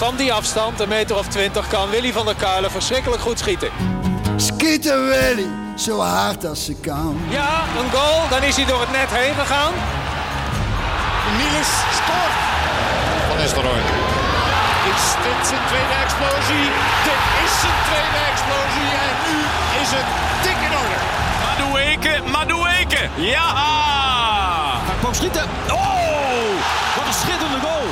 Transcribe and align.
Van 0.00 0.16
die 0.16 0.32
afstand, 0.32 0.80
een 0.80 0.88
meter 0.88 1.16
of 1.18 1.26
twintig, 1.26 1.68
kan 1.68 1.90
Willy 1.90 2.12
van 2.12 2.24
der 2.26 2.34
Kuilen 2.34 2.70
verschrikkelijk 2.70 3.22
goed 3.22 3.38
schieten. 3.38 3.70
Schieten 4.36 5.06
Willy, 5.06 5.46
zo 5.76 6.00
hard 6.00 6.44
als 6.44 6.64
ze 6.64 6.74
kan. 6.74 7.20
Ja, 7.28 7.62
een 7.80 7.90
goal, 7.90 8.28
dan 8.30 8.42
is 8.42 8.56
hij 8.56 8.64
door 8.64 8.80
het 8.80 8.92
net 8.92 9.10
heen 9.10 9.34
gegaan. 9.34 9.72
Niels 11.38 11.72
scoort. 11.98 12.36
Van 13.28 13.36
Nistelrooy. 13.36 13.82
Is 14.94 15.04
dit 15.24 15.40
zijn 15.50 15.64
tweede 15.70 15.96
explosie? 16.04 16.66
Dit 17.08 17.22
is 17.44 17.52
zijn 17.62 17.78
tweede 17.88 18.20
explosie 18.32 18.90
en 19.04 19.14
nu 19.26 19.36
is 19.82 19.90
het 19.96 20.08
dik 20.44 20.58
in 20.66 20.74
orde. 20.82 20.98
Madueke, 21.44 22.14
Madueke. 22.34 23.02
Ja! 23.34 23.48
Hij 24.88 24.96
kwam 25.00 25.14
schieten. 25.14 25.46
Oh, 25.70 26.50
wat 26.96 27.06
een 27.06 27.18
schitterende 27.22 27.60
goal. 27.66 27.88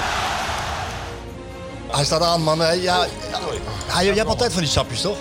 Hij 1.90 2.04
staat 2.04 2.22
aan, 2.22 2.42
man. 2.42 2.58
Ja, 2.58 2.72
ja, 2.80 3.06
je 4.00 4.12
hebt 4.12 4.28
altijd 4.28 4.52
van 4.52 4.62
die 4.62 4.70
sapjes, 4.70 5.00
toch? 5.00 5.16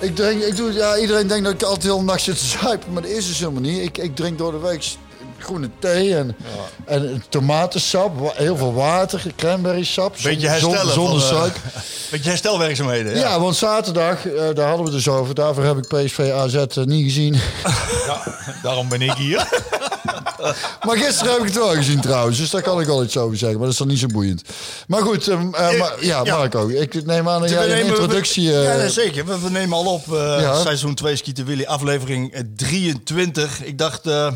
Ik 0.00 0.16
drink, 0.16 0.42
ik 0.42 0.56
doe, 0.56 0.72
ja, 0.72 0.98
iedereen 0.98 1.26
denkt 1.26 1.44
dat 1.44 1.52
ik 1.52 1.62
altijd 1.62 1.82
heel 1.82 2.02
nacht 2.02 2.22
zit 2.22 2.38
te 2.38 2.44
zuipen, 2.44 2.92
maar 2.92 3.02
dat 3.02 3.10
is 3.10 3.26
dus 3.26 3.38
helemaal 3.38 3.60
niet. 3.60 3.82
Ik, 3.82 3.98
ik 3.98 4.16
drink 4.16 4.38
door 4.38 4.52
de 4.52 4.58
week 4.58 4.96
groene 5.46 5.68
thee 5.78 6.16
en, 6.16 6.36
en 6.84 7.24
tomatensap, 7.28 8.32
heel 8.36 8.56
veel 8.56 8.74
water, 8.74 9.22
cranberry 9.36 9.84
sap, 9.84 10.16
Beetje 10.22 10.48
herstellen. 10.48 10.94
van, 10.94 11.14
eh, 11.16 11.20
suiker. 11.20 11.60
Beetje 12.10 12.28
herstelwerkzaamheden. 12.30 13.14
Ja. 13.14 13.20
Ja, 13.20 13.40
want 13.40 13.56
zaterdag, 13.56 14.26
eh, 14.26 14.32
daar 14.54 14.66
hadden 14.68 14.86
we 14.86 14.92
het 14.92 15.04
dus 15.04 15.08
over, 15.08 15.34
daarvoor 15.34 15.64
heb 15.64 15.76
ik 15.76 15.86
PSV 15.88 16.30
AZ 16.34 16.54
eh, 16.54 16.84
niet 16.84 17.04
gezien. 17.04 17.36
Daarom 18.62 18.88
ben 18.88 19.02
ik 19.02 19.12
hier. 19.12 19.48
maar 20.86 20.96
gisteren 20.96 21.32
heb 21.32 21.40
ik 21.40 21.46
het 21.46 21.54
wel 21.56 21.74
gezien 21.74 22.00
trouwens, 22.00 22.38
dus 22.38 22.50
daar 22.50 22.62
kan 22.62 22.80
ik 22.80 22.86
wel 22.86 23.04
iets 23.04 23.16
over 23.16 23.36
zeggen, 23.36 23.56
maar 23.58 23.64
dat 23.66 23.72
is 23.72 23.78
dan 23.78 23.88
niet 23.88 23.98
zo 23.98 24.06
boeiend. 24.06 24.42
Maar 24.86 25.02
goed, 25.02 25.28
eh, 25.28 25.40
maar, 25.50 25.94
ja, 26.00 26.20
ja. 26.24 26.36
Marco, 26.36 26.68
ik 26.68 27.06
neem 27.06 27.28
aan 27.28 27.40
dat 27.40 27.50
jij 27.50 27.80
een 27.80 27.86
introductie... 27.86 28.42
ja, 28.50 28.76
nee, 28.76 28.90
zeker. 28.90 29.24
We, 29.26 29.40
we 29.40 29.50
nemen 29.50 29.76
al 29.76 29.84
op 29.86 30.04
Ja. 30.40 30.60
seizoen 30.60 30.94
2 30.94 31.16
Skieten 31.16 31.44
Willy, 31.44 31.64
aflevering 31.64 32.32
eh, 32.32 32.40
23. 32.56 33.64
Ik 33.64 33.78
dacht, 33.78 34.06
eh, 34.06 34.32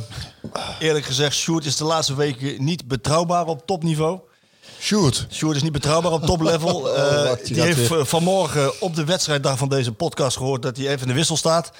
eerlijk 1.00 1.18
gezegd, 1.18 1.36
Sjoerd 1.36 1.64
is 1.64 1.76
de 1.76 1.84
laatste 1.84 2.14
weken 2.14 2.64
niet 2.64 2.88
betrouwbaar 2.88 3.46
op 3.46 3.66
topniveau. 3.66 4.18
Sjoerd. 4.80 5.26
Sjoerd 5.30 5.56
is 5.56 5.62
niet 5.62 5.72
betrouwbaar 5.72 6.12
op 6.12 6.24
toplevel. 6.24 6.78
Eh, 6.96 7.24
wacht, 7.24 7.46
die 7.46 7.60
heeft 7.62 7.88
weer. 7.88 8.06
vanmorgen 8.06 8.80
op 8.80 8.94
de 8.94 9.04
wedstrijddag 9.04 9.58
van 9.58 9.68
deze 9.68 9.92
podcast 9.92 10.36
gehoord 10.36 10.62
dat 10.62 10.76
hij 10.76 10.86
even 10.86 11.00
in 11.00 11.06
de 11.08 11.14
wissel 11.14 11.36
staat. 11.36 11.70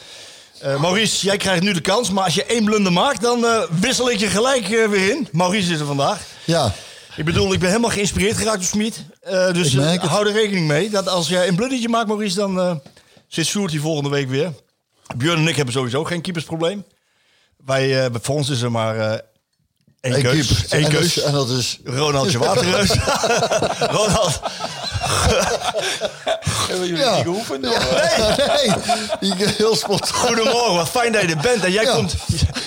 Eh, 0.61 0.81
Maurice, 0.81 1.27
jij 1.27 1.37
krijgt 1.37 1.63
nu 1.63 1.73
de 1.73 1.81
kans, 1.81 2.11
maar 2.11 2.25
als 2.25 2.35
je 2.35 2.45
één 2.45 2.65
blunder 2.65 2.93
maakt, 2.93 3.21
dan 3.21 3.45
eh, 3.45 3.63
wissel 3.81 4.11
ik 4.11 4.19
je 4.19 4.27
gelijk 4.27 4.67
weer 4.67 5.11
in. 5.11 5.29
Maurice 5.33 5.73
is 5.73 5.81
er 5.81 5.87
vandaag. 5.87 6.21
Ja, 6.45 6.73
Ik 7.17 7.25
bedoel, 7.25 7.53
ik 7.53 7.59
ben 7.59 7.69
helemaal 7.69 7.91
geïnspireerd 7.91 8.37
geraakt 8.37 8.59
door 8.59 8.67
Smit. 8.67 9.05
Dus 9.53 9.77
hou 10.01 10.27
er 10.27 10.33
rekening 10.33 10.67
mee 10.67 10.91
dat 10.91 11.09
als 11.09 11.29
jij 11.29 11.49
een 11.49 11.57
blundertje 11.57 11.89
maakt, 11.89 12.07
Maurice, 12.07 12.37
dan 12.37 12.81
zit 13.29 13.47
Sjoerd 13.47 13.71
hier 13.71 13.81
volgende 13.81 14.11
week 14.11 14.29
weer. 14.29 14.53
Björn 15.17 15.39
en 15.39 15.49
ik 15.49 15.57
hebben 15.57 15.75
sowieso 15.75 16.05
geen 16.05 16.21
keepersprobleem. 16.21 16.85
Wij, 17.65 18.05
eh, 18.05 18.15
voor 18.21 18.35
ons 18.35 18.49
is 18.49 18.61
er 18.63 18.71
maar 18.71 18.99
eh 18.99 19.19
één 20.01 20.23
keus. 20.23 20.67
Één 20.69 20.85
En 20.85 20.91
dat 20.91 21.01
keus. 21.01 21.17
is- 21.17 21.23
En 21.23 21.33
dat 21.33 21.49
is... 21.49 21.79
Ronaldje 21.85 22.39
Waterreus. 22.47 22.91
Ronald. 23.97 24.41
Hebben 26.69 26.87
jullie 26.87 27.03
Ja. 27.05 27.15
niet 27.15 27.23
geoefend? 27.25 27.61
Nee, 27.61 27.77
nee. 28.49 28.73
Die 29.21 29.47
heel 29.49 29.77
spontaan. 29.77 30.15
Goedemorgen, 30.15 30.75
wat 30.75 30.89
fijn 30.89 31.13
dat 31.13 31.23
je 31.23 31.29
er 31.29 31.37
bent. 31.37 31.65
En 31.65 31.73
jij 31.73 31.85
Ja. 31.85 31.95
komt, 31.95 32.15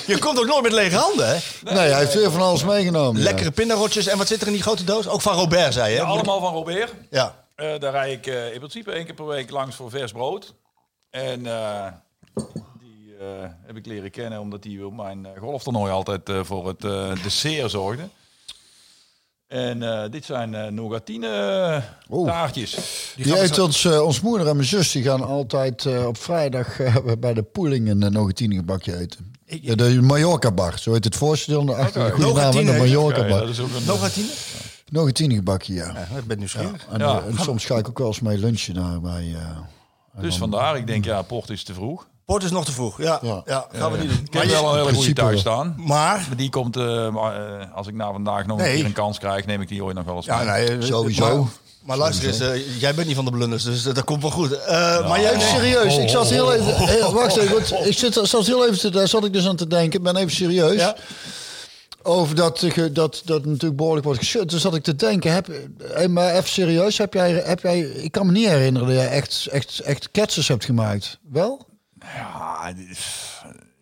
je 0.06 0.18
komt 0.20 0.40
ook 0.40 0.46
nooit 0.46 0.64
met 0.64 0.72
lege 0.72 0.96
handen, 0.96 1.28
hè? 1.28 1.38
Nee, 1.64 1.76
hij 1.90 1.98
heeft 2.00 2.14
weer 2.14 2.32
van 2.32 2.42
alles 2.42 2.64
meegenomen. 2.64 3.18
ja. 3.18 3.24
Lekkere 3.24 3.52
pindarotjes. 3.52 4.08
En 4.08 4.18
wat 4.18 4.28
zit 4.28 4.42
er 4.42 4.48
in 4.48 4.54
die 4.54 4.62
grote 4.62 4.84
doos? 4.84 5.08
Ook 5.08 5.22
van 5.22 5.36
Robert, 5.36 5.74
zei 5.74 5.92
je? 5.94 5.98
hè? 6.00 6.04
Allemaal 6.04 6.40
van 6.40 6.54
Robert. 6.54 6.94
Ja. 7.10 7.36
Eh, 7.56 7.80
daar 7.80 7.92
rijd 7.92 8.12
ik 8.18 8.28
eh, 8.28 8.52
in 8.54 8.58
principe 8.60 8.92
één 8.92 9.06
keer 9.06 9.14
per 9.16 9.26
week 9.28 9.50
langs 9.52 9.76
voor 9.76 9.90
vers 9.90 10.12
brood. 10.12 10.54
En 11.10 11.46
heb 13.66 13.76
ik 13.78 13.86
leren 13.86 14.12
kennen 14.12 14.40
omdat 14.40 14.64
hij 14.64 14.82
op 14.82 14.94
mijn 14.94 15.26
eh, 15.26 15.32
golftoernooi 15.42 15.92
altijd 15.92 16.30
eh, 16.30 16.40
voor 16.44 16.68
het 16.68 16.84
eh, 16.84 17.24
dessert 17.24 17.72
zorgde. 17.72 18.04
En 19.48 19.84
eh, 20.04 20.12
dit 20.12 20.26
zijn 20.26 20.54
eh 20.56 20.68
Nougatine 20.72 21.84
Oeh. 22.10 22.30
taartjes. 22.30 22.78
Die 23.16 23.26
we 23.34 23.40
eet 23.42 23.56
zo- 23.56 23.64
ons, 23.64 23.86
eh, 23.86 24.02
ons 24.06 24.22
moeder 24.22 24.48
en 24.48 24.56
mijn 24.56 24.68
zus 24.68 24.92
die 24.92 25.04
gaan 25.04 25.24
altijd 25.24 25.86
eh, 25.86 26.06
op 26.08 26.18
vrijdag 26.18 26.80
eh, 26.80 26.96
bij 27.20 27.34
de 27.34 27.44
poeling 27.44 27.90
een 27.90 28.02
uh, 28.04 28.10
Nogatine 28.10 28.56
gebakje 28.56 28.98
eten. 28.98 29.32
Ja, 29.46 29.76
de 29.76 30.02
Mallorca 30.02 30.52
bar, 30.52 30.80
zo 30.80 30.94
heet 30.94 31.04
het 31.04 31.16
voorstel. 31.16 31.76
Achter 31.76 32.04
de 32.06 32.12
goede 32.12 32.26
naam, 32.26 32.36
Nogatine 32.36 32.72
de. 32.72 32.78
Mallorca 32.78 33.28
bar. 33.28 33.42
een... 33.42 33.86
Nogatine? 33.86 34.28
Nogatine 34.90 35.36
gebakje, 35.36 35.74
ja. 35.74 35.92
Ja, 36.12 36.18
ik 36.18 36.28
ben 36.28 36.38
nieuwsgierig. 36.38 36.86
En, 36.92 37.00
Ja. 37.00 37.20
eh, 37.20 37.26
en 37.26 37.38
soms 37.40 37.66
ga 37.66 37.78
ik 37.78 37.88
ook 37.90 37.98
wel 37.98 38.08
eens 38.08 38.20
mee 38.20 38.38
lunchen 38.38 38.74
daar 38.74 39.02
bij... 39.02 39.34
eh, 39.36 40.22
Dus 40.22 40.38
vandaar, 40.38 40.78
ik 40.78 40.88
denk 40.88 41.06
ja, 41.06 41.22
port 41.22 41.50
is 41.50 41.64
te 41.64 41.74
vroeg. 41.74 42.08
Port 42.26 42.44
is 42.44 42.52
nog 42.52 42.66
te 42.66 42.72
vroeg. 42.72 43.02
Ja, 43.02 43.20
ja. 43.22 43.42
Ja. 43.46 43.68
gaan 43.72 43.92
we 43.92 43.98
niet 43.98 44.10
doen. 44.10 44.20
Ik 44.26 44.34
heb 44.34 44.44
je- 44.44 44.50
wel 44.50 44.74
een 44.74 44.80
hele 44.86 44.94
goede 44.96 45.14
thuis 45.14 45.40
staan. 45.40 45.74
maar 45.78 45.86
Maar 45.88 46.28
die 46.36 46.50
komt, 46.50 46.78
eh, 46.78 47.08
eh, 47.08 47.14
als 47.76 47.88
ik 47.88 47.94
na 47.94 48.12
vandaag 48.12 48.46
nog 48.46 48.58
Nee. 48.58 48.70
een 48.70 48.76
keer 48.76 48.86
een 48.86 48.94
kans 48.94 49.20
krijg, 49.20 49.46
neem 49.46 49.62
ik 49.62 49.68
die 49.68 49.84
ooit 49.84 49.96
nog 49.96 50.06
wel 50.06 50.16
eens 50.16 50.26
Ja, 50.26 50.38
mee. 50.38 50.46
nee, 50.68 50.78
eh, 50.78 50.84
Sowieso. 50.86 51.38
Maar, 51.38 51.52
maar 51.84 51.98
luister 51.98 52.28
eens, 52.28 52.40
eh, 52.40 52.80
jij 52.80 52.94
bent 52.96 53.08
niet 53.08 53.16
van 53.16 53.26
de 53.26 53.32
blunders, 53.32 53.64
dus 53.64 53.84
dat, 53.84 54.04
komt 54.04 54.22
wel 54.22 54.32
goed. 54.32 54.52
Eh, 54.52 55.08
Maar 55.10 55.22
jij, 55.22 55.30
Even 55.36 55.48
serieus, 55.48 55.98
ik 55.98 56.10
zat 56.10 56.30
heel 56.30 56.54
even... 56.54 56.76
heel- 56.76 57.14
wacht 57.14 57.38
even, 57.38 57.54
want 57.54 57.86
ik 57.88 57.98
zit, 57.98 58.20
zat 58.24 58.46
heel 58.46 58.66
even 58.66 58.80
te, 58.80 58.90
daar 58.90 59.08
zat 59.08 59.26
ik 59.26 59.34
dus 59.34 59.48
aan 59.48 59.56
te 59.56 59.68
denken. 59.68 59.98
Ik 60.00 60.04
ben 60.04 60.16
even 60.16 60.32
serieus. 60.32 60.76
Ja. 60.76 60.96
Over 62.06 62.36
dat, 62.36 62.66
dat, 62.92 63.22
dat 63.26 63.46
natuurlijk 63.46 63.76
behoorlijk 63.76 64.06
wordt 64.06 64.20
geschud. 64.20 64.50
Dus 64.50 64.62
zat 64.62 64.76
ik 64.76 64.84
te 64.84 64.96
denken, 64.96 65.34
heb, 65.34 65.48
eh, 65.94 66.08
maar 66.08 66.32
even 66.36 66.50
serieus, 66.50 66.98
heb 66.98 67.14
jij, 67.14 67.32
heb 67.32 67.60
jij, 67.60 67.80
ik 67.80 68.12
kan 68.12 68.26
me 68.26 68.32
niet 68.32 68.48
herinneren 68.48 68.88
dat 68.88 68.98
jij 68.98 69.10
echt, 69.10 69.48
echt, 69.52 69.80
echt 69.80 70.10
ketsers 70.12 70.48
hebt 70.48 70.66
gemaakt. 70.66 71.20
Wel? 71.32 71.66
Ja, 72.16 72.74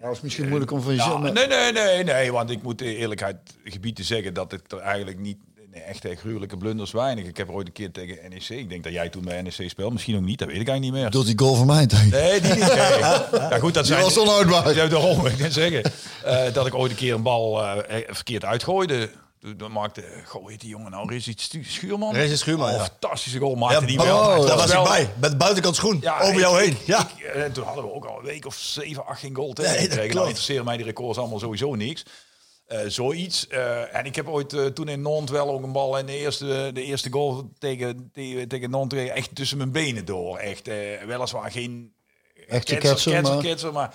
dat 0.02 0.12
is 0.16 0.22
misschien 0.22 0.48
moeilijk 0.48 0.72
om 0.72 0.82
van 0.82 0.96
jezelf... 0.96 1.20
nee, 1.22 1.48
nee, 1.48 1.72
nee, 1.72 2.04
nee, 2.04 2.32
want 2.32 2.50
ik 2.50 2.62
moet 2.64 2.80
de 2.80 2.96
eerlijkheid 2.96 3.36
gebied 3.64 3.96
te 3.96 4.04
zeggen 4.04 4.34
dat 4.34 4.54
ik 4.54 4.72
er 4.72 4.80
eigenlijk 4.80 5.20
niet 5.20 5.38
nee, 5.72 5.82
echt 5.82 6.06
eh, 6.06 6.18
gruwelijke 6.18 6.58
blunders 6.58 6.92
weinig. 6.92 7.26
Ik 7.26 7.38
heb 7.38 7.50
ooit 7.50 7.68
een 7.68 7.74
keer 7.74 7.92
tegen 7.92 8.18
NEC, 8.30 8.50
ik 8.50 8.70
denk 8.70 8.84
dat 8.84 8.94
jij 8.94 9.10
toen 9.10 9.24
bij 9.24 9.42
NEC 9.42 9.70
speelde, 9.70 9.92
misschien 9.94 10.16
ook 10.16 10.22
niet, 10.22 10.40
dat 10.40 10.48
weet 10.48 10.62
ik 10.62 10.68
eigenlijk 10.68 10.94
niet 10.96 11.02
meer. 11.04 11.12
Door 11.12 11.26
die 11.26 11.40
goal 11.40 11.56
van 11.56 11.66
mij 11.68 11.88
tegen. 11.88 12.10
Nee, 12.10 12.42
die 12.42 12.52
niet. 12.54 12.60
Nee. 12.60 13.00
Ja, 13.50 13.60
goed, 13.60 13.74
dat 13.74 13.86
Die 13.86 13.94
zijn. 13.94 14.02
was 14.04 14.18
onhoudbaar. 14.18 14.76
Ja, 14.76 14.88
daarom, 14.88 15.26
ik 15.26 15.46
zeggen. 15.50 15.92
eh, 16.24 16.54
dat 16.54 16.66
ik 16.68 16.74
ooit 16.76 16.92
een 16.92 16.98
keer 16.98 17.14
een 17.14 17.22
bal 17.24 17.64
eh, 17.64 17.98
eh, 18.00 18.04
verkeerd 18.16 18.46
uitgooide. 18.46 19.10
Dan 19.58 19.72
maakte, 19.72 20.04
goh, 20.26 20.48
heet 20.50 20.60
die 20.60 20.70
jongen 20.70 20.92
nou, 20.92 21.20
Stu- 21.20 21.64
Schuurman? 21.64 22.14
Rezi 22.14 22.38
Schuurman, 22.38 22.70
Oh, 22.70 22.76
ja. 22.76 22.84
fantastische 22.84 23.40
goal 23.40 23.56
maakte 23.56 23.80
ja, 23.82 23.86
die 23.88 24.00
oh, 24.00 24.06
wel. 24.06 24.28
daar 24.28 24.48
Dat 24.48 24.60
was 24.60 24.72
wel- 24.72 24.88
hij 24.88 25.04
bij, 25.06 25.14
met 25.20 25.32
de 25.32 25.38
buitenkant 25.38 25.76
schoen, 25.76 25.98
Ja, 26.02 26.20
over 26.20 26.34
ik- 26.34 26.40
jou 26.40 26.62
heen. 26.62 26.72
ik- 26.72 26.86
Ja. 26.86 27.10
ik- 27.18 27.24
en 27.24 27.52
toen 27.52 27.64
hadden 27.64 27.84
we 27.84 27.94
ook 27.94 28.06
al 28.06 28.18
een 28.18 28.24
week 28.26 28.46
of 28.46 28.56
zeven, 28.56 29.06
acht 29.06 29.20
geen 29.20 29.36
goal 29.36 29.48
Nee, 29.48 29.56
tegen 29.56 29.72
dat 29.74 29.80
gekregen. 29.82 30.00
klopt. 30.02 30.14
Nou 30.16 30.28
interesseren 30.28 30.66
mij 30.66 30.78
die 30.78 30.86
records 30.86 31.18
allemaal 31.18 31.40
sowieso 31.40 31.76
niks. 31.76 32.04
Eh, 32.66 32.80
zoiets. 32.88 33.48
Eh, 33.48 33.96
en 33.96 34.06
ik 34.06 34.16
heb 34.16 34.28
ooit 34.28 34.54
eh, 34.54 34.66
toen 34.66 34.88
in 34.88 35.02
Nantes 35.02 35.32
wel 35.32 35.50
ook 35.50 35.64
een 35.64 35.72
bal 35.72 35.98
in 35.98 36.06
de 36.06 36.18
eerste, 36.18 36.72
de 36.74 36.84
eerste 36.84 37.12
goal 37.12 37.50
tegen, 37.60 38.10
tegen, 38.14 39.14
echt 39.14 39.36
tussen 39.36 39.58
mijn 39.58 39.72
benen 39.72 40.06
door. 40.06 40.38
Echt, 40.38 40.68
eh, 40.68 40.76
weliswaar 41.06 41.52
geen 41.52 41.94
ketser, 42.48 42.78
ketser, 42.78 43.22
maar- 43.22 43.38
ketser, 43.42 43.74
maar... 43.74 43.94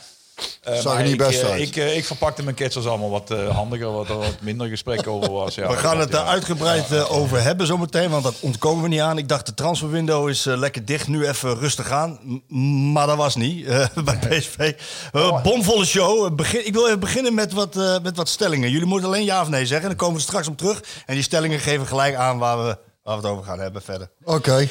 eh, 0.62 0.78
Zag 0.78 0.96
er 0.96 1.02
niet 1.02 1.12
ik, 1.12 1.18
best 1.18 1.42
eh, 1.42 1.50
uit. 1.50 1.60
Ik, 1.60 1.76
eh, 1.76 1.96
ik 1.96 2.04
verpakte 2.04 2.42
mijn 2.42 2.56
ketsers 2.56 2.86
allemaal 2.86 3.10
wat 3.10 3.30
eh, 3.30 3.56
handiger, 3.56 3.92
wat 3.92 4.08
er 4.08 4.16
wat 4.16 4.36
minder 4.40 4.68
gesprek 4.68 5.06
over 5.06 5.32
was. 5.32 5.54
Ja, 5.54 5.68
We 5.68 5.76
gaan 5.76 5.98
het 6.00 6.10
daar 6.10 6.24
ja. 6.24 6.30
uitgebreid 6.30 7.08
over 7.08 7.42
hebben 7.42 7.66
zometeen, 7.66 8.10
want 8.10 8.22
dat 8.22 8.34
ontkomen 8.40 8.82
we 8.82 8.88
niet 8.88 9.00
aan. 9.00 9.18
Ik 9.18 9.28
dacht, 9.28 9.46
de 9.46 9.54
transferwindow 9.54 10.28
is 10.28 10.44
lekker 10.44 10.84
dicht, 10.84 11.08
nu 11.08 11.26
even 11.28 11.58
rustig 11.58 11.90
aan. 11.90 12.18
M- 12.48 12.92
maar 12.92 13.06
dat 13.06 13.16
was 13.16 13.34
niet 13.36 13.66
eh, 13.66 13.86
bij 14.04 14.18
PSV. 14.28 14.72
Uh, 15.12 15.42
bomvolle 15.42 15.84
show. 15.84 16.34
Begin, 16.34 16.66
ik 16.66 16.72
wil 16.72 16.86
even 16.86 17.00
beginnen 17.00 17.34
met 17.34 17.52
wat, 17.52 17.76
eh, 17.76 17.96
met 18.02 18.16
wat 18.16 18.28
stellingen. 18.28 18.70
Jullie 18.70 18.86
moeten 18.86 19.08
alleen 19.08 19.24
ja 19.24 19.40
of 19.40 19.48
nee 19.48 19.66
zeggen, 19.66 19.88
dan 19.88 19.96
komen 19.96 20.16
we 20.16 20.22
straks 20.22 20.48
op 20.48 20.56
terug. 20.56 20.82
En 21.06 21.14
die 21.14 21.22
stellingen 21.22 21.60
geven 21.60 21.86
gelijk 21.86 22.14
aan 22.14 22.38
waar 22.38 22.56
we, 22.58 22.78
waar 23.02 23.16
we 23.20 23.22
het 23.22 23.30
over 23.32 23.44
gaan 23.44 23.58
hebben 23.60 23.82
verder. 23.82 24.08
Oké, 24.24 24.68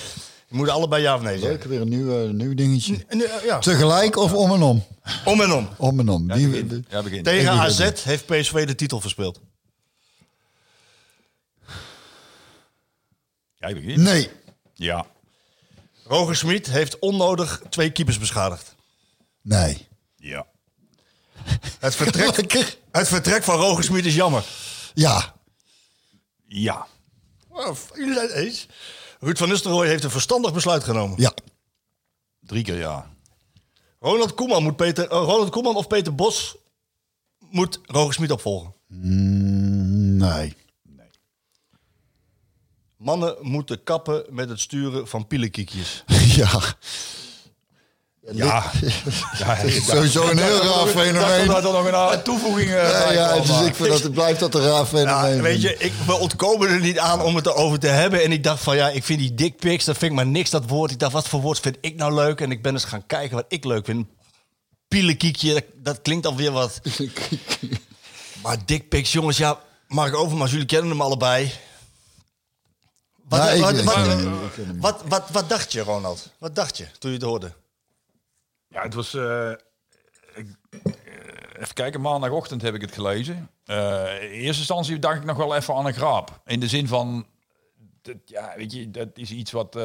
moet 0.56 0.70
allebei 0.70 1.02
ja 1.02 1.16
of 1.16 1.22
nee 1.22 1.40
zeggen. 1.40 1.50
leuk. 1.50 1.64
Weer 1.64 1.82
een 1.82 1.90
nieuw, 1.90 2.32
nieuw 2.32 2.54
dingetje. 2.54 3.06
En, 3.08 3.18
ja, 3.46 3.60
Tegelijk 3.60 4.16
of 4.18 4.34
om 4.34 4.52
en 4.54 4.62
om? 4.62 4.84
om 5.26 5.42
en 5.42 5.52
om. 5.52 5.70
Om 5.78 6.00
en 6.00 6.10
om. 6.10 6.28
Die, 6.34 6.48
begin. 6.50 6.86
Ja, 6.90 7.04
begin. 7.04 7.24
Tegen 7.24 7.50
AZ 7.52 7.90
heeft 8.04 8.26
PSV 8.26 8.66
de 8.66 8.76
titel 8.76 9.02
verspeeld. 9.02 9.40
Jij 13.56 13.74
begint? 13.74 13.98
nee. 14.02 14.30
Ja. 14.74 15.06
Roger 16.04 16.36
Smit 16.36 16.68
heeft 16.68 17.00
onnodig 17.00 17.62
twee 17.70 17.92
keepers 17.92 18.20
beschadigd. 18.20 18.76
Nee. 19.42 19.88
Ja. 20.16 20.46
Het 21.80 21.96
vertrek, 21.96 22.36
Lekker. 22.38 22.78
het 22.92 23.08
vertrek 23.08 23.44
van 23.44 23.56
Roger 23.60 23.84
Smit 23.84 24.06
is 24.06 24.16
jammer. 24.16 24.46
Ja. 24.94 25.34
Ja. 26.48 26.88
Oh, 27.50 27.76
Ruud 29.26 29.38
van 29.38 29.50
Nistelrooy 29.50 29.88
heeft 29.88 30.04
een 30.04 30.10
verstandig 30.12 30.54
besluit 30.54 30.84
genomen. 30.84 31.22
Ja. 31.22 31.34
Drie 32.40 32.64
keer 32.64 32.78
ja. 32.78 33.14
Ronald 34.00 34.34
Koeman, 34.34 34.64
moet 34.64 34.76
Peter, 34.76 35.12
oh, 35.12 35.28
Ronald 35.28 35.50
Koeman 35.50 35.76
of 35.76 35.88
Peter 35.88 36.16
Bos 36.16 36.56
moet 37.50 37.80
Roger 37.84 38.14
Smit 38.14 38.32
opvolgen. 38.32 38.74
Mm, 38.88 40.18
nee. 40.18 40.56
Mannen 42.98 43.36
moeten 43.42 43.84
kappen 43.84 44.26
met 44.30 44.50
het 44.50 44.60
sturen 44.60 45.08
van 45.08 45.28
pielenkiekjes. 45.28 46.04
ja. 46.40 46.62
Ja, 48.32 48.72
ja, 49.38 49.58
Sowieso 49.88 50.30
een 50.30 50.38
heel 50.38 50.64
raar 50.64 50.88
fenomeen. 50.88 51.48
Dat 51.48 51.64
er 51.64 51.92
nog 51.92 52.14
een 52.14 52.22
toevoeging 52.24 52.70
Ja, 52.70 53.12
ja, 53.12 53.40
dus 53.40 53.62
ik 53.62 53.76
vind 53.76 53.90
dat 53.90 54.04
het 54.04 54.14
blijft 54.14 54.40
dat 54.40 54.56
een 54.56 54.62
raar 54.62 54.86
fenomeen. 54.86 55.36
Ja, 55.36 55.42
weet 55.42 55.62
je, 55.62 55.78
ik, 55.78 55.94
we 56.06 56.14
ontkomen 56.20 56.70
er 56.70 56.80
niet 56.80 57.00
aan 57.00 57.22
om 57.22 57.36
het 57.36 57.46
erover 57.46 57.80
te 57.80 57.88
hebben. 57.88 58.24
En 58.24 58.32
ik 58.32 58.44
dacht 58.44 58.64
van 58.64 58.76
ja, 58.76 58.90
ik 58.90 59.04
vind 59.04 59.20
die 59.20 59.34
dickpics, 59.34 59.86
dat 59.86 59.98
vind 59.98 60.12
ik 60.12 60.18
maar 60.18 60.26
niks, 60.26 60.50
dat 60.50 60.64
woord. 60.68 60.92
Ik 60.92 61.00
dacht, 61.00 61.12
wat 61.14 61.28
voor 61.28 61.42
woord 61.42 61.60
vind 61.60 61.78
ik 61.82 61.96
nou 61.96 62.14
leuk? 62.14 62.42
En 62.42 62.52
ik 62.52 62.62
ben 62.62 62.74
eens 62.74 62.84
gaan 62.84 63.06
kijken 63.06 63.36
wat 63.36 63.46
ik 63.48 63.66
leuk 63.66 63.86
vind. 63.86 64.08
Pielenkiekje, 64.88 65.54
dat, 65.54 65.64
dat 65.76 66.02
klinkt 66.02 66.26
alweer 66.26 66.52
wat. 66.52 66.82
maar 68.44 68.58
dickpics, 68.66 69.12
jongens, 69.12 69.38
ja, 69.38 69.60
Mark 69.88 70.16
Overmars, 70.16 70.52
jullie 70.52 70.66
kennen 70.66 70.90
hem 70.90 71.02
allebei. 71.02 71.52
Wat, 73.28 73.40
Nou, 73.84 74.40
wat, 74.80 75.02
wat, 75.08 75.24
wat 75.32 75.50
dacht 75.50 75.72
je, 75.72 75.82
Ronald? 75.82 76.30
Wat 76.38 76.56
dacht 76.56 76.78
je 76.78 76.88
toen 77.00 77.12
je 77.12 77.18
het 77.18 77.26
hoorde? 77.26 77.52
Ja, 78.76 78.82
het 78.82 78.94
was. 78.94 79.14
eh, 79.14 79.52
ik, 80.34 80.48
eh, 80.84 80.92
even 81.60 81.74
kijken, 81.74 82.02
maandagochtend 82.02 82.62
heb 82.62 82.74
ik 82.76 82.82
het 82.82 82.92
gelezen. 82.92 83.50
Eh, 83.66 84.24
in 84.24 84.30
eerste 84.30 84.60
instantie 84.60 85.00
dacht 85.00 85.18
ik 85.18 85.24
nog 85.24 85.38
wel 85.38 85.56
even 85.56 85.76
aan 85.76 85.86
een 85.86 85.94
graap. 85.94 86.40
In 86.46 86.60
de 86.60 86.68
zin 86.68 86.88
van. 86.88 87.26
Dat, 88.02 88.16
ja, 88.26 88.54
weet 88.58 88.72
je, 88.72 88.92
dat 88.92 89.08
is 89.14 89.32
iets 89.32 89.52
wat. 89.52 89.76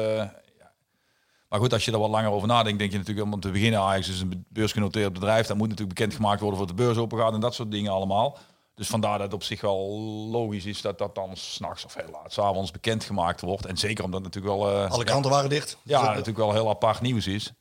Maar 1.49 1.59
goed, 1.59 1.73
als 1.73 1.85
je 1.85 1.91
er 1.91 1.99
wat 1.99 2.09
langer 2.09 2.31
over 2.31 2.47
nadenkt, 2.47 2.79
denk 2.79 2.91
je 2.91 2.97
natuurlijk 2.97 3.33
om 3.33 3.39
te 3.39 3.51
beginnen. 3.51 3.79
Ajax 3.79 4.09
is 4.09 4.21
een 4.21 4.45
beursgenoteerd 4.49 5.13
bedrijf. 5.13 5.47
Dat 5.47 5.57
moet 5.57 5.69
natuurlijk 5.69 5.97
bekendgemaakt 5.97 6.39
worden 6.39 6.57
voor 6.57 6.67
de 6.67 6.73
beurs 6.73 6.97
open 6.97 7.17
gaat 7.17 7.33
en 7.33 7.39
dat 7.39 7.53
soort 7.53 7.71
dingen 7.71 7.91
allemaal. 7.91 8.37
Dus 8.75 8.87
vandaar 8.87 9.17
dat 9.17 9.25
het 9.25 9.33
op 9.33 9.43
zich 9.43 9.61
wel 9.61 9.89
logisch 10.31 10.65
is 10.65 10.81
dat 10.81 10.97
dat 10.97 11.15
dan 11.15 11.37
s'nachts 11.37 11.85
of 11.85 11.93
heel 11.93 12.09
laat, 12.11 12.33
s'avonds 12.33 12.71
bekendgemaakt 12.71 13.41
wordt. 13.41 13.65
En 13.65 13.77
zeker 13.77 14.03
omdat 14.03 14.23
natuurlijk 14.23 14.55
wel. 14.55 14.69
Alle 14.87 15.03
kranten 15.03 15.31
waren 15.31 15.49
dicht. 15.49 15.77
ja, 15.83 15.99
Dus, 15.99 16.07
natuurlijk 16.07 16.37
wel 16.37 16.53
heel 16.53 16.69
apart 16.69 17.01
nieuws 17.01 17.27
is. 17.27 17.53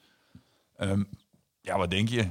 Ehm, 0.80 1.02
ja, 1.70 1.78
wat 1.78 1.90
denk 1.90 2.08
je? 2.08 2.28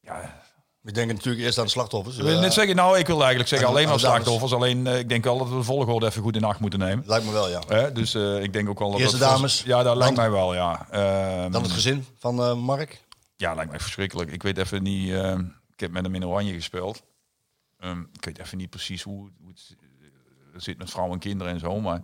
Ja, 0.00 0.38
We 0.80 0.92
denken 0.92 1.14
natuurlijk 1.14 1.44
eerst 1.44 1.58
aan 1.58 1.64
de 1.64 1.70
slachtoffers. 1.70 2.16
ik 2.16 2.22
wil 2.22 2.34
Eh, 2.34 2.40
net 2.40 2.52
zeggen, 2.52 2.76
nou, 2.76 2.98
ik 2.98 3.06
wil 3.06 3.18
eigenlijk 3.18 3.48
zeggen 3.48 3.68
en- 3.68 3.74
alleen 3.74 3.88
maar 3.88 3.98
slachtoffers. 3.98 4.52
Alleen, 4.52 4.86
eh, 4.86 4.98
ik 4.98 5.08
denk 5.08 5.24
wel 5.24 5.38
dat 5.38 5.48
we 5.48 5.54
de 5.56 5.62
volgorde 5.62 6.06
even 6.06 6.22
goed 6.22 6.36
in 6.36 6.44
acht 6.44 6.60
moeten 6.60 6.78
nemen. 6.78 7.04
Lijkt 7.06 7.24
me 7.24 7.32
wel, 7.32 7.48
ja. 7.50 7.62
Hè? 7.68 7.92
Dus 7.92 8.14
eh, 8.14 8.42
ik 8.42 8.52
denk 8.52 8.68
ook 8.68 8.78
wel 8.78 8.90
dat 8.90 9.00
Eerst 9.00 9.12
de 9.12 9.18
dat 9.18 9.28
voor- 9.28 9.36
dames, 9.36 9.62
Ja, 9.62 9.82
dat 9.82 9.96
lijkt 9.96 10.16
mij 10.16 10.30
wel, 10.30 10.54
ja. 10.54 10.86
Ehm, 10.90 11.50
Dan 11.50 11.62
het 11.62 11.70
gezin 11.72 12.06
van 12.18 12.40
eh, 12.42 12.54
Mark. 12.54 13.04
Ja, 13.36 13.54
lijkt 13.54 13.70
mij 13.70 13.80
verschrikkelijk. 13.80 14.30
Ik 14.32 14.42
weet 14.42 14.58
even 14.58 14.82
niet. 14.82 15.10
eh, 15.12 15.38
ik 15.72 15.80
heb 15.80 15.90
met 15.90 16.02
hem 16.04 16.14
in 16.14 16.26
Oranje 16.26 16.52
gespeeld. 16.54 17.02
Ehm, 17.78 18.00
ik 18.12 18.24
weet 18.24 18.38
even 18.38 18.58
niet 18.58 18.70
precies 18.70 19.02
hoe, 19.02 19.30
hoe 19.40 19.48
het 19.48 19.76
eh, 19.80 20.60
zit 20.60 20.78
met 20.78 20.90
vrouwen 20.90 21.14
en 21.14 21.20
kinderen 21.20 21.52
en 21.52 21.60
zo, 21.60 21.80
maar. 21.80 22.02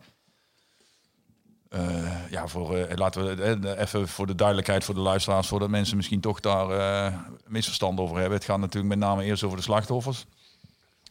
Eh, 1.69 2.31
ja, 2.31 2.47
voor, 2.47 2.77
eh, 2.77 2.97
laten 2.97 3.37
we 3.37 3.43
eh, 3.43 3.81
even 3.81 4.09
voor 4.09 4.27
de 4.27 4.35
duidelijkheid 4.35 4.85
voor 4.85 4.95
de 4.95 5.01
luisteraars, 5.01 5.49
voordat 5.49 5.69
mensen 5.69 5.97
misschien 5.97 6.21
toch 6.21 6.41
daar 6.41 7.13
misverstand 7.47 8.01
over 8.01 8.17
hebben. 8.17 8.37
Het 8.37 8.47
gaat 8.47 8.59
natuurlijk 8.59 8.95
met 8.95 9.09
name 9.09 9.25
eerst 9.25 9.43
over 9.43 9.57
de 9.57 9.63
slachtoffers. 9.63 10.27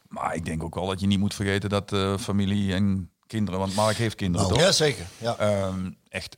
Maar 0.08 0.36
ik 0.36 0.46
denk 0.46 0.64
ook 0.64 0.76
wel 0.76 0.86
dat 0.86 1.00
je 1.00 1.08
niet 1.08 1.20
moet 1.20 1.34
vergeten 1.34 1.70
dat 1.70 1.96
familie 2.20 2.74
en 2.74 3.12
kinderen, 3.28 3.60
want 3.60 3.76
Mark 3.76 3.98
heeft 3.98 4.16
kinderen 4.16 4.48
toch? 4.48 4.60
Ja, 4.60 4.72
zeker. 4.72 5.06
Ja. 5.18 5.38
Ehm, 5.38 5.92
echt 6.10 6.38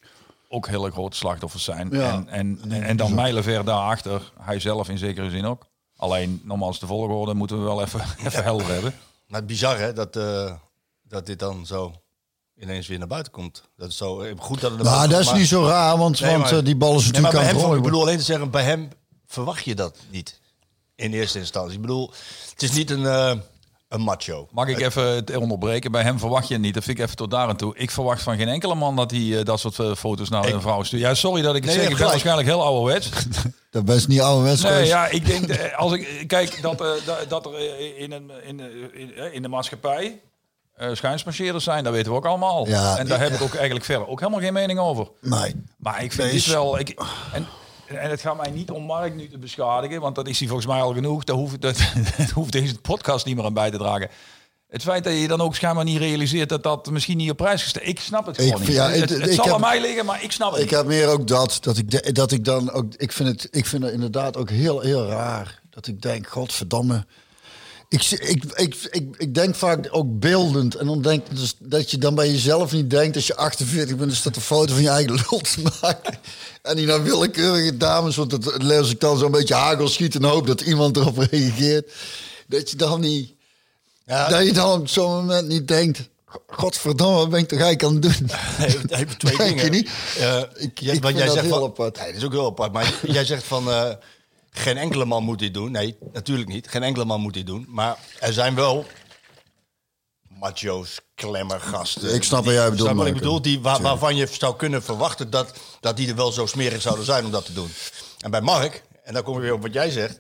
ook 0.49 0.67
hele 0.67 0.91
grote 0.91 1.17
slachtoffers 1.17 1.63
zijn. 1.63 1.89
Ja. 1.91 2.11
En, 2.11 2.27
en, 2.27 2.59
en, 2.69 2.83
en 2.83 2.97
dan 2.97 3.15
mijlenver 3.15 3.65
daarachter, 3.65 4.31
hij 4.41 4.59
zelf 4.59 4.89
in 4.89 4.97
zekere 4.97 5.29
zin 5.29 5.45
ook. 5.45 5.67
Alleen, 5.95 6.41
nogmaals, 6.43 6.79
de 6.79 6.87
volgorde 6.87 7.33
moeten 7.33 7.57
we 7.57 7.63
wel 7.63 7.81
even, 7.81 8.01
even 8.25 8.43
helder 8.43 8.67
hebben. 8.67 8.93
Maar 9.27 9.39
het 9.39 9.47
bizar 9.47 9.77
hè, 9.77 9.93
dat, 9.93 10.13
dat 11.03 11.25
dit 11.25 11.39
dan 11.39 11.65
zo 11.65 11.93
ineens 12.61 12.87
weer 12.87 12.97
naar 12.97 13.07
buiten 13.07 13.31
komt. 13.31 13.63
Dat 13.77 13.89
is 13.89 13.97
zo 13.97 14.21
eh, 14.21 14.33
goed 14.37 14.61
dat 14.61 14.71
het 14.71 14.81
buiten 14.83 15.09
dat 15.09 15.19
is 15.19 15.31
niet 15.33 15.47
zo 15.47 15.65
raar, 15.65 15.97
want, 15.97 16.19
Nee, 16.19 16.31
want 16.31 16.43
maar- 16.43 16.53
eh, 16.59 16.65
die 16.65 16.75
bal 16.75 16.95
is 16.95 17.03
Nee, 17.11 17.11
maar 17.11 17.21
natuurlijk 17.21 17.51
bij 17.53 17.63
aan 17.63 17.69
hem, 17.69 17.77
ik 17.77 17.83
bedoel 17.83 18.01
alleen 18.01 18.17
te 18.17 18.23
zeggen, 18.23 18.49
bij 18.49 18.63
hem 18.63 18.89
verwacht 19.27 19.65
je 19.65 19.75
dat 19.75 19.97
niet. 20.11 20.39
In 20.95 21.13
eerste 21.13 21.39
instantie. 21.39 21.75
Ik 21.75 21.81
bedoel, 21.81 22.11
het 22.51 22.63
is 22.63 22.71
niet 22.71 22.91
een, 22.91 23.05
eh, 23.05 23.31
een 23.89 24.01
macho. 24.01 24.47
Mag 24.51 24.67
ik 24.67 24.79
even 24.79 25.03
het 25.15 25.35
onderbreken? 25.35 25.91
Bij 25.91 26.01
hem 26.03 26.19
verwacht 26.19 26.47
je 26.47 26.53
het 26.53 26.63
niet. 26.63 26.73
Dat 26.73 26.83
vind 26.83 26.97
ik 26.97 27.03
even 27.03 27.15
tot 27.15 27.31
daar 27.31 27.49
en 27.49 27.57
toe. 27.57 27.77
Ik 27.77 27.91
verwacht 27.91 28.21
van 28.21 28.37
geen 28.37 28.47
enkele 28.47 28.75
man 28.75 28.95
dat 28.95 29.11
hij 29.11 29.43
dat 29.43 29.59
soort 29.59 29.97
foto's 29.97 30.29
naar 30.29 30.45
een 30.45 30.61
vrouw 30.61 30.83
stuurt. 30.83 31.01
Ja, 31.01 31.13
sorry 31.13 31.41
dat 31.41 31.55
ik 31.55 31.63
het 31.63 31.71
Nee, 31.71 31.81
zeg. 31.81 31.91
Ik 31.91 31.97
ben 31.97 32.07
waarschijnlijk 32.07 32.47
heel 32.47 32.63
ouderwets. 32.63 33.09
Dat 33.71 33.85
best 33.85 34.07
niet 34.07 34.21
oude 34.21 34.39
Nee, 34.41 34.49
wedstrijd. 34.49 34.87
ja, 34.87 35.07
ik 35.07 35.25
denk, 35.25 35.73
als 35.73 35.91
ik 35.93 36.23
kijk 36.27 36.61
dat, 36.61 36.77
dat, 36.77 37.25
dat 37.29 37.45
er 37.45 37.59
in, 37.97 38.11
een, 38.11 38.31
in, 38.47 38.59
in, 38.93 39.33
in 39.33 39.41
de 39.41 39.47
maatschappij 39.47 40.21
schijnsmarcheerders 40.93 41.63
zijn, 41.63 41.83
dat 41.83 41.93
weten 41.93 42.11
we 42.11 42.17
ook 42.17 42.25
allemaal. 42.25 42.67
Ja, 42.67 42.97
en 42.97 43.07
daar 43.07 43.19
heb 43.19 43.33
ik 43.33 43.41
ook 43.41 43.53
eigenlijk 43.55 43.85
verder 43.85 44.07
ook 44.07 44.19
helemaal 44.19 44.39
geen 44.41 44.53
mening 44.53 44.79
over. 44.79 45.07
Nee. 45.21 45.55
Maar 45.77 46.03
ik 46.03 46.11
vind 46.11 46.27
dit 46.31 46.37
is- 46.39 46.47
wel. 46.47 46.79
Ik, 46.79 46.89
en, 47.33 47.47
en 47.87 48.09
het 48.09 48.21
gaat 48.21 48.37
mij 48.37 48.49
niet 48.51 48.71
om 48.71 48.83
Mark 48.83 49.15
nu 49.15 49.29
te 49.29 49.37
beschadigen, 49.37 50.01
want 50.01 50.15
dat 50.15 50.27
is 50.27 50.39
hij 50.39 50.47
volgens 50.47 50.67
mij 50.67 50.81
al 50.81 50.93
genoeg. 50.93 51.23
Daar 51.23 51.35
hoeft, 51.35 51.61
dat, 51.67 51.77
dat 52.17 52.29
hoeft 52.29 52.51
deze 52.51 52.77
podcast 52.79 53.25
niet 53.25 53.35
meer 53.35 53.45
aan 53.45 53.53
bij 53.53 53.71
te 53.71 53.77
dragen. 53.77 54.09
Het 54.69 54.81
feit 54.83 55.03
dat 55.03 55.13
je 55.19 55.27
dan 55.27 55.41
ook 55.41 55.55
schijnbaar 55.55 55.83
niet 55.83 55.97
realiseert 55.97 56.49
dat 56.49 56.63
dat 56.63 56.89
misschien 56.91 57.17
niet 57.17 57.31
op 57.31 57.37
prijs 57.37 57.63
gesteld 57.63 57.87
Ik 57.87 57.99
snap 57.99 58.25
het 58.25 58.37
gewoon 58.37 58.51
Ik- 58.61 58.67
niet. 58.67 58.75
ja, 58.75 58.89
het 58.89 59.09
het- 59.09 59.21
het 59.21 59.33
zal 59.33 59.45
heb- 59.45 59.53
aan 59.53 59.59
mij 59.59 59.81
liggen, 59.81 60.05
maar 60.05 60.23
ik 60.23 60.31
snap 60.31 60.51
het 60.51 60.59
Ik 60.61 60.65
niet. 60.69 60.75
heb 60.77 60.85
meer 60.87 61.07
ook 61.07 61.27
dat, 61.27 61.57
dat 61.61 61.77
ik, 61.77 61.91
de- 61.91 62.11
dat 62.11 62.31
ik 62.31 62.45
dan 62.45 62.71
ook, 62.71 62.93
ik 62.95 63.11
vind 63.11 63.29
het, 63.29 63.47
ik 63.51 63.65
vind 63.65 63.83
het 63.83 63.93
inderdaad 63.93 64.37
ook 64.37 64.49
heel, 64.49 64.79
heel 64.79 65.05
raar. 65.07 65.61
Dat 65.69 65.87
ik 65.87 66.01
denk, 66.01 66.27
godverdamme. 66.27 67.05
Ik, 67.89 68.03
ik, 68.11 68.43
ik, 68.55 68.75
ik, 68.91 69.15
ik 69.17 69.33
denk 69.33 69.55
vaak 69.55 69.87
ook 69.91 70.19
beeldend. 70.19 70.75
En 70.75 70.85
dan 70.85 71.01
denk 71.01 71.27
ik 71.29 71.35
dus 71.37 71.55
dat 71.59 71.91
je 71.91 71.97
dan 71.97 72.15
bij 72.15 72.31
jezelf 72.31 72.71
niet 72.71 72.89
denkt, 72.89 73.15
als 73.15 73.27
je 73.27 73.35
48 73.35 73.95
bent, 73.97 74.11
is 74.11 74.21
dat 74.21 74.35
een 74.35 74.41
foto 74.41 74.73
van 74.73 74.81
je 74.83 74.89
eigen 74.89 75.13
lul 75.29 75.39
te 75.39 75.61
maken. 75.81 76.19
En 76.61 76.75
die 76.75 76.85
naar 76.85 77.03
willekeurige 77.03 77.77
dames, 77.77 78.15
want 78.15 78.29
dat 78.29 78.63
lees 78.63 78.89
ik 78.91 78.99
dan 78.99 79.17
zo'n 79.17 79.31
beetje 79.31 79.53
hagel 79.53 79.87
schiet 79.87 80.15
en 80.15 80.23
hoop 80.23 80.47
dat 80.47 80.61
iemand 80.61 80.97
erop 80.97 81.17
reageert. 81.17 81.91
Dat 82.47 82.69
je 82.69 82.75
dan 82.77 82.99
niet, 83.01 83.33
Ja, 84.05 84.29
dat 84.29 84.45
je 84.45 84.53
dan 84.53 84.79
op 84.79 84.87
zo'n 84.87 85.11
moment 85.11 85.47
niet 85.47 85.67
denkt, 85.67 86.09
godverdamme, 86.47 87.15
wat 87.17 87.29
ben 87.29 87.39
ik 87.39 87.47
toch 87.47 87.59
eigenlijk 87.59 87.83
aan 87.83 87.93
het 87.93 88.19
doen? 88.19 88.29
even, 88.65 88.89
even 88.89 89.17
twee 89.17 89.37
Denk 89.37 89.49
dingen. 89.49 89.63
je 89.63 89.69
niet? 89.69 89.89
Eh, 90.19 90.37
Ik- 90.63 90.79
jij- 90.79 90.95
ik 90.95 91.05
vind 91.05 91.17
dat 91.17 91.39
heel 91.39 91.49
van, 91.49 91.63
apart. 91.63 91.97
Nee, 91.97 92.05
dat 92.07 92.15
is 92.15 92.23
ook 92.23 92.31
heel 92.31 92.45
apart. 92.45 92.71
Maar 92.71 92.93
jij 93.17 93.25
zegt 93.25 93.43
van, 93.43 93.69
eh, 93.71 93.89
geen 94.57 94.77
enkele 94.77 95.05
man 95.05 95.23
moet 95.23 95.39
dit 95.39 95.53
doen. 95.53 95.71
Nee, 95.71 95.97
natuurlijk 96.13 96.49
niet. 96.49 96.67
Geen 96.67 96.83
enkele 96.83 97.05
man 97.05 97.21
moet 97.21 97.33
dit 97.33 97.45
doen. 97.45 97.65
Maar 97.69 97.97
er 98.19 98.33
zijn 98.33 98.55
wel 98.55 98.85
macho's, 100.39 100.99
klemmergasten. 101.15 102.13
Ik 102.15 102.23
snap 102.23 102.45
wat 102.45 102.53
jij 102.53 102.69
bedoelt, 102.69 102.87
Snap 102.89 102.97
wat 102.97 103.07
ik 103.07 103.13
bedoel? 103.13 103.41
Die, 103.41 103.59
waar- 103.59 103.81
waarvan 103.81 104.15
je 104.15 104.27
zou 104.39 104.55
kunnen 104.55 104.83
verwachten 104.83 105.29
dat, 105.29 105.53
dat 105.79 105.97
die 105.97 106.07
er 106.09 106.15
wel 106.15 106.31
zo 106.31 106.45
smerig 106.45 106.81
zouden 106.81 107.05
zijn 107.05 107.25
om 107.25 107.31
dat 107.31 107.45
te 107.45 107.53
doen. 107.53 107.69
En 108.19 108.31
bij 108.31 108.41
Mark, 108.41 108.83
en 109.03 109.13
dan 109.13 109.23
kom 109.23 109.35
je 109.35 109.41
weer 109.41 109.53
op 109.53 109.61
wat 109.61 109.73
jij 109.73 109.89
zegt... 109.89 110.19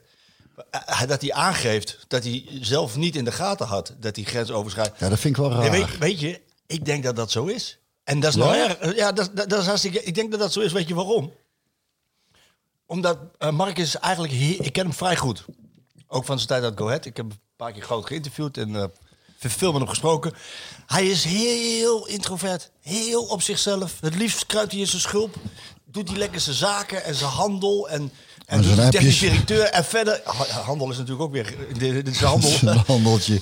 eh, 0.71 1.01
Dat 1.07 1.21
hij 1.21 1.33
aangeeft 1.33 1.97
dat 2.07 2.23
hij 2.23 2.45
zelf 2.61 2.95
niet 2.95 3.15
in 3.15 3.25
de 3.25 3.31
gaten 3.31 3.67
had 3.67 3.93
dat 3.99 4.15
hij 4.15 4.25
grens 4.25 4.51
overschrijdt. 4.51 4.99
Ja, 4.99 5.09
dat 5.09 5.19
vind 5.19 5.37
ik 5.37 5.41
wel 5.41 5.51
raar. 5.51 5.69
Nee, 5.69 5.81
weet, 5.85 5.97
weet 5.97 6.19
je, 6.19 6.41
ik 6.67 6.85
denk 6.85 7.03
dat 7.03 7.15
dat 7.15 7.31
zo 7.31 7.45
is. 7.45 7.77
En 8.03 8.19
dat 8.19 8.29
is 8.29 8.35
nou 8.35 8.55
Ja? 8.55 8.77
erg. 8.77 8.95
Ja, 8.95 9.11
dat, 9.11 9.29
dat, 9.33 9.49
dat 9.49 9.59
is 9.61 9.65
hartstikke. 9.67 10.03
Ik 10.03 10.15
denk 10.15 10.31
dat 10.31 10.39
dat 10.39 10.53
zo 10.53 10.59
is. 10.59 10.71
Weet 10.71 10.87
je 10.87 10.93
waarom? 10.95 11.33
Omdat 12.87 13.17
eh 13.37 13.49
Mark 13.51 13.77
is 13.77 13.95
eigenlijk. 13.95 14.33
Hier, 14.33 14.61
ik 14.65 14.73
ken 14.73 14.83
hem 14.85 14.93
vrij 14.93 15.15
goed. 15.15 15.45
Ook 16.07 16.25
van 16.25 16.35
zijn 16.37 16.47
tijd 16.49 16.63
uit 16.63 16.77
Go 16.77 16.85
Ahead. 16.85 17.05
Ik 17.05 17.17
heb 17.17 17.25
hem 17.25 17.35
een 17.35 17.55
paar 17.55 17.71
keer 17.71 17.81
groot 17.83 18.05
geïnterviewd 18.07 18.57
en 18.57 18.75
eh, 18.75 18.83
veel 19.39 19.71
met 19.71 19.79
hem 19.81 19.89
gesproken. 19.89 20.33
Hij 20.85 21.07
is 21.07 21.23
heel 21.23 22.07
introvert. 22.07 22.71
Heel 22.81 23.23
op 23.23 23.41
zichzelf. 23.41 23.93
Het 24.01 24.15
liefst 24.15 24.45
kruipt 24.45 24.71
hij 24.71 24.79
in 24.81 24.87
zijn 24.87 25.01
schulp. 25.01 25.35
Doet 25.85 26.09
hij 26.09 26.17
lekker 26.17 26.39
zijn 26.39 26.55
zaken 26.55 27.03
en 27.03 27.15
zijn 27.15 27.29
handel. 27.31 27.89
En, 27.89 28.11
en 28.45 28.61
doet 28.61 28.75
hij 28.77 28.89
technisch 28.89 29.19
directeur. 29.19 29.63
En 29.63 29.85
verder. 29.85 30.21
ha- 30.23 30.61
Handel 30.61 30.89
is 30.91 30.97
natuurlijk 30.97 31.23
ook 31.23 31.31
weer. 31.31 31.55
Dit 31.77 32.07
is 32.07 32.21
handel. 32.33 32.51
Een 32.61 32.83
handeltje. 32.87 33.41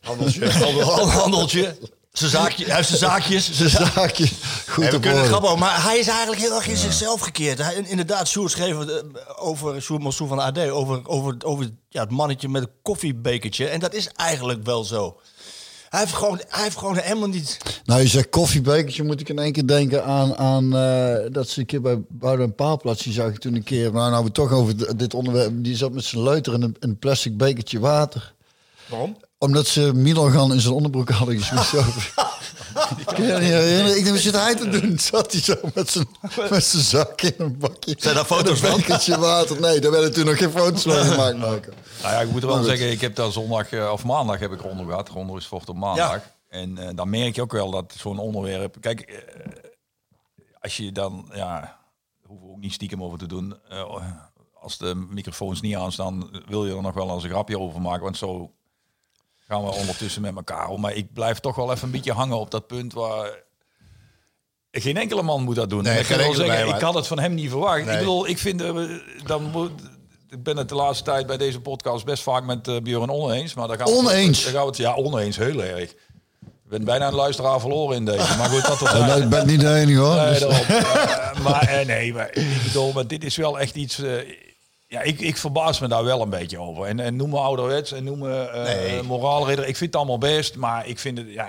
Handeltje. 0.00 0.50
Handel, 0.50 1.10
handeltje. 1.10 1.76
Zijn 2.12 2.30
zaakje, 2.30 2.64
hij 2.64 2.74
heeft 2.74 2.88
zijn 2.88 2.98
zaakjes. 3.00 3.52
Zijn 3.52 3.68
za- 3.70 3.90
Zaakje. 3.94 4.26
Goed 4.68 4.76
Nee, 4.82 4.90
we 4.90 5.00
kunnen 5.00 5.58
maar 5.58 5.82
hij 5.82 5.98
is 5.98 6.08
eigenlijk 6.08 6.40
heel 6.40 6.54
erg 6.54 6.66
in 6.68 6.76
zichzelf 6.76 7.20
gekeerd. 7.20 7.58
Hij, 7.58 7.74
inderdaad, 7.74 8.28
Sjoerd 8.28 8.50
schreef 8.50 8.78
eh, 8.80 8.94
over 9.36 9.82
Sjoerd 9.82 10.02
Mossoe 10.02 10.28
van 10.28 10.36
de 10.36 10.42
AD, 10.42 10.58
over, 10.58 11.00
over, 11.08 11.36
over 11.44 11.70
ja, 11.88 12.00
het 12.02 12.10
mannetje 12.10 12.48
met 12.48 12.62
het 12.62 12.70
koffiebekertje. 12.82 13.66
En 13.68 13.80
dat 13.80 13.94
is 13.94 14.08
eigenlijk 14.08 14.64
wel 14.64 14.84
zo. 14.84 15.20
Hij 15.88 16.00
heeft 16.00 16.12
gewoon, 16.12 16.40
hij 16.48 16.62
heeft 16.62 16.76
gewoon 16.78 16.96
helemaal 16.96 17.28
niet... 17.28 17.56
Nou, 17.84 18.00
je 18.00 18.06
zegt 18.08 18.28
koffiebekertje, 18.28 19.02
moet 19.04 19.20
ik 19.20 19.28
in 19.28 19.38
één 19.38 19.52
keer 19.52 19.66
denken 19.66 20.04
aan, 20.04 20.36
aan 20.36 20.76
eh, 20.76 21.32
dat 21.32 21.48
ze 21.48 21.60
een 21.60 21.66
keer 21.66 21.80
bij 21.80 21.98
Boudewijn 22.08 22.54
Paalplaats, 22.54 23.02
die 23.02 23.12
zag 23.12 23.28
ik 23.28 23.38
toen 23.38 23.54
een 23.54 23.62
keer, 23.62 23.92
maar 23.92 24.10
nou 24.10 24.24
we 24.24 24.32
toch 24.32 24.52
over 24.52 24.96
dit 24.96 25.14
onderwerp, 25.14 25.52
die 25.64 25.76
zat 25.76 25.92
met 25.92 26.04
zijn 26.04 26.22
leuter 26.22 26.54
in 26.54 26.62
een, 26.62 26.76
in 26.80 26.88
een 26.88 26.98
plastic 26.98 27.36
bekertje 27.36 27.78
water. 27.80 28.34
Waarom? 28.86 29.16
Omdat 29.42 29.66
ze 29.66 29.94
Milorgan 29.94 30.52
in 30.52 30.60
zijn 30.60 30.74
onderbroek 30.74 31.10
hadden 31.10 31.40
geschoten. 31.40 32.02
ik 33.00 33.06
kan 33.06 33.24
je 33.24 33.32
niet 33.32 33.40
herinneren. 33.40 33.96
Ik 33.96 34.04
denk, 34.04 34.08
wat 34.08 34.18
zit 34.18 34.34
hij 34.34 34.54
te 34.54 34.68
doen? 34.68 34.98
Zat 35.10 35.32
hij 35.32 35.40
zo 35.40 35.54
met 35.74 35.90
zijn, 35.90 36.06
met 36.50 36.64
zijn 36.64 36.82
zak 36.82 37.20
in 37.22 37.34
een 37.38 37.58
bakje. 37.58 37.94
Zijn 37.98 38.14
daar 38.14 38.24
foto's 38.24 38.60
Een 38.62 38.68
van? 38.68 38.76
bekertje 38.76 39.18
water. 39.18 39.60
Nee, 39.60 39.80
daar 39.80 39.90
werden 39.90 40.12
toen 40.12 40.24
nog 40.24 40.38
geen 40.38 40.50
foto's 40.50 40.82
van 40.82 40.92
gemaakt, 41.04 41.36
Marco. 41.46 41.70
Nou 42.02 42.14
ja, 42.14 42.20
ik 42.20 42.30
moet 42.30 42.42
wel 42.42 42.54
Maar 42.54 42.64
zeggen, 42.64 42.90
ik 42.90 43.00
heb 43.00 43.14
daar 43.14 43.32
zondag 43.32 43.70
eh, 43.72 43.90
of 43.92 44.04
maandag 44.04 44.38
heb 44.38 44.52
ik 44.52 44.60
Rondo 44.60 44.84
gehad. 44.84 45.08
Rondo 45.08 45.36
is 45.36 45.46
vocht 45.46 45.68
op 45.68 45.76
maandag. 45.76 46.20
En 46.48 46.78
eh, 46.78 46.88
dan 46.94 47.10
merk 47.10 47.34
je 47.34 47.42
ook 47.42 47.52
wel 47.52 47.70
dat 47.70 47.94
zo'n 47.98 48.18
onderwerp... 48.18 48.76
Kijk, 48.80 49.00
eh, 49.00 49.16
als 50.60 50.76
je 50.76 50.92
dan... 50.92 51.30
Ja, 51.34 51.78
hoeven 52.26 52.46
we 52.46 52.52
ook 52.52 52.60
niet 52.60 52.72
stiekem 52.72 53.02
over 53.02 53.18
te 53.18 53.26
doen. 53.26 53.54
Als 54.60 54.78
de 54.78 54.94
microfoons 54.94 55.60
niet 55.60 55.76
aanstaan, 55.76 56.30
wil 56.46 56.66
je 56.66 56.74
er 56.76 56.82
nog 56.82 56.94
wel 56.94 57.14
eens 57.14 57.22
een 57.22 57.30
grapje 57.30 57.58
over 57.58 57.80
maken. 57.80 58.02
Want 58.02 58.16
zo 58.16 58.50
gaan 59.50 59.64
we 59.64 59.70
ondertussen 59.70 60.22
met 60.22 60.36
elkaar 60.36 60.68
om. 60.68 60.80
Maar 60.80 60.94
ik 60.94 61.12
blijf 61.12 61.38
toch 61.38 61.56
wel 61.56 61.72
even 61.72 61.84
een 61.84 61.90
beetje 61.90 62.12
hangen 62.12 62.38
op 62.38 62.50
dat 62.50 62.66
punt 62.66 62.92
waar... 62.92 63.30
Geen 64.72 64.96
enkele 64.96 65.22
man 65.22 65.42
moet 65.42 65.56
dat 65.56 65.70
doen. 65.70 65.82
Nee, 65.82 65.98
ik, 65.98 66.06
kan 66.06 66.16
wel 66.18 66.34
zeggen, 66.34 66.66
bij, 66.66 66.74
ik 66.74 66.80
had 66.80 66.94
het 66.94 67.06
van 67.06 67.18
hem 67.18 67.34
niet 67.34 67.50
verwacht. 67.50 67.84
Nee. 67.84 67.92
Ik 67.94 67.98
bedoel, 67.98 68.28
ik 68.28 68.38
vind... 68.38 68.62
dan 69.26 69.42
moet, 69.42 69.70
ik 70.28 70.42
ben 70.42 70.56
het 70.56 70.68
de 70.68 70.74
laatste 70.74 71.04
tijd 71.04 71.26
bij 71.26 71.36
deze 71.36 71.60
podcast 71.60 72.04
best 72.04 72.22
vaak 72.22 72.44
met 72.44 72.68
eh 72.68 72.76
Björn 72.82 73.10
oneens. 73.10 73.54
Maar 73.54 73.68
dan 73.68 73.76
gaan 73.76 73.86
we, 73.86 73.92
Oneens? 73.92 74.42
Dan 74.44 74.52
gaan 74.52 74.62
we 74.62 74.68
het, 74.68 74.76
ja, 74.76 74.94
oneens, 74.94 75.36
heel 75.36 75.62
erg. 75.62 75.90
Ik 76.40 76.76
ben 76.76 76.84
bijna 76.84 77.06
een 77.06 77.14
luisteraar 77.14 77.60
verloren 77.60 77.96
in 77.96 78.04
deze. 78.04 78.36
Maar 78.36 78.48
goed, 78.48 78.66
dat 78.66 78.78
tot 78.78 78.90
Ja, 78.90 79.14
ik 79.14 79.28
ben 79.28 79.46
niet 79.46 79.60
de 79.60 79.74
enige 79.74 79.98
hoor. 79.98 80.14
Nee, 80.14 80.38
Dus-. 80.38 80.42
Eh, 80.42 81.40
maar 81.44 81.62
eh, 81.62 81.86
nee, 81.86 82.12
maar 82.14 82.28
ik 82.32 82.62
bedoel, 82.62 82.92
maar 82.92 83.06
dit 83.06 83.24
is 83.24 83.36
wel 83.36 83.58
echt 83.58 83.74
iets. 83.74 84.02
Ja, 84.90 85.00
ik, 85.02 85.20
ik 85.20 85.36
verbaas 85.36 85.78
me 85.80 85.88
daar 85.88 86.04
wel 86.04 86.22
een 86.22 86.30
beetje 86.30 86.58
over. 86.58 86.84
En, 86.84 87.00
en 87.00 87.16
noem 87.16 87.30
me 87.30 87.38
ouderwets 87.38 87.92
en 87.92 88.04
noem 88.04 88.18
me 88.18 88.50
Nee. 88.64 89.02
moraalridder. 89.02 89.66
Ik 89.68 89.76
vind 89.76 89.92
het 89.92 89.96
allemaal 89.96 90.18
best, 90.18 90.56
maar 90.56 90.88
ik 90.88 90.98
vind 90.98 91.18
het. 91.18 91.26
Ja, 91.32 91.48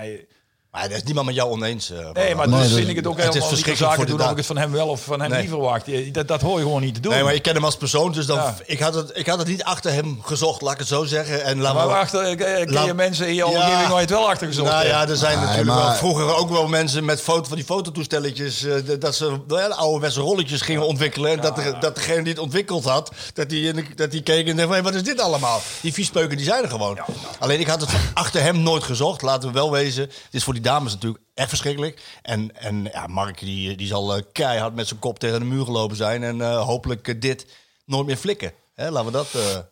Maar 0.71 0.87
daar 0.89 0.97
is 0.97 1.03
niemand 1.03 1.25
met 1.25 1.35
jou 1.35 1.49
oneens. 1.51 1.89
eh, 1.91 1.97
nee, 2.13 2.35
maar 2.35 2.47
Nee, 2.47 2.59
dus 2.59 2.67
dat- 2.67 2.77
vind 2.77 2.89
ik 2.89 2.95
het 2.95 3.07
ook 3.07 3.17
het 3.17 3.27
is 3.27 3.33
helemaal 3.33 3.33
niet 3.33 3.33
de 3.33 3.39
verschrikkelijk 3.41 3.77
zaken 3.77 3.95
voor 3.95 4.05
de 4.05 4.11
doen 4.11 4.21
of 4.25 4.31
ik 4.31 4.37
het 4.37 4.45
van 4.45 4.57
hem 4.57 4.71
wel 4.71 4.87
of 4.87 5.03
van 5.03 5.21
hem 5.21 5.29
Nee. 5.29 5.39
niet 5.41 5.49
verwacht. 5.49 5.85
Je- 5.85 6.11
Dat, 6.11 6.27
dat 6.27 6.41
hoor 6.41 6.57
je 6.57 6.63
gewoon 6.65 6.81
niet 6.81 6.93
te 6.93 6.99
doen. 6.99 7.11
Nee, 7.13 7.23
maar 7.23 7.33
ik 7.33 7.41
ken 7.41 7.53
hem 7.53 7.65
als 7.65 7.77
persoon, 7.77 8.11
dus 8.11 8.25
dan, 8.25 8.37
Ja. 8.37 8.55
ik, 8.65 8.79
had 8.79 8.93
het, 8.93 9.11
ik 9.13 9.27
had 9.27 9.37
het 9.39 9.47
niet 9.47 9.63
achter 9.63 9.91
hem 9.93 10.19
gezocht, 10.23 10.61
laat 10.61 10.73
ik 10.73 10.79
het 10.79 10.87
zo 10.87 11.03
zeggen. 11.03 11.43
En 11.43 11.59
laat 11.61 11.73
maar 11.73 11.87
achter, 11.87 12.19
eh, 12.21 12.37
ken 12.37 12.59
je 12.59 12.71
Laat- 12.71 12.95
mensen 12.95 13.27
in 13.27 13.33
je 13.33 13.39
Ja. 13.39 13.45
omgeving 13.45 13.87
waar 13.87 13.93
je 13.95 13.99
het 14.01 14.09
wel 14.09 14.29
achter 14.29 14.47
gezocht 14.47 14.71
Nou 14.71 14.85
ja, 14.85 15.07
er 15.07 15.15
zijn 15.17 15.37
Nee, 15.37 15.45
natuurlijk 15.47 15.77
wel 15.77 15.91
vroeger 15.93 16.35
ook 16.35 16.49
wel 16.49 16.67
mensen 16.67 17.05
met 17.05 17.21
foto, 17.21 17.47
van 17.47 17.55
die 17.57 17.65
fototoestelletjes. 17.65 18.63
eh, 18.63 18.73
dat 18.99 19.15
ze 19.15 19.37
wel 19.47 19.73
ouderwetse 19.73 20.19
rolletjes 20.21 20.61
gingen 20.61 20.87
ontwikkelen. 20.87 21.31
En 21.31 21.41
dat, 21.41 21.55
dat 21.81 21.95
degene 21.95 22.23
die 22.23 22.33
het 22.33 22.41
ontwikkeld 22.41 22.83
had, 22.83 23.11
dat 23.33 23.49
die, 23.49 23.67
in 23.67 23.75
de- 23.75 23.95
dat 23.95 24.11
die 24.11 24.21
keek 24.23 24.47
en 24.47 24.55
dacht: 24.55 24.67
van, 24.67 24.77
"Hé, 24.77 24.83
wat 24.83 24.93
is 24.95 25.03
dit 25.03 25.19
allemaal? 25.21 25.61
Die 25.81 25.93
viespeuken 25.93 26.37
die 26.37 26.45
zijn 26.45 26.63
er 26.63 26.69
gewoon. 26.69 26.99
Alleen 27.39 27.59
ik 27.59 27.67
had 27.67 27.81
het 27.81 27.89
achter 28.13 28.41
hem 28.41 28.59
nooit 28.61 28.83
gezocht, 28.83 29.21
laten 29.21 29.47
we 29.47 29.53
wel 29.53 29.71
wezen. 29.71 30.03
Het 30.03 30.13
is 30.31 30.43
voor 30.43 30.53
die 30.53 30.60
dames 30.61 30.93
natuurlijk 30.93 31.23
echt 31.33 31.49
verschrikkelijk. 31.49 32.01
En, 32.21 32.55
en 32.55 32.83
ja, 32.83 33.07
Mark 33.07 33.39
die, 33.39 33.77
die 33.77 33.87
zal 33.87 34.15
eh, 34.15 34.23
keihard 34.31 34.75
met 34.75 34.87
zijn 34.87 34.99
kop 34.99 35.19
tegen 35.19 35.39
de 35.39 35.45
muur 35.45 35.65
gelopen 35.65 35.97
zijn. 35.97 36.23
En 36.23 36.41
eh, 36.41 36.61
hopelijk 36.65 37.07
eh, 37.07 37.19
dit 37.19 37.45
nooit 37.85 38.05
meer 38.05 38.17
flikken. 38.17 38.53
Hè, 38.73 38.91
laten 38.91 39.11
we 39.11 39.17
dat. 39.17 39.27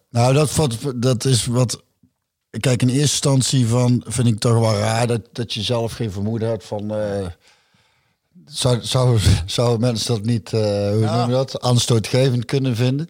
Nou, 0.10 0.34
dat, 0.34 0.77
dat 0.96 1.25
is 1.25 1.46
wat. 1.46 1.84
Kijk, 2.60 2.81
in 2.81 2.88
eerste 2.88 3.01
instantie 3.01 3.67
van, 3.67 4.03
vind 4.08 4.27
ik 4.27 4.39
toch 4.39 4.60
wel 4.60 4.77
raar 4.77 5.08
dat, 5.08 5.22
dat 5.31 5.53
je 5.53 5.62
zelf 5.62 5.91
geen 5.91 6.12
vermoeden 6.12 6.50
hebt 6.50 6.65
van. 6.65 6.91
eh 6.91 7.27
zou, 8.46 8.79
zou, 8.81 9.19
zou 9.46 9.79
mensen 9.79 10.13
dat 10.13 10.25
niet, 10.25 10.51
hoe 10.51 11.10
noem 11.12 11.25
je 11.25 11.31
dat, 11.31 11.62
aanstootgevend 11.62 12.46
kunnen 12.46 12.75
vinden? 12.75 13.10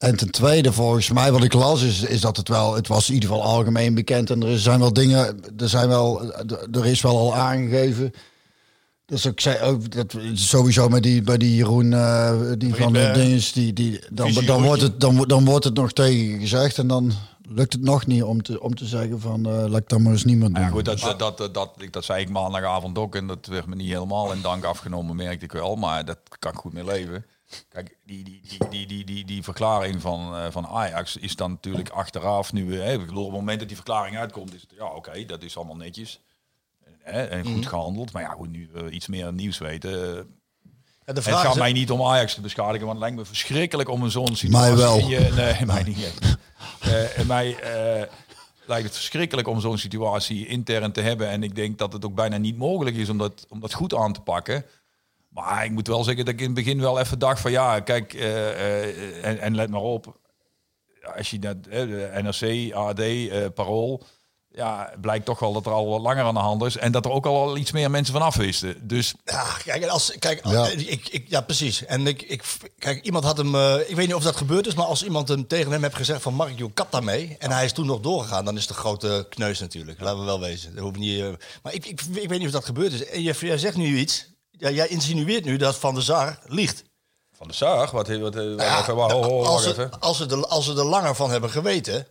En 0.00 0.16
ten 0.16 0.30
tweede, 0.30 0.72
volgens 0.72 1.10
mij, 1.10 1.32
wat 1.32 1.42
ik 1.42 1.52
las, 1.52 1.82
is, 1.82 2.02
is 2.02 2.20
dat 2.20 2.36
het 2.36 2.48
wel, 2.48 2.74
het 2.74 2.86
was 2.88 3.08
in 3.08 3.14
ieder 3.14 3.28
geval 3.28 3.44
algemeen 3.44 3.94
bekend. 3.94 4.30
En 4.30 4.42
er 4.42 4.58
zijn 4.58 4.78
wel 4.80 4.92
dingen, 4.92 5.40
er 5.58 5.68
zijn 5.68 5.88
wel, 5.88 6.32
er 6.72 6.86
is 6.86 7.00
wel 7.00 7.18
al 7.18 7.34
aangegeven. 7.36 8.12
Dus 9.06 9.24
ik 9.24 9.40
zei 9.40 9.60
ook 9.60 9.90
dat 9.92 10.14
sowieso 10.34 10.88
met 10.88 11.02
die, 11.02 11.22
bij 11.22 11.36
die 11.36 11.54
Jeroen, 11.56 11.92
eh, 11.92 12.40
die 12.58 12.74
van 12.74 12.92
de 12.92 12.98
dinges, 13.14 13.52
die, 13.52 13.72
die, 13.72 14.00
dan, 14.10 14.26
dan, 14.46 14.62
wordt 14.62 14.82
het, 14.82 15.00
dan, 15.00 15.24
dan 15.28 15.44
wordt 15.44 15.64
het 15.64 15.74
nog 15.74 15.92
tegen 15.92 16.40
gezegd. 16.40 16.78
En 16.78 16.86
dan 16.86 17.12
lukt 17.48 17.72
het 17.72 17.82
nog 17.82 18.06
niet 18.06 18.22
om 18.22 18.42
te, 18.42 18.60
om 18.62 18.74
te 18.74 18.86
zeggen 18.86 19.20
van, 19.20 19.46
eh 19.46 19.52
laat 19.68 19.80
ik 19.80 19.88
dat 19.88 19.98
maar 20.00 20.12
eens 20.12 20.24
niemand 20.24 20.54
doen. 20.54 20.64
Ja, 20.64 20.70
goed, 20.70 20.84
dat, 20.84 21.00
dat, 21.18 21.38
dat, 21.38 21.54
dat, 21.54 21.70
ik- 21.78 21.92
dat 21.92 22.04
zei 22.04 22.20
ik 22.22 22.28
maandagavond 22.30 22.98
ook 22.98 23.14
en 23.16 23.26
dat 23.26 23.46
werd 23.46 23.66
me 23.66 23.74
niet 23.74 23.88
helemaal 23.92 24.32
in 24.32 24.42
dank 24.42 24.64
afgenomen, 24.64 25.16
merkte 25.16 25.44
ik 25.44 25.52
wel. 25.52 25.76
Maar 25.76 26.04
dat 26.04 26.18
kan 26.38 26.52
ik 26.52 26.58
goed 26.58 26.72
mee 26.72 26.84
leven. 26.84 27.24
Kijk, 27.68 27.96
die, 28.04 28.24
die, 28.24 28.40
die, 28.48 28.68
die, 28.68 28.86
die, 28.86 29.04
die, 29.04 29.24
die 29.24 29.42
verklaring 29.42 30.00
van, 30.00 30.36
eh, 30.36 30.46
van 30.50 30.66
Ajax 30.66 31.16
is 31.16 31.36
dan 31.36 31.50
natuurlijk 31.50 31.88
achteraf 31.88 32.52
nu... 32.52 32.80
Hè, 32.80 32.92
ik 32.92 33.06
bedoel, 33.06 33.24
op 33.24 33.30
het 33.30 33.38
moment 33.38 33.58
dat 33.58 33.68
die 33.68 33.76
verklaring 33.76 34.16
uitkomt, 34.18 34.54
is 34.54 34.60
het... 34.60 34.72
Ja, 34.76 34.84
oké, 34.86 35.24
dat 35.24 35.42
is 35.42 35.56
allemaal 35.56 35.76
netjes. 35.76 36.20
Hè, 37.02 37.22
en 37.24 37.44
goed 37.44 37.66
gehandeld. 37.66 38.12
Maar 38.12 38.22
ja, 38.22 38.28
goed, 38.28 38.50
nu 38.50 38.68
we 38.72 38.90
iets 38.90 39.06
meer 39.06 39.32
nieuws 39.32 39.58
weten... 39.58 39.90
eh, 39.92 40.24
ja, 41.04 41.12
de 41.12 41.12
het 41.12 41.22
vraag 41.22 41.42
gaat 41.42 41.52
is- 41.54 41.58
mij 41.60 41.72
niet 41.72 41.90
om 41.90 42.02
Ajax 42.06 42.34
te 42.34 42.40
beschadigen, 42.40 42.86
want 42.86 42.90
het 42.92 43.00
lijkt 43.00 43.16
me 43.16 43.24
verschrikkelijk 43.24 43.88
om 43.88 44.02
een 44.02 44.10
zo'n 44.10 44.36
situatie... 44.36 44.50
Mij 44.50 44.76
wel. 44.76 44.98
in 44.98 45.08
Je, 45.24 45.32
nee, 45.34 45.66
mij 45.66 45.82
niet 45.82 46.04
echt. 46.04 46.36
Eh, 46.80 47.18
en 47.18 47.26
mij 47.26 47.56
eh, 47.56 48.06
lijkt 48.66 48.84
het 48.86 48.94
verschrikkelijk 48.94 49.48
om 49.48 49.60
zo'n 49.60 49.78
situatie 49.78 50.46
intern 50.46 50.92
te 50.92 51.00
hebben. 51.00 51.28
En 51.28 51.42
ik 51.42 51.54
denk 51.54 51.78
dat 51.78 51.92
het 51.92 52.04
ook 52.04 52.14
bijna 52.14 52.36
niet 52.36 52.56
mogelijk 52.56 52.96
is 52.96 53.08
om 53.08 53.18
dat, 53.18 53.46
om 53.48 53.60
dat 53.60 53.72
goed 53.72 53.94
aan 53.94 54.12
te 54.12 54.20
pakken. 54.20 54.64
Maar 55.30 55.64
ik 55.64 55.70
moet 55.70 55.86
wel 55.86 56.04
zeggen 56.04 56.24
dat 56.24 56.34
ik 56.34 56.40
in 56.40 56.46
het 56.46 56.54
begin 56.54 56.80
wel 56.80 56.98
even 57.00 57.18
dacht 57.18 57.40
van 57.40 57.50
ja, 57.50 57.80
kijk, 57.80 58.14
eh, 58.14 58.50
eh, 58.50 59.24
en, 59.24 59.38
en 59.38 59.54
let 59.54 59.70
maar 59.70 59.80
op. 59.80 60.18
Als 61.16 61.30
je 61.30 61.38
dat, 61.38 61.56
eh, 61.70 61.80
de 61.80 62.10
NRC, 62.22 62.72
AD, 62.74 62.98
eh, 62.98 63.46
Parool, 63.54 64.02
ja, 64.52 64.92
blijkt 65.00 65.24
toch 65.24 65.38
wel 65.38 65.52
dat 65.52 65.66
er 65.66 65.72
al 65.72 65.88
wat 65.88 66.00
langer 66.00 66.24
aan 66.24 66.34
de 66.34 66.40
hand 66.40 66.62
is. 66.64 66.76
En 66.76 66.92
dat 66.92 67.04
er 67.04 67.10
ook 67.10 67.26
al 67.26 67.56
iets 67.56 67.72
meer 67.72 67.90
mensen 67.90 68.14
vanaf 68.14 68.36
wisten. 68.36 68.88
Dus 68.88 69.14
Ja, 69.24 69.44
kijk, 69.64 69.86
als, 69.86 70.12
kijk 70.18 70.46
Ja. 70.46 70.66
Ik, 70.66 71.08
ik, 71.08 71.24
ja, 71.28 71.40
precies. 71.40 71.84
En 71.84 72.06
ik, 72.06 72.22
ik, 72.22 72.42
kijk, 72.78 73.04
iemand 73.04 73.24
had 73.24 73.36
hem, 73.36 73.54
eh, 73.54 73.74
ik 73.86 73.96
weet 73.96 74.06
niet 74.06 74.14
of 74.14 74.22
dat 74.22 74.36
gebeurd 74.36 74.66
is, 74.66 74.74
maar 74.74 74.86
als 74.86 75.04
iemand 75.04 75.28
hem 75.28 75.46
tegen 75.46 75.72
hem 75.72 75.82
heeft 75.82 75.94
gezegd 75.96 76.22
van 76.22 76.34
Mark, 76.34 76.58
joh, 76.58 76.70
kap 76.74 76.92
daarmee. 76.92 77.36
En 77.38 77.50
hij 77.50 77.64
is 77.64 77.72
toen 77.72 77.86
nog 77.86 78.00
doorgegaan, 78.00 78.44
dan 78.44 78.56
is 78.56 78.68
een 78.68 78.74
grote 78.74 79.26
kneus 79.28 79.60
natuurlijk. 79.60 80.00
Laten 80.00 80.18
we 80.18 80.24
wel 80.24 80.40
wezen. 80.40 80.74
Dat 80.74 80.84
hoeft 80.84 80.96
niet, 80.96 81.24
maar 81.62 81.74
ik, 81.74 81.86
ik, 81.86 82.00
ik 82.00 82.28
weet 82.28 82.38
niet 82.38 82.46
of 82.46 82.52
dat 82.52 82.64
gebeurd 82.64 82.92
is. 82.92 83.04
En 83.04 83.22
jij 83.22 83.58
zegt 83.58 83.76
nu 83.76 83.98
iets, 83.98 84.29
ja, 84.60 84.70
jij 84.70 84.88
insinueert 84.88 85.44
nu 85.44 85.56
dat 85.56 85.76
Van 85.76 85.94
der 85.94 86.02
Sar 86.02 86.38
liegt. 86.46 86.84
van 87.32 87.48
de 87.48 87.54
Saar, 87.54 87.90
wat, 87.92 88.08
wat, 88.08 88.36
als, 88.36 89.62
ze, 89.62 89.70
even. 89.70 90.00
als, 90.00 90.16
ze 90.16 90.26
er, 90.26 90.46
als 90.46 90.64
ze 90.64 90.70
er 90.76 90.84
langer 90.84 91.14
van 91.14 91.30
hebben 91.30 91.50
geweten. 91.50 92.06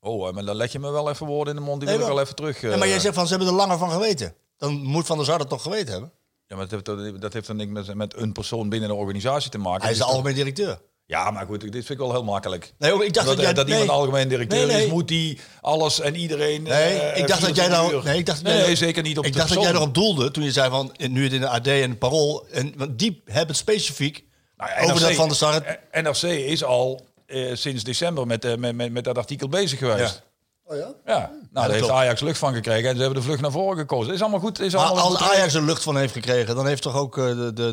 Oh, 0.00 0.28
eh, 0.28 0.34
maar 0.34 0.44
dan 0.44 0.56
let 0.56 0.72
je 0.72 0.78
me 0.78 0.90
wel 0.90 1.10
even 1.10 1.26
woorden 1.26 1.54
in 1.56 1.60
de 1.60 1.66
mond. 1.66 1.80
Die 1.80 1.88
Nee, 1.88 1.98
wil 1.98 2.06
ik 2.06 2.12
wel 2.12 2.22
even 2.22 2.34
terug. 2.34 2.62
Maar 2.62 2.86
jij 2.86 2.96
eh, 2.96 3.02
zegt 3.02 3.14
van 3.14 3.24
ze 3.26 3.30
hebben 3.34 3.48
er 3.48 3.54
langer 3.58 3.78
van 3.78 3.90
geweten. 3.90 4.34
Dan 4.56 4.72
moet 4.72 5.06
Van 5.06 5.16
der 5.16 5.26
Sar 5.26 5.38
dat 5.38 5.48
toch 5.48 5.62
geweten 5.62 5.92
hebben? 5.92 6.12
Ja, 6.46 6.56
maar 6.56 6.68
dat 6.68 6.86
heeft, 6.86 7.20
dat 7.20 7.32
heeft 7.32 7.46
dan 7.46 7.56
niks 7.56 7.70
met, 7.70 7.94
met 7.94 8.16
een 8.16 8.32
persoon 8.32 8.68
binnen 8.68 8.88
de 8.88 8.94
organisatie 8.94 9.50
te 9.50 9.58
maken. 9.58 9.82
Hij 9.82 9.90
is 9.90 9.96
de 9.96 10.02
Het 10.04 10.12
toch- 10.12 10.22
algemeen 10.22 10.34
directeur. 10.44 10.80
Ja, 11.10 11.30
maar 11.30 11.46
goed, 11.46 11.60
dit 11.60 11.72
vind 11.72 11.88
ik 11.90 11.98
wel 11.98 12.10
heel 12.10 12.24
makkelijk. 12.24 12.72
Nee, 12.78 12.90
hoor, 12.90 13.04
ik 13.04 13.12
dacht 13.14 13.26
dat, 13.26 13.36
dat, 13.36 13.44
jij, 13.44 13.54
dat 13.54 13.66
nee. 13.66 13.80
iemand 13.80 13.98
algemeen 13.98 14.28
directeur 14.28 14.66
Nee, 14.66 14.76
nee. 14.76 14.84
is, 14.84 14.90
moet 14.90 15.08
die 15.08 15.38
alles 15.60 16.00
en 16.00 16.14
iedereen. 16.16 16.62
Nee, 16.62 16.98
eh, 16.98 17.20
ik 17.20 17.26
dacht 17.28 17.40
dat 17.40 17.56
jij 17.56 17.64
24 17.64 17.92
nou. 17.92 18.04
Nee, 18.04 18.18
ik 18.18 18.26
dacht 18.26 18.44
dat 18.44 18.52
nee, 18.52 18.62
jij- 18.64 18.76
zeker 18.76 19.02
niet 19.02 19.18
op 19.18 19.24
Ik 19.26 19.32
de 19.32 19.38
dacht 19.38 19.54
dat 19.54 19.62
jij 19.62 19.72
erop 19.72 19.94
doelde 19.94 20.30
toen 20.30 20.44
je 20.44 20.52
zei 20.52 20.70
van 20.70 20.94
nu 21.10 21.22
het 21.24 21.32
in 21.32 21.40
de 21.40 21.48
AD 21.48 21.66
en 21.66 21.90
het 21.90 21.98
Parool. 21.98 22.46
En 22.50 22.72
want 22.76 22.98
die 22.98 23.22
hebben 23.24 23.46
het 23.46 23.56
specifiek 23.56 24.24
Nou 24.56 24.70
ja, 24.70 24.76
over 24.82 24.94
NRC 24.94 25.16
dat 25.16 25.38
Van 25.38 25.52
het- 25.54 25.64
eh, 25.90 26.02
NRC 26.02 26.22
is 26.22 26.64
al 26.64 27.06
eh, 27.26 27.50
sinds 27.54 27.84
december 27.84 28.26
met, 28.26 28.44
eh, 28.44 28.54
met, 28.56 28.74
met, 28.74 28.92
met 28.92 29.04
dat 29.04 29.18
artikel 29.18 29.48
bezig 29.48 29.78
geweest. 29.78 30.22
Oh 30.70 30.76
ja? 30.76 30.94
Ja, 31.06 31.18
nou, 31.18 31.28
daar 31.52 31.68
heeft 31.68 31.78
klopt. 31.78 31.92
Ajax 31.92 32.20
lucht 32.20 32.38
van 32.38 32.54
gekregen 32.54 32.88
en 32.88 32.94
ze 32.96 33.00
hebben 33.02 33.18
de 33.20 33.26
vlucht 33.26 33.40
naar 33.40 33.50
voren 33.50 33.78
gekozen. 33.78 34.14
Is 34.14 34.20
allemaal 34.20 34.40
goed. 34.40 34.60
Is 34.60 34.72
Maar 34.74 34.84
allemaal 34.84 35.04
als 35.04 35.16
goed. 35.16 35.30
Ajax 35.36 35.54
er 35.54 35.62
lucht 35.62 35.82
van 35.82 35.96
heeft 35.96 36.12
gekregen, 36.12 36.54
dan 36.54 36.66
heeft 36.66 36.82
toch 36.82 36.96
ook 36.96 37.18
eh, 37.18 37.24
de, 37.24 37.34
de, 37.34 37.52
de, 37.52 37.72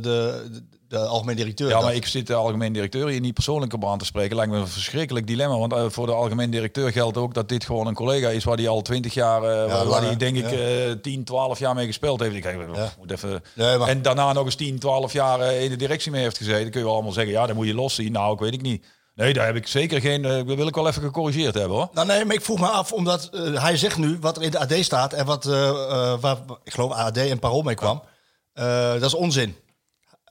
de, 0.51 0.63
de 0.87 0.97
algemeen 0.97 1.35
directeur. 1.35 1.67
Ja, 1.67 1.73
dat. 1.73 1.83
maar 1.83 1.95
ik 1.95 2.05
zit 2.05 2.27
de 2.27 2.33
algemeen 2.33 2.73
directeur 2.73 3.07
hier 3.07 3.19
niet 3.19 3.33
persoonlijk 3.33 3.73
op 3.73 3.85
aan 3.85 3.97
te 3.97 4.05
spreken. 4.05 4.35
Lijkt 4.35 4.51
me 4.51 4.57
een 4.57 4.67
verschrikkelijk 4.67 5.27
dilemma. 5.27 5.57
Want 5.57 5.73
eh, 5.73 5.85
voor 5.89 6.05
de 6.05 6.11
algemeen 6.13 6.49
directeur 6.49 6.91
geldt 6.91 7.17
ook 7.17 7.33
dat 7.33 7.49
dit 7.49 7.65
gewoon 7.65 7.87
een 7.87 7.93
collega 7.93 8.29
is 8.29 8.43
waar 8.43 8.57
die 8.57 8.69
al 8.69 8.81
twintig 8.81 9.13
jaar, 9.13 9.43
eh, 9.43 9.87
waar, 9.89 10.01
die 10.01 10.15
denk 10.17 10.37
ik 10.37 10.51
eh 10.51 10.91
10, 11.01 11.23
12 11.23 11.59
jaar 11.59 11.75
mee 11.75 11.85
gespeeld 11.85 12.19
heeft. 12.19 12.35
Ik 12.35 12.43
denk, 12.43 12.75
Ja. 12.75 12.91
moet 12.99 13.11
even... 13.11 13.43
Nee, 13.55 13.77
maar- 13.77 13.87
En 13.87 14.01
daarna 14.01 14.33
nog 14.33 14.45
eens 14.45 14.55
10, 14.55 14.79
12 14.79 15.13
jaar 15.13 15.53
in 15.53 15.69
de 15.69 15.75
directie 15.75 16.11
mee 16.11 16.21
heeft 16.21 16.37
gezeten. 16.37 16.61
Dan 16.61 16.69
kun 16.71 16.79
je 16.79 16.85
wel 16.85 16.95
allemaal 16.95 17.13
zeggen, 17.13 17.33
ja, 17.33 17.45
dan 17.45 17.55
moet 17.55 17.67
je 17.67 17.73
los 17.73 17.95
zien. 17.95 18.11
Nou, 18.11 18.33
ik 18.33 18.39
weet 18.39 18.53
ik 18.53 18.61
niet. 18.61 18.85
Nee, 19.17 19.33
daar 19.33 19.45
heb 19.45 19.55
ik 19.55 19.67
zeker 19.67 20.01
geen... 20.01 20.21
dat 20.21 20.45
wil 20.45 20.67
ik 20.67 20.75
wel 20.75 20.87
even 20.87 21.01
gecorrigeerd 21.01 21.53
hebben 21.53 21.77
hoor. 21.77 21.89
Nou 21.93 22.07
nee, 22.07 22.25
maar 22.25 22.35
ik 22.35 22.41
vroeg 22.41 22.59
me 22.59 22.67
af, 22.67 22.91
omdat 22.91 23.29
eh, 23.33 23.63
hij 23.63 23.77
zegt 23.77 23.97
nu 23.97 24.17
wat 24.19 24.37
er 24.37 24.43
in 24.43 24.51
de 24.51 24.59
AD 24.59 24.73
staat 24.73 25.13
en 25.13 25.25
wat, 25.25 25.45
eh, 25.45 26.19
waar, 26.19 26.37
ik 26.63 26.73
geloof 26.73 26.91
AD 26.91 27.17
en 27.17 27.39
Parool 27.39 27.61
mee 27.61 27.75
kwam. 27.75 28.03
Dat 28.53 29.03
is 29.03 29.13
onzin. 29.13 29.55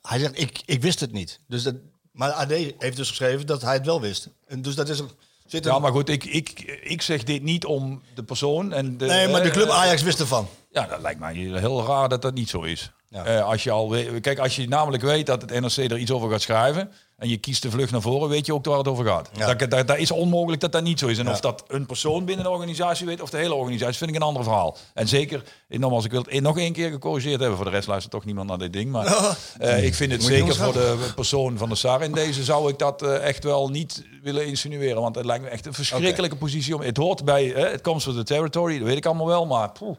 Hij 0.03 0.19
zegt, 0.19 0.41
ik, 0.41 0.63
ik 0.65 0.83
wist 0.83 1.01
het 1.01 1.13
niet. 1.13 1.41
Dus 1.49 1.63
dat, 1.63 1.75
maar 2.13 2.31
AD 2.31 2.51
heeft 2.51 2.97
dus 2.97 3.09
geschreven 3.09 3.47
dat 3.47 3.63
hij 3.63 3.75
het 3.75 3.87
wel 3.87 4.01
wist. 4.01 4.29
En 4.47 4.63
dus 4.63 4.75
dat 4.75 4.89
is 4.89 4.99
een... 4.99 5.11
Zit 5.47 5.65
Ja, 5.65 5.79
maar 5.79 5.93
goed, 5.93 6.09
ik, 6.09 6.25
ik, 6.25 6.81
ik 6.83 7.03
zeg 7.03 7.25
dit 7.25 7.43
niet 7.43 7.65
om 7.65 8.03
de 8.15 8.23
persoon 8.23 8.73
en 8.73 8.99
de... 8.99 9.07
nee, 9.07 9.29
maar 9.29 9.43
de 9.43 9.51
club 9.51 9.69
Ajax 9.69 10.03
wist 10.03 10.21
ervan. 10.21 10.49
Ja, 10.71 10.87
dat 10.87 11.01
lijkt 11.01 11.21
mij 11.21 11.35
heel 11.35 11.87
raar 11.87 12.09
dat 12.09 12.23
dat 12.23 12.35
niet 12.35 12.49
zo 12.49 12.63
is. 12.63 12.91
Ja. 13.09 13.41
Als 13.41 13.65
je 13.65 13.71
al 13.71 13.91
weet, 13.91 14.21
kijk, 14.21 14.39
als 14.39 14.57
je 14.57 14.69
namelijk 14.69 15.03
weet 15.03 15.27
dat 15.27 15.43
het 15.43 15.61
NRC 15.61 15.77
er 15.77 15.99
iets 15.99 16.11
over 16.11 16.31
gaat 16.31 16.43
schrijven 16.43 16.93
en 17.17 17.29
je 17.29 17.37
kiest 17.37 17.63
de 17.63 17.71
vlucht 17.71 17.93
naar 17.93 18.01
voren, 18.01 18.29
weet 18.29 18.47
je 18.47 18.55
ook 18.55 18.65
waar 18.65 18.79
het 18.79 18.89
over 18.89 19.05
gaat. 19.05 19.31
Ja. 19.37 19.55
Dat, 19.55 19.71
dat, 19.71 19.87
dat 19.87 19.99
is 19.99 20.11
onmogelijk 20.11 20.61
dat 20.61 20.73
dat 20.73 20.83
niet 20.83 20.99
zo 20.99 21.07
is. 21.07 21.19
En 21.19 21.29
of 21.29 21.41
dat 21.41 21.65
een 21.69 21.87
persoon 21.87 22.25
binnen 22.25 22.45
de 22.45 22.51
organisatie 22.51 23.07
weet 23.07 23.21
of 23.21 23.31
de 23.31 23.37
hele 23.37 23.55
organisatie, 23.55 23.97
vind 23.97 24.11
ik 24.11 24.17
een 24.17 24.23
ander 24.23 24.43
verhaal. 24.43 24.77
En 24.95 25.09
zeker, 25.09 25.43
eh, 25.69 25.79
nogmaals, 25.79 26.05
ik 26.05 26.11
wil 26.11 26.25
het 26.29 26.43
nog 26.43 26.59
één 26.59 26.73
keer 26.73 26.91
gecorrigeerd 26.91 27.41
hebben. 27.41 27.57
Voor 27.57 27.67
de 27.67 27.73
rest 27.73 27.89
luistert 27.89 28.13
toch 28.13 28.25
niemand 28.25 28.49
naar 28.49 28.59
dit 28.59 28.73
ding. 28.73 28.91
Maar 28.91 29.07
eh, 29.59 29.85
ik 29.85 29.95
vind 29.95 30.13
het 30.13 30.21
Moet 30.21 30.31
zeker 30.31 30.55
voor 30.55 30.73
de 30.73 31.13
persoon 31.15 31.59
van 31.59 31.69
de 31.69 31.75
SAR 31.75 32.03
in 32.03 32.13
deze 32.13 32.45
zou 32.45 32.71
ik 32.71 32.79
dat 32.79 33.03
eh, 33.03 33.27
echt 33.27 33.45
wel 33.45 33.69
niet 33.69 34.05
willen 34.23 34.47
insinueren. 34.47 35.03
Want 35.03 35.15
het 35.15 35.25
lijkt 35.25 35.45
me 35.45 35.51
echt 35.51 35.67
een 35.67 35.75
verschrikkelijke 35.75 36.37
positie 36.37 36.75
om. 36.75 36.81
Het 36.81 36.97
hoort 36.97 37.25
bij, 37.25 37.55
eh, 37.55 37.71
het 37.71 37.81
comes 37.81 38.05
with 38.05 38.17
the 38.17 38.23
territory, 38.23 38.79
dat 38.79 38.87
weet 38.87 38.97
ik 38.97 39.07
allemaal 39.07 39.27
wel, 39.27 39.47
maar. 39.47 39.73
poeh. 39.73 39.97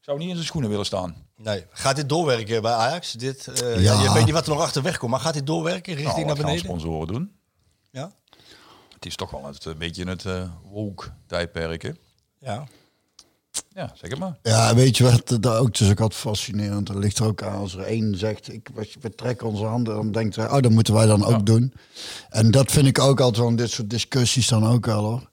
zou 0.00 0.18
niet 0.18 0.28
in 0.28 0.34
zijn 0.34 0.46
schoenen 0.46 0.70
willen 0.70 0.86
staan. 0.86 1.27
Nee. 1.42 1.64
Gaat 1.70 1.96
dit 1.96 2.08
doorwerken 2.08 2.62
bij 2.62 2.72
Ajax? 2.72 3.12
Dit, 3.12 3.46
eh, 3.46 3.82
Ja. 3.82 3.92
ja. 3.92 4.02
Je 4.02 4.12
weet 4.12 4.24
niet 4.24 4.34
wat 4.34 4.46
er 4.46 4.52
nog 4.52 4.60
achterweg 4.62 4.98
komt, 4.98 5.10
maar 5.10 5.20
gaat 5.20 5.34
dit 5.34 5.46
doorwerken 5.46 5.94
richting 5.94 6.14
Nou, 6.14 6.26
naar 6.26 6.36
wat 6.36 6.44
gaan 6.44 6.54
beneden? 6.54 6.64
sponsoren 6.70 7.06
doen? 7.06 7.32
Ja. 7.90 8.12
Het 8.94 9.06
is 9.06 9.16
toch 9.16 9.30
wel 9.30 9.44
het, 9.46 9.64
een 9.64 9.78
beetje 9.78 10.04
het 10.08 10.24
eh 10.24 10.42
woke 10.70 11.06
tijdperk, 11.26 11.82
hè? 11.82 11.90
ja. 12.38 12.66
Ja, 13.74 13.92
zeg 13.94 14.10
het 14.10 14.18
maar. 14.18 14.38
Ja, 14.42 14.74
weet 14.74 14.96
je 14.96 15.04
wat 15.04 15.28
dat 15.42 15.46
ook 15.46 15.74
dus 15.78 15.90
ook 15.90 16.00
altijd 16.00 16.20
fascinerend. 16.20 16.88
Er 16.88 16.98
ligt 16.98 17.18
er 17.18 17.26
ook 17.26 17.42
aan 17.42 17.58
als 17.58 17.74
er 17.74 17.80
één 17.82 18.18
zegt, 18.18 18.52
ik, 18.52 18.68
we 19.00 19.14
trekken 19.14 19.46
onze 19.46 19.64
handen, 19.64 19.94
dan 19.94 20.12
denkt 20.12 20.36
hij, 20.36 20.50
oh, 20.50 20.60
dat 20.60 20.70
moeten 20.70 20.94
wij 20.94 21.06
dan 21.06 21.24
ook 21.24 21.46
doen. 21.46 21.72
En 22.28 22.50
dat 22.50 22.70
vind 22.70 22.86
ik 22.86 22.98
ook 22.98 23.20
altijd 23.20 23.36
wel 23.36 23.48
in 23.48 23.56
dit 23.56 23.70
soort 23.70 23.90
discussies 23.90 24.48
dan 24.48 24.66
ook 24.66 24.86
wel 24.86 25.04
hoor. 25.04 25.28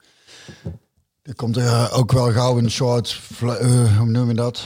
Er 1.22 1.34
komt 1.34 1.56
er 1.56 1.66
eh, 1.66 1.98
ook 1.98 2.12
wel 2.12 2.32
gauw 2.32 2.58
een 2.58 2.70
soort, 2.70 3.20
eh, 3.40 3.96
hoe 3.98 4.06
noem 4.06 4.28
je 4.28 4.34
dat? 4.34 4.62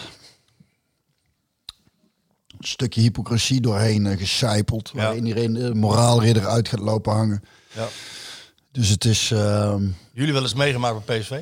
Stukje 2.66 3.00
hypocrisie 3.00 3.60
doorheen 3.60 4.04
uh, 4.04 4.18
gecijpeld. 4.18 4.90
Waar 4.92 5.14
Ja. 5.16 5.22
iedereen 5.22 5.52
de 5.52 5.74
moraalridder 5.74 6.46
uit 6.46 6.68
gaat 6.68 6.80
lopen 6.80 7.12
hangen. 7.12 7.42
Ja. 7.74 7.88
Dus 8.72 8.88
het 8.88 9.04
is, 9.04 9.30
ehm, 9.30 9.86
Jullie 10.12 10.32
wel 10.32 10.42
eens 10.42 10.54
meegemaakt 10.54 11.04
bij 11.06 11.18
PSV? 11.20 11.40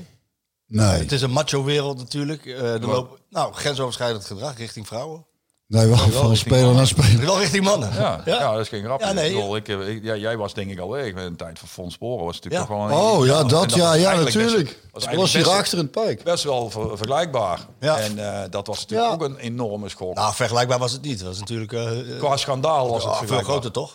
nee. 0.66 0.86
Het 0.86 1.12
is 1.12 1.22
een 1.22 1.30
macho-wereld 1.30 1.98
natuurlijk. 1.98 2.46
Eh 2.46 2.72
er 2.72 2.86
loopt, 2.86 3.20
nou, 3.30 3.52
grensoverschrijdend 3.54 4.24
gedrag 4.24 4.56
richting 4.58 4.86
vrouwen. 4.86 5.26
Nee, 5.68 5.86
wel 5.86 5.96
van 5.96 6.36
speler 6.36 6.74
naar 6.74 6.86
speler. 6.86 7.20
Wel 7.24 7.38
richting 7.38 7.64
mannen. 7.64 7.92
Ja, 7.94 8.20
ja. 8.24 8.52
dat 8.52 8.60
is 8.60 8.68
geen 8.68 8.84
grapje. 8.84 9.06
Ja, 9.06 9.12
nee. 9.12 9.28
Ik 9.30 9.34
bedoel, 9.34 9.56
ik, 9.86 10.02
ja, 10.02 10.16
jij 10.16 10.36
was 10.36 10.54
denk 10.54 10.70
ik 10.70 10.78
al 10.78 10.90
weg. 10.90 11.14
Een 11.14 11.36
tijd 11.36 11.58
van 11.58 11.68
Fons 11.68 11.94
Sporen 11.94 12.24
was 12.24 12.34
natuurlijk 12.40 12.68
wel 12.68 12.78
een... 12.80 12.92
Oh 12.92 13.26
ja, 13.26 13.44
dat 13.44 13.74
ja, 13.74 13.94
ja 13.94 14.06
eigenlijk 14.10 14.24
best- 14.24 14.36
natuurlijk. 14.36 14.78
was 14.92 15.32
hier 15.32 15.42
best- 15.42 15.54
achter 15.54 15.78
in 15.78 15.84
het 15.84 15.92
park. 15.92 16.22
Best 16.24 16.44
wel 16.44 16.70
ver- 16.70 16.88
vergelijkbaar. 16.96 17.58
Ja. 17.80 17.98
En 17.98 18.18
eh, 18.42 18.50
dat 18.50 18.66
was 18.66 18.78
natuurlijk 18.80 19.08
Ja. 19.08 19.14
ook 19.14 19.22
een 19.22 19.36
enorme 19.36 19.88
schok. 19.88 20.14
Nou, 20.14 20.34
vergelijkbaar 20.34 20.78
was 20.78 20.92
het 20.92 21.02
niet. 21.02 21.18
Het 21.18 21.28
was 21.28 21.38
natuurlijk 21.38 21.72
eh, 21.72 22.12
eh, 22.12 22.18
Qua 22.18 22.36
schandaal 22.36 22.88
was 22.90 23.04
het 23.04 23.14
veel 23.24 23.38
groter, 23.42 23.70
toch? 23.70 23.94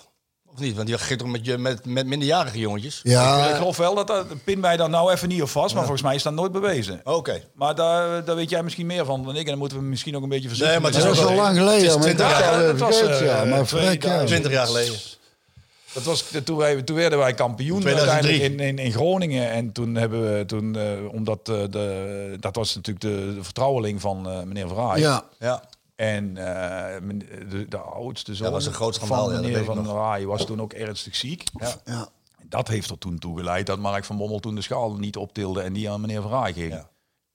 Of 0.54 0.60
niet? 0.60 0.76
Want 0.76 0.88
je 0.90 0.98
ging 0.98 1.20
toch 1.20 1.28
met, 1.28 1.46
je, 1.46 1.58
met, 1.58 1.86
met 1.86 2.06
minderjarige 2.08 2.60
jongetjes? 2.60 3.00
Ik 3.04 3.12
Ja, 3.12 3.54
geloof 3.56 3.78
wel 3.78 3.96
dat 3.96 4.08
dat... 4.08 4.26
Pin 4.44 4.60
mij 4.60 4.78
daar 4.78 4.90
nou 4.90 5.12
even 5.12 5.28
niet 5.28 5.42
op 5.42 5.50
vast, 5.50 5.74
maar 5.74 5.84
volgens 5.84 6.02
mij 6.04 6.16
is 6.16 6.24
dat 6.24 6.34
nooit 6.34 6.52
bewezen. 6.52 7.02
Oké. 7.04 7.42
Maar 7.54 7.76
daar, 7.76 8.26
daar 8.26 8.36
weet 8.36 8.50
jij 8.50 8.64
misschien 8.64 8.86
meer 8.86 9.06
van 9.06 9.24
dan 9.24 9.36
ik. 9.36 9.44
En 9.44 9.50
dan 9.50 9.58
moeten 9.58 9.78
we 9.78 9.84
misschien 9.84 10.16
ook 10.16 10.24
een 10.24 10.30
beetje 10.30 10.48
verzoeken. 10.48 10.74
Nee, 10.76 10.84
maar 10.84 10.94
het 10.94 11.04
dat 11.04 11.14
is 11.14 11.20
al 11.22 11.28
wel- 11.28 11.36
lang 11.36 11.58
geleden. 11.58 11.82
het 11.82 11.90
is 11.90 11.98
maar 11.98 12.08
ik 12.10 12.16
20 12.16 12.28
dacht 12.28 12.40
jaar- 12.40 12.54
alweer 12.54 12.68
dat 12.68 12.80
was, 12.80 12.98
vergeten, 12.98 13.26
ja. 13.26 13.44
eh, 13.44 13.50
Maar 13.50 13.66
2000. 13.66 13.70
verrek, 13.70 14.04
ja. 14.04 14.26
20 14.26 14.52
jaar 14.52 14.66
geleden. 14.68 14.96
Dat 15.94 16.04
was, 16.04 16.30
de- 16.30 16.44
toen, 16.44 16.58
wij, 16.58 16.82
toen 16.82 16.96
werden 16.96 17.20
wij 17.20 17.34
kampioen 17.34 17.80
2003. 17.82 18.10
uiteindelijk 18.32 18.62
in, 18.62 18.78
in, 18.78 18.86
in 18.86 18.92
Groningen. 18.92 19.50
En 19.52 19.72
toen 19.72 19.96
hebben 19.96 20.38
we, 20.38 20.46
toen, 20.46 20.76
eh, 20.78 20.84
omdat 21.12 21.50
eh, 21.50 21.56
de, 21.70 22.38
dat 22.40 22.56
was 22.56 22.76
natuurlijk 22.76 23.06
de, 23.06 23.34
de 23.36 23.44
vertrouweling 23.44 24.02
van 24.02 24.30
eh, 24.30 24.42
meneer 24.44 24.68
Verhaai. 24.68 25.02
Ja, 25.02 25.24
Ja. 25.40 25.64
En 25.96 26.38
eh, 26.38 27.02
de, 27.50 27.66
de 27.68 27.78
oudste 27.78 28.36
zoon 28.36 28.52
was 28.52 28.66
een 28.66 28.74
groot 28.74 28.96
schandaal, 28.96 29.30
van 29.30 29.42
meneer 29.42 29.64
Van 29.64 29.76
nog. 29.76 29.86
Verhaai 29.86 30.26
was 30.26 30.46
toen 30.46 30.62
ook 30.62 30.74
ernstig 30.74 31.16
ziek. 31.16 31.44
Ja. 31.60 31.76
ja. 31.86 32.10
Dat 32.44 32.68
heeft 32.68 32.90
er 32.90 32.98
toen 32.98 33.20
toe 33.20 33.38
geleid 33.38 33.66
dat 33.66 33.80
Mark 33.80 34.06
van 34.06 34.18
Bommel 34.18 34.40
toen 34.40 34.56
de 34.56 34.62
schaal 34.62 34.96
niet 34.96 35.18
optilde 35.18 35.62
en 35.62 35.74
die 35.74 35.90
aan 35.90 36.02
meneer 36.02 36.22
Verhaai 36.22 36.54
ging. 36.54 36.84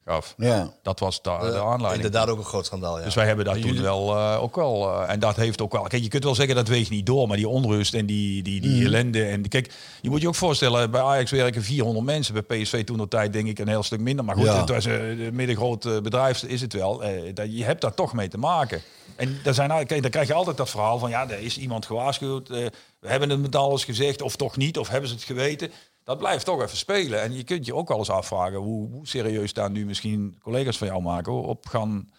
Ja. 0.08 0.14
Gaf. 0.14 0.34
ja. 0.36 0.70
Dat 0.82 1.00
was 1.00 1.22
da- 1.22 1.38
de 1.40 1.46
Eh, 1.46 1.60
aanleiding. 1.60 1.94
Inderdaad 1.94 2.28
ook 2.28 2.38
een 2.38 2.44
groot 2.44 2.66
schandaal, 2.66 2.98
ja. 2.98 3.04
Dus 3.04 3.14
wij 3.14 3.26
hebben 3.26 3.44
dat 3.44 3.54
En 3.54 3.60
toen 3.60 3.82
wel 3.82 4.16
eh, 4.16 4.42
ook 4.42 4.56
wel. 4.56 5.02
eh, 5.02 5.10
en 5.12 5.20
dat 5.20 5.36
heeft 5.36 5.62
ook 5.62 5.72
wel. 5.72 5.82
Kijk, 5.82 6.02
je 6.02 6.08
kunt 6.08 6.24
wel 6.24 6.34
zeggen 6.34 6.54
dat 6.54 6.68
weegt 6.68 6.90
niet 6.90 7.06
door, 7.06 7.28
maar 7.28 7.36
die 7.36 7.48
onrust 7.48 7.94
en 7.94 8.06
die, 8.06 8.42
die, 8.42 8.62
Mm. 8.66 8.72
die 8.72 8.84
ellende. 8.84 9.24
En 9.24 9.48
kijk, 9.48 9.72
je 10.00 10.10
moet 10.10 10.20
je 10.20 10.28
ook 10.28 10.34
voorstellen, 10.34 10.90
bij 10.90 11.00
Ajax 11.00 11.30
werken 11.30 11.62
400 11.62 12.06
mensen. 12.06 12.34
Bij 12.46 12.62
PSV 12.62 12.84
toen 12.84 12.96
de 12.96 13.08
tijd 13.08 13.32
denk 13.32 13.48
ik 13.48 13.58
een 13.58 13.68
heel 13.68 13.82
stuk 13.82 14.00
minder. 14.00 14.24
Maar 14.24 14.36
goed, 14.36 14.44
Ja. 14.44 14.60
het 14.60 14.68
was 14.68 14.84
een 14.84 15.30
middengroot 15.32 16.02
bedrijf, 16.02 16.42
is 16.42 16.60
het 16.60 16.72
wel. 16.72 17.02
Eh, 17.04 17.34
dat, 17.34 17.56
je 17.56 17.64
hebt 17.64 17.80
daar 17.80 17.94
toch 17.94 18.12
mee 18.12 18.28
te 18.28 18.38
maken. 18.38 18.80
En 19.16 19.38
daar 19.42 19.54
zijn, 19.54 19.86
kijk, 19.86 20.02
dan 20.02 20.10
krijg 20.10 20.26
je 20.28 20.34
altijd 20.34 20.56
dat 20.56 20.70
verhaal 20.70 20.98
van 20.98 21.10
ja, 21.10 21.30
er 21.30 21.40
is 21.40 21.58
iemand 21.58 21.86
gewaarschuwd. 21.86 22.50
eh, 22.50 22.66
we 23.00 23.08
hebben 23.08 23.30
het 23.30 23.40
met 23.40 23.56
alles 23.56 23.84
gezegd, 23.84 24.22
of 24.22 24.36
toch 24.36 24.56
niet, 24.56 24.78
of 24.78 24.88
hebben 24.88 25.08
ze 25.08 25.14
het 25.14 25.24
geweten. 25.24 25.70
Dat 26.08 26.18
blijft 26.18 26.44
toch 26.44 26.62
even 26.62 26.76
spelen. 26.76 27.22
En 27.22 27.36
je 27.36 27.44
kunt 27.44 27.66
je 27.66 27.74
ook 27.74 27.88
wel 27.88 27.98
eens 27.98 28.10
afvragen 28.10 28.58
hoe, 28.58 28.90
hoe 28.90 29.06
serieus 29.06 29.52
daar 29.52 29.70
nu 29.70 29.86
misschien 29.86 30.38
collega's 30.42 30.78
van 30.78 30.86
jou 30.86 31.02
maken 31.02 31.32
op 31.32 31.66
gaan 31.66 32.10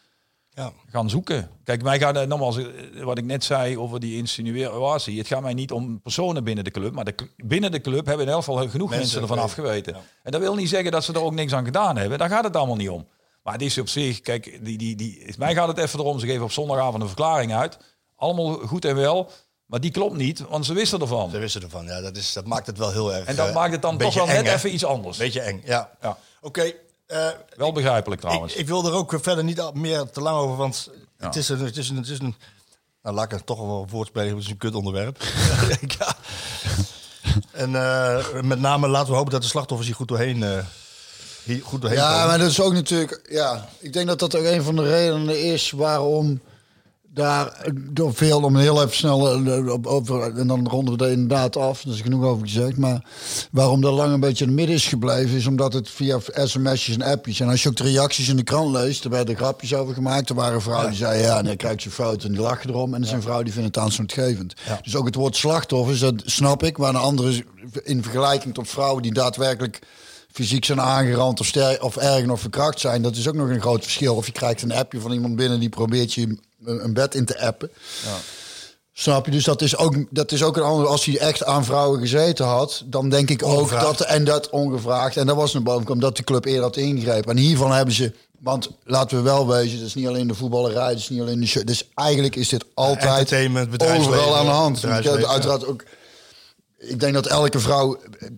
Ja. 0.50 0.72
gaan 0.90 1.10
zoeken. 1.10 1.50
Kijk, 1.64 1.84
mij 1.84 2.00
gaat 2.00 2.16
het 2.16 2.28
nogmaals, 2.30 2.58
eh, 2.58 3.04
wat 3.04 3.18
ik 3.18 3.24
net 3.26 3.44
zei 3.44 3.78
over 3.78 4.00
die 4.00 4.18
insinuatie. 4.18 5.18
Het 5.18 5.28
gaat 5.28 5.42
mij 5.42 5.54
niet 5.54 5.72
om 5.72 6.02
personen 6.02 6.44
binnen 6.44 6.64
de 6.64 6.72
club, 6.72 6.94
maar 6.94 7.06
de, 7.06 7.16
binnen 7.38 7.72
de 7.72 7.82
club 7.82 8.06
hebben 8.06 8.26
in 8.26 8.32
elk 8.32 8.44
geval 8.44 8.56
genoeg 8.70 8.90
mensen, 8.90 8.98
Mensen 8.98 9.22
ervan 9.22 9.38
weten, 9.38 9.50
afgeweten. 9.52 9.94
ja. 9.94 10.02
En 10.24 10.32
dat 10.32 10.42
wil 10.42 10.56
niet 10.56 10.70
zeggen 10.70 10.92
dat 10.92 11.04
ze 11.04 11.14
er 11.14 11.22
ook 11.24 11.34
niks 11.34 11.54
aan 11.54 11.66
gedaan 11.66 11.98
hebben. 11.98 12.18
Daar 12.18 12.30
gaat 12.30 12.44
het 12.44 12.56
allemaal 12.56 12.76
niet 12.76 12.90
om. 12.90 13.08
Maar 13.44 13.54
het 13.54 13.62
is 13.62 13.78
op 13.78 13.88
zich, 13.90 14.22
kijk, 14.22 14.60
die, 14.66 14.78
die, 14.78 14.96
die, 14.96 15.34
mij 15.38 15.54
gaat 15.54 15.68
het 15.68 15.78
even 15.78 16.00
erom. 16.00 16.20
Ze 16.20 16.26
geven 16.26 16.44
op 16.44 16.52
zondagavond 16.52 17.02
een 17.02 17.08
verklaring 17.08 17.54
uit. 17.54 17.78
Allemaal 18.16 18.54
goed 18.54 18.86
en 18.86 18.96
wel. 18.96 19.30
Maar 19.70 19.80
die 19.80 19.92
klopt 19.92 20.16
niet, 20.16 20.40
want 20.50 20.66
ze 20.66 20.74
wisten 20.74 21.02
ervan. 21.02 21.30
Ze 21.30 21.38
wisten 21.38 21.62
ervan. 21.62 21.86
Ja, 21.86 22.02
dat, 22.02 22.18
is, 22.18 22.34
dat 22.34 22.46
maakt 22.46 22.68
het 22.68 22.78
wel 22.78 22.92
heel 22.92 23.14
erg... 23.14 23.26
En 23.26 23.36
dat 23.36 23.48
eh, 23.48 23.54
maakt 23.54 23.72
het 23.72 23.82
dan 23.82 23.98
toch 23.98 24.14
wel 24.14 24.26
net 24.26 24.48
even 24.48 24.74
iets 24.74 24.86
anders. 24.86 25.18
Beetje 25.18 25.42
eng, 25.42 25.62
ja. 25.66 25.90
Ja. 26.02 26.18
Oké. 26.42 26.72
eh, 27.08 27.28
Wel 27.56 27.72
begrijpelijk 27.72 28.22
trouwens. 28.22 28.54
ik, 28.54 28.60
ik 28.60 28.68
wil 28.68 28.86
er 28.86 28.94
ook 28.94 29.18
verder 29.22 29.44
niet 29.44 29.74
meer 29.74 30.10
te 30.10 30.22
lang 30.22 30.38
over, 30.38 30.58
want 30.58 30.90
het, 31.18 31.36
is 31.36 31.50
een, 31.50 31.60
het, 31.60 31.78
is 31.78 31.90
een, 31.90 31.96
het 31.96 32.08
is 32.08 32.20
een... 32.20 32.36
Nou, 33.04 33.16
laat 33.16 33.26
ik 33.26 33.32
er 33.32 33.44
toch 33.44 33.58
wel 33.60 33.82
een 33.82 33.90
woord 33.90 34.08
spelen, 34.08 34.36
het 34.36 34.44
is 34.44 34.50
een 34.50 34.58
kut 34.58 34.76
onderwerp. 34.76 35.22
ja. 35.98 36.16
En 37.52 37.76
eh, 37.76 38.42
met 38.42 38.60
name 38.60 38.88
laten 38.88 39.10
we 39.10 39.16
hopen 39.16 39.32
dat 39.32 39.42
de 39.42 39.48
slachtoffers 39.48 39.88
hier 39.88 39.98
goed 39.98 40.08
doorheen, 40.08 40.44
eh, 40.44 40.64
hier 41.44 41.62
goed 41.64 41.82
doorheen 41.82 42.00
ja, 42.00 42.12
komen. 42.12 42.28
maar 42.28 42.38
dat 42.38 42.50
is 42.50 42.62
ook 42.62 42.74
natuurlijk... 42.74 43.28
Ja, 43.30 43.70
ik 43.80 43.94
denk 43.94 44.08
dat 44.08 44.20
dat 44.20 44.36
ook 44.36 44.46
een 44.46 44.64
van 44.64 44.76
de 44.76 44.90
redenen 44.90 45.44
is 45.54 45.72
waarom 45.72 46.42
daar 47.14 47.48
eh, 47.48 47.72
door 47.76 48.14
veel 48.14 48.42
om 48.42 48.56
heel 48.56 48.82
even 48.84 48.96
snel 48.96 49.46
eh, 49.48 49.72
op- 49.72 49.88
over 49.88 50.38
en 50.38 50.48
dan 50.48 50.68
ronden 50.68 50.98
we 50.98 51.06
er 51.06 51.12
inderdaad 51.12 51.58
af. 51.58 51.86
Is 51.86 52.02
genoeg 52.02 52.24
over 52.24 52.48
gezegd, 52.48 52.78
maar 52.78 53.06
waarom 53.52 53.82
dat 53.82 53.94
lang 53.94 54.14
een 54.14 54.20
beetje 54.20 54.44
in 54.44 54.50
het 54.50 54.60
midden 54.60 54.76
is 54.76 54.88
gebleven 54.88 55.38
is 55.38 55.48
omdat 55.48 55.74
het 55.74 55.90
via 55.90 56.20
sms'jes 56.34 56.96
en 56.96 57.02
appjes 57.02 57.40
en 57.40 57.50
als 57.50 57.64
je 57.64 57.70
ook 57.70 57.76
de 57.76 57.84
reacties 57.84 58.30
in 58.30 58.36
de 58.36 58.44
krant 58.44 58.72
leest, 58.72 59.04
er 59.04 59.10
werden 59.10 59.36
grapjes 59.36 59.74
over 59.74 59.94
gemaakt. 59.94 60.30
Er 60.30 60.36
waren 60.36 60.62
vrouwen 60.62 60.90
die 60.90 60.98
zeiden 60.98 61.28
ja, 61.28 61.38
en 61.38 61.46
dan 61.46 61.56
krijg 61.56 61.84
je 61.84 61.90
fout 61.90 62.24
en 62.24 62.32
die 62.32 62.42
lachen 62.42 62.70
erom 62.70 62.94
en 62.94 63.02
er 63.02 63.08
zijn 63.08 63.22
vrouwen 63.22 63.46
die 63.46 63.54
vinden 63.54 63.72
het 63.72 63.82
aanstootgevend. 63.82 64.54
Dus 64.82 64.96
ook 64.96 65.06
het 65.06 65.16
woord 65.16 65.36
slachtoffers, 65.36 66.00
dat 66.00 66.22
snap 66.26 66.64
ik, 66.64 66.78
maar 66.78 66.90
een 66.90 66.96
andere 66.96 67.44
in 67.84 68.04
vergelijking 68.04 68.54
tot 68.54 68.70
vrouwen 68.70 69.04
die 69.04 69.14
daadwerkelijk 69.14 69.80
fysiek 70.32 70.66
zijn 70.66 70.82
aangerand 70.82 71.40
of, 71.40 71.46
ster 71.46 71.84
of 71.84 71.98
erg 71.98 72.26
nog 72.26 72.40
verkracht 72.40 72.80
zijn. 72.80 73.02
Dat 73.02 73.16
is 73.16 73.28
ook 73.28 73.36
nog 73.36 73.50
een 73.50 73.62
groot 73.62 73.84
verschil. 73.84 74.16
Of 74.16 74.26
je 74.26 74.32
krijgt 74.32 74.62
een 74.62 74.72
appje 74.72 75.00
van 75.00 75.12
iemand 75.12 75.36
binnen 75.36 75.60
die 75.60 75.70
probeert 75.70 76.14
je 76.14 76.38
een 76.66 76.94
bed 76.94 77.16
in 77.16 77.26
te 77.26 77.40
appen. 77.40 77.70
Snap 78.94 79.26
je? 79.26 79.32
Dus 79.32 79.44
dat 79.44 79.62
is 79.62 79.78
ook, 79.78 79.96
dat 80.10 80.32
is 80.32 80.44
ook 80.44 80.58
een 80.58 80.64
andere. 80.64 80.90
Als 80.90 81.06
hij 81.06 81.18
echt 81.18 81.44
aan 81.46 81.66
vrouwen 81.66 82.00
gezeten 82.00 82.46
had, 82.46 82.84
dan 82.86 83.10
denk 83.10 83.30
ik 83.30 83.44
ook 83.46 83.70
dat. 83.70 84.02
En 84.02 84.24
dat 84.24 84.50
ongevraagd. 84.50 85.18
En 85.18 85.26
dat 85.26 85.36
was 85.36 85.54
een 85.54 85.64
bovenkom 85.64 86.00
dat 86.00 86.18
de 86.18 86.24
club 86.24 86.46
eerder 86.46 86.64
had 86.64 86.78
ingegrepen. 86.78 87.32
En 87.32 87.38
hiervan 87.38 87.72
hebben 87.72 87.94
ze. 87.94 88.14
Want 88.40 88.70
laten 88.84 89.18
we 89.18 89.24
wel 89.24 89.48
wezen, 89.48 89.78
het 89.78 89.88
is 89.88 89.96
niet 89.96 90.08
alleen 90.08 90.28
de 90.28 90.34
voetballerij, 90.34 90.90
het 90.90 90.98
is 90.98 91.10
niet 91.10 91.22
alleen 91.22 91.40
de 91.40 91.48
show. 91.48 91.66
Dus 91.66 91.90
eigenlijk 91.96 92.36
is 92.36 92.50
dit 92.50 92.66
altijd 92.74 93.34
overal 93.84 94.38
aan 94.38 94.46
de 94.46 94.52
hand. 94.52 94.80
ja. 94.80 94.92
Uiteraard 95.28 95.66
ook. 95.66 95.84
Ik 96.78 97.00
denk 97.00 97.14
dat 97.14 97.28
elke 97.28 97.60
vrouw, 97.60 97.98
eh, 98.20 98.30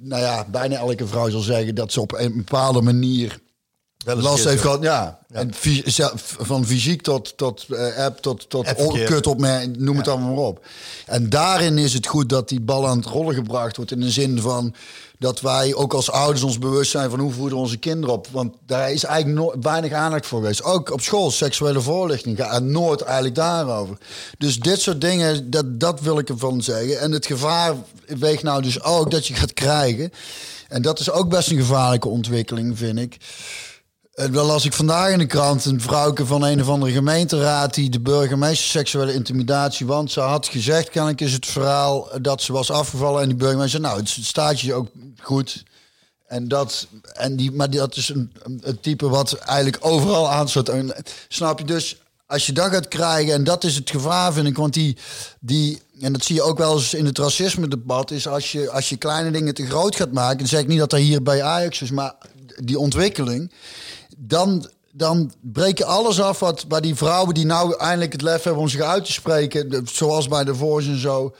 nou 0.00 0.22
ja, 0.22 0.46
bijna 0.50 0.76
elke 0.76 1.06
vrouw 1.06 1.28
zal 1.30 1.40
zeggen 1.40 1.74
dat 1.74 1.92
ze 1.92 2.00
op 2.00 2.12
een 2.12 2.36
bepaalde 2.36 2.82
manier 2.82 3.38
last 4.04 4.44
heeft 4.44 4.62
gehad. 4.62 4.82
Ja, 4.82 5.18
En 5.32 5.50
van 6.40 6.66
fysiek 6.66 7.02
tot, 7.02 7.36
tot 7.36 7.66
eh, 7.70 8.04
app, 8.04 8.20
tot, 8.22 8.50
tot 8.50 8.66
kut 9.04 9.26
op 9.26 9.38
noem 9.78 9.96
het 9.96 10.08
allemaal 10.08 10.34
maar 10.34 10.44
op. 10.44 10.66
En 11.06 11.28
daarin 11.30 11.78
is 11.78 11.92
het 11.92 12.06
goed 12.06 12.28
dat 12.28 12.48
die 12.48 12.60
bal 12.60 12.88
aan 12.88 12.96
het 12.96 13.06
rollen 13.06 13.34
gebracht 13.34 13.76
wordt. 13.76 13.90
In 13.90 14.00
de 14.00 14.10
zin 14.10 14.40
van 14.40 14.74
dat 15.18 15.40
wij 15.40 15.74
ook 15.74 15.94
als 15.94 16.10
ouders 16.10 16.42
ons 16.42 16.58
bewust 16.58 16.90
zijn 16.90 17.10
van 17.10 17.18
hoe 17.18 17.32
voeden 17.32 17.58
onze 17.58 17.76
kinderen 17.76 18.14
op. 18.14 18.26
Want 18.30 18.54
daar 18.66 18.92
is 18.92 19.04
eigenlijk 19.04 19.38
no- 19.38 19.60
weinig 19.60 19.92
aandacht 19.92 20.26
voor 20.26 20.40
geweest. 20.40 20.62
Ook 20.62 20.92
op 20.92 21.00
school, 21.00 21.30
seksuele 21.30 21.80
voorlichting 21.80 22.38
gaat 22.38 22.62
nooit 22.62 23.00
eigenlijk 23.00 23.34
daarover. 23.34 23.96
Dus 24.38 24.58
dit 24.58 24.80
soort 24.80 25.00
dingen, 25.00 25.50
dat, 25.50 25.80
dat 25.80 26.00
wil 26.00 26.18
ik 26.18 26.28
ervan 26.28 26.62
zeggen. 26.62 27.00
En 27.00 27.12
het 27.12 27.26
gevaar 27.26 27.74
weegt 28.06 28.42
nou 28.42 28.62
dus 28.62 28.82
ook 28.82 29.10
dat 29.10 29.26
je 29.26 29.34
gaat 29.34 29.52
krijgen. 29.52 30.12
En 30.68 30.82
dat 30.82 31.00
is 31.00 31.10
ook 31.10 31.28
best 31.28 31.50
een 31.50 31.56
gevaarlijke 31.56 32.08
ontwikkeling, 32.08 32.78
vind 32.78 32.98
ik. 32.98 33.16
Eh, 34.12 34.26
Wel 34.26 34.46
las 34.46 34.64
ik 34.64 34.72
vandaag 34.72 35.10
in 35.10 35.18
de 35.18 35.26
krant 35.26 35.64
een 35.64 35.80
vrouwke 35.80 36.26
van 36.26 36.42
een 36.42 36.60
of 36.60 36.68
andere 36.68 36.92
gemeenteraad 36.92 37.74
die 37.74 37.90
de 37.90 38.00
burgemeester 38.00 38.66
seksuele 38.70 39.14
intimidatie, 39.14 39.86
want 39.86 40.10
ze 40.12 40.20
had 40.20 40.46
gezegd, 40.46 40.90
kennelijk 40.90 41.20
is 41.20 41.32
het 41.32 41.46
verhaal 41.46 42.08
dat 42.20 42.42
ze 42.42 42.52
was 42.52 42.70
afgevallen 42.70 43.22
en 43.22 43.28
die 43.28 43.36
burgemeester, 43.36 43.80
nou 43.80 43.98
het 43.98 44.08
staat 44.08 44.60
je 44.60 44.74
ook 44.74 44.88
goed. 45.20 45.64
En 46.26 46.48
dat, 46.48 46.86
en 47.12 47.36
die, 47.36 47.52
maar 47.52 47.70
dat 47.70 47.96
is 47.96 48.08
een, 48.08 48.32
een, 48.42 48.60
een 48.64 48.80
type 48.80 49.08
wat 49.08 49.32
eigenlijk 49.32 49.76
overal 49.80 50.30
aansluit. 50.30 50.68
En, 50.68 50.94
snap 51.28 51.58
je 51.58 51.64
dus, 51.64 51.96
als 52.26 52.46
je 52.46 52.52
dat 52.52 52.70
gaat 52.70 52.88
krijgen, 52.88 53.34
en 53.34 53.44
dat 53.44 53.64
is 53.64 53.74
het 53.74 53.90
gevaar, 53.90 54.32
vind 54.32 54.46
ik, 54.46 54.56
want 54.56 54.74
die, 54.74 54.96
die 55.40 55.82
en 56.00 56.12
dat 56.12 56.24
zie 56.24 56.34
je 56.34 56.42
ook 56.42 56.58
wel 56.58 56.74
eens 56.74 56.94
in 56.94 57.04
het 57.04 57.18
racisme-debat, 57.18 58.10
is 58.10 58.28
als 58.28 58.52
je, 58.52 58.70
als 58.70 58.88
je 58.88 58.96
kleine 58.96 59.30
dingen 59.30 59.54
te 59.54 59.66
groot 59.66 59.96
gaat 59.96 60.12
maken, 60.12 60.38
dan 60.38 60.46
zeg 60.46 60.60
ik 60.60 60.66
niet 60.66 60.78
dat 60.78 60.90
dat 60.90 61.00
hier 61.00 61.22
bij 61.22 61.42
Ajax 61.42 61.82
is, 61.82 61.90
maar 61.90 62.14
die 62.56 62.78
ontwikkeling, 62.78 63.52
dan 64.16 64.66
dan 64.94 65.32
breek 65.40 65.78
je 65.78 65.84
alles 65.84 66.20
af 66.20 66.38
wat 66.38 66.68
bij 66.68 66.80
die 66.80 66.94
vrouwen 66.94 67.34
die 67.34 67.46
nou 67.46 67.76
eindelijk 67.76 68.12
het 68.12 68.22
lef 68.22 68.42
hebben 68.42 68.62
om 68.62 68.68
zich 68.68 68.80
uit 68.80 69.04
te 69.04 69.12
spreken, 69.12 69.86
zoals 69.92 70.28
bij 70.28 70.44
de 70.44 70.54
Voice 70.54 70.90
en 70.90 71.00
zo, 71.00 71.34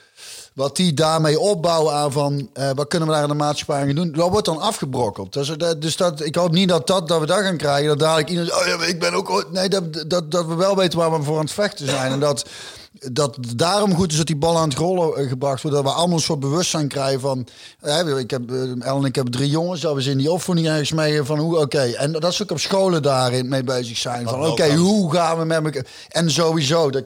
wat 0.55 0.77
die 0.77 0.95
daarmee 0.95 1.41
opbouwen 1.41 1.95
aan 1.95 2.13
van 2.13 2.51
eh, 2.53 2.71
wat 2.75 2.89
kunnen 2.89 3.09
we 3.09 3.15
daar 3.15 3.23
in 3.23 3.29
de 3.29 3.35
maatschappij 3.35 3.89
aan 3.89 3.95
doen, 3.95 4.13
dat 4.13 4.31
wordt 4.31 4.47
dan 4.47 4.61
afgebrokkeld. 4.61 5.33
Dus, 5.33 5.49
dat, 5.49 5.83
dus 5.83 5.97
dat, 5.97 6.21
ik 6.21 6.35
hoop 6.35 6.53
niet 6.53 6.69
dat, 6.69 6.87
dat, 6.87 7.09
dat 7.09 7.21
we 7.21 7.27
dat 7.27 7.41
gaan 7.41 7.57
krijgen, 7.57 7.89
dat 7.89 7.99
dadelijk 7.99 8.29
iedereen 8.29 8.55
oh 8.55 8.67
ja, 8.67 8.87
ik 8.87 9.01
ben 9.01 9.15
ook, 9.15 9.31
ooit-" 9.31 9.53
nee, 9.53 9.69
dat, 9.69 10.05
dat, 10.07 10.31
dat 10.31 10.47
we 10.47 10.55
wel 10.55 10.77
weten 10.77 10.99
waar 10.99 11.19
we 11.19 11.23
voor 11.23 11.37
aan 11.37 11.45
het 11.45 11.53
vechten 11.53 11.89
zijn 11.89 12.13
en 12.13 12.21
dat 12.21 12.45
dat 12.93 13.37
het 13.37 13.59
daarom 13.59 13.95
goed 13.95 14.11
is 14.11 14.17
dat 14.17 14.27
die 14.27 14.37
bal 14.37 14.59
aan 14.59 14.69
het 14.69 14.79
rollen 14.79 15.17
eh, 15.17 15.29
gebracht 15.29 15.63
wordt. 15.63 15.77
Dat 15.77 15.87
we 15.87 15.93
allemaal 15.93 16.17
een 16.17 16.23
soort 16.23 16.41
bewustzijn 16.41 16.89
krijgen 16.89 17.21
van... 17.21 17.47
eh, 17.81 18.19
ik 18.19 18.31
heb, 18.31 18.51
eh, 18.51 18.87
El 18.87 18.99
en 18.99 19.05
ik 19.05 19.15
hebben 19.15 19.33
drie 19.33 19.51
jongens. 19.51 19.81
Dat 19.81 19.95
we 19.95 20.03
ze 20.03 20.11
in 20.11 20.19
die 20.19 20.31
opvoeding 20.31 20.69
ergens 20.69 20.93
mee 20.93 21.23
van 21.23 21.39
hoe... 21.39 21.59
Oké, 21.59 21.81
en 21.81 22.13
dat 22.13 22.35
ze 22.35 22.43
ook 22.43 22.51
op 22.51 22.59
scholen 22.59 23.03
daarin 23.03 23.49
mee 23.49 23.65
bezig 23.65 23.97
zijn. 23.97 24.29
Van 24.29 24.47
oké, 24.47 24.75
hoe 24.75 25.13
gaan 25.13 25.39
we 25.39 25.45
met 25.45 25.65
elkaar... 25.65 25.87
En 26.09 26.31
sowieso, 26.31 26.91
dat, 26.91 27.05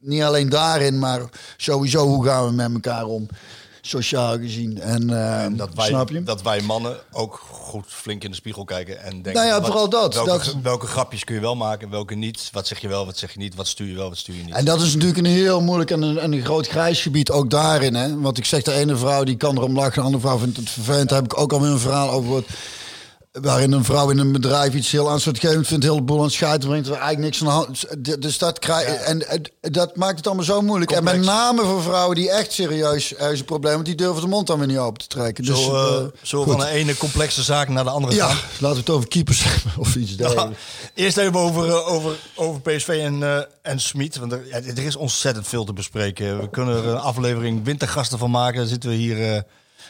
niet 0.00 0.22
alleen 0.22 0.48
daarin, 0.48 0.98
maar 0.98 1.20
sowieso 1.56 2.06
hoe 2.06 2.24
gaan 2.24 2.46
we 2.46 2.52
met 2.52 2.72
elkaar 2.72 3.04
om. 3.04 3.28
Sociaal 3.88 4.38
gezien. 4.38 4.80
En, 4.80 5.10
eh, 5.10 5.42
En 5.44 5.56
dat 5.56 5.68
wij, 5.74 5.86
snap 5.86 6.08
je? 6.10 6.22
dat 6.22 6.42
wij 6.42 6.60
mannen 6.60 6.96
ook 7.12 7.40
goed 7.50 7.84
flink 7.88 8.24
in 8.24 8.30
de 8.30 8.36
spiegel 8.36 8.64
kijken 8.64 9.02
en 9.02 9.10
denken... 9.10 9.32
Nou 9.32 9.46
ja, 9.46 9.54
wat- 9.56 9.66
vooral 9.66 9.88
dat. 9.88 10.14
Welke, 10.14 10.30
Dat- 10.30 10.56
welke 10.62 10.86
grapjes 10.86 11.24
kun 11.24 11.34
je 11.34 11.40
wel 11.40 11.56
maken, 11.56 11.90
welke 11.90 12.14
niet? 12.14 12.48
Wat 12.52 12.66
zeg 12.66 12.78
je 12.78 12.88
wel, 12.88 13.06
wat 13.06 13.18
zeg 13.18 13.32
je 13.32 13.38
niet? 13.38 13.54
Wat 13.54 13.66
stuur 13.66 13.86
je 13.88 13.94
wel, 13.94 14.08
wat 14.08 14.18
stuur 14.18 14.34
je 14.36 14.42
niet? 14.44 14.54
En 14.54 14.64
dat 14.64 14.80
is 14.82 14.92
natuurlijk 14.92 15.18
een 15.18 15.24
heel 15.32 15.60
moeilijk 15.60 15.90
en 15.90 16.02
een, 16.02 16.18
en 16.18 16.32
een 16.32 16.44
groot 16.44 16.68
grijs 16.68 17.02
gebied 17.02 17.30
ook 17.30 17.50
daarin. 17.50 17.94
Hè? 17.94 18.20
Want 18.20 18.38
ik 18.38 18.44
zeg, 18.44 18.62
de 18.62 18.72
ene 18.72 18.96
vrouw 18.96 19.24
die 19.24 19.36
kan 19.36 19.56
erom 19.56 19.74
lachen, 19.74 19.94
de 19.94 20.00
andere 20.00 20.22
vrouw 20.22 20.38
vindt 20.38 20.56
het 20.56 20.70
vervelend. 20.70 21.08
Daar 21.08 21.22
heb 21.22 21.32
ik 21.32 21.38
ook 21.38 21.52
alweer 21.52 21.70
een 21.70 21.78
verhaal 21.78 22.10
over 22.10 22.24
gehoord. 22.26 22.48
Waarin 23.40 23.72
een 23.72 23.84
vrouw 23.84 24.10
in 24.10 24.18
een 24.18 24.32
bedrijf 24.32 24.74
iets 24.74 24.90
heel 24.90 25.10
aanstootgevend 25.10 25.66
vindt, 25.66 25.84
heel 25.84 26.04
boel 26.04 26.18
aan 26.18 26.24
het 26.24 26.32
scheiden 26.32 26.68
brengt, 26.68 26.86
er 26.86 26.92
eigenlijk 26.92 27.22
niks 27.22 27.40
aan 27.40 27.46
de 27.46 27.52
hand. 27.52 27.86
Dus 28.22 28.38
dat, 28.38 28.58
krijg, 28.58 28.86
en, 28.86 29.28
en 29.28 29.42
dat 29.60 29.96
maakt 29.96 30.16
het 30.16 30.26
allemaal 30.26 30.44
zo 30.44 30.62
moeilijk. 30.62 30.90
En 30.90 31.04
met 31.04 31.20
name 31.24 31.62
voor 31.62 31.82
vrouwen 31.82 32.16
die 32.16 32.30
echt 32.30 32.52
serieus 32.52 33.14
probleem 33.44 33.74
hebben, 33.74 33.84
die 33.84 33.94
durven 33.94 34.22
de 34.22 34.28
mond 34.28 34.46
dan 34.46 34.58
weer 34.58 34.66
niet 34.66 34.78
open 34.78 35.00
te 35.00 35.06
trekken. 35.06 35.44
Dus, 35.44 35.64
zo 35.64 35.74
eh, 35.74 35.96
eh, 35.96 36.04
zo 36.22 36.44
van 36.44 36.58
de 36.58 36.66
ene 36.66 36.96
complexe 36.96 37.42
zaak 37.42 37.68
naar 37.68 37.84
de 37.84 37.90
andere 37.90 38.14
Ja, 38.14 38.26
gaan. 38.26 38.36
laten 38.58 38.76
we 38.76 38.80
het 38.80 38.90
over 38.90 39.08
keepers 39.08 39.44
hebben 39.48 39.72
of 39.78 39.96
iets 39.96 40.16
dergelijks. 40.16 40.58
Eerst 40.94 41.16
even 41.16 41.38
over, 41.38 41.68
eh, 41.68 41.92
over, 41.92 42.16
over 42.34 42.60
PSV 42.60 42.88
en, 42.88 43.22
eh 43.22 43.42
en 43.62 43.80
Smit. 43.80 44.16
Want 44.16 44.32
er, 44.32 44.46
ja, 44.46 44.56
er 44.56 44.78
is 44.78 44.96
ontzettend 44.96 45.48
veel 45.48 45.64
te 45.64 45.72
bespreken. 45.72 46.40
We 46.40 46.50
kunnen 46.50 46.76
er 46.76 46.86
een 46.86 46.98
aflevering 46.98 47.64
wintergasten 47.64 48.18
van 48.18 48.30
maken. 48.30 48.58
Dan 48.58 48.68
zitten 48.68 48.90
we 48.90 48.96
hier. 48.96 49.44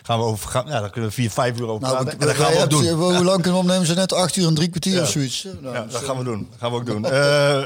Eh, 0.08 0.14
gaan 0.14 0.18
we 0.18 0.24
over, 0.24 0.48
gaan, 0.50 0.66
ja, 0.66 0.80
daar 0.80 0.90
kunnen 0.90 1.10
we 1.10 1.16
vier, 1.16 1.30
vijf 1.30 1.58
uur 1.58 1.68
over 1.68 1.82
Nou, 1.82 1.94
praten. 1.94 2.18
we- 2.18 2.24
en 2.24 2.26
dat 2.36 2.36
gaan 2.46 2.52
we 2.52 2.62
ook 2.62 2.70
doen. 2.70 2.88
Hoe 2.88 3.24
lang 3.24 3.42
kunnen 3.42 3.52
we 3.52 3.58
opnemen? 3.66 3.86
Ze 3.86 3.94
net 3.94 4.12
acht 4.12 4.36
uur 4.36 4.46
en 4.46 4.54
drie 4.54 4.68
kwartier 4.68 5.02
of 5.02 5.08
zoiets. 5.10 5.46
Nou, 5.60 5.74
Ja, 5.74 5.84
dat 5.84 6.02
gaan 6.04 6.18
we 6.18 6.24
doen. 6.24 6.46
Dat 6.50 6.58
gaan 6.58 6.70
we 6.70 6.76
ook 6.76 6.86
doen. 6.86 7.04
Eh, 7.04 7.62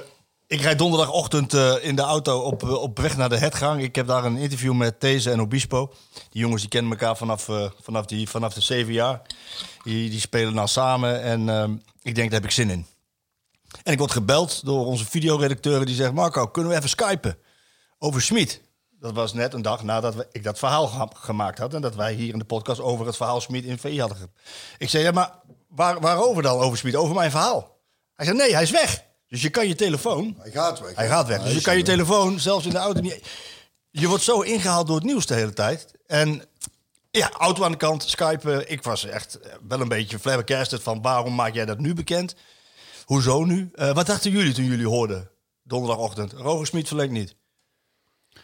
ik 0.46 0.60
rijd 0.60 0.78
donderdagochtend 0.78 1.54
eh, 1.54 1.74
in 1.80 1.96
de 1.96 2.02
auto 2.02 2.38
op, 2.40 2.62
eh, 2.62 2.72
op 2.72 2.98
weg 2.98 3.16
naar 3.16 3.28
de 3.28 3.36
Hetgang. 3.38 3.82
Ik 3.82 3.94
heb 3.94 4.06
daar 4.06 4.24
een 4.24 4.36
interview 4.36 4.72
met 4.74 5.00
These 5.00 5.30
en 5.30 5.40
Obispo. 5.40 5.92
Die 6.30 6.40
jongens 6.40 6.60
die 6.60 6.70
kennen 6.70 6.90
elkaar 6.90 7.16
vanaf, 7.16 7.48
eh, 7.48 7.64
vanaf, 7.82 8.06
die, 8.06 8.28
vanaf 8.28 8.54
de 8.54 8.60
zeven 8.60 8.92
jaar. 8.92 9.22
Die, 9.84 10.10
die 10.10 10.20
spelen 10.20 10.54
nou 10.54 10.68
samen 10.68 11.22
en 11.22 11.48
ehm, 11.48 11.72
ik 12.02 12.14
denk, 12.14 12.30
daar 12.30 12.40
heb 12.40 12.48
ik 12.48 12.54
zin 12.54 12.70
in. 12.70 12.86
En 13.82 13.92
ik 13.92 13.98
word 13.98 14.10
gebeld 14.12 14.64
door 14.64 14.86
onze 14.86 15.04
videoredacteur 15.04 15.84
die 15.86 15.94
zegt... 15.94 16.12
Marco, 16.12 16.46
kunnen 16.46 16.70
we 16.72 16.76
even 16.78 16.88
skypen 16.88 17.36
over 17.98 18.22
Smit? 18.22 18.60
Dat 19.00 19.12
was 19.14 19.32
net 19.32 19.54
een 19.54 19.62
dag 19.62 19.82
nadat 19.82 20.14
we, 20.14 20.28
ik 20.32 20.42
dat 20.44 20.58
verhaal 20.58 21.10
gemaakt 21.14 21.58
had... 21.58 21.74
en 21.74 21.80
dat 21.80 21.94
wij 21.94 22.12
hier 22.12 22.32
in 22.32 22.38
de 22.38 22.44
podcast 22.44 22.80
over 22.80 23.06
het 23.06 23.16
verhaal 23.16 23.40
Smit 23.40 23.64
in 23.64 23.78
VI 23.78 24.00
hadden. 24.00 24.18
ge- 24.18 24.28
Ik 24.78 24.88
zei, 24.88 25.02
ja, 25.04 25.10
maar 25.10 25.32
waar, 25.68 26.00
waarover 26.00 26.42
dan 26.42 26.58
over 26.58 26.78
Smit? 26.78 26.96
Over 26.96 27.14
mijn 27.14 27.30
verhaal. 27.30 27.78
Hij 28.14 28.24
zei, 28.26 28.36
nee, 28.38 28.52
hij 28.54 28.62
is 28.62 28.70
weg. 28.70 29.04
Dus 29.28 29.42
je 29.42 29.50
kan 29.50 29.68
je 29.68 29.74
telefoon... 29.74 30.36
Hij 30.38 30.50
gaat 30.50 30.80
weg. 30.80 30.94
Hij 30.96 31.08
gaat 31.08 31.26
weg. 31.26 31.42
Dus 31.42 31.52
je 31.54 31.60
kan 31.60 31.76
je 31.76 31.82
telefoon, 31.82 32.40
zelfs 32.40 32.64
in 32.64 32.70
de 32.70 32.78
auto 32.78 33.00
niet... 33.00 33.26
Je 33.90 34.08
wordt 34.08 34.22
zo 34.24 34.40
ingehaald 34.40 34.86
door 34.86 34.96
het 34.96 35.04
nieuws 35.04 35.26
de 35.26 35.34
hele 35.34 35.52
tijd. 35.52 35.90
En 36.06 36.42
ja, 37.10 37.30
auto 37.32 37.64
aan 37.64 37.70
de 37.70 37.76
kant, 37.76 38.02
Skype. 38.02 38.64
Ik 38.66 38.82
was 38.82 39.04
echt 39.04 39.40
eh, 39.40 39.52
wel 39.68 39.80
een 39.80 39.88
beetje 39.88 40.18
flabbergasted 40.18 40.82
van... 40.82 41.02
waarom 41.02 41.34
maak 41.34 41.54
jij 41.54 41.64
dat 41.64 41.78
nu 41.78 41.94
bekend? 41.94 42.34
Hoezo 43.04 43.44
nu? 43.44 43.70
Eh, 43.74 43.92
wat 43.94 44.06
dachten 44.06 44.30
jullie 44.30 44.52
toen 44.54 44.64
jullie 44.64 44.88
hoorden 44.88 45.30
donderdagochtend? 45.62 46.32
Roger 46.32 46.66
Smit 46.66 46.88
verlengt 46.88 47.12
niet. 47.12 47.34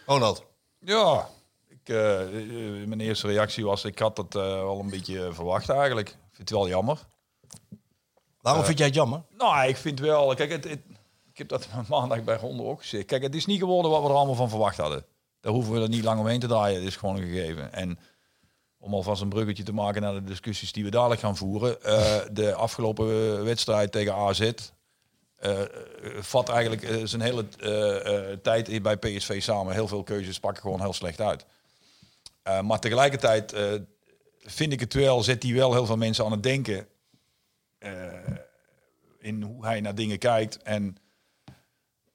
Ronald. 0.07 0.45
Ja, 0.79 1.29
ik, 1.69 1.79
eh, 1.89 2.21
eh, 2.23 2.87
mijn 2.87 3.01
eerste 3.01 3.27
reactie 3.27 3.65
was, 3.65 3.85
ik 3.85 3.99
had 3.99 4.17
het 4.17 4.35
eh, 4.35 4.61
al 4.63 4.81
een 4.81 4.91
beetje 4.91 5.33
verwacht 5.33 5.69
eigenlijk. 5.69 6.09
Ik 6.09 6.17
vind 6.33 6.49
het 6.49 6.59
wel 6.59 6.69
jammer. 6.69 6.99
Waarom 8.41 8.65
vind 8.65 8.79
jij 8.79 8.87
het 8.87 8.97
jammer? 8.97 9.23
Nou, 9.39 9.69
ik 9.69 9.77
vind 9.77 10.01
wel, 10.01 10.35
kijk, 10.35 10.51
het, 10.51 10.65
het- 10.65 10.85
ik 11.33 11.39
heb 11.39 11.49
dat 11.49 11.69
maandag 11.89 12.25
bij 12.25 12.37
Ronde 12.37 12.63
ook 12.63 12.81
gezegd. 12.81 13.05
Kijk, 13.05 13.23
het 13.23 13.35
is 13.35 13.47
niet 13.47 13.59
geworden 13.59 13.91
wat 13.91 14.03
we 14.03 14.09
er 14.09 14.15
allemaal 14.15 14.35
van 14.35 14.49
verwacht 14.49 14.77
hadden. 14.77 15.05
Daar 15.41 15.53
hoeven 15.53 15.73
we 15.73 15.81
er 15.81 15.89
niet 15.89 16.05
lang 16.05 16.21
omheen 16.21 16.41
te 16.41 16.47
draaien. 16.47 16.79
Het 16.79 16.89
is 16.89 16.97
gewoon 16.97 17.17
een 17.17 17.23
gegeven. 17.29 17.73
En 17.73 17.99
om 18.79 18.95
alvast 18.95 19.23
een 19.23 19.29
bruggetje 19.29 19.63
te 19.63 19.73
maken 19.73 20.03
naar 20.03 20.15
de 20.15 20.25
discussies 20.25 20.73
die 20.73 20.85
we 20.85 20.91
dadelijk 20.91 21.21
gaan 21.21 21.37
voeren. 21.37 21.79
de 22.35 22.55
afgelopen 22.55 23.45
wedstrijd 23.45 23.93
tegen 23.93 24.15
AZ 24.15 24.51
eh, 25.37 25.61
vat 26.19 26.49
eigenlijk 26.49 26.83
eh, 26.83 27.01
zijn 27.05 27.23
hele 27.23 27.49
tijd 28.43 28.83
bij 28.83 28.97
PSV 28.97 29.43
samen. 29.43 29.73
Heel 29.73 29.89
veel 29.89 30.03
keuzes 30.03 30.41
pakken 30.41 30.63
gewoon 30.63 30.81
heel 30.81 30.93
slecht 30.93 31.21
uit. 31.21 31.45
Maar 32.63 32.81
tegelijkertijd 32.81 33.55
vind 34.41 34.73
ik 34.73 34.81
het 34.81 34.95
wel, 34.95 35.23
zet 35.23 35.43
hij 35.43 35.53
wel 35.53 35.73
heel 35.73 35.87
veel 35.87 35.97
mensen 35.97 36.25
aan 36.25 36.31
het 36.31 36.43
denken 36.43 36.87
in 39.19 39.43
hoe 39.43 39.65
hij 39.65 39.81
naar 39.81 39.95
dingen 39.95 40.19
kijkt. 40.19 40.63
En 40.63 40.97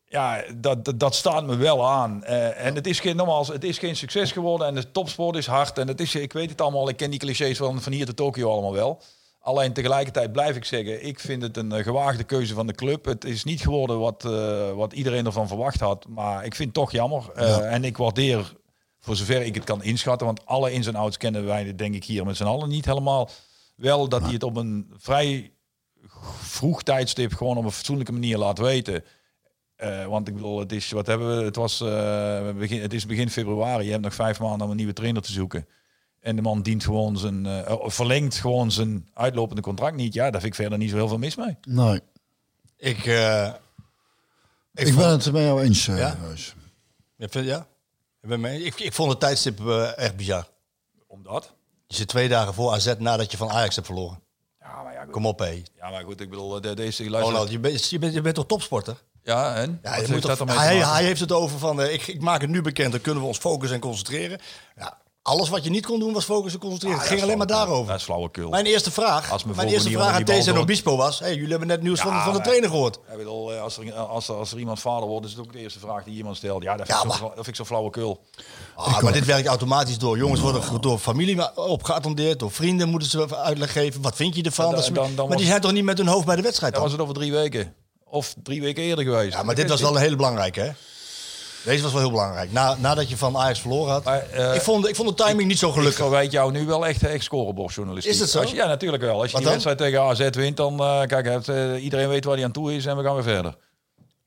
ja, 0.05 0.43
dat, 0.55 0.85
dat, 0.85 0.99
dat 0.99 1.15
staat 1.15 1.45
me 1.45 1.55
wel 1.55 1.89
aan. 1.89 2.23
En 2.23 2.75
het 2.75 2.87
is 2.87 2.99
geen, 2.99 3.15
nogmaals, 3.15 3.47
het 3.47 3.63
is 3.63 3.77
geen 3.77 3.95
succes 3.95 4.31
geworden 4.31 4.67
en 4.67 4.75
de 4.75 4.91
topsport 4.91 5.35
is 5.35 5.47
hard. 5.47 5.77
En 5.77 5.87
het 5.87 6.01
is, 6.01 6.15
ik 6.15 6.33
weet 6.33 6.49
het 6.49 6.61
allemaal, 6.61 6.89
ik 6.89 6.97
ken 6.97 7.09
die 7.09 7.19
clichés 7.19 7.57
van, 7.57 7.81
van 7.81 7.91
hier 7.91 8.05
tot 8.05 8.15
Tokio 8.15 8.51
allemaal 8.51 8.73
wel. 8.73 9.01
Alleen 9.41 9.73
tegelijkertijd 9.73 10.31
blijf 10.31 10.55
ik 10.55 10.65
zeggen, 10.65 11.05
ik 11.05 11.19
vind 11.19 11.41
het 11.41 11.57
een 11.57 11.71
eh, 11.71 11.83
gewaagde 11.83 12.23
keuze 12.23 12.53
van 12.53 12.67
de 12.67 12.73
club. 12.73 13.05
Het 13.05 13.25
is 13.25 13.43
niet 13.43 13.61
geworden 13.61 13.99
wat, 13.99 14.25
eh, 14.25 14.71
wat 14.71 14.93
iedereen 14.93 15.25
ervan 15.25 15.47
verwacht 15.47 15.79
had. 15.79 16.07
Maar 16.07 16.45
ik 16.45 16.55
vind 16.55 16.67
het 16.67 16.77
toch 16.77 16.91
jammer. 16.91 17.31
Eh, 17.35 17.73
En 17.73 17.83
ik 17.83 17.97
waardeer, 17.97 18.53
voor 18.99 19.15
zover 19.15 19.41
ik 19.41 19.55
het 19.55 19.63
kan 19.63 19.83
inschatten, 19.83 20.25
want 20.25 20.45
alle 20.45 20.71
ins 20.71 20.87
en 20.87 20.95
outs 20.95 21.17
kennen 21.17 21.45
wij 21.45 21.75
denk 21.75 21.95
ik 21.95 22.03
hier 22.03 22.25
met 22.25 22.37
z'n 22.37 22.43
allen 22.43 22.69
niet 22.69 22.85
helemaal. 22.85 23.29
Wel 23.75 24.09
dat 24.09 24.21
hij 24.21 24.31
het 24.31 24.43
op 24.43 24.55
een 24.55 24.93
vrij 24.97 25.51
vroeg 26.37 26.83
tijdstip 26.83 27.33
gewoon 27.33 27.57
op 27.57 27.63
een 27.63 27.71
fatsoenlijke 27.71 28.11
manier 28.11 28.37
laat 28.37 28.57
weten. 28.57 29.03
Want 30.07 30.27
ik 30.27 30.33
bedoel, 30.33 30.59
het 30.59 30.71
is, 30.71 30.91
wat 30.91 31.07
hebben 31.07 31.37
we? 31.37 31.43
Het 31.43 31.55
was 31.55 31.77
begin, 32.57 32.81
het 32.81 32.93
is 32.93 33.05
begin 33.05 33.29
februari. 33.29 33.85
Je 33.85 33.91
hebt 33.91 34.03
nog 34.03 34.15
vijf 34.15 34.39
maanden 34.39 34.61
om 34.61 34.69
een 34.69 34.77
nieuwe 34.77 34.93
trainer 34.93 35.21
te 35.21 35.31
zoeken. 35.31 35.67
En 36.21 36.35
de 36.35 36.41
man 36.41 36.61
dient 36.61 36.83
gewoon 36.83 37.17
zijn, 37.17 37.45
eh, 37.45 37.79
oh, 37.79 37.89
verlengt 37.89 38.35
gewoon 38.35 38.71
zijn 38.71 39.09
uitlopende 39.13 39.61
contract 39.61 39.95
niet. 39.95 40.13
Ja, 40.13 40.23
daar 40.31 40.41
vind 40.41 40.53
ik 40.53 40.59
verder 40.61 40.77
niet 40.77 40.89
zo 40.89 40.95
heel 40.95 41.07
veel 41.07 41.17
mis 41.17 41.35
mee. 41.35 41.57
Nee. 41.67 42.01
Ik, 42.77 43.05
eh, 43.05 43.47
Ik, 44.73 44.85
vond- 44.85 44.97
ben 44.97 45.09
het 45.09 45.31
met 45.31 45.41
jou 45.43 45.61
eens, 45.63 45.87
eh, 45.87 45.97
Ja? 45.97 46.15
Huis. 46.17 46.55
Je 47.15 47.29
vindt- 47.29 47.47
ja? 47.47 47.67
Ik, 48.21 48.29
ben 48.29 48.39
mee. 48.39 48.63
Ik, 48.63 48.79
ik 48.79 48.93
vond 48.93 49.09
het 49.09 49.19
tijdstip 49.19 49.67
echt 49.95 50.15
bizar. 50.15 50.47
Omdat? 51.07 51.53
Je 51.87 51.95
zit 51.95 52.07
twee 52.07 52.27
dagen 52.29 52.53
voor 52.53 52.71
AZ 52.71 52.93
nadat 52.97 53.31
je 53.31 53.37
van 53.37 53.49
Ajax 53.49 53.75
hebt 53.75 53.87
verloren. 53.87 54.19
Ja, 54.59 54.83
maar 54.83 54.93
ja, 54.93 55.03
goed. 55.03 55.11
Kom 55.11 55.25
op, 55.25 55.39
hé. 55.39 55.63
Ja, 55.77 55.89
maar 55.89 56.03
goed, 56.03 56.21
ik 56.21 56.29
bedoel, 56.29 56.61
de, 56.61 56.73
deze 56.73 57.09
luister. 57.09 57.31
Ronald, 57.33 57.51
je 57.51 57.59
bent, 57.59 57.89
je, 57.89 57.99
bent, 57.99 58.13
je 58.13 58.21
bent 58.21 58.35
toch 58.35 58.45
topsporter? 58.45 58.97
Ja, 59.23 59.55
en? 59.55 59.79
Ja, 59.83 59.95
je 59.95 60.07
moet 60.11 60.21
toch, 60.21 60.55
hij, 60.55 60.77
hij 60.85 61.03
heeft 61.03 61.19
het 61.19 61.31
over 61.31 61.59
van, 61.59 61.81
eh, 61.81 61.93
ik, 61.93 62.07
ik 62.07 62.21
maak 62.21 62.41
het 62.41 62.49
nu 62.49 62.61
bekend, 62.61 62.91
dan 62.91 63.01
kunnen 63.01 63.21
we 63.21 63.27
ons 63.27 63.37
focussen 63.37 63.75
en 63.75 63.81
concentreren. 63.81 64.39
Ja, 64.75 64.97
alles 65.31 65.49
wat 65.49 65.63
je 65.63 65.69
niet 65.69 65.85
kon 65.85 65.99
doen 65.99 66.13
was 66.13 66.23
focussen 66.25 66.59
en 66.61 66.67
concentreren. 66.67 66.95
Ah, 66.97 67.01
het 67.03 67.11
ging 67.11 67.21
alleen 67.23 67.37
maar 67.37 67.47
daarover. 67.47 67.87
Dat 67.87 67.97
is 67.97 68.03
flauwekul. 68.03 68.49
Mijn 68.49 68.65
eerste 68.65 68.91
vraag, 68.91 69.31
Als 69.31 69.43
mijn 69.43 69.67
eerste 69.67 69.89
vraag 69.89 70.15
aan 70.15 70.23
bal 70.23 70.57
Obispo 70.57 70.95
was, 70.97 71.19
hey, 71.19 71.33
jullie 71.33 71.49
hebben 71.49 71.67
net 71.67 71.81
nieuws 71.81 71.99
van, 72.01 72.11
Ja, 72.11 72.23
van 72.23 72.31
de 72.31 72.37
maar- 72.37 72.47
trainer 72.47 72.69
gehoord. 72.69 72.95
Ik 73.11 73.17
bedoel, 73.17 73.53
eh, 73.53 73.61
als 73.61 73.77
er, 73.77 73.93
als, 73.93 74.27
er, 74.27 74.35
als 74.35 74.51
er 74.51 74.59
iemand 74.59 74.79
vader 74.79 75.07
wordt, 75.07 75.25
is 75.25 75.31
het 75.31 75.39
ook 75.39 75.53
de 75.53 75.59
eerste 75.59 75.79
vraag 75.79 76.03
die 76.03 76.15
iemand 76.15 76.37
stelt. 76.37 76.63
Ja, 76.63 76.77
dat 76.77 76.87
vind, 76.87 77.03
maar- 77.03 77.17
zo, 77.17 77.23
dat 77.23 77.33
vind 77.33 77.47
ik 77.47 77.55
zo 77.55 77.65
flauwekul. 77.65 78.19
Ah, 78.75 79.01
maar 79.01 79.13
dit 79.13 79.25
werkt 79.25 79.47
automatisch 79.47 79.97
door. 79.97 80.17
Jongens 80.17 80.41
worden 80.41 80.81
door 80.81 80.97
familie 80.97 81.55
op 81.55 81.83
geattendeerd, 81.83 82.39
door 82.39 82.51
vrienden 82.51 82.89
moeten 82.89 83.09
ze 83.09 83.35
uitleg 83.37 83.71
geven. 83.71 84.01
Wat 84.01 84.15
vind 84.15 84.35
je 84.35 84.41
ervan? 84.43 84.65
Dan- 84.65 84.73
Dat 84.75 84.83
is- 84.83 84.89
dan- 84.93 85.15
dan 85.15 85.27
maar 85.27 85.37
die 85.37 85.45
zijn 85.45 85.61
toch 85.61 85.71
niet 85.71 85.83
met 85.83 85.97
hun 85.97 86.07
hoofd 86.07 86.25
bij 86.25 86.35
de 86.35 86.41
wedstrijd 86.41 86.73
Dan 86.73 86.81
dan? 86.81 86.91
was 86.91 86.99
het 86.99 87.09
over 87.09 87.21
drie 87.21 87.31
weken. 87.41 87.73
Of 88.05 88.35
drie 88.43 88.61
weken 88.61 88.83
eerder 88.83 89.03
geweest. 89.05 89.33
Ja, 89.33 89.43
maar 89.43 89.55
dit 89.55 89.69
was 89.69 89.81
wel 89.81 89.95
een 89.95 90.01
hele 90.01 90.15
belangrijke, 90.15 90.59
hè? 90.59 90.71
Deze 91.63 91.83
was 91.83 91.91
wel 91.91 92.01
heel 92.01 92.09
belangrijk. 92.11 92.51
Na, 92.51 92.75
nadat 92.79 93.09
je 93.09 93.17
van 93.17 93.37
Ajax 93.37 93.59
verloren 93.59 93.91
had. 93.91 94.03
Maar, 94.03 94.29
eh, 94.29 94.55
ik, 94.55 94.61
vond, 94.61 94.87
ik 94.87 94.95
vond 94.95 95.17
de 95.17 95.23
timing 95.23 95.47
niet 95.47 95.59
zo 95.59 95.67
Ik 95.67 95.73
gelukkig. 95.73 95.95
verwijt 96.01 96.31
jou 96.31 96.51
nu 96.51 96.65
wel 96.65 96.87
echt 96.87 97.03
echt 97.03 97.23
scorebordjournalistiek. 97.23 98.13
Is 98.13 98.19
het 98.19 98.29
zo? 98.29 98.39
Als 98.39 98.49
je, 98.49 98.55
ja, 98.55 98.67
natuurlijk 98.67 99.03
wel. 99.03 99.21
Als 99.21 99.25
je 99.31 99.37
Wat 99.37 99.41
die 99.41 99.51
dan? 99.51 99.51
wedstrijd 99.51 99.77
tegen 99.77 100.01
AZ 100.01 100.35
wint, 100.35 100.57
dan 100.57 100.73
uh, 100.81 101.01
kijk, 101.01 101.25
het, 101.27 101.47
uh, 101.47 101.83
iedereen 101.83 102.09
weet 102.09 102.23
waar 102.25 102.35
hij 102.35 102.45
aan 102.45 102.51
toe 102.51 102.75
is 102.75 102.85
en 102.85 102.97
we 102.97 103.03
gaan 103.03 103.13
weer 103.13 103.23
verder. 103.23 103.55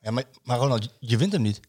Ja, 0.00 0.10
maar, 0.10 0.24
maar 0.42 0.58
Ronald, 0.58 0.88
je 0.98 1.16
wint 1.16 1.32
hem 1.32 1.42
niet. 1.42 1.60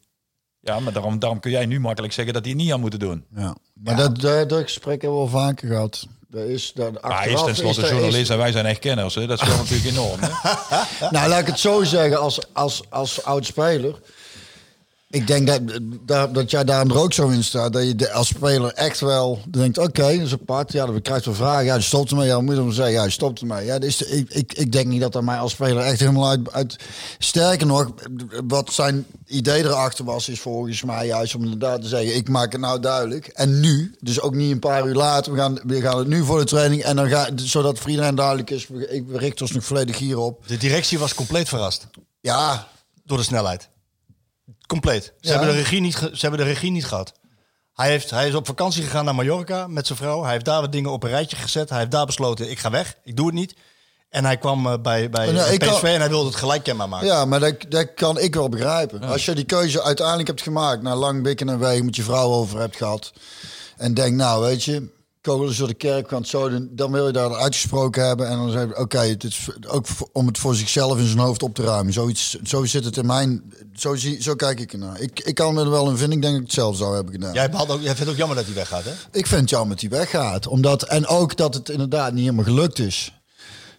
Ja, 0.60 0.80
maar 0.80 0.92
daarom, 0.92 1.18
daarom 1.18 1.40
kun 1.40 1.50
jij 1.50 1.66
nu 1.66 1.80
makkelijk 1.80 2.12
zeggen 2.12 2.34
dat 2.34 2.42
hij 2.44 2.52
het 2.52 2.62
niet 2.62 2.72
aan 2.72 2.80
moeten 2.80 2.98
doen. 2.98 3.24
Ja. 3.36 3.56
Maar 3.74 3.96
Dat, 3.96 4.20
dat, 4.20 4.48
dat 4.48 4.62
gesprek 4.62 5.02
hebben 5.02 5.18
we 5.18 5.24
al 5.24 5.30
vaker 5.30 5.68
gehad. 5.68 6.06
Dat 6.28 6.44
is, 6.44 6.72
dat 6.74 6.92
hij 7.00 7.32
is 7.32 7.42
tenslotte 7.44 7.80
journalist 7.88 8.30
en 8.30 8.38
wij 8.38 8.52
zijn 8.52 8.66
echt 8.66 8.78
kenners. 8.78 9.14
Hè? 9.14 9.26
Dat 9.26 9.40
is 9.42 9.48
wel 9.48 9.56
natuurlijk 9.56 9.88
enorm. 9.90 10.18
Hè? 10.20 10.28
Nou, 11.10 11.28
laat 11.28 11.40
ik 11.40 11.46
het 11.46 11.58
zo 11.58 11.84
zeggen, 11.84 12.20
als, 12.20 12.38
als, 12.52 12.82
als 12.90 13.24
oud-speler. 13.24 14.00
Ik 15.10 15.26
denk 15.26 15.46
dat, 15.46 15.60
dat, 16.06 16.34
dat 16.34 16.50
jij 16.50 16.64
daar 16.64 16.86
er 16.86 16.98
ook 16.98 17.12
zo 17.12 17.28
in 17.28 17.44
staat. 17.44 17.72
Dat 17.72 17.82
je 17.98 18.12
als 18.12 18.28
speler 18.28 18.72
echt 18.72 19.00
wel 19.00 19.38
denkt, 19.50 19.78
oké, 19.78 20.02
dat 20.02 20.26
is 20.26 20.32
apart. 20.32 20.72
Ja, 20.72 20.86
dan 20.86 21.02
krijg 21.02 21.18
je 21.24 21.30
wel 21.30 21.38
vragen. 21.38 21.64
Ja, 21.64 21.74
je 21.74 21.80
stopt 21.80 22.10
ermee. 22.10 22.26
Ja, 22.26 22.40
moet 22.40 22.54
je 22.54 22.60
dan 22.60 22.72
zeggen? 22.72 22.94
Ja, 22.94 23.04
je 23.04 23.10
stopt 23.10 23.40
ermee. 23.40 23.64
Ja, 23.64 23.78
de- 23.78 23.86
ik, 24.08 24.30
ik, 24.30 24.52
ik 24.52 24.72
denk 24.72 24.86
niet 24.86 25.00
dat 25.00 25.12
dat 25.12 25.22
mij 25.22 25.38
als 25.38 25.52
speler 25.52 25.82
echt 25.84 26.00
helemaal 26.00 26.28
uit, 26.28 26.52
uit... 26.52 26.76
Sterker 27.18 27.66
nog, 27.66 27.90
wat 28.46 28.72
zijn 28.72 29.06
idee 29.26 29.64
erachter 29.64 30.04
was, 30.04 30.28
is 30.28 30.40
volgens 30.40 30.82
mij 30.82 31.06
juist 31.06 31.34
om 31.34 31.42
inderdaad 31.42 31.82
te 31.82 31.88
zeggen, 31.88 32.16
ik 32.16 32.28
maak 32.28 32.52
het 32.52 32.60
nou 32.60 32.80
duidelijk. 32.80 33.26
En 33.26 33.60
nu, 33.60 33.94
dus 34.00 34.20
ook 34.20 34.34
niet 34.34 34.52
een 34.52 34.58
paar 34.58 34.86
uur 34.86 34.94
later, 34.94 35.32
we 35.32 35.38
gaan, 35.38 35.58
we 35.66 35.80
gaan 35.80 35.98
het 35.98 36.08
nu 36.08 36.24
voor 36.24 36.38
de 36.38 36.44
training. 36.44 36.82
En 36.82 36.96
dan 36.96 37.08
ga, 37.08 37.28
zodat 37.34 37.78
voor 37.78 37.90
iedereen 37.90 38.14
duidelijk 38.14 38.50
is, 38.50 38.66
ik- 38.88 39.06
we 39.06 39.18
richten 39.18 39.44
ons 39.46 39.54
nog 39.54 39.64
volledig 39.64 39.98
hierop. 39.98 40.48
De 40.48 40.56
directie 40.56 40.98
was 40.98 41.14
compleet 41.14 41.48
verrast 41.48 41.86
Ja, 42.20 42.68
door 43.04 43.18
de 43.18 43.24
snelheid. 43.24 43.68
Compleet. 44.66 45.04
Ze, 45.04 45.12
Ja. 45.20 45.30
hebben, 45.30 45.48
de 45.48 45.54
regie 45.60 45.80
niet 45.80 45.94
ze 45.94 46.08
hebben 46.20 46.38
de 46.40 46.46
regie 46.52 46.70
niet 46.70 46.86
gehad. 46.86 47.12
Hij, 47.74 47.90
heeft, 47.90 48.10
hij 48.10 48.28
is 48.28 48.34
op 48.34 48.46
vakantie 48.46 48.82
gegaan 48.82 49.04
naar 49.04 49.14
Mallorca 49.14 49.66
met 49.66 49.86
zijn 49.86 49.98
vrouw. 49.98 50.22
Hij 50.22 50.32
heeft 50.32 50.44
daar 50.44 50.60
wat 50.60 50.72
dingen 50.72 50.90
op 50.90 51.02
een 51.02 51.08
rijtje 51.10 51.36
gezet. 51.36 51.68
Hij 51.68 51.78
heeft 51.78 51.90
daar 51.90 52.06
besloten, 52.06 52.50
ik 52.50 52.58
ga 52.58 52.70
weg. 52.70 52.94
Ik 53.04 53.16
doe 53.16 53.26
het 53.26 53.34
niet. 53.34 53.54
En 54.08 54.24
hij 54.24 54.36
kwam 54.36 54.66
eh, 54.66 54.72
bij, 54.72 55.10
bij, 55.10 55.32
bij 55.32 55.52
ik 55.54 55.58
PSV 55.58 55.80
kan- 55.80 55.90
en 55.90 56.00
hij 56.00 56.08
wilde 56.08 56.26
het 56.26 56.36
gelijk 56.36 56.62
kenbaar 56.62 56.88
maken. 56.88 57.06
Ja, 57.06 57.24
maar 57.24 57.40
dat, 57.40 57.54
dat 57.68 57.94
kan 57.94 58.18
ik 58.18 58.34
wel 58.34 58.48
begrijpen. 58.48 59.02
Als 59.02 59.24
je 59.24 59.34
die 59.34 59.44
keuze 59.44 59.82
uiteindelijk 59.82 60.28
hebt 60.28 60.42
gemaakt, 60.42 60.82
na 60.82 60.94
lang 60.94 61.22
bikken 61.22 61.48
en 61.48 61.58
wegen 61.58 61.84
met 61.84 61.96
je 61.96 62.02
vrouw 62.02 62.28
over 62.32 62.58
hebt 62.60 62.76
gehad. 62.76 63.12
En 63.76 63.94
denk, 63.94 64.14
nou 64.16 64.42
weet 64.42 64.64
je, 64.64 64.88
kogels 65.26 65.56
door 65.56 65.68
de 65.68 65.74
kerk 65.74 66.06
kan 66.06 66.20
het 66.20 66.28
zo. 66.28 66.50
Dan 66.70 66.92
wil 66.92 67.06
je 67.06 67.12
daar 67.12 67.34
uitgesproken 67.34 68.06
hebben. 68.06 68.28
En 68.28 68.36
dan 68.36 68.50
zeg 68.50 68.68
je, 68.68 68.78
oké, 68.78 68.98
het 68.98 69.24
is 69.24 69.48
ook 69.68 69.86
om 70.12 70.26
het 70.26 70.38
voor 70.38 70.54
zichzelf 70.54 70.98
in 70.98 71.06
zijn 71.06 71.18
hoofd 71.18 71.42
op 71.42 71.54
te 71.54 71.62
ruimen. 71.62 71.92
Zoiets, 71.92 72.38
zo 72.42 72.64
zit 72.64 72.84
het 72.84 72.96
in 72.96 73.06
mijn, 73.06 73.52
zo, 73.74 73.94
zie, 73.94 74.22
zo 74.22 74.34
kijk 74.34 74.60
ik 74.60 74.72
ernaar. 74.72 75.00
Ik, 75.00 75.20
ik 75.20 75.34
kan 75.34 75.58
er 75.58 75.70
wel 75.70 75.90
in 75.90 75.96
vinden. 75.96 76.16
Ik 76.16 76.22
denk 76.22 76.36
ik 76.36 76.42
het 76.42 76.52
zelf 76.52 76.76
zou 76.76 76.94
hebben 76.94 77.12
gedaan. 77.12 77.32
Jij, 77.32 77.50
ook, 77.52 77.68
jij 77.68 77.78
vindt 77.78 77.98
het 77.98 78.08
ook 78.08 78.16
jammer 78.16 78.36
dat 78.36 78.44
hij 78.44 78.54
weggaat, 78.54 78.84
hè? 78.84 78.92
Ik 79.12 79.26
vind 79.26 79.40
het 79.40 79.50
jammer 79.50 79.76
dat 79.76 79.80
hij 79.80 79.98
weggaat. 79.98 80.46
Omdat, 80.46 80.82
en 80.82 81.06
ook 81.06 81.36
dat 81.36 81.54
het 81.54 81.68
inderdaad 81.68 82.12
niet 82.12 82.24
helemaal 82.24 82.44
gelukt 82.44 82.78
is. 82.78 83.12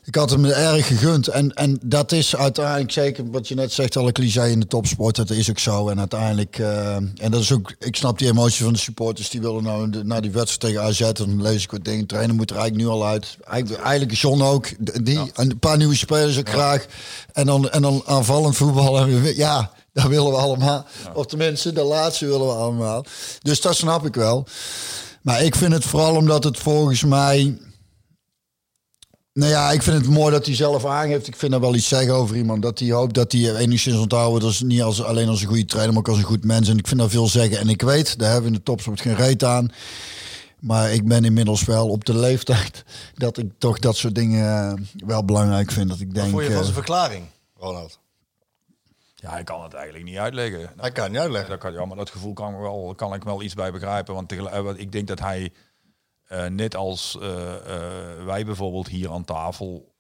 Ik 0.08 0.16
had 0.16 0.30
hem 0.30 0.46
erg 0.46 0.88
gegund. 0.88 1.28
En, 1.28 1.54
en 1.54 1.80
dat 1.84 2.12
is 2.12 2.36
uiteindelijk 2.36 2.92
zeker 2.92 3.32
wat 3.32 3.48
je 3.48 3.56
net 3.56 3.72
zegt, 3.72 3.98
alle 3.98 4.12
cliché 4.12 4.48
in 4.48 4.60
de 4.60 4.68
topsport. 4.68 5.16
Dat 5.16 5.30
is 5.30 5.50
ook 5.50 5.60
zo. 5.60 5.90
En 5.90 6.00
uiteindelijk, 6.00 6.60
eh, 6.60 6.96
en 6.96 7.32
dat 7.32 7.42
is 7.42 7.52
ook, 7.52 7.74
ik 7.80 7.96
snap 7.96 8.18
die 8.20 8.28
emotie 8.28 8.64
van 8.64 8.74
de 8.74 8.80
supporters. 8.80 9.30
Die 9.30 9.42
willen 9.42 9.64
nou 9.64 9.90
de- 9.90 10.04
naar 10.04 10.22
die 10.22 10.32
wedstrijd 10.32 10.60
tegen 10.60 10.82
AZ. 10.88 11.02
En 11.02 11.14
dan 11.14 11.42
lees 11.42 11.64
ik 11.64 11.72
wat 11.72 11.84
dingen. 11.86 12.06
Trainer 12.06 12.36
moet 12.36 12.50
er 12.50 12.56
eigenlijk 12.58 12.88
nu 12.88 12.94
al 12.96 13.06
uit. 13.06 13.38
Eigenlijk, 13.48 13.84
eigenlijk 13.84 14.18
John 14.18 14.42
ook. 14.42 14.70
Die, 15.04 15.32
Een 15.36 15.60
paar 15.60 15.78
nieuwe 15.78 15.96
spelers 15.96 16.38
ook 16.38 16.50
graag. 16.50 16.86
En 17.34 17.46
dan, 17.46 17.70
en 17.70 17.82
dan 17.82 18.02
aanvallend 18.06 18.56
voetballen. 18.58 19.36
Ja, 19.36 19.72
dat 19.94 20.06
willen 20.08 20.32
we 20.32 20.38
allemaal. 20.38 20.86
Of 21.14 21.26
tenminste, 21.26 21.74
de 21.74 21.84
laatste 21.84 22.26
willen 22.26 22.48
we 22.48 22.54
allemaal. 22.54 23.06
Dus 23.42 23.62
dat 23.62 23.76
snap 23.76 24.06
ik 24.06 24.16
wel. 24.16 24.48
Maar 25.22 25.44
ik 25.44 25.56
vind 25.56 25.74
het 25.74 25.86
vooral 25.86 26.16
omdat 26.16 26.44
het 26.44 26.58
volgens 26.58 27.04
mij. 27.04 27.58
Nou 29.38 29.52
ja, 29.52 29.72
ik 29.72 29.82
vind 29.82 29.98
het 29.98 30.10
mooi 30.10 30.32
dat 30.32 30.46
hij 30.46 30.56
zelf 30.56 30.86
aangeeft. 30.86 31.28
Ik 31.28 31.36
vind 31.36 31.54
er 31.54 31.60
wel 31.60 31.76
iets 31.76 31.88
zeggen 31.88 32.14
over 32.14 32.36
iemand. 32.36 32.62
Dat 32.62 32.80
hij 32.80 32.90
hoopt 32.90 33.14
dat 33.14 33.32
hij 33.32 33.56
enigszins 33.56 33.98
onthouden. 33.98 34.42
Dat 34.42 34.52
is 34.52 34.62
niet 34.62 34.82
als, 34.82 35.04
alleen 35.04 35.28
als 35.28 35.42
een 35.42 35.48
goede 35.48 35.66
trainer, 35.66 35.94
maar 35.94 36.02
ook 36.02 36.08
als 36.08 36.18
een 36.18 36.24
goed 36.24 36.44
mens. 36.44 36.70
En 36.70 36.78
ik 36.78 36.88
vind 36.88 37.00
dat 37.00 37.10
veel 37.10 37.28
zeggen. 37.28 37.60
En 37.60 37.70
ik 37.70 37.82
weet, 37.82 38.20
daar 38.20 38.32
hebben 38.32 38.50
we 38.50 38.56
in 38.56 38.64
de 38.64 38.64
topsport 38.64 39.02
geen 39.02 39.16
reet 39.16 39.44
aan. 39.44 39.72
Maar 40.60 40.94
ik 40.94 41.08
ben 41.08 41.26
inmiddels 41.26 41.64
wel 41.66 41.90
op 41.90 42.06
de 42.06 42.18
leeftijd 42.18 42.84
dat 43.16 43.38
ik 43.38 43.52
toch 43.58 43.80
dat 43.80 43.96
soort 43.98 44.16
dingen 44.16 44.70
eh, 44.70 44.74
wel 45.06 45.26
belangrijk 45.26 45.72
vind. 45.72 45.90
Dat 45.90 46.00
ik 46.00 46.06
Wat 46.06 46.16
denk. 46.16 46.30
vond 46.30 46.42
je 46.44 46.48
van 46.48 46.58
eh, 46.58 46.64
zijn 46.64 46.74
verklaring, 46.74 47.26
Ronald? 47.58 48.00
Ja, 49.16 49.38
ik 49.38 49.46
kan 49.46 49.64
het 49.64 49.74
eigenlijk 49.74 50.06
niet 50.06 50.18
uitleggen. 50.18 50.70
Hij 50.78 50.92
kan 50.92 51.04
het 51.04 51.12
niet 51.12 51.22
uitleggen. 51.22 51.50
Dat 51.50 51.60
kan, 51.60 51.74
ja, 51.74 51.86
maar 51.86 51.98
dat 51.98 52.10
gevoel 52.10 52.34
kan, 52.34 52.54
ik 52.54 52.60
wel, 52.60 52.94
kan 52.96 53.14
ik 53.14 53.24
wel 53.24 53.42
iets 53.42 53.54
bij 53.54 53.72
begrijpen. 53.72 54.14
Want 54.14 54.32
eh, 54.32 54.62
want 54.62 54.80
ik 54.80 54.92
denk 54.92 55.08
dat 55.08 55.20
hij, 55.20 55.52
eh, 56.28 56.46
net 56.46 56.76
als 56.76 57.18
eh, 57.22 57.56
eh, 57.56 58.26
wij 58.26 58.46
bijvoorbeeld 58.46 58.88
hier 58.88 59.12
aan 59.12 59.26
tafel, 59.26 59.96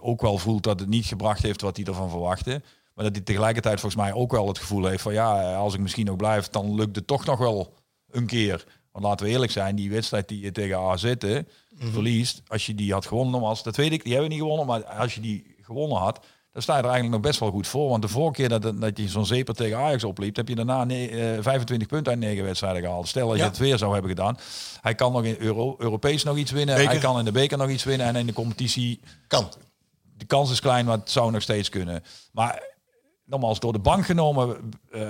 ook 0.00 0.20
wel 0.20 0.38
voelt 0.38 0.62
dat 0.62 0.80
het 0.80 0.88
niet 0.88 1.06
gebracht 1.06 1.42
heeft 1.42 1.60
wat 1.60 1.76
hij 1.76 1.86
ervan 1.86 2.10
verwachtte. 2.10 2.62
Maar 2.94 3.04
dat 3.04 3.14
hij 3.14 3.24
tegelijkertijd 3.24 3.80
volgens 3.80 4.02
mij 4.02 4.12
ook 4.12 4.32
wel 4.32 4.48
het 4.48 4.58
gevoel 4.58 4.86
heeft 4.86 5.02
van 5.02 5.12
ja, 5.12 5.54
als 5.54 5.74
ik 5.74 5.80
misschien 5.80 6.10
ook 6.10 6.16
blijf, 6.16 6.48
dan 6.48 6.74
lukt 6.74 6.96
het 6.96 7.06
toch 7.06 7.24
nog 7.24 7.38
wel 7.38 7.74
een 8.10 8.26
keer. 8.26 8.64
Want 8.92 9.04
laten 9.04 9.26
we 9.26 9.32
eerlijk 9.32 9.52
zijn, 9.52 9.76
die 9.76 9.90
wedstrijd 9.90 10.28
die 10.28 10.40
je 10.40 10.52
tegen 10.52 10.78
AZ 10.78 11.14
hè, 11.18 11.40
verliest, 11.76 12.42
als 12.46 12.66
je 12.66 12.74
die 12.74 12.92
had 12.92 13.06
gewonnen, 13.06 13.32
nogmaals, 13.32 13.62
dat 13.62 13.76
weet 13.76 13.92
ik, 13.92 14.02
die 14.02 14.12
hebben 14.12 14.30
we 14.30 14.34
niet 14.34 14.44
gewonnen, 14.44 14.66
maar 14.66 14.84
als 14.84 15.14
je 15.14 15.20
die 15.20 15.56
gewonnen 15.60 15.98
had, 15.98 16.26
dan 16.54 16.62
sta 16.62 16.72
je 16.76 16.78
er 16.82 16.88
eigenlijk 16.88 17.14
nog 17.14 17.30
best 17.30 17.40
wel 17.40 17.50
goed 17.50 17.66
voor. 17.66 17.88
Want 17.88 18.02
de 18.02 18.08
vorige 18.08 18.32
keer 18.32 18.48
dat, 18.48 18.80
dat 18.80 18.98
je 18.98 19.08
zo'n 19.08 19.26
zeper 19.26 19.54
tegen 19.54 19.78
Ajax 19.78 20.04
opliep, 20.04 20.36
heb 20.36 20.48
je 20.48 20.54
daarna 20.54 20.84
ne- 20.84 21.06
eh, 21.06 21.42
25 21.42 21.88
punten 21.88 22.12
uit 22.12 22.20
9 22.20 22.44
wedstrijden 22.44 22.82
gehaald. 22.82 23.08
Stel 23.08 23.26
dat 23.28 23.36
je 23.36 23.42
Ja. 23.42 23.48
het 23.48 23.58
weer 23.58 23.78
zou 23.78 23.92
hebben 23.92 24.10
gedaan. 24.10 24.38
Hij 24.80 24.94
kan 24.94 25.12
nog 25.12 25.24
in 25.24 25.36
Euro, 25.38 25.74
Europees 25.78 26.22
nog 26.24 26.36
iets 26.36 26.50
winnen. 26.50 26.74
Beker. 26.74 26.90
Hij 26.90 27.00
kan 27.00 27.18
in 27.18 27.24
de 27.24 27.32
beker 27.32 27.58
nog 27.58 27.68
iets 27.68 27.84
winnen. 27.84 28.06
En 28.06 28.16
in 28.16 28.26
de 28.26 28.32
competitie 28.32 29.00
Kan. 29.26 29.52
de 30.16 30.24
kans 30.24 30.50
is 30.50 30.60
klein, 30.60 30.84
maar 30.84 30.98
het 30.98 31.10
zou 31.10 31.30
nog 31.30 31.42
steeds 31.42 31.68
kunnen. 31.68 32.02
Maar 32.32 32.62
nogmaals, 33.26 33.60
door 33.60 33.72
de 33.72 33.78
bank 33.78 34.04
genomen 34.04 34.56
eh, 34.90 35.08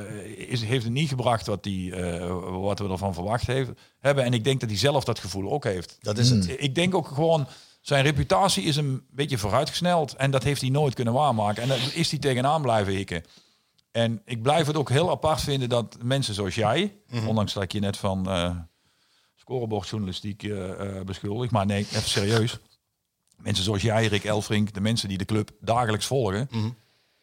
is, 0.49 0.63
heeft 0.63 0.85
het 0.85 0.93
niet 0.93 1.09
gebracht 1.09 1.47
wat, 1.47 1.63
die, 1.63 1.95
eh, 1.95 2.37
wat 2.61 2.79
we 2.79 2.89
ervan 2.89 3.15
verwacht 3.15 3.47
heeft, 3.47 3.71
hebben. 4.01 4.25
En 4.25 4.33
ik 4.33 4.45
denk 4.45 4.61
dat 4.61 4.69
hij 4.69 4.79
zelf 4.79 5.05
dat 5.05 5.19
gevoel 5.19 5.53
ook 5.53 5.65
heeft. 5.65 5.97
Dat 6.01 6.19
is 6.19 6.31
het. 6.31 6.55
Ik 6.59 6.75
denk 6.75 6.95
ook 6.95 7.07
gewoon, 7.07 7.47
zijn 7.85 8.05
reputatie 8.05 8.63
is 8.63 8.77
een 8.77 9.07
beetje 9.11 9.39
vooruitgesneld. 9.39 10.15
En 10.15 10.31
dat 10.31 10.43
heeft 10.43 10.61
hij 10.61 10.71
nooit 10.71 10.95
kunnen 10.95 11.15
waarmaken. 11.15 11.63
En 11.63 11.69
daar 11.69 11.95
is 11.95 12.11
hij 12.11 12.19
tegenaan 12.19 12.63
blijven 12.63 12.93
hikken. 12.93 13.25
En 13.91 14.23
ik 14.25 14.43
blijf 14.43 14.67
het 14.67 14.77
ook 14.77 14.89
heel 14.89 15.11
apart 15.11 15.41
vinden 15.41 15.69
dat 15.69 15.97
mensen 16.03 16.35
zoals 16.35 16.55
jij, 16.55 16.97
ondanks 17.27 17.53
dat 17.53 17.63
ik 17.63 17.73
je 17.73 17.81
net 17.81 17.97
van 17.97 18.29
eh 18.31 18.57
scorebordjournalistiek 19.35 20.43
eh 20.43 20.99
eh, 20.99 21.05
beschuldig, 21.05 21.51
maar 21.51 21.67
nee, 21.67 21.79
even 21.79 22.03
serieus. 22.11 22.59
Mensen 23.37 23.65
zoals 23.65 23.83
jij, 23.83 24.07
Rick 24.07 24.25
Elfrink, 24.25 24.73
de 24.73 24.81
mensen 24.81 25.09
die 25.09 25.19
de 25.19 25.25
club 25.25 25.51
dagelijks 25.61 26.07
volgen, 26.07 26.49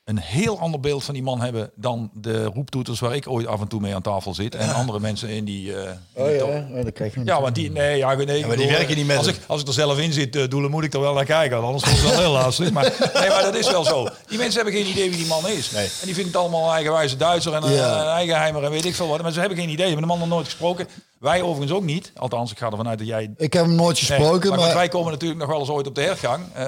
een 0.05 0.19
heel 0.19 0.59
ander 0.59 0.79
beeld 0.79 1.03
van 1.03 1.13
die 1.13 1.23
man 1.23 1.41
hebben 1.41 1.71
dan 1.75 2.09
de 2.13 2.43
roeptoeters 2.45 2.99
waar 2.99 3.15
ik 3.15 3.29
ooit 3.29 3.47
af 3.47 3.61
en 3.61 3.67
toe 3.67 3.79
mee 3.81 3.95
aan 3.95 4.01
tafel 4.01 4.33
zit. 4.33 4.55
En 4.55 4.73
andere 4.73 4.99
mensen 4.99 5.29
in 5.29 5.45
die... 5.45 5.75
eh, 5.75 5.91
die 6.15 6.23
Oh 6.23 6.37
top. 6.39 6.49
ja, 6.49 6.67
oh, 6.77 6.83
dat 6.83 6.93
krijg 6.93 7.13
je 7.13 7.21
Ja, 7.25 7.41
want 7.41 7.55
die, 7.55 7.71
nee, 7.71 7.97
ja, 7.97 8.13
nee, 8.13 8.45
maar 8.45 8.57
die 8.57 8.67
werken 8.67 8.95
niet 8.95 9.07
met 9.07 9.17
als 9.17 9.27
ik, 9.27 9.39
als 9.47 9.61
ik 9.61 9.67
er 9.67 9.73
zelf 9.73 9.99
in 9.99 10.13
zit, 10.13 10.35
uh, 10.35 10.47
doelen 10.47 10.71
moet 10.71 10.83
ik 10.83 10.93
er 10.93 10.99
wel 11.01 11.13
naar 11.13 11.25
kijken. 11.25 11.57
Anders 11.63 11.83
wordt 11.83 11.99
het 12.01 12.09
wel 12.09 12.19
heel 12.19 12.31
lastig. 12.31 12.71
Maar, 12.71 12.93
nee, 13.13 13.29
maar 13.29 13.41
dat 13.41 13.55
is 13.55 13.71
wel 13.71 13.83
zo. 13.83 14.07
Die 14.27 14.37
mensen 14.37 14.61
hebben 14.63 14.81
geen 14.81 14.91
idee 14.91 15.09
wie 15.09 15.17
die 15.17 15.27
man 15.27 15.47
is. 15.47 15.71
Nee. 15.71 15.85
En 15.85 16.05
die 16.05 16.13
vinden 16.13 16.33
het 16.33 16.41
allemaal 16.41 16.71
eigenwijze 16.73 17.17
Duitser 17.17 17.53
en 17.53 17.63
een, 17.63 17.71
Ja. 17.71 18.01
een 18.01 18.07
eigenheimer 18.15 18.63
en 18.63 18.71
weet 18.71 18.85
ik 18.85 18.95
veel 18.95 19.07
wat. 19.07 19.21
Maar 19.21 19.31
ze 19.31 19.39
hebben 19.39 19.57
geen 19.57 19.69
idee. 19.69 19.85
Ze 19.87 19.91
hebben 19.91 20.07
de 20.09 20.13
man 20.15 20.19
nog 20.19 20.27
nooit 20.37 20.45
gesproken. 20.45 20.87
Wij 21.19 21.41
overigens 21.41 21.71
ook 21.77 21.83
niet. 21.83 22.11
Althans, 22.15 22.51
ik 22.51 22.57
ga 22.57 22.69
ervan 22.69 22.87
uit 22.87 22.97
dat 22.97 23.07
jij... 23.07 23.33
Ik 23.37 23.53
heb 23.53 23.65
hem 23.65 23.75
nooit 23.75 24.01
Nee, 24.09 24.17
gesproken, 24.19 24.49
maar, 24.49 24.57
maar, 24.57 24.67
goed, 24.67 24.75
wij 24.77 24.87
komen 24.87 25.11
natuurlijk 25.11 25.39
nog 25.39 25.49
wel 25.49 25.59
eens 25.59 25.69
ooit 25.69 25.87
op 25.87 25.95
de 25.95 26.01
hertgang. 26.01 26.43
Eh, 26.53 26.63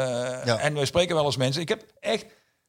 Ja. 0.45 0.57
En 0.57 0.73
wij 0.73 0.85
spreken 0.85 1.15
wel 1.15 1.25
eens 1.25 1.37
mensen. 1.37 1.61
Ik 1.61 1.69
heb 1.69 1.83
echt 1.99 2.25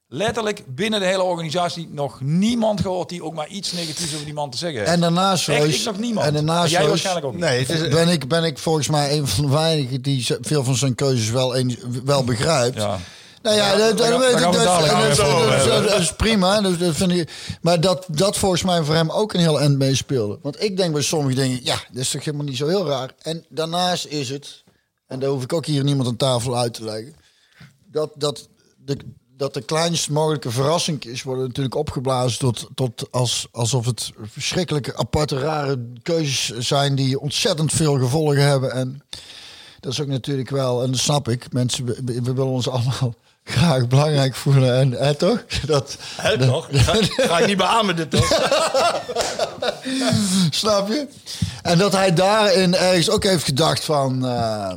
letterlijk 0.08 0.62
binnen 0.66 1.00
de 1.00 1.06
hele 1.06 1.22
organisatie 1.22 1.88
nog 1.90 2.20
niemand 2.20 2.80
gehoord 2.80 3.08
die 3.08 3.24
ook 3.24 3.34
maar 3.34 3.48
iets 3.48 3.72
negatiefs 3.72 4.12
over 4.12 4.24
die 4.24 4.34
man 4.34 4.50
te 4.50 4.56
zeggen 4.56 4.78
heeft. 4.78 4.90
en 4.90 5.00
daarnaast 5.00 5.48
Echt, 5.48 5.74
ik 5.74 5.84
nog 5.84 5.98
niemand. 5.98 6.26
En 6.26 6.32
daarnaast 6.32 6.70
jij 6.70 6.88
waarschijnlijk 6.88 7.26
ook 7.26 7.32
niet. 7.32 7.40
Nee, 7.40 7.58
het 7.58 7.70
is, 7.70 7.88
ben 7.88 8.08
ik, 8.08 8.28
ben 8.28 8.44
ik 8.44 8.58
volgens 8.58 8.88
mij 8.88 9.18
een 9.18 9.26
van 9.26 9.44
de 9.44 9.50
weinigen 9.50 10.02
die 10.02 10.26
veel 10.40 10.64
van 10.64 10.76
zijn 10.76 10.94
keuzes 10.94 11.30
wel, 11.30 11.56
een, 11.56 11.78
wel 12.04 12.24
begrijpt. 12.24 12.76
Ja. 12.76 12.98
Nou 13.44 13.56
ja, 13.56 13.92
dat, 13.92 14.00
is 16.00 16.12
prima. 16.12 16.60
Dat, 16.60 16.78
dat 16.78 16.94
vind 16.94 17.12
ik, 17.12 17.30
maar 17.60 17.80
dat, 17.80 18.06
dat 18.08 18.36
volgens 18.36 18.62
mij 18.62 18.82
voor 18.82 18.94
hem 18.94 19.10
ook 19.10 19.32
een 19.32 19.40
heel 19.40 19.60
eind 19.60 19.78
meespeelde. 19.78 20.38
Want 20.42 20.62
ik 20.62 20.76
denk 20.76 20.92
bij 20.92 21.02
sommige 21.02 21.34
dingen, 21.34 21.64
ja, 21.64 21.76
dat 21.90 22.02
is 22.02 22.10
toch 22.10 22.24
helemaal 22.24 22.46
niet 22.46 22.56
zo 22.56 22.66
heel 22.66 22.86
raar. 22.86 23.14
En 23.22 23.44
daarnaast 23.48 24.06
is 24.06 24.28
het, 24.28 24.64
en 25.06 25.20
daar 25.20 25.30
hoef 25.30 25.42
ik 25.42 25.52
ook 25.52 25.66
hier 25.66 25.84
niemand 25.84 26.08
aan 26.08 26.16
tafel 26.16 26.56
uit 26.56 26.74
te 26.74 26.84
leggen, 26.84 27.14
dat, 27.90 28.10
dat, 28.14 28.48
de, 28.76 28.96
dat 29.36 29.54
de 29.54 29.62
kleinst 29.62 30.10
mogelijke 30.10 30.50
verrassing 30.50 31.04
is, 31.04 31.22
worden 31.22 31.46
natuurlijk 31.46 31.74
opgeblazen 31.74 32.38
tot, 32.38 32.68
tot 32.74 33.06
als, 33.10 33.46
alsof 33.52 33.86
het 33.86 34.10
verschrikkelijke, 34.22 34.96
aparte, 34.96 35.38
rare 35.38 35.78
keuzes 36.02 36.68
zijn 36.68 36.94
die 36.94 37.20
ontzettend 37.20 37.72
veel 37.72 37.98
gevolgen 37.98 38.42
hebben. 38.42 38.72
En 38.72 39.02
dat 39.80 39.92
is 39.92 40.00
ook 40.00 40.06
natuurlijk 40.06 40.50
wel, 40.50 40.82
en 40.82 40.90
dat 40.90 41.00
snap 41.00 41.28
ik, 41.28 41.52
mensen, 41.52 41.84
we, 41.84 42.02
we 42.04 42.22
willen 42.22 42.46
ons 42.46 42.68
allemaal 42.68 43.14
graag 43.44 43.88
belangrijk 43.88 44.34
voelen. 44.34 44.78
En 44.78 44.92
hè, 44.92 45.14
toch? 45.14 45.44
Dat, 45.66 45.96
Hè, 46.16 46.46
toch? 46.46 46.68
Ga, 46.70 46.94
ga 47.02 47.38
ik 47.38 47.46
niet 47.46 47.56
beamen 47.56 47.96
dit 47.96 48.10
toch? 48.10 48.28
snap 50.50 50.88
je? 50.88 51.06
En 51.62 51.78
dat 51.78 51.92
hij 51.92 52.14
daarin 52.14 52.74
ergens 52.74 53.10
ook 53.10 53.24
heeft 53.24 53.44
gedacht 53.44 53.84
van... 53.84 54.26
eh, 54.26 54.72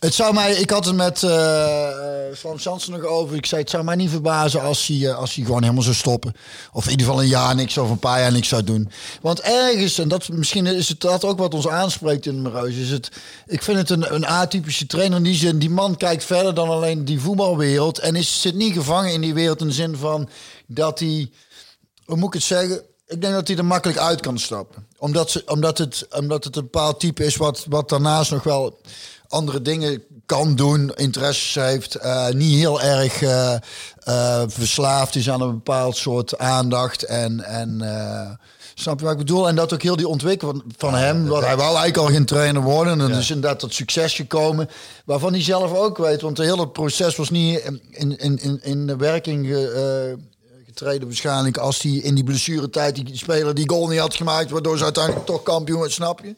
Het 0.00 0.14
zou 0.14 0.34
mij, 0.34 0.52
ik 0.52 0.70
had 0.70 0.84
het 0.84 0.94
met 0.94 1.22
eh 1.22 2.10
Frans 2.36 2.62
Jansen 2.62 2.92
nog 2.92 3.04
over. 3.04 3.36
Ik 3.36 3.46
zei, 3.46 3.60
het 3.60 3.70
zou 3.70 3.84
mij 3.84 3.94
niet 3.94 4.10
verbazen 4.10 4.62
als 4.62 4.86
hij, 4.86 5.08
eh, 5.08 5.16
als 5.16 5.34
hij 5.34 5.44
gewoon 5.44 5.62
helemaal 5.62 5.82
zou 5.82 5.94
stoppen. 5.94 6.34
Of 6.72 6.84
in 6.84 6.90
ieder 6.90 7.06
geval 7.06 7.22
een 7.22 7.28
jaar 7.28 7.54
niks 7.54 7.78
of 7.78 7.90
een 7.90 7.98
paar 7.98 8.20
jaar 8.20 8.32
niks 8.32 8.48
zou 8.48 8.64
doen. 8.64 8.90
Want 9.20 9.40
ergens, 9.40 9.98
en 9.98 10.08
dat, 10.08 10.28
misschien 10.28 10.66
is 10.66 10.88
het 10.88 11.00
dat 11.00 11.24
ook 11.24 11.38
wat 11.38 11.54
ons 11.54 11.68
aanspreekt 11.68 12.26
in 12.26 12.34
de 12.34 12.50
Mereus, 12.50 12.74
is 12.74 12.90
het, 12.90 13.10
ik 13.46 13.62
vind 13.62 13.78
het 13.78 13.90
een, 13.90 14.14
een 14.14 14.26
atypische 14.26 14.86
trainer 14.86 15.18
in 15.18 15.24
die 15.24 15.34
zin. 15.34 15.58
Die 15.58 15.70
man 15.70 15.96
kijkt 15.96 16.24
verder 16.24 16.54
dan 16.54 16.68
alleen 16.68 17.04
die 17.04 17.20
voetbalwereld. 17.20 17.98
En 17.98 18.16
is, 18.16 18.40
zit 18.40 18.54
niet 18.54 18.72
gevangen 18.72 19.12
in 19.12 19.20
die 19.20 19.34
wereld 19.34 19.60
in 19.60 19.66
de 19.66 19.72
zin 19.72 19.96
van 19.96 20.28
dat 20.66 20.98
hij, 20.98 21.30
hoe 22.04 22.16
moet 22.16 22.28
ik 22.28 22.34
het 22.34 22.42
zeggen? 22.42 22.82
Ik 23.06 23.20
denk 23.20 23.34
dat 23.34 23.48
hij 23.48 23.56
er 23.56 23.64
makkelijk 23.64 23.98
uit 23.98 24.20
kan 24.20 24.38
stappen. 24.38 24.86
Omdat, 24.98 25.30
ze, 25.30 25.42
omdat, 25.46 25.78
het, 25.78 26.06
omdat 26.10 26.44
het 26.44 26.56
een 26.56 26.62
bepaald 26.62 27.00
type 27.00 27.24
is 27.24 27.36
wat, 27.36 27.64
wat 27.68 27.88
daarnaast 27.88 28.30
nog 28.30 28.42
wel 28.42 28.80
andere 29.30 29.62
dingen 29.62 30.02
kan 30.26 30.54
doen, 30.56 30.92
interesses 30.94 31.54
heeft, 31.54 31.94
eh, 31.94 32.28
niet 32.28 32.58
heel 32.58 32.80
erg 32.80 33.22
eh, 33.22 33.54
eh, 34.04 34.42
verslaafd 34.46 35.14
is 35.14 35.30
aan 35.30 35.40
een 35.40 35.50
bepaald 35.50 35.96
soort 35.96 36.38
aandacht 36.38 37.02
en, 37.02 37.40
en 37.44 37.78
snap 38.74 38.98
je 38.98 39.04
wat 39.04 39.12
ik 39.12 39.18
bedoel? 39.18 39.48
En 39.48 39.54
dat 39.56 39.72
ook 39.72 39.82
heel 39.82 39.96
die 39.96 40.08
ontwikkeling 40.08 40.62
van, 40.62 40.72
van 40.76 40.94
hem, 40.94 41.26
want 41.26 41.44
hij 41.44 41.56
wou 41.56 41.68
eigenlijk 41.76 41.96
al 41.96 42.14
geen 42.14 42.24
trainer 42.24 42.62
worden 42.62 42.92
en 42.92 42.98
dan 42.98 43.18
is 43.18 43.30
inderdaad 43.30 43.58
tot 43.58 43.74
succes 43.74 44.14
gekomen, 44.14 44.68
waarvan 45.04 45.32
hij 45.32 45.42
zelf 45.42 45.74
ook 45.74 45.98
weet, 45.98 46.20
want 46.20 46.38
het 46.38 46.46
hele 46.46 46.68
proces 46.68 47.16
was 47.16 47.30
niet 47.30 47.58
in, 47.90 48.18
in, 48.18 48.38
in, 48.38 48.60
in 48.62 48.86
de 48.86 48.96
werking 48.96 49.46
ge- 49.46 50.16
getreden 50.66 51.06
waarschijnlijk 51.06 51.56
als 51.56 51.82
hij 51.82 51.92
in 51.92 52.14
die 52.14 52.24
blessuretijd 52.24 52.94
die 52.94 53.16
speler 53.16 53.54
die 53.54 53.68
goal 53.68 53.88
niet 53.88 53.98
had 53.98 54.14
gemaakt, 54.14 54.50
waardoor 54.50 54.78
ze 54.78 54.84
uiteindelijk 54.84 55.26
toch 55.26 55.42
kampioen 55.42 55.80
werd, 55.80 55.92
snap 55.92 56.20
je? 56.24 56.34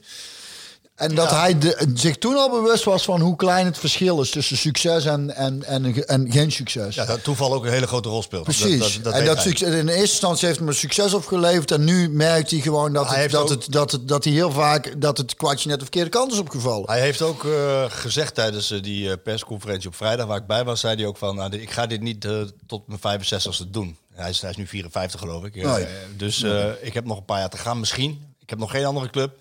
En 0.94 1.14
dat 1.14 1.30
hij 1.30 1.58
de, 1.58 1.90
zich 1.94 2.18
toen 2.18 2.36
al 2.36 2.50
bewust 2.50 2.84
was 2.84 3.04
van 3.04 3.20
hoe 3.20 3.36
klein 3.36 3.66
het 3.66 3.78
verschil 3.78 4.20
is 4.20 4.30
tussen 4.30 4.56
succes 4.56 5.04
en, 5.04 5.34
en, 5.36 5.62
en, 5.64 6.06
en 6.06 6.32
geen 6.32 6.52
succes. 6.52 6.94
Ja, 6.94 7.04
dat 7.04 7.24
toeval 7.24 7.54
ook 7.54 7.64
een 7.64 7.70
hele 7.72 7.86
grote 7.86 8.08
rol 8.08 8.22
speelt. 8.22 8.44
Precies. 8.44 8.78
Dat, 8.78 8.92
dat, 8.92 9.04
dat 9.04 9.12
en 9.14 9.24
dat 9.24 9.40
succes, 9.40 9.68
in 9.74 9.86
de 9.86 9.92
eerste 9.92 10.10
instantie 10.10 10.46
heeft 10.46 10.58
hem 10.58 10.68
een 10.68 10.74
succes 10.74 11.14
opgeleverd. 11.14 11.70
En 11.70 11.84
nu 11.84 12.08
merkt 12.08 12.50
hij 12.50 12.60
gewoon 12.60 12.92
dat, 12.92 13.08
Hij 13.08 13.22
het, 13.22 13.30
dat, 13.30 13.42
ook- 13.42 13.48
het, 13.48 13.66
dat, 13.68 13.92
het, 13.92 14.08
dat 14.08 14.24
hij 14.24 14.32
heel 14.32 14.50
vaak 14.50 15.00
dat 15.00 15.18
het 15.18 15.36
kwartje 15.36 15.68
net 15.68 15.78
de 15.78 15.84
verkeerde 15.84 16.10
kant 16.10 16.32
is 16.32 16.38
opgevallen. 16.38 16.90
Hij 16.90 17.00
heeft 17.00 17.22
ook 17.22 17.44
eh, 17.44 17.84
gezegd 17.88 18.34
tijdens 18.34 18.70
eh, 18.70 18.82
die 18.82 19.10
eh, 19.10 19.16
persconferentie 19.24 19.88
op 19.88 19.94
vrijdag, 19.94 20.26
waar 20.26 20.38
ik 20.38 20.46
bij 20.46 20.64
was, 20.64 20.80
zei 20.80 20.96
hij 20.96 21.06
ook 21.06 21.16
van, 21.16 21.36
nou, 21.36 21.56
ik 21.56 21.70
ga 21.70 21.86
dit 21.86 22.00
niet 22.00 22.26
tot 22.66 22.82
mijn 22.86 23.20
65ste 23.22 23.70
doen. 23.70 23.96
Hij 24.12 24.30
is, 24.30 24.40
hij 24.40 24.50
is 24.50 24.56
nu 24.56 24.66
54 24.66 25.20
geloof 25.20 25.44
ik. 25.44 25.54
Nee. 25.54 25.86
dus 26.16 26.42
ik 26.80 26.94
heb 26.94 27.04
nog 27.04 27.16
een 27.18 27.24
paar 27.24 27.38
jaar 27.38 27.50
te 27.50 27.56
gaan 27.56 27.80
misschien. 27.80 28.34
Ik 28.40 28.50
heb 28.50 28.58
nog 28.58 28.70
geen 28.70 28.84
andere 28.84 29.10
club. 29.10 29.40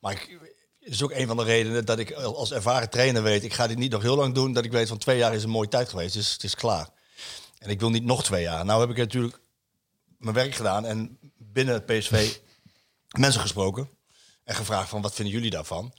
Maar 0.00 0.12
ik, 0.12 0.38
is 0.92 1.02
ook 1.02 1.12
een 1.12 1.26
van 1.26 1.36
de 1.36 1.44
redenen 1.44 1.84
dat 1.84 1.98
ik 1.98 2.12
als 2.12 2.52
ervaren 2.52 2.90
trainer 2.90 3.22
weet, 3.22 3.44
ik 3.44 3.52
ga 3.52 3.66
dit 3.66 3.78
niet 3.78 3.92
nog 3.92 4.02
heel 4.02 4.16
lang 4.16 4.34
doen, 4.34 4.52
dat 4.52 4.64
ik 4.64 4.72
weet 4.72 4.88
van 4.88 4.98
twee 4.98 5.18
jaar 5.18 5.34
is 5.34 5.42
een 5.42 5.50
mooie 5.50 5.68
tijd 5.68 5.88
geweest, 5.88 6.14
dus 6.14 6.32
het 6.32 6.44
is 6.44 6.54
klaar. 6.54 6.88
En 7.58 7.70
ik 7.70 7.80
wil 7.80 7.90
niet 7.90 8.04
nog 8.04 8.24
twee 8.24 8.42
jaar. 8.42 8.64
Nou 8.64 8.80
heb 8.80 8.90
ik 8.90 8.96
natuurlijk 8.96 9.40
mijn 10.18 10.34
werk 10.34 10.54
gedaan 10.54 10.84
en 10.84 11.18
binnen 11.36 11.74
het 11.74 11.86
PSV 11.86 12.36
mensen 13.18 13.40
gesproken 13.40 13.88
en 14.44 14.54
gevraagd 14.54 14.88
van 14.88 15.02
wat 15.02 15.14
vinden 15.14 15.34
jullie 15.34 15.50
daarvan? 15.50 15.92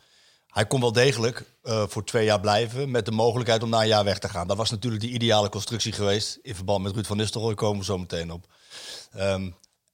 Hij 0.47 0.65
kon 0.65 0.81
wel 0.81 0.91
degelijk 0.91 1.43
eh, 1.63 1.83
voor 1.87 2.05
twee 2.05 2.25
jaar 2.25 2.39
blijven 2.39 2.91
met 2.91 3.05
de 3.05 3.11
mogelijkheid 3.11 3.63
om 3.63 3.69
na 3.69 3.81
een 3.81 3.87
jaar 3.87 4.03
weg 4.03 4.19
te 4.19 4.29
gaan. 4.29 4.47
Dat 4.47 4.57
was 4.57 4.69
natuurlijk 4.69 5.01
die 5.01 5.13
ideale 5.13 5.49
constructie 5.49 5.91
geweest. 5.91 6.39
In 6.41 6.55
verband 6.55 6.83
met 6.83 6.93
Ruud 6.93 7.05
van 7.05 7.17
Nistelrooy 7.17 7.53
komen 7.53 7.79
we 7.79 7.85
zo 7.85 7.97
meteen 7.97 8.31
op. 8.31 8.47
Ehm, 9.11 9.49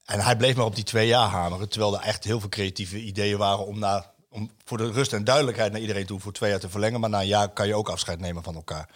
en 0.06 0.20
hij 0.20 0.38
bleef 0.38 0.56
maar 0.56 0.66
op 0.66 0.76
die 0.76 0.84
twee 0.84 1.08
jaar 1.08 1.28
hameren. 1.28 1.70
Terwijl 1.70 1.98
er 1.98 2.04
echt 2.04 2.24
heel 2.24 2.40
veel 2.40 2.50
creatieve 2.50 3.00
ideeën 3.00 3.38
waren 3.38 3.66
om, 3.66 3.80
na, 3.80 4.13
om 4.34 4.52
voor 4.66 4.78
de 4.78 4.92
rust 4.92 5.14
en 5.14 5.24
duidelijkheid 5.24 5.72
naar 5.72 5.82
iedereen 5.82 6.06
toe 6.06 6.20
voor 6.20 6.32
twee 6.32 6.50
jaar 6.50 6.60
te 6.60 6.70
verlengen. 6.70 7.00
Maar 7.00 7.10
na 7.10 7.20
een 7.22 7.28
jaar 7.28 7.50
kan 7.50 7.68
je 7.68 7.76
ook 7.76 7.90
afscheid 7.90 8.20
nemen 8.20 8.44
van 8.44 8.56
elkaar. 8.56 8.90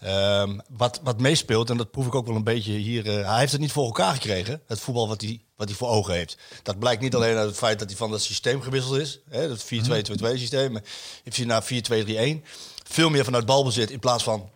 Ehm, 0.00 0.58
wat, 0.68 1.00
wat 1.02 1.20
meespeelt, 1.20 1.70
en 1.70 1.76
dat 1.76 1.90
proef 1.90 2.06
ik 2.06 2.14
ook 2.14 2.26
wel 2.26 2.36
een 2.36 2.44
beetje 2.44 2.72
hier. 2.72 3.06
eh, 3.06 3.28
hij 3.30 3.38
heeft 3.38 3.52
het 3.52 3.60
niet 3.60 3.72
voor 3.72 3.84
elkaar 3.84 4.12
gekregen, 4.12 4.62
het 4.66 4.80
voetbal 4.80 5.08
wat 5.08 5.20
hij, 5.20 5.42
wat 5.56 5.68
hij 5.68 5.76
voor 5.76 5.88
ogen 5.88 6.14
heeft. 6.14 6.36
Dat 6.62 6.78
blijkt 6.78 7.02
niet 7.02 7.14
alleen 7.14 7.36
uit 7.36 7.48
het 7.48 7.56
feit 7.56 7.78
dat 7.78 7.88
hij 7.88 7.96
van 7.96 8.10
dat 8.10 8.22
systeem 8.22 8.62
gewisseld 8.62 8.96
is. 8.96 9.20
Hè, 9.28 9.48
dat 9.48 9.64
4-2-2-2 9.64 10.38
systeem. 10.38 10.72
maar 10.72 10.82
Heeft 11.24 11.36
hij 11.36 11.46
naar 11.46 11.64
4-2-3-1. 11.64 12.44
Veel 12.88 13.10
meer 13.10 13.24
vanuit 13.24 13.46
balbezit 13.46 13.90
in 13.90 13.98
plaats 13.98 14.22
van 14.24 14.50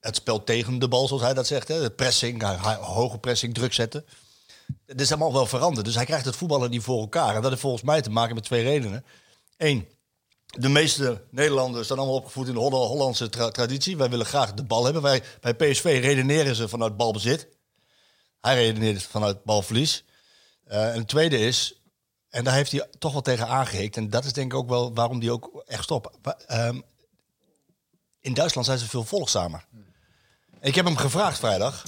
het 0.00 0.16
spel 0.16 0.44
tegen 0.44 0.78
de 0.78 0.88
bal, 0.88 1.06
zoals 1.06 1.22
hij 1.22 1.34
dat 1.34 1.46
zegt. 1.46 1.68
Hè. 1.68 1.80
De 1.80 1.90
pressing, 1.90 2.42
hoge 2.80 3.18
pressing, 3.18 3.54
druk 3.54 3.72
zetten. 3.72 4.04
Het 4.86 5.00
is 5.00 5.10
allemaal 5.10 5.32
wel 5.32 5.46
veranderd. 5.46 5.86
Dus 5.86 5.94
hij 5.94 6.04
krijgt 6.04 6.24
het 6.24 6.36
voetballen 6.36 6.70
niet 6.70 6.82
voor 6.82 7.00
elkaar. 7.00 7.34
En 7.34 7.40
dat 7.40 7.50
heeft 7.50 7.62
volgens 7.62 7.82
mij 7.82 8.02
te 8.02 8.10
maken 8.10 8.34
met 8.34 8.44
twee 8.44 8.62
redenen. 8.62 9.04
Eén, 9.56 9.88
de 10.46 10.68
meeste 10.68 11.24
Nederlanders 11.30 11.86
zijn 11.86 11.98
allemaal 11.98 12.16
opgevoed 12.16 12.46
in 12.48 12.54
de 12.54 12.60
Holla- 12.60 12.76
Hollandse 12.86 13.28
tra- 13.28 13.50
traditie. 13.50 13.96
Wij 13.96 14.10
willen 14.10 14.26
graag 14.26 14.54
de 14.54 14.64
bal 14.64 14.84
hebben. 14.84 15.02
Wij, 15.02 15.22
bij 15.40 15.54
PSV 15.54 15.98
redeneren 16.02 16.54
ze 16.54 16.68
vanuit 16.68 16.96
balbezit. 16.96 17.48
Hij 18.40 18.54
redeneert 18.64 19.02
vanuit 19.02 19.44
balverlies. 19.44 20.04
Eh, 20.64 20.92
en 20.92 20.98
het 20.98 21.08
tweede 21.08 21.38
is, 21.38 21.80
en 22.28 22.44
daar 22.44 22.54
heeft 22.54 22.72
hij 22.72 22.88
toch 22.98 23.12
wel 23.12 23.22
tegen 23.22 23.46
aangehikt. 23.48 23.96
En 23.96 24.10
dat 24.10 24.24
is 24.24 24.32
denk 24.32 24.52
ik 24.52 24.58
ook 24.58 24.68
wel 24.68 24.94
waarom 24.94 25.20
hij 25.20 25.30
ook 25.30 25.62
echt 25.66 25.82
stopt. 25.82 26.18
Ehm, 26.46 26.80
in 28.20 28.34
Duitsland 28.34 28.66
zijn 28.66 28.78
ze 28.78 28.88
veel 28.88 29.04
volgzamer. 29.04 29.64
Ik 30.60 30.74
heb 30.74 30.84
hem 30.84 30.96
gevraagd 30.96 31.38
vrijdag. 31.38 31.84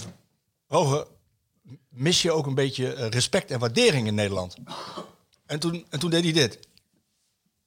Roger, 0.69 1.07
mis 1.89 2.23
je 2.23 2.33
ook 2.33 2.47
een 2.47 2.55
beetje 2.55 2.95
eh, 2.95 3.09
respect 3.09 3.51
en 3.51 3.59
waardering 3.59 4.07
in 4.07 4.15
Nederland? 4.15 4.57
En 5.47 5.59
toen, 5.61 5.87
en 5.91 5.99
toen 5.99 6.11
deed 6.11 6.25
hij 6.25 6.33
dit. 6.33 6.68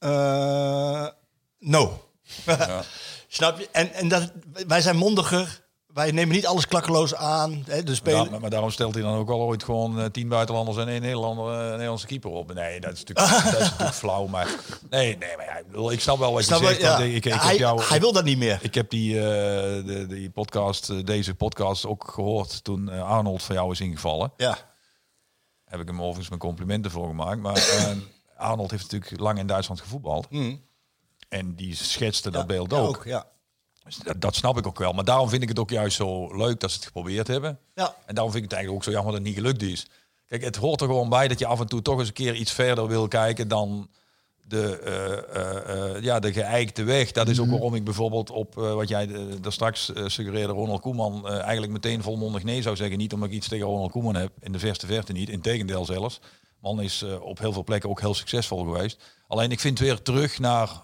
Eh, 0.02 1.08
no. 1.60 2.02
Snap 3.28 3.60
je? 3.60 3.70
En, 3.72 3.94
en 3.94 4.08
dat, 4.08 4.32
wij 4.68 4.82
zijn 4.82 4.98
mondiger. 4.98 5.62
Wij 5.94 6.12
nemen 6.12 6.36
niet 6.36 6.46
alles 6.46 6.68
klakkeloos 6.68 7.16
aan. 7.16 7.64
Hè, 7.68 7.84
de 7.84 7.96
spelen. 7.96 8.24
Ja, 8.24 8.30
maar, 8.30 8.40
maar 8.40 8.50
daarom 8.50 8.72
stelt 8.72 8.94
hij 8.94 9.04
dan 9.04 9.16
ook 9.16 9.30
al 9.30 9.40
ooit 9.40 9.64
gewoon 9.64 10.00
eh, 10.00 10.06
tien 10.06 10.28
buitenlanders 10.28 10.78
en 10.78 10.88
één 10.88 11.02
Nederlander, 11.02 11.54
eh, 11.54 11.70
Nederlandse 11.70 12.06
keeper 12.06 12.30
op. 12.30 12.54
Nee, 12.54 12.80
dat 12.80 12.94
is 12.94 13.04
natuurlijk, 13.04 13.44
dat 13.52 13.62
is 13.62 13.70
natuurlijk 13.70 13.94
flauw. 13.94 14.28
Maar 14.28 14.48
nee, 14.90 15.18
nee, 15.18 15.38
maar 15.38 15.46
ja, 15.46 15.58
ik, 15.58 15.68
bedoel, 15.68 15.92
ik 15.92 16.02
snap 16.02 16.18
wel 16.18 16.34
wat 16.34 16.44
Snap 16.44 16.60
je 16.60 16.68
zegt. 16.68 16.82
Ja. 16.82 16.98
Ik, 16.98 17.14
ik, 17.14 17.24
heb 17.24 17.42
hij, 17.42 17.58
jou, 17.58 17.82
hij 17.84 18.00
wil 18.00 18.12
dat 18.14 18.24
niet 18.24 18.38
meer. 18.38 18.60
Ik 18.62 18.74
heb 18.74 18.90
die, 18.90 19.14
de, 19.14 20.06
die 20.08 20.30
podcast, 20.30 21.06
deze 21.06 21.36
podcast 21.36 21.86
ook 21.86 22.12
gehoord 22.14 22.64
toen 22.64 22.90
Arnold 22.90 23.44
van 23.44 23.56
jou 23.56 23.72
is 23.72 23.80
ingevallen. 23.80 24.34
Ja. 24.38 24.58
Heb 25.72 25.80
ik 25.80 25.88
hem 25.88 26.00
overigens 26.00 26.30
mijn 26.30 26.42
complimenten 26.42 26.92
voor 26.92 27.08
gemaakt. 27.08 27.42
Maar 27.42 27.56
eh, 27.56 27.92
Arnold 28.42 28.72
heeft 28.72 28.92
natuurlijk 28.92 29.22
lang 29.22 29.40
in 29.40 29.48
Duitsland 29.48 29.82
gevoetbald. 29.82 30.28
En 31.30 31.56
die 31.56 31.76
schetste 31.76 32.32
dat 32.32 32.48
beeld 32.48 32.72
Mm. 32.72 32.78
Ook. 32.78 33.04
Ja. 33.06 33.28
Dus 33.84 33.96
dat, 33.96 34.22
dat 34.22 34.36
snap 34.36 34.58
ik 34.58 34.68
ook 34.68 34.80
wel. 34.80 34.94
Maar 34.94 35.04
daarom 35.04 35.30
vind 35.30 35.42
ik 35.42 35.50
het 35.50 35.60
ook 35.60 35.70
juist 35.70 35.96
zo 35.96 36.36
leuk 36.38 36.60
dat 36.60 36.70
ze 36.70 36.76
het 36.76 36.86
geprobeerd 36.86 37.28
hebben. 37.28 37.60
Ja. 37.76 37.96
En 38.06 38.16
daarom 38.16 38.34
vind 38.34 38.44
ik 38.44 38.50
het 38.50 38.60
eigenlijk 38.60 38.74
ook 38.74 38.84
zo 38.84 38.92
jammer 38.92 39.14
dat 39.14 39.22
het 39.22 39.30
niet 39.30 39.40
gelukt 39.40 39.62
is. 39.62 39.88
Kijk, 40.28 40.44
het 40.44 40.56
hoort 40.56 40.82
er 40.82 40.88
gewoon 40.88 41.10
bij 41.10 41.28
dat 41.28 41.40
je 41.40 41.46
af 41.46 41.60
en 41.60 41.68
toe 41.68 41.82
toch 41.82 42.00
eens 42.00 42.08
een 42.08 42.14
keer 42.14 42.36
iets 42.36 42.52
verder 42.52 42.88
wil 42.88 43.08
kijken 43.08 43.48
dan 43.48 43.90
de, 44.52 44.80
eh, 44.80 45.36
eh, 45.36 45.96
eh, 45.96 46.04
ja, 46.04 46.20
de 46.20 46.34
geëikte 46.34 46.84
weg. 46.84 47.12
Dat 47.12 47.28
is 47.28 47.40
ook 47.40 47.50
waarom 47.50 47.76
ik 47.76 47.84
bijvoorbeeld 47.84 48.30
op 48.30 48.54
wat 48.54 48.88
jij 48.88 49.08
daar 49.42 49.52
straks 49.52 49.92
suggereerde, 50.06 50.54
Ronald 50.54 50.82
Koeman, 50.82 51.28
eigenlijk 51.28 51.72
meteen 51.72 52.02
volmondig 52.02 52.44
nee 52.44 52.62
zou 52.62 52.76
zeggen. 52.76 52.98
Niet 52.98 53.14
omdat 53.14 53.30
ik 53.30 53.36
iets 53.36 53.48
tegen 53.48 53.66
Ronald 53.66 53.92
Koeman 53.92 54.16
heb, 54.16 54.32
in 54.40 54.52
de 54.52 54.60
verste 54.60 54.86
verte 54.86 55.12
niet. 55.12 55.30
Integendeel 55.30 55.86
zelfs. 55.86 56.20
Man 56.62 56.82
is 56.82 57.02
eh, 57.02 57.22
op 57.22 57.40
heel 57.40 57.54
veel 57.54 57.64
plekken 57.64 57.90
ook 57.90 58.00
heel 58.00 58.14
succesvol 58.14 58.64
geweest. 58.64 59.04
Alleen 59.28 59.52
ik 59.52 59.60
vind 59.60 59.80
weer 59.80 60.02
terug 60.02 60.40
naar, 60.40 60.82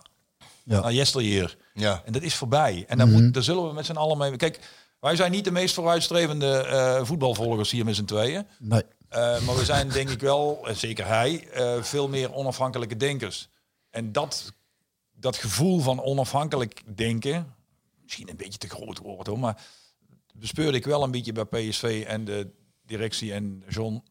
Ja. 0.63 0.79
naar 0.81 0.93
yesteryear. 0.93 1.55
Ja. 1.73 2.01
En 2.05 2.11
dat 2.13 2.21
is 2.21 2.35
voorbij. 2.35 2.85
En 2.87 2.97
daar, 2.97 3.07
moet, 3.07 3.33
daar 3.33 3.43
zullen 3.43 3.67
we 3.67 3.73
met 3.73 3.85
z'n 3.85 3.95
allen 3.95 4.17
mee... 4.17 4.35
Kijk, 4.35 4.59
wij 4.99 5.15
zijn 5.15 5.31
niet 5.31 5.43
de 5.43 5.51
meest 5.51 5.73
vooruitstrevende 5.73 6.57
eh, 6.57 7.05
voetbalvolgers 7.05 7.71
hier 7.71 7.85
met 7.85 7.95
z'n 7.95 8.05
tweeën. 8.05 8.47
Nee. 8.59 8.83
Eh, 9.09 9.41
maar 9.41 9.55
we 9.55 9.65
zijn 9.65 9.89
denk 9.89 10.09
ik 10.09 10.19
wel, 10.19 10.67
en 10.67 10.75
zeker 10.75 11.07
hij, 11.07 11.47
eh, 11.49 11.83
veel 11.83 12.07
meer 12.07 12.33
onafhankelijke 12.33 12.95
denkers. 12.97 13.49
En 13.89 14.11
dat, 14.11 14.53
dat 15.13 15.37
gevoel 15.37 15.79
van 15.79 16.01
onafhankelijk 16.01 16.83
denken, 16.97 17.55
misschien 18.03 18.29
een 18.29 18.35
beetje 18.35 18.59
te 18.59 18.69
groot 18.69 18.97
woord 18.97 19.27
hoor, 19.27 19.39
maar 19.39 19.61
bespeurde 20.33 20.77
ik 20.77 20.85
wel 20.85 21.03
een 21.03 21.11
beetje 21.11 21.31
bij 21.31 21.45
PSV 21.45 22.03
en 22.07 22.25
de 22.25 22.49
directie 22.85 23.33
en 23.33 23.63
John 23.67 24.03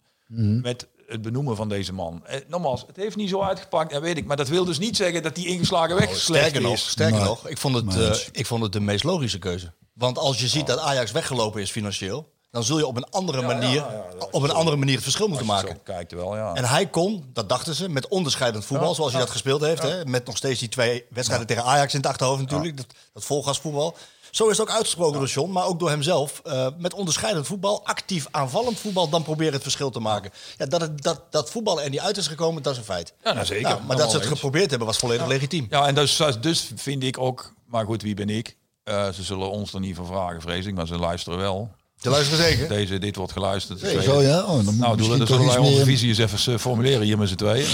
met 0.62 0.88
het 1.06 1.22
benoemen 1.22 1.56
van 1.56 1.68
deze 1.68 1.92
man. 1.92 2.26
Eh, 2.26 2.40
nogmaals, 2.48 2.84
het 2.86 2.96
heeft 2.96 3.16
niet 3.16 3.28
zo 3.28 3.40
uitgepakt, 3.42 3.92
dat 3.92 4.02
weet 4.02 4.16
ik. 4.16 4.26
Maar 4.26 4.36
dat 4.36 4.48
wil 4.48 4.64
dus 4.64 4.78
niet 4.78 4.96
zeggen 4.96 5.22
dat 5.22 5.34
die 5.34 5.46
ingeslagen 5.46 5.96
weg 5.96 6.04
slecht 6.16 6.20
Sterker 6.20 6.60
nog, 6.60 6.72
is. 6.72 6.88
sterker 6.88 7.16
Nee. 7.18 7.24
nog 7.28 7.48
ik, 7.48 7.58
vond 7.58 7.74
het, 7.74 7.86
eh, 7.96 8.08
het- 8.08 8.28
ik 8.32 8.46
vond 8.46 8.62
het 8.62 8.72
de 8.72 8.80
meest 8.80 9.04
logische 9.04 9.38
keuze. 9.38 9.72
Want 9.94 10.18
als 10.18 10.40
je 10.40 10.48
ziet 10.48 10.66
dat 10.66 10.78
Ajax 10.78 11.10
weggelopen 11.12 11.60
is 11.60 11.70
financieel, 11.70 12.32
dan 12.50 12.64
zul 12.64 12.78
je 12.78 12.86
op 12.86 12.96
een 12.96 13.10
andere 13.10 13.42
manier, 13.42 13.74
ja, 13.74 13.90
ja, 14.10 14.18
dat 14.18 14.30
op 14.30 14.42
een 14.42 14.50
andere 14.50 14.76
manier 14.76 14.94
het 14.94 15.02
verschil 15.02 15.28
moeten 15.28 15.46
maken. 15.46 15.82
kijkt 15.82 16.12
wel, 16.12 16.36
ja. 16.36 16.54
En 16.54 16.64
hij 16.64 16.86
kon, 16.86 17.30
dat 17.32 17.48
dachten 17.48 17.74
ze, 17.74 17.88
met 17.88 18.08
onderscheidend 18.08 18.64
voetbal, 18.64 18.94
zoals 18.94 19.12
hij 19.12 19.20
dat 19.20 19.30
gespeeld 19.30 19.60
heeft. 19.60 19.82
Hè, 19.82 20.04
met 20.04 20.26
nog 20.26 20.36
steeds 20.36 20.60
die 20.60 20.68
twee 20.68 21.04
wedstrijden 21.10 21.46
tegen 21.46 21.64
Ajax 21.64 21.92
in 21.92 21.98
het 22.00 22.08
achterhoofd 22.08 22.40
natuurlijk. 22.40 22.76
Dat, 22.76 22.86
dat 23.12 23.24
volgasvoetbal. 23.24 23.96
Zo 24.36 24.48
is 24.48 24.58
het 24.58 24.68
ook 24.68 24.74
uitgesproken 24.74 25.18
door 25.18 25.28
John, 25.28 25.50
maar 25.52 25.64
ook 25.66 25.78
door 25.78 25.88
hemzelf. 25.88 26.40
eh, 26.44 26.66
met 26.78 26.94
onderscheidend 26.94 27.46
voetbal, 27.46 27.86
actief 27.86 28.26
aanvallend 28.30 28.78
voetbal, 28.78 29.08
dan 29.08 29.22
proberen 29.22 29.52
het 29.52 29.62
verschil 29.62 29.90
te 29.90 30.00
maken. 30.00 30.30
Ja, 30.58 30.66
dat, 30.66 30.80
het, 30.80 31.02
dat, 31.02 31.20
dat 31.32 31.50
voetbal 31.50 31.82
er 31.82 31.90
niet 31.90 32.00
uit 32.00 32.16
is 32.16 32.26
gekomen, 32.26 32.62
dat 32.62 32.72
is 32.72 32.78
een 32.78 32.84
feit. 32.84 33.14
Ja, 33.24 33.32
nou, 33.32 33.46
zeker. 33.46 33.68
Nou, 33.68 33.82
maar 33.86 33.96
dat 33.96 34.10
ze 34.10 34.16
het 34.16 34.24
eens. 34.24 34.34
geprobeerd 34.34 34.70
hebben, 34.70 34.88
was 34.88 34.98
volledig 34.98 35.26
legitiem. 35.26 35.66
Ja, 35.70 35.86
en 35.86 35.94
dus, 35.94 36.20
dus 36.40 36.70
vind 36.76 37.02
ik 37.02 37.18
ook 37.18 37.52
Maar 37.66 37.84
goed, 37.84 38.02
wie 38.02 38.14
ben 38.14 38.28
ik? 38.28 38.56
Eh, 38.84 39.08
ze 39.12 39.22
zullen 39.22 39.50
ons 39.50 39.72
er 39.72 39.80
niet 39.80 39.96
van 39.96 40.06
vragen, 40.06 40.40
vrees 40.40 40.66
ik. 40.66 40.74
Maar 40.74 40.86
ze 40.86 40.96
luisteren 40.98 41.38
wel. 41.38 41.70
Te 42.00 42.10
luisteren 42.10 42.44
zeker. 42.44 42.68
Deze, 42.68 42.98
dit 42.98 43.16
wordt 43.16 43.32
geluisterd. 43.32 43.82
Nee, 43.82 44.02
zo 44.02 44.22
ja. 44.22 44.40
Oh, 44.44 44.64
dan 44.64 44.76
Nou, 44.78 44.96
misschien 44.96 45.18
dan 45.18 45.26
zullen 45.26 45.46
wij 45.46 45.56
onze 45.58 45.72
meer- 45.72 45.84
visie 45.84 46.08
eens 46.08 46.18
even 46.18 46.52
eh, 46.52 46.58
formuleren 46.58 47.00
hier 47.02 47.18
met 47.18 47.28
z'n 47.28 47.34
tweeën. 47.34 47.68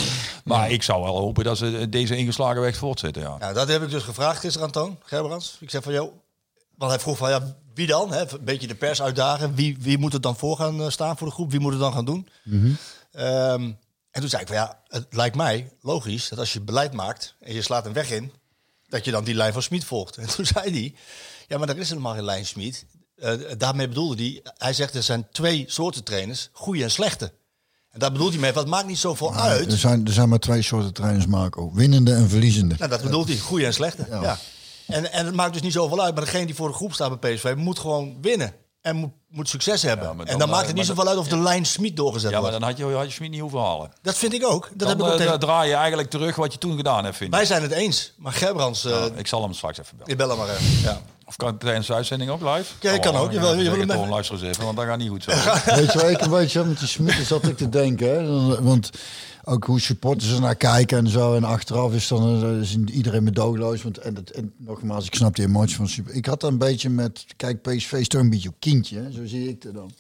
Maar 0.45 0.71
ik 0.71 0.83
zou 0.83 1.03
wel 1.03 1.17
hopen 1.19 1.45
dat 1.45 1.59
ze 1.59 1.89
deze 1.89 2.17
ingeslagen 2.17 2.61
weg 2.61 2.77
voortzetten, 2.77 3.23
ja. 3.23 3.37
Nou, 3.39 3.55
dat 3.55 3.69
heb 3.69 3.83
ik 3.83 3.91
dus 3.91 4.03
gevraagd 4.03 4.41
gisteren 4.41 4.67
aan 4.67 4.73
Toon 4.73 4.99
Gerbrands. 5.05 5.57
Ik 5.61 5.71
zeg 5.71 5.83
van, 5.83 5.93
joh, 5.93 6.13
want 6.83 6.95
hij 6.95 7.03
vroeg 7.03 7.17
van, 7.17 7.31
ja, 7.31 7.57
wie 7.75 7.87
dan? 7.87 8.13
Hè? 8.13 8.21
Een 8.33 8.45
beetje 8.45 8.67
de 8.67 8.75
pers 8.75 9.03
uitdagen. 9.03 9.55
Wie, 9.55 9.77
wie 9.81 9.99
moet 9.99 10.15
er 10.15 10.21
dan 10.21 10.37
voor 10.37 10.57
gaan 10.57 10.81
eh, 10.81 10.89
staan 10.89 11.19
voor 11.19 11.27
de 11.27 11.33
groep? 11.33 11.51
Wie 11.51 11.61
moet 11.61 11.73
het 11.73 11.81
dan 11.81 11.93
gaan 11.93 12.05
doen? 12.05 12.29
Ehm, 13.13 13.63
en 14.11 14.21
toen 14.21 14.29
zei 14.29 14.43
ik 14.43 14.49
van, 14.49 14.57
ja, 14.57 14.79
het 14.89 15.07
lijkt 15.11 15.37
mij 15.37 15.73
logisch 15.81 16.29
dat 16.29 16.39
als 16.39 16.53
je 16.53 16.61
beleid 16.61 16.93
maakt 16.93 17.35
en 17.41 17.55
je 17.55 17.63
slaat 17.63 17.87
een 17.87 17.93
weg 17.93 18.11
in, 18.11 18.33
dat 18.89 19.05
je 19.05 19.11
dan 19.11 19.25
die 19.25 19.35
lijn 19.35 19.53
van 19.53 19.63
Smit 19.63 19.85
volgt. 19.85 20.17
En 20.17 20.27
toen 20.27 20.47
zei 20.55 20.71
hij, 20.71 20.95
ja, 21.49 21.59
maar 21.59 21.69
er 21.69 21.79
is 21.79 21.89
helemaal 21.89 22.15
geen 22.15 22.25
lijn 22.25 22.47
Smit. 22.47 22.85
Eh, 23.17 23.33
daarmee 23.59 23.89
bedoelde 23.89 24.23
hij, 24.23 24.41
hij 24.57 24.73
zegt 24.73 24.95
er 24.95 25.03
zijn 25.03 25.27
twee 25.33 25.65
soorten 25.69 26.05
trainers, 26.05 26.49
goede 26.53 26.83
en 26.83 26.91
slechte. 26.91 27.33
En 27.91 27.99
daar 27.99 28.13
bedoelt 28.13 28.33
hij 28.33 28.41
mee, 28.41 28.53
wat 28.53 28.67
maakt 28.67 28.87
niet 28.87 28.99
zoveel 28.99 29.35
uit. 29.35 29.73
Er 29.73 29.79
zijn, 29.79 30.07
er 30.07 30.13
zijn 30.13 30.29
maar 30.29 30.39
twee 30.39 30.63
soorten 30.63 30.93
trainers, 30.93 31.27
Marco. 31.27 31.73
Winnende 31.73 32.15
en 32.15 32.29
verliezende. 32.29 32.75
Nou, 32.79 32.91
dat 32.91 33.03
bedoelt 33.03 33.29
hij. 33.29 33.39
Goede 33.39 33.67
en 33.67 33.75
slechte. 33.75 34.07
Ja. 34.11 34.39
En, 34.87 35.13
en 35.13 35.27
het 35.27 35.35
maakt 35.35 35.53
dus 35.53 35.63
niet 35.63 35.73
zoveel 35.73 36.03
uit. 36.03 36.15
Maar 36.15 36.25
degene 36.25 36.47
die 36.47 36.55
voor 36.55 36.69
de 36.69 36.75
groep 36.75 36.93
staat 36.93 37.21
bij 37.21 37.35
PSV 37.35 37.53
moet 37.57 37.79
gewoon 37.79 38.17
winnen. 38.21 38.55
En 38.81 38.97
moet, 38.97 39.11
moet 39.29 39.49
succes 39.49 39.83
hebben. 39.83 40.05
Ja, 40.07 40.11
en 40.11 40.17
dan, 40.17 40.39
dan 40.39 40.49
eh, 40.49 40.55
maakt 40.55 40.67
het 40.67 40.77
niet 40.77 40.87
zoveel 40.87 41.09
uit 41.09 41.19
of 41.19 41.29
de 41.29 41.39
lijn 41.39 41.65
Smit 41.65 41.97
doorgezet 41.97 42.31
Ja, 42.31 42.41
maar 42.41 42.51
wordt. 42.51 42.61
dan 42.61 42.69
had 42.69 42.79
je, 42.91 42.97
had 42.97 43.05
je 43.07 43.11
Schmid 43.13 43.31
niet 43.31 43.41
hoeven 43.41 43.61
halen. 43.61 43.93
Dat 44.03 44.17
vind 44.19 44.33
ik 44.33 44.47
ook. 44.47 44.69
Dat 44.75 44.79
Dan 44.79 44.89
heb 44.89 44.99
ik 44.99 45.05
ook 45.05 45.11
eh, 45.11 45.17
tegen... 45.17 45.41
draai 45.41 45.69
je 45.69 45.75
eigenlijk 45.75 46.11
terug 46.11 46.37
wat 46.37 46.53
je 46.53 46.59
toen 46.59 46.77
gedaan 46.77 47.05
hebt, 47.05 47.17
vind 47.17 47.31
ik. 47.31 47.37
Wij 47.37 47.47
zijn 47.47 47.63
het 47.63 47.71
eens. 47.73 48.13
Maar 48.17 48.33
Gerbrands, 48.33 48.85
eh 48.85 48.91
Ja, 48.91 49.09
ik 49.17 49.27
zal 49.27 49.43
hem 49.43 49.53
straks 49.53 49.79
even 49.79 49.97
bellen. 49.97 50.11
ik 50.13 50.17
bel 50.19 50.29
hem 50.29 50.39
maar 50.39 50.49
even. 50.49 50.81
Ja. 50.83 51.01
Of 51.27 51.37
kan 51.37 51.49
het 51.49 51.61
tijdens 51.61 51.87
de 51.87 51.95
uitzending 51.95 52.31
ook 52.31 52.41
live? 52.41 52.73
Ja, 52.81 52.99
kan 52.99 53.17
ook. 53.17 53.33
Je 53.33 53.41
wil 53.41 53.49
je 53.55 53.63
wil 53.63 53.79
hem 53.79 53.89
toch 53.89 54.31
even- 54.43 54.65
want 54.65 54.77
dat 54.77 54.85
gaat 54.87 54.99
niet 54.99 55.09
goed 55.09 55.23
zo. 55.23 55.31
Weet 55.77 55.93
je 55.93 55.99
waar 55.99 56.11
ik 56.11 56.21
een 56.21 56.31
beetje 56.31 56.65
met 56.65 56.79
die 56.79 56.89
Smitten 56.89 57.27
zat 57.27 57.43
ik 57.47 57.57
te 57.57 57.69
denken. 57.69 58.09
Hè? 58.09 58.63
Want 58.63 58.91
ook 59.45 59.65
hoe 59.65 59.81
supporters 59.81 60.33
er 60.33 60.41
naar 60.41 60.57
kijken 60.57 60.99
en 60.99 61.09
zo. 61.09 61.35
En 61.35 61.45
achteraf 61.45 61.95
is 61.95 62.09
dan 62.09 62.43
eh, 62.43 62.61
is 62.61 62.77
iedereen 62.77 63.25
medogeloos. 63.25 63.83
Want, 63.83 63.99
en, 63.99 64.15
het, 64.15 64.31
en 64.31 64.53
nogmaals, 64.57 65.07
ik 65.07 65.15
snap 65.15 65.37
die 65.37 65.47
emotie 65.47 65.77
van 65.77 65.89
super. 65.89 66.15
Ik 66.15 66.27
had 66.27 66.41
dan 66.41 66.53
een 66.53 66.59
beetje 66.59 66.89
met, 66.89 67.25
kijk, 67.37 67.63
PSV 67.63 67.93
is 67.93 68.09
toch 68.09 68.21
een 68.21 68.31
beetje 68.31 68.49
op 68.49 68.57
kindje. 68.59 69.13
Zo 69.13 69.27
zie 69.27 69.49
ik 69.49 69.63
het 69.63 69.75
dan. 69.75 69.93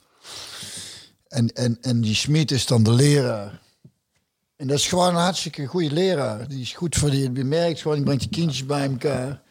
En, 1.28 1.48
en, 1.48 1.78
en 1.80 2.00
die 2.00 2.14
Smit 2.14 2.50
is 2.50 2.66
dan 2.66 2.82
de 2.82 2.92
leraar. 2.92 3.60
En 4.56 4.66
dat 4.66 4.78
is 4.78 4.86
gewoon 4.86 5.08
een 5.08 5.22
hartstikke 5.22 5.66
goede 5.66 5.92
leraar. 5.92 6.48
Die 6.48 6.60
is 6.60 6.72
goed 6.72 6.96
voor 6.96 7.10
die, 7.10 7.32
je 7.32 7.44
merkt 7.44 7.80
gewoon, 7.80 7.96
die 7.96 8.04
brengt 8.04 8.22
die 8.22 8.30
kindjes 8.30 8.66
bij 8.66 8.90
elkaar. 8.90 9.42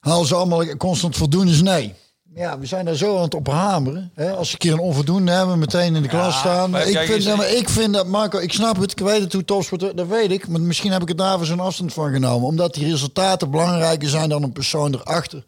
Haal 0.00 0.24
ze 0.24 0.34
allemaal 0.34 0.76
constant 0.76 1.16
voldoende? 1.16 1.52
Is 1.52 1.62
nee. 1.62 1.94
Ja, 2.38 2.58
we 2.58 2.66
zijn 2.66 2.84
daar 2.84 2.94
zo 2.94 3.16
aan 3.16 3.22
het 3.22 3.34
ophameren. 3.34 4.10
Hè? 4.14 4.30
Als 4.32 4.46
ze 4.46 4.52
een 4.52 4.58
keer 4.58 4.72
een 4.72 4.78
onvoldoende 4.78 5.32
hebben, 5.32 5.58
meteen 5.58 5.96
in 5.96 6.02
de 6.02 6.08
klas 6.08 6.38
staan. 6.38 6.70
maar 6.70 6.86
Ik 6.86 6.92
kijk 6.92 7.06
vind, 7.10 7.36
maar 7.36 7.50
ik 7.50 7.68
vind 7.68 7.94
dat, 7.94 8.06
Marco, 8.06 8.38
ik 8.38 8.52
snap 8.52 8.80
het. 8.80 8.90
Ik 8.90 8.98
weet 8.98 9.20
het 9.20 9.32
hoe 9.32 9.44
topsport, 9.44 9.80
dat 9.96 10.06
weet 10.06 10.30
ik. 10.30 10.48
Maar 10.48 10.60
misschien 10.60 10.92
heb 10.92 11.02
ik 11.02 11.08
het 11.08 11.18
daar 11.18 11.44
zo'n 11.44 11.60
afstand 11.60 11.92
van 11.92 12.12
genomen. 12.12 12.48
Omdat 12.48 12.74
die 12.74 12.90
resultaten 12.90 13.50
belangrijker 13.50 14.08
zijn 14.08 14.28
dan 14.28 14.42
een 14.42 14.52
persoon 14.52 14.94
erachter. 14.94 15.44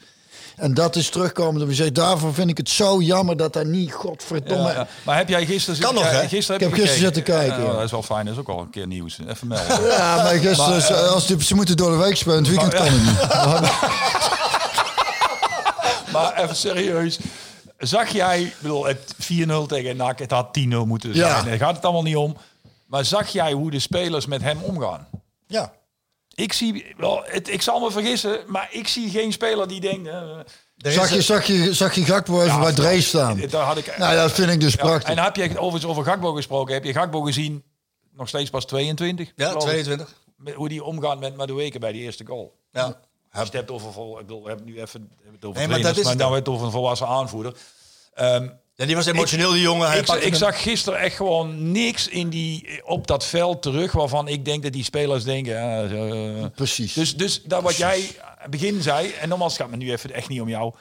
En 0.57 0.75
dat 0.75 0.97
is 0.97 1.09
terugkomen. 1.09 1.59
Dat 1.59 1.69
we 1.69 1.75
zeggen, 1.75 1.95
daarvoor 1.95 2.35
vind 2.35 2.51
ik 2.51 2.57
het 2.57 2.69
zo 2.69 3.01
jammer 3.01 3.37
dat 3.37 3.53
daar 3.53 3.67
niet, 3.67 3.93
godverdomme... 3.93 4.69
Ja, 4.69 4.73
ja. 4.73 4.87
Maar 5.03 5.17
heb 5.17 5.29
jij 5.29 5.47
gisteren 5.47 5.81
Kan 5.81 5.95
nog, 5.95 6.11
hè? 6.11 6.29
Gisteren 6.29 6.61
Ik 6.61 6.67
heb 6.67 6.79
gisteren 6.79 7.13
gekeken? 7.13 7.15
zitten 7.15 7.23
kijken, 7.23 7.65
Ja, 7.65 7.73
dat 7.73 7.85
is 7.85 7.91
wel 7.91 8.03
fijn. 8.03 8.25
Dat 8.25 8.35
is 8.35 8.41
ook 8.41 8.49
al 8.49 8.61
een 8.61 8.71
keer 8.71 8.87
nieuws. 8.87 9.19
Even 9.29 9.47
melden. 9.47 9.83
Ja, 9.85 10.17
maar 10.17 10.35
gisteren, 10.35 10.71
Maar, 10.71 10.91
eh, 10.91 11.13
als 11.13 11.27
die, 11.27 11.45
ze 11.45 11.55
moeten 11.55 11.77
door 11.77 11.91
de 11.91 11.97
week 11.97 12.17
spelen, 12.17 12.39
het 12.39 12.49
weekend 12.49 12.75
kan 12.75 12.87
het 12.87 13.03
niet. 13.03 14.39
maar 16.23 16.43
even 16.45 16.57
serieus. 16.57 17.19
Zag 17.79 18.09
jij, 18.09 18.43
ik 18.43 18.57
bedoel, 18.61 18.85
het 18.87 19.15
4-0 19.15 19.67
tegen 19.67 19.97
NAC, 19.97 20.19
het 20.19 20.31
had 20.31 20.59
10-0 20.59 20.63
moeten 20.63 21.15
zijn. 21.15 21.29
Ja. 21.29 21.43
Daar 21.43 21.57
gaat 21.57 21.75
het 21.77 21.85
allemaal 21.85 22.03
niet 22.03 22.17
om. 22.17 22.37
Maar 22.87 23.05
zag 23.05 23.29
jij 23.29 23.53
hoe 23.53 23.71
de 23.71 23.79
spelers 23.79 24.27
met 24.27 24.43
hem 24.43 24.59
omgaan? 24.63 25.09
Ja. 25.47 25.73
Ik 26.35 26.53
zie, 26.53 26.95
wel, 26.97 27.23
het, 27.25 27.49
ik 27.49 27.63
zal 27.63 27.81
me 27.81 27.91
vergissen, 27.91 28.39
maar 28.47 28.69
ik 28.71 28.89
zie 28.89 29.11
geen 29.11 29.33
speler 29.33 29.69
die 29.69 29.81
denkt... 29.81 30.09
eh, 30.09 30.39
Er 30.79 30.93
Zag 30.93 31.11
je, 31.15 31.23
zag 31.23 31.45
je, 31.47 31.75
zag 31.75 31.95
je 31.95 32.05
Gakpo 32.05 32.43
even 32.43 32.55
Ja, 32.57 32.61
bij 32.63 32.73
Drees 32.73 33.09
staan? 33.09 33.41
daar 33.51 33.65
had 33.65 33.77
ik... 33.77 33.97
Nou, 33.99 34.17
dat 34.17 34.33
vind 34.33 34.51
ik 34.51 34.61
dus 34.61 34.73
Ja, 34.75 34.83
prachtig. 34.83 35.09
en 35.17 35.19
heb 35.19 35.37
je 35.37 35.49
overigens 35.59 35.85
over 35.85 36.05
Gakbo 36.05 36.33
gesproken? 36.33 36.75
Heb 36.75 36.85
je 36.85 36.93
Gakbo 36.93 37.21
gezien? 37.21 37.65
Nog 38.13 38.29
steeds 38.29 38.51
pas 38.51 38.65
22? 38.67 39.33
Ja, 39.37 39.47
geloof 39.47 39.63
ik. 39.63 39.69
22. 39.69 40.15
Met 40.37 40.55
Hoe 40.55 40.69
die 40.69 40.85
omgaat 40.85 41.21
met 41.21 41.37
Madueke 41.37 41.79
bij 41.79 41.93
die 41.93 42.03
eerste 42.03 42.27
goal. 42.27 42.59
Ja. 42.73 43.01
Als 43.33 43.39
je 43.41 43.45
het 43.45 43.53
hebt 43.53 43.71
over, 43.71 43.93
vol- 43.93 44.19
ik 44.19 44.27
bedoel, 44.27 44.43
we 44.43 44.49
hebben 44.49 44.67
nu 44.67 44.81
even 44.81 45.11
het 45.33 45.45
over 45.45 45.59
Nee, 45.59 45.69
maar 45.69 45.79
trainers, 45.81 45.83
dat 45.83 45.97
is 45.97 46.03
maar 46.03 46.13
het 46.13 46.23
nou 46.23 46.35
het 46.35 46.49
over 46.49 46.67
een 46.67 46.73
volwassen 46.73 47.07
aanvoerder. 47.07 47.55
Ehm, 48.15 48.49
ja, 48.75 48.87
die 48.87 48.97
was 48.97 49.07
emotioneel, 49.07 49.53
die 49.53 49.61
jongen. 49.63 49.89
Hij 49.89 49.99
ik, 49.99 50.09
ik 50.09 50.23
hem. 50.23 50.35
zag 50.35 50.63
gisteren 50.63 50.99
echt 50.99 51.17
gewoon 51.17 51.73
niks 51.73 52.09
in 52.09 52.29
die, 52.29 52.81
op 52.85 53.07
dat 53.07 53.25
veld 53.25 53.63
terug 53.63 53.93
waarvan 53.93 54.29
ik 54.29 54.45
denk 54.45 54.63
dat 54.63 54.73
die 54.73 54.85
spelers 54.85 55.25
denken. 55.25 55.57
eh. 55.91 56.47
Precies. 56.55 56.93
Dus, 56.93 57.17
dus 57.17 57.43
dat 57.43 57.63
wat 57.63 57.77
jij 57.77 58.11
begin 58.51 58.83
zei, 58.83 59.11
en 59.11 59.29
nogmaals 59.29 59.53
het 59.53 59.63
gaat 59.63 59.71
me 59.71 59.77
nu 59.77 59.91
even 59.93 60.13
echt 60.13 60.29
niet 60.29 60.41
om 60.41 60.49
jou. 60.49 60.75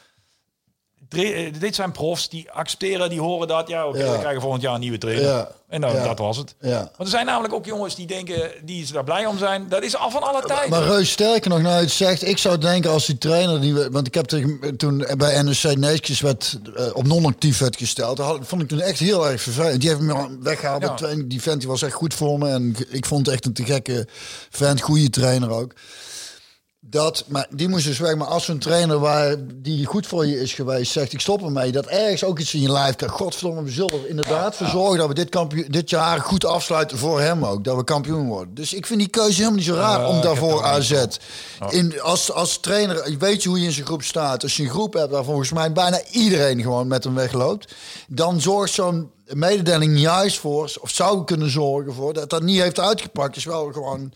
Eh, 1.10 1.54
dit 1.60 1.76
zijn 1.76 1.92
profs 1.92 2.30
die 2.30 2.52
accepteren, 2.52 3.10
die 3.10 3.20
horen 3.20 3.48
dat. 3.48 3.68
Ja, 3.68 3.88
oké, 3.88 3.98
Ja. 4.04 4.12
we 4.12 4.20
krijgen 4.20 4.42
volgend 4.42 4.62
jaar 4.62 4.74
een 4.74 4.80
nieuwe 4.80 4.98
trainer. 4.98 5.26
Ja. 5.26 5.52
En 5.70 5.82
Ja. 5.82 6.04
dat 6.04 6.20
was 6.20 6.38
het. 6.38 6.56
Want 6.60 6.98
er 6.98 7.08
zijn 7.08 7.26
namelijk 7.26 7.54
ook 7.54 7.66
jongens 7.66 7.96
die 7.96 8.08
denken, 8.08 8.52
die 8.64 8.92
daar 8.92 9.04
blij 9.04 9.26
om 9.26 9.38
zijn. 9.38 9.66
Dat 9.70 9.84
is 9.84 9.96
al 9.96 10.12
van 10.12 10.24
alle 10.24 10.42
tijden. 10.42 10.70
Maar 10.70 10.84
Reus, 10.84 11.12
sterker 11.12 11.50
nog, 11.50 11.62
nou 11.62 11.82
het 11.82 11.92
zegt, 11.92 12.28
ik 12.28 12.38
zou 12.38 12.58
denken 12.58 12.92
als 12.92 13.06
die 13.06 13.18
trainer, 13.18 13.62
die, 13.62 13.74
want 13.74 14.08
ik 14.08 14.14
heb 14.14 14.26
tegen, 14.26 14.78
toen 14.78 15.08
bij 15.18 15.42
NEC 15.42 15.78
Neeskjes 15.78 16.20
werd 16.22 16.60
eh, 16.76 16.86
op 16.94 17.08
non-actief 17.08 17.58
werd 17.58 17.78
gesteld, 17.78 18.18
dat 18.18 18.26
had- 18.26 18.40
vond 18.42 18.62
ik 18.62 18.68
toen 18.68 18.80
echt 18.80 19.00
heel 19.00 19.28
erg 19.30 19.42
vervelend. 19.42 19.80
Die 19.82 19.90
heeft 19.90 20.02
me 20.02 20.38
weggehaald. 20.42 21.06
Die 21.30 21.42
vent 21.42 21.60
die 21.60 21.70
was 21.70 21.82
echt 21.82 21.94
goed 21.94 22.14
voor 22.14 22.38
me 22.40 22.50
en 22.50 22.76
ik 22.90 23.06
vond 23.06 23.26
het 23.26 23.36
echt 23.36 23.46
een 23.46 23.54
te 23.54 23.64
gekke 23.66 24.08
vent, 24.50 24.82
goede 24.82 25.10
trainer 25.10 25.50
ook. 25.50 25.74
Dat, 26.90 27.24
maar 27.28 27.48
die 27.50 27.70
moest 27.70 27.86
dus 27.86 28.00
weg. 28.00 28.16
Maar 28.16 28.28
als 28.28 28.46
zo'n 28.46 28.58
trainer 28.58 29.00
waar 29.00 29.36
die 29.56 29.86
goed 29.86 30.08
voor 30.08 30.26
je 30.26 30.40
is 30.40 30.54
geweest 30.54 30.92
zegt, 30.92 31.14
ik 31.14 31.20
stop 31.20 31.44
ermee, 31.44 31.72
dat 31.72 31.86
ergens 31.86 32.24
ook 32.24 32.40
iets 32.40 32.54
in 32.54 32.62
je 32.62 32.72
lijf 32.72 32.96
krijgt. 32.96 33.16
Godverdomme, 33.16 33.64
we 33.64 33.72
zullen 33.72 33.94
er 33.94 34.10
inderdaad 34.10 34.56
voor 34.56 34.68
zorgen 34.68 34.98
dat 34.98 35.08
we 35.08 35.14
dit, 35.14 35.30
kampioen, 35.30 35.66
dit 35.68 35.90
jaar 35.90 36.20
goed 36.20 36.46
afsluiten 36.46 36.98
voor 36.98 37.22
hem 37.22 37.46
ook, 37.46 37.64
dat 37.64 37.76
we 37.76 37.84
kampioen 37.84 38.28
worden. 38.28 38.54
Dus 38.54 38.74
ik 38.74 38.86
vind 38.86 39.00
die 39.00 39.10
keuze 39.10 39.36
helemaal 39.36 39.56
niet 39.56 39.66
zo 39.66 39.74
raar 39.74 40.08
om 40.08 40.22
daarvoor 40.22 40.64
AZ. 40.64 41.06
In, 41.70 42.02
als, 42.02 42.32
als 42.32 42.60
trainer, 42.60 43.16
weet 43.20 43.44
je 43.44 43.50
hoe 43.50 43.60
je 43.60 43.66
in 43.66 43.72
zijn 43.72 43.86
groep 43.86 44.04
staat. 44.04 44.44
Als 44.44 44.58
je 44.58 44.64
een 44.64 44.70
groep 44.70 44.94
hebt 44.94 45.12
waar 45.12 45.24
volgens 45.24 45.52
mij 45.52 45.72
bijna 45.72 46.02
iedereen 46.12 46.62
gewoon 46.62 46.88
met 46.88 47.04
hem 47.04 47.16
wegloopt, 47.16 47.74
dan 48.08 48.42
zorgt 48.42 48.74
zo'n 48.74 49.12
mededeling 49.34 50.00
juist 50.00 50.38
voor, 50.38 50.74
of 50.82 50.90
zou 50.90 51.24
kunnen 51.24 51.50
zorgen 51.50 51.94
voor, 51.94 52.14
dat 52.14 52.30
dat 52.30 52.44
niet 52.44 52.62
heeft 52.62 52.80
uitgepakt. 52.80 53.36
Is 53.36 53.44
wel 53.44 53.72
gewoon 53.72 54.14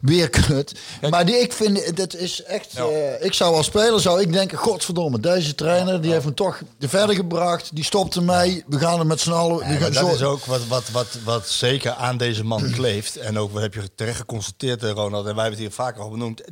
weer 0.00 0.30
kut. 0.30 0.74
Maar 1.10 1.26
die, 1.26 1.36
ik 1.36 1.52
vind, 1.52 1.96
dat 1.96 2.14
is 2.14 2.42
echt, 2.42 2.74
eh, 2.74 3.24
ik 3.24 3.32
zou 3.32 3.54
als 3.54 3.66
speler, 3.66 4.00
zou 4.00 4.20
ik 4.20 4.32
denken, 4.32 4.58
godverdomme, 4.58 5.20
deze 5.20 5.54
trainer, 5.54 6.00
die 6.00 6.12
heeft 6.12 6.24
me 6.24 6.34
toch 6.34 6.60
verder 6.78 7.14
gebracht, 7.14 7.70
die 7.74 7.84
stopt 7.84 8.14
ermee, 8.14 8.64
we 8.66 8.78
gaan 8.78 8.98
er 8.98 9.06
met 9.06 9.20
z'n 9.20 9.32
allen, 9.32 9.58
we 9.58 9.76
gaan 9.76 9.92
dat 9.92 10.14
is 10.14 10.22
ook 10.22 10.44
wat, 10.44 10.66
wat, 10.66 10.90
wat, 10.90 11.18
wat 11.24 11.48
zeker 11.48 11.92
aan 11.92 12.16
deze 12.16 12.44
man 12.44 12.70
kleeft. 12.70 13.16
En 13.16 13.38
ook 13.38 13.52
wat 13.52 13.62
heb 13.62 13.74
je 13.74 13.94
terecht 13.94 14.18
geconstateerd, 14.18 14.82
eh, 14.82 14.90
Ronald. 14.90 15.26
En 15.26 15.34
wij 15.34 15.44
hebben 15.44 15.50
het 15.50 15.58
hier 15.58 15.70
vaker 15.70 16.02
al 16.02 16.10
benoemd. 16.10 16.42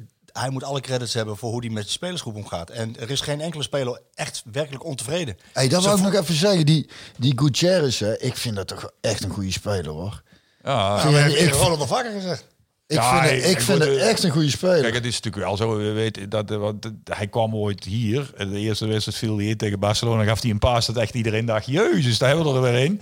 Hij 0.41 0.51
moet 0.51 0.65
alle 0.65 0.81
credits 0.81 1.15
hebben 1.15 1.37
voor 1.37 1.51
hoe 1.51 1.61
hij 1.65 1.71
met 1.71 1.85
de 1.85 1.91
spelersgroep 1.91 2.35
omgaat. 2.37 2.71
En 2.71 2.97
er 3.01 3.11
is 3.11 3.21
geen 3.21 3.41
enkele 3.41 3.63
speler 3.63 4.01
echt 4.15 4.43
werkelijk 4.53 4.85
ontevreden. 4.85 5.37
Hey, 5.53 5.69
dat 5.69 5.85
wil 5.85 5.97
ik 5.97 6.03
nog 6.03 6.15
even 6.15 6.35
zeggen. 6.35 6.67
Die, 6.67 6.89
die 7.19 7.33
Gutierrez, 7.37 7.99
hè, 8.01 8.19
ik 8.19 8.37
vind 8.37 8.57
dat 8.57 8.67
toch 8.67 8.91
echt 9.01 9.25
een 9.25 9.31
goede 9.31 9.53
speler, 9.53 9.89
hoor. 9.89 10.23
Ja, 10.65 11.05
ik, 11.27 11.53
Ronald 11.53 11.81
al 11.81 11.87
vaker 11.87 12.13
gezegd. 12.13 12.45
ik 12.87 12.97
Ja, 12.97 13.21
vind, 13.23 13.33
ik- 13.37 13.43
het, 13.43 13.51
ik 13.51 13.61
vind 13.61 13.79
het 13.79 13.89
eh, 13.89 14.09
echt 14.09 14.23
een 14.23 14.31
goede 14.31 14.51
speler. 14.51 14.81
Kijk, 14.83 14.95
het 14.95 15.05
is 15.05 15.15
natuurlijk 15.21 15.45
wel 15.45 15.57
zo. 15.57 15.77
We 15.77 15.91
weten 15.91 16.29
dat, 16.29 16.51
eh, 16.51 16.57
want, 16.57 16.85
eh, 16.85 16.91
hij 17.17 17.27
kwam 17.27 17.55
ooit 17.57 17.85
hier. 17.85 18.33
En 18.37 18.51
De 18.51 18.59
eerste 18.59 18.87
wedstrijd 18.87 19.19
viel 19.19 19.37
hij 19.37 19.47
in 19.47 19.57
tegen 19.57 19.79
Barcelona. 19.79 20.25
Gaf 20.25 20.43
hij 20.43 20.51
een 20.51 20.59
paas 20.59 20.87
dat 20.87 20.97
echt 20.97 21.15
iedereen 21.15 21.47
dacht: 21.47 21.67
Jezus, 21.67 22.19
daar 22.19 22.29
hebben 22.29 22.47
we 22.53 22.55
er 22.69 22.73
weer 22.73 22.85
in. 22.85 23.01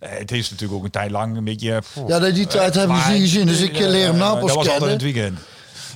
Eh, 0.00 0.10
het 0.18 0.32
is 0.32 0.50
natuurlijk 0.50 0.78
ook 0.78 0.84
een 0.84 0.90
tijd 0.90 1.10
lang 1.10 1.36
een 1.36 1.44
beetje. 1.44 1.82
ja, 2.06 2.18
die, 2.30 2.46
tijd 2.46 2.74
hebben 2.74 2.96
we 3.04 3.12
niet 3.12 3.20
gezien, 3.20 3.46
dus 3.46 3.60
ik 3.60 3.78
eh, 3.78 3.88
leer 3.88 4.06
hem 4.06 4.14
eh, 4.14 4.20
pas 4.20 4.40
Dat 4.40 4.40
was 4.40 4.56
altijd 4.56 4.68
kennen. 4.78 4.90
het 4.90 5.02
weekend. 5.02 5.38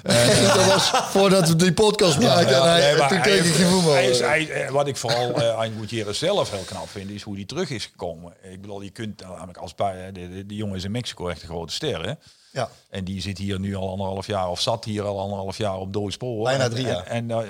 dat 0.54 0.66
was 0.66 0.90
voordat 1.10 1.48
we 1.48 1.56
die 1.56 1.72
podcast 1.72 2.20
maakten. 2.20 2.56
en 2.56 2.62
hij, 2.70 2.80
nee, 2.80 2.96
maar 2.96 3.08
toen 3.08 3.18
hij 3.18 3.26
keek 3.30 3.38
ik 3.38 3.44
heeft- 3.44 3.56
geen 3.56 3.66
voetbal. 3.66 3.92
hij 3.92 4.08
is- 4.08 4.20
hij- 4.20 4.50
eh, 4.50 4.70
wat 4.70 4.86
ik 4.88 4.96
vooral 4.96 5.34
eh, 5.42 5.58
aan 5.58 5.72
Gutierrez 5.80 6.18
zelf 6.18 6.50
heel 6.50 6.62
knap 6.66 6.88
vind, 6.88 7.10
is 7.10 7.22
hoe 7.22 7.34
hij 7.34 7.44
terug 7.44 7.70
is 7.70 7.84
gekomen. 7.84 8.32
Ik 8.42 8.60
bedoel, 8.60 8.80
je 8.80 8.90
kunt 8.90 9.20
namelijk 9.20 9.58
als 9.58 9.74
bij, 9.74 10.12
de, 10.12 10.28
de, 10.28 10.46
die 10.46 10.56
jongen 10.56 10.76
is 10.76 10.84
in 10.84 10.90
Mexico 10.90 11.28
echt 11.28 11.42
een 11.42 11.48
grote 11.48 11.72
ster, 11.72 12.06
hè? 12.06 12.12
Ja. 12.52 12.68
En 12.90 13.04
die 13.04 13.20
zit 13.20 13.38
hier 13.38 13.60
nu 13.60 13.74
al 13.76 13.90
anderhalf 13.90 14.26
jaar, 14.26 14.48
of 14.50 14.60
zat 14.60 14.84
hier 14.84 15.02
al 15.02 15.20
anderhalf 15.20 15.56
jaar 15.58 15.76
op 15.78 15.92
doodspoor. 15.92 16.44
Bijna 16.44 16.68
drie 16.68 16.86
jaar. 16.86 17.04
En, 17.06 17.30
en, 17.30 17.40
eh, 17.44 17.48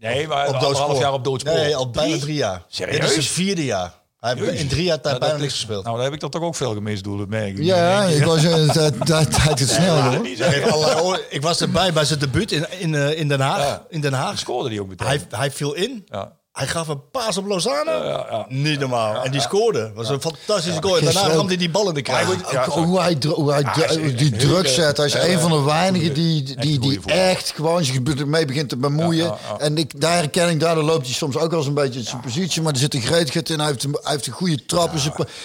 nee, 0.00 0.26
maar 0.28 0.48
Op 0.48 0.54
anderhalf 0.54 0.76
doodspoor. 0.76 1.00
jaar 1.00 1.12
op 1.12 1.24
doodspoor. 1.24 1.54
Nee, 1.54 1.76
al 1.76 1.90
bijna 1.90 2.18
drie 2.18 2.34
jaar. 2.34 2.62
Serieus? 2.68 2.96
Dit 3.00 3.04
is 3.08 3.12
zijn 3.12 3.24
vierde 3.46 3.64
jaar. 3.64 3.92
Hij 4.24 4.34
heeft 4.36 4.60
in 4.60 4.68
drie 4.68 4.84
jaar 4.84 5.00
tijd 5.00 5.14
Ja, 5.14 5.20
bijna 5.20 5.34
dat 5.34 5.42
niks 5.42 5.54
gespeeld. 5.54 5.84
Nou, 5.84 5.96
daar 5.96 6.04
heb 6.04 6.14
ik 6.14 6.22
er 6.22 6.30
toch 6.30 6.42
ook 6.42 6.54
veel 6.54 6.72
gemist, 6.74 7.04
doe 7.04 7.18
dat 7.18 7.28
merk 7.28 7.58
ik. 7.58 7.64
Ja, 7.64 8.02
ik 8.04 8.24
was 8.24 8.44
in 8.44 8.66
de 8.66 8.92
tijd 9.04 9.58
het 9.58 9.68
snel, 9.68 10.02
hoor. 10.02 10.24
Hij 10.24 11.26
ik 11.28 11.42
was 11.42 11.60
erbij 11.60 11.92
bij 11.92 12.04
zijn 12.04 12.18
debuut 12.18 12.52
in, 12.52 12.66
in, 12.78 12.94
eh, 12.94 13.18
in 13.18 13.28
Den 13.28 13.40
Haag. 13.40 13.82
In 13.88 14.00
Den 14.00 14.12
Haag. 14.12 14.38
scoorde 14.38 14.68
die 14.68 14.80
ook 14.80 14.88
meteen. 14.88 15.06
Hij, 15.06 15.20
hij 15.30 15.50
viel 15.50 15.74
in. 15.74 16.06
ja. 16.06 16.32
Hij 16.54 16.66
gaf 16.66 16.88
een 16.88 17.10
paas 17.10 17.36
op 17.36 17.46
Lozano. 17.46 17.90
ja, 17.92 18.26
ja. 18.30 18.46
Niet 18.48 18.80
normaal. 18.80 19.24
en 19.24 19.30
die 19.30 19.40
scoorde. 19.40 19.90
was 19.94 20.08
een 20.08 20.20
fantastische 20.20 20.82
goal. 20.82 20.98
En 20.98 21.04
daarna 21.04 21.28
ramde 21.28 21.46
hij 21.46 21.56
die 21.56 21.70
bal 21.70 21.88
in 21.88 21.94
de 21.94 22.02
kruis. 22.02 22.26
Hoe 22.26 23.00
hij, 23.00 23.16
hoe 23.34 23.52
hij 23.52 23.62
dru- 23.64 23.82
hij 23.86 23.96
is 23.96 24.16
die 24.16 24.36
druk 24.36 24.66
zet. 24.68 24.96
Hij 24.96 25.06
is 25.06 25.14
een 25.14 25.38
van 25.40 25.50
de 25.50 25.60
weinigen 25.60 26.14
die, 26.14 26.44
echt 26.56 26.62
die, 26.62 26.78
die 26.78 27.00
echt 27.04 27.52
gewoon 27.54 27.84
zich 27.84 28.24
mee 28.26 28.44
begint 28.44 28.68
te 28.68 28.76
bemoeien. 28.76 29.24
Ja, 29.24 29.38
ja, 29.48 29.56
ja. 29.58 29.64
En 29.64 29.78
ik, 29.78 30.00
daar 30.00 30.14
herken 30.14 30.48
ik, 30.48 30.60
daardoor 30.60 30.84
loopt 30.84 31.04
hij 31.06 31.14
soms 31.14 31.36
ook 31.36 31.50
wel 31.50 31.58
eens 31.58 31.68
een 31.68 31.74
beetje 31.74 31.98
in 31.98 32.06
zijn 32.06 32.20
positie. 32.20 32.62
Maar 32.62 32.72
er 32.72 32.78
zit 32.78 32.94
een 32.94 33.02
gretigheid 33.02 33.50
in. 33.50 33.58
Hij 33.58 33.68
heeft 33.68 33.84
een, 33.84 33.98
hij 34.02 34.12
heeft 34.12 34.26
een 34.26 34.32
goede 34.32 34.64
trap. 34.66 34.90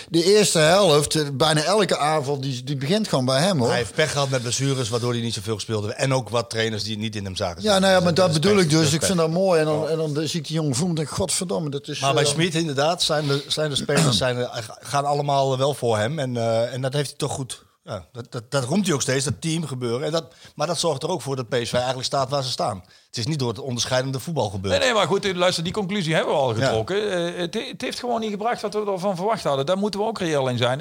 De 0.09 0.23
eerste 0.23 0.59
helft, 0.59 1.15
eh, 1.15 1.21
bijna 1.33 1.61
elke 1.63 1.97
aanval, 1.97 2.39
die, 2.39 2.63
die 2.63 2.75
begint 2.75 3.07
gewoon 3.07 3.25
bij 3.25 3.41
hem 3.41 3.59
hoor. 3.59 3.67
Hij 3.67 3.77
heeft 3.77 3.93
pech 3.93 4.11
gehad 4.11 4.29
met 4.29 4.41
blessures, 4.41 4.89
waardoor 4.89 5.11
hij 5.11 5.21
niet 5.21 5.33
zoveel 5.33 5.59
speelde. 5.59 5.93
En 5.93 6.13
ook 6.13 6.29
wat 6.29 6.49
trainers 6.49 6.83
die 6.83 6.97
niet 6.97 7.15
in 7.15 7.23
hem 7.23 7.35
zagen. 7.35 7.61
Ja, 7.61 7.79
nou 7.79 7.93
ja, 7.93 7.99
maar 7.99 8.13
dat 8.13 8.33
bedoel 8.33 8.57
ik 8.59 8.69
dus. 8.69 8.93
Ik 8.93 9.03
vind 9.03 9.17
dat 9.17 9.29
mooi. 9.29 9.59
En 9.59 9.65
dan, 9.65 9.89
en 9.89 9.97
dan 9.97 10.27
zie 10.27 10.39
ik 10.39 10.47
die 10.47 10.55
jongen 10.55 10.75
denk, 10.99 11.09
godverdomme, 11.09 11.69
dat 11.69 11.87
is... 11.87 11.99
Maar 11.99 12.13
bij 12.13 12.23
eh, 12.23 12.29
Smit 12.29 12.55
inderdaad 12.55 13.01
zijn 13.01 13.27
de, 13.27 13.43
zijn 13.47 13.69
de 13.69 13.75
spelers 13.75 14.17
zijn, 14.17 14.37
er- 14.37 14.75
gaan 14.79 15.05
allemaal 15.05 15.57
wel 15.57 15.73
voor 15.73 15.97
hem. 15.97 16.19
En, 16.19 16.37
eh, 16.37 16.73
en 16.73 16.81
dat 16.81 16.93
heeft 16.93 17.09
hij 17.09 17.17
toch 17.17 17.31
goed. 17.31 17.67
Ja, 17.83 18.05
dat, 18.11 18.31
dat, 18.31 18.51
dat 18.51 18.63
roemt 18.63 18.85
hij 18.85 18.95
ook 18.95 19.01
steeds, 19.01 19.25
dat 19.25 19.41
team 19.41 19.65
gebeuren. 19.67 20.05
En 20.05 20.11
dat, 20.11 20.25
maar 20.55 20.67
dat 20.67 20.79
zorgt 20.79 21.03
er 21.03 21.09
ook 21.09 21.21
voor 21.21 21.35
dat 21.35 21.49
PSV 21.49 21.73
eigenlijk 21.73 22.05
staat 22.05 22.29
waar 22.29 22.43
ze 22.43 22.49
staan. 22.49 22.83
Het 23.07 23.17
is 23.17 23.25
niet 23.25 23.39
door 23.39 23.47
het 23.49 23.59
onderscheidende 23.59 24.19
voetbal 24.19 24.49
gebeurd. 24.49 24.73
Nee, 24.73 24.83
nee, 24.83 24.93
maar 24.93 25.07
goed, 25.07 25.35
luister, 25.35 25.63
die 25.63 25.73
conclusie 25.73 26.13
hebben 26.15 26.33
we 26.33 26.39
al 26.39 26.53
getrokken. 26.53 27.11
Eh, 27.11 27.39
het, 27.39 27.53
het 27.53 27.81
heeft 27.81 27.99
gewoon 27.99 28.19
niet 28.19 28.29
gebracht 28.31 28.61
wat 28.61 28.73
we 28.73 28.85
ervan 28.91 29.15
verwacht 29.15 29.43
hadden. 29.43 29.65
Daar 29.65 29.77
moeten 29.77 29.99
we 29.99 30.05
ook 30.05 30.19
reëel 30.19 30.47
in 30.47 30.57
zijn. 30.57 30.77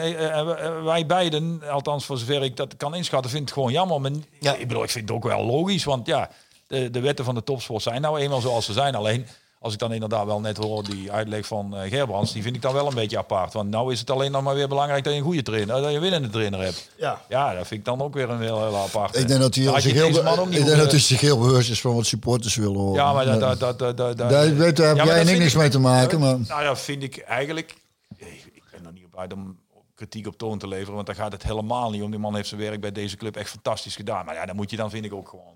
Wij 0.85 1.07
beiden, 1.07 1.63
althans 1.71 2.05
voor 2.05 2.19
zover 2.19 2.43
ik 2.43 2.57
dat 2.57 2.77
kan 2.77 2.95
inschatten, 2.95 3.31
vind 3.31 3.43
het 3.45 3.53
gewoon 3.53 3.73
jammer. 3.73 4.01
Maar 4.01 4.11
Ja. 4.41 4.55
ik 4.55 4.69
bedoel, 4.69 4.83
ik 4.83 4.91
vind 4.91 5.09
het 5.09 5.17
ook 5.17 5.25
wel 5.25 5.45
logisch, 5.45 5.85
want 5.85 6.07
ja, 6.07 6.31
de, 6.67 6.91
de 6.91 7.01
wetten 7.01 7.25
van 7.25 7.35
de 7.35 7.43
topsport 7.43 7.83
zijn 7.83 8.01
nou 8.01 8.19
eenmaal 8.19 8.41
zoals 8.41 8.65
ze 8.65 8.73
zijn. 8.73 8.95
Alleen, 8.95 9.27
als 9.61 9.73
ik 9.73 9.79
dan 9.79 9.93
inderdaad 9.93 10.27
wel 10.27 10.41
net 10.41 10.57
hoor 10.57 10.85
die 10.85 11.13
uitleg 11.13 11.47
van 11.47 11.77
eh 11.77 11.91
Gerbrands, 11.91 12.33
die 12.33 12.43
vind 12.43 12.57
ik 12.57 12.63
dan 12.63 12.73
wel 12.73 12.87
een 12.87 12.95
beetje 12.95 13.19
apart. 13.19 13.53
Want 13.53 13.71
nou 13.71 13.93
is 13.93 14.01
het 14.01 14.11
alleen 14.11 14.31
nog 14.33 14.43
maar 14.43 14.55
weer 14.55 14.69
belangrijk 14.69 15.05
dat 15.05 15.13
je 15.13 15.19
een 15.19 15.25
goede 15.25 15.43
trainer, 15.43 15.81
dat 15.81 15.91
je 15.91 15.95
een 15.97 16.01
winnende 16.03 16.29
trainer 16.31 16.61
hebt. 16.61 16.91
Ja. 16.97 17.21
Ja, 17.29 17.55
dat 17.55 17.67
vind 17.67 17.81
ik 17.81 17.87
dan 17.87 18.03
ook 18.03 18.15
weer 18.15 18.31
een 18.31 18.41
heel, 18.41 18.59
heel 18.67 18.77
apart. 18.77 19.17
Ik 19.17 19.29
denk 19.29 19.41
dat 19.41 19.55
hij 19.55 19.65
zich 19.81 19.93
je 19.93 19.99
heel, 19.99 20.07
ik 20.09 20.65
denk 20.65 20.77
dat 20.77 20.91
hij 20.91 21.01
zich 21.01 21.21
heel 21.21 21.39
bewust 21.39 21.71
is 21.71 21.81
van 21.81 21.95
wat 21.95 22.07
supporters 22.07 22.55
willen 22.57 22.77
horen. 22.77 22.95
Ja, 22.95 23.13
maar 23.13 23.25
dat, 23.25 23.41
dat, 23.41 23.61
dat, 23.61 23.79
dat, 23.79 23.97
dat, 23.97 24.19
dat- 24.19 24.31
Daar, 24.31 24.57
weet, 24.57 24.77
daar 24.77 24.97
heb 24.97 25.07
jij 25.07 25.25
dat 25.25 25.37
niks 25.39 25.55
mee 25.55 25.69
te 25.69 25.79
maken. 25.79 26.21
Maar... 26.21 26.39
Nou 26.39 26.63
ja, 26.63 26.77
vind 26.77 27.03
ik 27.03 27.17
eigenlijk. 27.19 27.75
Ik 28.17 28.27
ik 28.55 28.63
ben 28.71 28.87
er 28.87 28.93
niet 28.93 29.05
op 29.05 29.19
uit 29.19 29.33
om 29.33 29.59
kritiek 29.95 30.27
op 30.27 30.39
toon 30.39 30.59
te 30.59 30.69
leveren, 30.69 30.95
want 30.95 31.07
daar 31.07 31.15
gaat 31.17 31.33
het 31.33 31.43
helemaal 31.43 31.91
niet 31.91 32.03
om. 32.03 32.11
Die 32.11 32.21
man 32.21 32.35
heeft 32.35 32.49
zijn 32.49 32.61
werk 32.61 32.81
bij 32.81 32.93
deze 32.93 33.17
club 33.17 33.37
echt 33.37 33.51
fantastisch 33.51 33.97
gedaan. 33.97 34.25
Maar 34.25 34.35
ja, 34.35 34.47
dan 34.47 34.57
moet 34.57 34.71
je 34.71 34.77
dan 34.77 34.91
vind 34.91 35.05
ik 35.05 35.13
ook 35.15 35.29
gewoon 35.29 35.55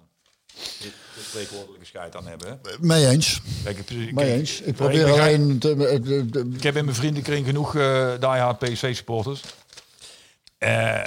de 0.81 0.89
de 1.15 1.21
spreekwoordelijke 1.29 1.87
scheid 1.87 2.17
aan 2.17 2.27
hebben. 2.27 2.49
hè. 2.49 2.55
Mee 2.81 3.07
eens. 3.07 3.41
Kijk, 3.65 3.79
ik, 3.79 3.91
Mee 3.91 4.13
kijk, 4.15 4.29
eens. 4.29 4.61
Ik 4.61 4.75
probeer 4.75 5.05
begrijp- 5.07 5.21
alleen... 5.41 5.59
Te, 5.59 5.77
de- 5.77 6.27
de- 6.31 6.51
Ik 6.55 6.63
heb 6.63 6.77
in 6.77 6.85
mijn 6.85 6.97
vriendenkring 6.97 7.47
genoeg 7.47 7.77
eh 7.77 8.09
diehard 8.21 8.59
PSV 8.59 8.97
supporters. 8.97 9.41
Eh, 10.59 10.99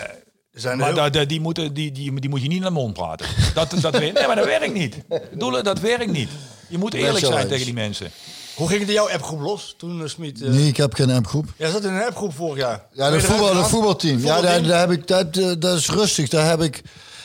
zijn 0.51 0.77
maar 0.77 0.87
heel- 0.87 0.95
da- 0.95 1.09
da- 1.09 1.25
die, 1.25 1.39
moeten, 1.41 1.73
die, 1.73 1.91
die, 1.91 2.19
die 2.19 2.29
moet 2.29 2.41
je 2.41 2.47
niet 2.47 2.59
naar 2.61 2.69
de 2.69 2.75
mond 2.75 2.93
praten. 2.93 3.27
Dat, 3.53 3.69
dat, 3.81 3.97
werkt- 3.97 4.13
nee, 4.17 4.27
maar 4.27 4.35
dat 4.35 4.45
werkt 4.45 4.73
niet. 4.73 4.95
Bedoel, 5.07 5.63
dat 5.63 5.79
werkt 5.79 6.11
niet. 6.11 6.29
Je 6.69 6.77
moet 6.77 6.93
eerlijk 6.93 7.25
zijn 7.25 7.37
eens. 7.39 7.49
tegen 7.49 7.65
die 7.65 7.73
mensen. 7.73 8.11
Hoe 8.55 8.67
ging 8.67 8.79
het 8.79 8.89
in 8.89 8.95
jouw 8.95 9.09
appgroep 9.09 9.39
los 9.39 9.73
toen 9.77 10.01
uh, 10.01 10.07
Smit... 10.07 10.41
eh, 10.41 10.49
Nee, 10.49 10.67
ik 10.67 10.77
heb 10.77 10.93
geen 10.93 11.09
appgroep. 11.11 11.45
Jij 11.57 11.69
zat 11.71 11.83
in 11.83 11.93
een 11.93 12.03
appgroep 12.05 12.33
vorig 12.35 12.57
jaar. 12.57 12.85
Ja, 12.91 13.09
de 13.09 13.19
voetbal, 13.21 13.53
de 13.53 13.63
voetbalteam. 13.63 14.19
Ja, 14.19 14.41
daar, 14.41 14.63
daar 14.63 14.79
heb 14.79 14.91
ik, 14.91 15.07
dat, 15.07 15.37
eh, 15.37 15.51
dat 15.59 15.77
is 15.77 15.89
rustig. 15.89 16.29
Daar 16.29 16.49
heb 16.49 16.61
ik... 16.61 16.81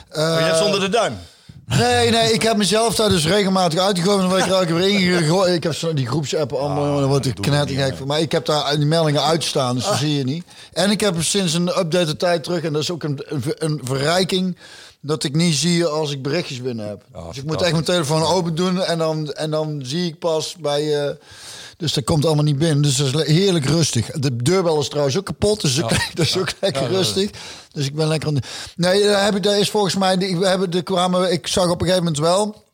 eh, 0.09 0.23
Oh, 0.33 0.37
je 0.39 0.45
hebt 0.45 0.59
zonder 0.59 0.81
de 0.81 0.89
duim. 0.89 1.18
Nee, 1.79 2.11
nee, 2.11 2.33
ik 2.33 2.43
heb 2.43 2.57
mezelf 2.57 2.95
daar 2.95 3.09
dus 3.09 3.27
regelmatig 3.27 3.79
uitgegooid. 3.81 4.16
En 4.16 4.23
dan 4.23 4.31
word 4.31 4.43
ik 4.45 4.51
er 4.51 4.55
elke 4.59 4.66
keer 4.66 4.89
ingegooid. 4.89 5.55
Ik 5.61 5.62
heb 5.62 5.75
zo 5.75 5.95
die 5.95 6.07
groepsappen 6.07 6.59
allemaal, 6.59 6.85
jongen, 6.85 7.01
dan 7.01 7.09
word 7.11 7.27
ik 7.27 7.35
knettergek 7.35 7.97
van. 7.97 8.07
Maar 8.07 8.21
ik 8.21 8.33
heb 8.33 8.47
daar 8.47 8.77
die 8.77 8.87
meldingen 8.87 9.23
uitstaan, 9.23 9.75
dus 9.75 9.85
dat 9.85 9.97
zie 9.97 10.14
je 10.16 10.25
niet. 10.25 10.45
En 10.73 10.91
ik 10.91 11.01
heb 11.01 11.23
sinds 11.23 11.55
een 11.55 11.68
update 11.79 12.16
tijd 12.16 12.45
terug, 12.45 12.62
en 12.62 12.73
dat 12.73 12.83
is 12.83 12.91
ook 12.91 13.03
een, 13.03 13.21
een, 13.25 13.43
een 13.59 13.81
verrijking, 13.85 14.57
dat 15.01 15.25
ik 15.25 15.35
niet 15.35 15.55
zie 15.55 15.85
als 15.85 16.11
ik 16.12 16.23
berichtjes 16.23 16.62
binnen 16.62 16.89
heb. 16.89 17.03
dus 17.29 17.37
ik 17.37 17.45
moet 17.45 17.62
echt 17.62 17.73
mijn 17.73 17.85
telefoon 17.85 18.23
open 18.23 18.55
doen 18.55 18.83
en 18.83 18.99
dan, 18.99 19.33
en 19.33 19.51
dan 19.51 19.81
zie 19.85 20.07
ik 20.07 20.18
pas 20.18 20.57
bij... 20.61 21.07
eh, 21.07 21.14
dus 21.81 21.93
dat 21.93 22.05
komt 22.05 22.24
allemaal 22.24 22.45
niet 22.45 22.59
binnen. 22.59 22.83
Dus 22.83 22.97
dat 22.97 23.14
is 23.14 23.26
heerlijk 23.26 23.64
rustig. 23.64 24.07
De 24.11 24.37
deurbel 24.37 24.81
is 24.81 24.89
trouwens 24.89 25.18
ook 25.18 25.24
kapot. 25.24 25.61
Dus 25.61 25.74
dat 26.14 26.26
is 26.26 26.39
ook 26.39 26.53
lekker 26.61 26.87
rustig. 26.89 27.31
Dus 27.72 27.87
ik 27.87 27.95
ben 27.95 28.09
lekker 28.09 28.28
aan 28.28 28.35
de... 28.35 28.43
Nee, 28.76 29.03
daar, 29.03 29.24
heb 29.24 29.35
ik, 29.37 29.43
daar 29.43 29.59
is 29.59 29.70
volgens 29.70 29.97
mij... 29.97 30.18
We 30.18 30.47
hebben, 30.47 30.72
er 30.72 30.83
kwamen, 30.83 31.33
ik 31.33 31.47
zag 31.47 31.64
op 31.64 31.81
een 31.81 31.87
gegeven 31.87 32.05
moment 32.05 32.18
wel... 32.22 32.64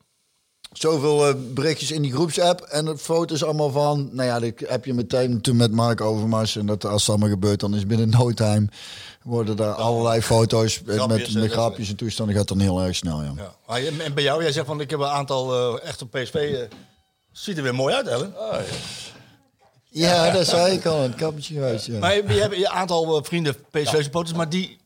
Zoveel 0.73 1.29
eh, 1.29 1.35
berichtjes 1.55 1.91
in 1.91 2.03
die 2.03 2.13
groepsapp. 2.13 2.61
En 2.61 2.85
de 2.85 2.99
foto's 2.99 3.45
allemaal 3.45 3.71
van... 3.71 4.09
Nou 4.13 4.29
ja, 4.29 4.39
dat 4.41 4.53
heb 4.67 4.85
je 4.85 4.95
meteen 4.95 5.41
toen 5.41 5.57
met 5.57 5.73
Mark 5.73 6.01
Overmars. 6.01 6.57
En 6.57 6.67
dat 6.67 6.85
als 6.85 7.01
het 7.01 7.11
allemaal 7.11 7.29
gebeurt, 7.29 7.61
dan 7.61 7.75
is 7.75 7.87
binnen 7.87 8.09
no 8.09 8.33
time... 8.33 8.67
worden 9.23 9.57
daar 9.57 9.73
allerlei 9.73 10.21
foto's 10.23 10.83
eh, 10.87 10.95
Grapjes, 10.95 11.19
met, 11.27 11.33
met 11.35 11.43
dat- 11.43 11.53
grapjes 11.53 11.89
en 11.89 11.97
toestanden. 11.97 12.35
gaat 12.37 12.49
dan 12.49 12.61
heel 12.61 12.81
erg 12.83 12.97
snel, 12.97 13.23
ja. 13.23 13.33
Ja. 13.67 13.77
En 14.05 14.15
bij 14.15 14.23
jou, 14.23 14.43
jij 14.43 14.53
zegt 14.53 14.67
van 14.67 14.81
ik 14.81 14.91
heb 14.91 14.99
een 15.01 15.07
aantal 15.07 15.77
eh, 15.79 15.89
echt 15.89 16.03
op 16.03 16.11
PSV. 16.11 16.35
eh, 16.35 16.61
ziet 17.43 17.57
er 17.57 17.63
weer 17.63 17.75
mooi 17.75 17.95
uit, 17.95 18.07
Ellen. 18.07 18.35
Ja, 19.85 20.31
dat 20.31 20.47
zei 20.47 20.77
ik 20.77 20.87
al. 20.87 21.05
Een 21.05 21.15
kappetje 21.15 21.55
geweest, 21.55 21.87
ja. 21.87 21.99
Maar 21.99 22.15
je, 22.15 22.23
je 22.27 22.41
hebt 22.41 22.55
een 22.55 22.69
aantal 22.69 23.17
eh, 23.17 23.25
vrienden 23.25 23.57
PSV-supporters, 23.71 24.37
maar 24.37 24.49
die... 24.49 24.79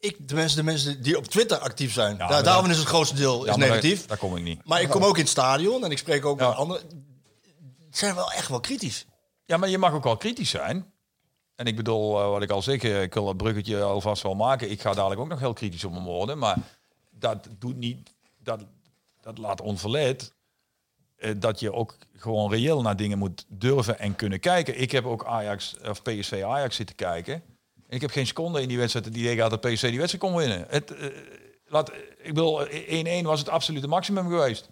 Ik, 0.00 0.28
de 0.28 0.34
mensen, 0.34 0.56
de 0.56 0.62
mensen 0.64 1.02
die 1.02 1.16
op 1.16 1.24
Twitter 1.26 1.58
actief 1.58 1.92
zijn, 1.92 2.16
daar, 2.18 2.28
maar 2.28 2.42
daarvan 2.42 2.70
is 2.70 2.76
het 2.78 2.86
grootste 2.86 3.14
deel 3.16 3.44
Ja, 3.44 3.50
is 3.50 3.56
negatief. 3.56 3.98
Daar, 3.98 4.08
daar 4.08 4.16
kom 4.16 4.36
ik 4.36 4.42
niet. 4.42 4.64
Maar 4.64 4.80
ik 4.82 4.88
kom 4.88 5.04
ook 5.04 5.14
in 5.16 5.22
het 5.22 5.30
stadion 5.30 5.84
en 5.84 5.90
ik 5.90 5.98
spreek 5.98 6.24
ook 6.24 6.40
Ja. 6.40 6.48
met 6.48 6.56
anderen. 6.56 6.82
Het 7.86 7.98
zijn 7.98 8.14
wel 8.14 8.32
echt 8.32 8.48
wel 8.48 8.60
kritisch. 8.60 9.06
Ja, 9.44 9.56
maar 9.56 9.68
je 9.68 9.78
mag 9.78 9.92
ook 9.92 10.04
wel 10.04 10.16
kritisch 10.16 10.50
zijn. 10.50 10.92
En 11.54 11.66
ik 11.66 11.76
bedoel, 11.76 12.20
eh, 12.20 12.28
wat 12.28 12.42
ik 12.42 12.50
al 12.50 12.62
zeg, 12.62 12.82
eh, 12.82 13.02
ik 13.02 13.14
wil 13.14 13.24
dat 13.24 13.36
bruggetje 13.36 13.82
alvast 13.82 14.22
wel 14.22 14.34
maken. 14.34 14.70
Ik 14.70 14.80
ga 14.80 14.92
dadelijk 14.94 15.20
ook 15.20 15.28
nog 15.28 15.38
heel 15.38 15.52
kritisch 15.52 15.84
op 15.84 15.92
mijn 15.92 16.04
woorden. 16.04 16.38
Maar 16.38 16.56
dat 17.10 17.48
doet 17.58 17.76
niet, 17.76 18.14
dat, 18.42 18.60
dat 19.20 19.38
laat 19.38 19.60
onverlet 19.60 20.32
eh, 21.18 21.30
dat 21.38 21.60
je 21.60 21.72
ook 21.72 21.96
gewoon 22.16 22.50
reëel 22.50 22.82
naar 22.82 22.96
dingen 22.96 23.18
moet 23.18 23.44
durven 23.48 23.98
en 23.98 24.16
kunnen 24.16 24.40
kijken. 24.40 24.80
Ik 24.80 24.90
heb 24.90 25.04
ook 25.04 25.24
Ajax 25.24 25.76
of 25.88 26.02
PSV 26.02 26.42
Ajax 26.46 26.76
zitten 26.76 26.96
kijken. 26.96 27.34
En 27.34 27.94
ik 27.94 28.00
heb 28.00 28.10
geen 28.10 28.26
seconde 28.26 28.62
in 28.62 28.68
die 28.68 28.78
wedstrijd 28.78 29.06
het 29.06 29.16
idee 29.16 29.34
gehad 29.34 29.50
dat 29.50 29.60
PSV 29.60 29.88
die 29.88 29.98
wedstrijd 29.98 30.24
kon 30.24 30.36
winnen. 30.36 30.66
Het, 30.68 30.94
eh, 30.94 31.08
laat, 31.66 31.92
ik 32.18 32.34
bedoel, 32.34 32.66
1-1 32.86 33.24
was 33.24 33.38
het 33.38 33.48
absolute 33.48 33.88
maximum 33.88 34.28
geweest. 34.28 34.68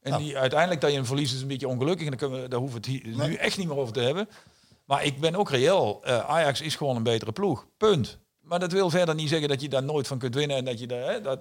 En 0.00 0.18
die, 0.18 0.38
uiteindelijk 0.38 0.80
dat 0.80 0.92
je 0.92 0.98
een 0.98 1.06
verlies 1.06 1.34
is 1.34 1.40
een 1.40 1.48
beetje 1.48 1.68
ongelukkig. 1.68 2.04
En 2.04 2.10
daar, 2.10 2.18
kunnen 2.18 2.42
we, 2.42 2.48
daar 2.48 2.58
hoeven 2.58 2.82
we 2.82 2.88
het 2.88 3.04
hier, 3.04 3.28
nu 3.28 3.34
echt 3.34 3.58
niet 3.58 3.68
meer 3.68 3.76
over 3.76 3.92
te 3.92 4.00
hebben. 4.00 4.28
Maar 4.84 5.04
ik 5.04 5.20
ben 5.20 5.34
ook 5.34 5.50
reëel. 5.50 6.00
Eh, 6.04 6.18
Ajax 6.18 6.60
is 6.60 6.76
gewoon 6.76 6.96
een 6.96 7.02
betere 7.02 7.32
ploeg. 7.32 7.66
Punt. 7.76 8.18
Maar 8.40 8.58
dat 8.58 8.72
wil 8.72 8.90
verder 8.90 9.14
niet 9.14 9.28
zeggen 9.28 9.48
dat 9.48 9.60
je 9.60 9.68
daar 9.68 9.82
nooit 9.82 10.06
van 10.06 10.18
kunt 10.18 10.34
winnen. 10.34 10.56
En 10.56 10.64
dat 10.64 10.78
je 10.78 10.86
daar. 10.86 11.12
Hè, 11.12 11.20
dat, 11.20 11.40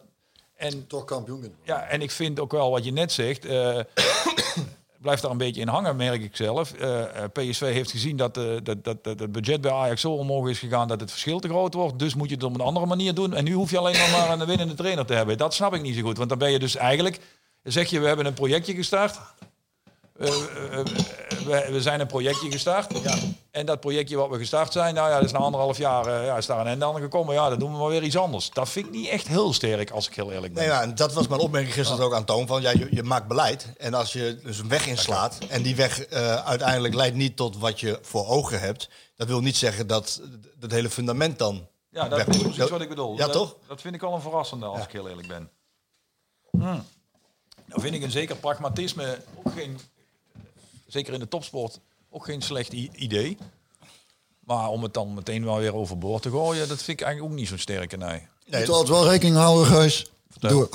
en, 0.62 0.88
Toch 0.88 1.06
kampioen. 1.06 1.54
ja, 1.64 1.84
en 1.84 2.02
ik 2.02 2.12
vind 2.12 2.40
ook 2.40 2.52
wel 2.52 2.72
wat 2.72 2.86
je 2.86 2.92
net 2.92 3.12
zegt. 3.12 3.46
eh 3.46 3.80
blijft 5.02 5.22
daar 5.22 5.32
een 5.32 5.38
beetje 5.38 5.62
in 5.62 5.68
hangen, 5.68 5.96
merk 5.96 6.22
ik 6.22 6.36
zelf. 6.36 6.74
Eh, 6.74 7.24
eh, 7.24 7.30
PSV 7.34 7.60
heeft 7.74 7.92
gezien 7.92 8.18
dat, 8.18 8.34
dat, 8.36 8.66
dat, 8.66 9.04
dat 9.04 9.20
het 9.20 9.32
budget 9.32 9.62
bij 9.62 9.72
Ajax 9.72 10.02
zo 10.02 10.12
omhoog 10.12 10.50
is 10.50 10.60
gegaan 10.60 10.88
dat 10.88 11.00
het 11.00 11.12
verschil 11.12 11.40
te 11.40 11.48
groot 11.48 11.74
wordt. 11.74 12.00
Dus 12.00 12.16
moet 12.16 12.30
je 12.30 12.36
het 12.36 12.44
op 12.44 12.54
een 12.54 12.62
andere 12.62 12.86
manier 12.86 13.14
doen. 13.14 13.34
En 13.34 13.44
nu 13.44 13.54
hoef 13.54 13.72
je 13.72 13.78
alleen 13.78 13.98
nog 13.98 14.12
maar 14.12 14.40
een 14.40 14.46
winnende 14.46 14.74
trainer 14.74 15.06
te 15.06 15.14
hebben. 15.14 15.38
Dat 15.38 15.54
snap 15.54 15.74
ik 15.74 15.82
niet 15.82 15.96
zo 15.96 16.02
goed. 16.02 16.18
Want 16.18 16.30
dan 16.30 16.38
ben 16.38 16.52
je 16.52 16.60
dus 16.60 16.76
eigenlijk. 16.76 17.20
Zeg 17.64 17.90
je, 17.90 18.00
we 18.00 18.08
hebben 18.08 18.26
een 18.26 18.34
projectje 18.34 18.74
gestart. 18.74 19.20
Eh, 20.18 20.28
eh, 20.28 20.80
eh, 20.80 20.86
we, 21.46 21.68
we 21.72 21.82
zijn 21.82 22.00
een 22.00 22.08
projectje 22.08 22.52
gestart. 22.52 22.92
En 23.52 23.66
dat 23.66 23.80
projectje 23.80 24.16
wat 24.16 24.30
we 24.30 24.38
gestart 24.38 24.72
zijn, 24.72 24.94
nou 24.94 25.10
ja, 25.10 25.16
dat 25.16 25.26
is 25.26 25.32
na 25.32 25.40
anderhalf 25.40 25.78
jaar 25.78 26.26
ja, 26.26 26.38
is 26.38 26.46
daar 26.46 26.60
een 26.60 26.68
einde 26.68 26.86
aan 26.86 26.96
gekomen. 26.96 27.36
Ja, 27.36 27.50
dan 27.50 27.60
doen 27.60 27.72
we 27.72 27.78
maar 27.78 27.90
weer 27.90 28.04
iets 28.04 28.18
anders. 28.18 28.50
Dat 28.50 28.70
vind 28.70 28.86
ik 28.86 28.92
niet 28.92 29.08
echt 29.08 29.28
heel 29.28 29.54
sterk, 29.54 29.92
als 29.92 30.08
ik 30.08 30.16
heel 30.16 30.32
eerlijk 30.32 30.54
ben. 30.54 30.64
Nee, 30.64 30.72
ja, 30.72 30.82
en 30.82 30.96
dat 30.96 31.14
was 31.14 31.28
mijn 31.28 31.42
opmerking 31.42 31.74
gisteren 31.74 32.06
ook 32.06 32.14
aan 32.14 32.26
Toon. 32.26 32.48
Van, 32.48 32.62
ja, 32.62 32.72
je, 32.72 32.88
je 32.92 33.04
maakt 33.04 33.28
beleid. 33.28 33.74
En 33.78 33.94
als 33.94 34.14
je 34.14 34.40
dus 34.44 34.60
een 34.60 34.68
weg 34.68 34.88
inslaat. 34.88 35.38
En 35.48 35.62
die 35.62 35.76
weg 35.76 36.08
uiteindelijk 36.46 36.94
leidt 36.94 37.16
niet 37.16 37.36
tot 37.36 37.58
wat 37.58 37.80
je 37.80 38.00
voor 38.02 38.28
ogen 38.28 38.60
hebt. 38.60 38.90
Dat 39.16 39.28
wil 39.28 39.42
niet 39.42 39.58
zeggen 39.58 39.88
dat 39.88 40.22
het 40.60 40.72
hele 40.72 40.90
fundament 40.90 41.40
dan. 41.40 41.68
Ja, 41.90 42.08
dat 42.08 42.28
is 42.28 42.38
precies 42.38 42.70
wat 42.70 42.82
ik 42.82 42.90
bedoel. 42.90 43.18
Ja, 43.18 43.26
dat, 43.26 43.34
toch? 43.34 43.56
Dat 43.68 43.82
vind 43.82 43.96
ik 43.96 44.04
al 44.04 44.14
een 44.14 44.22
verrassende, 44.22 44.66
als 44.66 44.84
ik 44.84 44.92
heel 44.92 45.10
eerlijk 45.10 45.28
ben. 45.28 45.50
Hmm. 46.52 46.84
Nou 47.66 47.82
vind 47.82 47.96
ik 47.96 48.02
een 48.02 48.12
zeker 48.12 48.36
pragmatisme 48.36 49.18
ook 49.44 49.54
geen, 49.54 49.80
zeker 50.92 51.14
in 51.14 51.20
de 51.20 51.28
topsport, 51.28 51.80
ook 52.10 52.26
geen 52.26 52.42
slecht 52.42 52.74
idee. 52.74 53.38
Maar 54.40 54.70
om 54.70 54.84
het 54.84 54.94
dan 54.94 55.14
meteen 55.14 55.46
wel 55.46 55.58
weer 55.58 55.76
overboord 55.76 56.22
te 56.22 56.30
gooien, 56.30 56.68
dat 56.68 56.84
vind 56.84 57.00
ik 57.00 57.06
eigenlijk 57.06 57.34
ook 57.34 57.40
niet 57.40 57.48
zo'n 57.48 57.58
sterke 57.58 57.98
nee. 57.98 58.28
Je 58.46 58.58
moet 58.58 58.70
altijd 58.70 58.90
wel 58.90 59.10
rekening 59.10 59.36
houden, 59.36 59.68
Geus. 59.68 60.12
Door. 60.40 60.70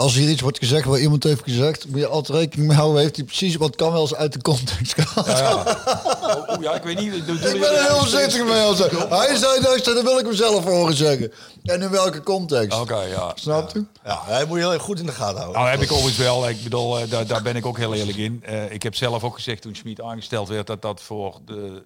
Als 0.00 0.14
hier 0.14 0.28
iets 0.28 0.40
wordt 0.40 0.58
gezegd 0.58 0.84
waar 0.84 1.00
iemand 1.00 1.22
heeft 1.22 1.42
gezegd, 1.42 1.88
moet 1.88 1.98
je 1.98 2.06
altijd 2.06 2.38
rekening 2.38 2.68
mee 2.68 2.76
houden. 2.76 3.00
Heeft 3.00 3.16
hij 3.16 3.24
precies 3.24 3.56
wat 3.56 3.76
kan 3.76 3.92
wel 3.92 4.00
eens 4.00 4.14
uit 4.14 4.32
de 4.32 4.40
context 4.40 4.94
gehaald. 4.94 5.68
Oh, 6.20 6.48
oh, 6.48 6.62
ja, 6.62 6.74
ik 6.74 6.82
weet 6.82 6.98
niet. 6.98 7.14
Ik, 7.14 7.26
Ik 7.26 7.60
ben 7.60 7.76
er 7.76 7.86
heel 7.86 7.98
voorzichtig 7.98 8.44
mee. 8.44 8.60
Als 8.62 8.78
hij 8.78 9.36
zei 9.36 9.60
dat, 9.60 9.84
dan 9.84 10.04
wil 10.04 10.18
ik 10.18 10.24
hem 10.24 10.34
zelf 10.34 10.64
horen 10.64 10.96
zeggen. 10.96 11.32
En 11.64 11.82
in 11.82 11.90
welke 11.90 12.22
context? 12.22 12.80
Oké, 12.80 13.00
ja. 13.00 13.32
Snap 13.34 13.70
je? 13.72 13.84
Ja, 14.04 14.22
hij 14.24 14.44
moet 14.44 14.58
je 14.58 14.68
heel 14.68 14.78
goed 14.78 14.98
in 14.98 15.06
de 15.06 15.12
gaten 15.12 15.36
houden. 15.36 15.60
Nou 15.60 15.70
heb 15.70 15.82
ik 15.82 15.92
overigens 15.92 16.18
wel. 16.18 16.48
Ik 16.48 16.62
bedoel, 16.62 16.98
eh, 16.98 17.10
daar, 17.10 17.26
daar 17.26 17.42
ben 17.42 17.56
ik 17.56 17.66
ook 17.66 17.76
heel 17.76 17.94
eerlijk 17.94 18.16
in. 18.16 18.42
Eh, 18.44 18.72
ik 18.72 18.82
heb 18.82 18.94
zelf 18.94 19.24
ook 19.24 19.34
gezegd 19.34 19.62
toen 19.62 19.74
Schmid 19.74 20.00
aangesteld 20.00 20.48
werd 20.48 20.66
dat 20.66 20.82
dat 20.82 21.00
voor 21.00 21.40
de 21.44 21.82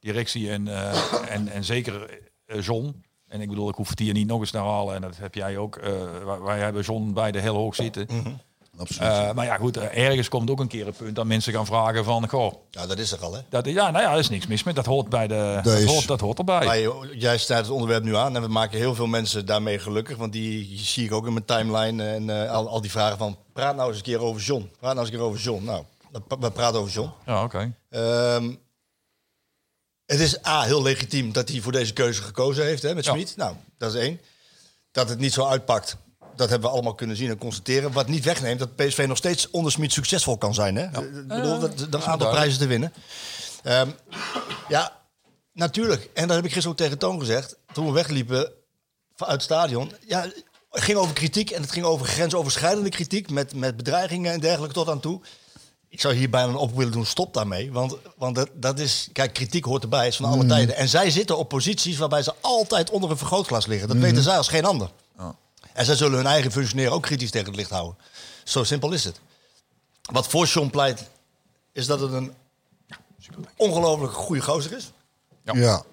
directie 0.00 0.50
en, 0.50 0.68
eh, 0.68 0.92
en, 1.28 1.48
en 1.48 1.64
zeker 1.64 2.20
John. 2.60 3.04
En 3.30 3.40
ik 3.40 3.48
bedoel, 3.48 3.68
ik 3.68 3.74
hoef 3.74 3.88
het 3.88 3.98
hier 3.98 4.12
niet 4.12 4.26
nog 4.26 4.40
eens 4.40 4.50
te 4.50 4.58
halen. 4.58 4.94
En 4.94 5.00
dat 5.00 5.16
heb 5.16 5.34
jij 5.34 5.56
ook. 5.58 5.76
eh, 5.76 5.92
wij, 6.44 6.58
hebben 6.58 6.82
John 6.82 7.12
beide 7.12 7.38
heel 7.40 7.54
hoog 7.54 7.74
zitten. 7.74 8.06
Absoluut. 8.78 9.10
Eh, 9.12 9.32
maar 9.32 9.44
ja, 9.46 9.56
goed, 9.56 9.76
eh, 9.76 10.06
ergens 10.08 10.28
komt 10.28 10.50
ook 10.50 10.60
een 10.60 10.68
keer 10.68 10.86
een 10.86 10.92
punt 10.92 11.16
dat 11.16 11.26
mensen 11.26 11.52
gaan 11.52 11.66
vragen 11.66 12.04
van, 12.04 12.28
goh, 12.28 12.52
Ja, 12.70 12.86
dat 12.86 12.98
is 12.98 13.12
er 13.12 13.18
al, 13.24 13.34
hè? 13.34 13.40
dat, 13.48 13.66
ja, 13.66 13.90
nou 13.90 14.04
ja, 14.04 14.14
is 14.14 14.28
niks 14.28 14.46
mis 14.46 14.62
met. 14.62 14.74
Dat 14.74 14.86
hoort 14.86 15.08
bij 15.08 15.26
de, 15.26 15.60
dat, 15.62 15.78
is- 15.78 15.84
hoort, 15.84 16.06
dat 16.06 16.20
hoort 16.20 16.38
erbij. 16.38 16.64
Maar 16.66 17.06
jij 17.16 17.38
snijdt 17.38 17.64
het 17.64 17.72
onderwerp 17.74 18.04
nu 18.04 18.16
aan 18.16 18.36
en 18.36 18.42
we 18.42 18.48
maken 18.48 18.78
heel 18.78 18.94
veel 18.94 19.06
mensen 19.06 19.46
daarmee 19.46 19.78
gelukkig. 19.78 20.16
Want 20.16 20.32
die, 20.32 20.78
zie 20.78 21.04
ik 21.04 21.12
ook 21.12 21.26
in 21.26 21.32
mijn 21.32 21.44
timeline 21.44 22.04
en 22.08 22.48
al, 22.50 22.68
al 22.68 22.80
die 22.80 22.90
vragen 22.90 23.18
van... 23.18 23.36
praat 23.52 23.76
nou 23.76 23.88
eens 23.88 23.96
een 23.96 24.02
keer 24.04 24.20
over 24.20 24.40
John. 24.42 24.70
Praat 24.78 24.94
nou 24.94 24.98
eens 24.98 25.08
een 25.08 25.16
keer 25.20 25.26
over 25.26 25.40
John. 25.40 25.64
Nou, 25.64 25.82
we- 26.12 26.36
we 26.40 26.50
praten 26.50 26.80
over 26.80 26.92
John. 26.92 27.10
Ja, 27.26 27.42
oké. 27.44 27.72
Ehm, 27.90 28.50
het 30.10 30.20
is 30.20 30.46
A, 30.46 30.62
heel 30.62 30.82
legitiem 30.82 31.32
dat 31.32 31.48
hij 31.48 31.60
voor 31.60 31.72
deze 31.72 31.92
keuze 31.92 32.22
gekozen 32.22 32.64
heeft 32.64 32.82
hè, 32.82 32.94
met 32.94 33.04
Ja. 33.04 33.12
Smit. 33.12 33.36
Nou, 33.36 33.56
dat 33.78 33.94
is 33.94 34.00
één. 34.00 34.20
Dat 34.92 35.08
het 35.08 35.18
niet 35.18 35.32
zo 35.32 35.46
uitpakt, 35.46 35.96
dat 36.36 36.48
hebben 36.48 36.68
we 36.68 36.74
allemaal 36.74 36.94
kunnen 36.94 37.16
zien 37.16 37.30
en 37.30 37.38
constateren. 37.38 37.92
Wat 37.92 38.08
niet 38.08 38.24
wegneemt 38.24 38.58
dat 38.58 38.76
PSV 38.76 39.04
nog 39.08 39.16
steeds 39.16 39.50
onder 39.50 39.72
Smit 39.72 39.92
succesvol 39.92 40.38
kan 40.38 40.54
zijn. 40.54 40.76
Hè? 40.76 40.84
Ik 40.84 41.26
bedoel, 41.26 41.58
dat, 41.58 41.78
dat 41.78 42.02
een 42.02 42.08
aantal 42.08 42.30
prijzen 42.30 42.58
te 42.58 42.66
winnen. 42.66 42.92
Ehm, 43.62 43.88
ja, 44.68 44.96
natuurlijk. 45.52 46.10
En 46.14 46.26
dat 46.26 46.36
heb 46.36 46.44
ik 46.44 46.52
gisteren 46.52 46.70
ook 46.70 46.76
tegen 46.76 46.98
Toon 46.98 47.18
gezegd. 47.18 47.56
Toen 47.72 47.86
we 47.86 47.92
wegliepen 47.92 48.52
uit 49.16 49.30
het 49.30 49.42
stadion. 49.42 49.92
Ja, 50.06 50.22
het 50.70 50.82
ging 50.82 50.98
over 50.98 51.14
kritiek 51.14 51.50
en 51.50 51.62
het 51.62 51.72
ging 51.72 51.84
over 51.84 52.06
grensoverschrijdende 52.06 52.90
kritiek. 52.90 53.30
Met, 53.30 53.54
met 53.54 53.76
bedreigingen 53.76 54.32
en 54.32 54.40
dergelijke 54.40 54.74
tot 54.74 54.88
aan 54.88 55.00
toe. 55.00 55.20
Ik 55.92 56.00
zou 56.00 56.14
hier 56.14 56.30
bijna 56.30 56.48
een 56.48 56.56
op 56.56 56.76
willen 56.76 56.92
doen, 56.92 57.06
stop 57.06 57.34
daarmee. 57.34 57.72
Want, 57.72 57.96
want 58.16 58.34
dat, 58.34 58.48
dat 58.54 58.78
is, 58.78 59.08
kijk, 59.12 59.32
kritiek 59.32 59.64
hoort 59.64 59.82
erbij, 59.82 60.06
is 60.06 60.16
van 60.16 60.24
alle 60.24 60.46
tijden. 60.46 60.76
En 60.76 60.88
zij 60.88 61.10
zitten 61.10 61.38
op 61.38 61.48
posities 61.48 61.98
waarbij 61.98 62.22
ze 62.22 62.34
altijd 62.40 62.90
onder 62.90 63.10
een 63.10 63.16
vergrootglas 63.16 63.66
liggen. 63.66 63.88
Dat 63.88 63.96
weten 63.96 64.22
zij 64.22 64.36
als 64.36 64.48
geen 64.48 64.64
ander. 64.64 64.90
En 65.72 65.84
zij 65.84 65.94
zullen 65.94 66.16
hun 66.16 66.26
eigen 66.26 66.52
functioneren 66.52 66.92
ook 66.92 67.02
kritisch 67.02 67.30
tegen 67.30 67.46
het 67.46 67.56
licht 67.56 67.70
houden. 67.70 67.96
Zo 68.44 68.64
simpel 68.64 68.92
is 68.92 69.04
het. 69.04 69.20
Wat 70.02 70.28
voor 70.28 70.46
John 70.46 70.68
pleit, 70.70 71.08
is 71.72 71.86
dat 71.86 72.00
het 72.00 72.12
een 72.12 72.34
ongelooflijk 73.56 74.12
goede 74.12 74.42
gozer 74.42 74.76
is. 74.76 74.92
Ja. 75.44 75.84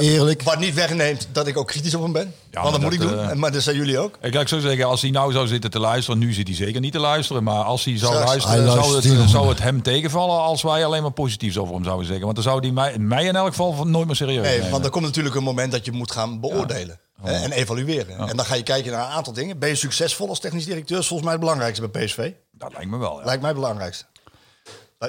Eerlijk. 0.00 0.42
Wat 0.42 0.58
niet 0.58 0.74
wegneemt 0.74 1.28
dat 1.32 1.46
ik 1.46 1.56
ook 1.56 1.66
kritisch 1.66 1.94
op 1.94 2.02
hem 2.02 2.12
ben. 2.12 2.34
Ja, 2.50 2.60
Want 2.60 2.72
dat 2.74 2.82
moet 2.82 2.92
ik 2.92 3.00
doen. 3.00 3.18
eh, 3.18 3.32
maar 3.32 3.52
dat 3.52 3.62
zijn 3.62 3.76
jullie 3.76 3.98
ook. 3.98 4.18
Ik 4.20 4.34
laat 4.34 4.48
zo 4.48 4.58
zeggen, 4.58 4.84
als 4.86 5.00
hij 5.02 5.10
nou 5.10 5.32
zou 5.32 5.46
zitten 5.46 5.70
te 5.70 5.78
luisteren, 5.80 6.18
nu 6.20 6.32
zit 6.32 6.46
hij 6.46 6.56
zeker 6.56 6.80
niet 6.80 6.92
te 6.92 6.98
luisteren, 6.98 7.42
maar 7.42 7.62
als 7.64 7.84
hij 7.84 7.98
zou 7.98 8.12
Straks. 8.12 8.28
luisteren, 8.30 8.56
Hij 8.62 8.72
zou 8.82 8.94
het, 9.20 9.30
zou 9.30 9.48
het 9.48 9.58
hem 9.58 9.82
tegenvallen 9.82 10.38
als 10.40 10.62
wij 10.62 10.84
alleen 10.84 11.02
maar 11.02 11.10
positiefs 11.10 11.58
over 11.58 11.74
hem 11.74 11.84
zouden 11.84 12.06
zeggen. 12.06 12.24
Want 12.24 12.36
dan 12.36 12.44
zou 12.44 12.60
hij 12.60 12.70
mij, 12.70 12.98
mij 12.98 13.24
in 13.24 13.36
elk 13.36 13.48
geval 13.48 13.84
nooit 13.86 14.06
meer 14.06 14.16
serieus 14.16 14.42
Nee, 14.42 14.56
nemen. 14.56 14.70
want 14.70 14.84
er 14.84 14.90
komt 14.90 15.04
natuurlijk 15.04 15.34
een 15.34 15.42
moment 15.42 15.72
dat 15.72 15.84
je 15.84 15.92
moet 15.92 16.12
gaan 16.12 16.40
beoordelen. 16.40 16.98
En 17.22 17.52
evalueren. 17.52 18.28
En 18.28 18.36
dan 18.36 18.44
ga 18.46 18.54
je 18.54 18.62
kijken 18.62 18.92
naar 18.92 19.00
een 19.06 19.12
aantal 19.12 19.32
dingen. 19.32 19.58
Ben 19.58 19.68
je 19.68 19.74
succesvol 19.74 20.28
als 20.28 20.40
technisch 20.40 20.64
directeur? 20.64 20.98
is 20.98 21.06
volgens 21.06 21.22
mij 21.28 21.32
het 21.32 21.40
belangrijkste 21.44 21.88
bij 21.88 22.04
PSV. 22.04 22.30
Dat 22.52 22.72
lijkt 22.72 22.90
me 22.90 22.98
wel, 22.98 23.18
ja. 23.18 23.24
Lijkt 23.24 23.40
mij 23.40 23.50
het 23.50 23.58
belangrijkste. 23.60 24.04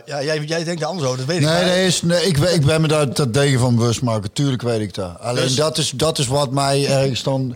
Ja, 0.06 0.24
jij, 0.24 0.40
jij 0.44 0.64
denkt 0.64 0.84
anders 0.84 1.06
over, 1.08 1.18
dat 1.18 1.28
weet 1.28 1.38
ik. 1.40 1.44
Nee, 1.46 1.54
Maar- 1.54 1.66
nee, 1.66 1.86
is, 1.86 2.02
nee 2.02 2.26
ik, 2.26 2.38
ik 2.38 2.66
ben 2.66 2.82
me 2.82 2.88
daar 2.88 3.14
dat 3.14 3.34
tegen 3.34 3.60
van 3.60 3.76
bewust 3.76 4.02
maken. 4.02 4.32
Tuurlijk 4.32 4.62
weet 4.62 4.80
ik 4.80 4.94
dat. 4.94 5.20
Alleen 5.20 5.44
Dus- 5.44 5.56
dat, 5.56 5.78
is, 5.78 5.92
dat 5.96 6.18
is 6.18 6.28
wat 6.28 6.52
mij 6.52 6.88
ergens 6.88 7.24
dan... 7.24 7.56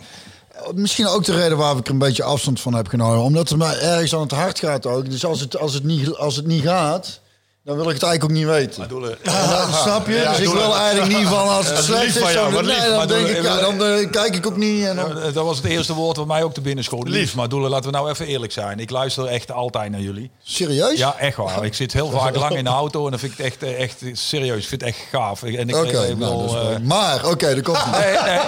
Misschien 0.73 1.07
ook 1.07 1.23
de 1.25 1.35
reden 1.35 1.57
waar 1.57 1.77
ik 1.77 1.85
er 1.85 1.91
een 1.93 1.97
beetje 1.97 2.23
afstand 2.23 2.61
van 2.61 2.73
heb 2.73 2.87
genomen. 2.87 3.23
Omdat 3.23 3.49
het 3.49 3.57
mij 3.57 3.79
ergens 3.79 4.13
aan 4.15 4.21
het 4.21 4.31
hart 4.31 4.59
gaat 4.59 4.85
ook. 4.85 5.09
Dus 5.09 5.25
als 5.25 5.39
het, 5.39 5.57
als 5.57 5.73
het, 5.73 5.83
niet, 5.83 6.15
als 6.15 6.35
het 6.35 6.45
niet 6.47 6.63
gaat, 6.63 7.19
dan 7.63 7.75
wil 7.75 7.89
ik 7.89 7.93
het 7.93 8.03
eigenlijk 8.03 8.23
ook 8.23 8.37
niet 8.37 8.45
weten. 8.47 8.87
Doelen, 8.87 9.17
En 9.23 9.49
dan- 9.49 9.73
snap 9.73 10.07
je? 10.07 10.13
Ja, 10.13 10.29
dus 10.29 10.39
ik 10.39 10.47
wil 10.53 10.75
eigenlijk 10.75 11.17
niet 11.17 11.27
van 11.27 11.47
als 11.49 11.69
het 11.69 11.83
slecht 11.83 12.15
is. 12.15 12.31
jou, 12.33 12.63
nee, 12.65 12.79
dan 12.79 12.95
Maar 12.95 13.07
denk 13.07 13.27
ik, 13.27 13.43
ja, 13.43 13.59
dan 13.59 13.83
eh, 13.83 14.09
kijk 14.11 14.35
ik 14.35 14.45
ook 14.47 14.57
niet. 14.57 14.85
En 14.85 14.95
dan, 14.95 15.13
dat 15.33 15.45
was 15.45 15.57
het 15.57 15.65
eerste 15.65 15.93
woord 15.93 16.17
wat 16.17 16.27
mij 16.27 16.43
ook 16.43 16.53
te 16.53 16.61
binnen 16.61 16.83
schoot. 16.83 17.07
Lief. 17.07 17.35
Maar 17.35 17.49
Doelen, 17.49 17.69
laten 17.69 17.91
we 17.91 17.97
nou 17.97 18.09
even 18.09 18.25
eerlijk 18.25 18.51
zijn. 18.51 18.79
Ik 18.79 18.89
luister 18.89 19.25
echt 19.25 19.51
altijd 19.51 19.91
naar 19.91 19.99
jullie. 20.01 20.31
serieus? 20.43 20.97
Ja, 20.97 21.17
echt 21.17 21.37
waar. 21.37 21.65
Ik 21.65 21.73
zit 21.73 21.93
heel 21.93 22.09
vaak 22.19 22.35
lang 22.35 22.55
in 22.55 22.63
de 22.63 22.69
auto 22.69 23.03
en 23.05 23.09
dan 23.11 23.19
vind 23.19 23.31
ik 23.31 23.37
het 23.37 23.47
echt, 23.47 23.63
eh, 23.63 23.81
echt 23.81 24.01
serieus. 24.13 24.61
Ik 24.61 24.67
vind 24.67 24.81
het 24.81 24.89
echt 24.89 24.99
gaaf. 25.11 25.43
En 25.43 25.69
ik, 25.69 25.75
Oké, 25.75 26.15
nou, 26.15 26.45
is 26.45 26.51
eh, 26.53 26.67
wel- 26.67 26.79
maar 26.79 27.25
oké, 27.25 27.55
dat 27.55 27.63
komt 27.63 27.85
niet. 27.85 27.95
Nee, 28.03 28.17
nee. 28.23 28.39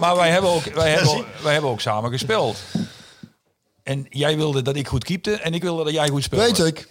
Maar 0.00 0.16
wij 0.16 0.30
hebben, 0.30 0.50
ook, 0.50 0.64
wij, 0.64 0.90
hebben, 0.90 1.24
wij 1.42 1.52
hebben 1.52 1.70
ook 1.70 1.80
samen 1.80 2.10
gespeeld. 2.10 2.56
En 3.82 4.06
jij 4.08 4.36
wilde 4.36 4.62
dat 4.62 4.76
ik 4.76 4.88
goed 4.88 5.04
keepte 5.04 5.32
en 5.36 5.54
ik 5.54 5.62
wilde 5.62 5.84
dat 5.84 5.92
jij 5.92 6.08
goed 6.08 6.22
speelde. 6.22 6.44
Weet 6.44 6.58
ik. 6.66 6.88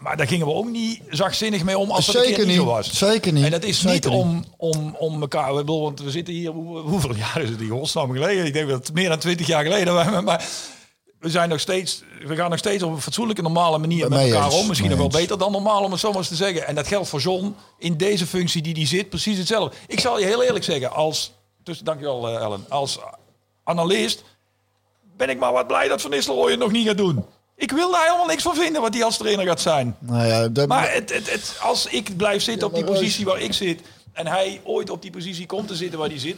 Maar 0.00 0.16
daar 0.16 0.26
gingen 0.28 0.46
we 0.46 0.52
ook 0.52 0.68
niet 0.68 1.00
zachtzinnig 1.08 1.64
mee 1.64 1.78
om 1.78 1.90
als 1.90 2.06
een 2.06 2.12
Zeker 2.12 2.34
keer 2.34 2.46
niet 2.46 2.56
zo 2.56 2.64
was. 2.64 2.92
Zeker 2.98 3.32
niet. 3.32 3.44
En 3.44 3.50
dat 3.50 3.62
is 3.62 3.80
Zeker 3.80 4.10
niet 4.10 4.18
om, 4.20 4.44
om, 4.56 4.94
om 4.98 5.20
elkaar... 5.20 5.54
Bedoel, 5.54 5.82
want 5.82 6.00
we 6.00 6.10
zitten 6.10 6.34
hier... 6.34 6.50
hoe- 6.50 6.78
hoeveel 6.78 7.14
jaar 7.14 7.40
is 7.42 7.48
het 7.48 7.58
die 7.58 7.68
godsnaam 7.68 8.12
geleden? 8.12 8.44
Ik 8.46 8.52
denk 8.52 8.68
dat 8.68 8.86
het 8.86 8.94
meer 8.96 9.08
dan 9.08 9.18
twintig 9.18 9.46
jaar 9.46 9.62
geleden 9.62 9.94
was. 9.94 10.22
Maar 10.22 10.44
we 11.18 11.30
zijn 11.30 11.48
nog 11.48 11.60
steeds... 11.60 12.02
We 12.26 12.36
gaan 12.36 12.50
nog 12.50 12.58
steeds 12.58 12.82
op 12.82 12.92
een 12.92 13.00
fatsoenlijke, 13.00 13.42
normale 13.42 13.78
manier 13.78 14.08
met 14.08 14.20
elkaar 14.20 14.44
eens, 14.44 14.60
om. 14.60 14.66
Misschien 14.68 14.88
nog 14.90 14.98
wel 14.98 15.06
eens. 15.06 15.16
beter 15.16 15.38
dan 15.38 15.52
normaal, 15.52 15.82
om 15.84 15.90
het 15.90 16.00
zo 16.00 16.08
maar 16.08 16.18
eens 16.18 16.28
te 16.28 16.34
zeggen. 16.34 16.66
En 16.66 16.74
dat 16.74 16.86
geldt 16.86 17.08
voor 17.08 17.20
John 17.20 17.54
in 17.78 17.96
deze 17.96 18.26
functie 18.26 18.62
die 18.62 18.74
die 18.74 18.86
zit. 18.86 19.08
Precies 19.08 19.38
hetzelfde. 19.38 19.76
Ik 19.86 20.00
zal 20.00 20.18
je 20.18 20.26
heel 20.26 20.42
eerlijk 20.42 20.64
zeggen, 20.64 20.92
als... 20.92 21.32
Dus 21.62 21.78
dankjewel 21.78 22.28
eh, 22.28 22.42
Ellen. 22.42 22.64
Als 22.68 22.98
analist 23.64 24.24
ben 25.16 25.28
ik 25.28 25.38
maar 25.38 25.52
wat 25.52 25.66
blij 25.66 25.88
dat 25.88 26.00
Van 26.00 26.10
Nistelrooy 26.10 26.50
het 26.50 26.60
nog 26.60 26.70
niet 26.72 26.86
gaat 26.86 26.96
doen. 26.96 27.24
Ik 27.60 27.72
wil 27.72 27.90
daar 27.90 28.04
helemaal 28.04 28.26
niks 28.26 28.42
van 28.42 28.54
vinden 28.54 28.82
wat 28.82 28.94
hij 28.94 29.04
als 29.04 29.16
trainer 29.16 29.46
gaat 29.46 29.60
zijn. 29.60 29.96
Nou 29.98 30.26
ja, 30.26 30.48
dat, 30.48 30.68
Maar 30.68 30.92
het, 30.92 31.12
het, 31.14 31.30
het, 31.30 31.56
als 31.62 31.86
ik 31.86 32.16
blijf 32.16 32.42
zitten 32.42 32.66
op 32.68 32.74
die 32.74 32.84
positie 32.84 33.24
waar 33.24 33.40
ik 33.40 33.52
zit... 33.52 33.80
en 34.12 34.26
hij 34.26 34.60
ooit 34.64 34.90
op 34.90 35.02
die 35.02 35.10
positie 35.10 35.46
komt 35.46 35.68
te 35.68 35.74
zitten 35.76 35.98
waar 35.98 36.08
hij 36.08 36.18
zit... 36.18 36.36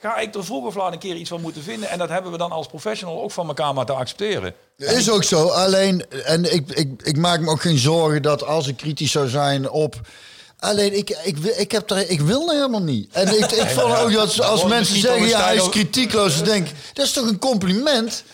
ga 0.00 0.16
ik 0.18 0.34
er 0.34 0.44
vroeg 0.44 0.66
of 0.66 0.74
laat 0.74 0.92
een 0.92 0.98
keer 0.98 1.14
iets 1.16 1.28
van 1.28 1.40
moeten 1.40 1.62
vinden. 1.62 1.88
En 1.88 1.98
dat 1.98 2.08
hebben 2.08 2.32
we 2.32 2.38
dan 2.38 2.52
als 2.52 2.66
professional 2.66 3.22
ook 3.22 3.30
van 3.30 3.48
elkaar 3.48 3.74
maar 3.74 3.86
te 3.86 3.92
accepteren. 3.92 4.54
Is 4.76 5.10
ook 5.10 5.24
zo. 5.24 5.46
Alleen, 5.48 6.04
en 6.24 6.52
ik, 6.54 6.68
ik, 6.70 6.88
ik 7.02 7.16
maak 7.16 7.40
me 7.40 7.50
ook 7.50 7.60
geen 7.60 7.78
zorgen 7.78 8.22
dat 8.22 8.44
als 8.44 8.66
ik 8.66 8.76
kritisch 8.76 9.10
zou 9.10 9.28
zijn 9.28 9.70
op. 9.70 10.00
Alleen, 10.58 10.96
ik, 10.96 11.10
ik, 11.22 11.36
wil- 11.36 11.54
ik, 11.56 11.72
heb 11.72 11.90
er, 11.90 12.10
ik 12.10 12.20
wil 12.20 12.50
helemaal 12.50 12.82
niet. 12.82 13.12
En 13.12 13.28
ik, 13.38 13.50
ik 13.52 13.68
vond 13.78 13.96
ook 13.98 14.12
dat 14.12 14.40
als 14.40 14.64
mensen 14.64 14.96
zeggen, 15.00 15.26
ja, 15.28 15.44
hij 15.44 15.56
is 15.56 15.68
kritiekloos. 15.68 16.36
Dan 16.36 16.44
denk 16.44 16.68
ik, 16.68 16.74
dat 16.92 17.06
is 17.06 17.12
toch 17.12 17.26
een 17.26 17.38
compliment? 17.38 18.24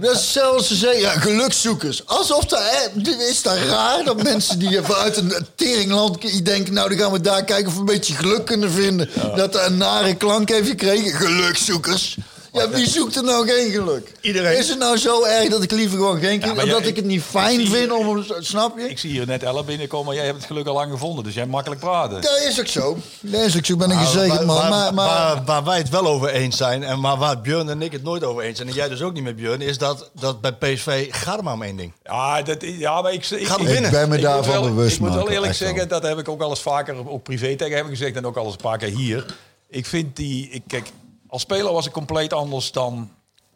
Dat 0.00 0.14
is 0.14 0.32
zelfs 0.32 0.68
ze 0.68 0.74
zeggen, 0.74 1.00
ja, 1.00 1.10
gelukzoekers. 1.10 2.06
Alsof 2.06 2.44
dat, 2.44 2.60
hè, 2.62 3.00
is 3.28 3.42
dat 3.42 3.56
raar 3.56 4.04
dat 4.04 4.22
mensen 4.22 4.58
die 4.58 4.82
vanuit 4.82 5.16
een 5.16 5.46
teringland 5.54 6.44
denken, 6.44 6.72
nou, 6.72 6.88
dan 6.88 6.98
gaan 6.98 7.12
we 7.12 7.20
daar 7.20 7.44
kijken 7.44 7.66
of 7.66 7.72
we 7.74 7.78
een 7.78 7.84
beetje 7.84 8.14
geluk 8.14 8.46
kunnen 8.46 8.70
vinden. 8.70 9.10
Dat 9.36 9.52
dat 9.52 9.66
een 9.66 9.76
nare 9.76 10.14
klank 10.14 10.48
heeft 10.48 10.68
gekregen. 10.68 11.12
Gelukzoekers. 11.12 12.16
Ja, 12.52 12.68
wie 12.70 12.88
zoekt 12.88 13.16
er 13.16 13.22
nou 13.24 13.48
geen 13.48 13.70
geluk? 13.70 14.12
Iedereen. 14.20 14.58
Is 14.58 14.68
het 14.68 14.78
nou 14.78 14.96
zo 14.98 15.24
erg 15.24 15.48
dat 15.48 15.62
ik 15.62 15.70
liever 15.70 15.98
gewoon 15.98 16.20
geen 16.20 16.38
maar 16.40 16.50
omdat 16.50 16.66
jij- 16.66 16.88
ik 16.88 16.96
het 16.96 17.04
niet 17.04 17.22
fijn 17.22 17.66
vind 17.66 17.92
om 17.92 18.24
snap 18.38 18.78
je? 18.78 18.88
Ik 18.88 18.98
zie 18.98 19.10
hier 19.10 19.26
net 19.26 19.42
Ella 19.42 19.62
binnenkomen, 19.62 20.06
maar 20.06 20.14
jij 20.14 20.24
hebt 20.24 20.36
het 20.36 20.46
geluk 20.46 20.66
al 20.66 20.74
lang 20.74 20.90
gevonden. 20.92 21.24
Dus 21.24 21.32
jij 21.32 21.42
hebt 21.42 21.54
makkelijk 21.54 21.80
praten. 21.80 22.20
Dat 22.20 22.40
is 22.48 22.60
ook 22.60 22.66
zo. 22.66 22.98
Dat 23.20 23.40
is 23.40 23.56
ook 23.56 23.64
zo, 23.64 23.76
ben 23.76 23.90
ik 23.90 23.94
Nou, 23.96 24.06
gezegend 24.06 24.46
man. 24.46 24.56
waar, 24.56 24.70
Maar, 24.70 24.94
maar, 24.94 25.06
waar, 25.06 25.42
waar 25.44 25.64
wij 25.64 25.78
het 25.78 25.88
wel 25.88 26.06
over 26.06 26.28
eens 26.28 26.56
zijn, 26.56 26.82
en 26.82 27.00
maar 27.00 27.16
waar 27.16 27.40
Björn 27.40 27.68
en 27.68 27.82
ik 27.82 27.92
het 27.92 28.02
nooit 28.02 28.24
over 28.24 28.42
eens 28.42 28.56
zijn, 28.56 28.68
en 28.68 28.74
jij 28.74 28.88
dus 28.88 29.02
ook 29.02 29.12
niet 29.12 29.22
met 29.24 29.36
Björn, 29.36 29.60
is 29.60 29.78
dat, 29.78 30.10
dat 30.20 30.40
bij 30.40 30.52
PSV 30.52 31.06
gaat 31.10 31.34
het 31.34 31.44
maar 31.44 31.54
om 31.54 31.62
één 31.62 31.76
ding. 31.76 31.92
Ja, 32.04 32.42
dat, 32.42 32.56
ja 32.60 33.02
maar 33.02 33.12
ik, 33.12 33.24
ik, 33.30 33.40
ik, 33.40 33.48
winnen. 33.48 33.84
ik 33.84 33.90
ben 33.90 34.08
me 34.08 34.16
ik 34.16 34.22
daarvan 34.22 34.52
wel- 34.52 34.62
bewust 34.62 34.94
Ik 34.94 35.00
moet 35.00 35.14
wel 35.14 35.30
eerlijk 35.30 35.54
zeggen, 35.54 35.88
dat 35.88 36.02
heb 36.02 36.18
ik 36.18 36.28
ook 36.28 36.42
al 36.42 36.50
eens 36.50 36.60
vaker, 36.62 37.08
ook 37.10 37.22
privé 37.22 37.56
tegen 37.56 37.76
hem 37.76 37.88
gezegd 37.88 38.16
en 38.16 38.26
ook 38.26 38.36
al 38.36 38.44
eens 38.44 38.52
een 38.54 38.60
paar 38.60 38.78
keer 38.78 38.96
hier. 38.96 39.24
Ik 39.68 39.86
vind 39.86 40.16
die, 40.16 40.48
ik, 40.50 40.62
kijk, 40.66 40.86
als 41.30 41.42
speler 41.42 41.72
was 41.72 41.86
ik 41.86 41.92
compleet 41.92 42.32
anders 42.32 42.72
dan, 42.72 43.10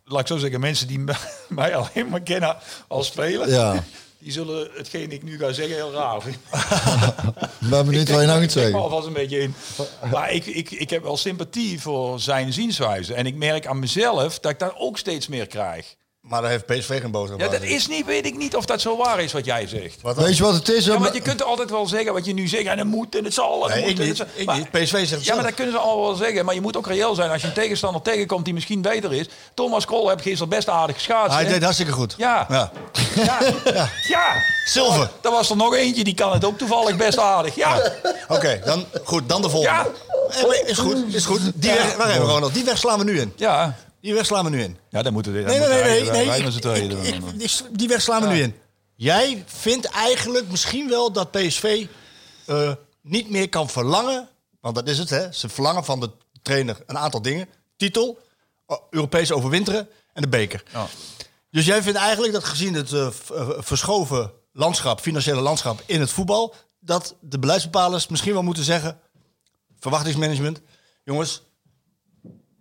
laat 0.04 0.20
ik 0.20 0.26
zo 0.26 0.36
zeggen, 0.36 0.60
mensen 0.60 0.86
die 0.86 0.98
mij 1.48 1.76
alleen 1.76 2.08
maar 2.08 2.22
kennen 2.22 2.56
als 2.88 3.06
speler. 3.06 3.48
Ja. 3.48 3.84
Die 4.18 4.32
zullen 4.32 4.70
hetgeen 4.74 5.12
ik 5.12 5.22
nu 5.22 5.38
ga 5.38 5.52
zeggen 5.52 5.76
heel 5.76 5.92
raar 5.92 6.22
vinden. 6.22 6.40
ik 7.60 7.68
ben 7.70 7.86
benieuwd 7.86 8.08
wat 8.08 8.20
je 8.20 8.26
nou 8.26 8.42
Ik 8.42 8.46
me 8.46 8.52
zeggen. 8.52 8.80
alvast 8.80 9.06
een 9.06 9.12
beetje 9.12 9.40
in. 9.40 9.54
Maar 10.10 10.32
ik, 10.32 10.46
ik, 10.46 10.70
ik 10.70 10.90
heb 10.90 11.02
wel 11.02 11.16
sympathie 11.16 11.80
voor 11.80 12.20
zijn 12.20 12.52
zienswijze. 12.52 13.14
En 13.14 13.26
ik 13.26 13.34
merk 13.34 13.66
aan 13.66 13.78
mezelf 13.78 14.38
dat 14.38 14.50
ik 14.50 14.58
daar 14.58 14.74
ook 14.76 14.98
steeds 14.98 15.28
meer 15.28 15.46
krijg. 15.46 15.96
Maar 16.28 16.40
daar 16.42 16.50
heeft 16.50 16.66
PSV 16.66 17.00
geen 17.00 17.10
boodschap 17.10 17.40
Ja, 17.40 17.48
dat 17.48 17.62
is 17.62 17.86
niet, 17.88 18.06
weet 18.06 18.26
ik 18.26 18.36
niet 18.36 18.56
of 18.56 18.64
dat 18.64 18.80
zo 18.80 18.96
waar 18.96 19.20
is 19.20 19.32
wat 19.32 19.44
jij 19.44 19.66
zegt. 19.66 20.02
Wat? 20.02 20.16
Weet 20.16 20.36
je 20.36 20.42
wat 20.42 20.54
het 20.54 20.68
is? 20.68 20.84
Ja, 20.84 20.98
want 20.98 21.14
je 21.14 21.20
kunt 21.20 21.42
altijd 21.42 21.70
wel 21.70 21.86
zeggen 21.86 22.12
wat 22.12 22.24
je 22.24 22.34
nu 22.34 22.48
zegt. 22.48 22.64
En 22.66 22.78
het 22.78 22.86
moet 22.86 23.16
en 23.16 23.24
het 23.24 23.34
zal. 23.34 23.54
en 23.54 23.60
het 23.62 23.70
Nee, 23.74 23.80
moet, 23.82 23.90
ik 23.90 23.98
en 23.98 24.04
niet. 24.08 24.18
het 24.18 24.28
zal- 24.28 24.40
Ik 24.40 24.46
maar- 24.46 24.56
niet. 24.56 24.70
PSV 24.70 24.90
zegt 24.90 25.10
het 25.10 25.18
Ja, 25.18 25.24
zelf. 25.24 25.36
maar 25.36 25.44
dat 25.46 25.54
kunnen 25.54 25.72
ze 25.74 25.78
allemaal 25.80 26.04
wel 26.04 26.14
zeggen. 26.14 26.44
Maar 26.44 26.54
je 26.54 26.60
moet 26.60 26.76
ook 26.76 26.86
reëel 26.86 27.14
zijn 27.14 27.30
als 27.30 27.40
je 27.42 27.46
een 27.46 27.52
tegenstander 27.52 28.02
tegenkomt 28.02 28.44
die 28.44 28.54
misschien 28.54 28.82
beter 28.82 29.12
is. 29.12 29.26
Thomas 29.54 29.84
Krol 29.86 30.08
heeft 30.08 30.22
gisteren 30.22 30.48
best 30.48 30.68
aardig 30.68 30.96
geschaatst. 30.96 31.34
Hij 31.36 31.44
deed 31.44 31.62
hartstikke 31.62 31.92
goed. 31.92 32.14
Ja. 32.16 32.46
ja. 32.50 32.70
Ja. 33.14 33.38
ja. 34.08 34.32
Zilver. 34.64 35.10
Er 35.22 35.30
was 35.30 35.50
er 35.50 35.56
nog 35.56 35.74
eentje, 35.74 36.04
die 36.04 36.14
kan 36.14 36.32
het 36.32 36.44
ook 36.44 36.58
toevallig 36.58 36.96
best 36.96 37.18
aardig. 37.18 37.54
Ja. 37.54 37.92
Oké, 38.28 38.60
dan, 38.64 38.84
goed, 39.04 39.28
dan 39.28 39.42
de 39.42 39.50
volgende. 39.50 39.76
Ja. 39.76 39.86
Eh, 40.62 40.68
Is 40.68 40.78
goed, 40.78 41.14
is 41.14 41.24
goed. 41.24 41.40
Die 41.54 41.70
weg, 41.72 41.96
waar 41.96 42.08
hebben 42.10 42.26
we 42.26 42.32
Ronald? 42.32 42.54
Die 42.54 42.64
weg 42.64 42.78
slaan 42.78 42.98
we 42.98 43.04
nu 43.04 43.20
in. 43.20 43.32
Ja. 43.36 43.76
Die 44.04 44.14
weg 44.14 44.26
slaan 44.26 44.44
we 44.44 44.50
nu 44.50 44.62
in. 44.62 44.78
Ja, 44.90 45.02
dan 45.02 45.12
moeten 45.12 45.32
we. 45.32 45.38
Nee, 45.40 45.58
nee, 45.58 45.68
nee. 45.68 45.82
nee, 46.10 46.26
Ik- 46.82 46.90
ik- 47.04 47.14
ik- 47.32 47.38
die- 47.38 47.50
die 47.76 47.88
weg 47.88 48.00
slaan 48.02 48.22
we 48.22 48.28
nu 48.28 48.42
in. 48.42 48.54
Jij 48.94 49.44
vindt 49.46 49.84
eigenlijk 49.86 50.48
misschien 50.50 50.88
wel 50.88 51.12
dat 51.12 51.30
PSV 51.30 51.86
eh, 52.46 52.72
niet 53.02 53.30
meer 53.30 53.48
kan 53.48 53.68
verlangen. 53.68 54.28
Want 54.60 54.74
dat 54.74 54.88
is 54.88 54.98
het, 54.98 55.10
hè? 55.10 55.32
Ze 55.32 55.48
verlangen 55.48 55.84
van 55.84 56.00
de 56.00 56.10
trainer 56.42 56.76
een 56.86 56.98
aantal 56.98 57.22
dingen: 57.22 57.48
titel, 57.76 58.18
eh, 58.66 58.76
Europees 58.90 59.32
overwinteren 59.32 59.88
en 60.12 60.22
de 60.22 60.28
beker. 60.28 60.62
Ja. 60.72 60.86
Dus 61.50 61.66
jij 61.66 61.82
vindt 61.82 61.98
eigenlijk 61.98 62.32
dat 62.32 62.44
gezien 62.44 62.74
het 62.74 62.92
eh, 62.92 63.08
verschoven 63.58 64.32
landschap, 64.52 65.00
financiële 65.00 65.40
landschap 65.40 65.82
in 65.86 66.00
het 66.00 66.10
voetbal, 66.10 66.54
dat 66.80 67.14
de 67.20 67.38
beleidsbepalers 67.38 68.06
misschien 68.08 68.32
wel 68.32 68.42
moeten 68.42 68.64
zeggen: 68.64 68.98
verwachtingsmanagement, 69.78 70.60
jongens, 71.04 71.42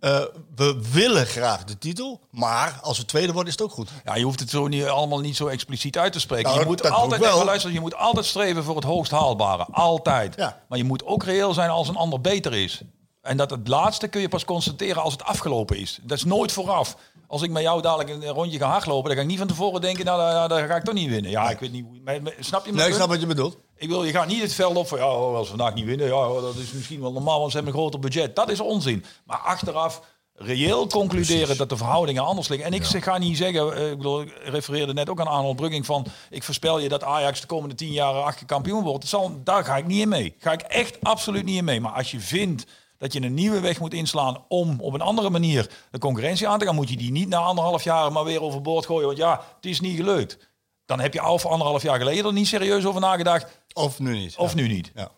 eh, 0.04 0.24
we 0.54 0.80
willen 0.92 1.26
graag 1.26 1.64
de 1.64 1.78
titel, 1.78 2.20
maar 2.30 2.78
als 2.82 2.98
we 2.98 3.04
tweede 3.04 3.32
worden 3.32 3.52
is 3.52 3.58
het 3.58 3.68
ook 3.68 3.74
goed. 3.74 3.90
Ja, 4.04 4.14
je 4.16 4.24
hoeft 4.24 4.40
het 4.40 4.50
zo 4.50 4.68
niet, 4.68 4.84
allemaal 4.84 5.20
niet 5.20 5.36
zo 5.36 5.46
expliciet 5.46 5.98
uit 5.98 6.12
te 6.12 6.20
spreken. 6.20 6.48
Nou, 6.48 6.60
je 6.60 6.66
moet 6.66 6.90
altijd, 6.90 7.20
wel. 7.20 7.32
even 7.34 7.44
luisteren, 7.44 7.74
je 7.74 7.80
moet 7.80 7.96
altijd 7.96 8.26
streven 8.26 8.64
voor 8.64 8.74
het 8.74 8.84
hoogst 8.84 9.10
haalbare. 9.10 9.66
Altijd. 9.70 10.34
Ja. 10.36 10.62
Maar 10.68 10.78
je 10.78 10.84
moet 10.84 11.04
ook 11.04 11.24
reëel 11.24 11.54
zijn 11.54 11.70
als 11.70 11.88
een 11.88 11.96
ander 11.96 12.20
beter 12.20 12.54
is. 12.54 12.82
En 13.22 13.36
dat 13.36 13.50
het 13.50 13.68
laatste 13.68 14.08
kun 14.08 14.20
je 14.20 14.28
pas 14.28 14.44
constateren 14.44 15.02
als 15.02 15.12
het 15.12 15.24
afgelopen 15.24 15.76
is. 15.76 15.98
Dat 16.02 16.16
is 16.16 16.24
nooit 16.24 16.52
vooraf. 16.52 16.96
Als 17.34 17.42
ik 17.42 17.50
met 17.50 17.62
jou 17.62 17.82
dadelijk 17.82 18.10
een 18.10 18.28
rondje 18.32 18.58
ga 18.58 18.66
hardlopen, 18.68 19.04
dan 19.08 19.14
ga 19.16 19.22
ik 19.22 19.28
niet 19.28 19.38
van 19.38 19.46
tevoren 19.46 19.80
denken, 19.80 20.04
nou, 20.04 20.48
daar, 20.48 20.66
ga 20.66 20.76
ik 20.76 20.84
toch 20.84 20.94
niet 20.94 21.08
winnen. 21.10 21.30
Ja, 21.30 21.50
ik 21.50 21.58
weet 21.58 21.72
niet 21.72 21.84
hoe. 21.84 22.00
maar- 22.04 22.22
maar- 22.22 22.34
Snap 22.40 22.66
je 22.66 22.72
me? 22.72 22.78
Nee, 22.78 22.88
ik 22.88 22.94
snap 22.94 23.08
wat 23.08 23.20
je 23.20 23.26
bedoelt. 23.26 23.56
Ik 23.76 23.88
wil, 23.88 24.04
je 24.04 24.12
gaat 24.12 24.26
niet 24.26 24.42
het 24.42 24.54
veld 24.54 24.76
op 24.76 24.88
van, 24.88 24.98
ja, 24.98 25.14
oh, 25.14 25.34
als 25.36 25.50
we 25.50 25.56
vandaag 25.56 25.74
niet 25.74 25.84
winnen, 25.84 26.06
ja, 26.06 26.40
dat 26.40 26.56
is 26.56 26.72
misschien 26.72 27.00
wel 27.00 27.12
normaal, 27.12 27.38
want 27.38 27.50
ze 27.50 27.56
hebben 27.56 27.74
een 27.74 27.80
groter 27.80 28.00
budget. 28.00 28.36
Dat 28.36 28.50
is 28.50 28.60
onzin. 28.60 29.04
Maar 29.24 29.38
achteraf 29.38 30.00
reëel 30.34 30.86
concluderen 30.86 31.56
dat 31.56 31.68
de 31.68 31.76
verhoudingen 31.76 32.24
anders 32.24 32.48
liggen. 32.48 32.66
En 32.66 32.72
ik 32.72 32.84
ga 32.84 33.18
niet 33.18 33.36
zeggen, 33.36 33.76
eh, 33.76 33.90
ik 33.90 33.96
bedoel, 33.96 34.20
ik 34.20 34.32
refereerde 34.44 34.92
net 34.92 35.08
ook 35.08 35.20
aan 35.20 35.26
Arnold 35.26 35.56
Brugging 35.56 35.86
van, 35.86 36.06
ik 36.30 36.42
voorspel 36.42 36.78
je 36.78 36.88
dat 36.88 37.04
Ajax 37.04 37.40
de 37.40 37.46
komende 37.46 37.74
tien 37.74 37.92
jaar 37.92 38.14
achter 38.14 38.46
kampioen 38.46 38.82
wordt. 38.82 39.00
Dat 39.00 39.10
zal, 39.10 39.40
daar 39.44 39.64
ga 39.64 39.76
ik 39.76 39.86
niet 39.86 40.00
in 40.00 40.08
mee. 40.08 40.34
Ga 40.38 40.52
ik 40.52 40.60
echt 40.60 40.98
absoluut 41.02 41.44
niet 41.44 41.56
in 41.56 41.64
mee. 41.64 41.80
Maar 41.80 41.92
als 41.92 42.10
je 42.10 42.20
vindt 42.20 42.64
dat 43.04 43.12
je 43.12 43.22
een 43.22 43.34
nieuwe 43.34 43.60
weg 43.60 43.80
moet 43.80 43.94
inslaan 43.94 44.44
om 44.48 44.80
op 44.80 44.94
een 44.94 45.00
andere 45.00 45.30
manier 45.30 45.70
de 45.90 45.98
concurrentie 45.98 46.48
aan 46.48 46.58
te 46.58 46.64
gaan, 46.64 46.74
moet 46.74 46.88
je 46.88 46.96
die 46.96 47.10
niet 47.10 47.28
na 47.28 47.36
anderhalf 47.38 47.84
jaar 47.84 48.12
maar 48.12 48.24
weer 48.24 48.42
overboord 48.42 48.86
gooien. 48.86 49.06
Want 49.06 49.18
ja, 49.18 49.44
het 49.56 49.66
is 49.66 49.80
niet 49.80 49.96
gelukt. 49.96 50.38
Dan 50.86 51.00
heb 51.00 51.12
je 51.12 51.20
al 51.20 51.38
voor 51.38 51.50
anderhalf 51.50 51.82
jaar 51.82 51.98
geleden 51.98 52.24
er 52.24 52.32
niet 52.32 52.46
serieus 52.46 52.84
over 52.84 53.00
nagedacht. 53.00 53.46
Of 53.72 53.98
nu 53.98 54.14
niet. 54.18 54.36
Of 54.36 54.50
Ja. 54.50 54.56
nu 54.56 54.68
niet. 54.68 54.90
Ja. 54.94 55.10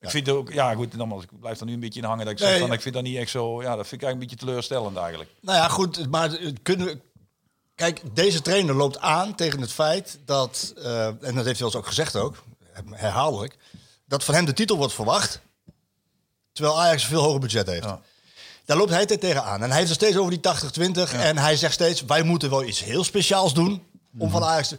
Ik 0.00 0.10
vind 0.10 0.26
het 0.26 0.36
ook, 0.36 0.52
ja 0.52 0.74
goed, 0.74 0.96
nogmaals, 0.96 1.22
ik 1.22 1.40
blijf 1.40 1.60
er 1.60 1.66
nu 1.66 1.72
een 1.72 1.80
beetje 1.80 2.00
in 2.00 2.06
hangen 2.06 2.24
dat 2.24 2.34
ik 2.34 2.40
Nee, 2.40 2.50
zeg 2.50 2.58
van, 2.60 2.72
ik 2.72 2.80
vind 2.80 2.94
dat 2.94 3.04
niet 3.04 3.16
echt 3.16 3.30
zo, 3.30 3.62
ja, 3.62 3.76
dat 3.76 3.86
vind 3.86 4.02
ik 4.02 4.08
eigenlijk 4.08 4.12
een 4.12 4.18
beetje 4.18 4.46
teleurstellend 4.46 4.96
eigenlijk. 4.96 5.30
Nou 5.40 5.58
ja, 5.58 5.68
goed, 5.68 6.10
maar 6.10 6.38
kunnen 6.62 6.86
we... 6.86 7.00
Kijk, 7.74 8.00
deze 8.12 8.42
trainer 8.42 8.74
loopt 8.74 8.98
aan 8.98 9.34
tegen 9.34 9.60
het 9.60 9.72
feit 9.72 10.18
dat, 10.24 10.74
eh, 10.76 11.06
en 11.06 11.34
dat 11.34 11.44
heeft 11.44 11.58
hij 11.58 11.66
ons 11.66 11.76
ook 11.76 11.86
gezegd 11.86 12.16
ook, 12.16 12.42
herhaaldelijk, 12.90 13.56
dat 14.06 14.24
van 14.24 14.34
hem 14.34 14.44
de 14.44 14.52
titel 14.52 14.76
wordt 14.76 14.92
verwacht, 14.92 15.40
terwijl 16.54 16.80
Ajax 16.80 17.02
een 17.02 17.08
veel 17.08 17.22
hoger 17.22 17.40
budget 17.40 17.66
heeft. 17.66 17.84
Ja. 17.84 18.00
Daar 18.64 18.76
loopt 18.76 18.90
hij 18.90 19.06
tegen 19.06 19.44
aan. 19.44 19.62
En 19.62 19.68
hij 19.68 19.78
heeft 19.78 19.90
het 19.90 20.00
steeds 20.00 20.16
over 20.16 20.30
die 20.30 20.90
80-20. 21.10 21.12
En 21.12 21.38
hij 21.38 21.56
zegt 21.56 21.74
steeds, 21.74 22.04
wij 22.04 22.22
moeten 22.22 22.50
wel 22.50 22.64
iets 22.64 22.84
heel 22.84 23.04
speciaals 23.04 23.54
doen 23.54 23.82
om 24.18 24.30
van 24.30 24.44
Ajax 24.44 24.68
te... 24.68 24.78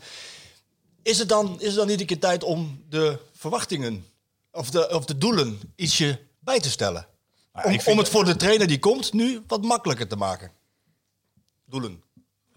Is 1.01 1.17
het, 1.17 1.30
dan, 1.30 1.55
is 1.59 1.67
het 1.67 1.76
dan 1.76 1.88
niet 1.88 1.99
een 1.99 2.05
keer 2.05 2.19
tijd 2.19 2.43
om 2.43 2.84
de 2.89 3.19
verwachtingen 3.34 4.05
of 4.51 4.69
de, 4.69 4.89
of 4.89 5.05
de 5.05 5.17
doelen 5.17 5.59
ietsje 5.76 6.19
bij 6.39 6.59
te 6.59 6.69
stellen? 6.69 7.07
Om, 7.63 7.80
om 7.86 7.97
het 7.97 8.09
voor 8.09 8.26
de 8.26 8.36
trainer 8.36 8.67
die 8.67 8.80
komt 8.80 9.13
nu 9.13 9.43
wat 9.47 9.63
makkelijker 9.63 10.07
te 10.07 10.15
maken. 10.15 10.51
Doelen. 11.65 12.03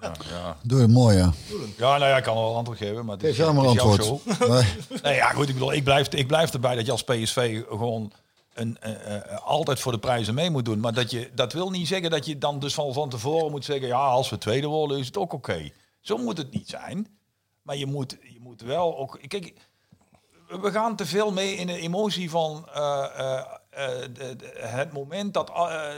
Ja, 0.00 0.12
ja. 0.30 0.56
Doe 0.62 0.80
het 0.80 0.90
mooi, 0.90 1.16
ja. 1.16 1.32
ja, 1.76 1.98
nou 1.98 2.10
ja, 2.10 2.16
ik 2.16 2.22
kan 2.22 2.34
wel 2.34 2.56
antwoord 2.56 2.78
geven, 2.78 3.04
maar 3.04 3.16
het 3.16 3.24
is, 3.24 3.38
het 3.38 3.48
is 3.48 3.80
antwoord. 3.80 4.26
Nee. 4.48 4.64
Nee, 5.02 5.14
ja, 5.14 5.30
goed, 5.30 5.48
ik 5.48 5.54
bedoel, 5.54 5.72
ik 5.72 5.84
blijf, 5.84 6.08
ik 6.08 6.26
blijf 6.26 6.52
erbij 6.52 6.74
dat 6.74 6.86
je 6.86 6.92
als 6.92 7.04
PSV 7.04 7.62
gewoon 7.68 8.12
een, 8.58 8.78
eh, 8.80 9.16
eh, 9.16 9.46
altijd 9.46 9.80
voor 9.80 9.92
de 9.92 9.98
prijzen 9.98 10.34
mee 10.34 10.50
moet 10.50 10.64
doen. 10.64 10.80
Maar 10.80 10.94
dat, 10.94 11.10
je, 11.10 11.30
dat 11.34 11.52
wil 11.52 11.70
niet 11.70 11.88
zeggen 11.88 12.10
dat 12.10 12.26
je 12.26 12.38
dan 12.38 12.58
dus 12.58 12.74
van, 12.74 12.92
van 12.92 13.08
tevoren 13.08 13.50
moet 13.50 13.64
zeggen, 13.64 13.88
ja, 13.88 14.06
als 14.06 14.30
we 14.30 14.38
tweede 14.38 14.66
worden 14.66 14.98
is 14.98 15.06
het 15.06 15.16
ook 15.16 15.32
oké. 15.32 15.70
Zo 16.00 16.16
moet 16.16 16.38
het 16.38 16.52
niet 16.52 16.68
zijn. 16.68 17.18
Maar 17.62 17.76
je 17.76 17.86
moet, 17.86 18.16
je 18.22 18.40
moet 18.40 18.60
wel 18.60 18.98
ook... 18.98 19.18
Kijk, 19.26 19.54
we 20.48 20.70
gaan 20.70 20.96
te 20.96 21.06
veel 21.06 21.32
mee 21.32 21.54
in 21.54 21.66
de 21.66 21.80
emotie 21.80 22.30
van 22.30 22.68
eh, 22.74 23.04
eh, 23.70 24.04
eh, 24.04 24.72
het 24.72 24.92
moment 24.92 25.34
dat... 25.34 25.50
eh, 25.50 25.94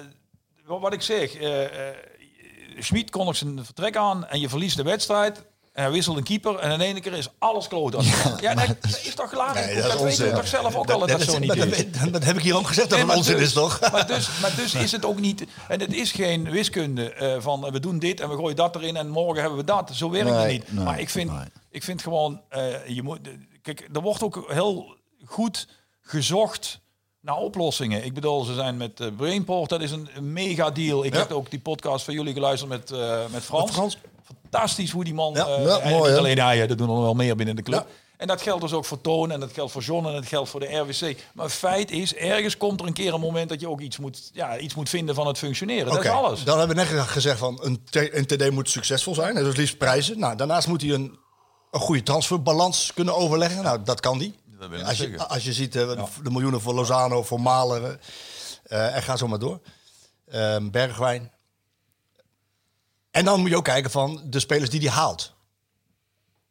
wat 0.65 0.93
ik 0.93 1.03
zeg, 1.03 1.35
eh 1.35 1.89
eh 1.89 1.97
Schmid 2.79 3.11
kondigt 3.11 3.39
zijn 3.39 3.65
vertrek 3.65 3.97
aan 3.97 4.27
en 4.27 4.41
je 4.41 4.49
verliest 4.49 4.77
de 4.77 4.83
wedstrijd. 4.83 5.47
En 5.73 5.83
hij 5.83 5.93
wisselt 5.93 6.17
een 6.17 6.23
keeper 6.23 6.57
en 6.57 6.71
in 6.71 6.81
één 6.81 7.01
keer 7.01 7.13
is 7.13 7.29
alles 7.39 7.69
kloot. 7.69 7.93
Ja, 8.41 8.55
dat, 8.55 8.67
dat 8.67 9.01
is 9.05 9.15
toch 9.15 9.31
klaar? 9.31 9.55
Nee, 9.55 9.83
dat 9.83 10.01
weet 10.03 10.17
je 10.17 10.33
toch 10.33 10.47
zelf 10.49 10.75
ook 10.77 10.91
al 10.91 10.99
dat 10.99 11.09
dat, 11.09 11.23
zo 11.23 11.39
niet 11.39 11.57
dat, 11.57 11.67
is. 11.67 11.91
dat, 11.93 12.13
dat 12.13 12.25
heb 12.25 12.37
ik 12.37 12.43
hier 12.43 12.57
ook 12.57 12.67
gezegd 12.67 12.89
dat 12.91 12.99
Nee, 12.99 12.99
het 12.99 13.07
maar 13.09 13.17
onzin 13.17 13.37
dus- 13.37 13.47
is, 13.47 13.53
toch? 13.53 13.81
Maar 13.93 14.07
dus, 14.07 14.41
maar 14.41 14.57
dus 14.57 14.75
is 14.75 14.93
het 14.93 15.05
ook 15.05 15.21
niet... 15.21 15.45
En 15.69 15.81
het 15.81 15.93
is 15.93 16.13
geen 16.13 16.51
wiskunde 16.51 17.13
eh, 17.13 17.37
van 17.41 17.67
eh, 17.67 17.73
we 17.73 17.81
doen 17.81 17.99
dit 17.99 18.21
en 18.21 18.29
we 18.29 18.37
gooien 18.37 18.57
dat 18.57 18.75
erin 18.77 18.97
en 18.97 19.09
morgen 19.09 19.41
hebben 19.41 19.59
we 19.59 19.65
dat. 19.65 19.91
Zo 19.95 20.11
werkt 20.11 20.31
het 20.31 20.47
niet. 20.49 20.73
nee, 20.73 20.85
maar 20.85 21.01
ik 21.01 21.11
vind, 21.11 21.31
ik 21.71 21.83
vind 21.85 22.03
gewoon... 22.03 22.41
eh, 22.49 22.87
je 22.87 23.03
moet, 23.03 23.19
kijk, 23.63 23.89
er 23.93 24.01
wordt 24.01 24.23
ook 24.23 24.45
heel 24.53 24.97
goed 25.25 25.69
gezocht 26.01 26.81
naar 27.21 27.37
oplossingen. 27.37 28.05
Ik 28.05 28.15
bedoel, 28.15 28.45
ze 28.45 28.55
zijn 28.55 28.77
met 28.77 29.17
Brainport, 29.17 29.71
dat 29.71 29.81
is 29.81 29.91
een, 29.91 30.09
mega 30.21 30.71
deal. 30.71 31.05
Ik 31.05 31.13
Ja. 31.13 31.19
heb 31.19 31.31
ook 31.31 31.51
die 31.51 31.61
podcast 31.61 32.05
van 32.05 32.15
jullie 32.15 32.33
geluisterd 32.33 32.71
met, 32.71 32.91
eh, 32.91 33.21
met 33.31 33.43
Frans. 33.43 33.71
Frans. 33.71 33.99
Fantastisch 34.43 34.91
hoe 34.91 35.05
die 35.05 35.15
man... 35.15 35.33
Ja, 35.35 35.47
eh, 35.47 35.65
ja, 35.65 35.79
en 35.79 35.91
mooi, 35.91 36.03
niet 36.03 36.11
hè? 36.11 36.19
alleen 36.19 36.39
hij, 36.39 36.67
dat 36.67 36.79
doen 36.79 36.91
er 36.91 37.03
wel 37.03 37.15
meer 37.15 37.37
binnen 37.37 37.57
de 37.57 37.63
club. 37.63 37.87
Ja. 37.89 37.95
En 38.21 38.27
dat 38.27 38.43
geldt 38.43 38.61
dus 38.61 38.73
ook 38.73 38.85
voor 38.85 39.01
Toon 39.01 39.31
en 39.31 39.41
dat 39.41 39.53
geldt 39.53 39.73
voor 39.73 39.83
John 39.83 40.07
en 40.07 40.13
dat 40.13 40.27
geldt 40.27 40.49
voor 40.49 40.61
de 40.61 40.77
RWC. 40.77 41.17
Maar 41.35 41.49
feit 41.49 41.91
is, 41.91 42.15
ergens 42.15 42.57
komt 42.57 42.81
er 42.81 42.87
een 42.87 42.93
keer 42.93 43.15
een 43.15 43.21
moment 43.21 43.49
dat 43.49 43.61
je 43.61 43.69
ook 43.69 43.81
iets 43.81 43.99
moet, 43.99 44.31
ja, 44.33 44.59
iets 44.59 44.75
moet 44.75 44.89
vinden 44.89 45.15
van 45.15 45.27
het 45.27 45.39
functioneren. 45.39 45.93
Dat 45.93 46.05
is 46.05 46.11
alles. 46.11 46.45
Dan 46.45 46.59
hebben 46.59 46.77
we 46.77 46.83
net 46.83 47.09
gezegd 47.09 47.39
van 47.39 47.59
een, 47.63 47.83
een 47.91 48.27
TD 48.27 48.51
moet 48.51 48.71
succesvol 48.71 49.15
zijn. 49.15 49.37
En 49.37 49.45
dus 49.45 49.57
liefst 49.57 49.79
prijzen. 49.79 50.19
Nou, 50.19 50.37
daarnaast 50.37 50.69
moet 50.69 50.81
hij 50.83 50.91
een, 50.91 51.19
een 51.71 51.81
goede 51.81 52.03
transferbalans 52.03 52.93
kunnen 52.95 53.15
overleggen. 53.15 53.63
Nou, 53.63 53.83
dat 53.85 54.01
kan 54.01 54.19
die. 54.19 54.39
Dat 54.59 54.83
Als 54.83 54.99
je, 54.99 55.27
als 55.29 55.45
je 55.45 55.53
ziet 55.53 55.77
eh, 55.77 56.05
de 56.23 56.31
miljoenen 56.31 56.61
voor 56.61 56.75
Lozano, 56.75 57.23
voor 57.23 57.41
Malen. 57.41 58.01
eh, 58.63 58.97
en 58.97 59.03
ga 59.03 59.17
zo 59.17 59.29
maar 59.29 59.39
door. 59.39 59.61
Ehm, 60.31 60.71
Bergwijn. 60.71 61.33
En 63.11 63.25
dan 63.25 63.41
moet 63.41 63.51
je 63.51 63.57
ook 63.57 63.65
kijken 63.65 63.91
van 63.91 64.23
de 64.25 64.41
spelers 64.41 64.71
die 64.71 64.81
hij 64.81 64.91
haalt. 64.91 65.35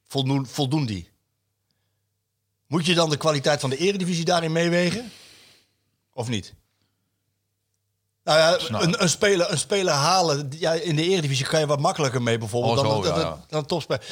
Voldoen, 0.08 0.48
voldoen 0.48 0.86
die? 0.86 1.10
Moet 2.68 2.86
je 2.86 2.94
dan 2.94 3.10
de 3.10 3.18
kwaliteit 3.18 3.60
van 3.60 3.70
de 3.70 3.78
eredivisie 3.78 4.26
daarin 4.26 4.52
meewegen? 4.52 5.12
Of 6.14 6.28
niet? 6.28 6.54
Nou 8.24 8.38
ja, 8.38 8.80
een, 8.82 9.02
een, 9.02 9.10
speler, 9.10 9.52
een 9.52 9.58
speler 9.58 9.94
halen 9.94 10.52
ja, 10.58 10.74
in 10.74 10.96
de 10.96 11.04
eredivisie 11.04 11.46
kan 11.46 11.60
je 11.60 11.66
wat 11.66 11.80
makkelijker 11.80 12.22
mee 12.22 12.38
bijvoorbeeld 12.38 12.78
Oh, 12.78 12.84
dan, 12.84 12.96
zo, 12.96 13.02
dan, 13.02 13.20
dan, 13.20 13.26
ja. 13.26 13.46
dan 13.48 13.66
topspeler. 13.66 14.06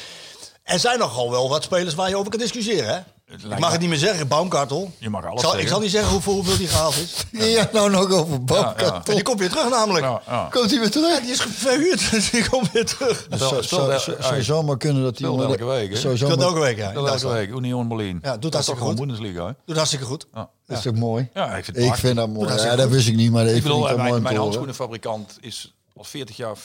Er 0.62 0.78
zijn 0.78 0.98
nogal 0.98 1.30
wel 1.30 1.48
wat 1.48 1.62
spelers 1.62 1.94
waar 1.94 2.08
je 2.08 2.16
over 2.16 2.30
kan 2.30 2.40
discussiëren. 2.40 2.94
Hè? 2.94 3.00
Ik 3.28 3.58
mag 3.58 3.70
het 3.72 3.80
niet 3.80 3.88
meer 3.88 3.98
zeggen, 3.98 4.28
Baumkartel. 4.28 4.92
Je 4.98 5.08
mag 5.10 5.24
alles 5.24 5.34
Ik 5.34 5.40
zal, 5.40 5.48
ik 5.50 5.54
zeggen. 5.54 5.68
zal 5.68 5.80
niet 5.80 5.90
zeggen 5.90 6.12
hoeveel, 6.12 6.32
hoeveel 6.32 6.56
die 6.56 6.66
gehaald 6.68 6.96
is. 6.96 7.14
Ja, 7.56 7.68
nou 7.72 7.90
nog 7.90 8.12
over 8.12 8.40
Ja. 8.46 8.76
En 9.04 9.14
die 9.14 9.22
komt 9.22 9.38
weer 9.38 9.48
terug 9.48 9.70
namelijk. 9.70 10.04
Ja, 10.04 10.22
ja. 10.26 10.48
Komt 10.50 10.70
hij 10.70 10.80
weer 10.80 10.90
terug? 10.90 11.20
Die 11.20 11.30
is 11.30 11.40
verhuurd, 11.40 12.10
dus 12.10 12.30
die 12.30 12.48
komt 12.48 12.72
weer 12.72 12.84
terug. 12.86 13.18
Speel- 13.30 13.38
speel- 13.48 13.62
zou- 13.62 13.92
eh, 13.92 13.98
zou- 13.98 14.16
eh, 14.16 14.24
zou 14.24 14.42
zomaar 14.42 14.76
kunnen 14.76 15.02
dat 15.02 15.22
onder 15.24 15.46
de- 15.46 15.52
elke 15.52 15.64
week, 15.64 15.90
hè? 15.90 16.16
Speelt 16.16 16.40
elke 16.40 16.60
week, 16.60 16.76
ja. 16.76 16.92
elke 16.92 17.28
week, 17.28 17.50
Union 17.50 17.88
Berlin. 17.88 18.18
Ja, 18.22 18.36
doet 18.36 18.52
dat 18.52 18.60
is 18.60 18.66
toch 18.66 18.78
hartstikke 18.78 18.80
gewoon 18.80 18.96
goed. 18.96 19.06
Bundesliga, 19.06 19.46
hè? 19.46 19.52
Doet 19.64 19.76
hartstikke 19.76 20.04
goed. 20.04 20.26
Ja. 20.34 20.50
Dat 20.66 20.76
is 20.76 20.82
toch 20.82 20.94
mooi? 20.94 21.28
Ja, 21.34 21.46
ik 21.46 21.52
vind 21.64 21.66
het 21.66 21.76
Ik 21.76 21.82
prachtig. 21.82 22.04
vind 22.04 22.16
dat 22.16 22.28
mooi. 22.28 22.52
Ja, 22.54 22.76
dat 22.76 22.88
wist 22.88 23.08
ik 23.08 23.14
niet, 23.16 23.30
maar 23.32 23.44
ik 23.44 23.50
vind 23.50 23.62
bedoel, 23.62 23.84
wel 23.84 23.96
mijn, 23.96 24.22
mijn 24.22 24.36
handschoenenfabrikant 24.36 25.36
is 25.40 25.74
al 25.94 26.04
40 26.04 26.36
jaar 26.36 26.56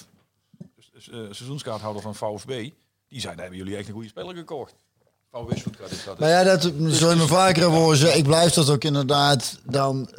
eh, 0.94 1.20
seizoenskaarthouder 1.32 2.02
van 2.02 2.16
VfB. 2.16 2.70
Die 3.08 3.22
zei, 3.22 3.34
daar 3.34 3.42
hebben 3.46 3.58
jullie 3.58 3.76
echt 3.78 3.88
een 3.88 3.94
goede 3.94 4.08
speler 4.08 4.36
gekocht. 4.36 4.74
Is 5.90 6.04
dat. 6.06 6.20
Maar 6.20 6.30
ja, 6.30 6.44
dat 6.44 6.72
zul 6.88 7.10
je 7.10 7.16
me 7.16 7.28
vaker 7.28 7.64
horen. 7.64 8.18
Ik 8.18 8.24
blijf 8.24 8.54
dat 8.54 8.70
ook 8.70 8.84
inderdaad 8.84 9.58
dan 9.64 10.10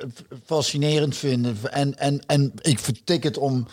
fascinerend 0.47 1.17
vinden. 1.17 1.59
En, 1.71 1.99
en, 1.99 2.23
en 2.27 2.53
ik 2.61 2.79
vertik 2.79 3.23
het 3.23 3.39
om 3.39 3.67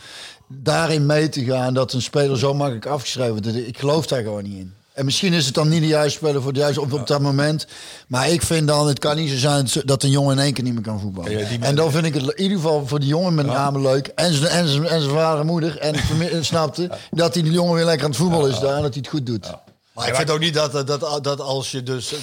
daarin 0.48 1.06
mee 1.06 1.30
te 1.30 1.44
gaan 1.44 1.74
dat 1.74 1.94
een 1.94 2.02
speler 2.02 2.38
zo 2.38 2.54
makkelijk 2.54 2.86
afgeschreven 2.86 3.32
wordt. 3.32 3.68
Ik 3.68 3.78
geloof 3.78 4.08
daar 4.08 4.22
gewoon 4.22 4.44
niet 4.44 4.58
in. 4.58 4.74
En 4.94 5.06
misschien 5.06 5.34
is 5.34 5.46
het 5.46 5.54
dan 5.54 5.70
niet 5.70 5.82
de 5.82 5.88
juiste 5.88 6.18
speler 6.18 6.42
voor 6.42 6.52
het 6.52 6.60
juiste 6.60 6.82
op, 6.82 6.94
op 6.94 7.08
dat 7.08 7.22
moment. 7.22 7.68
Maar 8.08 8.30
ik 8.30 8.42
vind 8.42 8.68
dan, 8.68 8.88
het 8.88 9.00
kan 9.00 9.16
niet 9.16 9.30
zo 9.30 9.38
zijn 9.38 9.68
dat 9.86 10.04
een 10.04 10.10
jongen 10.10 10.38
in 10.38 10.44
één 10.44 10.54
keer 10.54 10.64
niet 10.64 10.74
meer 10.74 10.84
kan 10.84 11.00
voetballen. 11.00 11.32
Ja, 11.32 11.48
en 11.60 11.76
dan 11.76 11.92
vind 11.92 12.06
ik 12.06 12.14
het 12.14 12.24
in 12.24 12.42
ieder 12.42 12.58
geval 12.58 12.88
voor 12.88 13.00
die 13.00 13.08
jongen 13.08 13.34
met 13.34 13.46
name 13.46 13.82
leuk. 13.82 14.08
En 14.08 14.34
zijn, 14.34 14.52
en 14.52 14.68
zijn, 14.68 14.88
en 14.88 15.02
zijn 15.02 15.14
vader 15.14 15.40
en 15.40 15.46
moeder. 15.46 15.78
En 15.78 15.96
snapte 16.46 16.90
dat 17.12 17.34
die 17.34 17.52
jongen 17.52 17.76
weer 17.76 17.86
lekker 17.86 18.04
aan 18.04 18.12
het 18.12 18.20
voetballen 18.20 18.52
is 18.52 18.60
daar. 18.60 18.76
En 18.76 18.82
dat 18.82 18.94
hij 18.94 19.02
het 19.02 19.08
goed 19.08 19.26
doet. 19.26 19.54
Maar 19.94 20.08
ik 20.08 20.16
vind 20.16 20.30
ook 20.30 20.40
niet 20.40 20.54
dat, 20.54 20.88
dat, 20.88 21.24
dat 21.24 21.40
als 21.40 21.72
je 21.72 21.84
dus 21.84 22.14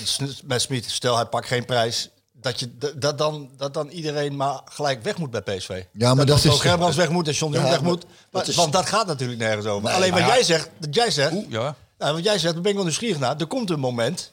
met 0.44 0.62
Smit, 0.62 0.90
stel 0.90 1.16
hij 1.16 1.24
pakt 1.26 1.46
geen 1.46 1.64
prijs, 1.64 2.08
dat, 2.32 2.60
je, 2.60 2.70
dat, 2.96 3.18
dan, 3.18 3.50
dat 3.56 3.74
dan 3.74 3.88
iedereen 3.88 4.36
maar 4.36 4.60
gelijk 4.64 5.02
weg 5.02 5.16
moet 5.18 5.30
bij 5.30 5.40
PSV. 5.42 5.82
Ja, 5.92 6.14
maar 6.14 6.26
dat 6.26 6.42
dan 6.42 6.52
is- 6.52 6.60
Gerbrands 6.60 6.96
weg 6.96 7.08
moet 7.08 7.26
en 7.28 7.32
John 7.32 7.52
de 7.52 7.58
Jong 7.58 7.68
Ja, 7.70 7.74
weg 7.74 7.84
moet. 7.88 8.02
maar 8.04 8.12
Maar- 8.30 8.42
dat 8.42 8.48
is- 8.50 8.56
Want 8.56 8.72
dat 8.72 8.86
gaat 8.86 9.06
natuurlijk 9.06 9.38
nergens 9.40 9.66
over. 9.66 9.88
Alleen 9.90 10.10
wat 10.10 10.20
ja. 10.20 10.26
jij 10.26 10.42
zegt, 10.42 10.70
dat 10.78 10.94
jij 10.94 11.10
zegt, 11.10 11.34
Ja. 11.48 11.74
nou, 11.98 12.14
wat 12.14 12.24
jij 12.24 12.38
zegt, 12.38 12.52
daar 12.52 12.62
ben 12.62 12.70
ik 12.70 12.76
wel 12.76 12.84
nieuwsgierig 12.86 13.18
naar. 13.18 13.36
Er 13.36 13.46
komt 13.46 13.70
een 13.70 13.80
moment. 13.80 14.32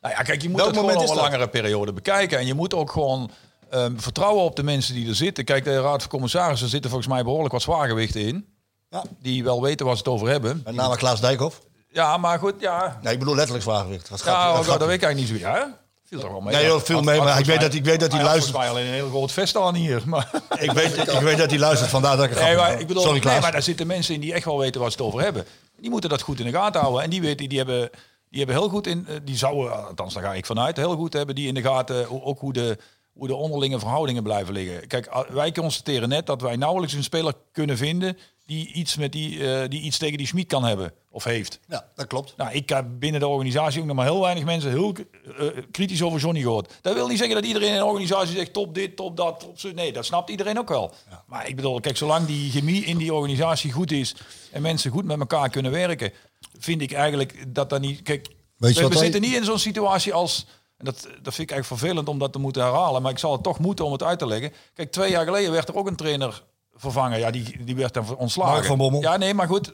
Nou 0.00 0.14
ja, 0.16 0.22
kijk, 0.22 0.42
je 0.42 0.48
moet 0.48 0.60
gewoon 0.60 0.74
moment 0.74 0.92
over 0.94 1.04
is 1.04 1.10
een 1.10 1.16
dat? 1.22 1.24
langere 1.30 1.48
periode 1.50 1.92
bekijken. 1.92 2.38
En 2.38 2.46
je 2.46 2.54
moet 2.54 2.74
ook 2.74 2.90
gewoon 2.90 3.30
ehm, 3.70 3.96
vertrouwen 3.98 4.44
op 4.44 4.56
de 4.56 4.62
mensen 4.62 4.94
die 4.94 5.08
er 5.08 5.14
zitten. 5.14 5.44
Kijk, 5.44 5.64
de 5.64 5.80
Raad 5.80 6.00
van 6.00 6.10
Commissarissen 6.10 6.68
zitten 6.68 6.90
volgens 6.90 7.12
mij 7.12 7.22
behoorlijk 7.24 7.52
wat 7.52 7.62
zwaargewichten 7.62 8.20
in. 8.20 8.46
Ja. 8.90 9.04
Die 9.22 9.44
wel 9.44 9.62
weten 9.62 9.86
waar 9.86 9.94
ze 9.96 10.02
het 10.04 10.12
over 10.12 10.28
hebben. 10.28 10.60
Met 10.64 10.74
name 10.74 10.96
Klaas 10.96 11.20
Dijkhoff. 11.20 11.60
Ja, 11.94 12.16
maar 12.16 12.38
goed, 12.38 12.54
ja. 12.58 12.98
Nee, 13.02 13.12
ik 13.12 13.18
bedoel 13.18 13.34
letterlijk 13.34 13.64
zwaargewicht. 13.64 14.08
Dat 14.08 14.18
Ja, 14.24 14.24
gaat, 14.24 14.58
ook, 14.58 14.66
dat 14.66 14.78
dat 14.78 14.88
weet 14.88 14.96
ik 14.96 15.02
eigenlijk 15.02 15.32
niet 15.32 15.40
zo. 15.42 15.48
Ja, 15.48 15.78
viel 16.04 16.20
toch 16.20 16.30
wel 16.30 16.40
mee. 16.40 16.54
Nee, 16.54 16.66
joh, 16.66 16.80
veel 16.80 17.02
mee, 17.02 17.20
maar 17.20 17.38
ik 17.38 17.44
weet 17.44 17.60
dat- 17.60 17.74
ik 17.74 17.84
weet 17.84 18.00
dat 18.00 18.12
hij 18.12 18.22
luistert. 18.22 18.56
alleen 18.56 18.86
een 18.86 18.92
heel 18.92 19.08
groot 19.08 19.32
vest 19.32 19.56
aan 19.56 19.74
hier. 19.74 20.02
Maar, 20.06 20.30
ik, 20.58 20.72
weet, 20.72 20.96
ik 20.96 21.20
weet 21.20 21.38
dat 21.38 21.50
hij 21.50 21.58
luistert, 21.58 21.90
vandaar 21.90 22.16
dat 22.16 22.24
ik 22.30 22.40
nee, 22.40 22.56
maar 22.56 22.80
ik 22.80 22.86
bedoel, 22.86 23.02
Sorry 23.02 23.20
nee, 23.24 23.40
maar 23.40 23.52
daar 23.52 23.62
zitten 23.62 23.86
mensen 23.86 24.14
in 24.14 24.20
die 24.20 24.32
echt 24.32 24.44
wel 24.44 24.58
weten 24.58 24.80
waar 24.80 24.90
ze 24.90 24.96
het 24.96 25.06
over 25.06 25.20
hebben. 25.20 25.44
Die 25.80 25.90
moeten 25.90 26.10
dat 26.10 26.20
goed 26.22 26.38
in 26.38 26.46
de 26.46 26.52
gaten 26.52 26.80
houden. 26.80 27.02
En 27.02 27.10
die 27.10 27.20
weten, 27.20 27.48
die 27.48 27.58
hebben, 27.58 27.90
die 28.30 28.38
hebben 28.38 28.56
heel 28.56 28.68
goed 28.68 28.86
in, 28.86 29.06
eh, 29.08 29.14
die 29.24 29.36
zouden, 29.36 29.86
althans 29.86 30.14
daar 30.14 30.22
ga 30.22 30.34
ik 30.34 30.46
vanuit, 30.46 30.76
heel 30.76 30.96
goed 30.96 31.12
hebben 31.12 31.34
die 31.34 31.48
in 31.48 31.54
de 31.54 31.62
gaten 31.62 32.24
ook 32.24 32.40
hoe 32.40 32.52
de, 32.52 32.78
hoe 33.12 33.26
de 33.26 33.34
onderlinge 33.34 33.78
verhoudingen 33.78 34.22
blijven 34.22 34.54
liggen. 34.54 34.86
Kijk, 34.86 35.24
wij 35.32 35.52
constateren 35.52 36.08
net 36.08 36.26
dat 36.26 36.40
wij 36.40 36.56
nauwelijks 36.56 36.94
een 36.94 37.02
speler 37.04 37.32
kunnen 37.52 37.76
vinden 37.76 38.18
die 38.46 38.72
iets, 38.72 38.96
met 38.96 39.12
die, 39.12 39.52
eh, 39.54 39.68
die 39.68 39.80
iets 39.80 39.98
tegen 39.98 40.18
die 40.18 40.26
Schmid 40.26 40.46
kan 40.46 40.64
hebben 40.64 40.92
of 41.14 41.24
heeft. 41.24 41.60
Ja, 41.68 41.86
dat 41.94 42.06
klopt. 42.06 42.36
Nou, 42.36 42.52
ik 42.52 42.68
heb 42.68 42.86
binnen 42.90 43.20
de 43.20 43.26
organisatie 43.26 43.80
ook 43.80 43.86
nog 43.86 43.96
maar 43.96 44.04
heel 44.04 44.20
weinig 44.20 44.44
mensen 44.44 44.70
heel 44.70 44.92
eh, 45.38 45.46
kritisch 45.70 46.02
over 46.02 46.20
Johnny 46.20 46.40
gehoord. 46.40 46.78
Dat 46.80 46.94
wil 46.94 47.08
niet 47.08 47.18
zeggen 47.18 47.34
dat 47.34 47.44
iedereen 47.44 47.68
in 47.68 47.76
de 47.76 47.84
organisatie 47.84 48.36
zegt 48.36 48.52
top 48.52 48.74
dit, 48.74 48.96
top 48.96 49.16
dat, 49.16 49.40
top 49.40 49.58
zo. 49.58 49.70
Nee, 49.70 49.92
dat 49.92 50.04
snapt 50.04 50.30
iedereen 50.30 50.58
ook 50.58 50.68
wel. 50.68 50.94
Maar 51.26 51.48
ik 51.48 51.56
bedoel, 51.56 51.80
kijk, 51.80 51.96
zolang 51.96 52.26
die 52.26 52.50
chemie 52.50 52.84
in 52.84 52.96
die 52.96 53.14
organisatie 53.14 53.72
goed 53.72 53.92
is 53.92 54.14
en 54.52 54.62
mensen 54.62 54.90
goed 54.90 55.04
met 55.04 55.18
elkaar 55.18 55.50
kunnen 55.50 55.72
werken, 55.72 56.12
vind 56.58 56.82
ik 56.82 56.92
eigenlijk 56.92 57.54
dat 57.54 57.70
dat 57.70 57.80
niet. 57.80 58.02
Kijk, 58.02 58.28
Weet 58.56 58.76
je 58.76 58.88
we, 58.88 58.96
zitten 58.96 59.20
niet 59.20 59.34
in 59.34 59.44
zo'n 59.44 59.58
situatie 59.58 60.12
als. 60.12 60.46
En 60.76 60.84
dat, 60.84 60.94
dat 61.02 61.34
vind 61.34 61.50
ik 61.50 61.54
eigenlijk 61.54 61.66
vervelend 61.66 62.08
om 62.08 62.18
dat 62.18 62.32
te 62.32 62.38
moeten 62.38 62.62
herhalen, 62.62 63.02
maar 63.02 63.10
ik 63.10 63.18
zal 63.18 63.32
het 63.32 63.42
toch 63.42 63.58
moeten 63.58 63.84
om 63.84 63.92
het 63.92 64.02
uit 64.02 64.18
te 64.18 64.26
leggen. 64.26 64.52
Kijk, 64.74 64.92
twee 64.92 65.10
jaar 65.10 65.24
geleden 65.24 65.52
werd 65.52 65.68
er 65.68 65.76
ook 65.76 65.86
een 65.86 65.96
trainer 65.96 66.42
vervangen. 66.74 67.18
Ja, 67.18 67.30
die, 67.30 67.64
die 67.64 67.76
werd 67.76 67.94
dan 67.94 68.16
ontslagen. 68.16 68.52
Mark 68.52 68.64
van 68.64 68.78
Bommel. 68.78 69.00
Ja, 69.00 69.16
nee, 69.16 69.34
maar 69.34 69.46
goed. 69.46 69.72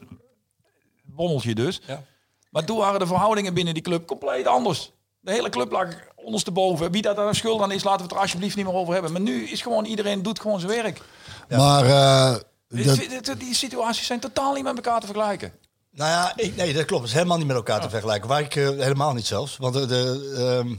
Bommeltje 1.21 1.55
dus. 1.55 1.81
Ja. 1.87 2.03
Maar 2.51 2.64
toen 2.64 2.79
waren 2.79 2.99
de 3.01 3.07
verhoudingen 3.07 3.55
binnen 3.55 3.75
die 3.75 3.83
club 3.83 4.07
compleet 4.07 4.47
anders. 4.47 4.93
De 5.21 5.31
hele 5.33 5.49
club 5.49 5.71
lag 5.73 5.87
ondersteboven. 6.14 6.91
Wie 6.91 7.03
dat 7.03 7.16
daar 7.16 7.35
schuld 7.35 7.62
aan 7.62 7.73
is, 7.73 7.83
laten 7.85 7.99
we 7.99 8.03
het 8.07 8.12
er 8.12 8.18
alsjeblieft 8.18 8.57
niet 8.57 8.64
meer 8.64 8.75
over 8.75 8.93
hebben. 8.93 9.12
Maar 9.12 9.21
nu 9.21 9.49
is 9.49 9.62
gewoon 9.62 9.85
iedereen 9.85 10.23
doet 10.23 10.41
gewoon 10.41 10.61
zijn 10.61 10.73
werk. 10.73 11.01
Maar 11.49 11.85
eh, 11.85 12.31
dat, 12.33 12.97
Dit- 12.97 13.25
dit- 13.25 13.41
Die 13.41 13.55
situaties 13.55 14.07
zijn 14.07 14.21
totaal 14.21 14.55
niet 14.55 14.64
met 14.64 14.77
elkaar 14.77 15.01
te 15.01 15.07
vergelijken. 15.07 15.53
Nou 15.93 16.11
ja, 16.11 16.33
ik, 16.37 16.57
nee, 16.57 16.73
dat 16.73 16.85
klopt. 16.85 17.03
Het 17.03 17.11
is 17.11 17.16
helemaal 17.16 17.39
niet 17.39 17.47
met 17.47 17.57
elkaar 17.57 17.81
te 17.81 17.91
vergelijken. 17.91 18.29
Waar 18.29 18.41
ik 18.41 18.57
eh, 18.57 18.68
helemaal 18.68 19.12
niet 19.12 19.27
zelfs. 19.27 19.57
Want 19.57 19.75
de, 19.75 19.87
de, 19.87 20.33
ehm, 20.37 20.75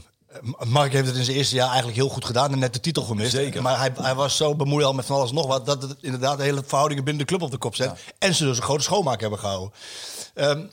Mark 0.66 0.92
heeft 0.92 1.06
het 1.06 1.16
in 1.16 1.24
zijn 1.24 1.36
eerste 1.36 1.54
jaar 1.54 1.66
eigenlijk 1.66 1.96
heel 1.96 2.08
goed 2.08 2.24
gedaan 2.24 2.52
en 2.52 2.58
net 2.58 2.72
de 2.72 2.80
titel 2.80 3.02
gemist. 3.02 3.30
Zeker. 3.30 3.62
Maar 3.62 3.78
hij, 3.78 3.92
hij 3.94 4.14
was 4.14 4.36
zo 4.36 4.54
bemoeid 4.54 4.86
al 4.86 4.92
met 4.92 5.06
van 5.06 5.16
alles 5.16 5.28
en 5.28 5.34
nog 5.34 5.46
wat 5.46 5.66
dat 5.66 5.82
het 5.82 5.96
inderdaad 6.00 6.36
de 6.38 6.42
hele 6.44 6.62
verhoudingen 6.66 7.04
binnen 7.04 7.22
de 7.22 7.28
club 7.28 7.42
op 7.42 7.50
de 7.50 7.56
kop 7.58 7.74
zet. 7.74 8.04
En 8.18 8.34
ze 8.34 8.44
dus 8.44 8.56
een 8.56 8.62
grote 8.62 8.82
schoonmaak 8.82 9.20
hebben 9.20 9.38
gehouden. 9.38 9.72
Ehm, 10.34 10.66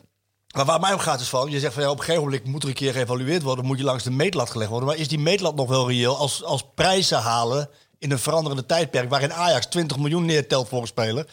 maar 0.55 0.65
waar 0.65 0.79
mij 0.79 0.93
om 0.93 0.99
gaat 0.99 1.19
is 1.19 1.27
van, 1.29 1.49
je 1.51 1.59
zegt 1.59 1.73
van 1.73 1.83
ja, 1.83 1.89
op 1.89 1.97
een 1.97 2.03
gegeven 2.03 2.23
moment 2.23 2.45
moet 2.45 2.63
er 2.63 2.69
een 2.69 2.75
keer 2.75 2.93
geëvalueerd 2.93 3.41
worden, 3.41 3.65
moet 3.65 3.77
je 3.77 3.83
langs 3.83 4.03
de 4.03 4.11
meetlat 4.11 4.49
gelegd 4.49 4.69
worden. 4.69 4.87
Maar 4.89 4.97
is 4.97 5.07
die 5.07 5.19
meetlat 5.19 5.55
nog 5.55 5.67
wel 5.67 5.87
reëel 5.89 6.17
als, 6.17 6.43
als 6.43 6.63
prijzen 6.75 7.17
halen 7.19 7.69
in 7.97 8.11
een 8.11 8.19
veranderende 8.19 8.65
tijdperk 8.65 9.09
waarin 9.09 9.33
Ajax 9.33 9.65
20 9.65 9.97
miljoen 9.97 10.25
neertelt 10.25 10.67
voor 10.67 10.81
een 10.81 10.87
speler, 10.87 11.25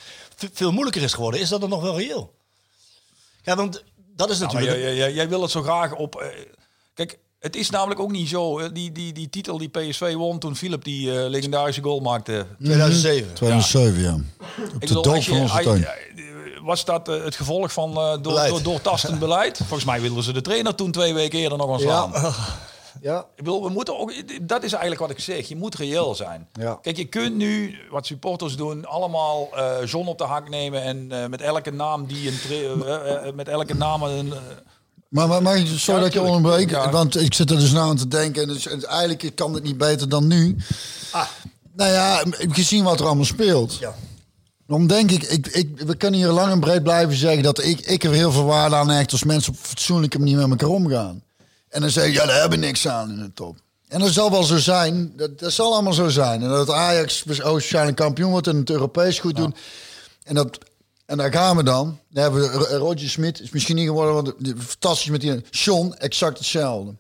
veel 0.53 0.73
moeilijker 0.73 1.03
is 1.03 1.13
geworden? 1.13 1.41
Is 1.41 1.49
dat 1.49 1.61
dan 1.61 1.71
nog 1.71 1.83
wel 1.83 1.99
reëel? 1.99 2.35
Ja, 3.43 3.57
want 3.57 3.83
dat 3.97 4.31
is 4.31 4.39
Nou, 4.39 4.53
natuurlijk... 4.53 4.81
jij, 4.83 4.97
jij, 4.97 5.13
jij 5.13 5.29
wil 5.29 5.43
het 5.43 5.51
zo 5.51 5.63
graag 5.63 5.93
op. 5.95 6.15
eh, 6.15 6.29
kijk, 6.95 7.19
het 7.39 7.57
is 7.57 7.71
namelijk 7.71 8.01
ook 8.01 8.11
niet 8.11 8.29
zo. 8.29 8.73
Die, 8.73 8.93
die, 8.93 9.13
die 9.13 9.31
titel 9.31 9.59
die 9.59 9.69
PSV 9.69 10.15
won 10.15 10.39
toen 10.39 10.57
Philip 10.57 10.85
die 10.85 11.21
eh, 11.21 11.29
legendarische 11.29 11.83
goal 11.83 12.01
maakte. 12.01 12.47
2007. 12.63 13.35
2007, 13.35 14.01
ja. 14.03 14.13
Op 14.15 14.21
Ik 14.65 14.71
de 14.73 14.79
bedoel, 14.87 15.03
dood 15.03 15.25
van 15.25 15.39
onze 15.41 15.63
tuin. 15.63 15.85
eh, 15.85 15.91
Was 16.63 16.85
dat 16.85 17.09
eh, 17.09 17.25
het 17.25 17.35
gevolg 17.35 17.73
van 17.73 17.91
eh, 17.91 17.97
door, 18.11 18.21
Beleid. 18.21 18.51
door, 18.51 18.63
doortastend 18.63 19.19
beleid? 19.19 19.57
Volgens 19.69 19.85
mij 19.85 20.01
wilden 20.01 20.23
ze 20.23 20.33
de 20.33 20.41
trainer 20.41 20.75
toen 20.75 20.91
twee 20.91 21.15
weken 21.15 21.39
eerder 21.39 21.59
nog 21.59 21.69
ontslaan. 21.69 22.13
Ja. 23.01 23.19
Ik 23.21 23.37
bedoel, 23.45 23.63
we 23.63 23.69
moeten 23.69 23.99
ook, 23.99 24.13
dat 24.43 24.63
is 24.63 24.71
eigenlijk 24.73 25.01
wat 25.01 25.11
ik 25.11 25.21
zeg. 25.21 25.49
Je 25.49 25.57
moet 25.57 25.75
reëel 25.75 26.15
zijn. 26.15 26.49
Ja. 26.53 26.79
Kijk, 26.83 26.97
je 26.97 27.05
kunt 27.05 27.37
nu, 27.37 27.79
wat 27.91 28.07
supporters 28.07 28.57
doen, 28.57 28.85
allemaal 28.87 29.49
eh 29.55 29.87
John 29.87 30.09
op 30.09 30.19
de 30.19 30.25
hak 30.25 30.49
nemen 30.49 30.83
en 30.83 31.13
eh, 31.23 31.29
met 31.29 31.41
elke 31.41 31.71
naam 31.71 32.07
die 32.07 32.29
een, 32.29 32.39
tra- 32.39 33.33
met 33.35 33.49
elke 33.49 33.75
naam 33.75 34.03
een, 34.03 34.33
Maar, 35.17 35.29
maar, 35.29 35.43
maar 35.43 35.57
sorry 35.59 35.75
Ja, 35.87 35.97
dat 35.99 36.07
ik 36.07 36.13
je 36.13 36.19
tuurlijk. 36.19 36.35
onderbreek, 36.37 36.71
Ja. 36.71 36.91
want 36.91 37.21
ik 37.21 37.35
zit 37.35 37.51
er 37.51 37.59
dus 37.59 37.73
nou 37.73 37.89
aan 37.89 37.97
te 37.97 38.09
denken. 38.09 38.43
En 38.43 38.49
dus, 38.49 38.67
en 38.67 38.85
eigenlijk 38.85 39.33
kan 39.35 39.55
het 39.55 39.63
niet 39.63 39.79
beter 39.79 40.09
dan 40.09 40.27
nu. 40.27 40.57
Nou 41.77 41.91
ja, 41.93 42.23
gezien 42.39 42.85
wat 42.85 43.01
er 43.01 43.07
allemaal 43.07 43.25
speelt. 43.25 43.77
Ja. 43.81 43.95
Dan 44.67 44.87
denk 44.87 45.11
ik, 45.11 45.23
ik, 45.23 45.47
ik, 45.47 45.81
we 45.81 45.97
kunnen 45.97 46.21
hier 46.21 46.29
lang 46.31 46.53
en 46.53 46.61
breed 46.61 46.83
blijven 46.83 47.17
zeggen 47.17 47.43
dat 47.43 47.65
ik, 47.65 47.81
ik 47.81 48.05
er 48.05 48.13
heel 48.13 48.33
veel 48.33 48.45
waarde 48.45 48.77
aan 48.77 48.89
hecht 48.91 49.13
als 49.13 49.25
mensen 49.25 49.53
op 49.53 49.59
fatsoenlijke 49.59 50.19
manier 50.19 50.37
met 50.37 50.51
elkaar 50.61 50.75
omgaan. 50.77 51.23
En 51.69 51.81
dan 51.81 51.91
zeg 51.91 52.07
ik, 52.07 52.13
ja, 52.13 52.27
daar 52.27 52.41
hebben 52.41 52.59
we 52.61 52.67
niks 52.67 52.89
aan 52.89 53.11
in 53.11 53.19
de 53.19 53.33
top. 53.35 53.57
En 53.89 54.01
dat 54.01 54.13
zal 54.13 54.31
wel 54.31 54.43
zo 54.45 54.57
zijn, 54.57 55.13
dat, 55.17 55.39
dat 55.39 55.53
zal 55.53 55.73
allemaal 55.73 55.93
zo 55.93 56.09
zijn. 56.09 56.43
En 56.43 56.49
dat 56.49 56.71
Ajax 56.71 57.25
waarschijnlijk 57.43 57.97
kampioen 57.97 58.31
wordt 58.31 58.47
en 58.47 58.57
het 58.57 58.71
Europees 58.71 59.19
goed 59.19 59.37
doen. 59.37 59.55
En, 60.25 60.35
dat, 60.35 60.59
en 61.07 61.17
daar 61.17 61.33
gaan 61.33 61.57
we 61.57 61.63
dan. 61.63 61.99
Hebben 62.13 62.41
we 62.41 62.49
Ro- 62.49 62.77
Roger 62.77 63.09
Smit, 63.09 63.41
is 63.41 63.51
misschien 63.51 63.77
niet 63.77 63.87
geworden, 63.87 64.15
want 64.15 64.35
fantastisch 64.59 65.11
met 65.11 65.21
die 65.21 65.45
Sean, 65.51 65.95
exact 65.95 66.39
hetzelfde. 66.39 66.95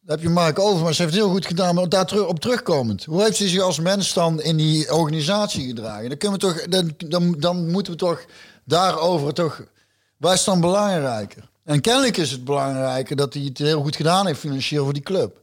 Dan 0.00 0.18
heb 0.18 0.22
je 0.22 0.28
Mark 0.28 0.58
Overmars, 0.58 0.98
heeft 0.98 1.10
het 1.10 1.20
heel 1.20 1.30
goed 1.30 1.46
gedaan, 1.46 1.74
maar 1.74 1.88
daar 1.88 2.06
terug, 2.06 2.26
op 2.26 2.40
terugkomend. 2.40 3.04
Hoe 3.04 3.22
heeft 3.22 3.38
hij 3.38 3.48
zich 3.48 3.60
als 3.62 3.78
mens 3.78 4.12
dan 4.12 4.42
in 4.42 4.56
die 4.56 4.94
organisatie 4.94 5.66
gedragen? 5.66 6.08
Dan, 6.08 6.18
kunnen 6.18 6.40
we 6.40 6.46
toch, 6.46 6.68
dan, 6.68 6.94
dan, 7.08 7.34
dan 7.38 7.70
moeten 7.70 7.92
we 7.92 7.98
toch 7.98 8.24
daarover 8.64 9.34
toch... 9.34 9.62
Waar 10.16 10.34
is 10.34 10.44
dan 10.44 10.60
belangrijker? 10.60 11.48
En 11.64 11.80
kennelijk 11.80 12.16
is 12.16 12.30
het 12.30 12.44
belangrijker 12.44 13.16
dat 13.16 13.34
hij 13.34 13.42
het 13.42 13.58
heel 13.58 13.82
goed 13.82 13.96
gedaan 13.96 14.26
heeft 14.26 14.40
financieel 14.40 14.84
voor 14.84 14.92
die 14.92 15.02
club. 15.02 15.36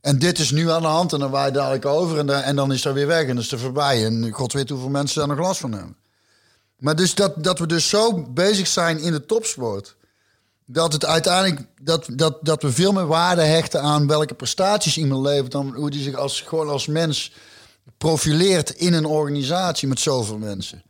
En 0.00 0.18
dit 0.18 0.38
is 0.38 0.50
nu 0.50 0.70
aan 0.70 0.82
de 0.82 0.88
hand 0.88 1.12
en 1.12 1.18
dan 1.18 1.30
waai 1.30 1.52
dadelijk 1.52 1.84
over 1.84 2.18
en 2.28 2.56
dan, 2.56 2.72
is 2.72 2.82
dat 2.82 2.94
weer 2.94 3.06
weg 3.06 3.26
en 3.26 3.38
is 3.38 3.50
het 3.50 3.60
voorbij. 3.60 4.04
En 4.04 4.30
god 4.30 4.52
weet 4.52 4.68
hoeveel 4.68 4.88
mensen 4.88 5.18
daar 5.18 5.36
nog 5.36 5.46
last 5.46 5.60
van 5.60 5.72
hebben. 5.72 5.96
Maar 6.76 6.96
dus 6.96 7.14
dat, 7.14 7.44
dat 7.44 7.58
we 7.58 7.66
dus 7.66 7.88
zo 7.88 8.22
bezig 8.22 8.66
zijn 8.66 8.98
in 8.98 9.12
de 9.12 9.26
topsport 9.26 9.96
dat 10.66 10.92
het 10.92 11.04
uiteindelijk 11.04 11.66
dat, 11.82 12.06
dat, 12.12 12.38
dat 12.40 12.62
we 12.62 12.72
veel 12.72 12.92
meer 12.92 13.06
waarde 13.06 13.42
hechten 13.42 13.82
aan 13.82 14.06
welke 14.06 14.34
prestaties 14.34 14.96
iemand 14.96 15.26
levert 15.26 15.52
dan 15.52 15.74
hoe 15.74 15.90
die 15.90 16.02
zich 16.02 16.14
als 16.14 16.40
gewoon 16.40 16.68
als 16.68 16.86
mens 16.86 17.32
profileert 17.98 18.70
in 18.70 18.92
een 18.92 19.06
organisatie 19.06 19.88
met 19.88 20.00
zoveel 20.00 20.38
mensen. 20.38 20.82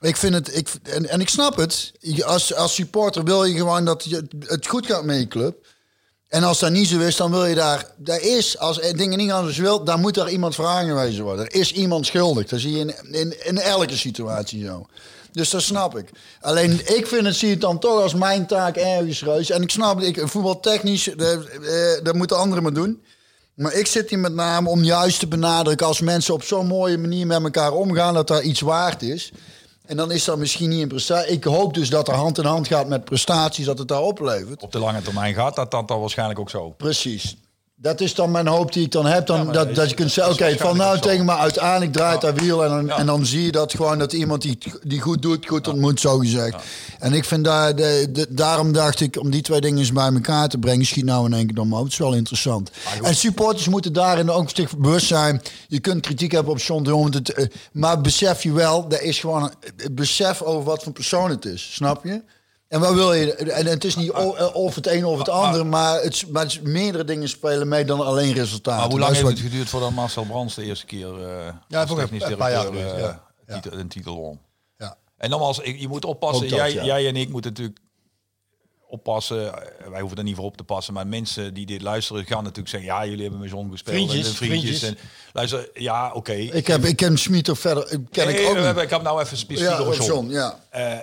Ik 0.00 0.16
vind 0.16 0.34
het, 0.34 0.56
ik, 0.56 0.68
en, 0.82 1.08
en 1.08 1.20
ik 1.20 1.28
snap 1.28 1.56
het. 1.56 1.92
Als, 2.24 2.54
als 2.54 2.74
supporter 2.74 3.24
wil 3.24 3.44
je 3.44 3.56
gewoon 3.56 3.84
dat 3.84 4.04
je, 4.04 4.26
het 4.38 4.66
goed 4.66 4.86
gaat 4.86 5.04
met 5.04 5.18
je 5.18 5.28
club. 5.28 5.66
En 6.28 6.42
als 6.42 6.58
dat 6.58 6.70
niet 6.70 6.88
zo 6.88 6.98
is, 6.98 7.16
dan 7.16 7.30
wil 7.30 7.44
je 7.44 7.54
daar. 7.54 7.86
Daar 7.96 8.20
is, 8.20 8.58
als 8.58 8.80
dingen 8.80 9.18
niet 9.18 9.30
anders 9.30 9.56
wil, 9.58 9.84
dan 9.84 10.00
moet 10.00 10.14
daar 10.14 10.30
iemand 10.30 10.54
voor 10.54 10.66
aangewezen 10.66 11.24
worden. 11.24 11.46
Er 11.46 11.54
is 11.54 11.72
iemand 11.72 12.06
schuldig. 12.06 12.48
Dat 12.48 12.60
zie 12.60 12.72
je 12.72 12.78
in, 12.78 13.14
in, 13.14 13.46
in 13.46 13.58
elke 13.58 13.96
situatie 13.96 14.64
zo. 14.64 14.86
Dus 15.32 15.50
dat 15.50 15.62
snap 15.62 15.96
ik. 15.96 16.10
Alleen 16.40 16.96
ik 16.96 17.06
vind 17.06 17.26
het, 17.26 17.36
zie 17.36 17.50
het 17.50 17.60
dan 17.60 17.78
toch 17.78 18.02
als 18.02 18.14
mijn 18.14 18.46
taak 18.46 18.76
ergens 18.76 19.22
reus. 19.22 19.50
En 19.50 19.62
ik 19.62 19.70
snap 19.70 20.00
ik, 20.00 20.22
voetbaltechnisch, 20.24 21.14
eh, 21.14 21.32
eh, 21.32 22.04
dat 22.04 22.14
moeten 22.14 22.36
anderen 22.36 22.62
maar 22.62 22.72
doen. 22.72 23.02
Maar 23.54 23.74
ik 23.74 23.86
zit 23.86 24.10
hier 24.10 24.18
met 24.18 24.34
name 24.34 24.68
om 24.68 24.82
juist 24.82 25.18
te 25.18 25.26
benadrukken 25.26 25.86
als 25.86 26.00
mensen 26.00 26.34
op 26.34 26.42
zo'n 26.42 26.66
mooie 26.66 26.98
manier 26.98 27.26
met 27.26 27.42
elkaar 27.42 27.72
omgaan, 27.72 28.14
dat 28.14 28.28
daar 28.28 28.42
iets 28.42 28.60
waard 28.60 29.02
is. 29.02 29.32
En 29.86 29.96
dan 29.96 30.12
is 30.12 30.24
dat 30.24 30.38
misschien 30.38 30.68
niet 30.68 30.82
een 30.82 30.88
prestatie. 30.88 31.32
Ik 31.32 31.44
hoop 31.44 31.74
dus 31.74 31.90
dat 31.90 32.08
er 32.08 32.14
hand 32.14 32.38
in 32.38 32.44
hand 32.44 32.66
gaat 32.66 32.88
met 32.88 33.04
prestaties, 33.04 33.64
dat 33.64 33.78
het 33.78 33.88
daar 33.88 34.02
oplevert. 34.02 34.62
Op 34.62 34.72
de 34.72 34.78
lange 34.78 35.02
termijn 35.02 35.34
gaat 35.34 35.56
dat 35.56 35.70
dan, 35.70 35.86
dan 35.86 36.00
waarschijnlijk 36.00 36.38
ook 36.38 36.50
zo. 36.50 36.70
Precies. 36.70 37.36
Dat 37.82 38.00
is 38.00 38.14
dan 38.14 38.30
mijn 38.30 38.46
hoop 38.46 38.72
die 38.72 38.84
ik 38.84 38.92
dan 38.92 39.06
heb. 39.06 39.26
Dan, 39.26 39.46
Ja, 39.46 39.52
dat, 39.52 39.74
dat 39.74 39.88
je 39.88 39.94
kunt 39.94 40.10
zeggen, 40.12 40.32
oké, 40.34 40.56
van 40.58 40.76
nou 40.76 40.98
tegen 41.00 41.24
maar 41.24 41.36
uiteindelijk 41.38 41.92
draait 41.92 42.20
dat 42.20 42.40
wiel. 42.40 42.64
En 42.64 42.70
dan, 42.70 42.86
Ja. 42.86 42.96
en 42.98 43.06
dan 43.06 43.26
zie 43.26 43.42
je 43.44 43.52
dat 43.52 43.72
gewoon 43.74 43.98
dat 43.98 44.12
iemand 44.12 44.42
die, 44.42 44.58
die 44.82 45.00
goed 45.00 45.22
doet, 45.22 45.46
goed 45.46 45.68
ontmoet, 45.68 46.00
zo 46.00 46.18
gezegd. 46.18 46.54
En 46.98 47.12
ik 47.12 47.24
vind 47.24 47.44
daar, 47.44 47.76
de, 47.76 48.08
de- 48.12 48.26
daarom 48.30 48.72
dacht 48.72 49.00
ik, 49.00 49.16
om 49.20 49.30
die 49.30 49.42
twee 49.42 49.60
dingen 49.60 49.78
eens 49.78 49.92
bij 49.92 50.12
elkaar 50.12 50.48
te 50.48 50.58
brengen, 50.58 50.86
schiet 50.86 51.04
nou 51.04 51.26
in 51.26 51.32
één 51.32 51.46
keer 51.46 51.64
hoofd. 51.64 51.82
Dat 51.82 51.92
is 51.92 51.98
wel 51.98 52.14
interessant. 52.14 52.70
En 53.02 53.14
supporters 53.14 53.68
moeten 53.68 53.92
daarin 53.92 54.30
ook 54.30 54.50
zich 54.54 54.76
bewust 54.76 55.06
zijn. 55.06 55.42
Je 55.68 55.80
kunt 55.80 56.00
kritiek 56.00 56.32
hebben 56.32 56.52
op 56.52 56.58
John 56.58 56.82
de 56.82 56.90
Jong, 56.90 57.14
het, 57.14 57.32
eh, 57.32 57.46
maar 57.72 58.00
besef 58.00 58.42
je 58.42 58.52
wel, 58.52 58.86
er 58.88 59.02
is 59.02 59.18
gewoon 59.18 59.42
een 59.42 59.50
een 59.76 59.94
besef 59.94 60.42
over 60.42 60.64
wat 60.64 60.82
voor 60.82 60.92
persoon 60.92 61.30
het 61.30 61.44
is. 61.44 61.74
Snap 61.74 62.04
je? 62.04 62.22
En 62.70 62.80
wat 62.80 62.94
wil 62.94 63.12
je? 63.12 63.34
En 63.34 63.66
het 63.66 63.84
is 63.84 63.96
niet 63.96 64.10
eh, 64.10 64.54
of 64.54 64.74
het 64.74 64.86
een 64.86 65.04
of 65.04 65.18
het 65.18 65.28
ander, 65.28 65.66
maar 65.66 66.02
het, 66.02 66.12
is- 66.14 66.26
maar 66.26 66.42
het 66.42 66.50
is 66.52 66.60
meerdere 66.60 67.04
dingen 67.04 67.28
spelen 67.28 67.68
mee 67.68 67.84
dan 67.84 68.00
alleen 68.00 68.32
resultaten. 68.32 68.80
Maar 68.80 68.90
hoe 68.90 68.98
lang 68.98 69.10
is 69.10 69.16
heeft 69.16 69.28
wat- 69.28 69.38
het 69.38 69.48
geduurd 69.50 69.68
voordat 69.68 69.90
Marcel 69.90 70.24
Brands 70.24 70.54
de 70.54 70.62
eerste 70.64 70.86
keer 70.86 71.06
eh 71.26 71.52
Ja, 71.68 71.82
ook 71.82 71.88
een- 71.90 71.96
technisch 71.96 72.22
een 72.22 72.36
paar 72.36 72.50
jaar 72.50 72.60
directeur, 72.70 72.90
geduurd, 72.90 73.10
eh, 73.10 73.14
ja. 73.46 73.60
titel- 73.60 73.78
een 73.78 73.88
titel 73.88 74.16
won? 74.16 74.40
Ja. 74.78 74.96
En 75.16 75.30
nogmaals, 75.30 75.58
ik- 75.58 75.80
je 75.80 75.88
moet 75.88 76.04
oppassen. 76.04 76.48
Dat, 76.48 76.58
jij, 76.58 76.72
ja. 76.72 76.84
jij 76.84 77.06
en 77.08 77.16
ik 77.16 77.28
moeten 77.28 77.50
natuurlijk 77.50 77.78
oppassen. 78.88 79.54
Eh, 79.54 79.88
Wij 79.90 80.00
hoeven 80.00 80.18
er 80.18 80.24
niet 80.24 80.36
voor 80.36 80.44
op 80.44 80.56
te 80.56 80.64
passen. 80.64 80.94
Maar 80.94 81.06
mensen 81.06 81.54
die 81.54 81.66
dit 81.66 81.82
luisteren 81.82 82.24
gaan 82.24 82.42
natuurlijk 82.42 82.68
zeggen... 82.68 82.90
ja, 82.90 83.04
jullie 83.06 83.22
hebben 83.22 83.40
met 83.40 83.50
zon 83.50 83.70
gespeeld. 83.70 83.96
Vriendjes, 83.96 84.26
en 84.28 84.34
vriendjes. 84.34 84.78
vriendjes. 84.78 85.02
En, 85.04 85.08
luister, 85.32 85.70
ja, 85.74 86.10
oké. 86.12 86.32
Ik, 86.32 86.66
heb, 86.66 86.84
ik 86.84 86.96
ken 86.96 87.18
Smit 87.18 87.48
ook 87.50 87.56
verder, 87.56 87.92
ik 87.92 88.00
ken 88.10 88.26
Nee, 88.26 88.40
ik 88.40 88.48
ook 88.48 88.54
we 88.56 88.60
hebben- 88.60 88.82
ik 88.84 88.90
heb 88.90 89.02
nou 89.02 89.20
even 89.22 89.36
specifiek 89.36 89.70
Ja, 89.72 89.78
over 89.78 90.00
op 90.00 90.06
John. 90.06 90.10
John, 90.10 90.30
ja. 90.30 90.58
Eh, 90.70 90.98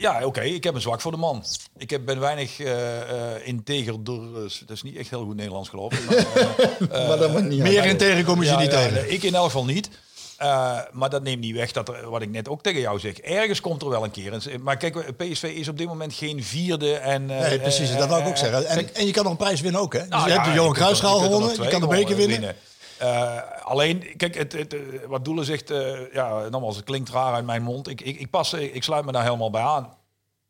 ja, 0.00 0.24
oké, 0.26 0.40
ik 0.40 0.64
heb 0.64 0.74
een 0.74 0.80
zwak 0.80 1.00
voor 1.00 1.10
de 1.10 1.16
man. 1.16 1.44
Ik 1.76 1.90
heb, 1.90 2.04
ben 2.04 2.20
weinig 2.20 2.60
eh 2.60 3.00
eh 3.00 3.46
integer 3.46 4.04
door. 4.04 4.32
Dat 4.66 4.76
is 4.76 4.82
niet 4.82 4.96
echt 4.96 5.10
heel 5.10 5.24
goed 5.24 5.36
Nederlands 5.36 5.68
geloof. 5.68 6.06
Maar, 6.06 6.16
eh, 7.00 7.08
maar 7.08 7.18
dat 7.18 7.42
niet 7.42 7.58
Meer 7.62 7.80
uit. 7.80 7.90
in 7.90 7.96
tegen 7.96 8.24
kom 8.24 8.42
je 8.42 8.48
ze 8.48 8.56
niet 8.56 8.70
tegen. 8.70 9.12
ik 9.12 9.22
in 9.22 9.34
elk 9.34 9.44
geval 9.44 9.64
niet. 9.64 9.90
Eh, 10.36 10.78
maar 10.92 11.10
dat 11.10 11.22
neemt 11.22 11.40
niet 11.40 11.54
weg 11.54 11.72
dat 11.72 11.88
er, 11.88 12.10
wat 12.10 12.22
ik 12.22 12.30
net 12.30 12.48
ook 12.48 12.62
tegen 12.62 12.80
jou 12.80 12.98
zeg, 12.98 13.18
ergens 13.18 13.60
komt 13.60 13.82
er 13.82 13.88
wel 13.88 14.04
een 14.04 14.10
keer. 14.10 14.58
Maar 14.60 14.76
kijk, 14.76 15.16
PSV 15.16 15.42
is 15.42 15.68
op 15.68 15.78
dit 15.78 15.86
moment 15.86 16.14
geen 16.14 16.44
vierde 16.44 16.94
en. 16.94 17.30
eh, 17.30 17.40
Nee, 17.40 17.60
precies, 17.60 17.90
eh, 17.90 17.98
dat 17.98 18.08
wou 18.08 18.20
ik 18.20 18.26
ook 18.26 18.34
eh, 18.34 18.38
zeggen. 18.40 18.66
En, 18.66 18.94
en 18.94 19.06
je 19.06 19.12
kan 19.12 19.22
nog 19.22 19.32
een 19.32 19.38
prijs 19.38 19.60
winnen 19.60 19.80
ook, 19.80 19.92
hè? 19.92 19.98
Dus 20.00 20.08
nou 20.08 20.26
je 20.26 20.32
hebt 20.32 20.44
de 20.44 20.52
Johan 20.52 20.76
er 20.76 20.96
gewonnen, 20.96 21.62
je 21.62 21.68
kan 21.68 21.80
de 21.80 21.86
beker 21.86 22.16
winnen. 22.16 22.54
Eh, 23.00 23.38
alleen, 23.62 24.16
kijk, 24.16 24.34
het, 24.34 24.52
het, 24.52 24.74
eh, 24.74 24.80
wat 25.06 25.24
Doelen 25.24 25.44
zegt, 25.44 25.70
eh, 25.70 26.12
ja, 26.12 26.48
nogmaals, 26.48 26.76
het 26.76 26.84
klinkt 26.84 27.08
raar 27.10 27.34
uit 27.34 27.44
mijn 27.44 27.62
mond. 27.62 27.88
Ik, 27.88 28.00
ik, 28.00 28.20
ik, 28.20 28.30
pas, 28.30 28.52
ik, 28.52 28.82
sluit 28.82 29.04
me 29.04 29.12
daar 29.12 29.22
helemaal 29.24 29.50
bij 29.50 29.62
aan. 29.62 29.96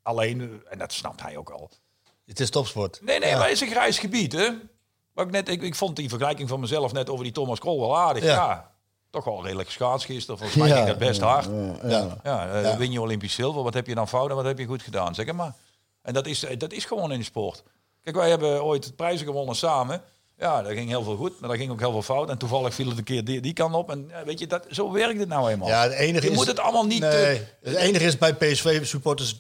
Alleen, 0.03 0.63
en 0.69 0.79
dat 0.79 0.93
snapt 0.93 1.23
hij 1.23 1.37
ook 1.37 1.51
al. 1.51 1.71
Het 2.27 2.41
is 2.41 2.51
topsport. 2.51 3.01
Nee, 3.03 3.19
nee, 3.19 3.29
Ja. 3.29 3.35
maar 3.37 3.45
het 3.45 3.55
is 3.55 3.61
een 3.61 3.69
grijs 3.69 3.99
gebied, 3.99 4.33
hè? 4.33 4.49
Wat 5.13 5.27
ik, 5.27 5.33
net, 5.33 5.49
ik, 5.49 5.63
ik 5.63 5.75
vond 5.75 5.97
die 5.97 6.09
vergelijking 6.09 6.49
van 6.49 6.61
mezelf 6.61 6.93
net 6.93 7.11
over 7.11 7.25
die 7.25 7.33
Thomas 7.33 7.59
Krol 7.59 7.81
wel 7.81 7.99
aardig. 7.99 8.23
Ja. 8.25 8.35
Ja. 8.35 8.71
toch 9.11 9.25
wel 9.25 9.43
redelijk 9.45 9.71
schaats 9.71 10.05
gisteren. 10.05 10.39
Volgens 10.39 10.59
mij 10.59 10.69
Ja, 10.69 10.75
ging 10.75 10.87
dat 10.87 10.99
best 10.99 11.21
hard. 11.21 11.49
Ja. 11.83 12.17
Ja, 12.23 12.77
win 12.77 12.93
je 12.93 13.01
Olympisch 13.01 13.35
zilver. 13.35 13.63
Wat 13.63 13.75
heb 13.75 13.87
je 13.87 13.95
dan 13.95 14.09
fout 14.09 14.31
en 14.31 14.37
wat 14.37 14.45
heb 14.45 14.59
je 14.59 14.67
goed 14.67 14.83
gedaan? 14.83 15.15
Zeg 15.15 15.33
maar. 15.33 15.55
En 16.03 16.15
dat 16.15 16.27
is, 16.27 16.47
dat 16.59 16.73
is 16.73 16.85
gewoon 16.85 17.13
in 17.13 17.19
de 17.19 17.25
sport. 17.25 17.63
Kijk, 18.03 18.17
wij 18.17 18.29
hebben 18.31 18.65
ooit 18.65 18.97
prijzen 18.97 19.27
gewonnen 19.27 19.55
samen. 19.57 20.03
Ja, 20.41 20.63
dat 20.63 20.73
ging 20.73 20.89
heel 20.89 21.03
veel 21.03 21.17
goed, 21.17 21.41
maar 21.41 21.49
dat 21.49 21.59
ging 21.59 21.71
ook 21.71 21.79
heel 21.81 21.91
veel 21.91 22.03
fout. 22.03 22.29
En 22.29 22.39
toevallig 22.39 22.75
viel 22.75 22.89
het 22.89 22.99
een 22.99 23.05
keer 23.05 23.25
die, 23.25 23.41
die 23.41 23.53
kant 23.53 23.75
op. 23.75 23.91
En 23.91 24.07
ja, 24.09 24.25
weet 24.25 24.39
je, 24.39 24.47
dat, 24.47 24.67
zo 24.71 24.93
werkt 24.93 25.19
het 25.19 25.29
nou 25.29 25.51
eenmaal. 25.51 25.69
Ja, 25.69 25.83
het 25.83 25.93
enige 25.93 26.25
je 26.25 26.31
is, 26.31 26.37
moet 26.37 26.47
het 26.47 26.59
allemaal 26.61 26.87
niet... 26.87 27.01
Nee, 27.01 27.13
eh, 27.37 27.41
het 27.63 27.75
enige 27.77 28.05
is 28.05 28.19
bij 28.19 28.35
PSV-supporters, 28.35 29.39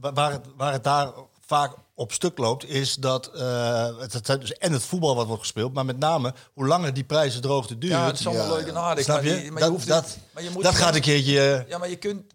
waar, 0.00 0.32
het, 0.32 0.44
waar 0.56 0.72
het 0.72 0.84
daar 0.84 1.12
vaak 1.46 1.72
op 1.94 2.12
stuk 2.12 2.38
loopt, 2.38 2.68
is 2.68 2.94
dat 2.94 3.26
eh, 3.34 3.98
het, 3.98 4.12
het, 4.12 4.40
dus 4.40 4.52
en 4.52 4.72
het 4.72 4.82
voetbal 4.82 5.14
wat 5.16 5.26
wordt 5.26 5.42
gespeeld, 5.42 5.72
maar 5.72 5.84
met 5.84 5.98
name 5.98 6.34
hoe 6.52 6.66
langer 6.66 6.94
die 6.94 7.04
prijzen 7.04 7.40
droogte 7.42 7.78
duurt. 7.78 7.92
ja, 7.92 8.06
het 8.06 8.18
is 8.18 8.26
allemaal 8.26 8.46
Ja, 8.46 8.52
leuk 8.54 8.66
en 8.66 8.76
aardig. 8.76 9.04
snap 9.04 9.16
maar 9.16 9.26
je? 9.26 9.40
die- 9.40 9.50
maar 9.50 9.54
je 9.58 9.64
dat, 9.64 9.68
hoeft 9.68 9.88
dat, 9.88 10.16
maar 10.34 10.42
je 10.42 10.50
moet 10.50 10.62
dat 10.62 10.74
gaat 10.74 10.94
een 10.94 11.00
keertje. 11.00 11.40
eh, 11.54 11.68
Ja, 11.68 11.78
maar 11.78 11.88
je 11.90 11.96
kunt... 11.96 12.32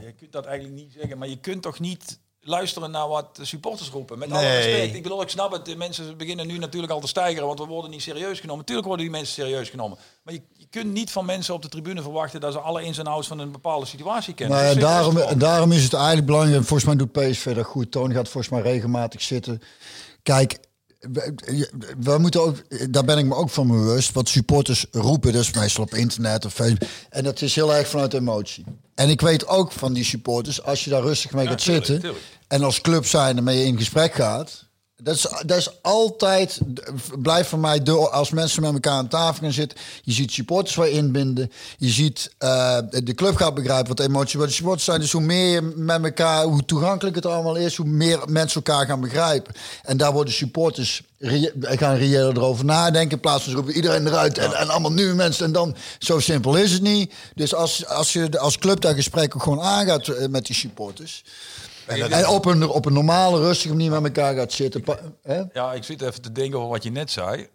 Je 0.00 0.12
kunt 0.12 0.32
dat 0.32 0.44
eigenlijk 0.46 0.76
niet 0.80 0.92
zeggen, 0.92 1.18
maar 1.18 1.28
je 1.28 1.38
kunt 1.40 1.62
toch 1.62 1.78
niet 1.78 2.18
luisteren 2.42 2.90
naar 2.90 3.08
wat 3.08 3.36
de 3.36 3.44
supporters 3.44 3.90
roepen. 3.90 4.18
Met 4.18 4.32
alle 4.32 4.56
respect. 4.56 4.94
Ik 4.94 5.02
bedoel, 5.02 5.22
ik 5.22 5.28
snap 5.28 5.52
het. 5.52 5.64
De 5.64 5.76
mensen 5.76 6.16
beginnen 6.16 6.46
nu 6.46 6.58
natuurlijk 6.58 6.92
al 6.92 7.00
te 7.00 7.06
stijgeren, 7.06 7.46
want 7.46 7.58
we 7.58 7.66
worden 7.66 7.90
niet 7.90 8.02
serieus 8.02 8.40
genomen. 8.40 8.58
Natuurlijk 8.58 8.86
worden 8.86 9.06
die 9.06 9.14
mensen 9.14 9.34
serieus 9.34 9.68
genomen. 9.68 9.98
Maar 10.22 10.34
je, 10.34 10.42
je 10.52 10.66
kunt 10.70 10.92
niet 10.92 11.10
van 11.10 11.24
mensen 11.24 11.54
op 11.54 11.62
de 11.62 11.68
tribune 11.68 12.02
verwachten 12.02 12.40
dat 12.40 12.52
ze 12.52 12.58
alle 12.58 12.84
ins 12.84 12.98
en 12.98 13.06
outs 13.06 13.28
van 13.28 13.38
een 13.38 13.52
bepaalde 13.52 13.86
situatie 13.86 14.34
kennen. 14.34 14.56
Maar 14.56 14.78
daarom, 14.78 15.38
daarom 15.38 15.72
is 15.72 15.82
het 15.82 15.92
eigenlijk 15.92 16.26
belangrijk. 16.26 16.56
en 16.56 16.64
Volgens 16.64 16.88
mij 16.88 16.96
doet 16.96 17.12
PSV 17.12 17.54
dat 17.54 17.64
goed. 17.64 17.90
Toon 17.90 18.12
gaat 18.12 18.28
volgens 18.28 18.52
mij 18.52 18.62
regelmatig 18.62 19.22
zitten. 19.22 19.62
Kijk, 20.22 20.58
we, 21.98 22.16
moeten 22.18 22.42
ook, 22.42 22.56
daar 22.92 23.04
ben 23.04 23.18
ik 23.18 23.24
me 23.24 23.34
ook 23.34 23.50
van 23.50 23.66
bewust. 23.68 24.12
Wat 24.12 24.28
supporters 24.28 24.86
roepen, 24.90 25.32
dus 25.32 25.52
meestal 25.52 25.84
op 25.84 25.94
internet 25.94 26.44
of 26.44 26.52
Facebook. 26.54 26.88
En 27.10 27.24
dat 27.24 27.40
is 27.42 27.54
heel 27.54 27.74
erg 27.74 27.88
vanuit 27.88 28.14
emotie. 28.14 28.64
En 28.94 29.08
ik 29.08 29.20
weet 29.20 29.46
ook 29.46 29.72
van 29.72 29.92
die 29.92 30.04
supporters, 30.04 30.62
als 30.62 30.84
je 30.84 30.90
daar 30.90 31.02
rustig 31.02 31.32
mee 31.32 31.44
Ja, 31.44 31.50
gaat 31.50 31.58
tuurlijk, 31.62 31.86
zitten. 31.86 32.04
tuurlijk. 32.04 32.24
En 32.48 32.62
als 32.62 32.80
club 32.80 33.06
zijn 33.06 33.36
ermee 33.36 33.64
in 33.64 33.76
gesprek 33.78 34.14
gaat. 34.14 34.68
Dat 35.02 35.14
is, 35.14 35.26
dat 35.46 35.58
is 35.58 35.82
altijd, 35.82 36.60
blijft 37.18 37.48
voor 37.48 37.58
mij 37.58 37.82
door 37.82 38.08
als 38.08 38.30
mensen 38.30 38.62
met 38.62 38.72
elkaar 38.72 38.92
aan 38.92 39.08
tafel 39.08 39.42
gaan 39.42 39.52
zitten. 39.52 39.78
Je 40.02 40.12
ziet 40.12 40.32
supporters 40.32 40.74
waar 40.74 40.88
inbinden. 40.88 41.52
Je 41.78 41.88
ziet 41.88 42.30
eh, 42.38 42.78
de 42.90 43.14
club 43.14 43.36
gaat 43.36 43.54
begrijpen 43.54 43.96
wat 43.96 44.06
emoties 44.06 44.36
bij 44.36 44.46
de 44.46 44.52
supporters 44.52 44.84
zijn. 44.84 45.00
Dus 45.00 45.12
hoe 45.12 45.20
meer 45.20 45.48
je 45.48 45.60
met 45.76 46.04
elkaar, 46.04 46.44
hoe 46.44 46.64
toegankelijk 46.64 47.16
het 47.16 47.26
allemaal 47.26 47.56
is, 47.56 47.76
hoe 47.76 47.86
meer 47.86 48.20
mensen 48.28 48.62
elkaar 48.64 48.86
gaan 48.86 49.00
begrijpen. 49.00 49.54
En 49.82 49.96
daar 49.96 50.12
worden 50.12 50.34
supporters 50.34 51.02
gaan 51.60 51.96
reëler 51.96 52.36
erover 52.36 52.64
nadenken. 52.64 53.10
In 53.10 53.20
plaats 53.20 53.42
van 53.42 53.50
ze 53.50 53.56
roepen 53.56 53.74
iedereen 53.74 54.06
eruit 54.06 54.38
en, 54.38 54.52
en 54.52 54.68
allemaal 54.68 54.92
nieuwe 54.92 55.14
mensen. 55.14 55.44
En 55.44 55.52
dan, 55.52 55.76
zo 55.98 56.18
simpel 56.18 56.56
is 56.56 56.72
het 56.72 56.82
niet. 56.82 57.12
Dus 57.34 57.54
als, 57.54 57.86
als 57.86 58.12
je 58.12 58.38
als 58.38 58.58
club 58.58 58.80
dat 58.80 58.94
gesprek 58.94 59.34
ook 59.34 59.42
gewoon 59.42 59.60
aangaat 59.60 60.08
eh, 60.08 60.28
met 60.28 60.46
die 60.46 60.56
supporters. 60.56 61.24
En, 61.90 62.28
op, 62.28 62.44
een, 62.44 62.68
op 62.68 62.84
een 62.84 62.92
normale, 62.92 63.38
rustige 63.40 63.68
manier 63.74 63.90
met 63.90 64.04
elkaar 64.04 64.34
gaat 64.34 64.52
zitten. 64.52 64.82
pa- 64.82 65.00
hè? 65.22 65.42
Ja, 65.52 65.72
ik 65.72 65.84
zit 65.84 66.02
even 66.02 66.22
te 66.22 66.32
denken 66.32 66.58
over 66.58 66.70
wat 66.70 66.82
je 66.82 66.90
net 66.90 67.10
zei. 67.10 67.48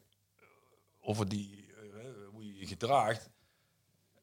Over 1.01 1.29
die, 1.29 1.65
eh, 1.77 1.99
hoe 2.31 2.45
je 2.45 2.59
je 2.59 2.65
gedraagt. 2.67 3.29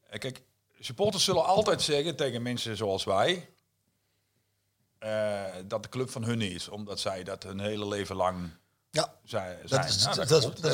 Eh, 0.09 0.19
Kijk, 0.19 0.41
supporters 0.79 1.23
zullen 1.23 1.45
altijd 1.45 1.81
zeggen 1.81 2.15
tegen 2.15 2.41
mensen 2.41 2.77
zoals 2.77 3.03
wij... 3.03 3.49
eh, 4.99 5.43
dat 5.65 5.83
de 5.83 5.89
club 5.89 6.09
van 6.09 6.23
hun 6.23 6.41
is. 6.41 6.69
Omdat 6.69 6.99
zij 6.99 7.23
dat 7.23 7.43
hun 7.43 7.59
hele 7.59 7.87
leven 7.87 8.15
lang 8.15 8.49
ja, 8.91 9.13
zijn. 9.23 9.57
dat 9.61 9.69
zijn. 9.69 9.85
is, 9.85 10.03
Nou, 10.03 10.15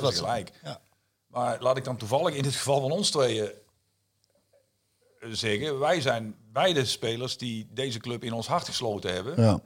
dat, 0.02 0.12
is 0.14 0.18
gelijk. 0.20 0.52
Ja. 0.64 0.82
Maar 1.28 1.62
laat 1.62 1.78
ik 1.78 1.84
dan 1.84 1.98
toevallig 1.98 2.36
in 2.36 2.44
het 2.44 2.56
geval 2.56 2.82
van 2.82 2.92
ons 2.92 3.10
tweeën 3.12 3.52
zeggen... 5.32 5.80
wij 5.80 6.02
zijn 6.02 6.36
beide 6.62 6.86
spelers 6.86 7.38
die 7.38 7.68
deze 7.74 8.00
club 8.00 8.24
in 8.24 8.34
ons 8.34 8.48
hart 8.48 8.66
gesloten 8.66 9.14
hebben. 9.14 9.44
Ja. 9.44 9.62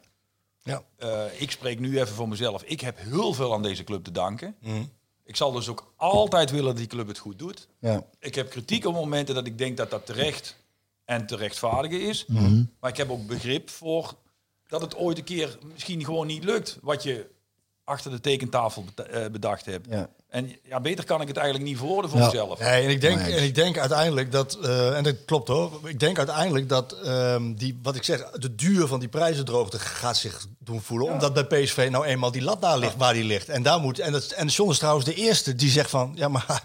Ja. 0.64 0.84
Eh, 0.98 1.42
ik 1.42 1.52
spreek 1.52 1.80
nu 1.80 2.00
even 2.00 2.16
voor 2.16 2.28
mezelf. 2.28 2.64
Ik 2.64 2.82
heb 2.82 2.98
heel 3.00 3.34
veel 3.34 3.54
aan 3.54 3.62
deze 3.62 3.84
club 3.84 4.04
te 4.04 4.12
danken. 4.12 4.56
Mhm. 4.60 4.84
Ik 5.26 5.36
zal 5.36 5.52
dus 5.52 5.70
ook 5.70 5.94
altijd 5.96 6.52
willen 6.52 6.66
dat 6.66 6.78
die 6.78 6.88
club 6.88 7.08
het 7.08 7.18
goed 7.18 7.40
doet. 7.40 7.68
Ja. 7.80 8.06
Ik 8.20 8.36
heb 8.36 8.50
kritiek 8.50 8.86
op 8.86 8.94
momenten 8.94 9.36
dat 9.36 9.48
ik 9.48 9.58
denk 9.58 9.78
dat 9.78 9.92
dat 9.92 10.06
terecht 10.06 10.56
en 11.06 11.26
te 11.26 11.36
rechtvaardigen 11.36 12.02
is. 12.02 12.26
Mhm. 12.26 12.64
Maar 12.80 12.90
ik 12.90 12.98
heb 12.98 13.10
ook 13.10 13.28
begrip 13.28 13.70
voor 13.70 14.14
dat 14.68 14.82
het 14.82 14.96
ooit 14.96 15.18
een 15.18 15.24
keer 15.24 15.58
misschien 15.72 16.06
gewoon 16.06 16.28
niet 16.28 16.44
lukt 16.44 16.78
wat 16.82 17.04
je 17.04 17.30
achter 17.84 18.12
de 18.12 18.20
tekentafel 18.20 18.86
eh, 18.96 19.26
bedacht 19.32 19.66
hebt. 19.66 19.88
Ja. 19.90 20.10
En 20.30 20.56
ja, 20.64 20.80
beter 20.80 21.06
kan 21.06 21.22
ik 21.22 21.28
het 21.28 21.38
eigenlijk 21.38 21.68
niet 21.70 21.78
verwoorden 21.78 22.10
voor 22.12 22.20
Ja. 22.20 22.26
mezelf. 22.26 22.60
Nee, 22.60 22.84
en 22.84 22.90
ik 22.90 23.02
denk, 23.02 23.20
en 23.20 23.44
ik 23.44 23.56
denk 23.56 23.78
uiteindelijk 23.78 24.32
dat, 24.32 24.58
eh, 24.64 24.98
en 24.98 25.04
dat 25.04 25.16
klopt 25.26 25.48
hoor, 25.48 25.80
ik 25.84 26.00
denk 26.00 26.18
uiteindelijk 26.18 26.70
dat 26.70 26.92
ehm, 26.92 27.54
die, 27.54 27.80
wat 27.84 27.96
ik 27.96 28.04
zeg, 28.04 28.30
de 28.32 28.56
duur 28.56 28.88
van 28.88 29.00
die 29.00 29.10
prijzendroogte 29.10 29.80
gaat 29.80 30.18
zich 30.18 30.46
doen 30.60 30.82
voelen. 30.82 31.12
Omdat 31.12 31.34
bij 31.34 31.64
PSV 31.64 31.88
nou 31.92 32.06
eenmaal 32.06 32.32
die 32.32 32.42
lat 32.42 32.62
daar 32.62 32.78
ligt 32.78 32.98
waar 32.98 33.14
die 33.14 33.24
ligt. 33.24 33.50
En 33.50 33.64
daar 33.64 33.80
moet, 33.80 34.00
en, 34.00 34.12
dat, 34.12 34.26
en 34.26 34.48
John 34.48 34.72
is 34.72 34.78
trouwens 34.78 35.06
de 35.06 35.14
eerste 35.14 35.56
die 35.56 35.70
zegt 35.70 35.90
van, 35.90 36.12
ja 36.16 36.28
maar 36.28 36.46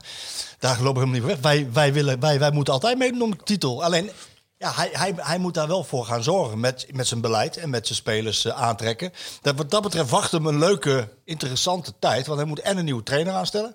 daar 0.59 0.83
lopen 0.83 1.03
we 1.03 1.09
helemaal 1.09 1.15
niet 1.15 1.25
weg. 1.25 1.39
Wij, 1.41 1.73
wij, 1.73 1.93
willen, 1.93 2.21
wij, 2.21 2.39
wij 2.39 2.51
moeten 2.51 2.73
altijd 2.73 2.99
meedoen 2.99 3.23
om 3.23 3.31
de 3.31 3.43
titel. 3.45 3.85
Alleen, 3.85 4.11
ja, 4.59 4.73
hij, 4.75 4.89
hij, 4.93 5.13
hij 5.17 5.39
moet 5.39 5.55
daar 5.55 5.69
wel 5.69 5.85
voor 5.85 6.05
gaan 6.05 6.23
zorgen 6.23 6.61
met, 6.61 6.87
met 6.93 7.07
zijn 7.07 7.21
beleid 7.21 7.57
en 7.57 7.71
met 7.71 7.87
zijn 7.87 7.99
spelers 7.99 8.45
eh, 8.45 8.63
aantrekken. 8.63 9.13
Dat, 9.43 9.57
wat 9.57 9.71
dat 9.71 9.83
betreft 9.83 10.11
wacht 10.11 10.33
hem 10.33 10.47
een 10.47 10.59
leuke, 10.59 11.09
interessante 11.25 11.93
tijd. 11.99 12.27
Want 12.27 12.39
hij 12.39 12.49
moet 12.49 12.61
en 12.61 12.77
een 12.79 12.85
nieuwe 12.85 13.03
trainer 13.03 13.33
aanstellen. 13.33 13.75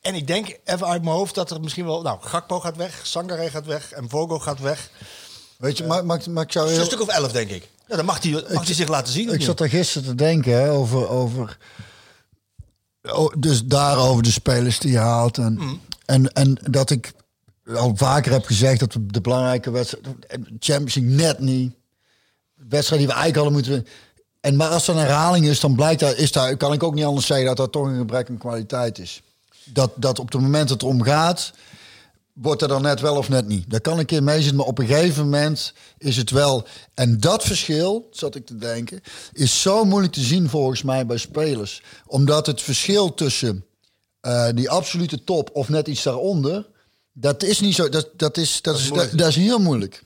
En 0.00 0.14
ik 0.14 0.26
denk 0.26 0.58
even 0.64 0.86
uit 0.86 1.02
mijn 1.02 1.16
hoofd 1.16 1.34
dat 1.34 1.50
er 1.50 1.60
misschien 1.60 1.84
wel... 1.84 2.02
Nou, 2.02 2.18
Gakpo 2.22 2.60
gaat 2.60 2.76
weg, 2.76 3.00
Sangare 3.02 3.50
gaat 3.50 3.66
weg 3.66 3.92
en 3.92 4.08
Vogo 4.08 4.38
gaat 4.38 4.60
weg. 4.60 4.90
Weet 5.58 5.78
je, 5.78 5.84
ik 6.44 6.50
jou 6.52 6.66
Zo'n 6.66 6.76
heel- 6.76 6.84
stuk 6.84 7.00
of 7.00 7.08
elf, 7.08 7.32
denk 7.32 7.50
ik. 7.50 7.68
Ja, 7.86 7.96
dan 7.96 8.04
mag 8.04 8.22
hij, 8.22 8.30
mag 8.52 8.64
hij 8.64 8.74
zich 8.74 8.88
laten 8.88 9.12
zien. 9.12 9.26
Ik 9.28 9.32
niet? 9.36 9.42
zat 9.44 9.58
daar 9.58 9.68
gisteren 9.68 10.08
te 10.08 10.14
denken 10.14 10.52
hè, 10.52 10.70
over, 10.70 11.08
over. 11.08 11.58
oh, 13.02 13.32
Dus 13.38 13.64
daarover 13.64 14.22
de 14.22 14.30
spelers 14.30 14.78
die 14.78 14.90
je 14.92 14.98
haalt. 14.98 15.38
En, 15.38 15.52
Mm. 15.54 15.80
en, 16.06 16.32
en 16.32 16.58
dat 16.70 16.90
ik. 16.90 17.12
Al 17.74 17.92
vaker 17.96 18.32
heb 18.32 18.44
gezegd 18.44 18.80
dat 18.80 18.96
de 19.06 19.20
belangrijke 19.20 19.70
wedstrijd, 19.70 20.06
Champions 20.58 20.94
League 20.94 21.14
net 21.14 21.38
niet, 21.38 21.72
wedstrijd 22.54 23.00
die 23.00 23.10
we 23.10 23.16
eigenlijk 23.16 23.34
hadden 23.34 23.52
moeten. 23.52 23.86
En 24.40 24.56
maar 24.56 24.68
als 24.68 24.88
er 24.88 24.94
een 24.94 25.00
herhaling 25.00 25.46
is, 25.46 25.60
dan 25.60 25.74
blijkt 25.74 26.00
daar, 26.00 26.16
is 26.16 26.32
daar, 26.32 26.56
kan 26.56 26.72
ik 26.72 26.82
ook 26.82 26.94
niet 26.94 27.04
anders 27.04 27.26
zeggen 27.26 27.46
dat 27.46 27.56
dat 27.56 27.72
toch 27.72 27.86
een 27.86 27.98
gebrek 27.98 28.28
aan 28.28 28.38
kwaliteit 28.38 28.98
is. 28.98 29.22
Dat, 29.64 29.92
dat 29.94 30.18
op 30.18 30.32
het 30.32 30.40
moment 30.40 30.68
dat 30.68 30.80
het 30.80 30.90
om 30.90 31.02
gaat, 31.02 31.52
wordt 32.32 32.62
er 32.62 32.68
dan 32.68 32.82
net 32.82 33.00
wel 33.00 33.16
of 33.16 33.28
net 33.28 33.48
niet. 33.48 33.70
Daar 33.70 33.80
kan 33.80 33.98
ik 33.98 34.12
in 34.12 34.24
meezitten, 34.24 34.56
maar 34.56 34.66
op 34.66 34.78
een 34.78 34.86
gegeven 34.86 35.24
moment 35.24 35.72
is 35.98 36.16
het 36.16 36.30
wel. 36.30 36.66
En 36.94 37.20
dat 37.20 37.44
verschil, 37.44 38.08
zat 38.10 38.34
ik 38.34 38.46
te 38.46 38.56
denken, 38.56 39.00
is 39.32 39.62
zo 39.62 39.84
moeilijk 39.84 40.12
te 40.12 40.20
zien 40.20 40.48
volgens 40.48 40.82
mij 40.82 41.06
bij 41.06 41.16
spelers. 41.16 41.82
Omdat 42.06 42.46
het 42.46 42.62
verschil 42.62 43.14
tussen 43.14 43.64
eh, 44.20 44.48
die 44.54 44.70
absolute 44.70 45.24
top 45.24 45.50
of 45.52 45.68
net 45.68 45.88
iets 45.88 46.02
daaronder, 46.02 46.66
dat 47.12 47.42
is 47.42 47.60
niet 47.60 47.74
zo. 47.74 47.88
Dat, 47.88 48.08
dat, 48.16 48.36
is, 48.36 48.62
dat, 48.62 48.78
is, 48.78 48.88
dat, 48.88 49.10
dat 49.12 49.28
is 49.28 49.36
heel 49.36 49.58
moeilijk. 49.58 50.02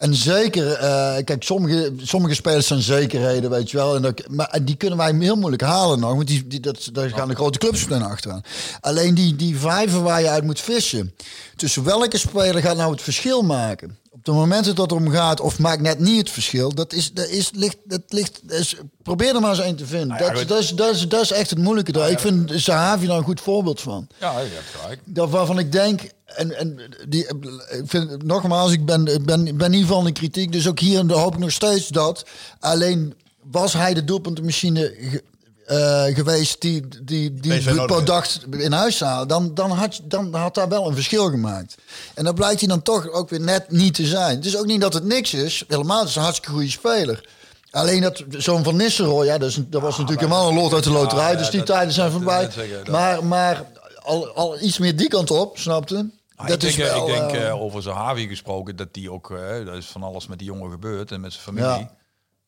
En 0.00 0.14
zeker, 0.14 0.72
eh, 0.72 1.24
kijk, 1.24 1.42
sommige, 1.42 1.92
sommige 2.02 2.34
spelers 2.34 2.66
zijn 2.66 2.82
zekerheden, 2.82 3.50
weet 3.50 3.70
je 3.70 3.76
wel. 3.76 3.96
En 3.96 4.02
dat, 4.02 4.28
maar 4.28 4.58
die 4.62 4.76
kunnen 4.76 4.98
wij 4.98 5.14
heel 5.18 5.36
moeilijk 5.36 5.62
halen 5.62 6.00
nog. 6.00 6.14
Want 6.14 6.26
die, 6.26 6.46
die, 6.46 6.60
dat, 6.60 6.88
daar 6.92 7.08
gaan 7.08 7.28
de 7.28 7.34
grote 7.34 7.58
clubs 7.58 7.86
meteen 7.86 8.02
achteraan. 8.02 8.42
Alleen 8.80 9.14
die, 9.14 9.36
die 9.36 9.58
vijven 9.58 10.02
waar 10.02 10.20
je 10.20 10.28
uit 10.28 10.44
moet 10.44 10.60
vissen. 10.60 11.14
Tussen 11.56 11.84
welke 11.84 12.18
speler 12.18 12.62
gaat 12.62 12.76
nou 12.76 12.92
het 12.92 13.02
verschil 13.02 13.42
maken? 13.42 13.98
Op 14.10 14.24
de 14.24 14.32
momenten 14.32 14.74
dat 14.74 14.90
het 14.90 15.00
om 15.00 15.10
gaat, 15.10 15.40
of 15.40 15.58
maakt 15.58 15.80
net 15.80 15.98
niet 15.98 16.18
het 16.18 16.30
verschil. 16.30 16.74
Dat 16.74 16.92
is, 16.92 17.12
dat 17.12 17.28
is, 17.28 17.50
ligt, 17.54 17.76
dat 17.84 18.02
ligt, 18.08 18.40
dat 18.42 18.58
is, 18.58 18.76
probeer 19.02 19.34
er 19.34 19.40
maar 19.40 19.50
eens 19.50 19.66
een 19.66 19.76
te 19.76 19.86
vinden. 19.86 20.08
Nou 20.08 20.24
ja, 20.24 20.32
dat, 20.32 20.48
dat, 20.48 20.58
is, 20.58 20.70
dat, 20.70 20.94
is, 20.94 21.08
dat 21.08 21.22
is 21.22 21.30
echt 21.30 21.50
het 21.50 21.58
moeilijke. 21.58 21.92
daar. 21.92 22.10
Ik 22.10 22.18
vind 22.18 22.52
Sahavi 22.54 23.06
daar 23.06 23.16
een 23.16 23.24
goed 23.24 23.40
voorbeeld 23.40 23.80
van. 23.80 24.06
Ja, 24.20 24.40
je 24.40 24.48
hebt 24.52 24.80
gelijk. 24.80 25.00
Dat 25.04 25.30
waarvan 25.30 25.58
ik 25.58 25.72
denk, 25.72 26.00
en, 26.36 26.58
en 26.58 26.80
die, 27.08 27.26
ik 27.26 27.82
vind, 27.86 28.22
nogmaals, 28.24 28.72
ik 28.72 28.84
ben, 28.84 29.06
ik 29.06 29.24
ben, 29.24 29.46
ik 29.46 29.56
ben 29.56 29.70
niet 29.70 29.86
van 29.86 30.04
de 30.04 30.12
kritiek, 30.12 30.52
dus 30.52 30.68
ook 30.68 30.78
hier 30.80 31.12
hoop 31.12 31.32
ik 31.34 31.38
nog 31.38 31.50
steeds 31.50 31.88
dat. 31.88 32.24
Alleen 32.60 33.14
was 33.50 33.72
hij 33.72 33.94
de 33.94 34.04
doelpuntenmachine 34.04 34.94
ge- 35.00 35.22
eh, 35.66 36.14
geweest 36.14 36.60
die, 36.60 36.88
die, 37.02 37.34
die 37.34 37.52
product 37.86 38.40
in 38.50 38.72
huis 38.72 39.00
haalde, 39.00 39.26
dan, 39.26 39.54
dan, 39.54 39.70
had, 39.70 40.00
dan 40.04 40.34
had 40.34 40.54
daar 40.54 40.68
wel 40.68 40.86
een 40.88 40.94
verschil 40.94 41.30
gemaakt. 41.30 41.74
En 42.14 42.24
dan 42.24 42.34
blijkt 42.34 42.60
hij 42.60 42.68
dan 42.68 42.82
toch 42.82 43.08
ook 43.10 43.28
weer 43.30 43.40
net 43.40 43.70
niet 43.70 43.94
te 43.94 44.06
zijn. 44.06 44.36
Het 44.36 44.46
is 44.46 44.56
ook 44.56 44.66
niet 44.66 44.80
dat 44.80 44.94
het 44.94 45.04
niks 45.04 45.34
is, 45.34 45.64
helemaal, 45.68 46.00
het 46.00 46.08
is 46.08 46.16
een 46.16 46.22
hartstikke 46.22 46.52
goede 46.54 46.70
speler. 46.70 47.28
Alleen 47.70 48.00
dat 48.00 48.22
zo'n 48.28 48.64
Van 48.64 48.76
Nistelrooy, 48.76 49.26
ja, 49.26 49.38
dat, 49.38 49.48
is, 49.48 49.58
dat 49.68 49.82
was 49.82 49.90
natuurlijk 49.98 50.20
helemaal 50.28 50.48
een 50.48 50.54
lot 50.54 50.72
uit 50.74 50.84
de 50.84 50.90
loterij, 50.90 51.32
ja, 51.32 51.38
dus 51.38 51.50
die 51.50 51.58
dat- 51.58 51.68
tijden 51.68 51.92
zijn 51.94 52.06
dat- 52.10 52.16
voorbij. 52.16 52.42
dat 52.42 52.52
zeggen, 52.52 52.76
dat- 52.84 52.88
maar 52.88 53.24
maar 53.24 53.64
al, 54.02 54.28
al 54.28 54.60
iets 54.60 54.78
meer 54.78 54.96
die 54.96 55.08
kant 55.08 55.30
op, 55.30 55.58
snapte? 55.58 56.10
Ah, 56.40 56.46
dat 56.46 56.62
ik 56.62 56.68
is 56.68 56.76
denk, 56.76 56.88
eh, 56.88 56.94
wel, 56.94 57.08
ik 57.08 57.14
denk 57.14 57.30
eh, 57.44 57.60
over 57.62 57.82
Zahavi 57.82 58.28
gesproken, 58.28 58.76
dat 58.76 58.94
die 58.94 59.10
ook, 59.12 59.28
dat 59.64 59.76
is 59.76 59.86
van 59.86 60.02
alles 60.02 60.26
met 60.26 60.38
die 60.38 60.46
jongen 60.46 60.70
gebeurd 60.70 61.12
en 61.12 61.20
met 61.20 61.32
zijn 61.32 61.44
familie. 61.44 61.68
Ja. 61.70 61.96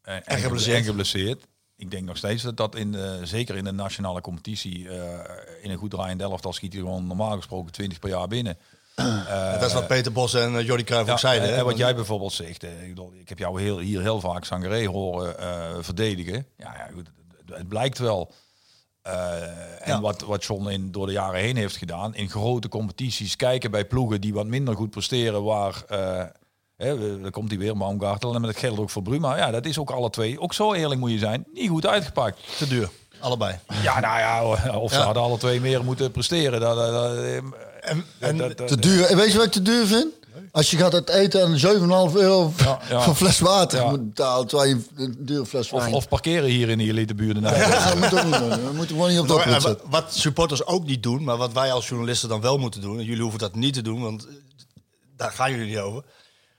En, 0.02 0.24
En 0.24 0.38
geblesseerd. 0.38 0.38
geblesseerd. 0.38 0.76
en 0.76 0.84
geblesseerd. 0.84 1.46
Ik 1.76 1.90
denk 1.90 2.04
nog 2.04 2.16
steeds 2.16 2.42
dat 2.42 2.56
dat 2.56 2.74
in, 2.74 2.92
de- 2.92 3.20
zeker 3.22 3.56
in 3.56 3.64
de 3.64 3.72
nationale 3.72 4.20
competitie, 4.20 4.88
in 5.62 5.70
een 5.70 5.76
goed 5.78 5.90
draaiend 5.90 6.20
elftal 6.20 6.52
schiet 6.52 6.72
hij 6.72 6.82
gewoon 6.82 7.06
normaal 7.06 7.36
gesproken 7.36 7.72
20 7.72 7.98
per 7.98 8.08
jaar 8.08 8.28
binnen. 8.28 8.58
dat 9.58 9.62
is 9.62 9.72
wat 9.72 9.86
Peter 9.86 10.12
Bos 10.12 10.34
en 10.34 10.52
uh, 10.54 10.66
Jordi 10.66 10.84
Cruijff 10.84 11.10
ook 11.10 11.18
zeiden. 11.18 11.48
en, 11.48 11.54
hè? 11.54 11.64
wat 11.64 11.76
jij 11.76 11.94
bijvoorbeeld 11.94 12.32
zegt, 12.32 12.62
eh, 12.64 12.82
ik, 12.82 12.88
bedoel, 12.88 13.12
ik 13.14 13.28
heb 13.28 13.38
jou 13.38 13.60
heel, 13.62 13.78
hier 13.78 14.00
heel 14.00 14.20
vaak 14.20 14.44
Sangaré 14.44 14.86
horen 14.86 15.34
verdedigen. 15.84 16.46
Ja, 16.56 16.74
ja 16.76 16.90
het 17.56 17.68
blijkt 17.68 17.98
wel. 17.98 18.32
Eh, 19.02 19.42
en 19.80 19.94
Ja. 19.94 20.00
wat, 20.00 20.20
wat 20.22 20.44
John 20.44 20.68
in, 20.68 20.92
door 20.92 21.06
de 21.06 21.12
jaren 21.12 21.40
heen 21.40 21.56
heeft 21.56 21.76
gedaan, 21.76 22.14
in 22.14 22.30
grote 22.30 22.68
competities 22.68 23.36
kijken 23.36 23.70
bij 23.70 23.84
ploegen 23.84 24.20
die 24.20 24.34
wat 24.34 24.46
minder 24.46 24.76
goed 24.76 24.90
presteren, 24.90 25.42
waar, 25.42 25.82
eh 25.88 26.24
hè, 26.76 27.20
dan 27.20 27.30
komt 27.30 27.48
hij 27.50 27.58
weer, 27.58 27.76
Baumgartel, 27.76 28.34
en 28.34 28.40
met 28.40 28.50
het 28.50 28.58
geldt 28.58 28.78
ook 28.80 28.90
voor 28.90 29.02
Bruma. 29.02 29.36
Ja, 29.36 29.50
dat 29.50 29.66
is 29.66 29.78
ook 29.78 29.90
alle 29.90 30.10
twee, 30.10 30.40
ook 30.40 30.54
zo 30.54 30.72
eerlijk 30.72 31.00
moet 31.00 31.10
je 31.10 31.18
zijn, 31.18 31.44
niet 31.54 31.68
goed 31.68 31.86
uitgepakt. 31.86 32.38
te 32.58 32.66
duur. 32.68 32.90
Allebei. 33.20 33.58
Ja, 33.82 34.00
nou 34.00 34.18
ja, 34.18 34.44
of 34.78 34.90
ze 34.92 34.98
Ja. 34.98 35.04
hadden 35.04 35.22
alle 35.22 35.38
twee 35.38 35.60
meer 35.60 35.84
moeten 35.84 36.10
presteren. 36.10 36.60
Dat, 36.60 36.76
dat, 36.76 36.92
dat, 36.92 37.16
En, 37.80 38.04
en 38.18 38.36
dat- 38.36 38.56
dat- 38.58 38.68
te 38.68 38.78
duur. 38.78 39.04
En 39.04 39.16
weet 39.16 39.30
je 39.32 39.36
wat 39.36 39.46
ik 39.46 39.52
te 39.52 39.62
duur 39.62 39.86
vind? 39.86 40.12
Als 40.52 40.70
je 40.70 40.76
gaat 40.76 40.94
uit 40.94 41.08
eten 41.08 41.40
en 41.40 41.60
7,5 42.10 42.14
euro 42.16 42.52
Ja, 42.56 42.80
ja. 42.88 43.00
voor 43.00 43.08
een 43.08 43.14
fles 43.16 43.38
water 43.38 43.80
Ja. 43.80 43.90
moet 43.90 44.08
betalen, 44.08 44.46
terwijl 44.46 44.70
je 44.70 44.84
een 44.96 45.16
dure 45.18 45.46
fles 45.46 45.72
of, 45.72 45.80
wijn... 45.82 45.94
of 45.94 46.08
parkeren 46.08 46.48
hier 46.48 46.68
in 46.68 46.78
de 46.78 46.84
elitebuurt. 46.84 47.38
Ja, 47.40 47.88
dat 47.88 47.98
moet 47.98 48.18
ook 48.18 48.24
niet 48.24 48.38
doen. 48.38 48.66
We 48.66 48.72
moeten 48.74 48.94
gewoon 48.96 49.10
niet 49.10 49.18
op 49.18 49.28
dat 49.28 49.36
Maar, 49.36 49.46
punt 49.46 49.56
eh, 49.56 49.62
zetten. 49.62 49.90
wat 49.90 50.14
supporters 50.14 50.66
ook 50.66 50.84
niet 50.84 51.02
doen, 51.02 51.24
maar 51.24 51.36
wat 51.36 51.52
wij 51.52 51.72
als 51.72 51.88
journalisten 51.88 52.28
dan 52.28 52.40
wel 52.40 52.58
moeten 52.58 52.80
doen, 52.80 52.98
en 52.98 53.04
jullie 53.04 53.22
hoeven 53.22 53.38
dat 53.40 53.54
niet 53.54 53.74
te 53.74 53.82
doen, 53.82 54.02
want 54.02 54.26
eh, 54.26 54.32
daar 55.16 55.30
gaan 55.32 55.50
jullie 55.50 55.66
niet 55.66 55.78
over. 55.78 56.04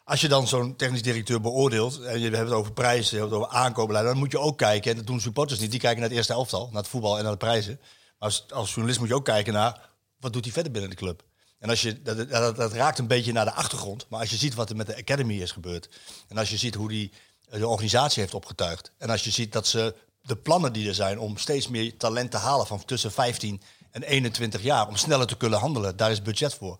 Als 0.04 0.22
je 0.22 0.28
dan 0.28 0.48
zo'n 0.48 0.76
technisch 0.76 1.02
directeur 1.02 1.42
beoordeelt, 1.42 2.02
en 2.02 2.20
je 2.20 2.30
hebt 2.30 2.38
het 2.50 2.52
over 2.58 2.74
prijzen, 2.74 3.16
je 3.16 3.22
hebt 3.22 3.34
het 3.36 3.42
over 3.42 3.54
aankoopbeleid, 3.58 4.06
dan 4.06 4.18
moet 4.18 4.32
je 4.32 4.40
ook 4.40 4.58
kijken, 4.58 4.92
en 4.92 4.98
dat 4.98 5.08
doen 5.08 5.20
supporters 5.22 5.60
niet, 5.60 5.72
die 5.72 5.80
kijken 5.80 6.00
naar 6.00 6.10
het 6.10 6.18
eerste 6.18 6.34
elftal, 6.34 6.68
naar 6.72 6.82
het 6.82 6.92
voetbal 6.92 7.18
en 7.18 7.24
naar 7.24 7.32
de 7.32 7.38
prijzen. 7.38 7.80
Maar 7.82 8.30
als, 8.30 8.46
als 8.54 8.68
journalist 8.70 9.00
moet 9.00 9.10
je 9.10 9.16
ook 9.16 9.26
kijken 9.26 9.54
naar, 9.54 9.90
wat 10.20 10.34
doet 10.34 10.44
hij 10.44 10.54
verder 10.54 10.72
binnen 10.72 10.90
de 10.90 10.96
club? 10.96 11.24
En 11.64 11.70
als 11.70 11.82
je, 11.82 12.02
dat, 12.02 12.30
dat, 12.30 12.56
dat 12.56 12.74
raakt 12.74 13.00
een 13.00 13.08
beetje 13.08 13.32
naar 13.32 13.46
de 13.46 13.54
achtergrond, 13.54 14.06
maar 14.10 14.20
als 14.20 14.30
je 14.30 14.36
ziet 14.36 14.54
wat 14.54 14.70
er 14.70 14.76
met 14.76 14.88
de 14.88 14.98
Academy 14.98 15.42
is 15.42 15.52
gebeurd, 15.52 15.90
en 16.28 16.38
als 16.38 16.50
je 16.50 16.58
ziet 16.58 16.76
hoe 16.76 16.90
die 16.90 17.12
eh, 17.50 17.60
de 17.60 17.68
organisatie 17.68 18.22
heeft 18.22 18.34
opgetuigd, 18.34 18.92
en 18.98 19.10
als 19.10 19.24
je 19.24 19.32
ziet 19.32 19.52
dat 19.52 19.68
ze 19.68 19.96
de 20.22 20.36
plannen 20.36 20.74
die 20.74 20.88
er 20.88 20.96
zijn 20.96 21.20
om 21.20 21.38
steeds 21.38 21.68
meer 21.68 21.98
talent 21.98 22.32
te 22.32 22.38
halen 22.38 22.68
van 22.68 22.86
tussen 22.86 23.12
15 23.12 23.62
en 23.92 24.04
21 24.04 24.62
jaar, 24.62 24.88
om 24.88 24.96
sneller 24.96 25.28
te 25.28 25.38
kunnen 25.38 25.60
handelen, 25.60 25.98
daar 25.98 26.12
is 26.12 26.22
budget 26.22 26.54
voor. 26.54 26.80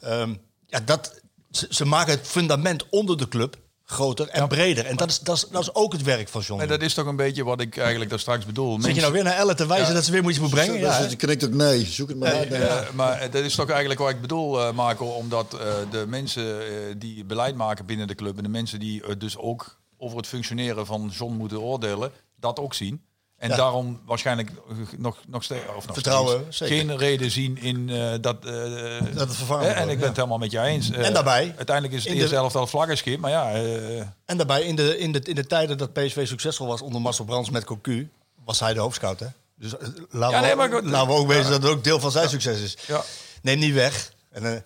Ehm, 0.00 0.34
ja, 0.66 0.80
dat, 0.80 1.20
ze, 1.50 1.66
ze 1.70 1.84
maken 1.84 2.12
het 2.12 2.26
fundament 2.26 2.88
onder 2.88 3.16
de 3.16 3.28
club 3.28 3.58
groter 3.94 4.28
en 4.28 4.48
breder. 4.48 4.86
En 4.86 4.96
dat 4.96 5.10
is, 5.10 5.18
dat, 5.18 5.36
is, 5.36 5.46
dat 5.50 5.62
is 5.62 5.74
ook 5.74 5.92
het 5.92 6.02
werk 6.02 6.28
van 6.28 6.40
John. 6.40 6.60
En 6.60 6.68
dat 6.68 6.82
is 6.82 6.94
toch 6.94 7.06
een 7.06 7.16
beetje 7.16 7.44
wat 7.44 7.60
ik 7.60 7.76
eigenlijk 7.76 8.10
daar 8.10 8.18
straks 8.18 8.44
bedoel. 8.44 8.80
Zit 8.80 8.94
je 8.94 9.00
nou 9.00 9.12
weer 9.12 9.24
naar 9.24 9.36
Elle 9.36 9.54
te 9.54 9.66
wijzen 9.66 9.88
Ja. 9.88 9.92
dat 9.94 10.04
ze 10.04 10.10
weer 10.10 10.22
moet 10.22 10.30
iets 10.30 10.40
moet 10.40 10.50
brengen? 10.50 10.78
Ja, 10.78 10.98
je 11.08 11.16
knikt 11.16 11.44
ook 11.44 11.52
nee, 11.52 11.84
zoek 11.84 12.08
het 12.08 12.18
maar 12.18 12.32
uit. 12.32 12.50
nee. 12.50 12.60
Ja, 12.60 12.84
maar 12.94 13.30
dat 13.30 13.44
is 13.44 13.54
toch 13.54 13.68
eigenlijk 13.70 14.00
wat 14.00 14.10
ik 14.10 14.20
bedoel, 14.20 14.60
eh, 14.60 14.72
Marco, 14.72 15.06
omdat 15.06 15.54
eh, 15.54 15.60
de 15.90 16.04
mensen 16.08 16.60
eh, 16.60 16.94
die 16.96 17.24
beleid 17.24 17.54
maken 17.54 17.86
binnen 17.86 18.06
de 18.06 18.14
club 18.14 18.36
en 18.36 18.42
de 18.42 18.48
mensen 18.48 18.80
die 18.80 19.16
dus 19.16 19.36
ook 19.38 19.78
over 19.98 20.16
het 20.16 20.26
functioneren 20.26 20.86
van 20.86 21.10
John 21.14 21.34
moeten 21.34 21.60
oordelen, 21.60 22.10
dat 22.40 22.58
ook 22.58 22.74
zien. 22.74 23.02
En 23.36 23.48
Ja. 23.50 23.56
daarom 23.56 24.00
waarschijnlijk 24.06 24.50
nog, 24.96 25.16
nog 25.26 25.42
steeds, 25.42 25.62
of 25.76 25.86
nog 25.86 25.94
Vertrouwen, 25.94 26.40
steeds 26.48 26.56
zeker. 26.56 26.76
geen 26.88 26.96
reden 26.98 27.30
zien 27.30 27.58
in 27.58 27.90
eh, 27.90 28.12
dat, 28.20 28.44
eh, 28.44 28.52
Dat 29.14 29.28
het 29.28 29.36
vervangen 29.36 29.74
En 29.74 29.82
ik 29.82 29.86
ben 29.88 29.98
ja. 29.98 30.06
het 30.06 30.16
helemaal 30.16 30.38
met 30.38 30.50
je 30.50 30.60
eens. 30.60 30.90
Eh, 30.90 31.06
En 31.06 31.12
daarbij, 31.14 31.54
Uiteindelijk 31.56 31.96
is 31.96 32.04
het 32.04 32.12
eerste 32.14 32.34
helft 32.34 32.54
al 32.54 32.66
vlaggenschip, 32.66 33.20
maar 33.20 33.30
ja, 33.30 33.52
eh, 33.52 33.98
En 34.24 34.36
daarbij, 34.36 34.62
in 34.62 34.76
de, 34.76 34.98
in, 34.98 35.12
de, 35.12 35.20
in 35.20 35.34
de 35.34 35.46
tijden 35.46 35.78
dat 35.78 35.92
PSV 35.92 36.26
succesvol 36.26 36.66
was 36.66 36.80
onder 36.80 37.00
Marcel 37.00 37.24
Brands 37.24 37.50
met 37.50 37.64
Cocu, 37.64 38.10
was 38.44 38.60
hij 38.60 38.74
de 38.74 38.80
hoofdscout. 38.80 39.20
Hè? 39.20 39.26
Dus 39.58 39.76
eh, 39.76 39.88
laten, 40.10 40.36
Ja, 40.36 40.40
we, 40.40 40.46
nee, 40.46 40.56
maar 40.56 40.72
goed. 40.72 40.84
laten 40.90 41.08
we 41.08 41.14
ook 41.14 41.26
wezen 41.28 41.50
dat 41.50 41.62
het 41.62 41.70
ook 41.70 41.84
deel 41.84 42.00
van 42.00 42.10
zijn 42.10 42.28
succes 42.28 42.60
is. 42.60 42.76
Ja. 42.86 43.02
Neem 43.42 43.58
niet 43.58 43.74
weg. 43.74 44.12
En, 44.30 44.54
eh, 44.54 44.60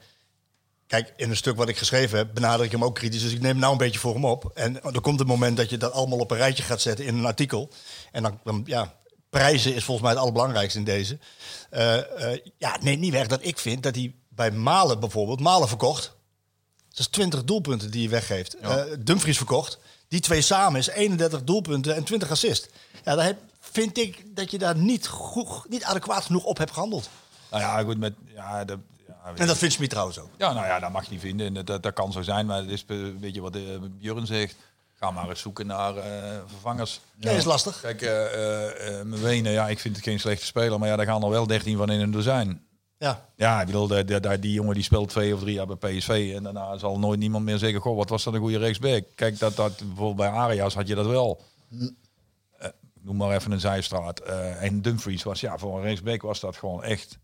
kijk, 0.89 1.13
in 1.17 1.31
een 1.31 1.37
stuk 1.37 1.57
wat 1.57 1.69
ik 1.69 1.79
geschreven 1.79 2.19
heb, 2.19 2.35
benader 2.35 2.67
ik 2.67 2.73
hem 2.73 2.85
ook 2.85 2.95
kritisch. 2.95 3.23
Dus 3.23 3.33
ik 3.33 3.41
neem 3.41 3.59
nou 3.59 3.73
een 3.73 3.79
beetje 3.79 3.99
voor 3.99 4.15
hem 4.15 4.25
op. 4.25 4.51
En 4.55 4.83
er 4.83 5.01
komt 5.01 5.21
een 5.21 5.27
moment 5.27 5.57
dat 5.57 5.71
je 5.71 5.77
dat 5.77 5.93
allemaal 5.93 6.19
op 6.19 6.31
een 6.31 6.37
rijtje 6.37 6.63
gaat 6.63 6.81
zetten 6.81 7.05
in 7.05 7.19
een 7.19 7.27
artikel. 7.27 7.69
En 8.13 8.23
dan, 8.23 8.41
dan 8.45 8.63
ja, 8.67 8.95
prijzen 9.31 9.75
is 9.75 9.85
volgens 9.85 10.07
mij 10.07 10.11
het 10.11 10.21
allerbelangrijkste 10.21 10.79
in 10.79 10.85
deze. 10.85 11.19
Eh, 11.71 12.33
eh, 12.33 12.41
ja, 12.59 12.77
neem 12.81 12.99
niet 12.99 13.13
weg 13.13 13.27
dat 13.27 13.45
ik 13.45 13.59
vind 13.59 13.83
dat 13.83 13.95
hij 13.95 14.15
bij 14.29 14.51
Malen 14.51 15.01
bijvoorbeeld, 15.01 15.41
Malen 15.41 15.69
verkocht. 15.69 16.17
Dat 16.89 16.99
is 16.99 17.07
20 17.07 17.45
doelpunten 17.45 17.91
die 17.91 18.01
hij 18.01 18.11
weggeeft. 18.11 18.55
Eh, 18.55 18.83
Dumfries 18.99 19.37
verkocht. 19.37 19.79
Die 20.09 20.21
twee 20.21 20.41
samen 20.41 20.79
is 20.79 20.89
31 20.89 21.45
doelpunten 21.45 21.95
en 21.95 22.05
20 22.05 22.31
assist. 22.31 22.69
Ja, 23.05 23.15
daar 23.15 23.25
heb, 23.25 23.39
vind 23.61 23.99
ik 23.99 24.37
dat 24.37 24.51
je 24.51 24.59
daar 24.59 24.77
niet, 24.77 25.07
goed, 25.07 25.69
niet 25.69 25.85
adequaat 25.85 26.25
genoeg 26.25 26.45
op 26.45 26.59
hebt 26.59 26.73
gehandeld. 26.73 27.09
nou 27.51 27.63
ja, 27.63 27.83
goed, 27.83 27.99
met, 27.99 28.15
ja, 28.35 28.65
de, 28.65 28.79
En 29.35 29.47
dat 29.47 29.59
vindt 29.59 29.75
Smit 29.75 29.91
trouwens 29.91 30.19
ook. 30.19 30.31
Ja, 30.39 30.53
nou 30.53 30.67
ja, 30.67 30.79
dat 30.79 30.93
mag 30.93 31.05
je 31.05 31.11
niet 31.11 31.21
vinden. 31.21 31.47
En 31.57 31.65
dat, 31.65 31.83
dat 31.83 31.93
kan 31.93 32.13
zo 32.13 32.23
zijn, 32.23 32.47
maar 32.47 32.59
het 32.59 32.71
is 32.71 32.85
een 32.87 33.19
beetje 33.21 33.41
wat 33.41 33.57
eh, 33.57 33.63
Björn 33.99 34.27
zegt. 34.27 34.57
Ga 34.95 35.11
maar 35.11 35.29
eens 35.29 35.41
zoeken 35.41 35.67
naar 35.67 35.97
eh, 35.97 36.39
vervangers. 36.47 37.01
Ja, 37.19 37.31
is 37.31 37.45
lastig. 37.45 37.81
Kijk, 37.81 38.01
Mwene, 39.05 39.51
ja, 39.51 39.69
ik 39.69 39.79
vind 39.79 39.97
het 39.97 40.05
geen 40.05 40.21
slechte 40.21 40.45
speler, 40.45 40.79
maar 40.79 40.89
ja, 40.89 40.97
daar 40.97 41.07
gaan 41.07 41.23
er 41.23 41.31
wel 41.31 41.47
13 41.47 41.77
van 41.77 41.91
in 41.91 42.01
een 42.01 42.11
dozijn. 42.11 42.67
Ja. 42.99 43.29
Ja, 43.37 43.61
ik 43.61 43.67
bedoel, 43.67 43.87
de, 43.87 44.39
die 44.41 44.53
jongen 44.53 44.75
die 44.75 44.83
speelt 44.83 45.09
twee 45.09 45.35
of 45.35 45.41
drie 45.41 45.55
jaar 45.55 45.67
bij 45.67 45.77
PSV 45.77 46.33
en 46.37 46.43
daarna 46.43 46.77
zal 46.77 46.99
nooit 46.99 47.19
niemand 47.19 47.45
meer 47.45 47.59
zeggen, 47.59 47.81
goh, 47.81 47.97
wat 47.97 48.09
was 48.09 48.25
dat 48.25 48.35
een 48.35 48.41
goede 48.41 48.59
rechtsback. 48.59 49.05
Kijk, 49.15 49.39
dat, 49.39 49.57
dat, 49.57 49.77
bijvoorbeeld 49.77 50.17
bij 50.17 50.29
Arias 50.29 50.75
had 50.75 50.89
je 50.89 50.95
dat 50.95 51.07
wel. 51.07 51.43
Noem 53.01 53.17
maar 53.17 53.35
even 53.35 53.53
een 53.53 53.61
zijstraat. 53.61 54.21
En 54.21 54.83
Dumfries 54.83 55.23
was, 55.23 55.41
ja, 55.41 55.59
voor 55.59 55.77
een 55.77 55.85
rechtsback 55.85 56.23
was 56.23 56.41
dat 56.41 56.57
gewoon 56.57 56.85
echt... 56.85 57.19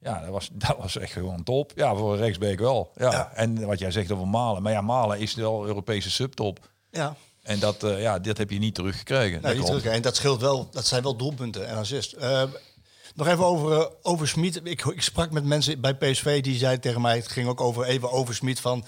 Ja, 0.00 0.20
dat 0.20 0.30
was, 0.30 0.48
dat 0.66 0.76
was 0.78 0.96
echt 0.96 1.12
gewoon 1.12 1.42
top. 1.42 1.72
Ja, 1.74 1.94
voor 1.94 2.12
een 2.12 2.18
rechtsback 2.18 2.58
wel. 2.58 2.90
Ja. 2.96 3.10
Ja. 3.10 3.32
En 3.34 3.66
wat 3.66 3.78
jij 3.78 3.90
zegt 3.90 4.10
over 4.10 4.28
Malen. 4.28 4.62
Maar 4.62 4.72
ja, 4.72 4.80
Malen 4.80 5.18
is 5.18 5.34
wel 5.34 5.66
Europese 5.66 6.10
subtop. 6.10 6.68
Ja. 6.90 7.16
En 7.42 7.58
dat, 7.58 7.82
eh, 7.82 8.00
ja, 8.00 8.18
dit 8.18 8.38
heb 8.38 8.50
je 8.50 8.58
niet 8.58 8.74
teruggekregen. 8.74 9.42
Nee, 9.42 9.56
niet 9.56 9.66
terug. 9.66 9.84
En 9.84 10.02
dat 10.02 10.16
scheelt 10.16 10.40
wel, 10.40 10.68
dat 10.70 10.86
zijn 10.86 11.02
wel 11.02 11.16
doelpunten 11.16 11.68
en 11.68 11.76
assist. 11.76 12.12
Eh, 12.12 12.42
Nog 13.14 13.26
even 13.26 13.44
over, 13.44 13.80
eh, 13.80 13.86
over 14.02 14.28
Smit. 14.28 14.60
Ik, 14.64 14.84
ik 14.84 15.02
sprak 15.02 15.30
met 15.30 15.44
mensen 15.44 15.80
bij 15.80 15.94
PSV 15.94 16.42
die 16.42 16.56
zeiden 16.58 16.80
tegen 16.80 17.00
mij... 17.00 17.16
het 17.16 17.28
ging 17.28 17.48
ook 17.48 17.60
over, 17.60 17.84
even 17.84 18.10
over 18.10 18.34
Smit 18.34 18.60
van... 18.60 18.84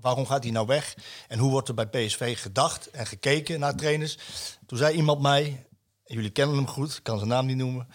waarom 0.00 0.26
gaat 0.26 0.42
hij 0.42 0.52
nou 0.52 0.66
weg? 0.66 0.94
En 1.28 1.38
hoe 1.38 1.50
wordt 1.50 1.68
er 1.68 1.74
bij 1.74 1.86
PSV 1.86 2.40
gedacht 2.40 2.90
en 2.90 3.06
gekeken 3.06 3.60
naar 3.60 3.74
trainers? 3.76 4.18
Toen 4.66 4.78
zei 4.78 4.96
iemand 4.96 5.20
mij... 5.20 5.66
jullie 6.04 6.30
kennen 6.30 6.56
hem 6.56 6.68
goed, 6.68 6.96
ik 6.96 7.02
kan 7.02 7.16
zijn 7.18 7.30
naam 7.30 7.46
niet 7.46 7.56
noemen. 7.56 7.88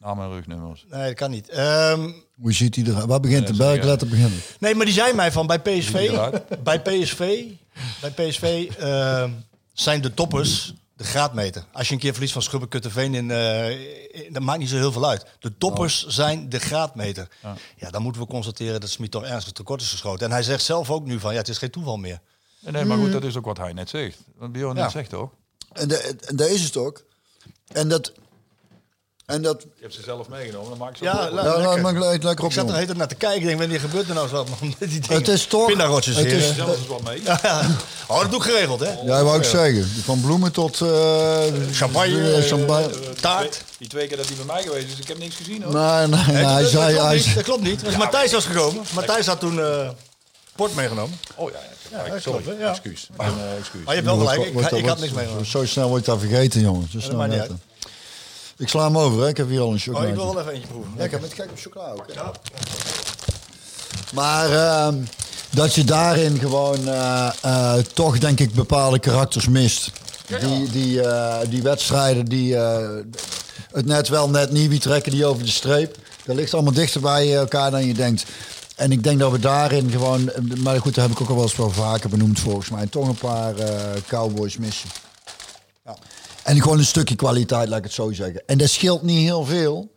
Naam 0.00 0.20
en 0.20 0.28
rugnummers. 0.30 0.84
Nee, 0.90 1.06
dat 1.06 1.14
kan 1.14 1.30
niet. 1.30 1.48
Ehm, 1.48 2.10
Hoe 2.40 2.52
ziet 2.52 2.76
hij 2.76 2.84
er? 2.84 3.06
Waar 3.06 3.20
begint 3.20 3.46
de 3.46 3.52
Ja, 3.52 3.58
bergletter 3.58 4.08
beginnen? 4.08 4.40
nee, 4.60 4.74
maar 4.74 4.84
die 4.84 4.94
zei 4.94 5.12
mij 5.14 5.32
van 5.32 5.46
bij 5.46 5.60
PSV... 5.60 5.94
eruit? 5.94 6.62
bij 6.62 6.80
PSV, 6.80 7.44
bij 8.00 8.10
PSV 8.10 8.70
ehm, 8.78 9.30
zijn 9.72 10.00
de 10.00 10.14
toppers 10.14 10.74
de 10.96 11.04
graadmeter. 11.04 11.64
Als 11.72 11.88
je 11.88 11.94
een 11.94 12.00
keer 12.00 12.12
verliest 12.12 12.32
van 12.32 12.42
Schubbekutteveen, 12.42 13.14
in, 13.14 13.30
eh, 13.30 13.70
in- 14.26 14.32
dat 14.32 14.42
maakt 14.42 14.58
niet 14.58 14.68
zo 14.68 14.76
heel 14.76 14.92
veel 14.92 15.08
uit. 15.08 15.26
De 15.40 15.56
toppers 15.58 16.06
zijn 16.06 16.48
de 16.48 16.58
graadmeter. 16.58 17.28
Ja. 17.76 17.90
dan 17.90 18.02
moeten 18.02 18.22
we 18.22 18.28
constateren 18.28 18.80
dat 18.80 18.90
Smit 18.90 19.10
toch 19.10 19.24
ernstig 19.24 19.52
tekort 19.52 19.80
is 19.80 19.90
geschoten. 19.90 20.26
En 20.26 20.32
hij 20.32 20.42
zegt 20.42 20.62
zelf 20.64 20.90
ook 20.90 21.06
nu 21.06 21.20
van, 21.20 21.32
ja, 21.32 21.38
het 21.38 21.48
is 21.48 21.58
geen 21.58 21.70
toeval 21.70 21.96
meer. 21.96 22.20
Nee, 22.60 22.72
nee, 22.72 22.84
maar 22.84 22.98
goed, 22.98 23.12
dat 23.12 23.24
is 23.24 23.36
ook 23.36 23.44
wat 23.44 23.56
hij 23.58 23.72
net 23.72 23.88
zegt. 23.88 24.18
Wat 24.38 24.52
Bjorn 24.52 24.76
Ja. 24.76 24.82
net 24.82 24.90
zegt. 24.90 25.12
En, 25.72 25.88
de, 25.88 25.96
en 26.26 26.36
daar 26.36 26.50
is 26.50 26.62
het 26.62 26.76
ook. 26.76 27.04
En 27.66 27.88
dat... 27.88 28.12
En 29.30 29.42
dat... 29.42 29.62
Je 29.62 29.82
hebt 29.82 29.94
ze 29.94 30.02
zelf 30.02 30.28
meegenomen, 30.28 30.68
dan 30.68 30.78
maak 30.78 30.90
ik 30.90 30.96
ze 30.96 31.04
Ja, 31.04 31.12
op. 31.26 31.32
Nou, 31.34 31.60
lekker. 31.60 31.80
maak 31.80 31.94
ik 32.14 32.22
lekker 32.22 32.44
op, 32.44 32.50
Ik 32.50 32.56
zat 32.56 32.68
er 32.68 32.74
heet 32.76 32.96
naar 32.96 33.08
te 33.08 33.14
kijken. 33.14 33.40
Ik 33.40 33.46
denk, 33.46 33.58
wanneer 33.58 33.80
gebeurt 33.80 34.08
er 34.08 34.14
nou 34.14 34.24
eens 34.26 34.32
wat? 34.34 34.48
man? 34.48 34.58
Die 34.78 34.88
dingen. 35.00 35.08
Het 35.18 35.28
is 35.28 35.46
toch- 35.46 35.66
Pindarotjes 35.66 36.16
het 36.16 36.26
is-? 36.26 36.54
Zelfs 36.54 36.76
eens 36.78 36.86
wat 36.86 37.02
mee. 37.02 37.22
Ja, 37.24 37.38
ja. 37.42 37.66
Oh, 38.08 38.20
dat 38.20 38.30
doe 38.30 38.38
ik 38.40 38.50
geregeld, 38.50 38.80
hè? 38.80 38.92
Ja, 39.04 39.24
wou 39.24 39.38
ik 39.38 39.44
zeggen. 39.44 39.88
Van 40.04 40.20
bloemen 40.20 40.52
tot... 40.52 40.80
eh, 40.80 41.38
Champagne, 41.72 42.32
eh, 42.32 42.42
champagne. 42.42 42.86
eh, 42.86 43.08
taart. 43.20 43.62
Die 43.78 43.88
twee 43.88 44.06
keer 44.06 44.16
dat 44.16 44.26
hij 44.26 44.36
bij 44.36 44.44
mij 44.44 44.62
geweest 44.62 44.86
is, 44.92 44.98
ik 44.98 45.08
heb 45.08 45.18
niks 45.18 45.36
gezien 45.36 45.62
hoor. 45.62 45.72
Nee, 45.74 46.06
nee, 46.06 46.08
nee, 46.08 46.34
Nee, 46.34 46.44
hij 46.44 46.62
dat, 46.62 46.70
zei... 46.70 46.94
dat, 46.94 46.94
klopt 46.94 47.04
hij 47.04 47.14
niet, 47.14 47.22
zei- 47.22 47.34
dat 47.34 47.44
klopt 47.44 47.62
niet. 47.62 47.82
Want 47.82 47.96
Matthijs 47.96 48.32
was 48.32 48.44
gekomen. 48.44 48.84
Matthijs 48.94 49.26
had 49.26 49.40
toen 49.40 49.60
eh 49.60 49.88
port 50.56 50.74
meegenomen. 50.74 51.18
Oh 51.36 51.50
ja, 51.50 51.58
ja, 52.06 52.18
sorry. 52.20 52.42
klopt, 52.42 52.58
ja. 52.60 52.68
Excuus. 52.70 53.08
Eh. 53.10 53.16
Maar 53.16 53.30
je 53.94 54.02
hebt 54.02 54.04
wel 54.04 54.16
gelijk. 54.18 54.72
Ik, 54.74 54.86
had 54.86 55.00
niks 55.00 55.12
meegenomen. 55.12 55.46
Zo 55.46 55.66
snel 55.66 55.88
word 55.88 56.04
je 56.04 56.10
dat 56.10 56.20
vergeten, 56.20 56.60
jongen. 56.60 56.88
Zo 56.92 57.00
snel 57.00 57.26
Ik 58.60 58.68
sla 58.68 58.84
hem 58.84 58.98
over, 58.98 59.22
hè. 59.22 59.28
Ik 59.28 59.36
heb 59.36 59.48
hier 59.48 59.60
al 59.60 59.68
een 59.68 59.74
Oh, 59.74 59.80
chocolade. 59.80 60.08
ik 60.08 60.14
wil 60.14 60.34
wel 60.34 60.40
even 60.40 60.52
eentje 60.52 60.68
proeven. 60.68 60.92
Lekker, 60.96 61.20
met 61.20 61.34
kijk 61.34 61.50
op 61.50 61.58
chocola 61.58 61.92
ook. 61.92 62.06
hè. 62.14 62.20
Maar 64.14 64.52
ehm, 64.52 64.94
dat 65.50 65.74
je 65.74 65.84
daarin 65.84 66.38
gewoon 66.38 66.88
eh, 66.88 67.30
eh, 67.42 67.74
toch, 67.94 68.18
denk 68.18 68.40
ik, 68.40 68.52
bepaalde 68.54 68.98
karakters 68.98 69.48
mist. 69.48 69.92
Die, 70.40 70.70
die, 70.70 71.02
eh, 71.02 71.48
die 71.50 71.62
wedstrijden 71.62 72.24
die 72.24 72.54
het 73.72 73.86
net 73.86 74.08
wel, 74.08 74.30
net 74.30 74.50
niet, 74.52 74.68
wie 74.68 74.80
trekken 74.80 75.12
die 75.12 75.26
over 75.26 75.44
de 75.44 75.50
streep. 75.50 75.96
Dat 76.24 76.36
ligt 76.36 76.54
allemaal 76.54 76.72
dichter 76.72 77.00
bij 77.00 77.36
elkaar 77.36 77.70
dan 77.70 77.86
je 77.86 77.94
denkt. 77.94 78.24
En 78.76 78.92
ik 78.92 79.02
denk 79.02 79.18
dat 79.18 79.30
we 79.30 79.38
daarin 79.38 79.90
gewoon, 79.90 80.30
maar 80.58 80.80
goed, 80.80 80.94
daar 80.94 81.04
heb 81.04 81.14
ik 81.14 81.20
ook 81.22 81.28
al 81.28 81.34
wel 81.34 81.44
eens 81.44 81.56
wel 81.56 81.70
vaker 81.70 82.08
benoemd 82.10 82.40
volgens 82.40 82.70
mij, 82.70 82.86
toch 82.86 83.08
een 83.08 83.14
paar 83.14 83.54
cowboys 84.06 84.56
missen. 84.56 84.88
En 86.44 86.62
gewoon 86.62 86.78
een 86.78 86.84
stukje 86.84 87.14
kwaliteit, 87.14 87.68
laat 87.68 87.78
ik 87.78 87.84
het 87.84 87.92
zo 87.92 88.12
zeggen. 88.12 88.42
En 88.46 88.58
dat 88.58 88.68
scheelt 88.68 89.02
niet 89.02 89.22
heel 89.22 89.44
veel. 89.44 89.92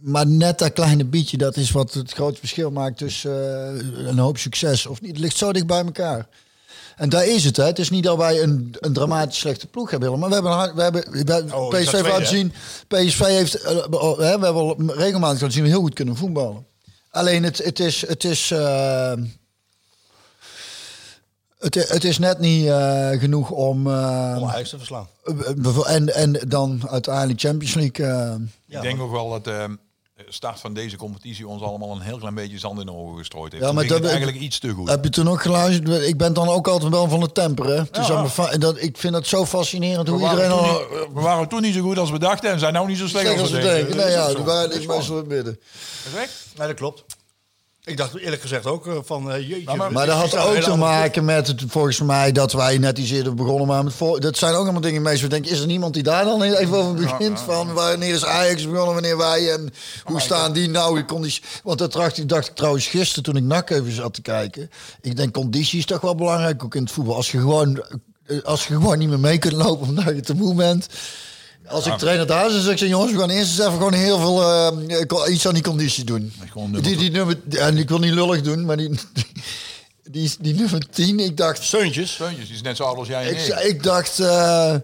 Maar 0.00 0.26
net 0.26 0.58
dat 0.58 0.72
kleine 0.72 1.04
beetje, 1.04 1.36
dat 1.36 1.56
is 1.56 1.70
wat 1.70 1.94
het 1.94 2.12
grote 2.12 2.38
verschil 2.38 2.70
maakt 2.70 2.98
tussen 2.98 3.30
eh, 3.30 4.06
een 4.06 4.18
hoop 4.18 4.38
succes 4.38 4.86
of 4.86 5.00
niet. 5.00 5.10
Het 5.10 5.20
ligt 5.20 5.36
zo 5.36 5.52
dicht 5.52 5.66
bij 5.66 5.84
elkaar. 5.84 6.28
En 6.96 7.08
daar 7.08 7.26
is 7.26 7.44
het. 7.44 7.56
Hè. 7.56 7.64
Het 7.64 7.78
is 7.78 7.90
niet 7.90 8.04
dat 8.04 8.16
wij 8.16 8.42
een, 8.42 8.74
een 8.80 8.92
dramatisch 8.92 9.38
slechte 9.38 9.66
ploeg 9.66 9.90
hebben. 9.90 10.18
Maar 10.18 10.28
we 10.28 10.34
hebben, 10.34 10.74
we 10.74 10.82
hebben 10.82 11.10
we 11.10 11.32
hebben 11.32 11.54
Oh, 11.54 11.72
je 11.72 11.78
PSV 11.78 11.88
staat 11.88 12.06
laten 12.06 12.24
tweede, 12.24 12.52
zien. 12.88 13.08
PSV 13.08 13.24
heeft, 13.24 13.54
eh, 13.54 13.76
oh, 13.90 14.16
we 14.16 14.24
hebben 14.24 14.54
al 14.54 14.76
regelmatig 14.86 15.40
laten 15.40 15.52
zien 15.52 15.62
we 15.62 15.68
heel 15.68 15.80
goed 15.80 15.94
kunnen 15.94 16.16
voetballen. 16.16 16.66
Alleen 17.10 17.42
het, 17.42 17.58
het 17.58 17.80
is, 17.80 18.06
het 18.06 18.24
is, 18.24 18.50
eh, 18.50 19.12
het, 21.62 21.88
het 21.88 22.04
is 22.04 22.18
net 22.18 22.38
niet 22.38 22.66
eh, 22.66 23.08
genoeg 23.10 23.50
om. 23.50 23.86
eh, 23.86 24.34
Om 24.38 24.48
Ajax 24.48 24.70
te 24.70 24.76
verslaan. 24.78 25.06
en, 25.86 26.14
en 26.14 26.32
dan 26.48 26.82
uiteindelijk 26.88 27.40
Champions 27.40 27.74
League. 27.74 28.06
eh, 28.06 28.34
Ik 28.76 28.82
denk 28.82 29.00
ook 29.00 29.10
wel 29.12 29.30
dat 29.30 29.44
de 29.44 29.76
start 30.28 30.60
van 30.60 30.74
deze 30.74 30.96
competitie 30.96 31.46
ons 31.48 31.62
allemaal 31.62 31.90
een 31.92 32.00
heel 32.00 32.18
klein 32.18 32.34
beetje 32.34 32.58
zand 32.58 32.80
in 32.80 32.86
de 32.86 32.92
ogen 32.92 33.18
gestrooid 33.18 33.52
heeft. 33.52 33.64
Ja, 33.64 33.68
Ja, 33.70 33.74
maar 33.74 33.86
dat- 33.86 34.04
eigenlijk 34.04 34.38
iets 34.38 34.58
te 34.58 34.68
goed. 34.68 34.88
Heb 34.88 35.04
je 35.04 35.10
toen 35.10 35.28
ook 35.28 35.42
geluisterd? 35.42 36.02
Ik 36.08 36.16
ben 36.16 36.32
dan 36.32 36.48
ook 36.48 36.68
altijd 36.68 36.90
wel 36.90 37.08
van 37.08 37.20
het 37.20 37.34
temperen. 37.34 37.88
Is 37.92 38.06
Ja. 38.06 38.56
dat, 38.58 38.82
ik 38.82 38.96
vind 38.98 39.14
het 39.14 39.26
zo 39.26 39.46
fascinerend 39.46 40.06
we, 40.08 40.12
hoe 40.14 40.22
waren 40.22 40.36
iedereen 40.44 40.58
toen 40.58 40.68
al... 40.68 40.78
niet, 41.00 41.14
we 41.14 41.20
waren 41.20 41.48
toen 41.48 41.62
niet 41.62 41.74
zo 41.74 41.80
goed 41.82 41.98
als 41.98 42.10
we 42.10 42.18
dachten 42.18 42.50
en 42.50 42.58
zijn 42.58 42.72
nou 42.72 42.86
niet 42.86 42.98
zo 42.98 43.08
slecht 43.08 43.26
Zeg 43.26 43.40
als 43.40 43.50
we 43.50 43.60
denken. 43.60 43.96
Nee, 43.96 44.04
Dat 44.04 44.12
ja, 44.14 44.26
is 44.26 44.32
zo. 44.32 44.42
waren 44.44 44.68
Dat 44.70 44.78
ik 44.78 44.90
is 44.92 45.08
het 45.08 45.26
midden. 45.28 45.58
Perfect. 46.02 46.32
Nee, 46.58 46.66
dat 46.66 46.76
klopt. 46.76 47.04
Ik 47.84 47.96
dacht 47.96 48.16
eerlijk 48.18 48.42
gezegd 48.42 48.66
ook 48.66 48.86
eh, 48.86 48.96
van, 49.04 49.30
eh, 49.32 49.48
jeetje. 49.48 49.76
maar- 49.76 49.92
Maar 49.92 50.06
dat 50.06 50.16
had 50.16 50.36
ook 50.36 50.56
te 50.56 50.76
maken 50.76 51.24
met 51.24 51.46
het, 51.46 51.62
volgens 51.68 52.00
mij 52.00 52.32
dat 52.32 52.52
wij 52.52 52.78
net 52.78 52.98
iets 52.98 53.10
eerder 53.10 53.34
begonnen 53.34 53.66
waren 53.66 53.84
met 53.84 54.22
Dat 54.22 54.36
zijn 54.38 54.54
ook 54.54 54.62
allemaal 54.62 54.80
dingen 54.80 55.02
meestal. 55.02 55.28
denk 55.28 55.46
is 55.46 55.60
er 55.60 55.66
niemand 55.66 55.94
die 55.94 56.02
daar 56.02 56.24
dan 56.24 56.42
even 56.42 56.76
over 56.76 56.94
begint? 56.94 57.40
Van 57.40 57.72
wanneer 57.72 58.14
is 58.14 58.24
Ajax 58.24 58.64
begonnen, 58.68 58.92
wanneer 58.94 59.16
wij 59.16 59.52
en 59.52 59.72
hoe 60.04 60.20
staan 60.20 60.52
die 60.52 60.68
nou 60.68 60.98
in 60.98 61.06
conditie? 61.06 61.42
Want 61.62 61.78
dat 61.78 61.92
dacht 61.92 62.18
ik, 62.18 62.28
dacht 62.28 62.48
ik 62.48 62.54
trouwens 62.54 62.86
gisteren 62.86 63.22
toen 63.22 63.36
ik 63.36 63.42
NAC 63.42 63.70
even 63.70 63.92
zat 63.92 64.14
te 64.14 64.22
kijken. 64.22 64.70
Ik 65.00 65.16
denk 65.16 65.32
conditie 65.34 65.78
is 65.78 65.86
toch 65.86 66.00
wel 66.00 66.14
belangrijk 66.14 66.64
ook 66.64 66.74
in 66.74 66.82
het 66.82 66.92
voetbal. 66.92 67.14
Als 67.16 67.30
je 67.30 67.38
gewoon, 67.38 67.82
eh, 68.26 68.42
als 68.42 68.66
je 68.66 68.74
gewoon 68.74 68.98
niet 68.98 69.08
meer 69.08 69.20
mee 69.20 69.38
kunt 69.38 69.52
lopen 69.54 69.88
omdat 69.88 70.04
je 70.04 70.20
te 70.20 70.34
moe 70.34 70.54
bent. 70.54 70.86
Als 71.72 71.86
ik 71.86 71.98
trainer 71.98 72.26
thuis 72.26 72.54
is, 72.54 72.62
zeg 72.62 72.72
ik 72.72 72.78
zeg, 72.78 72.88
jongens, 72.88 73.12
we 73.12 73.18
gaan 73.18 73.30
eerst 73.30 73.50
eens 73.50 73.58
even 73.58 73.72
gewoon 73.72 73.92
heel 73.92 74.18
veel 74.18 74.42
eh, 74.42 75.34
iets 75.34 75.46
aan 75.46 75.54
die 75.54 75.62
conditie 75.62 76.04
doen. 76.04 76.32
nummer 76.54 76.82
Die, 76.82 76.96
die 76.96 77.10
nummer, 77.10 77.36
en 77.50 77.78
ik 77.78 77.88
wil 77.88 77.98
niet 77.98 78.12
lullig 78.12 78.42
doen, 78.42 78.64
maar 78.64 78.76
die, 78.76 78.90
die, 80.10 80.34
die 80.40 80.54
nummer 80.54 80.90
10, 80.90 81.20
ik 81.20 81.36
dacht, 81.36 81.62
Steuntjes. 81.62 82.12
Steuntjes, 82.12 82.46
die 82.46 82.54
is 82.54 82.62
net 82.62 82.76
zo 82.76 82.84
oud 82.84 82.96
als 82.96 83.08
jij 83.08 83.28
en 83.28 83.30
ik, 83.30 83.46
ik. 83.46 83.58
ik 83.58 83.82
dacht, 83.82 84.18
eh, 84.18 84.74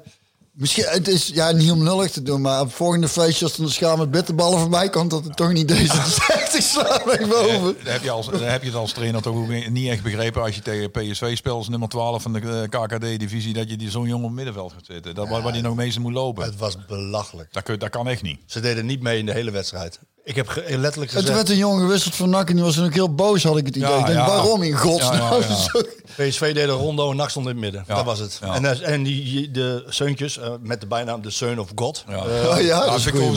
misschien, 0.59 0.85
het 0.87 1.09
is 1.09 1.31
ja, 1.35 1.51
niet 1.53 1.71
om 1.71 1.83
lullig 1.83 2.11
te 2.11 2.23
doen, 2.23 2.41
maar 2.41 2.61
op 2.61 2.67
het 2.67 2.77
volgende 2.77 3.09
feestje 3.09 3.45
als 3.45 3.57
er 3.57 3.63
een 3.63 3.71
schaal 3.71 3.97
met 3.97 4.11
bitterballen 4.11 4.59
voorbij 4.59 4.89
komt, 4.91 5.11
dat 5.11 5.25
het 5.25 5.37
toch 5.37 5.53
niet 5.53 5.69
deze 5.69 5.95
60 5.95 6.63
slaat 6.63 7.05
weg 7.05 7.29
boven. 7.29 7.77
Dan 7.85 7.93
heb, 7.93 8.03
je 8.03 8.11
als, 8.11 8.27
dan 8.27 8.43
heb 8.43 8.61
je 8.63 8.69
het 8.69 8.77
als 8.79 8.93
trainer 8.93 9.23
toch 9.23 9.37
ook 9.37 9.49
niet 9.71 9.89
echt 9.91 10.03
begrepen 10.03 10.43
als 10.43 10.55
je 10.55 10.63
tegen 10.63 10.91
PSV 10.91 11.37
speelt 11.37 11.57
als 11.57 11.69
nummer 11.69 11.89
12 11.89 12.23
van 12.23 12.33
de 12.33 12.69
eh, 12.71 12.81
KKD-divisie 12.83 13.53
dat 13.55 13.71
je 13.71 13.77
die 13.77 13.91
zo'n 13.91 14.07
jongen 14.07 14.17
op 14.25 14.27
het 14.27 14.37
middenveld 14.37 14.73
gaat 14.73 14.87
zitten. 14.87 15.15
Dat, 15.15 15.29
waar, 15.29 15.43
waar 15.43 15.53
die 15.53 15.63
nog 15.63 15.75
meestal 15.77 16.03
moet 16.03 16.13
lopen. 16.13 16.45
Het 16.45 16.57
was 16.57 16.77
belachelijk. 16.87 17.53
Dat, 17.53 17.63
kun- 17.63 17.79
dat 17.79 17.91
kan 17.91 18.09
echt 18.09 18.23
niet. 18.23 18.39
Ze 18.47 18.61
deden 18.61 18.87
niet 18.87 19.03
mee 19.03 19.19
in 19.19 19.27
de 19.27 19.33
hele 19.33 19.51
wedstrijd. 19.51 19.99
Ik 20.25 20.37
heb 20.37 20.49
ge- 20.49 20.79
letterlijk 20.79 21.11
gezegd... 21.13 21.35
werd 21.35 21.49
een 21.51 21.57
jongen 21.57 21.81
gewisseld 21.81 22.15
van 22.15 22.31
NAC 22.31 22.49
en 22.49 22.55
die 22.55 22.65
was 22.65 22.81
ook 22.81 22.95
heel 22.95 23.15
boos, 23.15 23.43
had 23.43 23.57
ik 23.57 23.67
het 23.67 23.77
idee. 23.77 23.89
Ja, 23.91 23.99
ik 23.99 24.07
denk, 24.07 24.19
ja. 24.19 24.27
waarom 24.27 24.63
in 24.63 24.77
godsnaam? 24.77 25.43
PSV 26.23 26.55
deed 26.55 26.65
een 26.69 26.75
rondo 26.75 27.11
en 27.11 27.17
NAC 27.17 27.31
stond 27.31 27.47
in 27.47 27.53
het 27.53 27.61
midden. 27.61 27.85
Ja. 27.89 27.95
Dat 27.95 28.05
was 28.05 28.19
het. 28.19 28.39
Ja. 28.43 28.55
En, 28.55 28.65
eh, 28.65 28.89
en 28.93 29.03
die, 29.03 29.51
de 29.51 29.85
Seuntjes, 29.89 30.39
eh, 30.39 30.51
met 30.61 30.81
de 30.81 30.87
bijnaam 30.87 31.23
de 31.23 31.31
Son 31.31 31.59
of 31.59 31.69
God. 31.75 32.05
Ja. 32.09 32.15
Eh, 32.17 32.49
Oh 32.57 32.61
ja, 32.61 32.85
dat 32.91 33.03
vind 33.03 33.15
ik 33.15 33.21
wel 33.21 33.31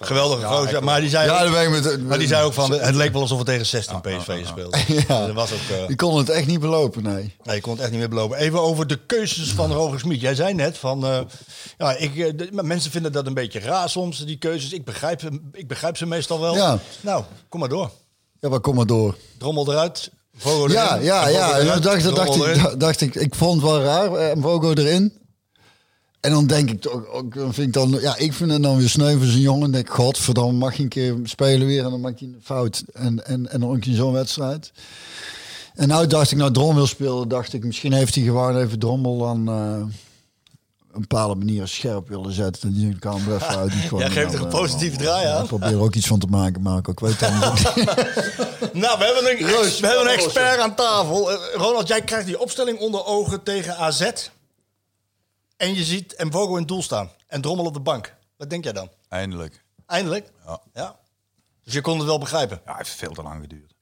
geweldig. 0.00 0.40
Ja, 0.40 0.62
echt 0.62 0.80
Maar 0.80 1.00
die 1.00 1.10
zei, 1.10 1.26
Ja, 1.26 1.32
ook, 1.36 1.42
dan 1.42 1.52
ben 1.52 1.62
ik 1.62 1.84
met, 1.84 2.02
maar 2.06 2.18
die 2.18 2.28
zei 2.28 2.44
ook 2.44 2.52
van, 2.52 2.72
het 2.80 2.94
leek 2.94 3.12
wel 3.12 3.20
alsof 3.20 3.38
we 3.38 3.44
tegen 3.44 3.66
16 3.66 4.00
PSV 4.00 4.46
speelden. 4.46 4.80
Ja. 5.08 5.26
Dat 5.26 5.34
was 5.34 5.52
ook... 5.52 5.58
eh, 5.80 5.86
Die 5.86 5.96
kon 5.96 6.16
het 6.18 6.28
echt 6.28 6.46
niet 6.46 6.60
belopen, 6.60 7.02
nee. 7.02 7.34
Nee, 7.42 7.54
je 7.54 7.60
kon 7.60 7.72
het 7.72 7.80
echt 7.80 7.90
niet 7.90 7.98
meer 8.00 8.08
belopen. 8.08 8.38
Even 8.38 8.60
over 8.62 8.86
de 8.86 8.98
keuzes 9.06 9.52
van 9.52 9.72
Roger 9.72 10.00
Smit. 10.00 10.20
Jij 10.20 10.34
zei 10.34 10.54
net 10.54 10.78
van, 10.78 11.04
eh, 11.06 11.18
ja, 11.78 11.96
ik, 11.96 12.38
de- 12.38 12.62
mensen 12.62 12.90
vinden 12.90 13.12
dat 13.12 13.26
een 13.26 13.34
beetje 13.34 13.60
raar 13.60 13.90
soms, 13.90 14.24
die 14.24 14.36
keuzes. 14.38 14.72
Ik 14.72 14.84
begrijp, 14.84 15.20
hem- 15.20 15.48
ik 15.52 15.68
begrijp 15.68 15.96
ze 15.96 16.06
meestal 16.06 16.40
wel. 16.40 16.54
Ja. 16.54 16.78
Nou, 17.00 17.24
kom 17.48 17.60
maar 17.60 17.68
door. 17.68 17.90
Ja, 18.40 18.48
maar 18.48 18.60
kom 18.60 18.74
maar 18.74 18.86
door. 18.86 19.16
Drommel 19.38 19.72
eruit, 19.72 20.10
Ja, 20.42 20.94
erin. 20.94 21.04
ja, 21.04 21.28
ja. 21.28 21.64
Dan 21.64 21.80
dacht, 21.80 22.14
dacht, 22.14 22.36
ik, 22.36 22.80
dacht 22.80 23.00
ik, 23.00 23.14
ik 23.14 23.34
vond 23.34 23.62
het 23.62 23.70
wel 23.70 23.82
raar. 23.82 24.14
En 24.14 24.42
Vogo 24.42 24.72
erin. 24.72 25.12
En 26.20 26.32
dan 26.32 26.46
denk 26.46 26.70
ik 26.70 26.80
toch, 26.80 27.06
ook, 27.06 27.34
dan 27.34 27.54
vind 27.54 27.66
ik 27.66 27.72
dan, 27.72 27.98
ja, 28.00 28.16
ik 28.16 28.32
vind 28.32 28.50
het 28.50 28.62
dan 28.62 28.76
weer 28.76 28.88
sneu 28.88 29.16
voor 29.16 29.26
zo'n 29.26 29.40
jongen. 29.40 29.70
Denk 29.70 29.86
ik, 29.86 29.92
godverdamme, 29.92 30.52
mag 30.52 30.76
je 30.76 30.82
een 30.82 30.88
keer 30.88 31.14
spelen 31.22 31.66
weer 31.66 31.84
en 31.84 31.90
dan 31.90 32.00
maak 32.00 32.18
je 32.18 32.26
een 32.26 32.40
fout. 32.42 32.84
En, 32.92 33.26
en, 33.26 33.50
en 33.50 33.60
dan 33.60 33.70
ook 33.70 33.84
in 33.84 33.94
zo'n 33.94 34.12
wedstrijd. 34.12 34.72
En 35.74 35.88
nou 35.88 36.06
dacht 36.06 36.30
ik, 36.30 36.38
nou 36.38 36.52
Drommel 36.52 36.86
speelde, 36.86 37.26
dacht 37.26 37.52
ik, 37.52 37.64
misschien 37.64 37.92
heeft 37.92 38.14
hij 38.14 38.24
gewoon 38.24 38.56
even 38.56 38.78
Drommel 38.78 39.18
dan 39.18 39.48
eh, 39.48 39.82
een 40.96 41.00
bepaalde 41.08 41.34
manier 41.34 41.68
scherp 41.68 42.08
willen 42.08 42.32
zetten. 42.32 42.62
En 42.68 42.74
die 42.74 42.98
kan 42.98 43.20
er 43.26 43.34
even 43.34 43.46
uit. 43.56 43.70
Die 43.70 43.80
gewoon, 43.80 44.00
Jij 44.00 44.10
geeft 44.10 44.34
er 44.34 44.42
een 44.42 44.48
positieve 44.48 44.96
eh, 44.96 45.02
draai 45.02 45.26
aan. 45.26 45.42
Ik 45.42 45.48
probeer 45.48 45.68
er 45.68 45.80
ook 45.80 45.94
iets 45.94 46.06
van 46.06 46.18
te 46.18 46.26
maken, 46.26 46.62
Marco. 46.62 46.92
Ik 46.92 47.00
weet 47.00 47.20
het 47.20 47.32
niet. 47.32 47.84
Nou, 48.72 48.98
we 48.98 49.04
hebben 49.04 49.30
een, 49.30 49.46
we 49.46 49.86
hebben 49.86 50.00
een 50.00 50.12
expert 50.12 50.58
aan 50.58 50.74
tafel. 50.74 51.32
Eh, 51.32 51.54
Ronald, 51.54 51.88
jij 51.88 52.02
krijgt 52.02 52.26
die 52.26 52.40
opstelling 52.40 52.78
onder 52.78 53.04
ogen 53.04 53.42
tegen 53.42 53.76
AZ. 53.76 54.10
En 55.56 55.74
je 55.74 55.84
ziet 55.84 56.14
en 56.14 56.32
Vogel 56.32 56.52
in 56.52 56.58
het 56.58 56.68
doel 56.68 56.82
staan. 56.82 57.10
En 57.26 57.40
Drommel 57.40 57.64
op 57.64 57.74
de 57.74 57.80
bank. 57.80 58.14
Wat 58.36 58.50
denk 58.50 58.64
jij 58.64 58.72
dan? 58.72 58.90
Eindelijk. 59.08 59.64
Eindelijk? 59.86 60.32
Ja. 60.46 60.60
ja. 60.74 60.96
Dus 61.64 61.74
je 61.74 61.80
kon 61.80 61.96
het 61.98 62.06
wel 62.06 62.18
begrijpen? 62.18 62.60
Ja, 62.64 62.76
het 62.76 62.86
heeft 62.86 62.98
veel 62.98 63.12
te 63.12 63.22
lang 63.22 63.40
geduurd. 63.40 63.74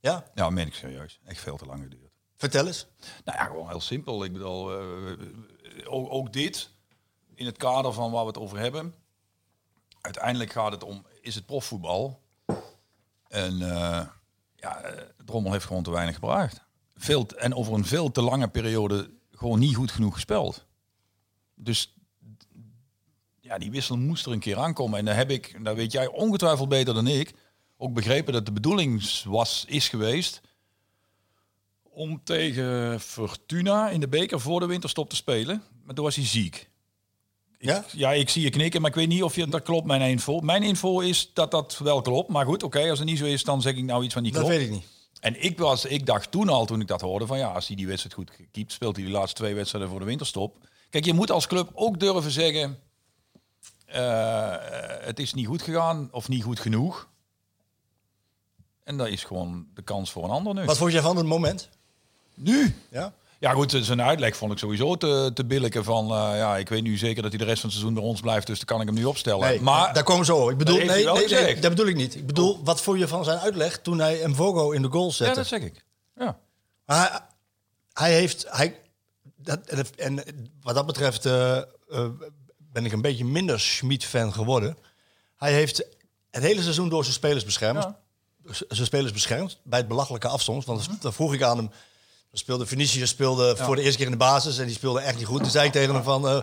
Ja? 0.00 0.24
Ja, 0.34 0.50
meen 0.50 0.66
ik 0.66 0.74
serieus. 0.74 1.20
Echt 1.24 1.40
veel 1.40 1.56
te 1.56 1.66
lang 1.66 1.82
geduurd. 1.82 2.03
Vertel 2.44 2.66
eens. 2.66 2.86
Nou 3.24 3.38
ja, 3.38 3.44
gewoon 3.44 3.68
heel 3.68 3.80
simpel. 3.80 4.24
Ik 4.24 4.32
bedoel, 4.32 4.72
eh, 4.72 5.92
ook, 5.92 6.32
dit. 6.32 6.70
in 7.34 7.46
het 7.46 7.56
kader 7.56 7.92
van 7.92 8.10
waar 8.10 8.20
we 8.20 8.26
het 8.26 8.38
over 8.38 8.58
hebben. 8.58 8.94
Uiteindelijk 10.00 10.52
gaat 10.52 10.72
het 10.72 10.82
om, 10.82 11.06
is 11.20 11.34
het 11.34 11.46
profvoetbal? 11.46 12.20
En 13.28 13.62
eh, 13.62 14.06
ja, 14.56 14.80
eh, 14.80 15.02
Drommel 15.24 15.52
heeft 15.52 15.64
gewoon 15.64 15.82
te 15.82 15.90
weinig 15.90 16.14
gebracht. 16.14 16.60
Veel 16.94 17.26
en 17.26 17.54
over 17.54 17.74
een 17.74 17.84
veel 17.84 18.10
te 18.10 18.22
lange 18.22 18.48
periode 18.48 19.10
gewoon 19.30 19.58
niet 19.58 19.74
goed 19.74 19.90
genoeg 19.90 20.14
gespeeld. 20.14 20.64
Dus 21.54 21.94
ja, 23.40 23.58
die 23.58 23.70
wissel 23.70 23.96
moest 23.96 24.26
er 24.26 24.32
een 24.32 24.38
keer 24.38 24.58
aankomen. 24.58 24.98
En 24.98 25.04
dan 25.04 25.14
heb 25.14 25.30
ik, 25.30 25.64
daar 25.64 25.74
weet 25.74 25.92
jij 25.92 26.06
ongetwijfeld 26.06 26.68
beter 26.68 26.94
dan 26.94 27.06
ik, 27.06 27.34
ook 27.76 27.94
begrepen 27.94 28.32
dat 28.32 28.46
de 28.46 28.52
bedoeling 28.52 29.22
was, 29.22 29.64
is 29.68 29.88
geweest 29.88 30.40
om 31.94 32.20
tegen 32.24 33.00
Fortuna 33.00 33.88
in 33.90 34.00
de 34.00 34.08
beker 34.08 34.40
voor 34.40 34.60
de 34.60 34.66
winterstop 34.66 35.10
te 35.10 35.16
spelen. 35.16 35.62
Maar 35.84 35.94
toen 35.94 36.04
was 36.04 36.16
hij 36.16 36.24
ziek. 36.24 36.70
Ja? 37.58 37.84
Ja, 37.92 38.12
ik 38.12 38.28
zie 38.28 38.42
je 38.42 38.50
knikken, 38.50 38.80
maar 38.80 38.90
ik 38.90 38.96
weet 38.96 39.08
niet 39.08 39.22
of 39.22 39.34
je, 39.34 39.48
dat 39.48 39.62
klopt, 39.62 39.86
mijn 39.86 40.00
info. 40.00 40.40
Mijn 40.40 40.62
info 40.62 41.00
is 41.00 41.30
dat 41.34 41.50
dat 41.50 41.78
wel 41.78 42.00
klopt. 42.02 42.28
Maar 42.28 42.46
goed, 42.46 42.62
oké, 42.62 42.90
als 42.90 42.98
het 42.98 43.08
niet 43.08 43.18
zo 43.18 43.24
is, 43.24 43.44
dan 43.44 43.62
zeg 43.62 43.74
ik 43.74 43.84
nou 43.84 44.04
iets 44.04 44.14
van 44.14 44.22
niet 44.22 44.34
Dat 44.34 44.42
klopt. 44.42 44.56
weet 44.58 44.66
ik 44.66 44.72
niet. 44.74 44.84
En 45.20 45.42
ik, 45.42 45.58
was, 45.58 45.84
ik 45.84 46.06
dacht 46.06 46.30
toen 46.30 46.48
al, 46.48 46.66
toen 46.66 46.80
ik 46.80 46.86
dat 46.86 47.00
hoorde, 47.00 47.26
van 47.26 47.38
ja, 47.38 47.52
als 47.52 47.66
hij 47.66 47.76
die 47.76 47.86
wedstrijd 47.86 48.14
goed 48.14 48.30
keept, 48.50 48.72
speelt 48.72 48.96
hij 48.96 49.04
de 49.04 49.10
laatste 49.10 49.40
twee 49.40 49.54
wedstrijden 49.54 49.90
voor 49.90 49.98
de 49.98 50.04
winterstop. 50.04 50.56
Kijk, 50.90 51.04
je 51.04 51.12
moet 51.12 51.30
als 51.30 51.46
club 51.46 51.70
ook 51.74 52.00
durven 52.00 52.30
zeggen, 52.30 52.78
eh, 53.86 54.54
het 55.00 55.18
is 55.18 55.34
niet 55.34 55.46
goed 55.46 55.62
gegaan 55.62 56.08
of 56.10 56.28
niet 56.28 56.42
goed 56.42 56.60
genoeg. 56.60 57.08
En 58.84 58.96
dat 58.96 59.08
is 59.08 59.24
gewoon 59.24 59.66
de 59.74 59.82
kans 59.82 60.10
voor 60.10 60.24
een 60.24 60.30
ander 60.30 60.54
nu. 60.54 60.64
Wat 60.64 60.76
vond 60.76 60.92
jij 60.92 61.02
van 61.02 61.16
het 61.16 61.26
moment? 61.26 61.68
Nu? 62.34 62.74
Ja? 62.90 63.12
Ja 63.38 63.52
goed, 63.52 63.78
zijn 63.80 64.02
uitleg 64.02 64.36
vond 64.36 64.52
ik 64.52 64.58
sowieso 64.58 64.96
te, 64.96 65.30
te 65.34 65.44
billijken 65.44 65.84
van, 65.84 66.04
eh, 66.04 66.36
ja, 66.36 66.56
ik 66.56 66.68
weet 66.68 66.82
nu 66.82 66.96
zeker 66.96 67.22
dat 67.22 67.30
hij 67.30 67.40
de 67.40 67.44
rest 67.44 67.60
van 67.60 67.68
het 67.70 67.78
seizoen 67.78 68.00
bij 68.00 68.08
ons 68.08 68.20
blijft, 68.20 68.46
dus 68.46 68.56
dan 68.56 68.66
kan 68.66 68.80
ik 68.80 68.86
hem 68.86 68.96
nu 68.96 69.04
opstellen. 69.04 69.48
Nee, 69.48 69.60
maar 69.60 69.94
daar 69.94 70.02
komen 70.02 70.24
zo. 70.24 70.48
Ik 70.48 70.56
bedoel, 70.56 70.76
nee, 70.76 70.86
nee, 70.86 71.28
nee, 71.28 71.60
dat 71.60 71.70
bedoel 71.70 71.86
ik 71.86 71.96
niet. 71.96 72.14
Ik 72.14 72.26
bedoel, 72.26 72.60
wat 72.64 72.82
vond 72.82 72.98
je 72.98 73.08
van 73.08 73.24
zijn 73.24 73.38
uitleg 73.38 73.78
toen 73.78 73.98
hij 73.98 74.28
Mvogo 74.28 74.70
in 74.70 74.82
de 74.82 74.88
goal 74.88 75.06
ja, 75.06 75.12
zette? 75.12 75.34
dat 75.34 75.46
zeg 75.46 75.62
ik. 75.62 75.84
Ja. 76.16 76.38
Maar 76.86 77.10
hij, 77.10 77.20
hij 77.92 78.12
heeft. 78.12 78.46
Hij, 78.48 78.80
dat, 79.36 79.90
en 79.96 80.22
wat 80.62 80.74
dat 80.74 80.86
betreft 80.86 81.26
eh, 81.26 81.56
eh, 81.56 81.64
ben 82.56 82.84
ik 82.84 82.92
een 82.92 83.02
beetje 83.02 83.24
minder 83.24 83.60
Schmid-fan 83.60 84.32
geworden. 84.32 84.76
Hij 85.36 85.52
heeft 85.52 85.86
het 86.30 86.42
hele 86.42 86.62
seizoen 86.62 86.88
door 86.88 87.02
zijn 87.02 87.14
spelers 87.14 87.44
beschermd. 87.44 87.82
Ja. 87.82 87.98
Zijn 88.68 88.86
spelers 88.86 89.12
beschermd 89.12 89.60
bij 89.62 89.78
het 89.78 89.88
belachelijke 89.88 90.28
afstand. 90.28 90.64
Want 90.64 91.02
dan 91.02 91.12
vroeg 91.12 91.34
ik 91.34 91.42
aan 91.42 91.56
hem. 91.56 91.70
Speelde 92.38 92.66
Vinicius 92.66 93.10
speelde 93.10 93.56
voor 93.56 93.76
de 93.76 93.82
eerste 93.82 93.96
keer 93.96 94.06
in 94.06 94.12
de 94.12 94.18
basis 94.18 94.58
en 94.58 94.66
die 94.66 94.74
speelde 94.74 95.00
echt 95.00 95.16
niet 95.16 95.26
goed. 95.26 95.42
Toen 95.42 95.50
zei 95.50 95.66
ik 95.66 95.72
tegen 95.72 95.94
hem 95.94 96.02
van, 96.02 96.28
eh, 96.28 96.42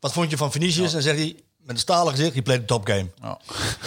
wat 0.00 0.12
vond 0.12 0.30
je 0.30 0.36
van 0.36 0.52
Vinicius? 0.52 0.94
En 0.94 1.02
zegt 1.02 1.18
hij 1.18 1.36
met 1.56 1.74
een 1.74 1.78
stalen 1.78 2.12
gezicht, 2.12 2.32
die 2.32 2.42
played 2.42 2.60
the 2.60 2.66
top 2.66 2.86
game. 2.86 3.10
Ja. 3.22 3.38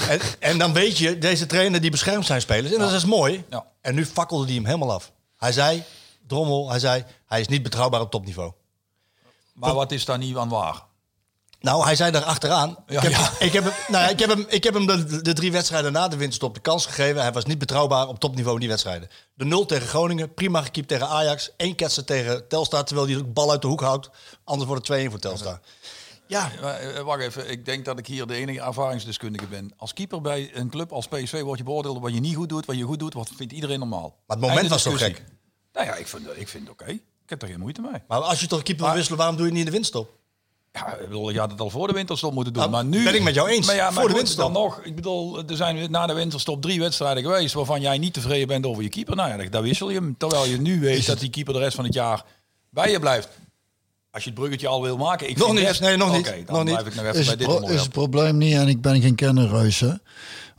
En, 0.10 0.20
en 0.40 0.58
dan 0.58 0.74
weet 0.74 0.98
je, 0.98 1.18
deze 1.18 1.46
trainer 1.46 1.82
die 1.82 1.92
beschermt 1.92 2.26
zijn 2.26 2.42
spelers. 2.42 2.74
En 2.74 2.80
dat 2.80 2.92
is 2.92 3.06
mooi. 3.06 3.44
Ja. 3.50 3.66
En 3.82 3.96
nu 3.96 4.06
fakkelde 4.06 4.46
hij 4.46 4.54
hem 4.54 4.66
helemaal 4.66 4.92
af. 4.92 5.12
Hij 5.38 5.52
zei, 5.52 5.84
Drommel, 6.28 6.70
hij 6.70 6.80
zei, 6.80 7.04
hij 7.26 7.40
is 7.40 7.48
niet 7.48 7.64
betrouwbaar 7.64 8.02
op 8.02 8.12
topniveau. 8.12 8.52
Maar 9.54 9.74
wat 9.74 9.92
is 9.92 10.06
daar 10.06 10.18
niet 10.18 10.36
aan 10.38 10.50
waar? 10.50 10.84
Nou, 11.60 11.84
hij 11.84 11.96
zei 11.96 12.12
daar 12.12 12.24
achteraan. 12.24 12.78
Ja, 12.88 12.96
ik, 12.98 13.02
heb, 13.04 13.12
ja. 13.12 13.32
ik, 13.40 13.54
heb, 13.54 13.64
hem- 13.64 13.74
nou, 13.88 14.04
ja, 14.04 14.10
ik 14.10 14.20
heb 14.20 14.30
hem, 14.30 14.46
ik 14.50 14.64
heb 14.64 14.74
hem 14.74 14.86
de, 14.86 15.22
de 15.22 15.34
drie 15.34 15.52
wedstrijden 15.52 15.92
na 15.92 16.08
de 16.08 16.18
winststop 16.18 16.54
de 16.54 16.60
kans 16.60 16.86
gegeven. 16.86 17.22
Hij 17.22 17.32
was 17.32 17.46
niet 17.46 17.58
betrouwbaar 17.58 18.08
op 18.08 18.20
topniveau 18.20 18.54
in 18.54 18.60
die 18.60 18.70
wedstrijden. 18.70 19.10
De 19.34 19.46
0 19.46 19.66
tegen 19.66 19.88
Groningen, 19.88 20.34
prima 20.34 20.62
gekiept 20.62 20.88
tegen 20.88 21.08
Ajax. 21.08 21.52
één 21.58 21.76
ketser 21.76 22.06
tegen 22.06 22.48
Telstar, 22.48 22.84
terwijl 22.84 23.08
hij 23.08 23.16
de 23.18 23.24
bal 23.24 23.52
uit 23.52 23.62
de 23.62 23.68
hoek 23.68 23.82
houdt. 23.82 24.10
Anders 24.44 24.68
wordt 24.70 24.88
het 24.88 25.06
2-1 25.08 25.10
voor 25.10 25.20
Telstar. 25.20 25.60
Ja, 26.28 26.52
eh, 26.52 27.02
wacht 27.02 27.22
even, 27.22 27.50
ik 27.50 27.66
denk 27.66 27.86
dat 27.86 28.00
ik 28.00 28.08
hier 28.08 28.28
de 28.28 28.36
enige 28.36 28.62
ervaringsdeskundige 28.62 29.46
ben. 29.48 29.74
Als 29.78 29.94
keeper 29.94 30.22
bij 30.22 30.50
een 30.54 30.70
club 30.70 30.92
als 30.92 31.08
PSV 31.08 31.42
word 31.42 31.58
je 31.58 31.64
beoordeeld 31.64 31.96
op 31.96 32.02
wat 32.02 32.14
je 32.14 32.20
niet 32.20 32.36
goed 32.36 32.50
doet, 32.50 32.66
wat 32.66 32.78
je 32.78 32.84
goed 32.84 33.00
doet, 33.00 33.14
wat 33.14 33.30
vindt 33.36 33.54
iedereen 33.54 33.80
normaal. 33.80 34.16
Maar 34.28 34.38
het 34.38 34.48
moment 34.48 34.70
was 34.70 34.84
toch 34.84 34.98
gek? 34.98 35.24
Nou 35.74 35.86
ja, 35.86 35.96
ik 35.96 36.08
vind, 36.08 36.28
ik 36.36 36.48
vind 36.48 36.64
het 36.68 36.72
oké. 36.82 36.92
Ik 36.92 37.02
heb 37.26 37.42
er 37.42 37.48
geen 37.48 37.60
moeite 37.60 37.82
mee. 37.82 38.02
maar 38.08 38.20
als 38.20 38.40
je 38.40 38.48
toch 38.48 38.64
keeper 38.64 38.86
wil 38.86 38.94
wisselen, 38.94 39.18
waarom 39.18 39.36
doe 39.36 39.46
je 39.46 39.52
het 39.52 39.58
niet 39.60 39.68
in 39.68 39.72
de 39.72 39.78
winststop? 39.78 40.19
Ja, 40.72 40.94
ik 40.96 41.08
bedoel, 41.08 41.30
je 41.30 41.40
had 41.40 41.52
het 41.52 41.60
al 41.62 41.70
voor 41.70 41.88
de 41.88 41.94
winterstop 41.94 42.34
moeten 42.34 42.54
doen. 42.54 42.62
Nou, 42.62 42.74
maar 42.76 42.86
nu 42.86 43.04
ben 43.04 43.16
ik 43.16 43.24
met 43.24 43.34
jou 43.34 43.50
eens. 43.50 43.66
Maar 43.68 43.76
ja, 43.76 43.84
maar 43.84 43.94
Voor 43.94 44.02
de 44.02 44.08
goed, 44.10 44.16
winterstop. 44.18 44.54
dan 44.54 44.64
nog. 44.64 44.82
Ik 44.84 44.96
bedoel, 44.96 45.38
er 45.48 45.56
zijn 45.56 45.92
na 45.92 46.08
de 46.08 46.14
winterstop 46.14 46.62
drie 46.62 46.80
wedstrijden 46.80 47.24
geweest 47.24 47.54
waarvan 47.54 47.82
jij 47.82 47.98
niet 47.98 48.14
tevreden 48.14 48.48
bent 48.48 48.66
over 48.66 48.84
je 48.84 48.90
keeper. 48.90 49.16
Nou 49.16 49.30
ja, 49.44 49.50
daar 49.50 49.62
wissel 49.62 49.90
je 49.90 49.96
hem. 50.00 50.16
Terwijl 50.18 50.46
je 50.46 50.58
nu 50.62 50.80
weet 50.80 51.06
dat 51.06 51.20
die 51.20 51.30
keeper 51.30 51.54
de 51.54 51.60
rest 51.60 51.76
van 51.76 51.86
het 51.86 51.94
jaar 51.94 52.26
bij 52.70 52.92
je 52.92 53.00
blijft. 53.00 53.30
Als 54.12 54.24
je 54.24 54.30
het 54.30 54.40
bruggetje 54.40 54.68
al 54.68 54.82
wil 54.82 54.98
maken. 54.98 55.30
Ik 55.30 55.38
Nog 55.38 55.48
vind 55.56 55.68
niet. 55.70 55.80
Nee, 55.80 55.98
nog 55.98 56.12
niet. 56.16 56.26
dan 56.26 56.36
Nog 56.48 56.64
niet. 56.64 56.74
blijf 56.74 56.88
ik 56.88 56.96
nog 56.96 57.06
even 57.06 57.20
is 57.20 57.26
bij 57.26 57.30
het, 57.30 57.40
dit 57.40 57.48
onderwerp. 57.48 57.76
is 57.76 57.82
het 57.82 57.92
probleem 57.92 58.38
niet, 58.38 58.54
en 58.56 58.68
ik 58.68 58.82
ben 58.82 59.02
geen 59.02 59.16
kennerreus, 59.16 59.80
hè, 59.80 59.92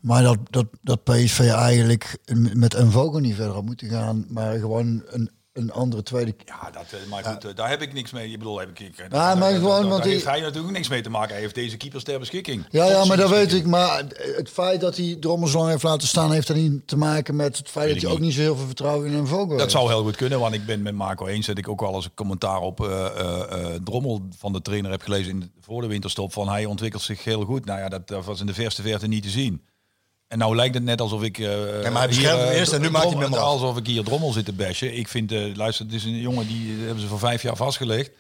maar 0.01 0.23
dat, 0.23 0.39
dat, 0.51 0.67
dat 0.83 1.05
PSV 1.05 1.41
eigenlijk 1.41 2.19
met 2.55 2.75
een 2.75 2.91
vogel 2.91 3.19
niet 3.21 3.35
verder 3.35 3.53
had 3.55 3.65
moeten 3.65 3.89
gaan, 3.89 4.27
maar 4.29 4.59
gewoon 4.59 5.03
een, 5.07 5.31
een 5.61 5.73
andere 5.73 6.03
tweede... 6.03 6.35
Ja, 6.45 6.71
dat, 6.71 6.83
eh, 6.91 7.11
maar 7.11 7.25
goed, 7.25 7.45
eh, 7.45 7.55
daar 7.55 7.69
heb 7.69 7.83
ik 7.83 7.93
niks 7.93 8.11
mee. 8.11 8.31
Ik 8.33 8.39
bedoel, 8.39 8.59
heb 8.59 8.69
ik, 8.69 8.81
ik 8.81 8.99
eh, 8.99 9.05
Ja, 9.11 9.35
maar 9.35 9.51
daar- 9.51 9.53
gewoon, 9.53 9.71
daar- 9.71 9.81
want 9.81 9.91
daar 9.91 10.03
die- 10.03 10.13
heeft 10.13 10.25
hij 10.25 10.41
natuurlijk 10.41 10.73
niks 10.75 10.89
mee 10.89 11.03
te 11.03 11.11
maken. 11.11 11.31
Hij 11.33 11.41
heeft 11.41 11.55
deze 11.55 11.77
keepers 11.77 12.05
ter 12.05 12.19
beschikking. 12.19 12.65
Ja, 12.71 12.85
ja, 12.87 13.05
maar 13.05 13.17
dat 13.17 13.31
weet 13.31 13.53
ik. 13.53 13.67
Maar 13.67 14.05
het 14.37 14.51
feit 14.51 14.81
dat 14.81 14.97
hij 14.97 15.17
Drommel 15.21 15.49
zo 15.49 15.59
lang 15.59 15.71
heeft 15.71 15.83
laten 15.83 16.09
staan, 16.09 16.33
heeft 16.33 16.49
er 16.49 16.57
niet 16.57 16.89
te 16.89 16.97
maken 16.97 17.37
met 17.37 17.59
het 17.59 17.69
feit 17.69 17.93
dat 17.93 18.03
hij 18.03 18.11
ook 18.11 18.19
niet. 18.19 18.33
zo 18.35 18.41
heel 18.41 18.57
veel 18.57 18.67
vertrouwen 18.67 19.07
in 19.07 19.15
een 19.15 19.27
vogel 19.27 19.49
Dat 19.49 19.59
heeft. 19.61 19.71
zou 19.71 19.89
heel 19.89 20.03
goed 20.03 20.17
kunnen, 20.17 20.41
want 20.41 20.55
ik 20.55 20.67
ben 20.67 20.83
met 20.83 20.95
Marco 20.95 21.27
eens 21.27 21.47
dat 21.47 21.59
ik 21.59 21.69
ook 21.69 21.81
wel 21.81 21.95
eens 21.95 22.05
een 22.05 22.15
commentaar 22.15 22.61
op 22.61 22.81
eh, 22.81 23.07
eh, 23.07 23.75
eh, 23.75 23.81
Drommel 23.85 24.23
van 24.39 24.53
de 24.53 24.63
trainer 24.63 24.91
heb 24.91 25.03
gelezen 25.03 25.31
in 25.31 25.41
de, 25.41 25.49
voor 25.61 25.81
de 25.83 25.87
winterstop. 25.89 26.33
Van 26.33 26.49
hij 26.49 26.65
ontwikkelt 26.65 27.03
zich 27.03 27.25
heel 27.25 27.45
goed. 27.45 27.65
Nou 27.65 27.79
ja, 27.81 27.89
dat, 27.89 28.09
dat 28.09 28.25
was 28.25 28.41
in 28.41 28.47
de 28.47 28.55
verste 28.55 28.83
verte 28.83 29.07
niet 29.07 29.23
te 29.23 29.29
zien. 29.31 29.63
En 30.31 30.39
nou 30.39 30.57
lijkt 30.57 30.75
het 30.75 30.85
net 30.85 31.01
alsof 31.01 31.23
ik. 31.23 31.39
eh 31.39 31.47
maar 31.83 31.93
hij 31.93 32.07
beschermt 32.07 32.41
hem 32.41 32.49
eh, 32.51 32.59
eerst 32.59 32.73
en 32.73 32.81
nu 32.81 32.91
maakt 32.91 33.05
hij 33.13 33.23
hem. 33.23 33.35
Alsof 33.35 33.77
ik 33.77 33.87
hier 33.87 34.05
Drommel 34.05 34.33
zit 34.33 34.45
te 34.45 34.53
bashen. 34.53 34.97
Ik 34.97 35.09
vind, 35.09 35.33
eh, 35.33 35.55
luister, 35.55 35.85
het 35.85 35.95
is 35.95 36.05
een 36.05 36.19
jongen 36.21 36.47
die 36.47 36.79
hebben 36.79 37.01
ze 37.01 37.07
voor 37.07 37.19
vijf 37.19 37.43
jaar 37.43 37.57
vastgelegd. 37.57 38.11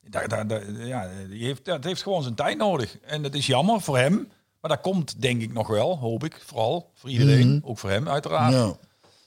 Daar, 0.00 0.28
daar, 0.28 0.46
daar- 0.46 0.86
ja, 0.86 1.08
die 1.30 1.44
heeft, 1.44 1.64
dat 1.64 1.84
heeft 1.84 2.02
gewoon 2.02 2.22
zijn 2.22 2.34
tijd 2.34 2.56
nodig. 2.58 2.96
En 3.04 3.22
dat 3.22 3.34
is 3.34 3.46
jammer 3.46 3.80
voor 3.80 3.98
hem. 3.98 4.28
Maar 4.60 4.70
dat 4.70 4.80
komt 4.80 5.20
denk 5.22 5.42
ik 5.42 5.52
nog 5.52 5.68
wel, 5.68 5.98
hoop 5.98 6.24
ik. 6.24 6.42
Vooral 6.46 6.90
voor 6.94 7.10
iedereen. 7.10 7.62
Ook 7.64 7.78
voor 7.78 7.90
hem 7.90 8.08
uiteraard. 8.08 8.52
Ja. 8.52 8.76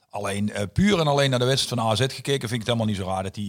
Alleen 0.10 0.52
puur 0.74 1.00
en 1.00 1.08
alleen 1.08 1.30
naar 1.30 1.40
de 1.40 1.46
wedstrijd 1.46 1.82
van 1.82 1.90
AZ 1.92 2.00
gekeken, 2.00 2.50
vind 2.50 2.52
ik 2.52 2.58
het 2.60 2.66
helemaal 2.68 2.86
niet 2.86 2.96
zo 2.96 3.06
raar 3.06 3.24
dat 3.24 3.36
hij 3.36 3.46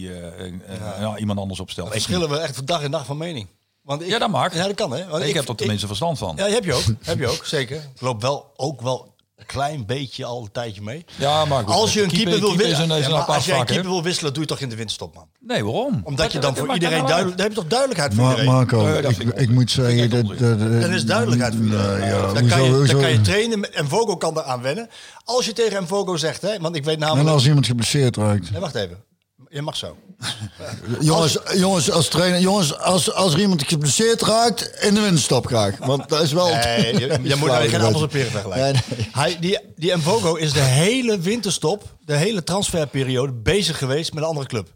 ja, 1.00 1.16
iemand 1.18 1.38
anders 1.38 1.60
opstelt. 1.60 1.90
Verschillen 1.90 2.28
we 2.28 2.38
echt 2.38 2.56
van 2.56 2.64
dag 2.64 2.82
in 2.82 2.90
dag 2.90 3.06
van 3.06 3.16
mening. 3.16 3.46
Want 3.86 4.02
ik, 4.02 4.08
Ja, 4.08 4.18
dat 4.18 4.30
mag. 4.30 4.54
Ja, 4.54 4.66
dat 4.66 4.74
kan 4.74 4.92
hè. 4.92 5.06
Want 5.08 5.24
ik, 5.24 5.34
heb 5.34 5.48
er 5.48 5.54
tenminste 5.54 5.86
verstand 5.86 6.18
van. 6.18 6.32
Ja, 6.36 6.48
heb 6.48 6.64
je 6.64 6.72
ook. 6.74 6.84
heb 7.02 7.18
je 7.18 7.26
ook, 7.28 7.44
zeker. 7.56 7.76
Ik 7.76 8.00
loop 8.00 8.22
wel 8.22 8.52
ook 8.56 8.80
wel 8.82 9.14
een 9.36 9.46
klein 9.46 9.86
beetje 9.86 10.24
al 10.24 10.42
een 10.42 10.52
tijdje 10.52 10.82
mee. 10.82 11.04
Ja, 11.16 11.44
maar 11.44 11.64
goed, 11.64 11.74
als 11.74 11.92
je 11.92 12.02
een 12.02 12.08
keeper- 12.08 12.32
keeper, 12.32 12.48
wil 12.48 12.56
wisselen, 12.66 12.98
ja, 12.98 13.18
als 13.18 13.44
jij 13.44 13.58
een 13.58 13.64
keeper 13.66 13.90
wil 13.90 14.02
wisselen, 14.02 14.32
doe 14.32 14.42
je 14.42 14.48
toch 14.48 14.58
in 14.60 14.68
de 14.68 14.76
winststop, 14.76 15.14
man. 15.14 15.26
Nee, 15.40 15.64
waarom? 15.64 16.00
Omdat 16.04 16.32
je 16.32 16.38
dan 16.38 16.54
dat 16.54 16.64
voor 16.64 16.74
iedereen 16.74 17.06
duidelijk, 17.06 17.36
dan 17.36 17.46
heb 17.46 17.54
je 17.54 17.60
toch 17.60 17.68
duidelijkheid 17.70 18.14
voor 18.14 18.24
Maar. 18.24 18.44
Marco, 18.44 18.86
ik, 18.96 19.08
ik 19.18 19.34
ik 19.34 19.50
moet 19.50 19.70
zeggen... 19.70 19.98
Ik 19.98 20.10
Dat, 20.10 20.38
Dan 20.58 20.92
is 20.92 21.04
duidelijkheid 21.04 21.54
voor 21.54 21.64
iedereen. 21.64 21.98
Nee, 22.00 22.08
ja, 22.08 22.20
dan, 22.32 22.38
hoezo- 22.38 22.48
kan 22.56 22.62
je, 22.64 22.86
dan 22.86 23.00
kan 23.00 23.10
je 23.10 23.20
trainen 23.20 23.74
en 23.74 23.88
Vogo 23.88 24.16
kan 24.16 24.38
eraan 24.38 24.62
wennen. 24.62 24.88
Als 25.24 25.46
je 25.46 25.52
tegen 25.52 25.82
Mvogo 25.82 26.16
zegt, 26.16 26.42
hè, 26.42 26.58
want 26.58 26.76
ik 26.76 26.84
weet 26.84 26.94
En 26.94 27.00
namelijk... 27.00 27.28
als 27.28 27.46
iemand 27.46 27.66
geblesseerd 27.66 28.16
raakt. 28.16 28.50
Nee, 28.50 28.60
wacht 28.60 28.74
even. 28.74 29.04
Je 29.48 29.62
mag 29.62 29.77
zo. 29.77 29.97
Jongens, 31.01 31.39
jongens, 31.55 31.90
als 31.90 32.09
trainer, 32.09 32.40
jongens, 32.40 32.78
als, 32.78 33.12
als 33.12 33.32
er 33.32 33.40
iemand 33.40 33.62
geblesseerd 33.66 34.23
raakt, 34.23 34.70
in 34.81 34.94
de 34.94 35.01
winststop 35.01 35.47
graag. 35.47 35.77
Want 35.78 36.09
dat 36.09 36.23
is 36.23 36.32
wel... 36.32 36.55
Nee, 36.55 36.98
je, 36.98 37.18
je 37.28 37.36
moet 37.36 37.48
er 37.51 37.68
geen 37.68 37.81
appels 37.81 38.02
en 38.02 38.09
peren 38.09 38.31
vergelijken. 38.31 38.82
Nee, 38.89 38.98
nee. 38.98 39.09
Hij, 39.12 39.36
die, 39.40 39.59
die 39.77 39.97
Mvogo 39.97 40.35
is 40.35 40.52
de 40.52 40.60
hele 40.60 41.18
winterstop, 41.18 41.97
de 42.05 42.16
hele 42.16 42.44
transferperiode, 42.44 43.32
bezig 43.32 43.78
geweest 43.78 44.12
met 44.12 44.23
een 44.23 44.28
andere 44.28 44.47
club. 44.47 44.68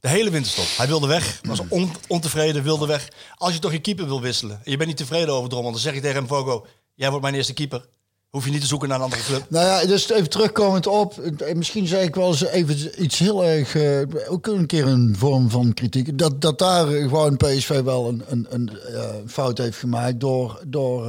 De 0.00 0.08
hele 0.08 0.30
winterstop. 0.30 0.64
Hij 0.76 0.86
wilde 0.86 1.06
weg, 1.06 1.40
was 1.42 1.60
on- 1.68 1.92
ontevreden, 2.08 2.62
wilde 2.62 2.86
weg. 2.86 3.08
Als 3.36 3.52
je 3.52 3.58
toch 3.58 3.72
je 3.72 3.78
keeper 3.80 4.06
wil 4.06 4.20
wisselen 4.20 4.60
en 4.64 4.70
je 4.70 4.76
bent 4.76 4.88
niet 4.88 4.98
tevreden 4.98 5.34
over 5.34 5.48
Drommel, 5.50 5.70
dan 5.70 5.80
zeg 5.80 5.94
je 5.94 6.00
tegen 6.00 6.22
Mvogo, 6.22 6.66
jij 6.94 7.08
wordt 7.08 7.22
mijn 7.24 7.34
eerste 7.34 7.52
keeper. 7.52 7.84
Hoef 8.30 8.44
je 8.44 8.50
niet 8.50 8.60
te 8.60 8.66
zoeken 8.66 8.88
naar 8.88 8.96
een 8.98 9.04
andere 9.04 9.22
club. 9.22 9.44
Nou 9.48 9.66
ja, 9.66 9.86
dus 9.86 10.10
even 10.10 10.30
terugkomend 10.30 10.86
op. 10.86 11.18
eh, 11.18 11.54
Misschien 11.54 11.86
zeg 11.86 12.02
ik 12.02 12.14
wel 12.14 12.26
eens 12.28 12.44
even 12.44 13.02
iets 13.04 13.18
heel 13.18 13.44
erg. 13.44 13.74
eh, 13.74 14.00
ook 14.28 14.46
een 14.46 14.66
keer 14.66 14.86
een 14.86 15.14
vorm 15.18 15.50
van 15.50 15.74
kritiek. 15.74 16.18
Dat, 16.18 16.40
dat 16.40 16.58
daar 16.58 16.86
gewoon 16.86 17.36
PSV 17.36 17.80
wel 17.82 18.08
een, 18.08 18.22
een, 18.28 18.46
een 18.48 18.70
eh, 18.94 19.04
fout 19.26 19.58
heeft 19.58 19.78
gemaakt. 19.78 20.20
door, 20.20 20.62
door 20.66 21.08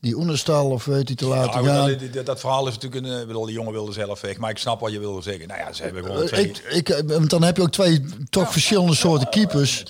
die 0.00 0.16
onderstal 0.16 0.70
of 0.70 0.84
weet 0.84 1.08
je 1.08 1.14
te 1.14 1.24
Ja, 1.26 1.30
laten 1.30 1.52
goed, 1.60 1.68
gaan. 1.68 1.88
dat, 1.88 2.12
dat, 2.12 2.26
dat 2.26 2.40
verhaal 2.40 2.66
is 2.68 2.74
natuurlijk 2.78 3.06
een. 3.06 3.20
ik 3.20 3.26
bedoel, 3.26 3.44
die 3.46 3.54
jongen 3.54 3.72
wilde 3.72 3.92
zelf 3.92 4.20
weg, 4.20 4.36
maar 4.38 4.50
ik 4.50 4.58
snap 4.58 4.80
wat 4.80 4.92
je 4.92 4.98
wilde 4.98 5.22
zeggen. 5.22 5.48
Nou 5.48 5.60
ja, 5.60 5.72
ze 5.72 5.82
hebben 5.82 6.04
gewoon 6.04 6.26
twee. 6.26 6.48
ik, 6.68 6.88
ik, 6.88 7.02
want 7.06 7.30
dan 7.30 7.42
heb 7.42 7.56
je 7.56 7.62
ook 7.62 7.70
twee 7.72 8.04
toch 8.30 8.52
verschillende 8.52 8.94
soorten 8.94 9.28
keepers. 9.28 9.82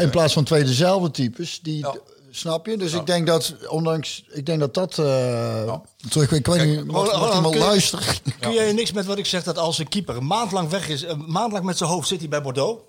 In 0.00 0.10
plaats 0.10 0.32
van 0.32 0.44
twee 0.44 0.64
dezelfde 0.64 1.10
types. 1.10 1.60
Die, 1.62 1.78
Ja. 1.78 1.94
Snap 2.36 2.66
je? 2.66 2.76
Dus 2.76 2.92
ik 2.92 3.06
denk 3.06 3.26
dat, 3.26 3.54
ondanks, 3.68 4.24
ik 4.28 4.46
denk 4.46 4.60
dat 4.60 4.74
dat 4.74 4.98
eh, 4.98 5.74
terug. 6.08 6.32
Ik 6.32 6.46
weet 6.46 6.64
niet, 6.64 6.84
mocht 6.86 7.12
iemand 7.12 7.42
kun 7.42 7.50
je- 7.50 7.58
luisteren? 7.58 8.04
Kun 8.40 8.52
jij 8.52 8.72
niks 8.72 8.92
met 8.92 9.06
wat 9.06 9.18
ik 9.18 9.26
zeg 9.26 9.42
dat 9.42 9.58
als 9.58 9.78
een 9.78 9.88
keeper 9.88 10.16
een 10.16 10.26
maand 10.26 10.52
lang 10.52 10.68
weg 10.68 10.88
is, 10.88 11.02
een 11.02 11.24
maand 11.30 11.52
lang 11.52 11.64
met 11.64 11.76
zijn 11.76 11.90
hoofd 11.90 12.08
zit 12.08 12.18
hij 12.20 12.28
bij 12.28 12.42
Bordeaux? 12.42 12.82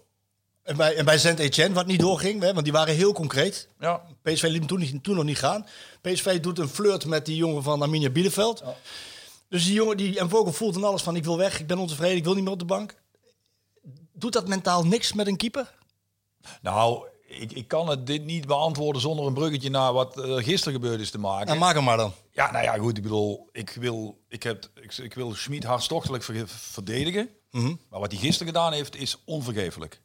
En 0.64 0.78
bij, 0.78 0.95
en 0.95 1.06
bij 1.06 1.18
Saint-Etienne, 1.18 1.74
wat 1.76 1.86
niet 1.86 1.99
doorging, 1.99 2.41
hè, 2.41 2.52
want 2.53 2.64
die 2.64 2.74
waren 2.74 2.95
heel 2.95 3.14
concreet. 3.14 3.68
Ja. 3.80 4.02
PSV 4.22 4.44
liet 4.44 4.53
hem 4.57 4.68
toen, 4.68 4.80
niet- 4.80 5.03
toen 5.03 5.15
nog 5.15 5.24
niet 5.24 5.38
gaan. 5.38 5.65
PSV 6.02 6.40
doet 6.40 6.60
een 6.60 6.69
flirt 6.69 7.06
met 7.06 7.26
die 7.26 7.36
jongen 7.36 7.64
van 7.64 7.82
Arminia 7.82 8.10
Bielefeld. 8.10 8.64
Dus 9.49 9.65
die 9.65 9.74
jongen, 9.74 9.98
die, 9.98 10.19
en 10.19 10.30
Vogel 10.30 10.53
voelt 10.53 10.76
en 10.76 10.84
alles 10.84 11.02
van 11.02 11.15
ik 11.15 11.24
wil 11.24 11.38
weg, 11.38 11.60
ik 11.60 11.68
ben 11.68 11.78
ontevreden, 11.78 12.18
ik 12.18 12.24
wil 12.24 12.34
niet 12.34 12.44
meer 12.44 12.53
op 12.53 12.60
de 12.60 12.65
bank. 12.65 12.95
Doet 14.14 14.34
dat 14.34 14.48
mentaal 14.48 14.84
niks 14.86 15.14
met 15.14 15.28
een 15.28 15.38
keeper? 15.38 15.74
Nou, 16.61 17.03
ik, 17.28 17.52
ik 17.52 17.68
kan 17.68 17.90
het 17.90 18.08
dit 18.08 18.26
niet 18.26 18.48
beantwoorden 18.48 19.02
zonder 19.02 19.26
een 19.26 19.34
bruggetje 19.34 19.70
naar 19.70 19.94
wat 19.94 20.18
er 20.18 20.44
gisteren 20.44 20.74
gebeurd 20.74 20.99
is 20.99 21.12
te 21.12 21.20
maken. 21.20 21.48
Nou, 21.48 21.60
maak 21.60 21.76
hem 21.76 21.84
maar 21.84 21.98
dan. 21.98 22.14
Ja, 22.32 22.52
nou 22.52 22.64
ja, 22.64 22.78
goed. 22.78 22.98
Ik 22.98 23.04
bedoel, 23.04 23.49
ik 23.52 23.70
wil, 23.80 24.18
ik 24.30 24.44
heb, 24.44 24.70
ik, 24.76 24.98
ik 24.98 25.14
wil 25.14 25.34
Schmid 25.36 25.64
hartstochtelijk 25.64 26.24
ver- 26.24 26.48
verdedigen. 26.48 27.30
Mhm. 27.52 27.74
Maar 27.90 27.99
wat 27.99 28.12
hij 28.12 28.20
gisteren 28.22 28.48
gedaan 28.54 28.74
heeft, 28.74 28.95
is 28.95 29.18
onvergeeflijk. 29.26 30.02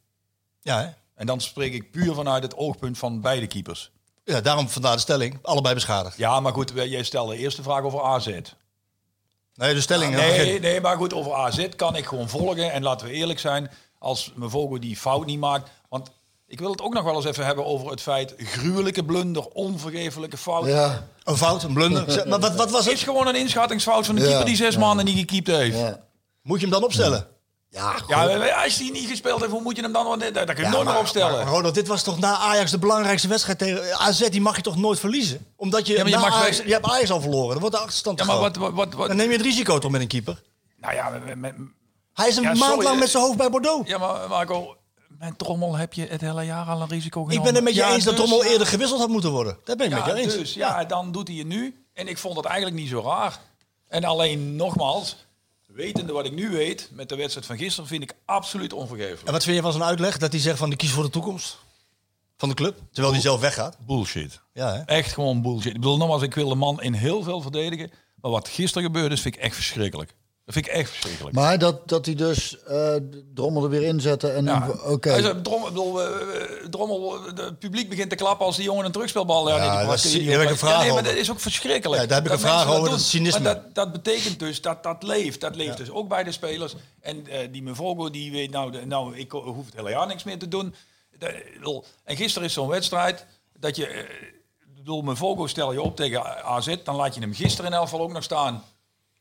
Ja, 0.61 0.81
hè? 0.83 0.89
En 1.15 1.27
dan 1.27 1.41
spreek 1.41 1.73
ik 1.73 1.91
puur 1.91 2.15
vanuit 2.15 2.43
het 2.43 2.57
oogpunt 2.57 2.99
van 2.99 3.21
beide 3.21 3.47
keepers. 3.47 3.91
ja, 4.25 4.41
daarom 4.41 4.69
vandaar 4.69 4.95
de 4.95 5.01
stelling. 5.01 5.39
Allebei 5.43 5.75
beschadigd. 5.75 6.17
Ja, 6.17 6.41
maar 6.41 6.53
goed, 6.53 6.73
jij 6.75 7.03
stelde 7.03 7.37
eerst 7.37 7.57
de 7.57 7.63
vraag 7.63 7.83
over 7.83 8.03
AZ. 8.03 8.27
Nee, 9.55 9.75
de 9.75 9.81
stelling. 9.81 10.15
Nee, 10.15 10.61
nee, 10.61 10.81
maar 10.81 10.97
goed, 10.97 11.15
over 11.15 11.33
AZ 11.35 11.69
kan 11.77 11.97
ik 11.97 12.05
gewoon 12.07 12.29
volgen. 12.29 12.73
En 12.73 12.83
laten 12.83 13.07
we 13.07 13.13
eerlijk 13.13 13.39
zijn, 13.39 13.71
als 13.99 14.33
mijn 14.35 14.51
vogel 14.51 14.81
die 14.81 14.97
fout 14.97 15.27
niet 15.27 15.39
maakt. 15.39 15.71
Want 15.89 16.11
ik 16.53 16.59
wil 16.61 16.71
het 16.71 16.81
ook 16.83 16.95
nog 16.95 17.05
wel 17.05 17.15
eens 17.17 17.25
even 17.25 17.45
hebben 17.47 17.67
over 17.67 17.91
het 17.91 18.01
feit... 18.01 18.35
gruwelijke 18.39 19.05
blunder, 19.05 19.47
onvergeeflijke 19.49 20.37
fout. 20.37 20.67
Ja, 20.67 21.07
Een 21.25 21.37
fout, 21.37 21.63
een 21.63 21.73
blunder. 21.73 22.05
Zeg, 22.11 22.25
Maar 22.25 22.41
wat, 22.41 22.55
wat 22.55 22.71
was 22.71 22.85
Het 22.85 22.95
is 22.95 23.03
gewoon 23.03 23.27
een 23.27 23.35
inschattingsfout 23.37 24.07
van 24.07 24.15
de 24.15 24.21
Ja, 24.21 24.27
keeper 24.27 24.47
die 24.47 24.57
zes 24.57 24.75
ja. 24.75 24.81
maanden 24.81 25.05
niet 25.05 25.19
gekiept 25.19 25.47
heeft. 25.47 25.77
Ja, 25.79 25.87
ja. 25.87 26.01
Moet 26.43 26.61
je 26.61 26.67
hem 26.67 26.75
dan 26.75 26.85
opstellen? 26.85 27.27
Ja, 27.69 27.93
goed. 27.93 28.15
als 28.65 28.79
hij 28.79 28.91
niet 28.93 29.09
gespeeld 29.09 29.41
heeft, 29.41 29.53
hoe 29.53 29.63
moet 29.63 29.77
je 29.77 29.83
hem 29.83 29.93
dan? 29.93 30.19
Dat, 30.19 30.35
dat 30.35 30.45
kun 30.45 30.57
je 30.57 30.63
nooit 30.63 30.75
meer 30.75 30.85
maar, 30.85 30.99
opstellen. 30.99 31.45
maar 31.45 31.55
Ronald, 31.55 31.75
dit 31.75 31.87
was 31.89 32.03
toch 32.03 32.19
na 32.19 32.37
Ajax 32.37 32.71
de 32.71 32.79
belangrijkste 32.79 33.29
wedstrijd 33.29 33.59
tegen 33.59 33.99
AZ. 33.99 34.29
Die 34.29 34.41
mag 34.41 34.57
je 34.57 34.63
toch 34.63 34.77
nooit 34.77 34.99
verliezen? 35.01 35.47
Omdat 35.57 35.87
je, 35.87 35.93
Ja, 35.93 35.99
maar 36.03 36.09
je 36.09 36.15
na 36.17 36.21
mag 36.23 36.35
Ajax, 36.35 36.57
je 36.57 36.73
hebt 36.73 36.87
Ajax 36.87 37.11
al 37.11 37.21
verloren. 37.21 37.51
Dan 37.51 37.61
wordt 37.61 37.75
de 37.75 37.81
achterstand 37.81 38.19
ja, 38.19 38.25
maar 38.25 38.39
wat, 38.39 38.57
wat, 38.57 38.73
wat, 38.73 38.95
wat- 38.95 39.09
Dan 39.09 39.17
neem 39.17 39.27
je 39.31 39.37
het 39.37 39.45
risico 39.47 39.79
toch 39.79 39.91
met 39.91 40.01
een 40.01 40.07
keeper? 40.09 40.43
Nou 40.77 40.95
ja, 40.95 41.09
met, 41.25 41.37
met- 41.39 41.55
Hij 42.15 42.29
is 42.29 42.37
een 42.37 42.43
Ja, 42.43 42.49
maand 42.49 42.63
sorry, 42.73 42.85
lang 42.87 42.99
met 42.99 43.11
zijn 43.11 43.23
hoofd 43.23 43.37
bij 43.37 43.51
Bordeaux. 43.51 43.89
ja, 43.89 43.99
maar 43.99 44.29
Marco, 44.29 44.77
met 45.23 45.39
Trommel 45.39 45.77
heb 45.77 45.93
je 45.93 46.07
het 46.07 46.21
hele 46.21 46.45
jaar 46.45 46.67
al 46.67 46.81
een 46.81 46.89
risico 46.89 47.23
genomen. 47.25 47.37
ik 47.37 47.43
ben 47.43 47.55
het 47.55 47.65
met 47.65 47.75
je 47.75 47.81
Ja, 47.81 47.95
eens 47.95 48.05
dat 48.05 48.17
dus- 48.17 48.25
Trommel 48.27 48.45
eerder 48.51 48.67
gewisseld 48.67 49.01
had 49.01 49.09
moeten 49.09 49.31
worden. 49.31 49.59
Daar 49.65 49.77
ben 49.77 49.87
ik 49.87 49.93
Ja, 49.93 49.99
met 50.07 50.17
je 50.17 50.23
eens. 50.23 50.35
dus 50.35 50.55
ja, 50.55 50.85
dan 50.85 51.13
doet 51.13 51.29
hij 51.29 51.37
het 51.37 51.47
nu. 51.47 51.85
En 51.93 52.09
ik 52.09 52.19
vond 52.19 52.37
het 52.37 52.45
eigenlijk 52.45 52.77
niet 52.77 52.89
zo 52.89 53.01
raar. 53.01 53.39
En 53.89 54.05
alleen 54.05 54.57
nogmaals, 54.57 55.17
wetende 55.67 56.13
wat 56.13 56.27
ik 56.27 56.33
nu 56.33 56.51
weet 56.51 56.89
met 56.93 57.09
de 57.09 57.17
wedstrijd 57.17 57.47
van 57.47 57.57
gisteren, 57.59 57.89
vind 57.89 58.03
ik 58.03 58.15
absoluut 58.25 58.73
onvergeeflijk. 58.73 59.27
En 59.27 59.33
wat 59.33 59.43
vind 59.45 59.57
je 59.57 59.63
van 59.63 59.73
zijn 59.73 59.85
uitleg? 59.85 60.19
Dat 60.19 60.33
hij 60.33 60.41
zegt 60.41 60.59
van 60.59 60.73
ik 60.73 60.79
kies 60.79 60.91
voor 60.91 61.03
de 61.05 61.11
toekomst 61.11 61.59
van 62.37 62.49
de 62.49 62.55
club. 62.55 62.79
Terwijl 62.93 63.13
hij 63.15 63.23
zelf 63.23 63.41
weggaat. 63.41 63.77
Bullshit. 63.87 64.41
Ja, 64.53 64.75
hè? 64.75 64.81
Echt 64.83 65.13
gewoon 65.13 65.43
bullshit. 65.43 65.75
Ik 65.75 65.81
bedoel, 65.81 65.97
nogmaals, 65.97 66.23
ik 66.23 66.35
wil 66.35 66.49
de 66.49 66.55
man 66.55 66.83
in 66.83 66.93
heel 66.93 67.23
veel 67.23 67.41
verdedigen. 67.41 67.91
Maar 68.21 68.31
wat 68.31 68.49
gisteren 68.49 68.83
gebeurde 68.87 69.15
is, 69.15 69.21
vind 69.21 69.35
ik 69.35 69.41
echt 69.41 69.55
verschrikkelijk. 69.55 70.15
Dat 70.45 70.55
vind 70.55 70.67
ik 70.67 70.73
echt 70.73 70.91
verschrikkelijk. 70.91 71.35
Maar 71.35 71.59
dat, 71.59 71.89
dat 71.89 72.07
hij 72.07 72.15
dus 72.15 72.63
eh 72.63 72.95
Drommel 73.35 73.63
er 73.65 73.69
weer 73.69 73.83
inzetten 73.83 74.35
en 74.35 74.45
Ja. 74.45 74.69
oké. 74.87 75.41
Drommel, 75.43 76.03
eh, 76.03 76.07
eh, 76.43 76.69
Drommel, 76.71 77.17
eh, 77.17 77.25
het 77.37 77.59
publiek 77.59 77.89
begint 77.89 78.11
te 78.11 78.17
klappen 78.17 78.47
als 78.47 78.57
die 78.57 78.65
jongen 78.65 78.85
een 78.85 78.93
terugspelbal... 78.93 79.49
Ja, 79.49 79.57
Ja, 79.57 79.61
nee, 79.61 79.79
die 79.79 79.87
dat 79.89 80.05
is- 80.05 80.13
heb 80.13 80.41
ik 80.43 80.51
een 80.51 80.57
vraag 80.59 80.73
ja, 80.73 80.83
nee, 80.83 80.93
maar 80.93 81.03
dat 81.03 81.15
is 81.15 81.31
ook 81.31 81.41
verschrikkelijk. 81.41 82.01
Ja, 82.03 82.07
daar 82.09 82.17
heb 82.23 82.27
ik 82.27 82.33
een 82.33 82.41
mensen 82.41 82.65
vraag 82.65 82.77
over, 82.79 82.91
dat 82.91 83.01
cynisme. 83.01 83.41
Maar 83.41 83.55
dat, 83.55 83.75
dat 83.75 83.93
betekent 83.93 84.39
dus 84.39 84.61
dat 84.61 84.83
dat 84.83 85.03
leeft. 85.03 85.41
Dat 85.41 85.57
leeft 85.57 85.77
dus 85.77 85.91
ook 85.91 86.09
bij 86.09 86.25
de 86.25 86.33
spelers. 86.33 86.75
En 87.01 87.27
eh, 87.27 87.49
die 87.53 87.63
Mevogo, 87.63 88.11
die 88.11 88.31
weet 88.33 88.51
nou, 88.51 88.87
nou, 88.87 89.17
ik 89.17 89.31
hoef 89.31 89.65
het 89.67 89.75
hele 89.75 89.91
jaar 89.91 90.07
niks 90.07 90.25
meer 90.25 90.39
te 90.39 90.49
doen. 90.49 90.75
Dat- 91.19 91.85
En 92.05 92.17
gisteren 92.17 92.49
is 92.49 92.55
zo'n 92.55 92.69
wedstrijd 92.69 93.27
dat 93.59 93.77
je... 93.77 93.87
eh, 93.87 93.99
Ik 94.61 94.89
bedoel, 94.89 95.03
Mevogo 95.03 95.47
stel 95.47 95.73
je 95.73 95.83
op 95.83 95.97
tegen 95.97 96.45
AZ, 96.45 96.75
dan 96.85 96.97
laat 96.97 97.15
je 97.15 97.21
hem 97.21 97.35
gisteren 97.35 97.71
in 97.71 97.77
elk 97.77 97.85
geval 97.89 98.01
ook 98.01 98.13
nog 98.13 98.23
staan. 98.23 98.65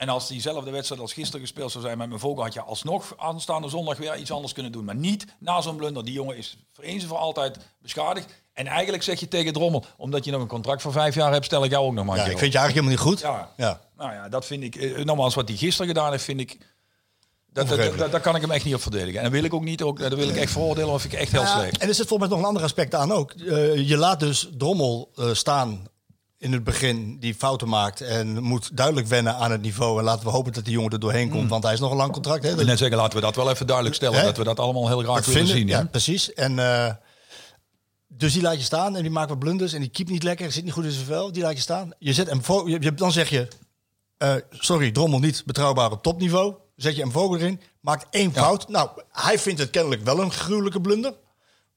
En 0.01 0.09
als 0.09 0.27
diezelfde 0.27 0.71
wedstrijd 0.71 1.01
als 1.01 1.13
gisteren 1.13 1.41
gespeeld 1.41 1.71
zou 1.71 1.83
zijn 1.83 1.97
met 1.97 2.07
mijn 2.07 2.19
vogel, 2.19 2.43
had 2.43 2.53
je 2.53 2.61
alsnog 2.61 3.13
aanstaande 3.17 3.69
zondag 3.69 3.97
weer 3.97 4.17
iets 4.17 4.31
anders 4.31 4.53
kunnen 4.53 4.71
doen. 4.71 4.85
Maar 4.85 4.95
niet 4.95 5.25
na 5.39 5.61
zo'n 5.61 5.75
blunder. 5.75 6.05
Die 6.05 6.13
jongen 6.13 6.37
is 6.37 6.57
voor 6.71 6.83
eens 6.83 7.03
en 7.03 7.09
voor 7.09 7.17
altijd 7.17 7.57
beschadigd. 7.81 8.43
En 8.53 8.67
eigenlijk 8.67 9.03
zeg 9.03 9.19
je 9.19 9.27
tegen 9.27 9.53
Drommel, 9.53 9.85
omdat 9.97 10.25
je 10.25 10.31
nog 10.31 10.41
een 10.41 10.47
contract 10.47 10.81
voor 10.81 10.91
vijf 10.91 11.15
jaar 11.15 11.31
hebt, 11.31 11.45
stel 11.45 11.63
ik 11.63 11.71
jou 11.71 11.85
ook 11.85 11.93
nog 11.93 12.05
maar 12.05 12.17
Ja, 12.17 12.25
ik 12.25 12.37
vind 12.37 12.51
je 12.53 12.57
eigenlijk 12.59 12.87
helemaal 12.87 13.13
niet 13.13 13.19
goed. 13.21 13.31
Ja. 13.31 13.51
Ja. 13.57 13.81
Nou 13.97 14.13
ja, 14.13 14.29
dat 14.29 14.45
vind 14.45 14.63
ik, 14.63 14.75
eh, 14.75 15.03
nogmaals, 15.05 15.35
wat 15.35 15.47
hij 15.47 15.57
gisteren 15.57 15.87
gedaan 15.87 16.11
heeft, 16.11 16.23
vind 16.23 16.39
ik... 16.39 16.57
Dat, 17.53 17.67
dat, 17.67 17.77
dat, 17.77 17.97
dat- 17.97 18.11
daar 18.11 18.21
kan 18.21 18.35
ik 18.35 18.41
hem 18.41 18.51
echt 18.51 18.65
niet 18.65 18.75
op 18.75 18.81
verdedigen. 18.81 19.17
En 19.17 19.23
dat 19.23 19.31
wil 19.33 19.43
ik 19.43 19.53
ook 19.53 19.63
niet, 19.63 19.81
ook, 19.81 19.99
dat 19.99 20.13
wil 20.13 20.29
ik 20.29 20.35
echt 20.35 20.51
veroordelen, 20.51 20.89
of 20.93 21.05
ik 21.05 21.13
echt 21.13 21.31
heel 21.31 21.41
Ja, 21.41 21.57
slecht. 21.59 21.77
en 21.77 21.87
er 21.87 21.95
zit 21.95 22.07
volgens 22.07 22.29
mij 22.29 22.37
nog 22.37 22.39
een 22.47 22.53
ander 22.53 22.63
aspect 22.63 22.95
aan 22.95 23.11
ook. 23.11 23.31
Eh, 23.31 23.87
je 23.89 23.97
laat 23.97 24.19
dus 24.19 24.47
Drommel 24.57 25.11
eh, 25.15 25.33
staan 25.33 25.87
in 26.41 26.51
het 26.53 26.63
begin 26.63 27.17
die 27.19 27.35
fouten 27.35 27.69
maakt 27.69 28.01
en 28.01 28.43
moet 28.43 28.77
duidelijk 28.77 29.07
wennen 29.07 29.35
aan 29.35 29.51
het 29.51 29.61
niveau. 29.61 29.97
En 29.99 30.03
laten 30.03 30.25
we 30.25 30.31
hopen 30.31 30.53
dat 30.53 30.63
die 30.65 30.73
jongen 30.73 30.91
er 30.91 30.99
doorheen 30.99 31.29
komt, 31.29 31.49
want 31.49 31.63
hij 31.63 31.73
is 31.73 31.79
nog 31.79 31.91
een 31.91 31.97
lang 31.97 32.11
contract. 32.11 32.43
Hè? 32.43 32.55
Net 32.55 32.77
zeggen, 32.77 32.97
laten 32.97 33.15
we 33.15 33.21
dat 33.25 33.35
wel 33.35 33.49
even 33.51 33.65
duidelijk 33.67 33.95
stellen. 33.95 34.19
Hè? 34.19 34.25
Dat 34.25 34.37
we 34.37 34.43
dat 34.43 34.59
allemaal 34.59 34.87
heel 34.87 34.99
graag 34.99 35.25
willen 35.25 35.47
zien. 35.47 35.67
ja, 35.67 35.77
hè? 35.77 35.85
precies. 35.85 36.33
En 36.33 36.59
eh, 36.59 36.93
dus 38.07 38.33
die 38.33 38.41
laat 38.41 38.55
je 38.57 38.63
staan 38.63 38.95
en 38.95 39.01
die 39.01 39.11
maakt 39.11 39.29
wat 39.29 39.39
blunders 39.39 39.73
en 39.73 39.79
die 39.81 39.89
keept 39.89 40.09
niet 40.09 40.23
lekker, 40.23 40.51
zit 40.51 40.63
niet 40.63 40.73
goed 40.73 40.83
in 40.83 40.91
zijn 40.91 41.05
vel. 41.05 41.31
Die 41.31 41.43
laat 41.43 41.53
je 41.55 41.61
staan. 41.61 41.91
Je 41.99 42.13
zet 42.13 42.29
hem 42.29 42.43
vo- 42.43 42.67
je, 42.67 42.77
je- 42.81 42.93
dan 42.93 43.11
zeg 43.11 43.29
je, 43.29 43.47
eh, 44.17 44.35
sorry, 44.49 44.91
Drommel 44.91 45.19
niet 45.19 45.43
betrouwbaar 45.45 45.91
op 45.91 46.03
topniveau. 46.03 46.53
Zet 46.75 46.95
je 46.95 47.01
hem 47.01 47.11
vogel 47.11 47.37
erin, 47.37 47.61
maakt 47.79 48.05
één 48.09 48.33
fout. 48.33 48.67
Nou, 48.69 48.89
hij 49.11 49.39
vindt 49.39 49.59
het 49.59 49.69
kennelijk 49.69 50.03
wel 50.03 50.19
een 50.19 50.31
gruwelijke 50.31 50.81
blunder. 50.81 51.13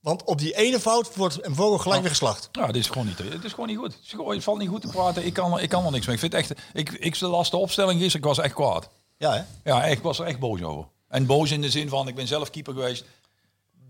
Want 0.04 0.24
op 0.24 0.38
die 0.38 0.56
ene 0.56 0.80
fout 0.80 1.14
wordt 1.16 1.46
een 1.46 1.54
vogel 1.54 1.78
gelijk 1.78 2.00
weer 2.00 2.10
geslacht. 2.10 2.48
Ja, 2.52 2.66
dit 2.66 2.76
is 2.76 2.86
gewoon 2.88 3.06
niet, 3.06 3.18
het 3.18 3.44
is 3.44 3.50
gewoon 3.50 3.66
niet 3.68 3.78
goed. 3.78 3.92
Het, 3.94 4.00
is 4.04 4.10
gewoon, 4.10 4.34
het 4.34 4.42
valt 4.44 4.58
niet 4.58 4.68
goed 4.68 4.80
te 4.80 4.88
praten. 4.88 5.26
Ik 5.26 5.32
kan, 5.32 5.60
ik 5.60 5.68
kan 5.68 5.84
er 5.84 5.90
niks 5.90 6.06
mee. 6.06 6.14
Ik 6.14 6.20
vind 6.20 6.34
echt, 6.34 6.52
ik, 6.72 6.90
ik 6.90 7.20
las 7.20 7.50
de 7.50 7.56
opstelling 7.56 8.00
gisteren, 8.00 8.20
ik 8.28 8.34
was 8.36 8.44
echt 8.44 8.54
kwaad. 8.54 8.88
Ja, 9.16 9.32
hè? 9.34 9.70
Ja, 9.70 9.84
ik 9.84 9.98
was 10.02 10.18
er 10.18 10.26
echt 10.26 10.38
boos 10.38 10.62
over. 10.62 10.84
En 11.08 11.26
boos 11.26 11.50
in 11.50 11.60
de 11.60 11.70
zin 11.70 11.88
van, 11.88 12.08
ik 12.08 12.14
ben 12.14 12.26
zelf 12.26 12.50
keeper 12.50 12.72
geweest. 12.74 13.04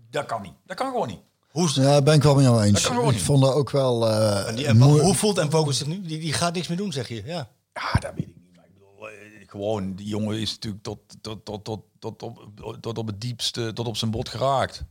Dat 0.09 0.25
kan 0.25 0.41
niet. 0.41 0.53
Dat 0.65 0.77
kan 0.77 0.91
gewoon 0.91 1.07
niet. 1.07 1.19
Hoe, 1.51 1.65
is- 1.67 1.75
Ja, 1.75 2.01
ben 2.01 2.13
ik 2.13 2.23
wel 2.23 2.35
met 2.35 2.43
jou 2.43 2.61
eens. 2.63 2.71
Dat 2.73 2.81
kan 2.81 2.91
gewoon 2.93 3.07
Ik 3.09 3.15
niet. 3.15 3.23
vond 3.25 3.41
dat 3.43 3.53
ook 3.53 3.69
wel. 3.71 4.09
eh, 4.09 4.47
en 4.47 4.55
die, 4.55 4.65
en 4.65 4.77
moe- 4.77 4.99
hoe 5.01 5.15
voelt 5.15 5.43
Mvogo 5.43 5.71
zich 5.71 5.87
nu? 5.87 6.01
Die, 6.01 6.19
die 6.19 6.33
gaat 6.33 6.53
niks 6.53 6.67
meer 6.67 6.77
doen, 6.77 6.91
zeg 6.91 7.07
je. 7.07 7.23
Ja. 7.25 7.47
Ja, 7.73 7.91
dat 7.99 8.11
weet 8.15 8.27
ik 8.27 8.35
niet. 8.35 8.55
Maar 8.55 8.65
ik 8.65 8.73
bedoel, 8.73 9.09
eh, 9.09 9.15
gewoon, 9.49 9.95
die 9.95 10.07
jongen 10.07 10.39
is 10.39 10.51
natuurlijk 10.53 10.83
tot, 10.83 10.99
tot, 11.21 11.45
tot, 11.45 11.63
tot, 11.65 11.79
tot, 11.99 12.21
op, 12.23 12.77
tot 12.81 12.97
op 12.97 13.07
het 13.07 13.21
diepste, 13.21 13.73
tot 13.73 13.87
op 13.87 13.97
zijn 13.97 14.11
bot 14.11 14.29
geraakt. 14.29 14.83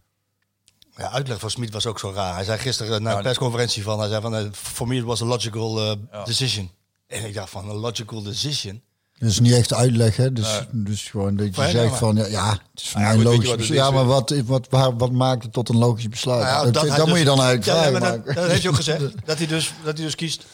Ja, 0.97 1.11
uitleg 1.11 1.41
van 1.41 1.51
Smit 1.51 1.73
was 1.73 1.87
ook 1.87 1.99
zo 1.99 2.13
raar. 2.15 2.35
Hij 2.35 2.45
zei 2.45 2.59
gisteren 2.59 3.03
na 3.03 3.11
een 3.11 3.17
Ja, 3.17 3.23
persconferentie 3.23 3.83
van, 3.83 3.99
hij 3.99 4.09
zei 4.09 4.21
van, 4.21 4.37
eh, 4.37 4.45
for 4.53 4.87
me 4.89 4.97
it 4.97 5.03
was 5.05 5.23
a 5.23 5.25
logical 5.25 5.81
eh, 5.81 6.25
decision. 6.25 6.71
En 7.07 7.25
ik 7.27 7.35
dacht 7.35 7.51
van, 7.51 7.69
een 7.71 7.77
logical 7.77 8.23
decision? 8.23 8.83
Dat 9.19 9.29
is 9.31 9.41
niet 9.41 9.53
echt 9.53 9.73
uitleg, 9.75 10.17
hè? 10.17 10.33
Dus, 10.33 10.61
dus 10.71 11.03
gewoon 11.11 11.37
dat 11.37 11.57
je 11.57 11.69
zegt 11.71 11.97
van 11.97 12.17
ja, 12.17 12.27
ja, 12.27 12.51
het 12.51 12.61
is 12.83 12.89
voor 12.89 13.01
Ja, 13.01 13.07
mij 13.07 13.15
een 13.15 13.21
je 13.21 13.25
logisch 13.25 13.55
besluit. 13.57 13.81
Ja, 13.81 13.91
maar 13.91 14.05
wat, 14.05 14.35
wat, 14.45 14.67
waar, 14.71 14.97
wat 14.97 15.13
maakt 15.13 15.43
het 15.43 15.53
tot 15.53 15.69
een 15.69 15.77
logisch 15.79 16.09
besluit? 16.09 16.43
Nou 16.43 16.67
ja, 16.67 16.71
dat 16.71 16.97
moet 16.99 17.07
dus- 17.09 17.19
je 17.19 17.25
dan 17.25 17.41
eigenlijk 17.43 17.65
Ja, 17.65 17.75
ja, 17.75 17.97
vragen. 17.99 18.25
maar 18.25 18.35
dat, 18.35 18.47
heeft 18.47 18.61
hij 18.63 18.71
ook 18.71 18.77
gezegd. 18.77 19.01
Dat 19.27 19.39
hij, 19.39 19.47
dus, 19.47 19.73
dat 19.85 19.97
hij 19.97 20.05
dus 20.07 20.15
kiest 20.15 20.45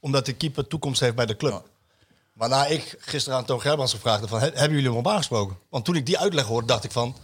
omdat 0.00 0.26
de 0.26 0.32
keeper 0.32 0.66
toekomst 0.66 1.00
heeft 1.00 1.14
bij 1.14 1.26
de 1.26 1.36
club. 1.36 1.68
Waarna 2.32 2.66
ik 2.66 2.96
gisteren 2.98 3.38
aan 3.38 3.44
Toon 3.44 3.60
Gerbrands 3.60 3.92
gevraagd 3.92 4.20
heb 4.20 4.28
van, 4.28 4.38
"He- 4.40 4.50
hebben 4.54 4.70
jullie 4.70 4.88
hem 4.88 4.98
op 4.98 5.08
aangesproken? 5.08 5.56
Want 5.70 5.84
toen 5.84 5.94
ik 5.96 6.06
die 6.06 6.18
uitleg 6.18 6.44
hoorde, 6.44 6.66
dacht 6.66 6.84
ik 6.84 6.92
van, 6.92 7.16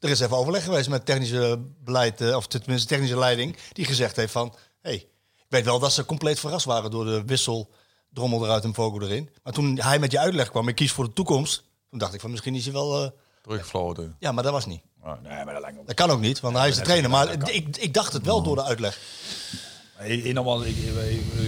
er 0.00 0.10
is 0.10 0.20
even 0.20 0.36
overleg 0.36 0.64
geweest 0.64 0.88
met 0.88 1.06
technische 1.06 1.58
beleid, 1.84 2.20
eh, 2.20 2.36
of 2.36 2.46
tenminste 2.46 2.88
technische 2.88 3.18
leiding, 3.18 3.56
die 3.72 3.84
gezegd 3.84 4.16
heeft 4.16 4.32
van, 4.32 4.54
hey, 4.80 4.94
ik 5.36 5.46
weet 5.48 5.64
wel 5.64 5.78
dat 5.78 5.92
ze 5.92 6.04
compleet 6.04 6.40
verrast 6.40 6.64
waren 6.64 6.90
door 6.90 7.04
de 7.04 7.24
wissel, 7.24 7.70
drommel 8.12 8.44
eruit 8.44 8.64
en 8.64 8.74
vogel 8.74 9.02
erin. 9.02 9.30
Maar 9.42 9.52
toen 9.52 9.78
hij 9.80 9.98
met 9.98 10.12
je 10.12 10.18
uitleg 10.18 10.50
kwam, 10.50 10.68
ik 10.68 10.74
kies 10.74 10.92
voor 10.92 11.04
de 11.04 11.12
toekomst, 11.12 11.64
toen 11.90 11.98
dacht 11.98 12.14
ik 12.14 12.20
van, 12.20 12.30
misschien 12.30 12.54
is 12.54 12.64
hij 12.64 12.72
wel, 12.72 13.04
eh, 13.04 13.10
Teruggefloten. 13.42 14.16
ja, 14.18 14.32
maar 14.32 14.42
dat 14.42 14.52
was 14.52 14.66
niet. 14.66 14.82
Oh, 15.02 15.12
nee, 15.22 15.44
maar 15.44 15.52
dat 15.52 15.60
lijkt 15.60 15.74
me 15.74 15.80
ook. 15.80 15.86
Dat 15.86 15.96
kan 15.96 16.10
ook 16.10 16.20
niet, 16.20 16.40
want 16.40 16.56
hij 16.56 16.68
is 16.68 16.76
de 16.76 16.82
trainer. 16.82 17.10
Maar 17.10 17.50
ik, 17.52 17.76
ik 17.76 17.94
dacht 17.94 18.12
het 18.12 18.24
wel 18.24 18.42
door 18.42 18.56
de 18.56 18.64
uitleg. 18.64 18.98
Ik, 20.02 20.24
ik, 20.24 20.32
nogmaals, 20.32 20.64
ik, 20.64 20.76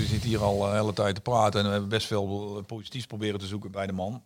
zitten 0.09 0.29
hier 0.29 0.43
al 0.43 0.67
een 0.67 0.75
hele 0.75 0.93
tijd 0.93 1.15
te 1.15 1.21
praten 1.21 1.61
en 1.61 1.67
we 1.67 1.73
hebben 1.73 1.89
best 1.89 2.07
veel 2.07 2.63
positiefs 2.67 3.07
proberen 3.07 3.41
te 3.41 3.47
zoeken 3.47 3.71
bij 3.71 3.87
de 3.87 3.93
man. 3.93 4.25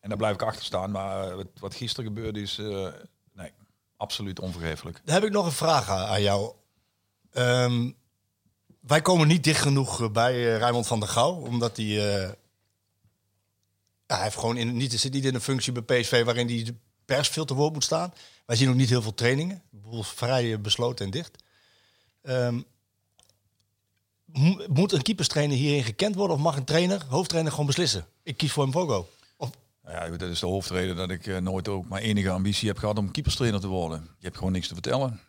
En 0.00 0.08
daar 0.08 0.18
blijf 0.18 0.34
ik 0.34 0.42
achter 0.42 0.64
staan. 0.64 0.90
Maar 0.90 1.36
wat, 1.36 1.46
wat 1.58 1.74
gisteren 1.74 2.04
gebeurde 2.14 2.40
is, 2.40 2.58
eh, 2.58 2.88
nee, 3.32 3.52
absoluut 3.96 4.40
onvergeeflijk. 4.40 5.00
Dan 5.04 5.14
heb 5.14 5.24
ik 5.24 5.32
nog 5.32 5.46
een 5.46 5.52
vraag 5.52 5.88
aan 5.90 6.22
jou. 6.22 6.52
Ehm, 7.30 7.90
wij 8.80 9.02
komen 9.02 9.28
niet 9.28 9.44
dicht 9.44 9.62
genoeg 9.62 10.00
eh, 10.02 10.10
bij 10.10 10.52
eh 10.54 10.58
Raymond 10.58 10.86
van 10.86 11.00
der 11.00 11.08
Gouw, 11.08 11.32
omdat 11.34 11.76
hij... 11.76 12.20
eh, 12.24 12.30
hij 14.06 14.22
heeft 14.22 14.36
gewoon 14.38 14.56
in, 14.56 14.76
niet, 14.76 15.00
zit 15.00 15.12
niet 15.12 15.24
in 15.24 15.34
een 15.34 15.40
functie 15.40 15.72
bij 15.82 16.00
PSV 16.00 16.24
waarin 16.24 16.46
de 16.46 16.74
pers 17.04 17.28
veel 17.28 17.44
te 17.44 17.54
woord 17.54 17.72
moet 17.72 17.84
staan. 17.84 18.12
Wij 18.46 18.56
zien 18.56 18.68
ook 18.68 18.74
niet 18.74 18.88
heel 18.88 19.02
veel 19.02 19.14
trainingen. 19.14 19.62
Bijvoorbeeld 19.70 20.06
vrij 20.06 20.52
eh, 20.52 20.58
besloten 20.58 21.04
en 21.04 21.10
dicht. 21.10 21.42
Ehm, 22.22 22.60
mo- 24.24 24.64
moet 24.68 24.92
een 24.92 25.02
keeperstrainer 25.02 25.56
hierin 25.56 25.84
gekend 25.84 26.14
worden 26.14 26.36
of 26.36 26.42
mag 26.42 26.56
een 26.56 26.64
trainer, 26.64 27.04
hoofdtrainer, 27.08 27.50
gewoon 27.52 27.66
beslissen? 27.66 28.06
Ik 28.22 28.36
kies 28.36 28.52
voor 28.52 28.64
een 28.64 28.72
Vogo. 28.72 28.98
Of, 28.98 29.08
Ja, 29.92 30.08
dat 30.08 30.28
is 30.28 30.40
de 30.40 30.46
hoofdreden 30.46 30.96
dat 30.96 31.10
ik 31.10 31.26
eh, 31.26 31.36
nooit 31.38 31.68
ook 31.68 31.88
maar 31.88 32.00
enige 32.00 32.30
ambitie 32.30 32.68
heb 32.68 32.78
gehad 32.78 32.98
om 32.98 33.10
keeperstrainer 33.10 33.60
te 33.60 33.66
worden. 33.66 34.00
Je 34.18 34.24
hebt 34.24 34.36
gewoon 34.36 34.52
niks 34.52 34.68
te 34.68 34.74
vertellen. 34.74 35.20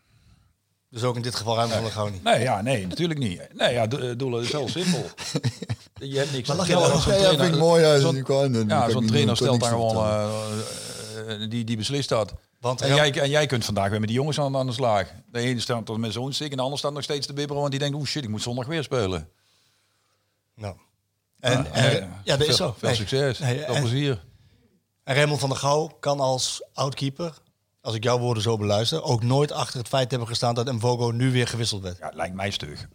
Dus 0.90 1.04
ook 1.04 1.16
in 1.16 1.22
dit 1.22 1.36
geval 1.36 1.56
ruimte 1.56 1.82
de 1.84 1.90
Gouw 1.92 2.08
niet. 2.10 2.24
Nee, 2.24 2.40
ja, 2.42 2.62
nee, 2.62 2.88
natuurlijk 2.88 3.20
niet. 3.20 3.42
Nee, 3.54 3.74
ja, 3.74 3.88
eh, 3.88 4.12
doelen 4.18 4.42
is 4.44 4.52
heel 4.52 4.68
simpel. 4.70 5.06
Je 5.94 6.18
hebt 6.18 6.32
niks 6.32 6.48
te 6.50 6.56
lach 6.56 6.68
je 6.68 6.74
vertellen. 6.74 7.02
zo'n 7.02 7.14
Ja, 7.14 7.30
vind 7.44 7.54
ik 7.54 7.60
mooi. 7.60 7.82
Ja, 7.84 8.00
zo'n- 8.00 8.16
Ja, 8.68 8.88
trainer 8.88 9.36
stelt 9.36 9.60
daar 9.60 9.70
gewoon, 9.70 9.96
eh, 11.28 11.50
die, 11.50 11.64
die 11.64 11.78
beslist 11.78 12.10
dat. 12.10 12.34
Want 12.60 12.82
En 12.82 12.96
jij, 12.96 13.12
en 13.22 13.30
jij 13.30 13.46
kunt 13.46 13.66
vandaag 13.66 13.90
weer 13.90 14.00
met 14.00 14.08
die 14.10 14.18
jongens 14.18 14.40
aan, 14.40 14.58
aan 14.58 14.66
de 14.66 14.72
slag. 14.74 15.08
De 15.32 15.40
ene 15.40 15.60
staat 15.60 15.86
tot 15.86 15.98
met 15.98 16.14
zo'n 16.14 16.34
stick 16.34 16.52
en 16.52 16.58
de 16.58 16.64
ander 16.64 16.78
staat 16.80 16.94
nog 16.94 17.04
steeds 17.04 17.28
te 17.28 17.34
bibberen, 17.34 17.60
want 17.62 17.72
die 17.72 17.80
denkt, 17.80 17.96
oeh 17.98 18.06
shit, 18.08 18.24
ik 18.24 18.30
moet 18.30 18.42
zondag 18.42 18.66
weer 18.66 18.84
spelen. 18.84 19.30
Nou. 20.56 20.76
En, 21.40 21.52
Ja, 21.52 21.72
en- 21.72 22.02
eh, 22.02 22.08
ja, 22.24 22.38
dat 22.38 22.48
is 22.48 22.56
veel- 22.56 22.68
zo. 22.68 22.76
Veel 22.78 22.88
Nee. 22.88 22.98
succes, 22.98 23.40
Nee, 23.40 23.58
veel 23.66 23.76
en- 23.76 23.82
plezier. 23.82 24.24
En 25.12 25.18
Raymond 25.18 25.40
van 25.40 25.50
der 25.50 25.58
Gouw 25.58 25.88
kan 26.00 26.20
als 26.20 26.64
oudkeeper, 26.74 27.34
als 27.82 27.96
ik 27.96 28.04
jouw 28.04 28.20
woorden 28.20 28.44
zo 28.44 28.58
beluister, 28.58 29.04
ook 29.04 29.24
nooit 29.24 29.52
achter 29.52 29.80
het 29.80 29.88
feit 29.88 30.10
hebben 30.10 30.28
gestaan 30.28 30.56
dat 30.56 30.72
Mvogo 30.74 31.12
nu 31.12 31.32
weer 31.32 31.48
gewisseld 31.48 31.82
werd. 31.82 31.98
Ja, 31.98 32.06
het 32.06 32.16
lijkt 32.16 32.36
mij 32.36 32.52
stug. 32.52 32.88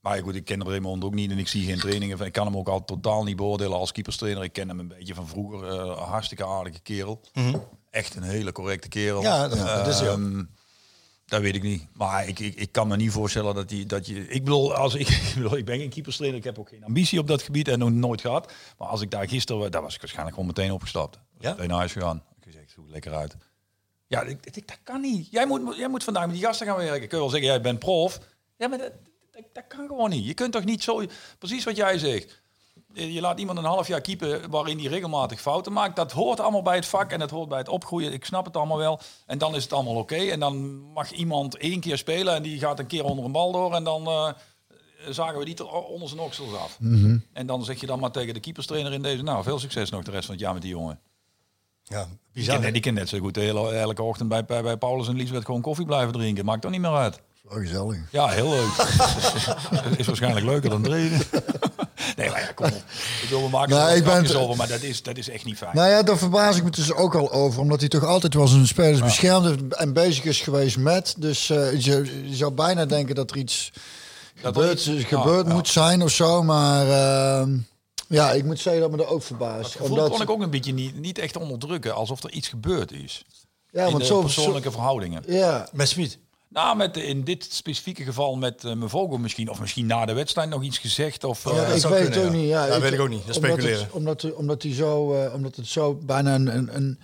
Maar 0.00 0.22
goed, 0.22 0.34
ik 0.34 0.44
ken 0.44 0.64
Raymond 0.68 1.04
ook 1.04 1.14
niet 1.14 1.30
en 1.30 1.38
ik 1.38 1.48
zie 1.48 1.66
geen 1.66 1.78
trainingen. 1.78 2.20
Ik 2.20 2.32
kan 2.32 2.46
hem 2.46 2.56
ook 2.56 2.68
al 2.68 2.84
totaal 2.84 3.24
niet 3.24 3.36
beoordelen 3.36 3.78
als 3.78 3.92
keeperstrainer. 3.92 4.42
Ik 4.42 4.52
ken 4.52 4.68
hem 4.68 4.78
een 4.78 4.88
beetje 4.88 5.14
van 5.14 5.28
vroeger. 5.28 5.68
eh, 5.68 5.98
hartstikke 6.08 6.46
aardige 6.46 6.80
kerel. 6.80 7.20
Echt 7.90 8.16
een 8.16 8.22
hele 8.22 8.52
correcte 8.52 8.88
kerel. 8.88 9.22
Ja, 9.22 9.48
dat- 9.48 9.58
dat 9.58 9.86
is 9.86 10.00
hij 10.00 10.10
ook. 10.10 10.18
Dat 11.26 11.40
weet 11.40 11.54
ik 11.54 11.62
niet. 11.62 11.86
Maar 11.92 12.28
ik, 12.28 12.38
ik, 12.38 12.54
ik 12.54 12.72
kan 12.72 12.88
me 12.88 12.96
niet 12.96 13.10
voorstellen 13.10 13.54
dat, 13.54 13.68
die, 13.68 13.86
dat 13.86 14.06
je... 14.06 14.28
Ik 14.28 14.44
bedoel, 14.44 14.74
als 14.74 14.94
ik, 14.94 15.08
ik, 15.28 15.32
bedoel, 15.34 15.56
ik 15.56 15.64
ben 15.64 15.78
geen 15.78 15.90
keeperstrainer. 15.90 16.38
Ik 16.38 16.44
heb 16.44 16.58
ook 16.58 16.68
geen 16.68 16.84
ambitie 16.84 17.18
op 17.18 17.26
dat 17.26 17.42
gebied 17.42 17.68
en 17.68 17.78
nog 17.78 17.90
nooit 17.90 18.20
gehad. 18.20 18.52
Maar 18.78 18.88
als 18.88 19.00
ik 19.00 19.10
daar 19.10 19.28
gisteren... 19.28 19.70
Daar 19.70 19.82
was 19.82 19.94
ik 19.94 20.00
waarschijnlijk 20.00 20.36
gewoon 20.36 20.52
meteen 20.54 20.72
opgestapt. 20.72 21.18
Ja? 21.38 21.50
Meteen 21.50 21.68
naar 21.68 21.78
huis 21.78 21.92
gegaan. 21.92 22.22
Ik 22.36 22.44
gezegd, 22.44 22.70
zoek 22.70 22.90
lekker 22.90 23.14
uit. 23.14 23.36
Ja, 24.06 24.22
ik, 24.22 24.46
ik, 24.46 24.68
dat 24.68 24.78
kan 24.82 25.00
niet. 25.00 25.30
Jij 25.30 25.46
moet, 25.46 25.76
jij 25.76 25.88
moet 25.88 26.04
vandaag 26.04 26.26
met 26.26 26.34
die 26.34 26.44
gasten 26.44 26.66
gaan 26.66 26.76
werken. 26.76 27.08
Kun 27.08 27.18
je 27.18 27.24
wel 27.24 27.28
zeggen, 27.28 27.48
jij 27.48 27.60
bent 27.60 27.78
prof. 27.78 28.20
Ja, 28.56 28.68
maar 28.68 28.78
dat, 28.78 28.92
dat, 29.30 29.44
dat 29.52 29.64
kan 29.68 29.86
gewoon 29.86 30.10
niet. 30.10 30.26
Je 30.26 30.34
kunt 30.34 30.52
toch 30.52 30.64
niet 30.64 30.82
zo... 30.82 31.02
Precies 31.38 31.64
wat 31.64 31.76
jij 31.76 31.98
zegt. 31.98 32.42
Je 32.94 33.12
je 33.12 33.20
laat 33.20 33.38
iemand 33.38 33.58
een 33.58 33.64
half 33.64 33.86
jaar 33.88 34.00
keepen 34.00 34.50
waarin 34.50 34.78
hij 34.78 34.86
regelmatig 34.86 35.40
fouten 35.40 35.72
maakt. 35.72 35.96
Dat 35.96 36.12
hoort 36.12 36.40
allemaal 36.40 36.62
bij 36.62 36.76
het 36.76 36.86
vak 36.86 37.10
en 37.10 37.18
dat 37.18 37.30
hoort 37.30 37.48
bij 37.48 37.58
het 37.58 37.68
opgroeien. 37.68 38.12
Ik 38.12 38.24
snap 38.24 38.44
het 38.44 38.56
allemaal 38.56 38.78
wel. 38.78 39.00
En 39.26 39.38
dan 39.38 39.54
is 39.54 39.62
het 39.62 39.72
allemaal 39.72 39.96
oké. 39.96 40.16
En 40.16 40.40
dan 40.40 40.80
mag 40.92 41.10
iemand 41.10 41.56
één 41.56 41.80
keer 41.80 41.98
spelen 41.98 42.34
en 42.34 42.42
die 42.42 42.58
gaat 42.58 42.78
een 42.78 42.86
keer 42.86 43.04
onder 43.04 43.24
een 43.24 43.32
bal 43.32 43.52
door. 43.52 43.74
En 43.74 43.84
dan 43.84 44.06
eh, 44.06 44.28
zagen 45.08 45.38
we 45.38 45.44
die 45.44 45.66
onder 45.66 46.08
zijn 46.08 46.20
oksels 46.20 46.54
af. 46.54 46.78
En 47.32 47.46
dan 47.46 47.64
zeg 47.64 47.80
je 47.80 47.86
dan 47.86 47.98
maar 48.00 48.10
tegen 48.10 48.34
de 48.34 48.40
keeperstrainer 48.40 48.92
in 48.92 49.02
deze... 49.02 49.22
Nou, 49.22 49.42
veel 49.42 49.58
succes 49.58 49.90
nog 49.90 50.02
de 50.04 50.10
rest 50.10 50.24
van 50.24 50.34
het 50.34 50.42
jaar 50.44 50.52
met 50.52 50.62
die 50.62 50.70
jongen. 50.70 51.00
Ja, 51.82 52.04
Die 52.04 52.16
bizar. 52.32 52.72
die 52.72 52.80
kan 52.80 52.94
net 52.94 53.08
zo 53.08 53.18
goed 53.18 53.34
de 53.34 53.40
hele, 53.40 53.70
elke 53.70 54.02
ochtend 54.02 54.28
bij, 54.28 54.44
bij, 54.44 54.62
bij 54.62 54.76
Paulus 54.76 55.08
en 55.08 55.16
Liesbeth 55.16 55.44
gewoon 55.44 55.60
koffie 55.60 55.86
blijven 55.86 56.12
drinken. 56.12 56.44
Maakt 56.44 56.62
toch 56.62 56.70
niet 56.70 56.80
meer 56.80 56.94
uit. 56.94 57.20
Wel 57.48 57.58
gezellig. 57.58 57.96
Ja, 58.10 58.28
heel 58.28 58.48
leuk. 58.50 58.68
is 59.98 60.06
waarschijnlijk 60.06 60.46
leuker 60.46 60.70
dan 60.70 60.82
trainen. 60.82 61.20
nee, 62.16 62.30
maar 62.30 62.40
ja, 62.40 62.52
kom 62.54 62.66
op. 62.66 62.82
Ik 63.22 63.28
wil, 63.28 63.42
we 63.42 63.48
maken 63.48 63.76
Nee, 63.76 63.84
wel 63.84 63.96
ik 63.96 64.04
ben 64.28 64.36
over, 64.40 64.56
maar 64.56 64.68
dat 64.68 64.82
is, 64.82 65.02
dat 65.02 65.16
is 65.16 65.28
echt 65.28 65.44
niet 65.44 65.56
fijn. 65.56 65.76
Nou 65.76 65.88
ja, 65.90 66.02
daar 66.02 66.18
verbaas 66.18 66.56
ik 66.56 66.64
me 66.64 66.70
dus 66.70 66.92
ook 66.92 67.14
al 67.14 67.32
over. 67.32 67.60
Omdat 67.60 67.80
hij 67.80 67.88
toch 67.88 68.04
altijd 68.04 68.34
wel 68.34 68.46
zijn 68.46 68.66
spelers 68.66 69.00
beschermde 69.02 69.56
en 69.76 69.92
bezig 69.92 70.24
is 70.24 70.40
geweest 70.40 70.76
met. 70.76 71.14
Dus 71.18 71.50
eh, 71.50 71.80
je, 71.80 72.22
je 72.28 72.36
zou 72.36 72.52
bijna 72.52 72.84
denken 72.84 73.14
dat 73.14 73.30
er 73.30 73.36
iets 73.36 73.72
Dat 74.42 74.56
er 74.56 74.62
gebeurd, 74.62 74.86
iets- 74.86 75.04
gebeurd 75.04 75.46
ja. 75.46 75.52
moet 75.52 75.68
zijn 75.68 76.02
of 76.02 76.10
zo. 76.10 76.42
Maar 76.42 76.86
ehm, 76.88 77.56
ja, 78.08 78.32
ik 78.32 78.44
moet 78.44 78.60
zeggen 78.60 78.82
dat 78.82 78.90
me 78.90 78.96
er 79.02 79.08
ook 79.08 79.22
verbaast. 79.22 79.62
Dat 79.62 79.82
gevoel 79.82 80.08
kon 80.10 80.22
ik 80.22 80.30
ook 80.30 80.42
een 80.42 80.50
beetje 80.50 80.72
niet, 80.74 81.00
niet 81.00 81.18
echt 81.18 81.36
onderdrukken. 81.36 81.94
Alsof 81.94 82.22
er 82.22 82.30
iets 82.32 82.48
gebeurd 82.48 82.92
is. 82.92 83.24
ja, 83.70 83.84
in 83.84 83.90
want 83.90 83.98
de 84.02 84.06
zo, 84.06 84.20
persoonlijke 84.20 84.70
verhoudingen. 84.70 85.22
ja, 85.26 85.68
Met 85.72 85.88
Smit. 85.88 86.18
Nou, 86.54 86.76
met, 86.76 86.96
in 86.96 87.24
dit 87.24 87.46
specifieke 87.50 88.04
geval 88.04 88.36
met 88.36 88.64
uh, 88.64 88.72
mijn 88.72 88.90
vogel 88.90 89.18
misschien. 89.18 89.50
Of 89.50 89.60
misschien 89.60 89.86
na 89.86 90.04
de 90.04 90.12
wedstrijd 90.12 90.48
nog 90.48 90.62
iets 90.62 90.78
gezegd. 90.78 91.24
Of, 91.24 91.44
ja, 91.44 91.50
eh, 91.50 91.56
dat 91.56 91.74
ik 91.74 91.80
zou 91.80 91.92
weet 91.92 92.02
kunnen, 92.02 92.20
het 92.20 92.28
ook 92.28 92.34
ja. 92.34 92.40
niet. 92.40 92.50
Ja, 92.50 92.66
Ja, 92.66 92.80
weet 92.80 92.92
ik 92.92 93.00
ook 93.00 93.08
niet. 93.08 93.26
Dat 93.26 93.36
omdat 93.36 93.50
speculeren. 93.50 93.84
Het, 93.84 93.92
omdat, 93.92 94.22
hij- 94.22 94.30
omdat, 94.30 94.62
hij 94.62 94.74
zo, 94.74 95.14
eh, 95.14 95.34
omdat 95.34 95.56
het 95.56 95.66
zo 95.66 95.94
bijna 95.94 96.34
een, 96.34 96.56
een, 96.56 96.76
een, 96.76 96.98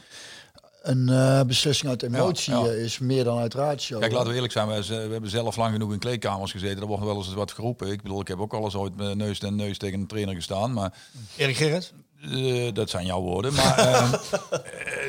een 0.83 1.09
eh, 1.09 1.43
beslissing 1.43 1.91
uit 1.91 2.03
emotie 2.03 2.55
ja. 2.55 2.71
is, 2.71 2.99
meer 2.99 3.25
dan 3.25 3.39
uit 3.39 3.55
ratio. 3.55 3.99
Kijk, 3.99 4.13
laten 4.13 4.29
we 4.29 4.35
eerlijk 4.35 4.53
zijn. 4.53 4.69
We, 4.69 4.87
we 4.87 5.13
hebben 5.13 5.31
zelf 5.31 5.57
lang 5.57 5.73
genoeg 5.73 5.93
in 5.93 5.99
kleedkamers 5.99 6.53
gezeten. 6.53 6.81
Er 6.81 6.87
wordt 6.87 7.05
wel 7.05 7.17
eens 7.17 7.35
wat 7.35 7.53
geroepen. 7.53 7.91
Ik 7.91 8.03
bedoel, 8.03 8.21
ik 8.21 8.29
heb 8.29 8.41
ook 8.41 8.55
al 8.55 8.65
eens 8.65 8.75
ooit 8.75 8.97
met 8.97 9.15
neus 9.15 9.39
en 9.39 9.57
neus 9.57 9.79
tegen 9.79 10.01
een 10.01 10.07
trainer 10.07 10.35
gestaan. 10.35 10.73
Maar 10.73 10.95
Erik 11.37 11.57
Gerrits? 11.57 11.93
Eh, 12.21 12.75
dat 12.75 12.91
zijn 12.91 13.07
jouw 13.07 13.21
woorden. 13.21 13.55
Maar 13.55 13.79
eh, 13.79 14.13
eh, 14.13 14.61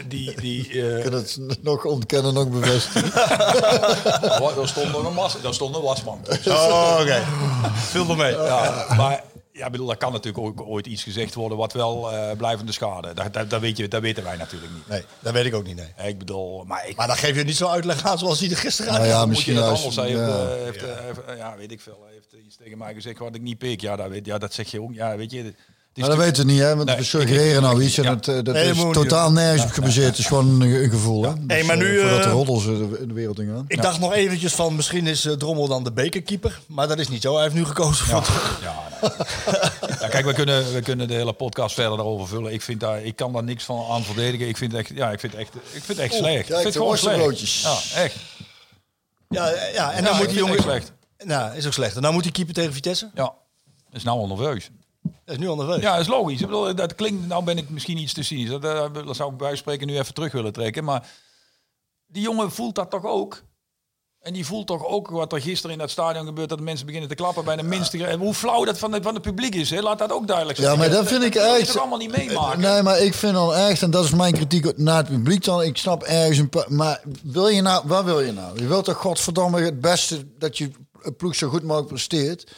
die... 0.07 0.35
die 0.35 0.69
eh, 0.69 0.97
Ik 0.97 1.03
kan 1.03 1.13
het 1.13 1.39
nog 1.61 1.85
ontkennen, 1.85 2.33
nog 2.33 2.49
bevestigen. 2.49 3.09
oh, 4.41 4.55
daar, 4.55 4.67
stond 4.67 4.91
nog 4.91 5.05
een 5.05 5.13
was, 5.13 5.41
daar 5.41 5.53
stond 5.53 5.75
een 5.75 5.81
wasmand. 5.81 6.27
Oh, 6.47 6.97
oké. 7.01 7.23
Veel 7.73 8.05
voor 8.05 8.17
mee. 8.17 8.31
Ja, 8.31 8.85
maar 8.97 9.23
ja, 9.53 9.65
ik 9.65 9.71
bedoel, 9.71 9.87
daar 9.87 9.97
kan 9.97 10.11
natuurlijk 10.11 10.45
ook 10.45 10.67
ooit 10.67 10.85
iets 10.87 11.03
gezegd 11.03 11.33
worden 11.33 11.57
wat 11.57 11.73
wel 11.73 12.11
eh, 12.11 12.37
blijvende 12.37 12.71
schade. 12.71 13.13
Dat, 13.13 13.33
dat, 13.33 13.49
dat, 13.49 13.61
weet 13.61 13.77
je, 13.77 13.87
dat 13.87 14.01
weten 14.01 14.23
wij 14.23 14.37
natuurlijk 14.37 14.73
niet. 14.73 14.87
Nee, 14.87 15.03
dat 15.19 15.33
weet 15.33 15.45
ik 15.45 15.55
ook 15.55 15.65
niet, 15.65 15.75
nee. 15.75 16.07
Ik 16.09 16.17
bedoel, 16.17 16.63
maar 16.63 16.87
ik 16.87 16.95
Maar 16.95 17.07
dan 17.07 17.15
geef 17.15 17.35
je 17.35 17.43
niet 17.43 17.55
zo 17.55 17.67
uitleg 17.67 18.05
aan 18.05 18.17
zoals 18.17 18.39
hij 18.39 18.49
er 18.49 18.57
gisteren 18.57 18.91
Nou 18.91 19.03
aan 19.03 19.09
ja, 19.09 19.19
moet 19.19 19.27
misschien 19.27 19.53
je 19.53 19.59
dat 19.59 19.69
anders. 19.69 19.95
Hij 19.95 20.07
heeft, 20.07 20.19
ja. 20.19 20.47
heeft, 20.47 20.81
heeft, 20.81 21.37
ja, 21.37 21.55
weet 21.57 21.71
ik 21.71 21.81
veel. 21.81 21.99
Hij 22.05 22.13
heeft 22.13 22.45
iets 22.45 22.57
tegen 22.57 22.77
mij 22.77 22.93
gezegd 22.93 23.19
wat 23.19 23.35
ik 23.35 23.41
niet 23.41 23.57
pik. 23.57 23.81
Ja, 23.81 23.95
dat, 23.95 24.09
weet, 24.09 24.25
ja, 24.25 24.37
dat 24.37 24.53
zeg 24.53 24.71
je 24.71 24.81
ook. 24.81 24.93
Ja, 24.93 25.15
weet 25.15 25.31
je. 25.31 25.53
Maar 25.93 26.09
dat 26.09 26.17
weten 26.17 26.45
we 26.45 26.51
niet, 26.51 26.61
hè? 26.61 26.75
Want 26.75 26.87
Nee, 26.87 26.97
we 26.97 27.03
suggereren 27.03 27.61
nou 27.61 27.83
iets 27.83 27.97
en 27.97 28.03
ja. 28.03 28.09
het, 28.09 28.27
eh, 28.27 28.33
dat 28.35 28.53
Nee, 28.53 28.73
dat 28.73 28.75
is 28.75 28.93
totaal 28.93 29.31
nergens 29.31 29.63
op 29.63 29.69
gebaseerd. 29.69 30.07
Het 30.07 30.17
is 30.17 30.25
gewoon 30.25 30.61
een, 30.61 30.89
gevoel, 30.89 31.23
hè? 31.23 31.31
Hey, 31.47 31.63
maar 31.63 31.75
eh, 31.77 31.81
nu, 31.81 31.99
voordat 31.99 32.23
de 32.23 32.29
eh, 32.29 32.31
roddels 32.31 32.65
in 32.65 32.89
de, 32.89 32.99
in 32.99 33.07
de 33.07 33.13
wereld 33.13 33.39
ingaan. 33.39 33.65
Ik 33.67 33.81
dacht 33.81 33.99
nog 33.99 34.13
eventjes 34.13 34.53
van 34.53 34.75
misschien 34.75 35.07
is 35.07 35.27
Drommel 35.37 35.67
dan 35.67 35.83
de 35.83 35.91
bekerkeeper. 35.91 36.61
Maar 36.67 36.87
dat 36.87 36.99
is 36.99 37.07
niet 37.07 37.21
zo. 37.21 37.33
Hij 37.33 37.43
heeft 37.43 37.55
nu 37.55 37.65
gekozen 37.65 38.05
voor... 38.05 38.23
Ja, 38.61 38.73
nee. 39.01 39.11
ja, 39.99 40.07
kijk, 40.07 40.25
we 40.25 40.33
kunnen, 40.33 40.73
we 40.73 40.81
kunnen 40.81 41.07
de 41.07 41.13
hele 41.13 41.33
podcast 41.33 41.75
verder 41.75 41.97
daarover 41.97 42.27
vullen. 42.27 42.53
Ik, 42.53 42.61
vind 42.61 42.79
daar, 42.79 43.03
ik 43.03 43.15
kan 43.15 43.33
daar 43.33 43.43
niks 43.43 43.63
van 43.63 43.85
aan 43.89 44.03
verdedigen. 44.03 44.47
Ik 44.47 44.57
vind 44.57 44.71
het 44.71 44.81
echt, 44.81 44.97
ja, 44.97 45.11
ik 45.11 45.19
vind 45.19 45.31
het 45.31 45.41
echt, 45.41 45.55
ik 45.71 45.83
vind 45.83 45.97
echt 45.97 46.13
slecht. 46.13 46.47
kijk, 46.47 46.47
ik 46.47 46.53
vind 46.53 46.63
het 46.63 46.75
gewoon 46.75 46.97
slecht. 46.97 47.61
Ja, 47.61 48.01
echt. 48.01 48.15
Ja, 49.29 49.53
ja, 49.73 49.91
en 49.91 50.03
dan 50.03 50.17
moet 50.17 50.29
die 50.29 50.37
jongen... 50.37 50.61
slecht. 50.61 50.91
Nou, 51.17 51.55
is 51.55 51.65
ook 51.65 51.73
slecht. 51.73 51.95
En 51.95 52.01
dan 52.01 52.13
moet 52.13 52.23
hij 52.23 52.31
keeper 52.31 52.53
tegen 52.53 52.73
Vitesse. 52.73 53.09
Ja, 53.13 53.23
dat 53.23 53.33
is 53.91 54.03
nou 54.03 54.19
al 54.19 54.27
nerveus. 54.27 54.69
Dat 55.01 55.35
is 55.35 55.37
nu 55.37 55.47
onderweg. 55.47 55.81
Ja, 55.81 55.91
dat 55.91 56.01
is 56.01 56.07
logisch. 56.07 56.39
Ik 56.41 56.45
bedoel, 56.45 56.75
dat 56.75 56.95
klinkt, 56.95 57.27
nou 57.27 57.43
ben 57.43 57.57
ik 57.57 57.69
misschien 57.69 57.97
iets 57.97 58.13
te 58.13 58.23
cynisch. 58.23 58.49
Dat, 58.49 58.63
eh, 58.63 58.85
dat 59.05 59.15
zou 59.15 59.31
ik 59.31 59.37
bij 59.37 59.55
spreken 59.55 59.87
nu 59.87 59.97
even 59.97 60.13
terug 60.13 60.31
willen 60.31 60.53
trekken. 60.53 60.83
Maar 60.83 61.07
die 62.07 62.21
jongen 62.21 62.51
voelt 62.51 62.75
dat 62.75 62.89
toch 62.89 63.05
ook? 63.05 63.43
En 64.21 64.33
die 64.33 64.45
voelt 64.45 64.67
toch 64.67 64.85
ook 64.85 65.09
wat 65.09 65.33
er 65.33 65.41
gisteren 65.41 65.71
in 65.71 65.77
dat 65.77 65.89
stadion 65.89 66.25
gebeurt... 66.25 66.49
dat 66.49 66.59
mensen 66.59 66.85
beginnen 66.85 67.09
te 67.09 67.15
klappen 67.15 67.45
bij 67.45 67.55
de 67.55 67.63
minste... 67.63 68.05
En 68.05 68.19
hoe 68.19 68.33
flauw 68.33 68.65
dat 68.65 68.77
van, 68.79 68.91
de, 68.91 69.01
van 69.01 69.13
het 69.13 69.23
publiek 69.23 69.55
is, 69.55 69.69
hè? 69.69 69.81
laat 69.81 69.99
dat 69.99 70.11
ook 70.11 70.27
duidelijk 70.27 70.57
zijn. 70.59 70.71
Ja, 70.71 70.77
maar 70.77 70.89
dat 70.89 71.07
vind 71.07 71.23
ik 71.23 71.35
echt- 71.35 71.65
toch 71.65 71.77
allemaal 71.77 71.97
niet 71.97 72.17
meemaken? 72.17 72.59
Nee, 72.59 72.81
maar 72.81 72.99
ik 72.99 73.13
vind 73.13 73.33
dan 73.33 73.53
echt, 73.53 73.81
en 73.81 73.91
dat 73.91 74.03
is 74.03 74.11
mijn 74.11 74.33
kritiek 74.33 74.77
naar 74.77 74.97
het 74.97 75.07
publiek 75.07 75.43
dan. 75.43 75.61
Ik 75.61 75.77
snap 75.77 76.03
ergens 76.03 76.37
een 76.37 76.49
paar, 76.49 76.73
maar 76.73 77.01
wil 77.23 77.47
je 77.47 77.61
nou, 77.61 77.83
wat 77.87 78.03
wil 78.03 78.21
je 78.21 78.31
nou? 78.31 78.59
Je 78.59 78.67
wilt 78.67 78.85
toch 78.85 78.97
godverdomme 78.97 79.61
het 79.61 79.81
beste 79.81 80.37
dat 80.37 80.57
je 80.57 80.71
ploeg 81.17 81.35
zo 81.35 81.49
goed 81.49 81.63
mogelijk 81.63 81.87
presteert. 81.87 82.51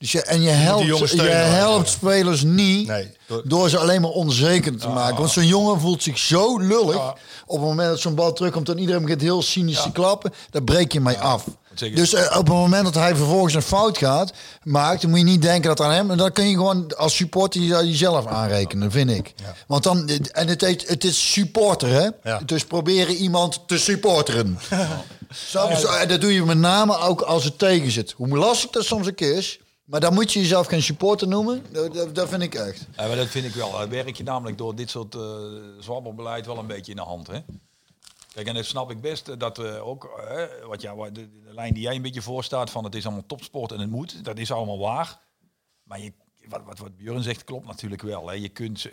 Dus 0.00 0.12
je, 0.12 0.22
en 0.22 0.42
je 0.42 0.48
helpt, 0.50 0.84
jongens 0.86 1.10
je 1.10 1.16
steunen. 1.18 1.52
helpt 1.54 1.88
spelers 1.88 2.42
niet 2.42 2.86
Nee, 2.88 3.10
door- 3.44 3.68
ze 3.68 3.78
alleen 3.78 4.00
maar 4.00 4.10
onzeker 4.10 4.76
te 4.76 4.88
maken. 4.88 5.16
Want 5.16 5.30
zo'n 5.30 5.46
jongen 5.46 5.80
voelt 5.80 6.02
zich 6.02 6.18
zo 6.18 6.58
lullig. 6.58 6.94
Ja. 6.94 7.16
Op 7.46 7.56
het 7.58 7.66
moment 7.68 7.88
dat 7.88 8.00
zo'n 8.00 8.14
bal 8.14 8.32
terugkomt 8.32 8.68
en 8.68 8.78
iedereen 8.78 9.02
begint 9.02 9.20
heel 9.20 9.42
cynisch 9.42 9.82
te 9.82 9.92
klappen, 9.92 10.32
dan 10.50 10.64
breek 10.64 10.92
je 10.92 11.00
mij 11.00 11.18
af. 11.18 11.44
zeg 11.74 11.88
je? 11.88 11.94
Dus 11.94 12.12
eh, 12.14 12.24
op 12.38 12.46
het 12.46 12.54
moment 12.56 12.84
dat 12.84 12.94
hij 12.94 13.16
vervolgens 13.16 13.54
een 13.54 13.62
fout 13.62 13.98
gaat, 13.98 14.32
maakt, 14.62 15.00
dan 15.00 15.10
moet 15.10 15.18
je 15.18 15.24
niet 15.24 15.42
denken 15.42 15.68
dat 15.68 15.80
aan 15.80 15.90
hem. 15.92 16.10
En 16.10 16.16
dan 16.16 16.32
kun 16.32 16.48
je 16.48 16.54
gewoon 16.54 16.96
als 16.96 17.16
supporter 17.16 17.60
je- 17.60 17.88
jezelf 17.88 18.26
aanrekenen, 18.26 18.90
vind 18.90 19.10
ik. 19.10 19.34
Want 19.66 19.82
dan, 19.82 20.08
en 20.32 20.48
het, 20.48 20.60
heet, 20.60 20.88
het 20.88 21.04
is 21.04 21.32
supporter, 21.32 21.88
hè? 21.88 22.08
Ja. 22.30 22.40
Dus 22.46 22.64
proberen 22.64 23.14
iemand 23.14 23.60
te 23.66 23.78
supporteren. 23.78 24.58
En 26.00 26.08
dat 26.08 26.20
doe 26.20 26.32
je 26.34 26.44
met 26.44 26.58
name 26.58 26.98
ook 26.98 27.20
als 27.20 27.44
het 27.44 27.58
tegen 27.58 27.90
zit. 27.90 28.14
Hoe 28.16 28.28
lastig 28.38 28.70
dat 28.70 28.84
soms 28.84 29.08
ook 29.08 29.20
is. 29.20 29.58
Maar 29.90 30.00
dan 30.00 30.14
moet 30.14 30.32
je 30.32 30.40
jezelf 30.40 30.66
geen 30.66 30.82
supporter 30.82 31.28
noemen. 31.28 31.64
Dat, 31.72 31.94
dat, 31.94 32.14
dat 32.14 32.28
vind 32.28 32.42
ik 32.42 32.54
echt. 32.54 32.86
Ja, 32.96 33.06
maar 33.06 33.16
dat 33.16 33.28
vind 33.28 33.44
ik 33.44 33.54
wel. 33.54 33.72
Dat 33.72 33.88
werk 33.88 34.16
je 34.16 34.22
namelijk 34.22 34.58
door 34.58 34.74
dit 34.74 34.90
soort 34.90 35.14
uh, 35.14 35.22
zwabberbeleid 35.78 36.46
wel 36.46 36.58
een 36.58 36.66
beetje 36.66 36.90
in 36.90 36.96
de 36.96 37.02
hand. 37.02 37.26
Hè? 37.26 37.38
Kijk, 38.32 38.46
en 38.46 38.54
dat 38.54 38.64
snap 38.64 38.90
ik 38.90 39.00
best 39.00 39.28
eh, 39.28 39.38
dat 39.38 39.56
we 39.56 39.78
ook, 39.78 40.04
eh, 40.04 40.66
wat 40.66 40.82
ja, 40.82 40.94
wat 40.94 41.14
de, 41.14 41.40
de 41.42 41.54
lijn 41.54 41.74
die 41.74 41.82
jij 41.82 41.94
een 41.94 42.02
beetje 42.02 42.22
voorstaat 42.22 42.70
van 42.70 42.84
het 42.84 42.94
is 42.94 43.04
allemaal 43.04 43.26
topsport 43.26 43.72
en 43.72 43.80
het 43.80 43.90
moet, 43.90 44.24
dat 44.24 44.38
is 44.38 44.52
allemaal 44.52 44.78
waar. 44.78 45.20
Maar 45.82 46.00
je, 46.00 46.12
wat, 46.48 46.62
wat, 46.64 46.78
wat 46.78 46.96
Björn 46.96 47.22
zegt 47.22 47.44
klopt 47.44 47.66
natuurlijk 47.66 48.02
wel. 48.02 48.28
Hè? 48.28 48.34
Je 48.34 48.48
kunt, 48.48 48.88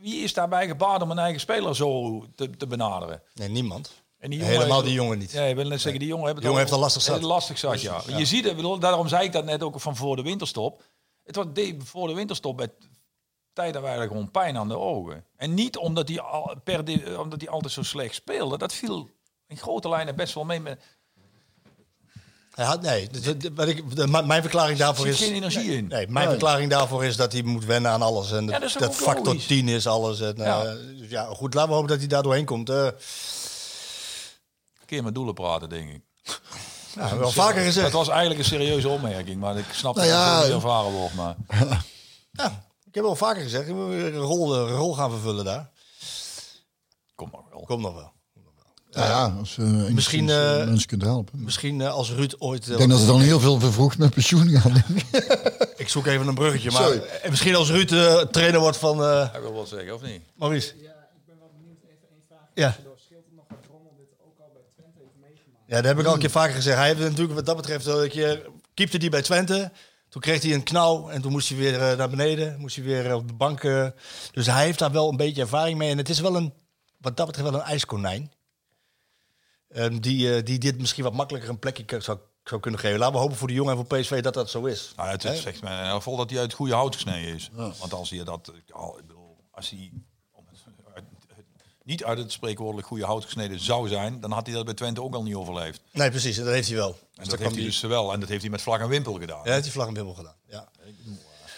wie 0.00 0.22
is 0.22 0.34
daarbij 0.34 0.66
gebaat 0.66 1.02
om 1.02 1.10
een 1.10 1.18
eigen 1.18 1.40
speler 1.40 1.76
zo 1.76 2.24
te, 2.34 2.50
te 2.50 2.66
benaderen? 2.66 3.22
Nee, 3.34 3.48
niemand. 3.48 3.99
En 4.20 4.30
die 4.30 4.42
Helemaal 4.44 4.82
die 4.82 4.92
jongen 4.92 5.18
niet. 5.18 5.30
Ja, 5.32 5.42
ik 5.42 5.54
wil 5.56 5.68
net 5.68 5.80
zeggen, 5.80 6.00
die 6.00 6.08
jongen 6.08 6.24
heeft 6.24 6.36
het 6.36 6.44
jongen 6.46 6.60
heeft 6.60 6.72
al 6.72 6.78
lastig 6.78 7.02
zat. 7.02 7.22
lastig 7.22 7.58
zat, 7.58 7.80
ja. 7.80 8.02
Je 8.16 8.24
ziet 8.24 8.44
het, 8.44 8.56
bedoel, 8.56 8.78
daarom 8.78 9.08
zei 9.08 9.24
ik 9.24 9.32
dat 9.32 9.44
net 9.44 9.62
ook 9.62 9.80
van 9.80 9.96
voor 9.96 10.16
de 10.16 10.22
winterstop. 10.22 10.82
Het 11.24 11.36
was 11.36 11.46
de, 11.52 11.76
voor 11.84 12.08
de 12.08 12.14
winterstop, 12.14 12.56
bij, 12.56 12.68
tijd 13.52 13.74
hadden 13.74 13.96
wij 13.96 14.06
gewoon 14.06 14.30
pijn 14.30 14.56
aan 14.56 14.68
de 14.68 14.78
ogen. 14.78 15.24
En 15.36 15.54
niet 15.54 15.76
omdat 15.76 16.08
hij, 16.08 16.20
al, 16.20 16.54
per 16.64 16.84
de, 16.84 17.16
omdat 17.20 17.40
hij 17.40 17.50
altijd 17.50 17.72
zo 17.72 17.82
slecht 17.82 18.14
speelde. 18.14 18.58
Dat 18.58 18.72
viel 18.72 19.08
in 19.46 19.56
grote 19.56 19.88
lijnen 19.88 20.16
best 20.16 20.34
wel 20.34 20.44
mee. 20.44 20.60
Met, 20.60 20.82
Hij 22.50 22.64
had, 22.64 22.82
nee, 22.82 23.08
de- 23.08 23.36
de- 23.36 23.52
wat 23.54 23.68
ik, 23.68 23.96
de- 23.96 24.06
mijn 24.26 24.42
verklaring 24.42 24.78
daarvoor 24.78 25.06
zit 25.06 25.14
is... 25.14 25.20
geen 25.26 25.34
energie 25.34 25.76
in. 25.76 25.86
Nee, 25.86 26.06
mijn 26.08 26.28
verklaring 26.28 26.70
daarvoor 26.70 27.04
is 27.04 27.16
dat 27.16 27.32
hij 27.32 27.42
moet 27.42 27.64
wennen 27.64 27.90
aan 27.90 28.02
alles. 28.02 28.32
En 28.32 28.46
Ja, 28.46 28.58
dat, 28.58 28.94
factor 28.94 29.24
logisch. 29.24 29.46
10 29.46 29.68
is 29.68 29.86
alles. 29.86 30.20
En, 30.20 30.34
Ja. 30.36 30.64
eh, 30.64 30.72
dus 30.98 31.10
ja, 31.10 31.24
goed, 31.24 31.54
laten 31.54 31.68
we 31.70 31.74
hopen 31.74 31.90
dat 31.90 31.98
hij 31.98 32.08
daar 32.08 32.22
doorheen 32.22 32.44
komt. 32.44 32.68
Eh 32.70 32.88
keer 34.90 35.02
met 35.02 35.14
doelen 35.14 35.34
praten, 35.34 35.68
denk 35.68 35.90
ik. 35.90 36.02
ja, 36.94 37.16
wel 37.16 37.30
vaker 37.30 37.54
Dat 37.56 37.64
gezegd. 37.64 37.92
was 37.92 38.08
eigenlijk 38.08 38.40
een 38.40 38.46
serieuze 38.46 38.88
opmerking, 38.88 39.40
maar 39.40 39.58
ik 39.58 39.64
snap 39.72 39.94
Nou 39.94 40.08
dat 40.08 40.16
ja, 40.16 40.36
het 40.36 40.44
niet 40.44 40.54
ervaren 40.54 40.92
wordt. 40.92 41.14
Maar 41.14 41.36
Ja, 42.32 42.66
ik 42.86 42.94
heb 42.94 43.04
wel 43.04 43.16
vaker 43.16 43.42
gezegd. 43.42 43.68
Ik 43.68 43.74
moet 43.74 43.88
weer 43.88 44.14
een 44.14 44.20
rol, 44.20 44.56
een 44.56 44.68
rol 44.76 44.94
gaan 44.94 45.10
vervullen 45.10 45.44
daar. 45.44 45.70
kom 47.14 47.28
maar 47.32 47.40
wel. 47.50 47.60
Komt 47.60 47.82
nog 47.82 47.94
wel. 47.94 48.12
Nou 48.90 49.06
ja, 49.08 49.36
als 49.38 49.56
we 49.56 49.62
enigszins, 49.64 49.90
Misschien, 49.94 50.28
eh, 50.30 50.60
eh, 50.60 50.66
mensen 50.68 50.88
kunt 50.88 51.02
helpen. 51.02 51.42
Misschien 51.44 51.80
eh, 51.80 51.92
als 51.92 52.10
Ruud 52.12 52.34
ooit... 52.38 52.64
eh, 52.66 52.70
Ik 52.72 52.78
denk 52.78 52.90
dat 52.90 52.98
ze 53.00 53.06
dan 53.06 53.20
heel 53.20 53.40
veel 53.40 53.60
vervroegd 53.60 53.98
met 53.98 54.14
pensioen 54.14 54.48
gaan. 54.48 54.84
ik 55.76 55.88
zoek 55.88 56.06
even 56.06 56.26
een 56.26 56.34
bruggetje. 56.34 56.70
Maar 56.70 56.82
Sorry. 56.82 56.98
eh, 56.98 57.30
misschien 57.30 57.54
als 57.56 57.70
Ruud 57.70 57.90
eh, 57.92 58.16
trainer 58.20 58.60
wordt 58.60 58.76
van 58.76 59.02
eh 59.04 59.28
Ik 59.34 59.40
wil 59.40 59.52
wat 59.52 59.68
zeggen, 59.68 59.94
of 59.94 60.02
niet? 60.02 60.22
Maurice. 60.34 60.74
Ja, 60.82 60.90
ik 60.90 61.26
ben 61.26 61.36
wel 61.38 61.50
benieuwd. 61.58 61.78
Even 61.82 62.08
één 62.10 62.22
vraag. 62.28 62.40
Ja. 62.54 62.76
Door 62.84 62.98
scheelt 63.06 63.24
het 63.24 63.34
nog 63.36 63.44
wat 63.48 63.58
Rommel 63.70 63.94
dit 63.96 64.08
ook 64.26 64.38
al 64.40 64.50
bij 64.52 64.62
Twente 64.74 64.98
heeft 64.98 65.16
meegemaakt? 65.20 65.59
Ja, 65.70 65.76
dat 65.76 65.84
heb 65.84 65.98
ik 65.98 66.06
al 66.06 66.12
een 66.12 66.18
keer 66.18 66.30
vaker 66.30 66.54
gezegd. 66.54 66.76
Hij 66.76 66.86
heeft 66.86 67.00
natuurlijk 67.00 67.34
wat 67.34 67.46
dat 67.46 67.56
betreft 67.56 67.86
een 67.86 68.08
keer... 68.08 68.50
Keepte 68.74 68.98
die 68.98 69.10
bij 69.10 69.22
Twente. 69.22 69.72
Toen 70.08 70.20
kreeg 70.20 70.42
hij 70.42 70.54
een 70.54 70.62
knauw 70.62 71.08
en 71.08 71.22
toen 71.22 71.32
moest 71.32 71.48
hij 71.48 71.58
weer 71.58 71.80
eh, 71.80 71.96
naar 71.96 72.10
beneden. 72.10 72.58
Moest 72.58 72.76
hij 72.76 72.84
weer 72.84 73.06
eh, 73.06 73.14
op 73.14 73.28
de 73.28 73.34
bank. 73.34 73.64
eh. 73.64 73.86
dus 74.32 74.46
hij 74.46 74.64
heeft 74.64 74.78
daar 74.78 74.92
wel 74.92 75.08
een 75.08 75.16
beetje 75.16 75.40
ervaring 75.42 75.78
mee. 75.78 75.90
En 75.90 75.98
het 75.98 76.08
is 76.08 76.20
wel 76.20 76.36
een, 76.36 76.52
wat 76.96 77.16
dat 77.16 77.26
betreft 77.26 77.50
wel 77.50 77.60
een 77.60 77.66
ijskonijn. 77.66 78.32
Ehm, 79.68 79.98
die, 79.98 80.34
eh, 80.34 80.44
die 80.44 80.58
dit 80.58 80.78
misschien 80.78 81.04
wat 81.04 81.12
makkelijker 81.12 81.50
een 81.50 81.58
plekje 81.58 82.00
zou, 82.00 82.18
zou 82.44 82.60
kunnen 82.60 82.80
geven. 82.80 82.98
Laten 82.98 83.14
we 83.14 83.20
hopen 83.20 83.36
voor 83.36 83.48
de 83.48 83.54
jongen 83.54 83.76
en 83.76 83.86
voor 83.86 83.98
PSV 83.98 84.22
dat 84.22 84.34
dat 84.34 84.50
zo 84.50 84.64
is. 84.64 84.92
Nou, 84.96 85.08
het 85.08 85.22
zegt 85.22 85.62
mij 85.62 85.72
in 85.72 85.78
ieder 85.78 85.94
geval 85.94 86.16
dat 86.16 86.30
hij 86.30 86.38
uit 86.38 86.52
goede 86.52 86.74
hout 86.74 86.94
gesneden 86.94 87.34
is. 87.34 87.50
Want 87.54 87.92
als 87.92 88.10
hij 88.10 88.24
dat, 88.24 88.52
ik 88.54 88.74
bedoel, 88.96 89.36
als 89.50 89.70
hij 89.70 89.92
niet 91.90 92.04
uit 92.04 92.18
het 92.18 92.32
spreekwoordelijk 92.32 92.86
goede 92.86 93.04
hout 93.04 93.24
gesneden 93.24 93.60
zou 93.60 93.88
zijn, 93.88 94.20
dan 94.20 94.30
had 94.30 94.46
hij 94.46 94.54
dat 94.54 94.64
bij 94.64 94.74
Twente 94.74 95.02
ook 95.02 95.14
al 95.14 95.22
niet 95.22 95.34
overleefd. 95.34 95.80
Nee, 95.92 96.10
precies. 96.10 96.36
Dat 96.36 96.46
heeft 96.46 96.68
hij 96.68 96.76
wel. 96.76 96.90
Dus 96.90 96.98
En 96.98 97.08
daar 97.14 97.26
dat 97.26 97.38
heeft 97.38 97.54
hij 97.54 97.64
dus 97.64 97.80
wel. 97.80 98.12
En 98.12 98.20
dat 98.20 98.28
heeft 98.28 98.42
hij 98.42 98.50
met 98.50 98.62
vlag 98.62 98.80
en 98.80 98.88
wimpel 98.88 99.12
gedaan. 99.12 99.40
Ja, 99.44 99.50
heeft 99.52 99.64
hij 99.64 99.72
vlag 99.72 99.86
en 99.86 99.94
wimpel 99.94 100.14
gedaan. 100.14 100.34
Ja. 100.48 100.68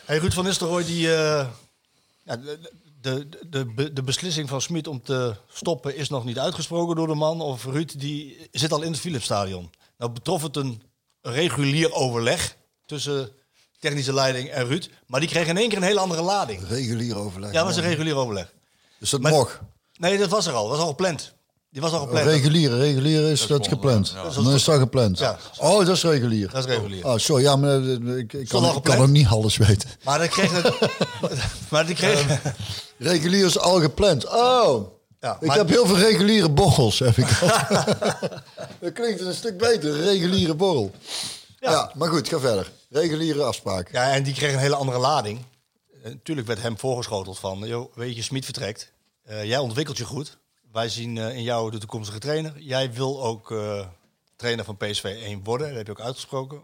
Hey, 0.04 0.18
Ruud 0.18 0.32
van 0.32 0.44
Nistelrooy, 0.44 0.84
die, 0.84 1.14
eh, 1.14 1.46
ja, 2.22 2.36
de, 2.36 2.59
de, 3.00 3.28
de, 3.74 3.92
de, 3.92 4.02
beslissing 4.02 4.48
van 4.48 4.60
Smit 4.60 4.86
om 4.86 5.02
te 5.02 5.36
stoppen 5.52 5.96
is 5.96 6.09
nog 6.09 6.24
niet 6.24 6.38
uitgesproken 6.38 6.96
door 6.96 7.06
de 7.06 7.14
man. 7.14 7.40
Of 7.40 7.64
Ruud, 7.64 7.98
die 7.98 8.48
zit 8.50 8.72
al 8.72 8.82
in 8.82 8.90
het 8.90 9.00
Philipsstadion. 9.00 9.70
Nou 9.98 10.10
betrof 10.10 10.42
het 10.42 10.56
een 10.56 10.82
regulier 11.22 11.92
overleg 11.92 12.56
tussen 12.86 13.30
technische 13.78 14.14
leiding 14.14 14.48
en 14.48 14.66
Ruud. 14.66 14.90
Maar 15.06 15.20
die 15.20 15.28
kreeg 15.28 15.46
in 15.46 15.56
één 15.56 15.68
keer 15.68 15.78
een 15.78 15.84
hele 15.84 16.00
andere 16.00 16.22
lading. 16.22 16.68
Regulier 16.68 17.16
overleg. 17.16 17.52
Ja, 17.52 17.56
dat 17.56 17.66
was 17.66 17.76
een 17.76 17.90
regulier 17.90 18.16
overleg. 18.16 18.52
Dus 18.98 19.10
dat 19.10 19.20
Maar- 19.20 19.32
mag. 19.32 19.60
Nee, 20.02 20.18
dat 20.18 20.28
was 20.28 20.46
er 20.46 20.52
al. 20.52 20.62
Dat 20.62 20.70
was 20.70 20.80
al 20.80 20.86
gepland. 20.88 21.32
Die 21.70 21.80
was 21.80 21.92
al 21.92 22.00
gepland. 22.00 22.26
Regulier, 22.26 22.76
regulier 22.76 23.30
is 23.30 23.46
dat, 23.46 23.68
gepland. 23.68 24.12
ja. 24.14 24.28
Dan 24.42 24.52
is 24.54 24.64
dat 24.64 24.78
gepland. 24.78 25.18
Ja. 25.18 25.38
Oh, 25.58 25.78
dat 25.86 25.96
is 25.96 26.02
regulier. 26.02 26.50
Dat 26.50 26.66
is 26.68 26.74
regulier. 26.74 27.06
Oh, 27.06 27.16
sorry, 27.16 27.42
ja, 27.42 27.56
maar 27.56 27.80
eh, 27.82 28.16
ik, 28.16 28.32
ik, 28.32 28.52
al 28.52 28.60
kan, 28.60 28.76
ik 28.76 28.82
kan 28.82 28.98
ook 28.98 29.08
niet 29.08 29.26
alles 29.26 29.56
weten. 29.56 29.88
Maar 30.04 30.18
dat 30.18 30.28
kreeg 30.28 30.62
het, 30.62 30.74
maar 31.70 31.86
die 31.86 31.94
kreeg, 31.94 32.40
Regulier 32.98 33.46
is 33.46 33.58
al 33.58 33.80
gepland. 33.80 34.26
Oh, 34.28 34.86
Ja, 35.20 35.36
ik 35.40 35.46
maar- 35.46 35.56
heb 35.56 35.68
heel 35.68 35.86
veel 35.86 35.98
reguliere 35.98 36.50
borrels. 36.50 36.98
Heb 36.98 37.16
ik 37.16 37.38
al. 37.40 37.48
dat 38.80 38.92
klinkt 38.92 39.20
een 39.20 39.34
stuk 39.34 39.58
beter, 39.58 40.00
reguliere 40.00 40.54
borrel. 40.54 40.90
Ja. 41.60 41.92
maar 41.94 42.08
goed, 42.08 42.28
ga 42.28 42.38
verder. 42.38 42.70
Reguliere 42.90 43.42
afspraak. 43.42 43.92
Ja, 43.92 44.10
en 44.12 44.22
die 44.22 44.34
kreeg 44.34 44.52
een 44.52 44.58
hele 44.58 44.74
andere 44.76 44.98
lading. 44.98 45.44
Eh, 46.02 46.10
Natuurlijk 46.10 46.46
werd 46.46 46.62
hem 46.62 46.78
voorgeschoteld 46.78 47.38
van, 47.38 47.58
joh, 47.58 47.92
weet 47.96 48.16
je, 48.16 48.22
Smit 48.22 48.44
vertrekt. 48.44 48.92
Eh, 49.22 49.44
jij 49.44 49.58
ontwikkelt 49.58 49.96
je 49.96 50.04
goed. 50.04 50.38
Wij 50.72 50.88
zien 50.88 51.18
eh, 51.18 51.36
in 51.36 51.42
jou 51.42 51.70
de 51.70 51.78
toekomstige 51.78 52.18
trainer. 52.18 52.60
Jij 52.60 52.92
wil 52.92 53.24
ook 53.24 53.50
eh, 53.50 53.86
trainer 54.36 54.64
van 54.64 54.76
PSV 54.76 55.04
1 55.04 55.44
worden. 55.44 55.68
Dat 55.68 55.76
heb 55.76 55.86
je 55.86 55.92
ook 55.92 56.00
uitgesproken. 56.00 56.62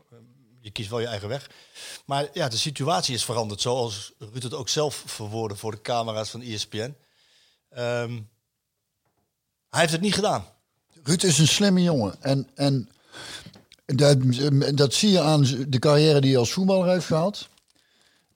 Je 0.61 0.71
kiest 0.71 0.91
wel 0.91 1.01
je 1.01 1.07
eigen 1.07 1.29
weg. 1.29 1.51
Maar 2.05 2.29
ja, 2.33 2.49
de 2.49 2.57
situatie 2.57 3.15
is 3.15 3.25
veranderd. 3.25 3.61
Zoals 3.61 4.13
Ruud 4.19 4.43
het 4.43 4.55
ook 4.55 4.69
zelf 4.69 5.03
verwoordde 5.07 5.57
voor 5.57 5.71
de 5.71 5.81
camera's 5.81 6.31
van 6.31 6.41
ESPN. 6.41 6.95
Ehm, 7.71 8.21
hij 9.71 9.81
heeft 9.81 9.93
het 9.93 10.01
niet 10.01 10.15
gedaan. 10.15 10.45
Ruud 11.03 11.23
is 11.23 11.39
een 11.39 11.49
slimme 11.49 11.83
jongen. 11.83 12.23
En, 12.23 12.49
en 12.55 12.89
dat, 13.85 14.19
dat 14.75 14.95
zie 14.95 15.11
je 15.11 15.21
aan 15.21 15.43
de 15.69 15.79
carrière 15.79 16.21
die 16.21 16.31
hij 16.31 16.39
als 16.39 16.53
voetballer 16.53 16.89
heeft 16.89 17.07
gehad. 17.07 17.49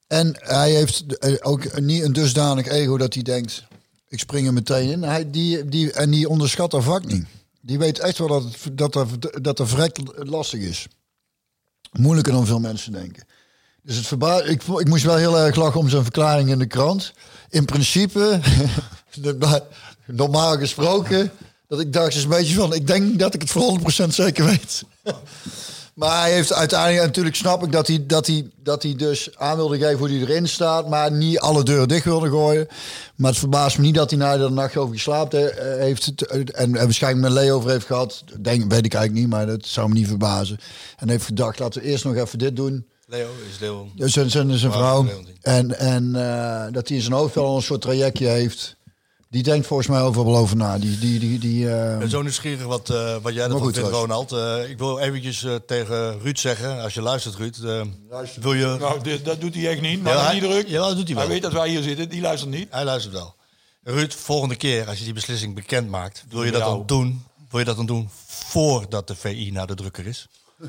En 0.07 0.37
hij 0.41 0.71
heeft 0.71 1.05
ook 1.45 1.81
niet 1.81 2.03
een 2.03 2.13
dusdanig 2.13 2.67
ego 2.67 2.97
dat 2.97 3.15
hij 3.15 3.23
denkt... 3.23 3.65
ik 4.13 4.19
spring 4.19 4.47
er 4.47 4.53
meteen 4.53 4.91
in. 4.91 5.03
Hij, 5.03 5.31
die, 5.31 5.69
die, 5.69 5.93
en 5.93 6.11
die 6.11 6.29
onderschat 6.29 6.71
dat 6.71 6.85
vak 6.85 7.05
niet. 7.05 7.27
Die 7.61 7.79
weet 7.79 7.99
echt 7.99 8.19
wel 8.19 8.29
dat, 8.73 8.93
dat, 8.93 9.09
dat 9.43 9.59
er 9.59 9.69
vrek 9.69 9.97
lastig 10.15 10.61
is. 10.61 10.87
Moeilijker 11.93 12.33
dan 12.33 12.47
veel 12.47 12.61
mensen 12.61 12.93
denken. 12.93 13.25
Dus 13.83 13.97
het 13.97 14.07
verba 14.07 14.43
ik, 14.43 14.63
ik 14.63 14.89
moest 14.89 15.05
wel 15.05 15.17
heel 15.17 15.39
erg 15.39 15.57
lachen 15.57 15.81
om 15.81 15.89
zijn 15.89 16.03
verklaring 16.03 16.49
in 16.49 16.59
de 16.59 16.67
krant. 16.67 17.13
In 17.49 17.65
principe, 17.65 18.41
normaal 20.07 20.59
gesproken, 20.59 21.33
dat 21.69 21.81
ik 21.81 21.93
dacht 21.93 22.15
is 22.15 22.23
een 22.23 22.29
beetje 22.29 22.55
van, 22.55 22.75
ik 22.75 22.87
denk 22.87 23.19
dat 23.19 23.35
ik 23.35 23.41
het 23.41 23.51
voor 23.51 23.81
100% 23.81 24.09
zeker 24.09 24.45
weet. 24.45 24.83
Maar 25.95 26.21
hij 26.21 26.33
heeft 26.33 26.53
uiteindelijk, 26.53 27.07
natuurlijk 27.07 27.37
snap 27.37 27.63
ik 27.65 27.73
dat 27.73 27.87
hij, 27.87 28.05
dat, 28.07 28.27
hij, 28.27 28.51
dat 28.63 28.83
hij 28.83 28.95
dus 28.97 29.37
aan 29.37 29.57
wilde 29.57 29.79
geven 29.79 29.99
hoe 29.99 30.09
hij 30.09 30.19
erin 30.19 30.49
staat, 30.49 30.89
maar 30.89 31.13
niet 31.13 31.39
alle 31.39 31.63
deuren 31.63 31.89
dicht 31.89 32.05
wilde 32.05 32.29
gooien. 32.29 32.67
Maar 33.17 33.31
het 33.31 33.39
verbaast 33.39 33.79
me 33.79 33.85
niet 33.85 33.95
dat 33.95 34.11
hij 34.11 34.19
na 34.19 34.37
de 34.37 34.49
nacht 34.51 34.77
over 34.77 34.95
geslapen 34.95 35.41
he- 35.41 35.77
heeft 35.79 36.05
het, 36.07 36.23
en, 36.27 36.47
en 36.53 36.73
waarschijnlijk 36.73 37.23
met 37.23 37.33
Leo 37.43 37.57
over 37.57 37.71
heeft 37.71 37.87
gehad. 37.87 38.25
Denk, 38.41 38.61
weet 38.73 38.85
ik 38.85 38.95
eigenlijk 38.95 39.25
niet, 39.25 39.35
maar 39.35 39.47
dat 39.47 39.67
zou 39.67 39.89
me 39.89 39.95
niet 39.95 40.07
verbazen. 40.07 40.59
En 40.97 41.09
heeft 41.09 41.25
gedacht, 41.25 41.59
laten 41.59 41.83
we 41.83 41.89
eerst 41.89 42.05
nog 42.05 42.17
even 42.17 42.39
dit 42.39 42.57
doen. 42.57 42.87
Leo 43.07 43.29
is 43.51 43.59
Leo. 43.59 43.89
Dus 43.97 44.13
zijn, 44.13 44.31
zijn, 44.31 44.59
zijn 44.59 44.73
vrouw. 44.73 45.07
En, 45.41 45.79
en 45.79 46.15
eh, 46.17 46.73
dat 46.73 46.89
hij 46.89 46.97
in 46.97 47.03
zijn 47.03 47.15
hoofd 47.15 47.35
wel 47.35 47.57
een 47.57 47.63
soort 47.63 47.81
trajectje 47.81 48.27
heeft. 48.27 48.77
Die 49.33 49.43
denkt 49.43 49.67
volgens 49.67 49.89
mij 49.89 50.01
overal 50.01 50.25
wel 50.33 50.37
over 50.41 50.57
na. 50.57 50.79
Die, 50.79 50.99
die, 50.99 51.19
die, 51.19 51.39
die, 51.39 51.71
eh, 51.75 51.93
Ik 51.93 51.99
ben 51.99 52.11
zo 52.11 52.23
nieuwsgierig 52.23 52.67
wat, 52.67 52.91
eh, 52.91 53.17
wat 53.23 53.35
jij 53.35 53.45
ervan 53.45 53.73
vindt. 53.73 53.89
Ronald. 53.91 54.33
Eh, 54.33 54.71
ik 54.71 54.79
wil 54.79 54.99
eventjes 54.99 55.47
tegen 55.67 56.21
Ruud 56.21 56.39
zeggen, 56.39 56.81
als 56.83 56.95
je 56.95 57.03
luistert, 57.03 57.35
Ruud. 57.35 57.57
eh, 57.65 57.81
wil 58.41 58.53
je... 58.53 58.77
Nou, 58.81 59.03
dit, 59.03 59.25
dat 59.25 59.41
doet 59.41 59.55
hij 59.55 59.69
echt 59.69 59.81
niet. 59.81 60.03
Maar 60.03 60.13
Ja, 60.13 60.25
hij- 60.25 60.35
niet 60.35 60.43
druk. 60.43 60.69
ja, 60.69 60.87
dat 60.89 60.97
doet 60.97 61.07
hij 61.07 61.15
wel. 61.15 61.25
Hij 61.25 61.33
weet 61.33 61.43
dat 61.43 61.53
wij 61.53 61.69
hier 61.69 61.83
zitten. 61.83 62.09
Die 62.09 62.21
luistert 62.21 62.51
niet. 62.51 62.67
Hij 62.71 62.85
luistert 62.85 63.15
wel. 63.15 63.35
Ruud, 63.85 64.13
volgende 64.13 64.57
keer 64.57 64.89
als 64.89 64.99
je 64.99 65.05
die 65.05 65.13
beslissing 65.13 65.55
bekend 65.55 65.89
maakt, 65.89 66.25
wil 66.29 66.45
je 66.45 66.51
dat 66.51 66.61
dan 66.61 66.83
doen? 66.87 67.25
Wil 67.51 67.59
je 67.59 67.65
dat 67.67 67.77
dan 67.77 67.87
doen 67.87 68.09
voordat 68.27 69.07
de 69.09 69.15
VI 69.17 69.51
naar 69.53 69.67
de 69.67 69.75
drukker 69.75 70.07
is? 70.07 70.27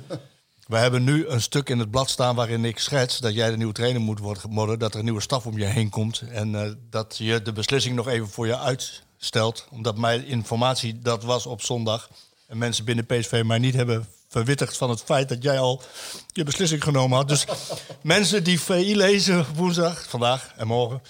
We 0.73 0.79
hebben 0.79 1.03
nu 1.03 1.27
een 1.27 1.41
stuk 1.41 1.69
in 1.69 1.79
het 1.79 1.91
blad 1.91 2.09
staan 2.09 2.35
waarin 2.35 2.65
ik 2.65 2.79
schets 2.79 3.19
dat 3.19 3.33
jij 3.33 3.49
de 3.49 3.57
nieuwe 3.57 3.73
trainer 3.73 4.01
moet 4.01 4.19
worden, 4.49 4.79
dat 4.79 4.93
er 4.93 4.99
een 4.99 5.05
nieuwe 5.05 5.21
staf 5.21 5.45
om 5.45 5.57
je 5.57 5.65
heen 5.65 5.89
komt 5.89 6.21
en 6.31 6.55
eh, 6.55 6.71
dat 6.89 7.17
je 7.17 7.41
de 7.41 7.51
beslissing 7.51 7.95
nog 7.95 8.07
even 8.07 8.29
voor 8.29 8.47
je 8.47 8.57
uitstelt, 8.57 9.67
omdat 9.71 9.97
mijn 9.97 10.25
informatie 10.25 10.99
dat 10.99 11.23
was 11.23 11.45
op 11.45 11.61
zondag 11.61 12.09
en 12.47 12.57
mensen 12.57 12.85
binnen 12.85 13.05
PSV 13.05 13.41
mij 13.45 13.57
niet 13.57 13.73
hebben 13.73 14.07
verwittigd 14.29 14.77
van 14.77 14.89
het 14.89 15.01
feit 15.01 15.29
dat 15.29 15.43
jij 15.43 15.59
al 15.59 15.81
je 16.27 16.43
beslissing 16.43 16.83
genomen 16.83 17.17
had. 17.17 17.27
Dus 17.27 17.45
mensen 18.01 18.43
die 18.43 18.59
VI 18.59 18.95
lezen 18.95 19.45
woensdag, 19.55 20.05
vandaag 20.09 20.53
en 20.55 20.67
morgen, 20.67 21.01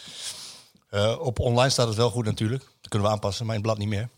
eh, 0.90 1.16
op 1.20 1.40
online 1.40 1.70
staat 1.70 1.88
het 1.88 1.98
wel 1.98 2.10
goed 2.10 2.26
natuurlijk. 2.26 2.64
Dat 2.64 2.90
kunnen 2.90 3.08
we 3.08 3.14
aanpassen, 3.14 3.46
maar 3.46 3.56
in 3.56 3.62
het 3.62 3.72
blad 3.72 3.80
niet 3.86 3.94
meer. 3.96 4.10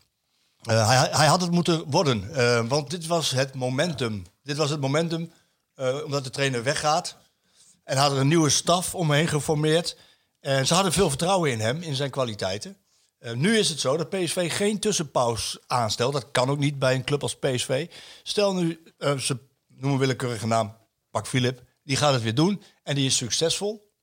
Eh, 0.63 0.87
hij, 0.87 1.09
hij 1.11 1.27
had 1.27 1.41
het 1.41 1.51
moeten 1.51 1.83
worden, 1.89 2.67
want 2.67 2.89
dit 2.89 3.07
was 3.07 3.31
het 3.31 3.53
momentum. 3.53 4.25
Dit 4.45 4.57
was 4.57 4.69
het 4.69 4.81
momentum 4.81 5.31
eh, 5.73 6.03
omdat 6.03 6.23
de 6.23 6.29
trainer 6.29 6.63
weggaat. 6.63 7.17
En 7.83 7.97
hadden 7.97 8.19
een 8.19 8.27
nieuwe 8.27 8.49
staf 8.49 8.95
omheen 8.95 9.27
geformeerd. 9.27 9.97
En 10.39 10.67
ze 10.67 10.73
hadden 10.73 10.93
veel 10.93 11.09
vertrouwen 11.09 11.51
in 11.51 11.59
hem, 11.59 11.81
in 11.81 11.95
zijn 11.95 12.09
kwaliteiten. 12.09 12.77
Eh, 13.17 13.33
nu 13.33 13.57
is 13.57 13.69
het 13.69 13.79
zo 13.79 13.97
dat 13.97 14.09
PSV 14.09 14.55
geen 14.55 14.79
tussenpaus 14.79 15.57
aanstelt. 15.67 16.13
Dat 16.13 16.31
kan 16.31 16.49
ook 16.49 16.57
niet 16.57 16.79
bij 16.79 16.95
een 16.95 17.03
club 17.03 17.21
als 17.21 17.35
PSV. 17.35 17.89
Stel 18.23 18.53
nu, 18.53 18.83
eh, 18.97 19.17
ze 19.17 19.37
noemen 19.67 19.99
willekeurige 19.99 20.47
naam, 20.47 20.77
Pak 21.11 21.27
Philip. 21.27 21.63
Die 21.83 21.97
gaat 21.97 22.13
het 22.13 22.23
weer 22.23 22.35
doen 22.35 22.63
en 22.83 22.95
die 22.95 23.05
is 23.05 23.17
succesvol 23.17 23.93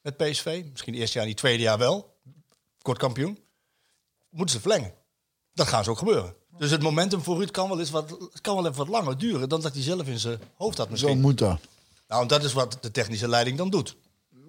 met 0.00 0.16
PSV. 0.16 0.64
Misschien 0.70 0.94
eerste 0.94 1.18
jaar, 1.18 1.26
niet 1.26 1.36
tweede 1.36 1.62
jaar 1.62 1.78
wel. 1.78 2.20
Kort 2.82 2.98
kampioen. 2.98 3.44
Moeten 4.28 4.54
ze 4.54 4.60
verlengen. 4.60 4.94
Dat 5.52 5.66
gaan 5.66 5.84
ze 5.84 5.90
ook 5.90 5.98
gebeuren. 5.98 6.37
Dus 6.58 6.70
het 6.70 6.82
momentum 6.82 7.22
voor 7.22 7.36
Ruud 7.36 7.50
kan 7.50 7.68
wel, 7.68 7.78
eens 7.80 7.90
wat, 7.90 8.16
kan 8.40 8.54
wel 8.54 8.64
even 8.64 8.76
wat 8.76 8.88
langer 8.88 9.18
duren 9.18 9.48
dan 9.48 9.60
dat 9.60 9.72
hij 9.74 9.82
zelf 9.82 10.06
in 10.06 10.18
zijn 10.18 10.38
hoofd 10.56 10.78
had 10.78 10.86
zo 10.86 10.92
misschien. 10.92 11.20
moet 11.20 11.38
dat. 11.38 11.58
Nou, 12.08 12.22
en 12.22 12.28
dat 12.28 12.44
is 12.44 12.52
wat 12.52 12.78
de 12.80 12.90
technische 12.90 13.28
leiding 13.28 13.58
dan 13.58 13.70
doet. 13.70 13.96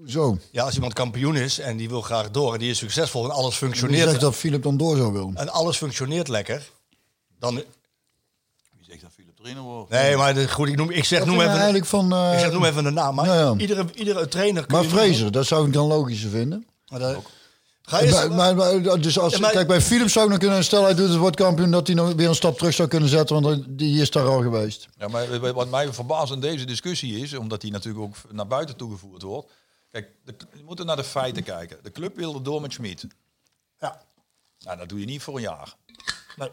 Zo. 0.07 0.37
Ja, 0.51 0.63
als 0.63 0.73
iemand 0.75 0.93
kampioen 0.93 1.35
is 1.35 1.59
en 1.59 1.77
die 1.77 1.89
wil 1.89 2.01
graag 2.01 2.31
door 2.31 2.53
en 2.53 2.59
die 2.59 2.69
is 2.69 2.77
succesvol 2.77 3.23
en 3.23 3.31
alles 3.31 3.59
Wie 3.59 3.67
functioneert, 3.69 4.09
zegt 4.09 4.21
dat 4.21 4.35
Philip 4.35 4.63
dan 4.63 4.77
door 4.77 4.97
zou 4.97 5.13
willen? 5.13 5.35
en 5.35 5.49
alles 5.49 5.77
functioneert 5.77 6.27
lekker, 6.27 6.69
dan... 7.39 7.55
Wie 7.55 7.65
zegt 8.87 9.01
dat 9.01 9.11
Philip 9.15 9.35
trainer 9.37 9.63
wordt? 9.63 9.89
Nee, 9.89 10.15
maar 10.15 10.35
goed, 10.49 10.67
ik, 10.67 10.75
noem, 10.75 10.89
ik 10.89 11.03
zeg 11.03 11.19
Wat 11.19 11.27
noem 11.27 11.41
even... 11.41 11.85
van... 11.85 12.13
eh, 12.13 12.33
Ik 12.33 12.39
zeg 12.39 12.51
noem 12.51 12.65
even 12.65 12.83
de 12.83 12.89
naam, 12.89 13.15
maar 13.15 13.25
ja. 13.27 13.53
Iedere, 13.57 13.85
iedere 13.93 14.27
trainer... 14.27 14.65
kun 14.65 14.71
maar 14.75 14.83
je 14.83 14.89
noemen. 14.89 15.05
Fraser, 15.07 15.31
dat 15.31 15.45
zou 15.45 15.67
ik 15.67 15.73
dan 15.73 15.87
logischer 15.87 16.29
vinden. 16.29 16.67
Maar 16.87 16.99
dat- 16.99 17.15
Ga 17.89 18.01
je 18.03 18.11
Maar, 18.11 18.55
maar, 18.55 18.55
maar- 18.55 19.01
dus 19.01 19.19
als, 19.19 19.33
Ja, 19.33 19.39
maar- 19.39 19.51
kijk, 19.51 19.67
bij 19.67 19.81
Philips 19.81 20.13
zou 20.13 20.25
ik 20.25 20.31
nog 20.31 20.39
kunnen 20.39 20.63
stellen, 20.63 20.85
hij 20.85 20.95
doet 20.95 21.09
het 21.09 21.17
wordt 21.17 21.35
kampioen, 21.35 21.71
dat 21.71 21.87
hij 21.87 21.95
nog 21.95 22.13
weer 22.13 22.27
een 22.27 22.35
stap 22.35 22.57
terug 22.57 22.73
zou 22.73 22.87
kunnen 22.87 23.09
zetten, 23.09 23.41
want 23.41 23.65
die 23.69 24.01
is 24.01 24.11
daar 24.11 24.25
al 24.27 24.41
geweest. 24.41 24.87
Ja, 24.97 25.07
maar 25.07 25.53
wat 25.53 25.69
mij 25.69 25.93
verbaast 25.93 26.31
in 26.33 26.39
deze 26.39 26.65
discussie 26.65 27.19
is, 27.19 27.33
omdat 27.33 27.61
die 27.61 27.71
natuurlijk 27.71 28.03
ook 28.05 28.15
naar 28.31 28.47
buiten 28.47 28.75
toegevoerd 28.75 29.21
wordt. 29.21 29.51
Kijk, 29.91 30.09
de, 30.25 30.35
we 30.51 30.61
moeten 30.65 30.85
naar 30.85 30.95
de 30.95 31.03
feiten 31.03 31.43
kijken. 31.43 31.77
De 31.83 31.91
club 31.91 32.15
wilde 32.15 32.41
door 32.41 32.61
met 32.61 32.73
Schmid. 32.73 33.07
Ja. 33.79 34.01
Nou, 34.59 34.77
dat 34.77 34.89
doe 34.89 34.99
je 34.99 35.05
niet 35.05 35.21
voor 35.21 35.35
een 35.35 35.41
jaar. 35.41 35.75
Nee. 36.35 36.49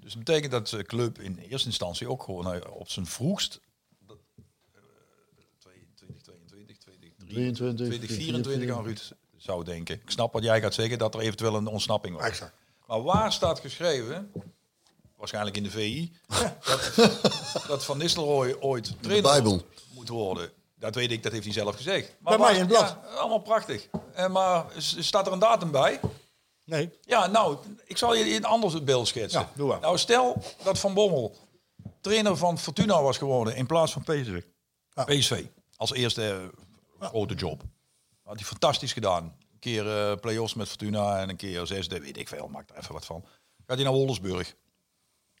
Dus 0.00 0.12
dat 0.14 0.24
betekent 0.24 0.52
dat 0.52 0.68
de 0.68 0.82
club 0.82 1.20
in 1.20 1.38
eerste 1.48 1.68
instantie 1.68 2.08
ook 2.08 2.22
gewoon 2.22 2.54
eh, 2.54 2.60
op 2.72 2.88
zijn 2.90 3.06
vroegst 3.06 3.60
dat, 4.06 4.16
eh, 4.36 4.42
2022, 5.58 6.76
2023, 6.78 7.86
2024 7.86 8.76
aan 8.76 8.84
Ruud 8.84 9.12
zou 9.40 9.64
denken. 9.64 9.94
Ik 9.94 10.10
snap 10.10 10.32
wat 10.32 10.42
jij 10.42 10.60
gaat 10.60 10.74
zeggen, 10.74 10.98
dat 10.98 11.14
er 11.14 11.20
eventueel 11.20 11.54
een 11.54 11.66
ontsnapping 11.66 12.16
was. 12.16 12.24
Exact. 12.24 12.52
Maar 12.86 13.02
waar 13.02 13.32
staat 13.32 13.60
geschreven, 13.60 14.32
waarschijnlijk 15.16 15.56
in 15.56 15.62
de 15.62 15.70
VI, 15.70 16.12
dat, 16.64 16.92
dat 17.66 17.84
Van 17.84 17.98
Nistelrooy 17.98 18.56
ooit 18.60 19.02
trainer 19.02 19.62
moet 19.94 20.08
worden? 20.08 20.50
Dat 20.74 20.94
weet 20.94 21.10
ik, 21.10 21.22
dat 21.22 21.32
heeft 21.32 21.44
hij 21.44 21.52
zelf 21.52 21.76
gezegd. 21.76 22.16
Bij 22.18 22.38
mij 22.38 22.52
in 22.52 22.58
het 22.58 22.68
blad. 22.68 22.96
Ja, 23.02 23.18
allemaal 23.18 23.40
prachtig. 23.40 23.88
Eh, 24.14 24.28
maar 24.28 24.64
staat 24.78 25.26
er 25.26 25.32
een 25.32 25.38
datum 25.38 25.70
bij? 25.70 26.00
Nee. 26.64 26.90
Ja, 27.00 27.26
nou, 27.26 27.56
ik 27.84 27.98
zal 27.98 28.14
je 28.14 28.34
een 28.36 28.44
ander 28.44 28.84
beeld 28.84 29.08
schetsen. 29.08 29.40
Ja, 29.40 29.50
doe 29.54 29.68
maar. 29.68 29.80
Nou, 29.80 29.98
stel 29.98 30.42
dat 30.62 30.78
Van 30.78 30.94
Bommel 30.94 31.36
trainer 32.00 32.36
van 32.36 32.58
Fortuna 32.58 33.02
was 33.02 33.18
geworden 33.18 33.56
in 33.56 33.66
plaats 33.66 33.92
van 33.92 34.02
PSV. 34.02 34.40
Ja. 34.90 35.04
PSV, 35.04 35.44
als 35.76 35.92
eerste 35.92 36.50
eh, 36.98 37.08
grote 37.08 37.34
job. 37.34 37.62
Had 38.30 38.38
hij 38.38 38.48
fantastisch 38.48 38.92
gedaan. 38.92 39.24
Een 39.24 39.58
keer 39.58 40.10
eh 40.10 40.16
play-offs 40.20 40.54
met 40.54 40.68
Fortuna 40.68 41.18
en 41.18 41.28
een 41.28 41.36
keer 41.36 41.66
zesde, 41.66 42.00
weet 42.00 42.16
ik 42.16 42.28
veel, 42.28 42.48
maak 42.48 42.70
er 42.70 42.78
even 42.78 42.92
wat 42.92 43.06
van. 43.06 43.24
Gaat 43.66 43.76
hij 43.76 43.84
naar 43.84 43.92
Wolfsburg. 43.92 44.54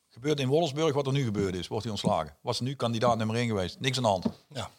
Gebeurt 0.08 0.40
in 0.40 0.48
Wolfsburg 0.48 0.94
wat 0.94 1.06
er 1.06 1.12
nu 1.12 1.24
gebeurd 1.24 1.54
is, 1.54 1.68
wordt 1.68 1.84
hij 1.84 1.92
ontslagen. 1.92 2.36
Was 2.40 2.60
nu 2.60 2.74
kandidaat 2.74 3.16
nummer 3.16 3.36
1 3.36 3.46
geweest. 3.46 3.80
Niks 3.80 3.96
aan 3.96 4.02
de 4.02 4.08
hand. 4.08 4.26
Ja. 4.48 4.70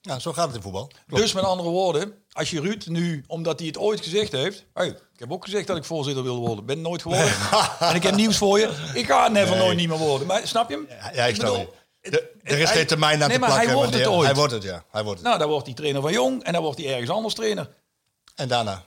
ja, 0.00 0.18
zo 0.18 0.32
gaat 0.32 0.46
het 0.46 0.56
in 0.56 0.62
voetbal. 0.62 0.90
Dus 1.06 1.32
met 1.32 1.44
andere 1.44 1.68
woorden, 1.68 2.14
als 2.32 2.50
je 2.50 2.60
Ruud 2.60 2.86
nu, 2.86 3.24
omdat 3.26 3.58
hij 3.58 3.68
het 3.68 3.78
ooit 3.78 4.00
gezegd 4.00 4.32
heeft. 4.32 4.64
Hey, 4.74 4.88
ik 4.88 5.18
heb 5.18 5.32
ook 5.32 5.44
gezegd 5.44 5.66
dat 5.66 5.76
ik 5.76 5.84
voorzitter 5.84 6.22
wil 6.22 6.38
worden. 6.38 6.66
Ben 6.66 6.80
nooit 6.80 7.02
geworden. 7.02 7.34
en 7.88 7.94
ik 7.94 8.02
heb 8.02 8.14
nieuws 8.14 8.36
voor 8.36 8.58
je. 8.58 8.90
Ik 8.94 9.06
ga 9.06 9.28
never 9.28 9.56
nooit 9.56 9.76
niet 9.76 9.88
meer 9.88 9.98
worden. 9.98 10.26
Maar 10.26 10.46
snap 10.46 10.70
je 10.70 10.74
hem? 10.74 11.14
Ja, 11.14 11.26
ik 11.26 11.34
snap 11.34 11.50
bedoel, 11.50 11.66
het. 11.66 11.81
De- 12.02 12.30
Er 12.42 12.58
is 12.58 12.68
hij- 12.68 12.76
geen 12.76 12.86
termijn 12.86 13.22
aan 13.22 13.28
nee, 13.28 13.38
te 13.38 13.44
plakken. 13.44 13.66
Hij 13.66 13.76
wordt 13.76 13.94
het 13.94 14.06
ooit. 14.06 14.26
Hij 14.26 14.34
wordt 14.34 14.52
het, 14.52 14.62
ja. 14.62 14.84
Hij 14.90 15.02
wordt 15.02 15.18
het. 15.18 15.28
Nou, 15.28 15.38
dan 15.40 15.48
wordt 15.48 15.66
hij 15.66 15.74
trainer 15.74 16.02
van 16.02 16.12
Jong 16.12 16.42
en 16.42 16.52
dan 16.52 16.62
wordt 16.62 16.78
hij 16.78 16.92
ergens 16.92 17.10
anders 17.10 17.34
trainer. 17.34 17.70
En 18.34 18.48
daarna? 18.48 18.84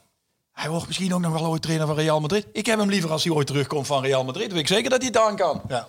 Hij 0.51 0.69
wordt 0.69 0.87
misschien 0.87 1.13
ook 1.13 1.19
nog 1.19 1.33
wel 1.33 1.45
ooit 1.45 1.61
trainer 1.61 1.87
van 1.87 1.95
Real 1.95 2.19
Madrid. 2.19 2.47
Ik 2.51 2.65
heb 2.65 2.79
hem 2.79 2.89
liever 2.89 3.11
als 3.11 3.23
hij 3.23 3.33
ooit 3.33 3.47
terugkomt 3.47 3.87
van 3.87 4.03
Real 4.03 4.23
Madrid. 4.23 4.51
Weet 4.51 4.61
ik 4.61 4.67
zeker 4.67 4.89
dat 4.89 4.99
hij 4.99 5.07
het 5.07 5.17
aan 5.17 5.35
kan. 5.35 5.61
Ja. 5.67 5.87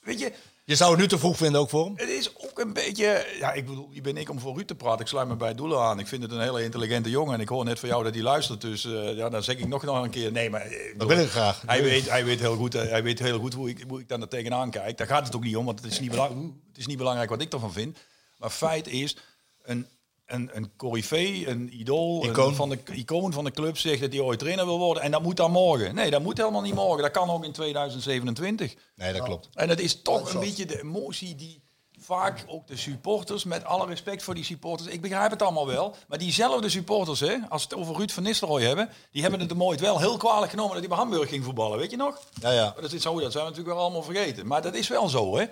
Weet 0.00 0.20
je, 0.20 0.32
Je 0.66 0.76
zou 0.76 0.90
het 0.90 1.00
nu 1.00 1.08
te 1.08 1.18
vroeg 1.18 1.36
vinden 1.36 1.60
ook 1.60 1.68
voor 1.68 1.84
hem? 1.84 1.94
het 1.96 2.08
is 2.08 2.36
ook 2.36 2.58
een 2.58 2.72
beetje... 2.72 3.26
Ja, 3.38 3.52
ik 3.52 3.66
bedoel, 3.66 3.88
wie 3.90 4.00
ben 4.00 4.16
ik 4.16 4.30
om 4.30 4.40
voor 4.40 4.54
Ruud 4.54 4.66
te 4.66 4.74
praten? 4.74 5.00
Ik 5.00 5.06
sluit 5.06 5.28
me 5.28 5.36
bij 5.36 5.54
Doelen 5.54 5.80
aan. 5.80 5.98
Ik 5.98 6.06
vind 6.06 6.22
het 6.22 6.32
een 6.32 6.40
hele 6.40 6.62
intelligente 6.62 7.10
jongen. 7.10 7.34
En 7.34 7.40
ik 7.40 7.48
hoor 7.48 7.64
net 7.64 7.78
van 7.78 7.88
jou 7.88 8.04
dat 8.04 8.14
hij 8.14 8.22
luistert. 8.22 8.60
Dus 8.60 8.84
eh, 8.84 9.16
ja, 9.16 9.28
dan 9.28 9.42
zeg 9.42 9.56
ik 9.56 9.68
nog, 9.68 9.82
nog 9.82 10.02
een 10.02 10.10
keer... 10.10 10.32
Nee, 10.32 10.50
maar... 10.50 10.60
eh, 10.60 10.72
ik 10.72 10.78
Dat 10.88 10.92
bedoel, 10.92 11.16
wil 11.16 11.24
ik 11.24 11.30
graag. 11.30 11.62
Hij 11.66 11.82
weet, 11.82 12.08
hij 12.10 12.24
weet 12.24 12.40
heel 12.40 12.56
goed, 12.56 12.74
eh, 12.74 12.82
hij 12.82 13.02
weet 13.02 13.18
heel 13.18 13.38
goed 13.38 13.54
hoe, 13.54 13.68
ik, 13.68 13.84
hoe 13.88 14.00
ik 14.00 14.08
daar 14.08 14.28
tegenaan 14.28 14.70
kijk. 14.70 14.98
Daar 14.98 15.06
gaat 15.06 15.26
het 15.26 15.36
ook 15.36 15.44
niet 15.44 15.56
om, 15.56 15.64
want 15.64 15.82
het 15.82 15.92
is 15.92 16.00
niet, 16.00 16.10
belang, 16.10 16.54
het 16.68 16.78
is 16.78 16.86
niet 16.86 16.98
belangrijk 16.98 17.30
wat 17.30 17.40
ik 17.42 17.52
ervan 17.52 17.72
vind. 17.72 17.98
Maar 18.38 18.50
feit 18.50 18.86
is, 18.86 19.16
een, 19.62 19.86
een, 20.26 20.50
een 20.52 20.76
coryfee, 20.76 21.48
een 21.48 21.80
idool, 21.80 22.24
Icoon. 22.24 22.48
Een, 22.48 22.54
van 22.54 22.68
de 22.68 22.78
icoon 22.92 23.32
van 23.32 23.44
de 23.44 23.50
club 23.50 23.78
zegt 23.78 24.00
dat 24.00 24.12
hij 24.12 24.20
ooit 24.20 24.38
trainer 24.38 24.64
wil 24.64 24.78
worden. 24.78 25.02
En 25.02 25.10
dat 25.10 25.22
moet 25.22 25.36
dan 25.36 25.50
morgen. 25.50 25.94
Nee, 25.94 26.10
dat 26.10 26.22
moet 26.22 26.38
helemaal 26.38 26.62
niet 26.62 26.74
morgen. 26.74 27.02
Dat 27.02 27.10
kan 27.10 27.30
ook 27.30 27.44
in 27.44 27.52
2027. 27.52 28.74
Nee, 28.96 29.12
dat 29.12 29.22
klopt. 29.22 29.48
En 29.54 29.68
het 29.68 29.80
is 29.80 30.02
toch 30.02 30.34
een 30.34 30.40
beetje 30.40 30.66
de 30.66 30.80
emotie 30.80 31.34
die 31.34 31.62
vaak 32.04 32.44
ook 32.48 32.66
de 32.66 32.76
supporters, 32.76 33.44
met 33.44 33.64
alle 33.64 33.86
respect 33.86 34.22
voor 34.22 34.34
die 34.34 34.44
supporters, 34.44 34.88
ik 34.88 35.00
begrijp 35.00 35.30
het 35.30 35.42
allemaal 35.42 35.66
wel, 35.66 35.94
maar 36.08 36.18
diezelfde 36.18 36.68
supporters, 36.68 37.20
hè, 37.20 37.36
als 37.48 37.62
we 37.62 37.68
het 37.68 37.78
over 37.78 37.96
Ruud 37.96 38.10
van 38.10 38.22
Nistelrooy 38.22 38.62
hebben, 38.62 38.90
die 39.10 39.22
hebben 39.22 39.40
het 39.40 39.48
de 39.48 39.54
mooit 39.54 39.80
wel 39.80 39.98
heel 39.98 40.16
kwalijk 40.16 40.50
genomen 40.50 40.70
dat 40.70 40.80
hij 40.80 40.88
bij 40.88 40.98
Hamburg 40.98 41.28
ging 41.28 41.44
voetballen, 41.44 41.78
weet 41.78 41.90
je 41.90 41.96
nog? 41.96 42.20
Ja, 42.40 42.50
ja. 42.50 42.70
Maar 42.72 42.82
dat 42.82 42.92
is 42.92 43.02
zo, 43.02 43.20
dat 43.20 43.32
zijn 43.32 43.44
we 43.44 43.50
natuurlijk 43.50 43.76
wel 43.76 43.84
allemaal 43.84 44.02
vergeten. 44.02 44.46
Maar 44.46 44.62
dat 44.62 44.74
is 44.74 44.88
wel 44.88 45.08
zo, 45.08 45.36
hè? 45.36 45.46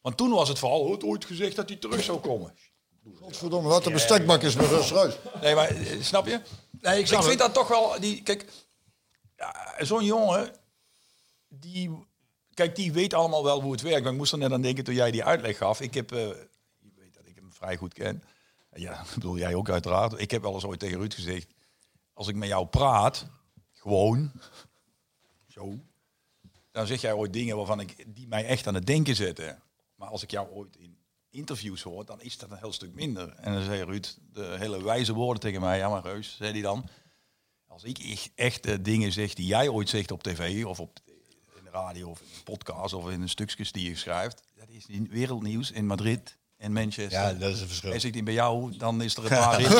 Want 0.00 0.16
toen 0.16 0.30
was 0.30 0.48
het 0.48 0.58
vooral, 0.58 0.90
het 0.90 1.04
ooit 1.04 1.24
gezegd 1.24 1.56
dat 1.56 1.68
hij 1.68 1.78
terug 1.78 2.02
zou 2.02 2.18
komen. 2.18 2.54
Godverdomme, 3.16 3.68
wat 3.68 3.86
een 3.86 3.92
bestekbak 3.92 4.42
is 4.42 4.54
met 4.54 4.66
Rus 4.66 4.90
Reus. 4.90 5.18
Nee, 5.40 5.54
maar 5.54 5.68
eh, 5.68 6.02
snap 6.02 6.26
je? 6.26 6.40
Nee, 6.80 6.98
ik 6.98 7.06
vind 7.06 7.38
dat 7.38 7.54
toch 7.54 7.68
wel. 7.68 8.00
Die, 8.00 8.22
kijk, 8.22 8.46
ja, 9.36 9.74
zo'n 9.78 10.04
jongen, 10.04 10.52
die, 11.48 12.06
kijk, 12.54 12.76
die 12.76 12.92
weet 12.92 13.14
allemaal 13.14 13.44
wel 13.44 13.60
hoe 13.62 13.72
het 13.72 13.80
werkt. 13.80 14.02
Maar 14.02 14.12
ik 14.12 14.18
moest 14.18 14.32
er 14.32 14.38
net 14.38 14.52
aan 14.52 14.62
denken 14.62 14.84
toen 14.84 14.94
jij 14.94 15.10
die 15.10 15.24
uitleg 15.24 15.56
gaf. 15.56 15.80
Ik 15.80 15.94
heb, 15.94 16.12
eh, 16.12 16.18
je 16.78 16.90
weet 16.96 17.14
dat 17.14 17.26
ik 17.26 17.34
hem 17.34 17.52
vrij 17.52 17.76
goed 17.76 17.94
ken. 17.94 18.22
Ja, 18.72 19.04
bedoel 19.14 19.38
jij 19.38 19.54
ook 19.54 19.70
uiteraard. 19.70 20.20
Ik 20.20 20.30
heb 20.30 20.42
wel 20.42 20.54
eens 20.54 20.64
ooit 20.64 20.80
tegen 20.80 20.98
Ruud 20.98 21.14
gezegd, 21.14 21.48
als 22.12 22.28
ik 22.28 22.34
met 22.34 22.48
jou 22.48 22.66
praat, 22.66 23.26
gewoon, 23.72 24.32
zo, 25.54 25.78
dan 26.72 26.86
zeg 26.86 27.00
jij 27.00 27.12
ooit 27.12 27.32
dingen 27.32 27.56
waarvan 27.56 27.80
ik, 27.80 28.04
die 28.06 28.28
mij 28.28 28.46
echt 28.46 28.66
aan 28.66 28.74
het 28.74 28.86
denken 28.86 29.16
zetten. 29.16 29.62
Maar 29.94 30.08
als 30.08 30.22
ik 30.22 30.30
jou 30.30 30.48
ooit 30.50 30.76
in 30.76 30.97
interviews 31.38 31.82
hoor, 31.82 32.04
dan 32.04 32.20
is 32.22 32.38
dat 32.38 32.50
een 32.50 32.56
heel 32.58 32.72
stuk 32.72 32.94
minder. 32.94 33.28
En 33.36 33.52
dan 33.52 33.62
zei 33.62 33.84
Ruud 33.84 34.16
de 34.32 34.56
hele 34.58 34.82
wijze 34.82 35.12
woorden 35.12 35.40
tegen 35.40 35.60
mij. 35.60 35.78
Ja, 35.78 35.88
maar 35.88 36.02
Reus, 36.02 36.34
zei 36.36 36.52
hij 36.52 36.60
dan. 36.60 36.88
Als 37.66 37.84
ik 37.84 37.98
echt- 37.98 38.30
echte 38.34 38.82
dingen 38.82 39.12
zeg 39.12 39.34
die 39.34 39.46
jij 39.46 39.68
ooit 39.68 39.88
zegt 39.88 40.10
op 40.10 40.22
tv 40.22 40.64
of 40.64 40.80
op 40.80 40.98
in 41.56 41.64
de 41.64 41.70
radio 41.70 42.08
of 42.10 42.20
in 42.20 42.26
een 42.36 42.42
podcast 42.44 42.94
of 42.94 43.10
in 43.10 43.22
een 43.22 43.28
stukjes 43.28 43.72
die 43.72 43.88
je 43.88 43.96
schrijft. 43.96 44.42
Dat 44.56 44.68
is 44.68 44.86
wereldnieuws 45.10 45.70
in 45.70 45.86
Madrid 45.86 46.38
en 46.58 46.72
Manchester. 46.72 47.20
Ja, 47.20 47.32
dat 47.32 47.54
is 47.54 47.60
een 47.60 47.66
verschil. 47.66 47.92
En 47.92 48.00
zegt 48.00 48.14
hij 48.14 48.22
bij 48.22 48.34
jou, 48.34 48.76
dan 48.76 49.02
is 49.02 49.16
er 49.16 49.22
een 49.22 49.28
paar, 49.44 49.60
rimpel- 49.60 49.78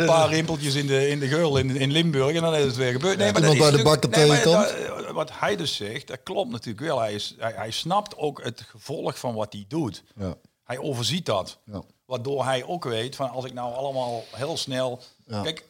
een 0.00 0.06
paar, 0.06 0.24
een 0.24 0.30
rimpeltjes 0.30 0.74
in 0.74 0.86
de, 0.86 1.08
in 1.08 1.18
de 1.18 1.28
geul 1.28 1.56
in, 1.58 1.76
in 1.76 1.90
Limburg 1.90 2.34
en 2.36 2.42
dan 2.42 2.54
is 2.54 2.64
het 2.64 2.76
weer 2.76 2.92
gebeurd. 2.92 3.18
Nee, 3.18 3.32
maar 3.32 3.40
dat 3.42 3.50
is 3.52 3.58
de 3.76 3.82
nee, 4.16 4.28
dat- 4.44 5.10
wat 5.12 5.30
hij 5.32 5.56
dus 5.56 5.76
zegt, 5.76 6.06
dat 6.06 6.22
klopt 6.22 6.50
natuurlijk 6.50 6.86
wel. 6.86 7.00
Hij, 7.00 7.14
is, 7.14 7.34
hij, 7.38 7.52
hij 7.56 7.70
snapt 7.70 8.16
ook 8.16 8.42
het 8.42 8.60
gevolg 8.60 9.18
van 9.18 9.34
wat 9.34 9.52
hij 9.52 9.64
doet. 9.68 10.02
Ja. 10.16 10.34
Hij 10.64 10.78
overziet 10.78 11.26
dat. 11.26 11.58
Ja. 11.64 11.82
Waardoor 12.06 12.44
hij 12.44 12.64
ook 12.64 12.84
weet 12.84 13.16
van 13.16 13.30
als 13.30 13.44
ik 13.44 13.52
nou 13.52 13.74
allemaal 13.74 14.24
heel 14.34 14.56
snel. 14.56 15.00
Ja. 15.26 15.42
Kijk, 15.42 15.64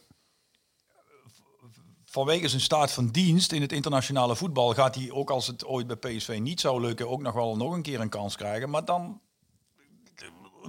vanwege 2.05 2.47
zijn 2.47 2.61
staat 2.61 2.91
van 2.91 3.07
dienst 3.07 3.51
in 3.51 3.61
het 3.61 3.71
internationale 3.71 4.35
voetbal 4.35 4.73
gaat 4.73 4.95
hij 4.95 5.11
ook 5.11 5.29
als 5.29 5.47
het 5.47 5.65
ooit 5.65 5.87
bij 5.87 5.95
PSV 5.95 6.37
niet 6.41 6.59
zou 6.59 6.81
lukken, 6.81 7.09
ook 7.09 7.21
nog 7.21 7.33
wel 7.33 7.57
nog 7.57 7.73
een 7.73 7.81
keer 7.81 7.99
een 7.99 8.09
kans 8.09 8.35
krijgen. 8.35 8.69
Maar 8.69 8.85
dan. 8.85 9.21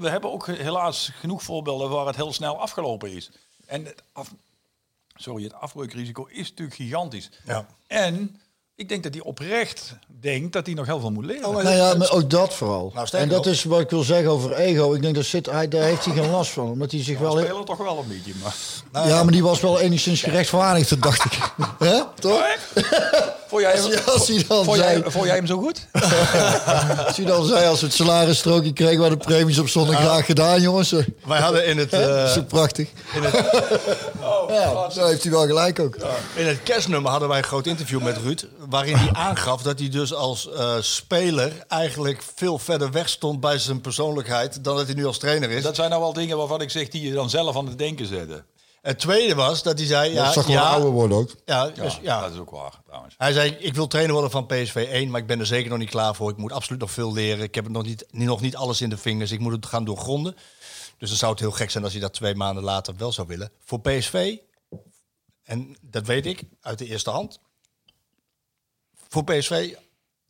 We 0.01 0.09
hebben 0.09 0.33
ook 0.33 0.47
helaas 0.47 1.11
genoeg 1.15 1.43
voorbeelden 1.43 1.91
waar 1.91 2.07
het 2.07 2.17
heel 2.17 2.33
snel 2.33 2.61
afgelopen 2.61 3.13
is. 3.13 3.31
En 3.67 3.85
het, 3.85 4.03
af, 4.13 4.35
sorry, 5.15 5.43
het 5.43 5.55
afbreukrisico 5.55 6.27
is 6.27 6.49
natuurlijk 6.49 6.77
gigantisch. 6.77 7.31
Ja. 7.45 7.67
En 7.87 8.41
ik 8.75 8.89
denk 8.89 9.03
dat 9.03 9.15
hij 9.15 9.23
oprecht 9.23 9.97
denkt 10.21 10.53
dat 10.53 10.67
hij 10.67 10.75
nog 10.75 10.87
heel 10.87 11.01
veel 11.01 11.11
moet 11.11 11.25
leren. 11.25 11.53
Nou 11.53 11.69
ja, 11.69 11.95
maar 11.95 12.11
ook 12.11 12.31
dat 12.31 12.55
vooral. 12.55 12.93
Nou, 12.95 13.09
en 13.11 13.29
dat 13.29 13.47
is 13.47 13.65
wat 13.65 13.81
ik 13.81 13.91
wil 13.91 14.03
zeggen 14.03 14.31
over 14.31 14.53
ego. 14.53 14.95
Ik 14.95 15.03
denk 15.03 15.15
dat 15.15 15.25
zit, 15.25 15.47
hij, 15.47 15.69
daar 15.69 15.83
heeft 15.83 16.05
hij 16.05 16.15
geen 16.15 16.31
last 16.39 16.51
van. 16.51 16.71
Omdat 16.71 16.91
hij 16.91 17.03
zich 17.03 17.19
wel... 17.19 17.35
We 17.37 17.43
spelen 17.43 17.65
toch 17.65 17.79
wel 17.79 17.99
een 17.99 18.09
beetje, 18.09 18.33
maar... 18.43 19.07
Ja, 19.07 19.23
maar 19.23 19.33
die 19.33 19.43
was 19.43 19.61
wel 19.61 19.81
enigszins 19.81 20.23
gerechtvaardigd, 20.23 21.03
dacht 21.03 21.25
ik. 21.25 21.53
Hè? 21.79 22.01
Toch? 22.15 22.45
Vond 23.51 23.63
jij, 23.63 23.73
hem, 23.73 23.91
Ja, 23.91 23.99
vond, 24.65 24.79
jij, 24.79 24.95
zei, 24.95 25.11
vond 25.11 25.25
jij 25.27 25.35
hem 25.35 25.47
zo 25.47 25.59
goed? 25.59 25.87
als 27.07 27.17
hij 27.17 27.25
dan 27.25 27.45
zei, 27.47 27.67
als 27.67 27.81
we 27.81 27.87
het 27.87 27.95
salarisstrookje 27.95 28.73
kregen 28.73 28.99
waar 28.99 29.11
de 29.11 29.17
premies 29.17 29.59
op 29.59 29.69
stonden, 29.69 29.97
graag 29.97 30.27
gedaan, 30.27 30.61
jongens. 30.61 30.91
Wij 31.27 31.41
hadden 31.41 31.67
in 31.67 31.79
het, 31.79 31.91
Dat 31.91 32.09
eh, 32.09 32.25
is 32.25 32.33
zo 32.39 32.43
prachtig. 32.43 32.89
ja, 34.49 34.89
daar 34.95 35.07
heeft 35.07 35.23
hij 35.23 35.33
wel 35.33 35.47
gelijk 35.47 35.79
ook. 35.79 35.97
in 36.35 36.47
het 36.47 36.63
kerstnummer 36.63 37.11
hadden 37.11 37.29
wij 37.29 37.39
een 37.39 37.45
groot 37.45 37.67
interview 37.67 38.03
met 38.03 38.17
Ruud. 38.17 38.47
Waarin 38.69 38.97
hij 38.97 39.13
aangaf 39.13 39.63
dat 39.63 39.79
hij 39.79 39.89
dus 39.89 40.15
als 40.15 40.51
eh, 40.53 40.75
speler 40.81 41.53
eigenlijk 41.69 42.23
veel 42.35 42.59
verder 42.59 42.91
weg 42.91 43.09
stond 43.09 43.41
bij 43.41 43.59
zijn 43.59 43.81
persoonlijkheid. 43.81 44.65
dan 44.65 44.77
dat 44.77 44.87
hij 44.87 44.95
nu 44.95 45.07
als 45.07 45.19
trainer 45.19 45.51
is. 45.51 45.63
Dat 45.63 45.77
zijn 45.77 45.91
nou 45.91 46.03
wel 46.03 46.13
dingen 46.13 46.37
waarvan 46.37 46.61
ik 46.61 46.71
zeg 46.71 46.89
die 46.89 47.03
je 47.03 47.13
dan 47.13 47.31
zelf 47.31 47.57
aan 47.57 47.67
het 47.67 47.79
denken 47.79 48.07
zetten. 48.07 48.45
Het 48.81 48.99
tweede 48.99 49.35
was 49.35 49.63
dat 49.63 49.79
hij 49.79 49.87
zei. 49.87 50.09
Ja, 50.09 50.15
Ja, 50.15 50.25
dat 50.25 50.33
zag 50.33 50.47
wel 50.47 50.55
ja, 50.55 50.71
ouder 50.71 50.91
worden 50.91 51.17
ook. 51.17 51.31
ja, 51.45 51.69
dus, 51.69 51.99
ja. 52.03 52.21
dat 52.21 52.33
is 52.33 52.39
ook 52.39 52.51
waar, 52.51 52.81
trouwens. 52.85 53.15
Hij 53.19 53.33
zei, 53.33 53.51
ik 53.51 53.75
wil 53.75 53.87
trainer 53.87 54.13
worden 54.13 54.31
van 54.31 54.47
PSV 54.47 54.89
1, 54.91 55.11
maar 55.11 55.21
ik 55.21 55.27
ben 55.27 55.41
er 55.41 55.47
zeker 55.47 55.71
nog 55.71 55.79
niet 55.79 55.91
klaar 55.91 56.15
voor. 56.15 56.31
Ik 56.31 56.37
moet 56.37 56.53
absoluut 56.53 56.81
nog 56.81 56.91
veel 56.91 57.13
leren. 57.13 57.45
Ik 57.45 57.55
heb 57.55 57.65
het 57.65 57.73
nog 57.73 57.85
niet, 57.85 58.07
nog 58.11 58.41
niet 58.41 58.57
alles 58.57 58.81
in 58.81 58.91
de 58.91 58.97
vingers. 58.97 59.31
Ik 59.31 59.41
moet 59.41 59.53
het 59.53 59.67
gaan 59.67 59.85
doorgronden. 59.85 60.37
Dus 60.99 61.09
dan 61.09 61.19
zou 61.19 61.31
het 61.33 61.41
heel 61.41 61.51
gek 61.51 61.71
zijn 61.71 61.85
als 61.85 61.93
hij 61.93 62.03
dat 62.03 62.13
twee 62.13 62.35
maanden 62.35 62.65
later 62.65 62.97
wel 62.97 63.13
zou 63.13 63.27
willen. 63.27 63.51
Voor 63.65 63.81
PSV, 63.81 64.37
en 65.43 65.77
dat 65.81 66.07
weet 66.07 66.27
ik 66.27 66.43
uit 66.61 66.79
de 66.79 66.87
eerste 66.87 67.11
hand. 67.11 67.41
Voor 69.09 69.25
PSV 69.25 69.75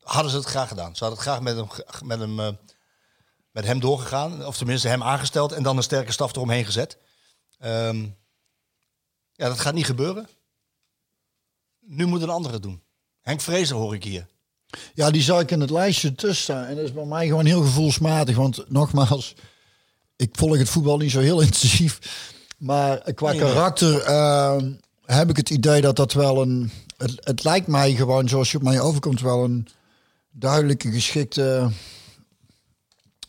hadden 0.02 0.30
ze 0.30 0.36
het 0.36 0.46
graag 0.46 0.68
gedaan. 0.68 0.96
Ze 0.96 1.04
hadden 1.04 1.18
het 1.22 1.28
graag 1.28 1.40
met 1.40 1.56
hem, 1.56 1.68
met 2.04 2.18
hem, 2.18 2.40
eh, 2.40 2.52
met 3.50 3.64
hem 3.66 3.80
doorgegaan. 3.80 4.46
Of 4.46 4.56
tenminste 4.56 4.88
hem 4.88 5.02
aangesteld 5.02 5.52
en 5.52 5.62
dan 5.62 5.76
een 5.76 5.82
sterke 5.82 6.12
staf 6.12 6.36
eromheen 6.36 6.64
gezet. 6.64 6.98
Ehm, 7.58 8.06
ja, 9.40 9.48
dat 9.48 9.60
gaat 9.60 9.74
niet 9.74 9.86
gebeuren. 9.86 10.28
Nu 11.80 12.06
moet 12.06 12.22
een 12.22 12.30
andere 12.30 12.54
het 12.54 12.62
doen. 12.62 12.82
Henk 13.20 13.40
Vrezer 13.40 13.76
hoor 13.76 13.94
ik 13.94 14.04
hier. 14.04 14.26
Ja, 14.94 15.10
die 15.10 15.22
zou 15.22 15.40
ik 15.40 15.50
in 15.50 15.60
het 15.60 15.70
lijstje 15.70 16.14
tussen 16.14 16.42
staan. 16.42 16.64
En 16.64 16.76
dat 16.76 16.84
is 16.84 16.92
bij 16.92 17.04
mij 17.04 17.26
gewoon 17.26 17.46
heel 17.46 17.62
gevoelsmatig. 17.62 18.36
Want 18.36 18.70
nogmaals, 18.70 19.34
ik 20.16 20.28
volg 20.32 20.58
het 20.58 20.68
voetbal 20.68 20.96
niet 20.96 21.10
zo 21.10 21.20
heel 21.20 21.40
intensief. 21.46 21.98
Maar 22.58 23.12
qua 23.14 23.32
karakter 23.32 24.02
ehm, 24.02 24.72
heb 25.04 25.30
ik 25.30 25.36
het 25.36 25.50
idee 25.50 25.80
dat 25.80 25.96
dat 25.96 26.12
wel 26.12 26.42
een... 26.42 26.70
Het, 26.96 27.12
het 27.20 27.44
lijkt 27.44 27.66
mij 27.66 27.94
gewoon, 27.94 28.28
zoals 28.28 28.50
je 28.50 28.56
op 28.56 28.62
mij 28.62 28.80
overkomt, 28.80 29.20
wel 29.20 29.44
een 29.44 29.68
duidelijke, 30.30 30.90
geschikte 30.92 31.70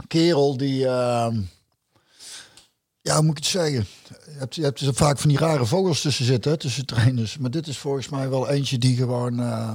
kerel 0.07 0.57
die... 0.57 0.87
ehm, 0.87 1.41
ja, 3.01 3.15
hoe 3.15 3.23
moet 3.23 3.37
ik 3.37 3.43
het 3.43 3.51
zeggen? 3.51 3.87
Je 4.25 4.37
hebt, 4.37 4.55
je 4.55 4.63
hebt 4.63 4.79
er 4.79 4.93
vaak 4.93 5.19
van 5.19 5.29
die 5.29 5.37
rare 5.39 5.65
vogels 5.65 6.01
tussen 6.01 6.25
zitten, 6.25 6.51
hè, 6.51 6.57
tussen 6.57 6.85
trainers. 6.85 7.37
Maar 7.37 7.51
dit 7.51 7.67
is 7.67 7.77
volgens 7.77 8.09
mij 8.09 8.29
wel 8.29 8.49
eentje 8.49 8.77
die 8.77 8.95
gewoon... 8.95 9.39
eh, 9.39 9.73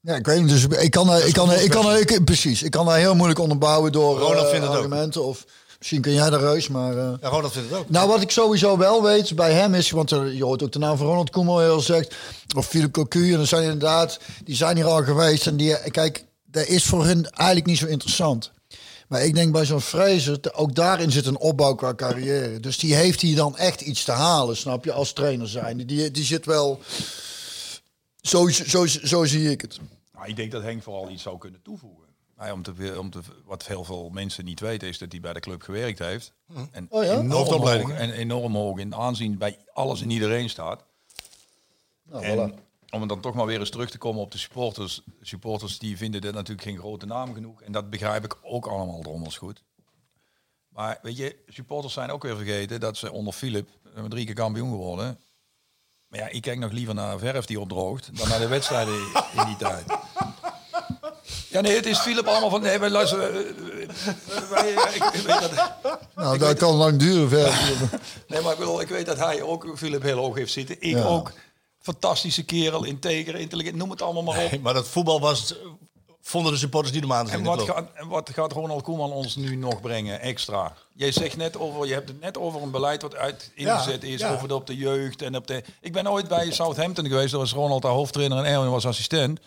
ja, 0.00 0.14
ik 0.14 0.26
weet 0.26 0.40
niet. 0.40 0.48
Dus 0.48 0.64
ik 0.66 0.90
kan, 0.90 1.10
er- 1.10 1.26
ik 1.26 1.32
kan, 1.32 1.50
er- 1.50 1.62
ik 1.62 1.70
kan, 1.70 1.86
er- 1.86 1.98
ik, 2.10 2.24
precies. 2.24 2.62
Ik 2.62 2.70
kan 2.70 2.86
daar 2.86 2.98
heel 2.98 3.14
moeilijk 3.14 3.40
onderbouwen 3.40 3.92
door 3.92 4.18
Ronald 4.18 4.44
eh, 4.44 4.50
vindt 4.50 4.66
het 4.66 4.74
argumenten. 4.76 5.24
Of 5.24 5.44
misschien 5.78 6.00
kan 6.00 6.12
jij 6.12 6.30
de 6.30 6.38
reus, 6.38 6.68
maar. 6.68 6.96
eh, 6.98 7.12
Ja, 7.20 7.28
Ronald 7.28 7.52
vindt 7.52 7.70
het 7.70 7.78
ook. 7.78 7.90
nou, 7.90 8.08
wat 8.08 8.20
ik 8.22 8.30
sowieso 8.30 8.78
wel 8.78 9.02
weet 9.02 9.36
bij 9.36 9.52
hem 9.52 9.74
is, 9.74 9.90
want 9.90 10.12
eh, 10.12 10.32
je 10.36 10.44
hoort 10.44 10.62
ook 10.62 10.72
de 10.72 10.78
naam 10.78 10.96
van 10.96 11.06
Ronald 11.06 11.30
Koeman 11.30 11.60
heel 11.60 11.80
zegt, 11.80 12.14
of 12.56 12.66
Philip 12.66 12.92
Cocu, 12.92 13.32
en 13.34 13.40
er 13.40 13.46
zijn 13.46 13.62
inderdaad, 13.62 14.18
die 14.44 14.56
zijn 14.56 14.76
hier 14.76 14.86
al 14.86 15.04
geweest 15.04 15.46
en 15.46 15.56
die, 15.56 15.90
kijk, 15.90 16.24
dat 16.44 16.66
is 16.66 16.84
voor 16.84 17.04
hen 17.04 17.30
eigenlijk 17.30 17.66
niet 17.68 17.78
zo 17.78 17.86
interessant. 17.86 18.50
Maar 19.10 19.24
ik 19.24 19.34
denk 19.34 19.52
bij 19.52 19.64
zo'n 19.64 19.80
Fraser, 19.80 20.40
ook 20.52 20.74
daarin 20.74 21.10
zit 21.10 21.26
een 21.26 21.38
opbouw 21.38 21.74
qua 21.74 21.94
carrière. 21.94 22.60
Dus 22.60 22.78
die 22.78 22.94
heeft 22.94 23.20
hier 23.20 23.36
dan 23.36 23.56
echt 23.56 23.80
iets 23.80 24.04
te 24.04 24.12
halen, 24.12 24.56
snap 24.56 24.84
je, 24.84 24.92
als 24.92 25.12
trainer 25.12 25.48
zijn. 25.48 25.86
Die, 25.86 26.10
die 26.10 26.24
zit 26.24 26.46
wel, 26.46 26.80
zo, 28.20 28.48
zo, 28.48 28.86
zo 28.86 29.24
zie 29.24 29.50
ik 29.50 29.60
het. 29.60 29.78
Nou, 30.14 30.28
ik 30.28 30.36
denk 30.36 30.52
dat 30.52 30.62
Henk 30.62 30.82
vooral 30.82 31.10
iets 31.10 31.22
zou 31.22 31.38
kunnen 31.38 31.62
toevoegen. 31.62 32.04
Nou, 32.36 32.52
om 32.52 32.62
te, 32.62 32.94
om 32.98 33.10
te, 33.10 33.20
wat 33.44 33.66
heel 33.66 33.84
veel 33.84 34.08
mensen 34.12 34.44
niet 34.44 34.60
weten 34.60 34.88
is 34.88 34.98
dat 34.98 35.12
hij 35.12 35.20
bij 35.20 35.32
de 35.32 35.40
club 35.40 35.62
gewerkt 35.62 35.98
heeft. 35.98 36.32
En 36.70 36.86
Oh 36.90 37.04
ja? 37.04 37.10
enorm, 37.12 37.30
Hoofdopleiding, 37.30 37.90
hoog, 37.90 37.98
en 37.98 38.10
enorm 38.12 38.54
hoog 38.54 38.78
in 38.78 38.94
aanzien 38.94 39.38
bij 39.38 39.58
alles 39.72 40.02
en 40.02 40.10
iedereen 40.10 40.50
staat. 40.50 40.84
Nou, 42.10 42.24
En 42.24 42.50
voilà. 42.50 42.69
Om 42.90 43.08
dan 43.08 43.20
toch 43.20 43.34
maar 43.34 43.46
weer 43.46 43.58
eens 43.60 43.70
terug 43.70 43.90
te 43.90 43.98
komen 43.98 44.22
op 44.22 44.30
de 44.32 44.38
supporters. 44.38 45.02
Supporters 45.22 45.78
die 45.78 45.96
vinden 45.96 46.20
dit 46.20 46.32
natuurlijk 46.34 46.62
geen 46.68 46.78
grote 46.78 47.06
naam 47.06 47.34
genoeg. 47.34 47.62
En 47.62 47.72
dat 47.72 47.90
begrijp 47.90 48.24
ik 48.24 48.36
ook 48.42 48.66
allemaal 48.66 49.00
drommels 49.00 49.38
goed. 49.38 49.62
Maar 50.68 50.98
weet 51.02 51.16
je, 51.16 51.36
supporters 51.48 51.92
zijn 51.94 52.10
ook 52.10 52.22
weer 52.22 52.36
vergeten 52.36 52.80
dat 52.80 52.96
ze 52.96 53.12
onder 53.12 53.32
Philip 53.32 53.68
eh, 53.94 54.04
drie 54.04 54.24
keer 54.24 54.34
kampioen 54.34 54.70
geworden. 54.70 55.20
Maar 56.08 56.18
ja, 56.20 56.28
ik 56.28 56.42
kijk 56.42 56.58
nog 56.58 56.72
liever 56.72 56.94
naar 56.94 57.18
verf 57.18 57.44
die 57.44 57.60
opdroogt 57.60 58.16
dan 58.18 58.28
naar 58.28 58.38
de 58.38 58.48
wedstrijden 58.48 58.94
in 59.36 59.44
die 59.46 59.56
tijd. 59.56 59.84
Ja, 61.48 61.60
nee, 61.60 61.74
het 61.76 61.86
is 61.86 61.98
Philip 61.98 62.26
allemaal 62.26 62.50
van... 62.50 62.60
Nee, 62.62 62.78
wij 62.78 62.90
luisteren... 62.90 63.34
eh, 63.34 64.76
eh, 65.26 65.52
Nou, 66.14 66.38
dat 66.38 66.58
kan 66.58 66.74
lang 66.74 66.98
duren. 66.98 67.28
Ver. 67.28 67.78
nee, 68.28 68.40
maar 68.40 68.52
ik, 68.52 68.58
bedoel, 68.58 68.80
ik 68.80 68.88
weet 68.88 69.06
dat 69.06 69.18
hij 69.18 69.42
ook 69.42 69.72
Philip 69.76 70.02
heel 70.02 70.18
hoog 70.18 70.36
heeft 70.36 70.52
zitten. 70.52 70.76
Ik 70.80 70.96
Ja. 70.96 71.02
ook. 71.04 71.32
Fantastische 71.80 72.44
kerel, 72.44 72.84
integer, 72.84 73.34
intelligent, 73.34 73.76
noem 73.76 73.90
het 73.90 74.02
allemaal 74.02 74.22
maar 74.22 74.44
op. 74.44 74.50
Nee, 74.50 74.60
maar 74.60 74.74
dat 74.74 74.88
voetbal 74.88 75.20
was, 75.20 75.54
vonden 76.20 76.52
de 76.52 76.58
supporters 76.58 76.94
niet 76.94 77.04
om 77.04 77.12
aan 77.12 77.24
te 77.24 77.30
zien. 77.30 77.40
En 77.40 77.46
wat 77.46 77.62
gaat, 77.62 77.88
en 77.94 78.08
wat 78.08 78.30
gaat 78.30 78.52
Ronald 78.52 78.82
Koeman 78.82 79.12
ons 79.12 79.36
nu 79.36 79.56
nog 79.56 79.80
brengen 79.80 80.20
extra? 80.20 80.74
Jij 80.94 81.12
zegt 81.12 81.36
net 81.36 81.58
over, 81.58 81.86
je 81.86 81.92
hebt 81.92 82.08
het 82.08 82.20
net 82.20 82.38
over 82.38 82.62
een 82.62 82.70
beleid 82.70 83.02
wat 83.02 83.14
uit 83.14 83.50
ingezet 83.54 84.02
is, 84.02 84.20
ja. 84.20 84.32
over 84.32 84.48
de, 84.48 84.54
op 84.54 84.66
de 84.66 84.76
jeugd 84.76 85.22
en 85.22 85.36
op 85.36 85.46
de. 85.46 85.62
Ik 85.80 85.92
ben 85.92 86.10
ooit 86.10 86.28
bij 86.28 86.52
Southampton 86.52 87.06
geweest, 87.06 87.30
daar 87.30 87.40
was 87.40 87.52
Ronald 87.52 87.82
de 87.82 87.88
hoofdtrainer 87.88 88.38
en 88.38 88.44
Erwin 88.44 88.70
was 88.70 88.86
assistent. 88.86 89.40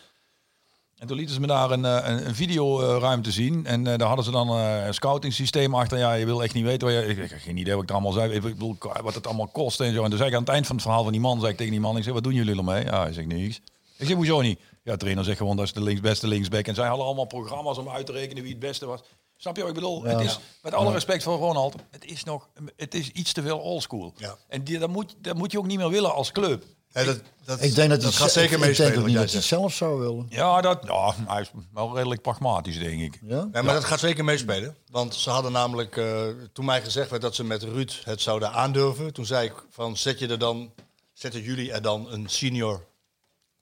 En 1.04 1.10
toen 1.10 1.18
lieten 1.18 1.36
ze 1.36 1.42
me 1.42 1.48
daar 1.48 1.72
een, 1.72 1.86
eh, 1.86 2.10
een, 2.10 2.28
een 2.28 2.36
videoruimte 2.36 3.32
zien. 3.32 3.66
En 3.66 3.88
eh, 3.88 3.98
daar 3.98 4.08
hadden 4.08 4.26
ze 4.26 4.32
dan 4.32 4.50
eh, 4.50 4.86
een 4.86 4.94
scouting 4.94 5.34
systeem 5.34 5.76
achter. 5.76 5.98
Ja, 5.98 6.14
je 6.14 6.26
wil 6.26 6.44
echt 6.44 6.54
niet 6.54 6.64
weten 6.64 6.88
wat 6.88 6.98
je... 6.98 7.08
Ik, 7.08 7.18
ik 7.18 7.30
heb 7.30 7.40
geen 7.40 7.58
idee 7.58 7.74
wat 7.74 7.84
ik 7.84 7.90
er 7.90 7.96
allemaal 7.96 8.12
zei. 8.12 8.34
Ik 8.34 8.42
bedoel, 8.42 8.76
wat 9.02 9.14
het 9.14 9.28
allemaal 9.28 9.48
kost 9.48 9.80
en 9.80 9.94
zo. 9.94 10.04
En 10.04 10.10
toen 10.10 10.18
zei 10.18 10.30
ik 10.30 10.36
aan 10.36 10.42
het 10.42 10.52
eind 10.52 10.66
van 10.66 10.76
het 10.76 10.86
verhaal 10.86 11.04
van 11.04 11.12
die 11.12 11.22
man... 11.22 11.40
zei 11.40 11.52
ik 11.52 11.58
tegen 11.58 11.72
die 11.72 11.82
man, 11.82 11.98
ik 11.98 12.04
zeg, 12.04 12.14
wat 12.14 12.24
doen 12.24 12.34
jullie 12.34 12.58
ermee? 12.58 12.84
Ja, 12.84 13.02
hij 13.02 13.14
zegt 13.14 13.28
niks. 13.28 13.62
Ik 13.98 14.08
zeg, 14.08 14.16
hoezo 14.16 14.42
niet? 14.42 14.60
Ja, 14.84 14.96
trainer 14.96 15.24
zegt 15.24 15.38
gewoon, 15.38 15.56
dat 15.56 15.66
is 15.66 15.74
de 15.74 15.84
links, 15.84 16.02
beste 16.02 16.28
linksback. 16.28 16.66
En 16.66 16.76
zij 16.76 16.88
hadden 16.88 17.06
allemaal 17.06 17.26
programma's 17.26 17.78
om 17.78 17.90
uit 17.90 18.06
te 18.06 18.12
rekenen 18.12 18.44
wie 18.44 18.52
het 18.52 18.62
beste 18.62 18.86
was. 18.86 19.02
Snap 19.38 19.56
je 19.56 19.62
wat 19.62 19.70
ik 19.70 19.76
bedoel? 19.76 20.04
Het 20.04 20.20
is, 20.20 20.40
met 20.62 20.74
alle 20.74 20.92
respect 20.92 21.24
voor 21.24 21.38
Ronald, 21.38 21.76
het 21.90 22.06
is 22.06 22.24
nog... 22.24 22.50
Het 22.76 22.94
is 22.94 23.10
iets 23.10 23.34
te 23.34 23.42
veel 23.42 23.60
oldschool. 23.60 24.14
Ja. 24.16 24.36
En 24.48 24.64
die, 24.64 24.80
dat, 24.80 24.90
moet, 24.90 25.16
dat 25.18 25.38
moet 25.38 25.52
je 25.52 25.58
ook 25.58 25.68
niet 25.68 25.78
meer 25.78 25.90
willen 25.90 26.14
als 26.14 26.32
club. 26.32 26.64
Nee, 26.94 27.06
dat, 27.06 27.20
dat, 27.46 27.64
Ik 27.64 27.76
denk 27.76 27.90
dat, 27.90 28.02
dat 28.02 28.10
hij 28.10 28.20
gaat 28.22 28.32
ze- 28.32 28.40
zeker 28.40 28.54
ik, 28.56 28.60
ik 28.62 28.66
meespelen. 28.68 28.92
denk 28.92 29.02
ook 29.02 29.08
niet 29.08 29.14
jij 29.16 29.22
dat 29.24 29.32
hij 29.32 29.40
het 29.40 29.50
zelf 29.50 29.74
zou 29.74 30.00
willen. 30.00 30.26
Ja, 30.30 30.62
dat, 30.62 30.80
ja, 30.88 31.14
hij 31.28 31.42
is 31.42 31.52
wel 31.74 31.96
redelijk 31.96 32.22
pragmatisch, 32.22 32.80
denk 32.80 33.02
ik. 33.02 33.20
Ja? 33.28 33.48
Maar 33.52 33.64
dat 33.64 33.84
gaat 33.84 34.00
zeker 34.00 34.24
meespelen. 34.24 34.76
Want 34.92 35.16
ze 35.16 35.30
hadden 35.30 35.52
namelijk, 35.52 35.98
eh, 35.98 36.22
toen 36.54 36.66
mij 36.66 36.82
gezegd 36.82 37.10
werd 37.10 37.22
dat 37.22 37.36
ze 37.36 37.44
met 37.44 37.64
Ruud 37.64 37.92
het 38.04 38.22
zouden 38.22 38.52
aandurven, 38.52 39.14
toen 39.14 39.26
zei 39.26 39.46
ik 39.48 39.54
van 39.70 39.98
zet 39.98 40.20
je 40.20 40.28
er 40.28 40.40
dan, 40.40 40.72
zetten 41.14 41.42
jullie 41.42 41.72
er 41.72 41.82
dan 41.82 42.08
een 42.12 42.26
senior 42.30 42.84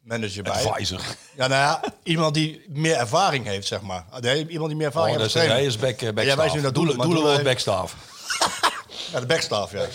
manager 0.02 0.44
bij? 0.44 0.52
Advisor. 0.66 1.02
Ja, 1.36 1.48
nou 1.48 1.62
ja, 1.62 1.84
iemand 2.04 2.34
die 2.34 2.62
meer 2.70 2.96
ervaring 2.96 3.46
heeft, 3.46 3.68
zeg 3.68 3.82
maar. 3.82 4.06
Nee, 4.20 4.48
iemand 4.48 4.70
die 4.70 4.78
meer 4.78 4.88
Oh, 4.88 4.94
ervaring 4.96 5.18
dat 5.20 5.34
heeft. 5.34 5.48
hij 5.48 5.66
is 5.66 5.78
back, 5.78 6.02
uh, 6.02 6.10
jij 6.24 6.36
wijst 6.36 6.56
nu 6.56 6.62
naar 6.62 6.74
Doelen, 6.74 6.96
maar 6.98 7.08
Doelen 7.08 7.32
heeft- 7.32 7.44
backstaff. 7.44 7.96
Ja, 9.12 9.20
de 9.20 9.26
backstaff, 9.26 9.72
ja. 9.72 9.88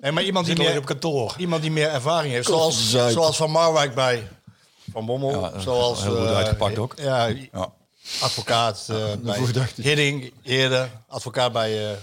Nee, 0.00 0.12
maar 0.12 0.22
iemand 0.22 0.46
die, 0.46 0.56
meer, 0.56 0.78
op 0.78 0.84
kantoor. 0.84 1.34
iemand 1.38 1.62
die 1.62 1.70
meer 1.70 1.88
ervaring 1.88 2.32
heeft. 2.32 2.46
Zoals, 2.46 2.90
zoals 2.90 3.36
Van 3.36 3.50
Marwijk 3.50 3.94
bij 3.94 4.28
Van 4.92 5.06
Bommel. 5.06 5.40
Ja, 5.40 5.58
zoals, 5.60 6.02
heel 6.02 6.16
goed 6.16 6.26
eh, 6.26 6.36
uitgepakt 6.36 6.78
ook. 6.78 6.94
Ja, 6.96 7.26
Ja. 7.26 7.72
advocaat 8.20 8.86
eh 8.90 9.12
bij. 9.22 9.40
Hidding 9.74 10.32
eerder. 10.42 10.90
Advocaat 11.08 11.52
bij, 11.52 11.90
eh, 11.90 11.96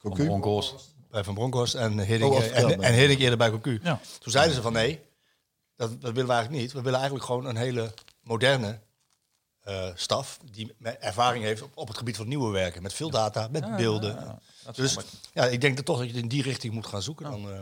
Van 0.00 0.10
Broncos. 0.12 0.74
bij 1.10 1.24
Van 1.24 1.34
Bronckhorst 1.34 1.74
en 1.74 1.98
Hidding, 1.98 2.32
Oh, 2.34 2.44
en, 2.44 2.66
bij. 2.66 2.76
en 2.88 2.94
Hidding 2.94 3.20
eerder 3.20 3.38
bij 3.38 3.50
Cocu. 3.50 3.80
Ja. 3.82 4.00
Toen 4.20 4.32
zeiden 4.32 4.54
ze 4.54 4.62
van 4.62 4.72
nee, 4.72 5.00
dat, 5.76 5.90
dat 6.00 6.12
willen 6.12 6.26
we 6.26 6.32
eigenlijk 6.32 6.62
niet. 6.62 6.72
We 6.72 6.80
willen 6.82 6.98
eigenlijk 6.98 7.24
gewoon 7.24 7.46
een 7.46 7.56
hele 7.56 7.92
moderne 8.22 8.78
eh, 9.60 9.86
staf 9.94 10.38
die 10.52 10.74
ervaring 11.00 11.44
heeft 11.44 11.62
op, 11.74 11.88
het 11.88 11.96
gebied 11.96 12.16
van 12.16 12.28
nieuwe 12.28 12.52
werken. 12.52 12.82
Met 12.82 12.92
veel 12.92 13.10
data, 13.10 13.48
met 13.50 13.76
beelden. 13.76 14.40
Dus 14.74 14.96
ja, 15.32 15.44
ik 15.44 15.60
denk 15.60 15.76
dat 15.76 15.84
toch 15.84 15.98
dat 15.98 16.10
je 16.10 16.18
in 16.18 16.28
die 16.28 16.42
richting 16.42 16.72
moet 16.72 16.86
gaan 16.86 17.02
zoeken. 17.02 17.30
Dan, 17.30 17.40
eh. 17.40 17.60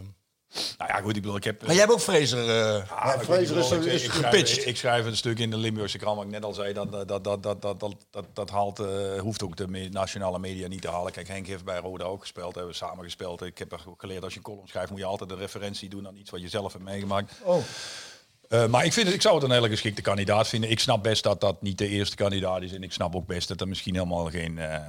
nou 0.78 0.90
ja, 0.90 1.00
goed, 1.00 1.16
ik 1.16 1.22
bedoel, 1.22 1.36
ik 1.36 1.44
heb... 1.44 1.60
Maar 1.60 1.70
jij 1.70 1.78
hebt 1.78 1.92
ook 1.92 2.00
Fraser... 2.00 2.48
Uh... 2.48 3.40
Is, 3.40 4.02
ik, 4.02 4.02
ik, 4.02 4.10
gepitcht. 4.10 4.48
Schrijf, 4.48 4.66
ik 4.66 4.76
schrijf 4.76 5.06
een 5.06 5.16
stuk 5.16 5.38
in 5.38 5.50
de 5.50 5.56
Limburgse 5.56 5.98
krant, 5.98 6.16
wat 6.16 6.24
ik 6.24 6.30
net 6.30 6.44
al 6.44 6.52
zei. 6.52 6.72
Dat, 6.72 6.92
dat, 6.92 7.08
dat, 7.08 7.24
dat, 7.24 7.42
dat, 7.42 7.62
dat, 7.62 7.96
dat, 8.10 8.26
dat 8.32 8.50
haalt, 8.50 8.78
hoeft 9.18 9.42
ook 9.42 9.56
de 9.56 9.88
nationale 9.90 10.38
media 10.38 10.68
niet 10.68 10.82
te 10.82 10.90
halen. 10.90 11.12
Kijk, 11.12 11.28
Henk 11.28 11.46
heeft 11.46 11.64
bij 11.64 11.78
Roda 11.78 12.04
ook 12.04 12.20
gespeeld. 12.20 12.54
Hebben 12.54 12.72
we 12.72 12.78
samen 12.78 13.04
gespeeld. 13.04 13.42
Ik 13.42 13.58
heb 13.58 13.82
ook 13.86 14.00
geleerd, 14.00 14.24
als 14.24 14.34
je 14.34 14.40
een 14.42 14.60
schrijft, 14.64 14.90
moet 14.90 15.00
je 15.00 15.04
altijd 15.04 15.30
een 15.30 15.38
referentie 15.38 15.88
doen 15.88 16.06
aan 16.06 16.16
iets 16.16 16.30
wat 16.30 16.40
je 16.40 16.48
zelf 16.48 16.72
hebt 16.72 16.84
meegemaakt. 16.84 17.32
Oh. 17.42 17.62
Eh, 18.48 18.66
maar 18.66 18.84
ik, 18.84 18.92
vind 18.92 19.06
het, 19.06 19.14
ik 19.14 19.22
zou 19.22 19.34
het 19.34 19.44
een 19.44 19.50
hele 19.50 19.68
geschikte 19.68 20.02
kandidaat 20.02 20.48
vinden. 20.48 20.70
Ik 20.70 20.80
snap 20.80 21.02
best 21.02 21.22
dat 21.22 21.40
dat 21.40 21.62
niet 21.62 21.78
de 21.78 21.88
eerste 21.88 22.16
kandidaat 22.16 22.62
is. 22.62 22.72
En 22.72 22.82
ik 22.82 22.92
snap 22.92 23.14
ook 23.14 23.26
best 23.26 23.48
dat 23.48 23.60
er 23.60 23.68
misschien 23.68 23.94
helemaal 23.94 24.30
geen 24.30 24.58
eh, 24.58 24.74
eh, 24.74 24.82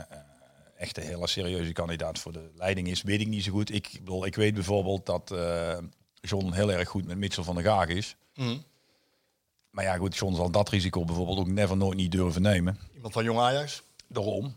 echte 0.77 1.01
hele 1.01 1.27
serieuze 1.27 1.71
kandidaat 1.71 2.19
voor 2.19 2.31
de 2.31 2.51
leiding 2.55 2.87
is. 2.87 3.01
Weet 3.01 3.21
ik 3.21 3.27
niet 3.27 3.43
zo 3.43 3.51
goed. 3.51 3.73
Ik, 3.73 3.89
bedoel, 3.93 4.25
ik 4.25 4.35
weet 4.35 4.53
bijvoorbeeld 4.53 5.05
dat 5.05 5.33
John 6.21 6.51
heel 6.51 6.71
erg 6.71 6.89
goed 6.89 7.05
met 7.05 7.17
Mitchell 7.17 7.43
van 7.43 7.55
der 7.55 7.63
Gaag 7.63 7.87
is. 7.87 8.15
Mhm. 8.35 8.57
Maar 9.69 9.83
ja, 9.83 9.95
goed, 9.95 10.17
John 10.17 10.35
zal 10.35 10.51
dat 10.51 10.69
risico 10.69 11.05
bijvoorbeeld 11.05 11.39
ook 11.39 11.47
never 11.47 11.77
nooit 11.77 11.97
niet 11.97 12.11
durven 12.11 12.41
nemen. 12.41 12.79
iemand 12.93 13.13
van 13.13 13.23
Jong 13.23 13.39
Ajax. 13.39 13.83
Daarom. 14.07 14.55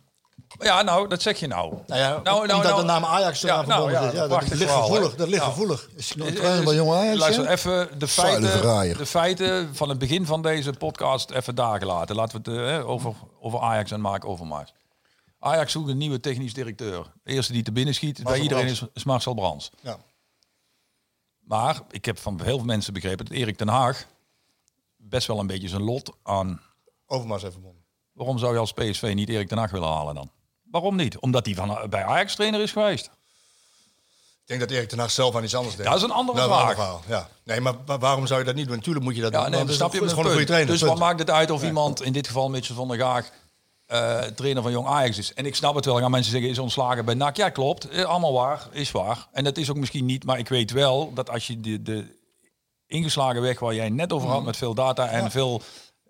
Ja, 0.58 0.82
nou, 0.82 1.08
dat 1.08 1.22
zeg 1.22 1.40
je 1.40 1.46
nou. 1.46 1.74
Nou 1.86 2.00
ja, 2.00 2.08
Nou, 2.08 2.22
nou, 2.22 2.40
omdat 2.40 2.62
nou, 2.62 2.80
de 2.80 2.86
naam 2.86 3.04
Ajax 3.04 3.40
ja, 3.40 3.48
eraan 3.48 3.68
nou, 3.68 3.90
verbonden 3.90 4.02
ja, 4.02 4.24
is. 4.24 4.30
Ja, 4.30 4.38
dat 4.38 4.48
ligt 4.48 4.62
verhaal, 4.62 4.82
gevoelig. 4.82 5.14
Dat 5.14 5.28
ligt 5.28 5.40
Nou. 5.40 5.52
gevoelig. 5.52 5.88
Is 5.96 6.14
nog 6.14 6.26
een 6.26 6.34
trainer 6.34 6.64
bij 6.64 6.74
Jong 6.74 6.92
Ajax? 6.92 7.18
Luister 7.18 7.44
ja? 7.44 7.50
even 7.50 7.98
de 7.98 8.08
feiten, 8.08 8.98
de 8.98 9.06
feiten 9.06 9.74
van 9.74 9.88
het 9.88 9.98
begin 9.98 10.26
van 10.26 10.42
deze 10.42 10.72
podcast 10.72 11.30
even 11.30 11.54
daar 11.54 11.78
gelaten. 11.78 12.16
Laten 12.16 12.42
we 12.42 12.50
het 12.50 12.80
eh, 12.80 12.88
over, 12.88 13.14
over 13.40 13.60
Ajax 13.60 13.90
en 13.90 14.00
Mark 14.00 14.24
Overmars. 14.24 14.72
Ajax 15.38 15.72
zoekt 15.72 15.88
een 15.88 15.98
nieuwe 15.98 16.20
technisch 16.20 16.54
directeur. 16.54 17.12
De 17.22 17.32
eerste 17.32 17.52
die 17.52 17.62
te 17.62 17.72
binnen 17.72 17.94
schiet 17.94 18.22
bij 18.22 18.40
iedereen 18.40 18.64
Brands. 18.64 18.86
is, 18.94 19.04
Marcel 19.04 19.34
Brands. 19.34 19.70
Ja. 19.80 19.96
Maar 21.40 21.80
ik 21.90 22.04
heb 22.04 22.18
van 22.18 22.40
heel 22.42 22.56
veel 22.56 22.66
mensen 22.66 22.92
begrepen 22.92 23.24
dat 23.24 23.34
Erik 23.34 23.56
ten 23.56 23.68
Haag 23.68 24.06
best 24.96 25.26
wel 25.26 25.38
een 25.38 25.46
beetje 25.46 25.68
zijn 25.68 25.82
lot 25.82 26.12
aan... 26.22 26.60
Overmars 27.06 27.42
even 27.42 27.52
verbonden. 27.52 27.81
Waarom 28.12 28.38
zou 28.38 28.52
je 28.52 28.58
als 28.58 28.72
PSV 28.72 29.12
niet 29.14 29.28
Erik 29.28 29.48
ten 29.48 29.58
Haag 29.58 29.70
willen 29.70 29.88
halen 29.88 30.14
dan? 30.14 30.30
Waarom 30.70 30.96
niet? 30.96 31.18
Omdat 31.18 31.46
hij 31.46 31.54
van, 31.54 31.86
bij 31.90 32.04
Ajax 32.04 32.34
trainer 32.34 32.60
is 32.60 32.72
geweest. 32.72 33.10
Ik 34.42 34.48
denk 34.48 34.60
dat 34.60 34.70
Erik 34.70 34.88
ten 34.88 34.98
Hag 34.98 35.10
zelf 35.10 35.36
aan 35.36 35.44
iets 35.44 35.54
anders 35.54 35.76
denkt. 35.76 35.90
Dat 35.92 36.00
is 36.00 36.06
een 36.06 36.14
andere 36.14 36.38
Dat 36.38 36.46
vraag. 36.48 36.74
verhaal, 36.74 37.02
Ja. 37.08 37.28
Nee, 37.44 37.60
maar 37.60 37.74
wa- 37.86 37.98
waarom 37.98 38.26
zou 38.26 38.38
je 38.40 38.46
dat 38.46 38.54
niet 38.54 38.66
doen? 38.66 38.76
Natuurlijk 38.76 39.04
moet 39.04 39.14
je 39.16 39.20
dat 39.22 39.32
Ja, 39.32 39.42
doen. 39.42 39.50
nee, 39.50 39.60
het 39.60 39.74
snap 39.74 39.92
je 39.92 39.98
gewoon 39.98 40.24
een 40.24 40.30
goede 40.30 40.44
trainer. 40.46 40.72
Dus 40.72 40.82
wat 40.82 40.98
maakt 40.98 41.18
het 41.18 41.30
uit 41.30 41.50
of 41.50 41.62
iemand, 41.64 42.02
in 42.02 42.12
dit 42.12 42.26
geval 42.26 42.50
Mitchell 42.50 42.76
van 42.76 42.88
der 42.88 42.98
Gaag, 42.98 43.30
eh, 43.86 44.20
trainer 44.20 44.62
van 44.62 44.72
Jong 44.72 44.86
Ajax 44.86 45.18
is? 45.18 45.34
En 45.34 45.46
ik 45.46 45.54
snap 45.54 45.74
het 45.74 45.84
wel. 45.84 45.98
Gaan 45.98 46.10
mensen 46.10 46.32
zeggen, 46.32 46.50
is 46.50 46.58
ontslagen 46.58 47.04
bij 47.04 47.14
NAC. 47.14 47.36
Ja, 47.36 47.48
klopt. 47.48 47.88
Eh, 47.88 48.04
Allemaal 48.04 48.32
waar. 48.32 48.66
Is 48.70 48.90
waar. 48.90 49.28
En 49.32 49.44
dat 49.44 49.56
is 49.56 49.70
ook 49.70 49.76
misschien 49.76 50.04
niet, 50.04 50.24
maar 50.24 50.38
ik 50.38 50.48
weet 50.48 50.70
wel 50.70 51.12
dat 51.14 51.30
als 51.30 51.46
je 51.46 51.60
de, 51.60 51.82
de 51.82 52.20
ingeslagen 52.86 53.40
weg 53.42 53.58
waar 53.58 53.74
jij 53.74 53.88
net 53.88 54.12
over 54.12 54.26
Mhm. 54.26 54.36
had, 54.36 54.44
met 54.46 54.56
veel 54.56 54.74
data 54.74 55.08
en 55.08 55.30
veel 55.30 55.62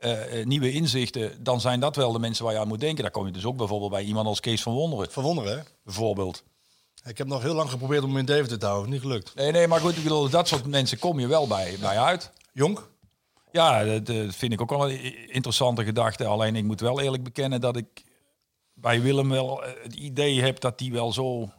eh, 0.02 0.40
eh, 0.40 0.46
nieuwe 0.46 0.72
inzichten, 0.72 1.44
dan 1.44 1.60
zijn 1.60 1.80
dat 1.80 1.96
wel 1.96 2.12
de 2.12 2.18
mensen 2.18 2.44
waar 2.44 2.52
je 2.52 2.58
aan 2.58 2.68
moet 2.68 2.80
denken. 2.80 3.02
Daar 3.02 3.12
kom 3.12 3.26
je 3.26 3.32
dus 3.32 3.44
ook 3.44 3.56
bijvoorbeeld 3.56 3.90
bij 3.90 4.02
iemand 4.02 4.26
als 4.26 4.40
Kees 4.40 4.62
van 4.62 4.72
Wonderen, 4.72 5.10
Verwonderen, 5.10 5.58
hè? 5.58 5.64
bijvoorbeeld. 5.84 6.42
Ik 7.04 7.18
heb 7.18 7.26
nog 7.26 7.42
heel 7.42 7.54
lang 7.54 7.70
geprobeerd 7.70 8.02
om 8.02 8.08
hem 8.08 8.18
in 8.18 8.24
Deventer 8.24 8.58
te 8.58 8.66
houden. 8.66 8.90
Niet 8.90 9.00
gelukt. 9.00 9.34
Nee, 9.34 9.52
nee, 9.52 9.68
maar 9.68 9.80
goed, 9.80 9.96
ik 9.96 10.02
bedoel, 10.02 10.28
dat 10.28 10.48
soort 10.48 10.66
mensen 10.66 10.98
kom 10.98 11.20
je 11.20 11.26
wel 11.26 11.46
bij, 11.46 11.76
bij 11.80 11.98
uit. 11.98 12.32
Jonk? 12.52 12.90
Ja, 13.52 13.84
dat 13.84 14.08
eh, 14.08 14.28
vind 14.30 14.52
ik 14.52 14.60
ook 14.60 14.70
wel 14.70 14.90
een 14.90 15.28
interessante 15.28 15.84
gedachte. 15.84 16.24
Alleen 16.24 16.56
ik 16.56 16.64
moet 16.64 16.80
wel 16.80 17.00
eerlijk 17.00 17.22
bekennen 17.22 17.60
dat 17.60 17.76
ik 17.76 18.04
bij 18.74 19.02
Willem 19.02 19.28
wel 19.28 19.62
het 19.82 19.94
idee 19.94 20.40
heb 20.40 20.60
dat 20.60 20.80
hij 20.80 20.90
wel 20.90 21.12
zo... 21.12 21.50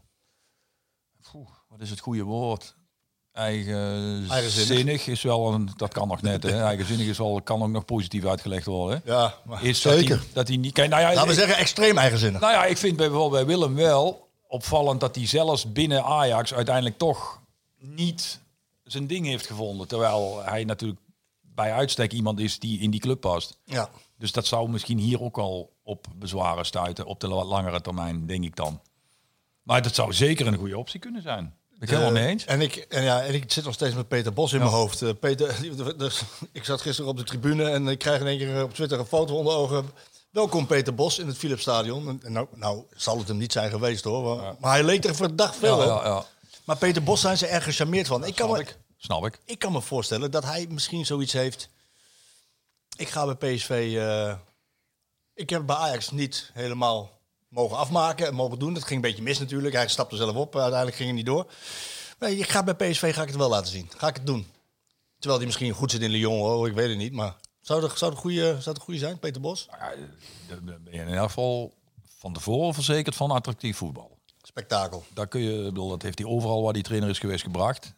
Poeh, 1.32 1.49
wat 1.70 1.82
is 1.82 1.90
het 1.90 1.99
goede 1.99 2.24
woord? 2.24 2.76
Eigenzinnig 3.34 4.30
Eigenzinnig. 4.31 5.07
is 5.07 5.22
wel 5.22 5.53
een... 5.53 5.69
Dat 5.76 5.93
kan 5.93 6.07
nog 6.07 6.22
net, 6.22 6.43
hè. 6.43 6.64
Eigenzinnig 6.64 7.07
is 7.07 7.18
wel, 7.18 7.41
kan 7.41 7.61
ook 7.64 7.69
nog 7.69 7.85
positief 7.85 8.26
uitgelegd 8.26 8.65
worden. 8.65 9.01
hè. 9.05 9.11
Ja, 9.14 9.34
maar... 9.45 9.64
Is 9.64 9.81
dat 9.81 9.93
Zeker. 9.93 10.15
hij, 10.18 10.26
dat 10.34 10.47
hij 10.47 10.57
niet... 10.57 10.73
Kijk, 10.73 10.89
nou 10.89 11.01
ja, 11.01 11.14
Laten 11.14 11.27
we 11.27 11.34
zeggen 11.34 11.57
extreem 11.57 11.97
eigenzinnig. 11.97 12.41
nou 12.41 12.53
ja, 12.53 12.65
ik 12.65 12.77
vind 12.77 12.97
bij, 12.97 13.10
bijvoorbeeld 13.10 13.45
bij 13.45 13.55
Willem 13.55 13.76
wel 13.76 14.30
opvallend 14.47 14.99
dat 14.99 15.15
hij 15.15 15.27
zelfs 15.27 15.72
binnen 15.72 16.03
Ajax 16.03 16.53
uiteindelijk 16.53 16.97
toch 16.97 17.41
niet 17.80 18.39
zijn 18.84 19.07
ding 19.07 19.26
heeft 19.26 19.45
gevonden. 19.47 19.88
Terwijl 19.88 20.41
hij 20.43 20.64
natuurlijk 20.64 20.99
bij 21.41 21.73
uitstek 21.73 22.11
iemand 22.14 22.39
is 22.39 22.60
die 22.60 22.80
in 22.80 22.91
die 22.91 22.99
club 22.99 23.19
past. 23.19 23.60
Ja. 23.65 23.89
Dus 24.18 24.31
dat 24.31 24.45
zou 24.45 24.69
misschien 24.69 24.97
hier 24.97 25.22
ook 25.22 25.38
al 25.38 25.73
op 25.84 26.05
bezwaren 26.15 26.65
stuiten 26.65 27.05
op 27.05 27.19
de 27.19 27.27
la- 27.27 27.43
langere 27.45 27.81
termijn, 27.81 28.26
denk 28.27 28.43
ik 28.43 28.55
dan. 28.55 28.81
Maar 29.64 29.81
dat 29.81 29.95
zou 29.95 30.14
zeker 30.14 30.47
een 30.47 30.57
goede 30.57 30.77
optie 30.77 30.99
kunnen 30.99 31.22
zijn. 31.22 31.55
Ik 31.84 31.89
helemaal 31.89 32.11
mee 32.11 32.27
eens. 32.27 32.45
En 32.45 32.61
ik, 32.61 32.76
en 32.76 33.03
ja, 33.03 33.22
en 33.23 33.34
ik 33.34 33.51
zit 33.51 33.64
nog 33.64 33.73
steeds 33.73 33.95
met 33.95 34.07
Peter 34.07 34.34
Bos 34.34 34.53
in 34.53 34.60
mijn 34.60 34.72
hoofd. 34.72 35.01
Eh, 35.01 35.10
Peter, 35.19 35.55
dus, 35.97 36.22
ik 36.51 36.64
zat 36.64 36.81
gisteren 36.81 37.11
op 37.11 37.18
de 37.18 37.23
tribune 37.23 37.69
en 37.69 37.88
ik 37.88 37.99
krijg 37.99 38.19
in 38.22 38.27
één 38.27 38.38
keer 38.38 38.64
op 38.64 38.73
Twitter 38.73 38.99
een 38.99 39.05
foto 39.05 39.35
onder 39.35 39.53
ogen. 39.53 39.89
Welkom 40.30 40.68
Peter 40.68 40.95
Bos 40.95 41.19
in 41.19 41.27
het 41.27 41.38
Philipsstadion. 41.38 42.19
Nou, 42.23 42.47
nou 42.55 42.84
zal 42.95 43.18
het 43.18 43.27
hem 43.27 43.38
niet 43.38 43.51
zijn 43.51 43.69
geweest 43.69 44.03
hoor. 44.03 44.35
Maar, 44.38 44.55
maar 44.60 44.72
hij 44.72 44.84
leek 44.84 45.03
er 45.05 45.15
verdacht 45.15 45.55
veel 45.55 45.84
Ja, 45.84 45.95
op. 45.95 46.03
ja, 46.03 46.10
ja. 46.10 46.26
Maar 46.64 46.77
Peter 46.77 47.03
Bos 47.03 47.22
zijn 47.22 47.38
ze 47.38 47.47
erg 47.47 47.64
gecharmeerd 47.64 48.07
van. 48.07 48.26
Ik 48.26 48.35
kan, 48.35 48.45
Snap 48.47 48.57
me, 48.57 48.64
ik. 48.64 48.77
Snap 48.97 49.26
ik. 49.26 49.39
ik 49.45 49.60
kan 49.60 49.72
me 49.72 49.81
voorstellen 49.81 50.31
dat 50.31 50.43
hij 50.43 50.65
misschien 50.69 51.05
zoiets 51.05 51.34
heeft. 51.34 51.69
Ik 52.97 53.10
ga 53.10 53.34
bij 53.35 53.55
PSV. 53.55 53.93
eh, 53.97 54.34
ik 55.34 55.49
heb 55.49 55.65
bij 55.65 55.76
Ajax 55.76 56.11
niet 56.11 56.49
helemaal 56.53 57.12
mogen 57.54 57.78
afmaken 57.78 58.28
en 58.28 58.34
mogen 58.34 58.60
doen. 58.60 58.74
Dat 58.74 58.84
ging 58.84 58.96
een 58.96 59.10
beetje 59.10 59.24
mis 59.24 59.40
natuurlijk. 59.40 59.76
Hij 59.76 59.88
stapte 59.88 60.16
zelf 60.16 60.36
op. 60.36 60.56
Uiteindelijk 60.56 60.96
ging 60.96 61.08
het 61.08 61.18
niet 61.18 61.26
door. 61.26 61.52
Maar 62.20 62.32
ik 62.32 62.50
ga 62.50 62.64
bij 62.64 62.74
PSV 62.74 63.14
ga 63.14 63.22
ik 63.22 63.28
het 63.28 63.38
wel 63.38 63.50
laten 63.50 63.72
zien. 63.72 63.90
Ga 63.98 64.08
ik 64.08 64.16
het 64.16 64.26
doen. 64.26 64.48
Terwijl 65.20 65.38
hij 65.38 65.46
misschien 65.46 65.74
goed 65.74 65.92
zit 65.92 66.02
in 66.02 66.10
Lyon 66.10 66.40
hoor. 66.40 66.68
Ik 66.68 66.74
weet 66.74 66.90
het 66.90 66.98
niet. 66.98 67.14
Maar 67.14 67.36
zou 67.62 67.84
het, 67.84 67.98
zou 67.98 68.12
het, 68.12 68.20
goede, 68.20 68.62
zou 68.62 68.76
een 68.76 68.82
goede 68.82 69.00
zijn, 69.00 69.20
Peter 69.20 69.42
Bos? 69.42 69.68
Nou 69.72 69.84
ja, 69.84 70.62
ben 70.62 70.80
je 70.84 71.00
in 71.00 71.08
ieder 71.08 71.22
geval 71.22 71.74
van 72.18 72.34
tevoren 72.34 72.74
verzekerd 72.74 73.16
van 73.16 73.32
attractief 73.32 73.78
voetbal. 73.78 74.18
Spektakel. 74.42 75.04
Daar 75.14 75.28
kun 75.28 75.42
je, 75.42 75.64
bedoel, 75.64 75.90
dat 75.90 76.02
heeft 76.02 76.20
hij 76.20 76.28
overal 76.28 76.64
waar 76.64 76.74
die 76.74 76.84
trainer 76.84 77.10
is 77.10 77.20
geweest 77.20 77.44
gebracht. 77.44 77.94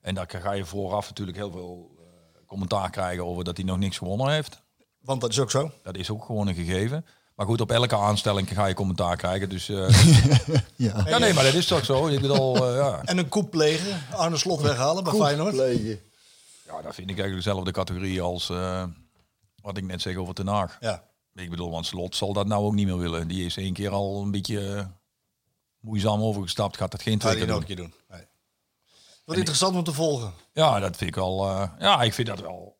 En 0.00 0.14
daar 0.14 0.26
ga 0.28 0.52
je 0.52 0.64
vooraf 0.64 1.08
natuurlijk 1.08 1.36
heel 1.36 1.50
veel 1.50 1.90
eh, 1.98 2.46
commentaar 2.46 2.90
krijgen 2.90 3.26
over 3.26 3.44
dat 3.44 3.56
hij 3.56 3.66
nog 3.66 3.78
niks 3.78 3.98
gewonnen 3.98 4.30
heeft. 4.30 4.62
Want 4.98 5.20
dat 5.20 5.30
is 5.30 5.38
ook 5.38 5.50
zo. 5.50 5.70
Dat 5.82 5.96
is 5.96 6.10
ook 6.10 6.24
gewoon 6.24 6.46
een 6.48 6.54
gegeven. 6.54 7.06
Maar 7.34 7.46
goed, 7.46 7.60
op 7.60 7.70
elke 7.70 7.96
aanstelling 7.96 8.48
ga 8.48 8.66
je 8.66 8.74
commentaar 8.74 9.16
krijgen. 9.16 9.48
Dus 9.48 9.68
eh, 9.68 9.88
Ja. 10.76 11.02
ja, 11.06 11.18
nee, 11.18 11.34
maar 11.34 11.44
dat 11.44 11.54
is 11.54 11.66
toch 11.66 11.84
zo. 11.84 12.06
Ik 12.06 12.20
bedoel, 12.20 12.68
eh, 12.68 12.76
ja. 12.76 13.02
En 13.04 13.18
een 13.18 13.28
koep 13.28 13.50
plegen. 13.50 14.02
Arne 14.16 14.36
Slot 14.36 14.60
weghalen 14.60 15.04
bij 15.04 15.12
Feyenoord. 15.12 15.54
Plegen. 15.54 16.00
ja, 16.66 16.82
dat 16.82 16.94
vind 16.94 17.10
ik 17.10 17.18
eigenlijk 17.18 17.34
dezelfde 17.44 17.70
categorie 17.72 18.20
als 18.22 18.50
eh, 18.50 18.84
wat 19.62 19.76
ik 19.76 19.84
net 19.84 20.02
zeg 20.02 20.16
over 20.16 20.34
Ten 20.34 20.46
Haag. 20.46 20.76
Ja. 20.80 21.04
Ik 21.34 21.50
bedoel, 21.50 21.70
want 21.70 21.86
Slot 21.86 22.16
zal 22.16 22.32
dat 22.32 22.46
nou 22.46 22.64
ook 22.64 22.74
niet 22.74 22.86
meer 22.86 22.98
willen. 22.98 23.28
Die 23.28 23.44
is 23.44 23.56
één 23.56 23.72
keer 23.72 23.90
al 23.90 24.22
een 24.22 24.30
beetje 24.30 24.90
moeizaam 25.80 26.22
overgestapt. 26.22 26.76
Gaat 26.76 26.90
dat 26.90 27.02
geen 27.02 27.18
twee 27.18 27.32
je 27.32 27.38
keer 27.38 27.46
nog 27.46 27.54
doen. 27.60 27.68
een 27.70 27.76
keer 27.76 27.84
doen. 27.84 27.94
Nee. 28.10 28.26
Wat 29.24 29.36
interessant 29.36 29.76
om 29.76 29.84
te 29.84 29.92
volgen. 29.92 30.32
Ja, 30.52 30.80
dat 30.80 30.96
vind 30.96 31.10
ik 31.10 31.16
wel. 31.16 31.48
eh, 31.48 31.68
ja, 31.78 32.02
ik 32.02 32.14
vind 32.14 32.28
dat 32.28 32.40
wel. 32.40 32.71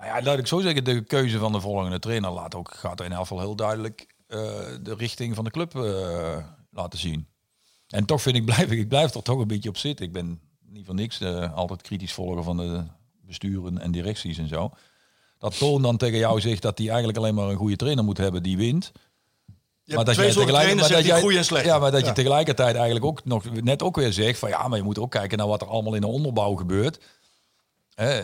Nou 0.00 0.12
ja, 0.12 0.22
laat 0.22 0.38
ik 0.38 0.46
zo 0.46 0.60
zeggen, 0.60 0.84
de 0.84 1.00
keuze 1.04 1.38
van 1.38 1.52
de 1.52 1.60
volgende 1.60 1.98
trainer 1.98 2.30
laat 2.30 2.54
ook, 2.54 2.74
gaat 2.74 3.00
in 3.00 3.12
elk 3.12 3.20
geval 3.20 3.38
heel 3.38 3.56
duidelijk 3.56 4.06
eh, 4.26 4.38
de 4.82 4.94
richting 4.94 5.34
van 5.34 5.44
de 5.44 5.50
club 5.50 5.74
eh, 5.76 6.44
laten 6.70 6.98
zien. 6.98 7.26
En 7.88 8.04
toch 8.04 8.22
vind 8.22 8.36
ik, 8.36 8.44
blijf 8.54 8.70
ik, 8.70 8.88
blijf 8.88 9.14
er 9.14 9.22
toch 9.22 9.38
een 9.38 9.46
beetje 9.48 9.68
op 9.68 9.76
zitten. 9.76 10.06
Ik 10.06 10.12
ben 10.12 10.40
niet 10.66 10.86
voor 10.86 10.94
niks 10.94 11.20
eh, 11.20 11.54
altijd 11.54 11.82
kritisch 11.82 12.12
volger 12.12 12.42
van 12.42 12.56
de 12.56 12.84
besturen 13.26 13.78
en 13.78 13.90
directies 13.90 14.38
en 14.38 14.48
zo. 14.48 14.70
Dat 15.38 15.58
Toon 15.58 15.82
dan 15.82 15.96
tegen 15.96 16.18
jou 16.18 16.40
zegt 16.40 16.62
dat 16.62 16.78
hij 16.78 16.86
eigenlijk 16.86 17.18
alleen 17.18 17.34
maar 17.34 17.48
een 17.48 17.56
goede 17.56 17.76
trainer 17.76 18.04
moet 18.04 18.18
hebben 18.18 18.42
die 18.42 18.56
wint. 18.56 18.92
Je 19.82 20.02
twee 20.02 20.32
jij 20.32 20.44
maar 20.44 20.88
je 20.88 20.94
hebt 20.94 21.04
die 21.04 21.12
goede 21.12 21.36
en 21.36 21.44
slechte. 21.44 21.68
Ja, 21.68 21.78
maar 21.78 21.90
dat 21.90 22.00
Ja. 22.00 22.06
je 22.06 22.12
tegelijkertijd 22.12 22.74
eigenlijk 22.74 23.04
ook 23.04 23.24
nog 23.24 23.62
net 23.62 23.82
ook 23.82 23.96
weer 23.96 24.12
zegt 24.12 24.38
van 24.38 24.48
ja, 24.48 24.68
maar 24.68 24.78
je 24.78 24.84
moet 24.84 24.98
ook 24.98 25.10
kijken 25.10 25.38
naar 25.38 25.46
wat 25.46 25.60
er 25.60 25.68
allemaal 25.68 25.94
in 25.94 26.00
de 26.00 26.06
onderbouw 26.06 26.54
gebeurt. 26.54 27.00
Hè, 27.94 28.22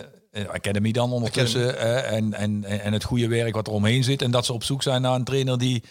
Academy 0.48 0.92
dan 0.92 1.12
ondertussen 1.12 1.78
eh, 1.78 2.16
en, 2.16 2.34
en, 2.34 2.64
en 2.64 2.92
het 2.92 3.04
goede 3.04 3.28
werk 3.28 3.54
wat 3.54 3.66
er 3.66 3.72
omheen 3.72 4.04
zit. 4.04 4.22
En 4.22 4.30
dat 4.30 4.46
ze 4.46 4.52
op 4.52 4.64
zoek 4.64 4.82
zijn 4.82 5.02
naar 5.02 5.14
een 5.14 5.24
trainer 5.24 5.58
die, 5.58 5.82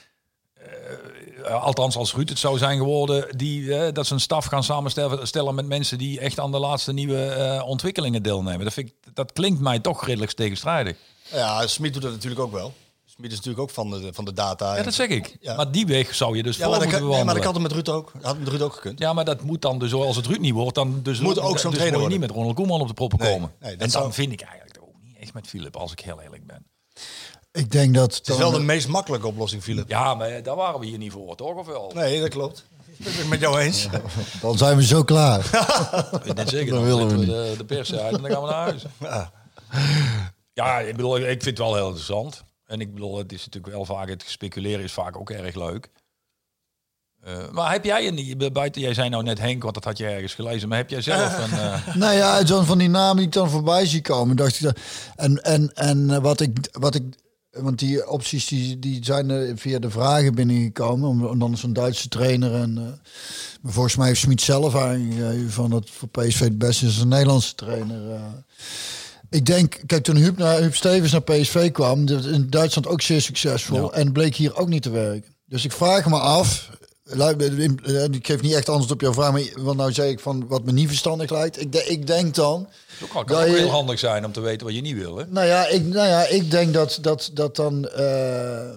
eh, 1.46 1.64
althans 1.64 1.96
als 1.96 2.14
Ruud 2.14 2.30
het 2.30 2.40
zou 2.40 2.58
zijn 2.58 2.78
geworden, 2.78 3.38
die, 3.38 3.76
eh, 3.76 3.94
dat 3.94 4.08
ze 4.08 4.14
een 4.14 4.20
staf 4.20 4.46
gaan 4.46 4.64
samenstellen 4.64 5.28
stellen 5.28 5.56
met 5.56 5.66
mensen 5.66 5.98
die 5.98 6.20
echt 6.20 6.40
aan 6.40 6.52
de 6.52 6.60
laatste 6.60 6.94
nieuwe 6.94 7.26
eh, 7.26 7.68
ontwikkelingen 7.68 8.24
deelnemen. 8.24 8.64
Dat, 8.64 8.74
vind 8.74 8.88
ik, 8.88 9.14
dat 9.14 9.32
klinkt 9.32 9.60
mij 9.60 9.80
toch 9.80 10.06
redelijk 10.06 10.32
tegenstrijdig. 10.32 10.98
Ja, 11.32 11.68
Smit 11.68 11.94
doet 11.94 12.02
dat 12.02 12.12
natuurlijk 12.12 12.42
ook 12.42 12.52
wel. 12.52 12.74
Smit 13.18 13.32
is 13.32 13.36
natuurlijk 13.38 13.64
ook 13.64 13.70
van 13.70 13.90
de, 13.90 14.10
van 14.14 14.26
de 14.26 14.34
data. 14.34 14.76
Ja, 14.76 14.84
dat 14.84 14.94
zeg 14.94 15.08
ik. 15.10 15.38
Ja. 15.40 15.56
Maar 15.56 15.72
die 15.72 15.86
weg 15.86 16.16
zou 16.16 16.38
je 16.38 16.44
dus 16.44 16.58
Ja, 16.58 16.62
voor 16.62 16.72
maar 16.72 16.80
dat, 16.80 16.90
moeten 16.90 17.08
dat 17.08 17.10
bewandelen. 17.18 17.44
had 17.44 17.54
het 17.54 17.64
met 17.64 17.72
Ruud 17.72 17.90
ook. 17.90 18.12
Had 18.22 18.38
met 18.40 18.48
Ruud 18.48 18.62
ook 18.62 18.74
gekund. 18.74 19.00
Ja, 19.00 19.14
maar 19.14 19.26
dat 19.26 19.42
moet 19.42 19.62
dan 19.62 19.80
dus, 19.80 19.94
als 19.94 20.16
het 20.16 20.26
Ruud 20.26 20.40
niet 20.40 20.54
wordt, 20.54 20.76
dan 20.76 21.00
dus 21.04 21.20
Moet 21.20 21.40
ook 21.40 21.44
zo'n 21.44 21.70
dus 21.72 21.80
trainer 21.80 21.80
moet 21.80 21.92
je 21.92 21.92
worden. 21.92 22.10
niet 22.20 22.20
met 22.28 22.32
Ronald 22.38 22.56
Koeman 22.56 22.82
op 22.82 22.88
de 22.88 22.94
proppen 22.94 23.20
Nee, 23.20 23.32
komen. 23.34 23.52
nee, 23.60 23.72
dat 23.72 23.72
en 23.72 23.78
dan 23.92 24.02
zou- 24.02 24.14
vind 24.14 24.32
ik 24.32 24.42
eigenlijk 24.42 24.78
ook 24.82 24.96
niet 25.04 25.18
echt 25.20 25.34
met 25.34 25.48
Philip, 25.48 25.76
als 25.76 25.92
ik 25.92 26.00
heel 26.00 26.22
eerlijk 26.22 26.46
ben. 26.48 26.66
Ik 27.52 27.72
denk 27.72 27.96
dat... 27.96 28.16
Het 28.16 28.28
is 28.30 28.38
wel 28.38 28.52
de 28.52 28.60
meest 28.60 28.88
makkelijke 28.88 29.28
oplossing, 29.28 29.64
Philip. 29.64 29.90
Ja, 29.90 30.14
maar 30.14 30.44
daar 30.44 30.56
waren 30.56 30.80
we 30.80 30.86
hier 30.86 30.98
niet 30.98 31.12
voor, 31.12 31.36
toch? 31.36 31.56
Of 31.56 31.66
wel? 31.66 31.92
Nee, 31.96 32.20
dat 32.20 32.30
klopt. 32.30 32.66
Ik 32.98 33.06
ben 33.06 33.14
het 33.16 33.28
met 33.30 33.40
jou 33.40 33.60
eens. 33.60 33.88
Dan 34.42 34.58
zijn 34.58 34.78
we 34.78 34.84
zo 34.86 35.04
klaar. 35.04 35.40
Ik 36.24 36.50
zeker, 36.50 36.66
Dat 36.66 36.80
dan 36.80 36.84
willen 36.84 37.08
we 37.08 37.10
zetten 37.18 37.18
we 37.44 37.50
de, 37.52 37.54
de 37.58 37.66
pers 37.66 37.94
uit 37.94 38.16
en 38.16 38.22
dan 38.22 38.32
gaan 38.32 38.42
we 38.42 38.48
naar 38.50 38.62
huis. 38.62 38.86
Ja, 40.54 40.80
ik 40.80 40.96
bedoel, 40.96 41.18
ik 41.18 41.26
vind 41.26 41.46
het 41.46 41.58
wel 41.58 41.76
heel 41.76 41.86
interessant. 41.88 42.44
En 42.66 42.80
ik 42.80 42.94
bedoel, 42.94 43.18
het 43.18 43.32
is 43.32 43.46
natuurlijk 43.46 43.74
wel 43.74 43.86
vaak, 43.86 44.10
het 44.10 44.24
speculeren 44.28 44.84
is 44.84 44.94
vaak 44.94 45.18
ook 45.18 45.30
erg 45.30 45.56
leuk. 45.56 45.90
Eh, 47.22 47.50
maar 47.52 47.72
heb 47.72 47.84
jij 47.84 48.08
een, 48.08 48.52
buiten, 48.54 48.82
jij 48.82 48.94
zei 48.94 49.10
nou 49.10 49.24
net 49.24 49.40
Henk, 49.40 49.62
want 49.64 49.74
dat 49.74 49.84
had 49.84 49.98
je 49.98 50.06
ergens 50.08 50.34
gelezen, 50.34 50.70
maar 50.70 50.78
heb 50.78 50.90
jij 50.90 51.02
zelf 51.02 51.38
een... 51.52 51.58
eh, 51.60 51.96
Nou 51.96 52.14
ja, 52.16 52.46
zo 52.46 52.62
van 52.62 52.78
die 52.78 52.90
namen 52.90 53.16
die 53.18 53.26
ik 53.26 53.32
dan 53.32 53.50
voorbij 53.50 53.86
zie 53.86 54.02
komen, 54.02 54.36
dacht 54.36 54.56
ik. 54.56 54.62
dat- 54.62 54.80
En, 55.16 55.44
en, 55.44 55.74
en 55.74 56.22
wat 56.22 56.40
ik, 56.42 56.58
wat 56.72 56.96
ik, 56.96 57.04
want 57.52 57.80
die 57.80 58.10
opties 58.10 58.48
die, 58.48 58.80
die 58.80 59.06
zijn 59.06 59.30
er 59.30 59.58
via 59.58 59.80
de 59.80 59.90
vragen 59.90 60.36
binnengekomen, 60.36 61.10
om, 61.10 61.26
om 61.26 61.40
dan 61.40 61.58
zo'n 61.58 61.74
Duitse 61.74 62.08
trainer 62.08 62.54
en. 62.56 62.78
eh, 62.78 62.84
maar 63.62 63.74
volgens 63.74 63.96
mij 63.96 64.08
heeft 64.08 64.20
Smit 64.20 64.42
zelf 64.42 64.76
aangegeven 64.76 65.52
van 65.52 65.70
dat 65.70 65.90
voor 65.90 66.08
PSV 66.10 66.40
het 66.40 66.58
beste 66.58 66.86
is 66.86 66.98
een 66.98 67.08
Nederlandse 67.08 67.56
trainer. 67.56 68.20
Ik 69.30 69.46
denk, 69.46 69.82
kijk, 69.86 70.04
toen 70.04 70.16
Huub, 70.16 70.38
naar, 70.38 70.60
Huub 70.60 70.76
Stevens 70.76 71.12
naar 71.12 71.22
PSV 71.22 71.72
kwam, 71.72 72.06
dat 72.06 72.26
in 72.26 72.50
Duitsland 72.50 72.88
ook 72.88 73.02
zeer 73.02 73.22
succesvol 73.22 73.94
en 73.94 74.12
bleek 74.12 74.36
hier 74.36 74.56
ook 74.58 74.68
niet 74.68 74.82
te 74.84 74.90
werken. 74.90 75.34
Dus 75.46 75.66
ik 75.66 75.72
vraag 75.72 76.06
me 76.06 76.20
af, 76.20 76.70
eh, 77.04 78.04
ik 78.12 78.26
geef 78.28 78.42
niet 78.42 78.54
echt 78.54 78.70
antwoord 78.70 78.92
op 78.92 79.02
jouw 79.02 79.14
vraag, 79.14 79.32
maar 79.32 79.44
wat 79.56 79.76
nou 79.76 79.92
zeg 79.94 80.10
ik 80.10 80.20
van 80.20 80.48
wat 80.48 80.64
me 80.64 80.72
niet 80.72 80.88
verstandig 80.88 81.30
lijkt. 81.32 81.62
Ik, 81.62 81.72
de- 81.72 81.86
ik 81.86 82.08
denk 82.08 82.36
dan, 82.36 82.68
al 83.02 83.08
kan 83.24 83.26
dat 83.38 83.46
ook 83.48 83.54
je- 83.54 83.60
heel 83.62 83.70
handig 83.70 84.00
zijn 84.00 84.26
om 84.26 84.32
te 84.32 84.40
weten 84.42 84.66
wat 84.66 84.76
je 84.76 84.82
niet 84.82 84.96
wil, 84.98 85.18
hè? 85.18 85.24
nou 85.30 85.48
ja, 85.48 85.68
ik, 85.68 85.84
nou 85.86 86.08
ja, 86.08 86.26
ik 86.28 86.52
denk 86.52 86.74
dat, 86.74 86.98
dat, 87.02 87.30
dat 87.34 87.56
dan 87.56 87.88
eh, 87.88 88.70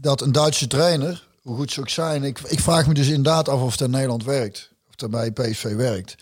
dat 0.00 0.20
een 0.20 0.32
Duitse 0.32 0.66
trainer, 0.66 1.26
hoe 1.42 1.56
goed 1.56 1.72
ze 1.72 1.80
ook 1.80 1.88
zijn, 1.88 2.24
ik, 2.24 2.38
ik 2.46 2.60
vraag 2.60 2.86
me 2.86 2.94
dus 2.94 3.06
inderdaad 3.08 3.48
af 3.48 3.60
of 3.60 3.70
het 3.72 3.80
in 3.80 3.90
Nederland 3.90 4.24
werkt. 4.24 4.70
Of 4.88 4.92
het 5.00 5.10
bij 5.10 5.30
PSV 5.30 5.74
werkt. 5.74 6.14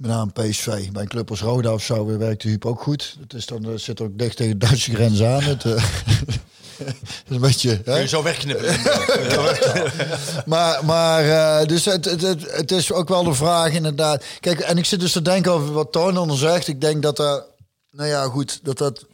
Met 0.00 0.10
name 0.10 0.30
PSV. 0.32 0.90
Bij 0.90 1.02
een 1.02 1.08
club 1.08 1.30
als 1.30 1.40
Roda 1.40 1.72
of 1.72 1.82
zo 1.82 2.18
werkt 2.18 2.42
de 2.42 2.48
Huub 2.48 2.66
ook 2.66 2.82
goed. 2.82 3.16
Het 3.20 3.34
is 3.34 3.46
dan, 3.46 3.64
eh, 3.64 3.70
zit 3.76 4.00
ook 4.00 4.18
dicht 4.18 4.36
tegen 4.36 4.58
de 4.58 4.66
Duitse 4.66 4.94
grens 4.94 5.22
aan. 5.22 5.42
Het, 5.42 5.64
eh, 5.64 5.72
is 6.78 6.86
een 7.28 7.40
beetje... 7.40 7.80
Kun 7.82 7.92
Hè? 7.92 7.98
je 8.00 8.08
zo 8.08 8.22
wegknippen. 8.22 8.76
Maar, 10.46 10.84
maar 10.84 11.28
eh, 11.28 11.66
dus 11.66 11.84
het, 11.84 12.04
het, 12.04 12.22
het, 12.52 12.70
is 12.72 12.92
ook 12.92 13.08
wel 13.08 13.24
de 13.24 13.34
vraag 13.34 13.72
inderdaad. 13.72 14.24
Kijk, 14.40 14.60
en 14.60 14.78
ik 14.78 14.84
zit 14.84 15.00
dus 15.00 15.12
te 15.12 15.22
denken 15.22 15.52
over 15.52 15.72
wat 15.72 15.92
Toon 15.92 16.36
zegt. 16.36 16.68
Ik 16.68 16.80
denk 16.80 17.02
dat 17.02 17.16
dat, 17.16 17.46
nou 17.90 18.08
ja, 18.08 18.24
goed, 18.24 18.60
dat 18.62 18.78
dat 18.78 19.06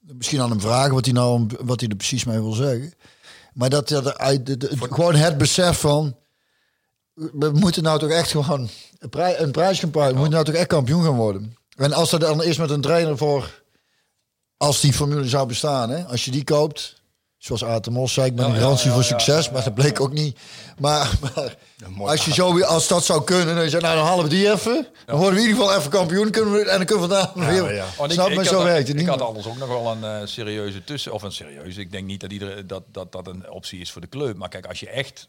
misschien 0.00 0.40
aan 0.40 0.50
hem 0.50 0.60
vragen 0.60 0.94
wat 0.94 1.04
hij 1.04 1.14
nou, 1.14 1.46
wat 1.60 1.80
hij 1.80 1.88
er 1.88 1.96
precies 1.96 2.24
mee 2.24 2.40
wil 2.40 2.52
zeggen. 2.52 2.94
Maar 3.52 3.70
dat 3.70 3.88
dat 3.88 4.06
er 4.06 4.18
uit, 4.18 4.46
de, 4.46 4.56
de- 4.56 4.76
gewoon 4.78 5.14
het 5.14 5.38
besef 5.38 5.80
van, 5.80 6.16
we 7.32 7.50
moeten 7.52 7.82
nou 7.82 7.98
toch 7.98 8.10
echt 8.10 8.30
gewoon 8.30 8.68
een, 8.98 9.08
prij, 9.08 9.38
een 9.40 9.50
prijs 9.50 9.78
gaan 9.78 9.90
pakken. 9.90 10.12
We 10.12 10.18
moeten 10.18 10.34
nou 10.34 10.44
toch 10.44 10.54
echt 10.54 10.66
kampioen 10.66 11.04
gaan 11.04 11.16
worden. 11.16 11.56
En 11.76 11.92
als 11.92 12.10
dat 12.10 12.20
dan 12.20 12.42
is 12.42 12.56
met 12.58 12.70
een 12.70 12.80
trainer 12.80 13.16
voor, 13.16 13.62
als 14.56 14.80
die 14.80 14.92
formule 14.92 15.28
zou 15.28 15.46
bestaan, 15.46 15.90
hè, 15.90 16.04
als 16.04 16.24
je 16.24 16.30
die 16.30 16.44
koopt. 16.44 16.96
Zoals 17.38 17.64
Atemos 17.64 18.12
zei, 18.12 18.26
ik 18.26 18.34
ben 18.36 18.44
een 18.44 18.54
garantie 18.56 18.90
voor 18.90 19.04
succes, 19.04 19.50
maar 19.50 19.64
dat 19.64 19.74
bleek 19.74 20.00
ook 20.00 20.12
niet. 20.12 20.38
Maar, 20.78 21.10
maar 21.96 22.08
als, 22.08 22.24
je 22.24 22.32
zo, 22.32 22.60
als 22.60 22.88
dat 22.88 23.04
zou 23.04 23.24
kunnen, 23.24 23.54
dan 23.54 23.64
je, 23.64 23.70
nou 23.70 23.96
dan 23.96 24.04
halen 24.06 24.24
we 24.24 24.30
die 24.30 24.50
even. 24.52 24.86
Dan 25.06 25.16
worden 25.16 25.34
we 25.34 25.40
in 25.40 25.48
ieder 25.48 25.62
geval 25.62 25.78
even 25.78 25.90
kampioen 25.90 26.30
kunnen 26.30 26.52
we, 26.52 26.58
en 26.58 26.76
dan 26.76 26.86
kunnen 26.86 27.08
we 27.08 27.14
vandaag 27.14 27.32
weer. 27.48 27.74
ja. 27.74 27.86
Want 27.98 28.12
Snap 28.12 28.28
ik, 28.28 28.38
ik 28.38 28.44
zo 28.44 28.54
had, 28.54 28.62
werkt 28.62 28.78
het 28.88 28.96
Ik 28.96 28.96
niet. 28.96 29.08
had 29.08 29.20
anders 29.22 29.46
ook 29.46 29.56
nog 29.56 29.68
wel 29.68 29.90
een 29.90 30.04
eh, 30.04 30.26
serieuze 30.26 30.84
tussen... 30.84 31.12
Of 31.12 31.22
een 31.22 31.32
serieuze. 31.32 31.80
Ik 31.80 31.90
denk 31.92 32.06
niet 32.06 32.20
dat, 32.20 32.32
iedereen, 32.32 32.66
dat, 32.66 32.82
dat 32.92 33.12
dat 33.12 33.26
een 33.26 33.50
optie 33.50 33.80
is 33.80 33.92
voor 33.92 34.00
de 34.00 34.08
club. 34.08 34.36
Maar 34.36 34.48
kijk, 34.48 34.66
als 34.66 34.80
je 34.80 34.88
echt... 34.88 35.26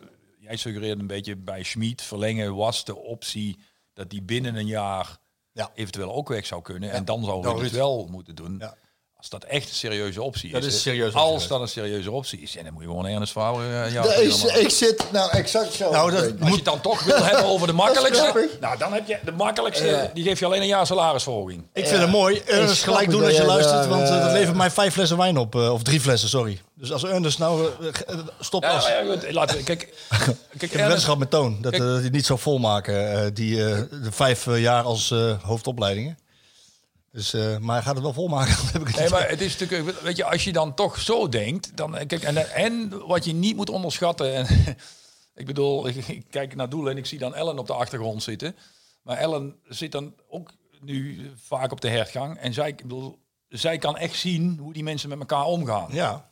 Jij 0.50 0.58
suggereert 0.58 1.00
een 1.00 1.08
beetje 1.08 1.36
bij 1.36 1.64
Schmid 1.64 2.02
verlengen 2.02 2.56
was 2.56 2.86
de 2.86 2.96
optie... 2.96 3.60
dat 3.94 4.10
die 4.10 4.22
binnen 4.22 4.56
een 4.56 4.68
jaar 4.68 5.18
Ja. 5.52 5.72
eventueel 5.74 6.14
ook 6.14 6.28
weg 6.28 6.46
zou 6.46 6.62
kunnen. 6.62 6.92
En 6.92 7.06
dan 7.06 7.24
zou 7.24 7.42
we 7.42 7.64
het 7.64 7.72
wel 7.72 8.08
moeten 8.12 8.36
doen. 8.36 8.58
Ja. 8.60 8.78
Als 9.20 9.30
dat 9.30 9.44
echt 9.44 9.70
een 9.70 9.76
serieuze 9.76 10.22
optie 10.22 10.52
Dat 10.52 10.64
is. 10.64 11.14
Als 11.14 11.48
dat 11.48 11.62
een 11.62 11.68
serieuze 11.68 12.12
optie 12.12 12.40
is. 12.40 12.58
En 12.58 12.64
dan 12.64 12.74
moet 12.74 12.82
je 12.82 12.88
gewoon 12.88 13.06
Ernest 13.08 13.32
Faber... 13.32 13.62
eh, 13.62 13.94
ja, 13.94 14.04
ik, 14.04 14.34
ik 14.34 14.70
zit 14.70 15.04
nou 15.12 15.32
exact 15.32 15.74
zo. 15.74 15.92
Nou, 15.92 16.12
dat 16.12 16.22
als 16.40 16.50
je 16.50 16.56
het 16.56 16.66
dan 16.66 16.82
toch 16.82 17.04
wil 17.04 17.24
hebben 17.24 17.46
over 17.46 17.68
de 17.68 17.74
makkelijkste... 17.74 18.50
nou, 18.60 18.78
dan 18.78 18.94
heb 18.94 19.08
je 19.08 19.20
de 19.24 19.32
makkelijkste... 19.32 19.86
Ja. 19.86 20.12
Die 20.14 20.24
geef 20.24 20.40
je 20.40 20.46
alleen 20.46 20.62
een 20.62 20.68
jaar 20.68 20.88
salarisverhoging. 20.88 21.64
Ik 21.74 21.88
vind 21.88 22.02
het 22.02 22.12
mooi. 22.12 22.42
Ernest 22.46 22.82
snap 22.82 22.94
gelijk 22.94 23.10
doen 23.12 23.24
als 23.24 23.36
je 23.36 23.46
luistert, 23.46 23.88
want 23.88 24.02
eh, 24.04 24.10
dat 24.10 24.28
eh, 24.28 24.34
levert 24.34 24.58
mij 24.58 24.72
vijf 24.72 24.94
flessen 24.94 25.18
wijn 25.18 25.38
op. 25.38 25.56
of 25.56 25.84
drie 25.84 26.00
flessen, 26.02 26.30
sorry. 26.30 26.62
Dus 26.74 26.92
als 26.92 27.04
Ernest 27.04 27.40
nou... 27.40 27.70
stop 28.40 28.64
Ja, 28.64 28.70
als... 28.70 28.88
ja, 28.88 29.04
goed, 29.06 29.32
laten 29.32 29.58
we... 29.58 29.64
Kijk, 29.64 29.80
kijk 30.10 30.38
Ik 30.52 30.62
heb 30.62 30.74
een 30.74 30.80
weddenschap 30.80 31.18
met 31.18 31.30
Toon. 31.30 31.58
Dat, 31.62 31.72
Kijk- 31.72 31.84
dat 31.84 32.00
hij 32.00 32.10
niet 32.10 32.26
zou 32.26 32.40
volmaken, 32.40 33.34
die 33.34 33.66
eh, 33.66 33.78
de 34.04 34.12
vijf 34.12 34.58
jaar 34.58 34.84
als 34.84 35.12
eh, 35.12 35.44
hoofdopleidingen. 35.44 36.18
Dus, 37.12 37.34
eh, 37.34 37.58
maar 37.58 37.76
hij 37.76 37.84
gaat 37.84 37.94
het 37.94 38.04
wel 38.04 38.14
volmaken. 38.14 38.54
heb 38.72 38.82
ik 38.82 38.88
het 38.88 38.96
Nee, 38.96 39.10
maar 39.10 39.30
het 39.30 39.42
is 39.42 39.58
natuurlijk, 39.58 40.00
weet 40.00 40.18
je, 40.18 40.24
als 40.24 40.44
je 40.44 40.52
dan 40.52 40.74
toch 40.74 41.00
zo 41.00 41.30
denkt, 41.30 41.78
dan 41.78 41.98
eh, 41.98 42.08
kijk 42.08 42.24
en, 42.24 42.54
en 42.54 43.08
wat 43.08 43.26
je 43.26 43.34
niet 43.34 43.56
moet 43.56 43.70
onderschatten. 43.70 44.34
En, 44.36 44.48
ik 45.42 45.46
bedoel, 45.46 45.88
ik, 45.88 45.96
ik 46.08 46.26
kijk 46.30 46.56
naar 46.56 46.70
doelen 46.70 46.92
en 46.92 46.98
ik 46.98 47.06
zie 47.06 47.20
dan 47.20 47.36
Ellen 47.36 47.60
op 47.60 47.68
de 47.68 47.74
achtergrond 47.74 48.24
zitten. 48.24 48.56
Maar 49.04 49.18
Ellen 49.18 49.56
zit 49.64 49.92
dan 49.92 50.14
ook 50.28 50.52
nu 50.82 51.32
vaak 51.36 51.72
op 51.72 51.82
de 51.82 51.90
hertgang 51.90 52.38
en 52.38 52.54
zij, 52.54 52.68
ik 52.68 52.82
bedoel, 52.82 53.20
zij 53.48 53.78
kan 53.78 53.98
echt 53.98 54.16
zien 54.16 54.58
hoe 54.58 54.74
die 54.74 54.84
mensen 54.84 55.10
met 55.10 55.20
elkaar 55.20 55.46
omgaan. 55.46 55.88
Ja, 55.92 56.30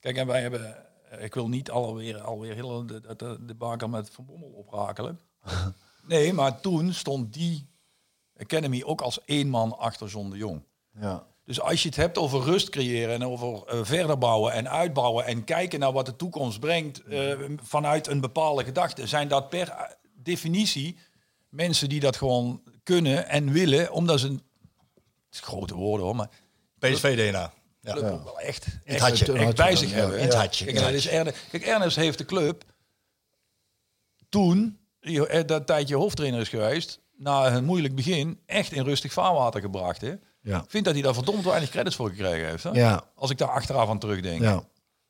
Kijk, 0.00 0.16
en 0.16 0.26
wij 0.26 0.40
hebben, 0.40 0.76
eh, 1.10 1.24
ik 1.24 1.34
wil 1.34 1.48
niet 1.48 1.70
alweer, 1.70 2.20
alweer 2.20 2.54
heel 2.54 2.86
de, 2.86 3.00
de, 3.00 3.16
de, 3.16 3.38
de 3.40 3.54
baker 3.54 3.90
met 3.90 4.10
Van 4.10 4.24
Bommel 4.24 4.48
oprakelen. 4.48 5.20
nee, 6.06 6.32
maar 6.32 6.60
toen 6.60 6.92
stond 6.92 7.32
die 7.32 7.68
Academy 8.38 8.82
ook 8.84 9.00
als 9.00 9.24
één 9.24 9.48
man 9.48 9.78
achter 9.78 10.08
John 10.08 10.30
de 10.30 10.36
Jong. 10.36 10.62
Ja. 11.00 11.26
Dus 11.44 11.60
als 11.60 11.82
je 11.82 11.88
het 11.88 11.96
hebt 11.96 12.18
over 12.18 12.40
rust 12.42 12.68
creëren 12.70 13.14
en 13.14 13.24
over 13.24 13.64
eh, 13.66 13.78
verder 13.84 14.18
bouwen 14.18 14.52
en 14.52 14.70
uitbouwen 14.70 15.24
en 15.26 15.44
kijken 15.44 15.78
naar 15.80 15.92
wat 15.92 16.06
de 16.06 16.16
toekomst 16.16 16.60
brengt 16.60 17.02
eh, 17.04 17.34
vanuit 17.62 18.06
een 18.06 18.20
bepaalde 18.20 18.64
gedachte, 18.64 19.06
zijn 19.06 19.28
dat 19.28 19.48
per 19.48 19.68
eh, 19.68 19.80
definitie 20.14 20.96
mensen 21.48 21.88
die 21.88 22.00
dat 22.00 22.16
gewoon 22.16 22.62
kunnen 22.82 23.28
en 23.28 23.52
willen, 23.52 23.92
omdat 23.92 24.20
ze, 24.20 24.26
een- 24.26 24.42
het 25.26 25.34
is 25.34 25.40
grote 25.40 25.74
woorden 25.74 26.06
hoor, 26.06 26.16
maar 26.16 26.28
PSV-DNA. 26.78 27.52
Ja. 27.80 27.92
club 27.94 28.10
ook 28.10 28.24
wel 28.24 28.40
echt, 28.40 28.66
echt, 28.84 29.00
hartje. 29.00 29.32
echt 29.32 29.56
bij 29.56 29.76
zich 29.76 29.90
Ja, 29.90 29.96
hebben. 29.96 30.18
in 30.18 30.24
het 30.24 30.34
Kijk, 30.64 30.78
dat 30.78 30.92
is 30.92 31.06
Ernest, 31.08 31.36
kijk, 31.50 31.62
Ernest 31.66 31.96
heeft 31.96 32.18
de 32.18 32.24
club 32.24 32.64
toen, 34.28 34.78
dat 35.46 35.66
tijdje 35.66 35.96
hoofdtrainer 35.96 36.40
is 36.40 36.48
geweest, 36.48 37.00
na 37.18 37.46
een 37.46 37.64
moeilijk 37.64 37.94
begin, 37.94 38.40
echt 38.46 38.72
in 38.72 38.84
rustig 38.84 39.12
vaarwater 39.12 39.60
gebracht. 39.60 40.00
Hè? 40.00 40.12
Ja. 40.42 40.58
Ik 40.58 40.64
vind 40.70 40.84
dat 40.84 40.94
hij 40.94 41.02
daar 41.02 41.14
verdomd 41.14 41.44
weinig 41.44 41.70
credits 41.70 41.96
voor 41.96 42.08
gekregen 42.08 42.48
heeft. 42.48 42.64
Hè? 42.64 42.70
Ja. 42.70 43.04
Als 43.14 43.30
ik 43.30 43.38
daar 43.38 43.48
achteraf 43.48 43.88
aan 43.88 43.98
terugdenk. 43.98 44.40
Ja. 44.40 44.62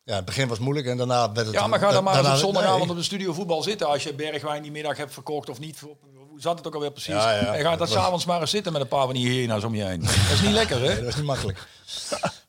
ja, 0.05 0.15
het 0.15 0.25
begin 0.25 0.49
was 0.49 0.59
moeilijk 0.59 0.87
en 0.87 0.97
daarna 0.97 1.33
werd 1.33 1.47
het... 1.47 1.55
Ja, 1.57 1.67
maar 1.67 1.79
ga 1.79 1.93
dan 1.93 2.05
maar 2.05 2.19
eens 2.19 2.29
op 2.29 2.37
zondagavond 2.37 2.81
nee. 2.81 2.91
op 2.91 2.97
de 2.97 3.03
studio 3.03 3.33
voetbal 3.33 3.63
zitten. 3.63 3.87
Als 3.89 4.03
je 4.03 4.15
Bergwijn 4.15 4.63
die 4.63 4.71
middag 4.71 4.97
hebt 4.97 5.13
verkocht 5.13 5.49
of 5.51 5.59
niet. 5.59 5.81
Hoe 6.29 6.41
zat 6.41 6.59
het 6.59 6.67
ook 6.67 6.75
alweer 6.75 6.91
precies? 6.91 7.15
Ja, 7.15 7.33
ja. 7.33 7.55
En 7.55 7.63
ga 7.63 7.77
dan 7.77 7.89
s'avonds 7.89 8.25
maar 8.25 8.41
eens 8.41 8.51
zitten 8.51 8.73
met 8.73 8.81
een 8.81 8.89
paar 8.89 9.05
van 9.05 9.15
die 9.15 9.29
hyena's 9.29 9.65
om 9.65 9.75
je 9.75 9.85
heen. 9.85 10.01
Dat 10.01 10.11
is 10.33 10.41
niet 10.41 10.53
lekker, 10.53 10.81
hè? 10.81 10.87
Nee, 10.87 10.99
dat 10.99 11.09
is 11.09 11.17
niet 11.17 11.25
makkelijk. 11.25 11.59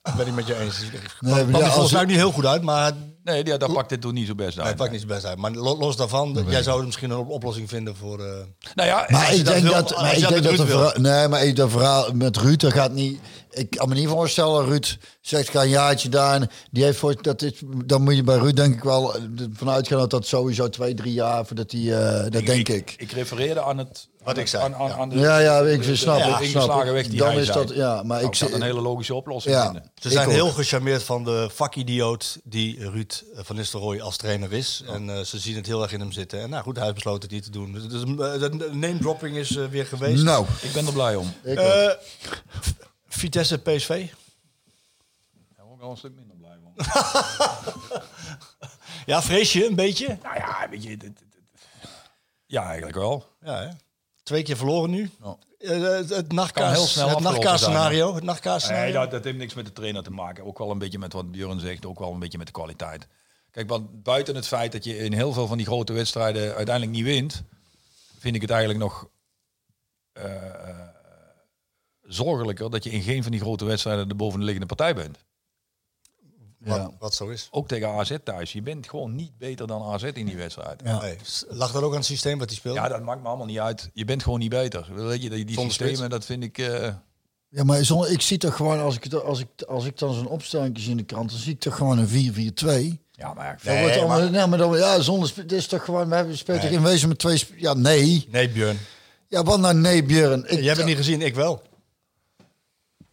Ik 0.04 0.16
ben 0.16 0.28
ik 0.28 0.34
met 0.34 0.48
je 0.48 0.60
eens. 0.60 0.82
Nee, 1.20 1.34
er 1.34 1.40
ja, 1.40 1.52
volgens 1.52 1.76
als- 1.76 1.92
mij 1.92 2.02
ook 2.02 2.08
niet 2.08 2.18
heel 2.18 2.32
goed 2.32 2.46
uit, 2.46 2.62
maar 2.62 2.94
Nee, 3.30 3.46
ja, 3.46 3.58
daar 3.58 3.72
pakt 3.72 3.90
dit 3.90 4.02
toen 4.02 4.14
niet 4.14 4.28
zo 4.28 4.36
best 4.36 4.56
hij 4.56 4.66
uit. 4.66 4.76
pakt 4.76 4.92
niet 4.92 5.02
zo 5.02 5.08
best 5.08 5.26
uit. 5.26 5.38
Maar 5.38 5.52
lo- 5.52 5.78
los 5.78 5.96
daarvan, 5.96 6.46
jij 6.50 6.64
zou 6.64 6.86
misschien 6.86 7.10
een 7.12 7.18
op- 7.18 7.30
oplossing 7.30 7.70
vinden 7.70 7.96
voor... 7.96 8.20
eh, 8.20 8.26
Nou 8.76 8.88
ja, 8.90 9.06
Maar 9.08 9.34
ik 9.34 9.46
dat 9.46 9.54
denk 9.54 9.66
dat, 9.70 9.96
maar 10.02 10.16
ik 10.16 10.22
dat 10.22 10.30
denk 10.32 10.44
dat 10.44 10.58
de 10.58 10.66
verhaal, 10.66 10.92
nee, 10.98 11.28
maar 11.28 11.44
ik- 11.44 11.56
dat 11.56 11.70
verhaal 11.72 12.12
met 12.14 12.38
Ruud, 12.38 12.60
dat 12.62 12.74
gaat 12.74 12.92
niet. 12.92 13.20
Ik 13.50 13.70
kan 13.70 13.90
me 13.90 13.96
niet 13.96 14.08
voorstellen, 14.08 14.66
Ruud 14.66 14.98
zegt 15.30 15.48
ik 15.48 15.54
ga 15.54 15.62
een 15.64 15.70
jaartje 15.70 16.10
daar. 16.10 16.36
en 16.36 16.50
Die 16.72 16.84
heeft 16.84 16.98
voor 17.00 17.22
dat 17.22 17.42
is, 17.42 17.52
dan 17.86 18.02
moet 18.02 18.16
je 18.16 18.24
bij 18.24 18.38
Ruud 18.38 18.56
denk 18.56 18.74
ik 18.76 18.84
wel 18.84 19.16
eh, 19.16 19.22
vanuit 19.54 19.88
gaan 19.88 19.98
dat 19.98 20.10
dat 20.10 20.26
sowieso 20.28 20.70
twee, 20.70 20.94
drie 20.94 21.14
jaar 21.14 21.46
voordat 21.46 21.72
hij, 21.72 21.82
eh, 21.82 22.22
dat 22.32 22.46
denk 22.46 22.68
ik. 22.68 22.94
Ik 22.98 23.12
refereerde 23.12 23.62
aan 23.62 23.78
het. 23.78 24.08
Wat 24.24 24.38
ik 24.38 24.48
zei, 24.48 24.64
Aan, 24.64 24.76
aan, 24.76 24.88
ja. 24.88 24.94
aan 24.96 25.10
de, 25.10 25.18
Ja, 25.20 25.38
ja, 25.40 25.60
ik 25.60 25.84
de- 25.84 25.96
snap 25.96 26.16
het, 26.16 26.24
de 26.26 26.30
snap 26.32 26.42
ingeslagen 26.42 26.86
het. 26.86 26.94
weg 26.96 27.08
die 27.08 27.18
Dan 27.18 27.28
hij 27.28 27.38
is 27.42 27.46
zei. 27.48 27.66
dat- 27.66 27.76
ja, 27.76 27.94
maar 27.96 28.06
Nou, 28.06 28.22
ik 28.22 28.28
ik 28.28 28.36
zou 28.36 28.50
zie- 28.52 28.60
een 28.60 28.66
hele 28.66 28.82
logische 28.82 29.14
oplossing 29.16 29.56
Ja. 29.56 29.64
vinden. 29.64 29.92
Ze 29.96 30.08
Ik 30.08 30.14
zijn 30.14 30.30
heel 30.30 30.50
gecharmeerd 30.50 31.04
van 31.04 31.24
de 31.24 31.50
vakidioot 31.54 32.38
die 32.44 32.90
Ruud 32.90 33.24
van 33.36 33.56
Nistelrooy 33.56 34.00
als 34.02 34.18
trainer 34.18 34.54
is. 34.54 34.84
En 34.88 35.10
eh, 35.10 35.20
ze 35.22 35.40
zien 35.40 35.56
het 35.56 35.66
heel 35.66 35.82
erg 35.82 35.92
in 35.92 36.00
hem 36.00 36.12
zitten. 36.12 36.42
En 36.42 36.50
nou 36.50 36.64
goed, 36.64 36.74
hij 36.76 36.84
heeft 36.84 36.96
besloten 36.96 37.22
het 37.22 37.32
niet 37.32 37.44
te 37.44 37.52
doen. 37.52 37.72
Dus 37.90 38.02
eh, 38.04 38.40
de 38.40 38.70
name 38.74 38.98
dropping 38.98 39.36
is 39.38 39.56
eh, 39.56 39.66
weer 39.66 39.86
geweest. 39.86 40.24
Nou, 40.24 40.46
Ik 40.62 40.72
ben 40.74 40.86
er 40.88 40.94
blij 40.94 41.16
om. 41.16 41.34
ik. 41.44 41.58
Eh, 41.58 41.90
Vitesse 43.08 43.58
PSV. 43.58 44.06
Ik 45.80 45.86
al 45.86 45.92
een 45.92 45.98
stuk 45.98 46.16
minder 46.16 46.36
blij 46.38 46.58
van. 46.64 46.74
Ja, 49.06 49.22
vrees 49.22 49.54
je 49.54 49.66
een 49.66 49.76
beetje? 49.76 50.18
nou 50.24 50.36
ja, 50.36 50.68
weet 50.70 50.84
je. 50.84 50.90
dit- 50.90 51.02
dit- 51.02 51.18
dit- 51.32 51.60
Ja, 52.46 52.64
eigenlijk 52.66 52.98
wel. 52.98 53.26
Ja, 53.42 53.62
hè? 53.62 53.70
Twee 54.24 54.44
keer 54.44 54.58
verloren 54.58 54.90
nu. 54.90 55.12
Ja. 55.24 55.38
Eh, 55.60 55.82
het 55.82 56.10
het 56.10 56.32
nachtkaas, 56.32 56.96
het 56.96 57.20
nachtkaas-scenario. 57.20 58.16
Het 58.16 58.24
nachtkaas-scenario. 58.24 58.84
Nee, 58.84 58.94
dat, 58.94 59.12
dat 59.12 59.24
heeft 59.24 59.38
niks 59.38 59.54
met 59.54 59.66
de 59.66 59.74
trainer 59.74 60.04
te 60.04 60.12
maken. 60.12 60.46
Ook 60.46 60.58
wel 60.58 60.72
een 60.72 60.78
beetje 60.78 61.00
met 61.00 61.14
wat 61.14 61.32
Björn 61.32 61.60
zegt, 61.60 61.86
ook 61.86 62.00
wel 62.00 62.12
een 62.12 62.20
beetje 62.20 62.38
met 62.38 62.48
de 62.48 62.54
kwaliteit. 62.54 63.08
Kijk, 63.52 63.70
want 63.70 64.04
buiten 64.04 64.36
het 64.36 64.48
feit 64.48 64.72
dat 64.72 64.84
je 64.84 64.98
in 64.98 65.14
heel 65.14 65.34
veel 65.34 65.48
van 65.48 65.58
die 65.58 65.66
grote 65.66 65.94
wedstrijden 65.94 66.56
uiteindelijk 66.56 66.96
niet 66.98 67.06
wint, 67.06 67.44
vind 68.20 68.36
ik 68.36 68.42
het 68.42 68.50
eigenlijk 68.50 68.80
nog 68.80 69.08
eh, 70.12 70.70
eh, 70.70 70.88
zorgelijker 72.02 72.70
dat 72.70 72.84
je 72.84 72.90
in 72.90 73.02
geen 73.02 73.24
van 73.24 73.32
die 73.32 73.42
grote 73.42 73.66
wedstrijden 73.66 74.08
de 74.08 74.16
bovenliggende 74.16 74.66
partij 74.68 74.96
bent. 74.96 75.18
Wat, 76.60 76.92
wat 77.00 77.14
zo 77.16 77.28
is. 77.28 77.48
Ook 77.52 77.68
tegen 77.68 77.90
AZ 77.90 78.16
thuis. 78.24 78.54
Je 78.54 78.62
bent 78.62 78.90
gewoon 78.90 79.16
niet 79.16 79.38
beter 79.38 79.68
dan 79.68 79.82
AZ 79.84 80.04
in 80.04 80.26
die 80.26 80.38
wedstrijd. 80.38 80.82
Ja, 80.86 81.02
Nee. 81.02 81.16
Lag 81.48 81.72
dat 81.72 81.84
ook 81.84 81.92
aan 81.92 81.98
het 81.98 82.06
systeem 82.06 82.40
wat 82.40 82.48
hij 82.50 82.58
speelde? 82.58 82.90
dat 82.90 83.02
maakt 83.04 83.22
me 83.22 83.28
allemaal 83.28 83.46
niet 83.46 83.60
uit. 83.60 83.90
Je 83.94 84.06
bent 84.06 84.24
gewoon 84.24 84.40
niet 84.40 84.50
beter. 84.50 84.88
Weet 84.94 85.22
je, 85.24 85.30
die, 85.30 85.46
die 85.46 85.56
Zonder 85.56 85.74
systemen, 85.74 85.96
spits. 85.96 86.12
dat 86.12 86.26
vind 86.26 86.44
ik... 86.44 86.58
eh, 86.58 86.94
Ja, 87.50 87.64
maar 87.64 87.86
zonder, 87.86 88.12
ik 88.12 88.22
zie 88.22 88.38
toch 88.38 88.56
gewoon, 88.56 88.80
als 88.80 88.96
ik, 88.96 89.14
als 89.14 89.40
ik, 89.40 89.62
als 89.68 89.86
ik 89.86 89.98
dan 89.98 90.14
zo'n 90.14 90.28
opstelling 90.28 90.80
zie 90.80 90.92
in 90.92 90.98
de 90.98 91.04
krant, 91.04 91.30
dan 91.30 91.40
zie 91.40 91.54
ik 91.54 91.60
toch 91.60 91.76
gewoon 91.76 91.98
een 91.98 92.54
4-4-2. 92.98 93.02
ja, 93.12 93.34
maar 93.34 93.54
ik 93.54 93.64
Nee, 93.64 93.82
wordt 93.82 93.98
allemaal, 93.98 94.20
maar- 94.20 94.32
nee, 94.32 94.48
maar 94.48 94.58
dan, 94.58 94.78
ja, 94.78 95.00
zonder, 95.00 95.32
dit 95.36 95.52
is 95.52 95.68
toch 95.68 95.84
gewoon, 95.86 96.10
we 96.10 96.16
hebben 96.16 96.38
spelen 96.38 96.62
toch 96.62 96.70
Nee. 96.70 96.80
in 96.80 96.86
wezen 96.86 97.08
met 97.08 97.18
twee, 97.20 97.44
ja, 97.56 97.74
nee. 97.74 98.28
Nee, 98.32 98.50
Björn. 98.50 98.78
Ja, 99.28 99.44
wat 99.44 99.60
nou 99.60 99.74
nee, 99.76 100.04
Björn? 100.04 100.44
Ik, 100.44 100.50
Jij 100.52 100.64
hebt 100.64 100.78
het 100.78 100.86
niet 100.86 100.98
gezien, 100.98 101.22
ik 101.22 101.36
wel. 101.36 101.62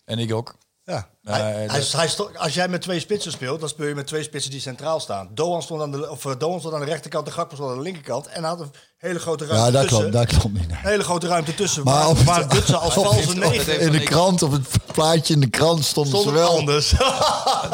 En 0.05 0.19
ik 0.19 0.33
ook. 0.35 0.57
Ja. 0.85 1.09
Nee, 1.33 1.41
hij, 1.41 1.53
hij, 1.53 1.67
dat- 1.81 1.93
hij 1.93 2.09
sto- 2.09 2.31
als 2.37 2.55
jij 2.55 2.69
met 2.69 2.83
twee 2.83 3.01
spitsen 3.01 3.33
speelt, 3.33 3.61
dan 3.61 3.69
speel 3.69 3.87
je 3.87 3.95
met 3.95 4.07
twee 4.07 4.23
spitsen 4.23 4.51
die 4.51 4.61
centraal 4.61 5.01
staan. 5.01 5.29
Doan 5.35 5.63
stond 5.63 5.83
aan 5.83 5.91
de, 5.91 6.11
of, 6.11 6.25
eh, 6.27 6.33
Doan 6.39 6.59
stond 6.59 6.75
aan 6.75 6.81
de 6.81 6.87
rechterkant, 6.87 7.27
de 7.27 7.33
Gakpo 7.33 7.55
stond 7.55 7.71
aan 7.71 7.77
de 7.77 7.83
linkerkant. 7.83 8.27
En 8.27 8.41
hij 8.41 8.51
had 8.51 8.61
een 8.61 8.71
hele 8.99 9.19
grote 9.19 9.47
ruimte 9.47 9.65
ja, 9.67 9.71
dat 9.71 9.81
tussen. 9.89 10.11
klopt, 10.11 10.29
dat 10.31 10.39
klopt 10.39 10.55
niet. 10.55 10.69
nee. 10.69 10.77
Een 10.83 10.89
hele 10.89 11.03
grote 11.03 11.27
ruimte 11.27 11.55
tussen. 11.55 11.85
Maar 11.85 11.95
waar, 11.95 12.09
op 12.09 12.19
het- 12.53 12.75
als 12.85 12.95
valse 12.95 13.35
negen 13.37 13.81
In 13.81 13.93
de 13.93 14.03
krant, 14.03 14.43
op 14.43 14.53
het 14.53 14.69
plaatje 14.93 15.35
in 15.35 15.41
de 15.41 15.51
krant 15.51 15.85
stonden 15.85 16.13
stond 16.21 16.29
ze 16.29 16.35
wel. 16.43 16.57
anders. 16.59 16.91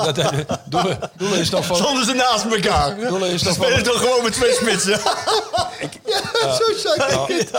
Dat, 0.05 0.17
Doelen, 0.65 1.11
Doelen 1.17 1.39
is 1.39 1.49
toch 1.51 1.67
van... 1.67 1.77
Stonden 1.77 2.05
ze 2.05 2.13
naast 2.13 2.45
elkaar. 2.45 2.97
Doelen 3.09 3.31
is 3.31 3.43
toch 3.43 3.55
Ze 3.55 3.61
spelen 3.63 3.83
toch 3.83 3.99
gewoon 3.99 4.23
met 4.23 4.33
twee 4.33 4.53
spitsen. 4.55 4.99
Zo 4.99 5.09
ik. 7.29 7.51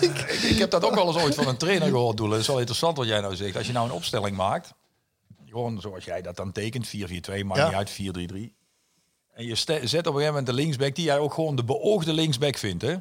ik, 0.00 0.18
ik 0.42 0.58
heb 0.58 0.70
dat 0.70 0.84
ook 0.84 0.94
wel 0.94 1.06
eens 1.06 1.16
ooit 1.22 1.34
van 1.34 1.48
een 1.48 1.56
trainer 1.56 1.88
gehoord, 1.88 2.16
Doelen. 2.16 2.32
Het 2.34 2.42
is 2.42 2.48
wel 2.50 2.58
interessant 2.58 2.96
wat 2.96 3.06
jij 3.06 3.20
nou 3.20 3.36
zegt. 3.36 3.56
Als 3.56 3.66
je 3.66 3.72
nou 3.72 3.86
een 3.86 3.92
opstelling 3.94 4.36
maakt, 4.36 4.72
Gewoon 5.52 5.80
zoals 5.80 6.04
jij 6.04 6.22
dat 6.22 6.36
dan 6.36 6.52
tekent, 6.52 6.86
4-4-2, 6.88 6.90
maakt 7.44 7.60
Ja. 7.60 7.66
niet 7.66 7.74
uit, 7.74 7.90
4-3-3. 7.90 8.54
En 9.32 9.46
je 9.46 9.54
zet 9.54 9.70
op 9.78 9.90
een 9.90 9.90
gegeven 10.04 10.24
moment 10.26 10.46
de 10.46 10.52
linksback 10.52 10.94
die 10.94 11.04
jij 11.04 11.18
ook 11.18 11.34
gewoon 11.34 11.56
de 11.56 11.64
beoogde 11.64 12.12
linksback 12.12 12.56
vindt, 12.56 12.82
hè? 12.82 12.94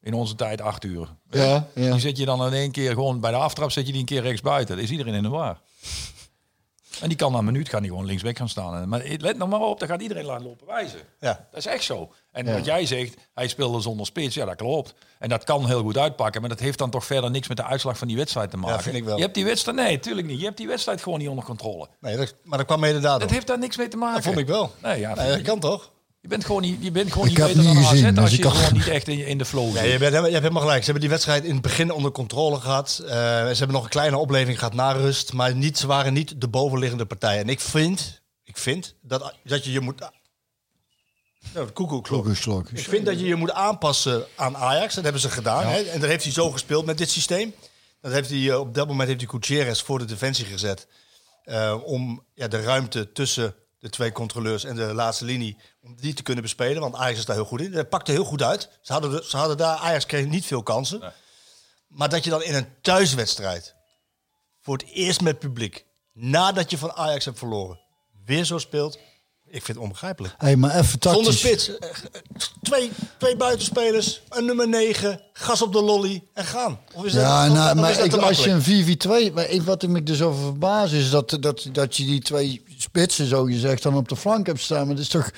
In 0.00 0.14
onze 0.14 0.34
tijd 0.34 0.60
acht 0.60 0.84
uur. 0.84 1.08
Ja, 1.30 1.68
ja. 1.74 1.90
Die 1.90 2.00
zet 2.00 2.16
je 2.16 2.24
dan 2.24 2.46
in 2.46 2.52
één 2.52 2.70
keer 2.70 2.92
gewoon 2.92 3.20
bij 3.20 3.30
de 3.30 3.36
aftrap, 3.36 3.70
zet 3.70 3.86
je 3.86 3.92
die 3.92 4.00
een 4.00 4.06
keer 4.06 4.22
rechts 4.22 4.40
buiten. 4.40 4.74
Dat 4.76 4.84
is 4.84 4.90
iedereen 4.90 5.14
in 5.14 5.22
de 5.22 5.28
war. 5.28 5.60
En 7.00 7.08
die 7.08 7.16
kan 7.16 7.32
na 7.32 7.38
een 7.38 7.44
minuut 7.44 7.68
gaan 7.68 7.80
die 7.82 7.90
gewoon 7.90 8.06
linksback 8.06 8.36
gaan 8.36 8.48
staan. 8.48 8.88
Maar 8.88 9.02
let 9.18 9.36
nog 9.36 9.48
maar 9.48 9.60
op, 9.60 9.78
dan 9.78 9.88
gaat 9.88 10.02
iedereen 10.02 10.24
laten 10.24 10.46
lopen 10.46 10.66
wijzen. 10.66 10.98
Ja. 11.20 11.46
Dat 11.50 11.58
is 11.58 11.66
echt 11.66 11.84
zo. 11.84 12.12
En 12.32 12.52
wat 12.52 12.64
jij 12.64 12.86
zegt, 12.86 13.14
hij 13.34 13.48
speelde 13.48 13.80
zonder 13.80 14.06
spits, 14.06 14.34
ja 14.34 14.44
dat 14.44 14.56
klopt. 14.56 14.94
En 15.18 15.28
dat 15.28 15.44
kan 15.44 15.66
heel 15.66 15.82
goed 15.82 15.98
uitpakken, 15.98 16.40
maar 16.40 16.50
dat 16.50 16.60
heeft 16.60 16.78
dan 16.78 16.90
toch 16.90 17.04
verder 17.04 17.30
niks 17.30 17.48
met 17.48 17.56
de 17.56 17.64
uitslag 17.64 17.98
van 17.98 18.08
die 18.08 18.16
wedstrijd 18.16 18.50
te 18.50 18.56
maken. 18.56 18.82
vind 18.82 18.96
ik 18.96 19.04
wel. 19.04 19.16
Je 19.16 19.22
hebt 19.22 19.34
die 19.34 19.44
wedstrijd, 19.44 19.76
nee, 19.76 19.98
tuurlijk 19.98 20.26
niet. 20.26 20.38
Je 20.38 20.44
hebt 20.44 20.56
die 20.56 20.66
wedstrijd 20.68 21.02
gewoon 21.02 21.18
niet 21.18 21.28
onder 21.28 21.44
controle. 21.44 21.88
Nee, 22.00 22.16
dat, 22.16 22.34
maar 22.42 22.58
dat 22.58 22.66
kwam 22.66 22.80
mede 22.80 23.00
daardoor. 23.00 23.20
Dat 23.20 23.30
heeft 23.30 23.46
daar 23.46 23.58
niks 23.58 23.76
mee 23.76 23.88
te 23.88 23.96
maken. 23.96 24.14
Dat 24.14 24.24
vond 24.24 24.38
ik 24.38 24.46
wel. 24.46 24.72
Nee, 24.82 25.00
ja, 25.00 25.14
Nee, 25.14 25.30
dat 25.30 25.42
kan 25.42 25.60
toch? 25.60 25.92
Je 26.24 26.30
bent 26.30 26.44
gewoon 26.44 26.62
niet, 26.62 26.76
je 26.80 26.90
bent 26.90 27.12
gewoon 27.12 27.28
Ik 27.28 27.36
niet 27.36 27.46
beter 27.46 27.56
niet 27.64 27.74
dan 27.74 27.84
gezien, 27.84 28.06
AZ 28.06 28.12
dus 28.14 28.22
als 28.22 28.30
ik 28.30 28.36
je 28.36 28.42
kan- 28.42 28.52
gewoon 28.52 28.72
niet 28.72 28.88
echt 28.88 29.08
in, 29.08 29.26
in 29.26 29.38
de 29.38 29.44
flow 29.44 29.64
Nee, 29.74 29.82
zit. 29.82 29.92
je, 29.92 29.98
bent, 29.98 30.12
je 30.14 30.18
hebt 30.20 30.32
helemaal 30.32 30.60
gelijk. 30.62 30.78
Ze 30.78 30.84
hebben 30.84 31.00
die 31.00 31.10
wedstrijd 31.10 31.44
in 31.44 31.52
het 31.52 31.62
begin 31.62 31.90
onder 31.92 32.10
controle 32.10 32.60
gehad. 32.60 33.00
Eh, 33.02 33.08
ze 33.08 33.14
hebben 33.58 33.70
nog 33.72 33.84
een 33.84 33.90
kleine 33.90 34.16
opleving 34.18 34.58
gehad 34.58 34.74
na 34.74 34.92
rust. 34.92 35.32
Maar 35.32 35.54
niet, 35.54 35.78
ze 35.78 35.86
waren 35.86 36.12
niet 36.12 36.40
de 36.40 36.48
bovenliggende 36.48 37.04
partij. 37.06 37.38
En 37.38 37.48
ik 37.48 37.60
vind, 37.60 38.22
ik 38.44 38.56
vind 38.58 38.94
dat, 39.00 39.34
dat 39.44 39.64
je 39.64 39.72
je 39.72 39.80
moet... 39.80 40.10
Klokkenslok. 42.02 42.68
Ik 42.70 42.78
vind 42.88 43.06
dat 43.06 43.20
je 43.20 43.26
je 43.26 43.34
moet 43.34 43.52
aanpassen 43.52 44.24
aan 44.36 44.56
Ajax. 44.56 44.94
Dat 44.94 45.04
hebben 45.04 45.22
ze 45.22 45.30
gedaan. 45.30 45.66
Hè? 45.66 45.80
En 45.82 46.00
daar 46.00 46.08
heeft 46.08 46.24
hij 46.24 46.32
zo 46.32 46.50
gespeeld 46.50 46.86
met 46.86 46.98
dit 46.98 47.10
systeem. 47.10 47.54
Dat 48.00 48.12
heeft 48.12 48.30
hij, 48.30 48.50
eh, 48.50 48.58
op 48.58 48.74
dat 48.74 48.86
moment 48.88 49.08
heeft 49.08 49.20
hij 49.20 49.30
Gutierrez 49.30 49.82
voor 49.82 49.98
de 49.98 50.04
defensie 50.04 50.44
gezet. 50.44 50.86
eh, 51.44 51.76
om 51.84 52.24
ja, 52.34 52.48
de 52.48 52.62
ruimte 52.62 53.12
tussen 53.12 53.54
de 53.84 53.90
twee 53.90 54.12
controleurs 54.12 54.64
en 54.64 54.76
de 54.76 54.94
laatste 54.94 55.24
linie... 55.24 55.56
om 55.82 55.96
die 55.96 56.14
te 56.14 56.22
kunnen 56.22 56.42
bespelen. 56.42 56.80
Want 56.80 56.94
Ajax 56.94 57.18
is 57.18 57.24
daar 57.24 57.36
heel 57.36 57.44
goed 57.44 57.60
in. 57.60 57.70
Dat 57.70 57.88
pakte 57.88 58.12
heel 58.12 58.24
goed 58.24 58.42
uit. 58.42 58.68
Ze 58.80 58.92
hadden, 58.92 59.10
de- 59.10 59.24
ze 59.28 59.36
hadden 59.36 59.56
daar... 59.56 59.76
Ajax 59.76 60.06
kreeg 60.06 60.26
niet 60.26 60.46
veel 60.46 60.62
kansen. 60.62 61.12
Maar 61.86 62.08
dat 62.08 62.24
je 62.24 62.30
dan 62.30 62.42
in 62.42 62.54
een 62.54 62.80
thuiswedstrijd... 62.80 63.74
voor 64.60 64.76
het 64.76 64.86
eerst 64.86 65.20
met 65.20 65.38
publiek... 65.38 65.84
nadat 66.12 66.70
je 66.70 66.78
van 66.78 66.92
Ajax 66.92 67.24
hebt 67.24 67.38
verloren... 67.38 67.80
weer 68.24 68.44
zo 68.44 68.58
speelt... 68.58 68.98
Ik 69.54 69.64
vind 69.64 69.76
het 69.76 69.86
onbegrijpelijk. 69.86 70.34
Hey, 70.38 70.56
maar 70.56 70.74
even 70.78 70.98
tactisch. 70.98 71.24
Zonder 71.24 71.32
spits. 71.34 71.78
Eh, 71.78 71.88
Twee, 72.62 72.90
twee 73.18 73.36
buitenspelers, 73.36 74.20
een 74.28 74.44
nummer 74.44 74.68
9, 74.68 75.20
gas 75.32 75.62
op 75.62 75.72
de 75.72 75.82
lolly 75.82 76.22
en 76.32 76.44
gaan. 76.44 76.80
Of 76.94 77.04
is 77.04 77.12
dat, 77.12 77.22
Ja, 77.22 77.46
nou, 77.46 77.74
of 77.74 77.80
maar 77.80 77.90
is 77.90 77.96
dat 77.96 78.06
ik, 78.06 78.14
als 78.14 78.44
je 78.44 78.50
een 78.50 78.62
4v2... 78.62 79.34
Maar 79.34 79.48
ik, 79.48 79.62
wat 79.62 79.82
ik 79.82 79.88
me 79.88 80.02
dus 80.02 80.22
over 80.22 80.42
verbaas 80.42 80.92
is 80.92 81.10
dat, 81.10 81.36
dat, 81.40 81.68
dat 81.72 81.96
je 81.96 82.04
die 82.04 82.20
twee 82.20 82.62
spitsen, 82.78 83.26
zo 83.26 83.44
gezegd, 83.44 83.82
dan 83.82 83.96
op 83.96 84.08
de 84.08 84.16
flank 84.16 84.46
hebt 84.46 84.60
staan. 84.60 84.86
Maar 84.86 84.94
het 84.94 85.04
is 85.04 85.08
toch... 85.08 85.30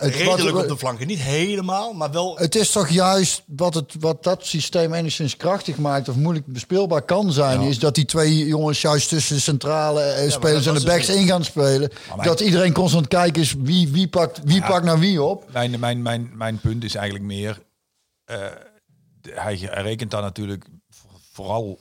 Het, 0.00 0.14
Redelijk 0.14 0.50
wat- 0.50 0.62
op 0.62 0.68
de 0.68 0.76
flanken. 0.78 1.06
Niet 1.06 1.18
helemaal, 1.18 1.92
maar 1.92 2.10
wel... 2.10 2.36
Het 2.38 2.54
is 2.54 2.70
toch 2.72 2.88
juist 2.88 3.42
wat, 3.46 3.74
het, 3.74 3.94
wat 4.00 4.22
dat 4.22 4.46
systeem 4.46 4.92
enigszins 4.94 5.36
krachtig 5.36 5.76
maakt 5.78 6.08
of 6.08 6.16
moeilijk 6.16 6.46
bespeelbaar 6.46 7.02
kan 7.02 7.32
zijn, 7.32 7.60
is 7.60 7.78
dat 7.78 7.94
die 7.94 8.04
twee 8.04 8.46
jongens 8.46 8.80
juist 8.80 9.08
tussen 9.08 9.34
de 9.34 9.40
centrale 9.40 10.02
eh, 10.02 10.30
spelers 10.30 10.66
en 10.66 10.74
de 10.74 10.84
backs 10.84 11.08
in 11.08 11.26
gaan 11.26 11.44
spelen. 11.44 11.90
mijn- 12.16 12.28
Dat 12.28 12.40
iedereen 12.40 12.72
constant 12.72 13.08
kijken 13.08 13.42
is 13.42 13.54
wie, 13.58 13.88
wie 13.88 14.08
pakt 14.08 14.40
wie 14.44 14.60
pakt 14.62 14.84
naar 14.84 14.98
wie 14.98 15.22
op. 15.22 15.50
Mijn, 15.52 15.80
mijn, 15.80 16.02
mijn, 16.02 16.30
mijn 16.34 16.58
punt 16.60 16.84
is 16.84 16.94
eigenlijk 16.94 17.24
meer. 17.26 17.60
de- 18.24 19.32
hij, 19.34 19.56
rekent 19.72 20.10
daar 20.10 20.22
natuurlijk 20.22 20.64
vo- 20.88 21.08
vooral 21.32 21.78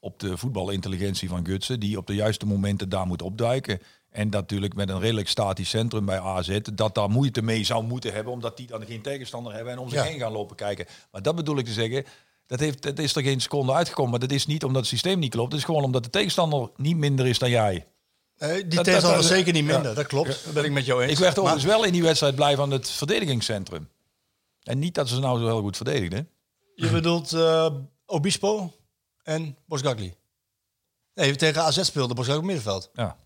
op 0.00 0.18
de 0.20 0.36
voetbalintelligentie 0.38 1.28
van 1.28 1.46
Gutsen, 1.46 1.80
die 1.80 1.98
op 1.98 2.06
de 2.06 2.14
juiste 2.14 2.46
momenten 2.46 2.88
daar 2.88 3.06
moet 3.06 3.22
opduiken. 3.22 3.80
En 4.12 4.28
natuurlijk 4.28 4.74
met 4.74 4.88
een 4.88 5.00
redelijk 5.00 5.28
statisch 5.28 5.68
centrum 5.68 6.04
bij 6.04 6.20
AZ, 6.20 6.58
dat 6.74 6.94
daar 6.94 7.10
moeite 7.10 7.42
mee 7.42 7.64
zou 7.64 7.84
moeten 7.84 8.12
hebben, 8.12 8.32
omdat 8.32 8.56
die 8.56 8.66
dan 8.66 8.84
geen 8.86 9.02
tegenstander 9.02 9.52
hebben 9.54 9.72
en 9.72 9.78
om 9.78 9.88
zich 9.88 9.98
Ja. 9.98 10.04
heen 10.04 10.18
gaan 10.18 10.32
lopen 10.32 10.56
kijken. 10.56 10.86
Maar 11.10 11.22
dat 11.22 11.34
bedoel 11.34 11.58
ik 11.58 11.64
te 11.64 11.72
zeggen. 11.72 12.04
Dat, 12.46 12.60
heeft, 12.60 12.82
dat 12.82 12.98
is 12.98 13.16
er 13.16 13.22
geen 13.22 13.40
seconde 13.40 13.72
uitgekomen. 13.72 14.10
Maar 14.10 14.20
dat 14.20 14.30
is 14.30 14.46
niet 14.46 14.64
omdat 14.64 14.80
het 14.80 14.90
systeem 14.90 15.18
niet 15.18 15.30
klopt. 15.30 15.50
Het 15.52 15.60
is 15.60 15.66
gewoon 15.66 15.84
omdat 15.84 16.04
de 16.04 16.10
tegenstander 16.10 16.70
niet 16.76 16.96
minder 16.96 17.26
is 17.26 17.38
dan 17.38 17.50
jij. 17.50 17.86
Die 18.38 18.80
tegenstander 18.80 19.18
is 19.20 19.26
zeker 19.26 19.52
niet 19.52 19.64
minder, 19.64 19.94
dat 19.94 20.06
klopt. 20.06 20.44
Dat 20.44 20.54
ben 20.54 20.64
ik 20.64 20.70
met 20.72 20.84
jou 20.86 21.02
eens. 21.02 21.12
Ik 21.12 21.18
werd 21.18 21.36
Maar 21.36 21.44
overigens 21.44 21.72
wel 21.74 21.84
in 21.84 21.92
die 21.92 22.02
wedstrijd 22.02 22.34
blij 22.34 22.56
van 22.56 22.70
het 22.70 22.90
verdedigingscentrum. 22.90 23.88
En 24.62 24.78
niet 24.78 24.94
dat 24.94 25.08
ze 25.08 25.18
nou 25.18 25.38
zo 25.38 25.44
heel 25.46 25.60
goed 25.60 25.76
verdedigden. 25.76 26.28
Je 26.74 26.90
bedoelt 26.90 27.32
eh, 27.32 27.66
Obispo 28.06 28.72
en 29.22 29.56
Bosgagli. 29.66 30.14
Nee, 31.14 31.36
tegen 31.36 31.62
AZ 31.62 31.82
speelde 31.82 32.14
Bosgagli 32.14 32.40
op 32.40 32.46
middenveld. 32.46 32.90
Ja. 32.94 33.16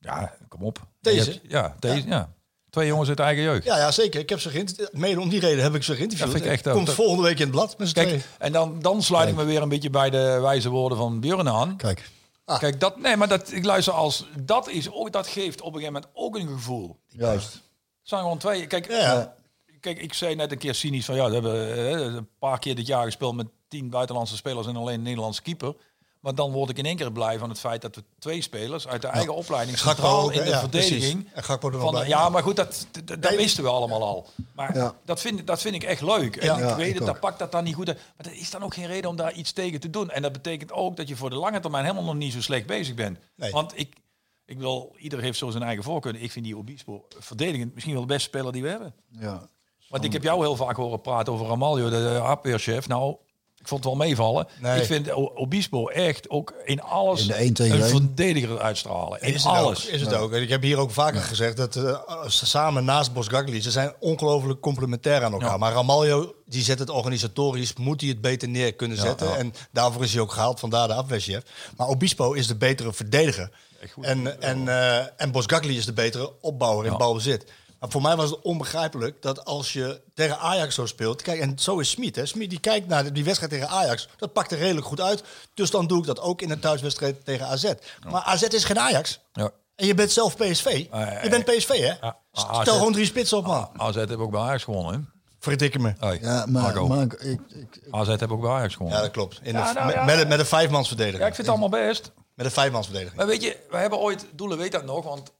Ja, 0.00 0.34
kom 0.48 0.62
op. 0.62 0.78
Deze? 1.00 1.30
Hebt- 1.30 1.40
Ja, 1.48 1.76
deze, 1.78 2.06
ja. 2.08 2.32
Twee 2.70 2.86
jongens 2.86 3.08
uit 3.08 3.18
eigen 3.20 3.42
jeugd. 3.42 3.64
Ja, 3.64 3.76
ja, 3.78 3.90
zeker. 3.90 4.20
Ik 4.20 4.28
heb 4.28 4.40
ze 4.40 4.50
geïnterviewd. 4.50 4.92
Mede 4.92 5.20
om 5.20 5.28
die 5.28 5.40
reden 5.40 5.62
heb 5.62 5.74
ik 5.74 5.82
ze 5.82 5.94
geïnterviewd. 5.94 6.30
Dat 6.32 6.40
vind 6.40 6.52
ik 6.52 6.58
echt. 6.64 6.74
Komt 6.74 6.86
Dat- 6.86 6.94
volgende 6.94 7.22
week 7.22 7.36
in 7.36 7.42
het 7.42 7.50
blad 7.50 7.78
met 7.78 7.92
Kijk, 7.92 8.06
tweeën. 8.08 8.22
en 8.38 8.52
dan, 8.52 8.78
dan 8.80 9.02
sluit 9.02 9.28
ik 9.28 9.34
me 9.34 9.44
weer 9.44 9.62
een 9.62 9.68
beetje 9.68 9.90
bij 9.90 10.10
de 10.10 10.38
wijze 10.40 10.68
woorden 10.68 10.98
van 10.98 11.20
Björn 11.20 11.48
aan. 11.48 11.76
Kijk, 11.76 12.10
Kijk, 12.58 12.80
dat, 12.80 12.98
nee, 13.00 13.16
maar 13.16 13.28
dat, 13.28 13.52
ik 13.52 13.64
luister 13.64 13.92
als, 13.92 14.26
dat 14.42 14.68
is 14.68 14.90
ook, 14.90 15.12
dat 15.12 15.26
geeft 15.26 15.60
op 15.60 15.66
een 15.74 15.80
gegeven 15.80 15.92
moment 15.92 16.12
ook 16.14 16.36
een 16.36 16.48
gevoel. 16.48 16.96
juist. 17.08 17.52
Het 17.52 17.62
zijn 18.02 18.20
gewoon 18.20 18.38
twee, 18.38 18.66
kijk, 18.66 18.88
Ja, 18.90 18.96
ja. 18.98 19.34
kijk, 19.80 19.98
ik 19.98 20.14
zei 20.14 20.34
net 20.34 20.52
een 20.52 20.58
keer 20.58 20.74
cynisch 20.74 21.04
van, 21.04 21.14
ja, 21.14 21.26
we 21.28 21.32
hebben 21.34 21.76
eh, 21.76 21.90
een 22.14 22.28
paar 22.38 22.58
keer 22.58 22.74
dit 22.74 22.86
jaar 22.86 23.04
gespeeld 23.04 23.36
met 23.36 23.46
tien 23.68 23.90
buitenlandse 23.90 24.36
spelers 24.36 24.66
en 24.66 24.76
alleen 24.76 24.94
een 24.94 25.02
Nederlandse 25.02 25.42
keeper. 25.42 25.74
Maar 26.20 26.34
dan 26.34 26.52
word 26.52 26.70
ik 26.70 26.78
in 26.78 26.86
één 26.86 26.96
keer 26.96 27.12
blij 27.12 27.38
van 27.38 27.48
het 27.48 27.58
feit 27.58 27.82
dat 27.82 27.96
we 27.96 28.04
twee 28.18 28.42
spelers 28.42 28.88
uit 28.88 29.02
de 29.02 29.08
eigen 29.08 29.34
opleiding 29.34 29.78
centraal 29.78 30.30
in 30.30 30.44
de 30.44 30.58
verdediging. 30.58 31.28
er 31.34 31.60
van. 31.60 32.06
Ja, 32.06 32.28
maar 32.28 32.42
goed, 32.42 32.56
dat, 32.56 32.86
dat, 33.04 33.34
wisten 33.34 33.64
we 33.64 33.70
allemaal 33.70 34.02
al. 34.02 34.26
Maar 34.54 34.94
dat, 35.04 35.20
vind, 35.20 35.46
dat 35.46 35.60
vind 35.60 35.74
ik 35.74 35.82
echt 35.82 36.00
leuk. 36.00 36.36
En 36.36 36.68
ik 36.68 36.74
weet 36.74 36.94
het, 36.94 37.06
dat 37.06 37.20
pakt 37.20 37.38
dat 37.38 37.52
dan 37.52 37.64
niet 37.64 37.74
goed. 37.74 37.86
Maar 37.86 37.96
dat 38.16 38.32
is 38.32 38.50
dan 38.50 38.62
ook 38.62 38.74
geen 38.74 38.86
reden 38.86 39.10
om 39.10 39.16
daar 39.16 39.32
iets 39.32 39.52
tegen 39.52 39.80
te 39.80 39.90
doen. 39.90 40.10
En 40.10 40.22
dat 40.22 40.32
betekent 40.32 40.72
ook 40.72 40.96
dat 40.96 41.08
je 41.08 41.16
voor 41.16 41.30
de 41.30 41.36
lange 41.36 41.60
termijn 41.60 41.84
helemaal 41.84 42.04
nog 42.04 42.14
niet 42.14 42.32
zo 42.32 42.40
slecht 42.40 42.66
bezig 42.66 42.94
bent. 42.94 43.18
Want 43.50 43.78
ik, 43.78 43.96
ik 44.44 44.58
wil, 44.58 44.94
ieder 44.98 45.20
heeft 45.20 45.38
zo 45.38 45.50
zijn 45.50 45.62
eigen 45.62 45.84
voorkeur. 45.84 46.16
Ik 46.16 46.32
vind 46.32 46.44
die 46.44 46.56
Obispo 46.56 47.06
verdedigend 47.18 47.74
misschien 47.74 47.94
wel 47.94 48.06
de 48.06 48.12
beste 48.12 48.28
speler 48.28 48.52
die 48.52 48.62
we 48.62 48.68
hebben. 48.68 48.94
Ja. 49.08 49.48
Want 49.88 50.04
ik 50.04 50.12
heb 50.12 50.22
jou 50.22 50.40
heel 50.40 50.56
vaak 50.56 50.76
horen 50.76 51.00
praten 51.00 51.32
over 51.32 51.46
Ramaljo, 51.46 51.90
de 51.90 52.18
afweerchef. 52.18 52.88
Nou, 52.88 53.16
ik 53.60 53.68
vond 53.68 53.84
het 53.84 53.92
wel 53.92 54.06
meevallen. 54.06 54.46
Nee. 54.60 54.80
Ik 54.80 54.86
vind 54.86 55.12
Obispo 55.12 55.88
echt 55.88 56.30
ook 56.30 56.54
in 56.64 56.82
alles 56.82 57.28
In 57.28 57.52
de 57.52 57.64
een 57.64 57.82
verdediger 57.82 58.60
uitstralen. 58.60 59.22
In 59.22 59.34
Is 59.34 59.46
alles. 59.46 59.86
Ook, 59.86 59.92
is 59.92 60.00
het 60.00 60.14
ook. 60.14 60.32
Ik 60.32 60.48
heb 60.48 60.62
hier 60.62 60.78
ook 60.78 60.90
vaker 60.90 61.20
gezegd 61.20 61.56
dat 61.56 61.76
eh, 61.76 62.26
ze 62.28 62.46
samen 62.46 62.84
naast 62.84 63.12
Bosgagli, 63.12 63.62
ze 63.62 63.70
zijn 63.70 63.92
ongelooflijk 63.98 64.60
complementair 64.60 65.24
aan 65.24 65.32
elkaar. 65.32 65.48
Ja. 65.48 65.56
Maar 65.56 65.72
Ramaljo, 65.72 66.34
die 66.46 66.62
zet 66.62 66.78
het 66.78 66.90
organisatorisch, 66.90 67.74
moet 67.74 68.00
hij 68.00 68.10
het 68.10 68.20
beter 68.20 68.48
neer 68.48 68.74
kunnen 68.74 68.98
zetten. 68.98 69.36
En 69.36 69.54
daarvoor 69.70 70.02
is 70.04 70.12
hij 70.12 70.22
ook 70.22 70.32
gehaald, 70.32 70.60
vandaar 70.60 70.88
de 70.88 70.94
afweerchef. 70.94 71.42
Maar 71.76 71.88
Obispo 71.88 72.32
is 72.32 72.46
de 72.46 72.56
betere 72.56 72.92
verdediger. 72.92 73.50
goed. 73.92 74.04
En, 74.04 74.42
en, 74.42 74.68
eh 74.68 75.06
en 75.16 75.30
Bosgagli 75.30 75.76
is 75.76 75.84
de 75.84 75.92
betere 75.92 76.32
opbouwer 76.40 76.86
in 76.86 76.96
balbezit. 76.96 77.44
Maar 77.80 77.90
voor 77.90 78.02
mij 78.02 78.16
was 78.16 78.30
het 78.30 78.40
onbegrijpelijk 78.42 79.22
dat 79.22 79.44
als 79.44 79.72
je 79.72 80.00
tegen 80.14 80.38
Ajax 80.38 80.74
zo 80.74 80.86
speelt... 80.86 81.22
Kijk, 81.22 81.40
en 81.40 81.58
zo 81.58 81.78
is 81.78 81.90
Smit. 81.90 82.16
Hè. 82.16 82.26
Smit 82.26 82.50
die 82.50 82.60
kijkt 82.60 82.86
naar 82.88 83.12
die 83.12 83.24
wedstrijd 83.24 83.52
tegen 83.52 83.68
Ajax. 83.68 84.08
Dat 84.16 84.32
pakt 84.32 84.52
er 84.52 84.58
redelijk 84.58 84.86
goed 84.86 85.00
uit. 85.00 85.22
Dus 85.54 85.70
dan 85.70 85.86
doe 85.86 85.98
ik 85.98 86.04
dat 86.06 86.20
ook 86.20 86.42
in 86.42 86.50
een 86.50 86.60
thuiswedstrijd 86.60 87.24
tegen 87.24 87.46
AZ. 87.46 87.72
Maar 88.10 88.22
AZ 88.22 88.42
is 88.42 88.64
geen 88.64 88.78
Ajax. 88.78 89.20
Ja. 89.32 89.50
En 89.76 89.86
je 89.86 89.94
bent 89.94 90.10
zelf 90.10 90.36
PSV. 90.36 90.86
ja, 90.90 91.22
je 91.22 91.28
bent 91.28 91.44
PSV, 91.44 91.68
hè? 91.68 91.94
Ja. 92.06 92.16
Stel 92.32 92.50
AZ. 92.50 92.68
gewoon 92.70 92.92
drie 92.92 93.04
spitsen 93.06 93.38
op, 93.38 93.46
man. 93.46 93.68
AZ 93.76 93.94
heeft 93.94 94.16
ook 94.16 94.30
bij 94.30 94.40
Ajax 94.40 94.64
gewonnen. 94.64 94.94
Hè? 94.94 95.18
Verdikke 95.38 95.78
me. 95.78 95.92
Hey, 95.98 96.18
Ja, 96.22 96.46
maar, 96.46 96.62
Marco. 96.62 96.86
maar 96.88 97.02
ik, 97.02 97.12
ik, 97.12 97.40
ik- 97.48 97.80
AZ 97.90 98.06
heeft 98.08 98.28
ook 98.28 98.40
bij 98.40 98.50
Ajax 98.50 98.72
gewonnen. 98.74 98.96
Ja, 98.96 99.02
dat 99.04 99.12
klopt. 99.12 99.40
In 99.42 99.52
Ja, 99.52 99.66
de, 99.68 99.72
nou 99.74 99.86
met, 99.86 99.94
ja. 99.94 100.04
met, 100.04 100.18
een- 100.20 100.28
met 100.28 100.38
een 100.38 100.46
vijfmansverdediging. 100.46 101.22
Ja, 101.22 101.28
ik 101.28 101.34
vind 101.34 101.46
het 101.46 101.56
allemaal 101.58 101.80
best. 101.86 102.12
Met 102.34 102.46
een 102.46 102.52
vijfmansverdediging. 102.52 103.16
Maar 103.18 103.26
weet 103.26 103.42
je, 103.42 103.56
we 103.70 103.76
hebben 103.76 103.98
ooit, 103.98 104.26
Doelen 104.32 104.58
weet 104.58 104.72
dat 104.72 104.84
nog, 104.84 105.04
want 105.04 105.32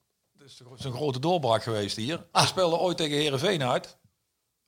is 0.51 0.59
het 0.59 0.79
is 0.79 0.85
een 0.85 0.93
grote 0.93 1.19
doorbraak 1.19 1.63
geweest 1.63 1.97
hier. 1.97 2.27
Ah. 2.33 2.43
We 2.43 2.49
speelden 2.49 2.79
ooit 2.79 2.97
tegen 2.97 3.17
Herenveen 3.17 3.63
uit. 3.63 3.99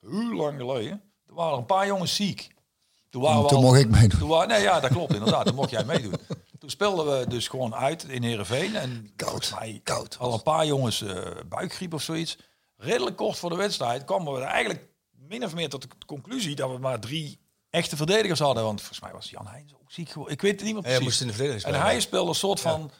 Heel 0.01 0.35
lang 0.35 0.59
geleden. 0.59 1.03
Er 1.27 1.35
waren 1.35 1.53
er 1.53 1.59
een 1.59 1.65
paar 1.67 1.87
jongens 1.87 2.15
ziek. 2.15 2.55
Toen, 3.11 3.23
waren 3.23 3.43
we 3.43 3.49
Toen 3.49 3.57
al- 3.57 3.63
mocht 3.63 3.79
ik 3.79 3.89
meedoen. 3.89 4.19
Toen 4.19 4.49
nee, 4.49 4.61
ja, 4.63 4.81
dat 4.81 4.91
klopt 4.91 5.15
inderdaad. 5.15 5.47
Toen 5.47 5.55
mocht 5.55 5.71
jij 5.71 5.85
meedoen. 5.85 6.15
Toen 6.59 6.71
speelden 6.71 7.19
we 7.19 7.27
dus 7.27 7.49
gewoon 7.49 7.75
uit 7.75 8.05
in 8.05 8.23
Heerenveen. 8.23 8.77
En 8.77 9.13
koud, 9.17 9.53
mij, 9.59 9.81
koud. 9.83 10.17
Al 10.19 10.33
een 10.33 10.43
paar 10.43 10.67
jongens 10.67 11.03
eh, 11.03 11.31
buikgriep 11.49 11.95
of 11.95 12.03
zoiets. 12.03 12.39
Redelijk 12.77 13.17
kort 13.17 13.37
voor 13.39 13.51
de 13.51 13.57
wedstrijd 13.57 14.05
kwamen 14.05 14.33
we 14.33 14.39
er 14.41 14.47
eigenlijk 14.47 14.89
min 15.11 15.45
of 15.45 15.55
meer 15.55 15.69
tot 15.69 15.83
de 15.83 15.89
conclusie 16.07 16.55
dat 16.55 16.71
we 16.71 16.79
maar 16.79 17.01
drie 17.01 17.41
echte 17.71 17.97
verdedigers 17.97 18.41
hadden. 18.41 18.63
Want 18.65 18.79
volgens 18.81 19.01
mij 19.01 19.13
was 19.13 19.31
Jan 19.31 19.47
Heijns 19.47 19.75
ook 19.75 19.93
ziek 19.93 20.09
geworden. 20.09 20.35
Ik 20.35 20.43
weet 20.43 20.53
het 20.53 20.63
niet 20.63 20.75
meer 20.75 20.85
En 20.85 20.91
hij 20.91 20.99
precies. 20.99 21.21
moest 21.21 21.21
in 21.21 21.27
de 21.27 21.43
verdediging 21.45 21.75
En 21.75 21.81
hij 21.81 22.01
speelde 22.01 22.29
een 22.29 22.35
soort 22.35 22.61
van 22.61 22.91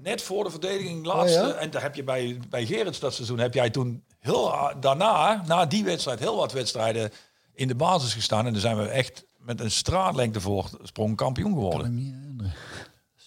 net 0.00 0.22
voor 0.22 0.44
de 0.44 0.50
verdediging 0.50 1.06
laatste. 1.06 1.40
Oh, 1.40 1.46
ja? 1.46 1.54
En 1.54 1.70
daar 1.70 1.82
heb 1.82 1.94
je 1.94 2.04
bij, 2.04 2.38
bij 2.48 2.66
Gerrits 2.66 2.98
dat 2.98 3.14
seizoen 3.14 3.38
heb 3.38 3.54
jij 3.54 3.70
toen 3.70 4.04
heel 4.18 4.52
daarna, 4.80 5.42
na 5.46 5.66
die 5.66 5.84
wedstrijd, 5.84 6.18
heel 6.18 6.36
wat 6.36 6.52
wedstrijden 6.52 7.10
in 7.54 7.68
de 7.68 7.74
basis 7.74 8.14
gestaan. 8.14 8.46
En 8.46 8.52
dan 8.52 8.60
zijn 8.60 8.76
we 8.76 8.88
echt 8.88 9.24
met 9.38 9.60
een 9.60 9.70
straatlengte 9.70 10.40
voorsprong 10.40 11.16
kampioen 11.16 11.52
geworden. 11.52 12.14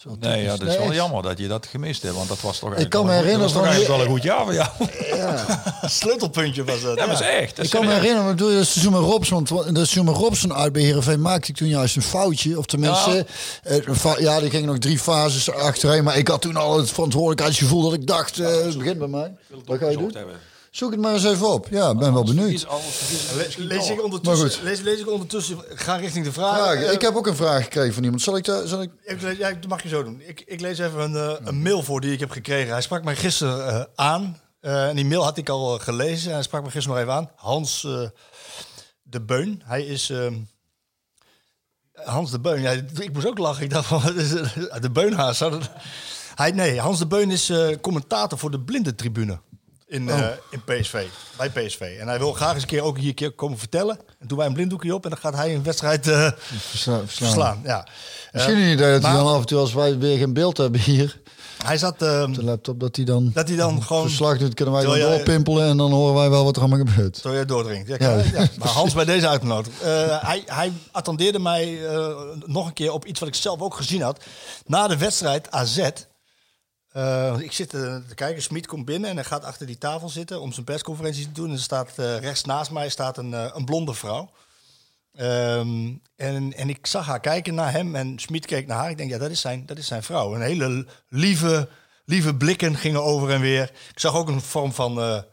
Zo 0.06 0.15
Nee, 0.19 0.44
ja, 0.44 0.57
dat 0.57 0.68
is 0.68 0.77
wel 0.77 0.94
jammer 0.94 1.22
dat 1.23 1.38
je 1.38 1.48
dat 1.48 1.65
gemist 1.65 2.02
hebt, 2.02 2.15
want 2.15 2.27
dat 2.27 2.41
was 2.41 2.60
toch 2.60 2.76
Ik 2.76 2.90
kan 2.90 3.06
me 3.06 3.11
eigenlijk 3.11 3.53
wel 3.53 3.64
een 3.64 3.73
goed- 3.73 3.73
herinneren 3.73 3.98
dat 3.98 3.98
was 3.98 3.98
toch 3.98 3.98
eigenlijk 3.98 3.98
wel 3.98 4.06
een 4.06 4.11
goed 4.11 4.23
jaar 4.23 4.44
voor 4.44 4.53
jou. 5.84 5.90
Sleutelpuntje 5.99 6.64
was 6.64 6.82
dat. 6.82 6.98
Ja, 6.98 7.06
dat 7.06 7.19
is 7.19 7.27
echt. 7.27 7.56
dat 7.56 7.65
Ik 7.65 7.72
kan 7.72 7.86
me 7.86 7.94
herinneren, 7.94 8.27
het 8.57 8.68
seizoen 8.68 8.91
met 8.91 9.02
Robson, 9.02 9.45
want 9.49 9.65
dat 9.65 9.76
seizoen 9.76 10.06
met 10.06 10.15
Robson 10.15 10.53
uit 10.53 10.73
bij 10.73 10.82
Heerenveen 10.82 11.22
maakte 11.22 11.49
ik 11.52 11.57
toen 11.57 11.68
juist 11.68 11.95
een 11.95 12.02
foutje. 12.02 12.57
Of 12.57 12.65
tenminste, 12.65 13.26
eh, 13.64 13.77
een 13.86 13.95
fa- 13.95 14.19
ja, 14.19 14.36
er 14.41 14.49
gingen 14.49 14.68
nog 14.68 14.77
drie 14.77 14.99
fases 14.99 15.52
achterheen. 15.52 16.03
Maar 16.03 16.18
ik 16.18 16.27
had 16.27 16.41
toen 16.41 16.56
al 16.56 16.77
het 16.77 16.90
verantwoordelijkheidsgevoel 16.91 17.82
dat 17.84 17.94
ik 17.94 18.07
dacht, 18.07 18.40
eh, 18.40 18.48
het 18.48 18.77
begint 18.77 18.98
bij 18.98 19.07
mij. 19.07 19.34
Wat 19.65 19.77
ga 19.80 19.90
je 19.90 19.98
doen? 19.98 20.11
hebben. 20.14 20.36
Zoek 20.76 20.91
het 20.91 20.99
maar 20.99 21.14
eens 21.14 21.23
even 21.23 21.47
op. 21.53 21.68
Ja, 21.69 21.89
ik 21.89 21.97
ben 21.97 22.14
wel 22.14 22.23
benieuwd. 22.23 22.68
Lees, 23.57 23.89
ik 23.89 24.03
ondertussen, 24.03 24.64
lees, 24.64 24.80
lees 24.81 24.99
ik 24.99 25.10
ondertussen, 25.11 25.57
ga 25.69 25.95
richting 25.95 26.26
de 26.26 26.31
vraag. 26.31 26.56
Vragen. 26.57 26.88
Eh, 26.88 26.93
Ik 26.93 27.02
heb 27.02 27.15
ook 27.15 27.27
een 27.27 27.35
vraag 27.35 27.64
gekregen 27.64 27.93
van 27.93 28.03
iemand. 28.03 28.22
Zal 28.22 28.38
ik, 28.38 28.43
daar- 28.45 28.68
zal 28.68 28.81
ik... 28.81 28.91
Ik 29.03 29.22
lees- 29.22 29.38
ja, 29.38 29.52
dat 29.52 29.68
mag 29.69 29.84
je 29.84 29.89
zo 29.89 30.03
doen. 30.03 30.22
Ik, 30.26 30.41
ik 30.45 30.61
lees 30.61 30.80
even 30.80 30.99
een, 30.99 31.15
eh, 31.15 31.45
een 31.47 31.61
mail 31.61 31.84
voor 31.84 32.02
die 32.02 32.11
ik 32.14 32.19
heb 32.19 32.31
gekregen. 32.31 32.72
Hij 32.72 32.81
sprak 32.81 33.03
mij 33.03 33.15
gisteren 33.15 33.68
eh, 33.68 33.84
aan. 33.95 34.39
Eh, 34.60 34.88
en 34.88 34.95
die 34.95 35.06
mail 35.06 35.23
had 35.23 35.38
ik 35.38 35.49
al 35.49 35.80
gelezen. 35.80 36.34
Hij 36.34 36.43
sprak 36.43 36.64
me 36.64 36.69
gisteren 36.72 36.97
nog 36.97 37.07
even 37.07 37.19
aan. 37.19 37.30
Hans 37.35 37.84
eh, 37.84 38.07
de 39.03 39.22
Beun. 39.22 39.61
Hij 39.65 39.85
is... 39.85 40.10
ehm, 40.10 40.35
Hans 41.93 42.31
de 42.31 42.39
Beun. 42.39 42.61
Ja, 42.61 42.72
ik 42.99 43.14
moest 43.14 43.27
ook 43.27 43.38
lachen. 43.38 43.64
Ik 43.64 43.69
dacht 43.69 43.88
van, 43.88 44.02
de 44.81 44.89
Beunhaas. 44.91 45.43
Hij, 46.35 46.52
nee, 46.52 46.80
Hans 46.80 46.99
de 46.99 47.07
Beun 47.07 47.31
is 47.31 47.49
eh, 47.49 47.68
commentator 47.81 48.38
voor 48.39 48.52
de 48.52 48.60
blindentribune. 48.60 49.39
In, 49.87 50.09
eh, 50.09 50.27
in 50.49 50.61
PSV, 50.65 51.05
bij 51.37 51.49
PSV. 51.49 51.97
En 51.99 52.07
hij 52.07 52.17
wil 52.19 52.33
graag 52.33 52.53
eens 52.53 52.61
een 52.61 52.67
keer 52.67 52.81
ook 52.81 52.97
hier 52.97 53.13
keer 53.13 53.31
komen 53.31 53.57
vertellen. 53.57 53.99
En 54.19 54.27
doen 54.27 54.37
wij 54.37 54.47
een 54.47 54.53
blinddoekje 54.53 54.93
op 54.93 55.03
en 55.03 55.09
dan 55.09 55.19
gaat 55.19 55.35
hij 55.35 55.55
een 55.55 55.63
wedstrijd 55.63 56.07
eh, 56.07 56.31
Versla- 56.35 56.99
verslaan. 56.99 57.07
verslaan. 57.07 57.61
Ja. 57.63 57.87
Misschien 58.31 58.55
Eh, 58.55 58.71
idee 58.71 58.91
dat 58.91 59.03
hij 59.03 59.13
dan 59.13 59.27
af 59.27 59.39
en 59.39 59.45
toe, 59.45 59.59
als 59.59 59.73
wij 59.73 59.97
weer 59.97 60.17
geen 60.17 60.33
beeld 60.33 60.57
hebben 60.57 60.79
hier 60.81 61.21
Hij 61.65 61.77
zat... 61.77 61.91
op 61.91 62.33
de 62.35 62.43
laptop, 62.43 62.79
dat 62.79 62.95
hij 62.95 63.05
dan 63.05 63.31
dat 63.33 63.47
hij 63.47 63.57
dan 63.57 63.83
gewoon... 63.83 64.01
verslag 64.03 64.37
doet. 64.37 64.53
Kunnen 64.53 64.73
wij 64.73 64.83
dan 64.83 64.97
jij- 64.97 65.07
doorpimpelen 65.15 65.67
en 65.67 65.77
dan 65.77 65.91
horen 65.91 66.15
wij 66.15 66.29
wel 66.29 66.43
wat 66.43 66.55
er 66.55 66.61
allemaal 66.61 66.85
gebeurt. 66.85 67.17
Zo 67.17 67.33
je 67.33 67.45
doordringt. 67.45 67.87
Ja, 67.87 67.95
Ja. 67.99 68.21
ja. 68.33 68.47
Maar 68.59 68.67
Hans 68.67 68.93
bij 68.93 69.05
deze 69.05 69.27
uitgenodigd. 69.27 69.81
Eh, 69.81 69.87
hij, 70.21 70.43
hij 70.45 70.71
attendeerde 70.91 71.39
mij 71.39 71.87
eh, 71.87 72.07
nog 72.45 72.67
een 72.67 72.73
keer 72.73 72.91
op 72.91 73.05
iets 73.05 73.19
wat 73.19 73.29
ik 73.29 73.35
zelf 73.35 73.59
ook 73.61 73.75
gezien 73.75 74.01
had. 74.01 74.23
Na 74.65 74.87
de 74.87 74.97
wedstrijd 74.97 75.51
AZ. 75.51 75.89
Eh, 76.95 77.35
ik 77.39 77.51
zit 77.51 77.73
eh, 77.73 77.95
te 78.07 78.15
kijken, 78.15 78.41
Smit 78.41 78.67
komt 78.67 78.85
binnen 78.85 79.09
en 79.09 79.15
hij 79.15 79.26
gaat 79.26 79.43
achter 79.43 79.67
die 79.67 79.77
tafel 79.77 80.09
zitten 80.09 80.41
om 80.41 80.51
zijn 80.51 80.65
persconferentie 80.65 81.26
te 81.26 81.31
doen. 81.31 81.47
En 81.47 81.53
er 81.53 81.59
staat 81.59 81.91
eh, 81.95 82.17
rechts 82.17 82.43
naast 82.43 82.72
mij 82.72 82.89
staat 82.89 83.17
een, 83.17 83.31
een 83.31 83.65
blonde 83.65 83.93
vrouw. 83.93 84.31
Ehm, 85.15 85.93
en, 86.15 86.53
en 86.53 86.69
ik 86.69 86.88
zag 86.88 87.05
haar 87.05 87.19
kijken 87.19 87.55
naar 87.55 87.72
hem 87.72 87.95
en 87.95 88.19
Smit 88.19 88.45
keek 88.45 88.67
naar 88.67 88.77
haar. 88.77 88.89
Ik 88.89 88.97
denk, 88.97 89.09
ja, 89.09 89.17
dat 89.17 89.30
is 89.30 89.41
zijn, 89.41 89.65
dat 89.65 89.77
is 89.77 89.88
zijn 89.88 90.03
vrouw. 90.03 90.35
Een 90.35 90.41
hele 90.41 90.85
lieve, 91.09 91.69
lieve 92.05 92.35
blikken 92.35 92.76
gingen 92.76 93.03
over 93.03 93.30
en 93.30 93.41
weer. 93.41 93.72
Ik 93.91 93.99
zag 93.99 94.15
ook 94.15 94.27
een 94.27 94.41
vorm 94.41 94.73
van... 94.73 95.23